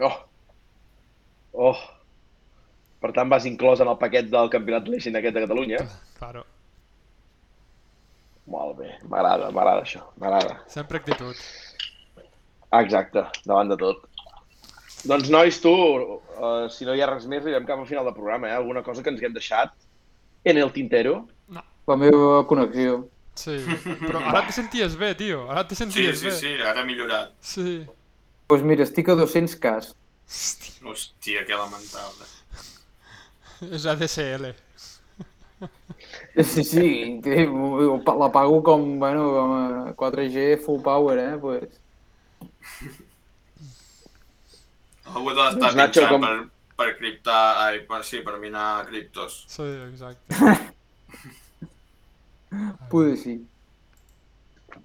Oh! 0.01 0.17
Oh! 1.53 1.79
Per 2.99 3.13
tant, 3.15 3.29
vas 3.31 3.45
inclòs 3.47 3.81
en 3.85 3.89
el 3.93 3.99
paquet 4.01 4.27
del 4.33 4.49
campionat 4.51 4.89
Legend 4.91 5.17
aquest 5.21 5.35
de 5.37 5.43
Catalunya. 5.45 5.79
Claro. 6.19 6.45
Molt 8.49 8.79
bé, 8.81 8.95
m'agrada, 9.05 9.51
m'agrada 9.53 9.83
això, 9.85 10.03
m'agrada. 10.19 10.57
Sempre 10.73 10.99
actitud. 11.03 11.37
Exacte, 12.79 13.27
davant 13.45 13.69
de 13.73 13.77
tot. 13.81 14.07
Doncs, 15.09 15.29
nois, 15.31 15.59
tu, 15.63 15.71
uh, 15.71 16.65
si 16.73 16.89
no 16.89 16.95
hi 16.97 17.03
ha 17.05 17.11
res 17.11 17.29
més, 17.31 17.45
arribem 17.45 17.69
cap 17.69 17.79
al 17.79 17.87
final 17.87 18.09
del 18.09 18.17
programa, 18.17 18.49
eh? 18.51 18.57
Alguna 18.57 18.83
cosa 18.83 19.05
que 19.05 19.13
ens 19.13 19.21
haguem 19.21 19.37
deixat 19.37 19.77
en 20.49 20.59
el 20.59 20.73
tintero? 20.75 21.21
La 21.89 21.97
meva 21.97 22.43
connexió. 22.49 23.05
Sí, 23.39 23.55
però 24.03 24.25
ara 24.33 24.43
te 24.49 24.53
senties 24.57 24.97
bé, 24.99 25.13
tio. 25.15 25.45
Ara 25.53 25.63
te 25.69 25.77
Sí, 25.77 25.85
senties 25.85 26.19
sí, 26.19 26.27
bé. 26.27 26.33
sí, 26.41 26.55
ara 26.59 26.83
ha 26.83 26.89
millorat. 26.89 27.37
Sí. 27.41 27.85
Doncs 27.85 28.49
pues 28.49 28.65
mira, 28.65 28.83
estic 28.89 29.09
a 29.13 29.15
200 29.15 29.55
cas. 29.63 29.93
Hòstia, 30.83 31.45
que 31.47 31.55
lamentable. 31.57 32.27
És 33.71 33.87
ADSL. 33.87 34.53
Sí, 36.39 36.63
sí, 36.63 37.21
la 37.25 38.29
pago 38.31 38.63
com, 38.63 38.85
bueno, 39.01 39.25
com 39.35 39.53
a 39.57 39.95
4G 39.99 40.45
full 40.63 40.81
power, 40.83 41.19
eh? 41.19 41.39
Pues, 41.43 41.65
Algú 45.09 45.33
de 45.33 45.43
l'estar 45.43 45.73
Nacho, 45.75 46.03
pinxant 46.05 46.13
com- 46.13 46.27
per, 46.27 46.37
per 46.79 46.97
criptar, 46.99 47.41
ai, 47.65 47.81
per, 47.89 48.03
sí, 48.07 48.21
per 48.23 48.37
minar 48.39 48.87
criptos. 48.91 49.41
Sí, 49.51 49.67
exacte. 49.89 50.37
poder 52.93 53.17
sí. 53.19 53.35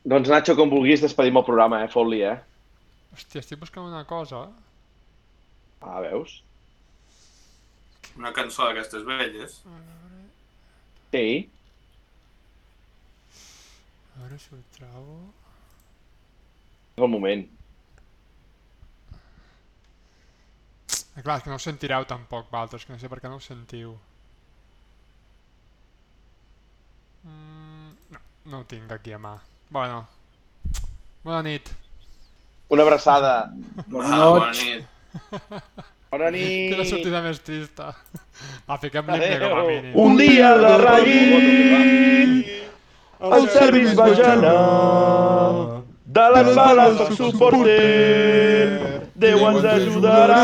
Doncs, 0.03 0.31
Nacho, 0.31 0.55
com 0.57 0.71
vulguis, 0.71 1.03
despedim 1.03 1.37
el 1.37 1.45
programa, 1.47 1.83
eh? 1.83 1.91
Fot-li, 1.91 2.23
eh? 2.25 2.37
Hòstia, 3.13 3.43
estic 3.43 3.59
buscant 3.61 3.85
una 3.85 4.01
cosa. 4.09 4.47
Ah, 5.83 5.99
veus? 6.01 6.39
Una 8.18 8.31
cançó 8.35 8.68
d'aquestes 8.68 9.03
velles. 9.07 9.60
Sí. 11.14 11.27
A 14.14 14.22
veure 14.22 14.38
si 14.40 14.53
ho 14.53 14.60
trobo. 14.77 15.18
És 16.95 17.03
el 17.03 17.10
moment. 17.10 17.45
Eh, 21.15 21.22
clar, 21.22 21.38
és 21.38 21.44
que 21.45 21.49
no 21.52 21.57
ho 21.57 21.61
sentireu 21.61 22.06
tampoc, 22.10 22.49
Valtres, 22.53 22.85
que 22.85 22.94
no 22.94 22.99
sé 23.02 23.10
per 23.10 23.19
què 23.22 23.30
no 23.30 23.38
ho 23.38 23.44
sentiu. 23.44 23.95
Mm, 27.23 27.94
no, 28.14 28.19
no 28.53 28.61
ho 28.61 28.68
tinc 28.69 28.91
aquí 28.91 29.14
a 29.14 29.19
mà. 29.22 29.35
Bueno. 29.73 30.03
Bona 31.23 31.41
nit. 31.45 31.69
Una 32.73 32.84
abraçada. 32.84 33.34
Bona 33.88 34.18
Ah, 34.18 34.52
nit. 34.57 34.85
bona 36.14 36.30
nit. 36.34 36.73
Quina 36.73 36.85
sortida 36.88 37.22
més 37.26 37.40
trista. 37.44 37.91
Va, 38.68 38.77
fiquem 38.81 39.10
l'himne 39.14 39.40
com 39.41 39.60
a 39.61 39.64
mínim. 39.69 39.94
Un 40.06 40.19
dia 40.19 40.53
la 40.60 40.76
raïm 40.81 42.41
el 43.23 43.46
serviç 43.54 43.94
va 43.96 44.10
gelar 44.18 44.54
de 46.18 46.23
les 46.36 46.49
bales 46.57 46.97
del 46.99 47.13
suporter 47.15 48.73
Déu 49.23 49.46
ens 49.47 49.68
ajudarà 49.71 50.41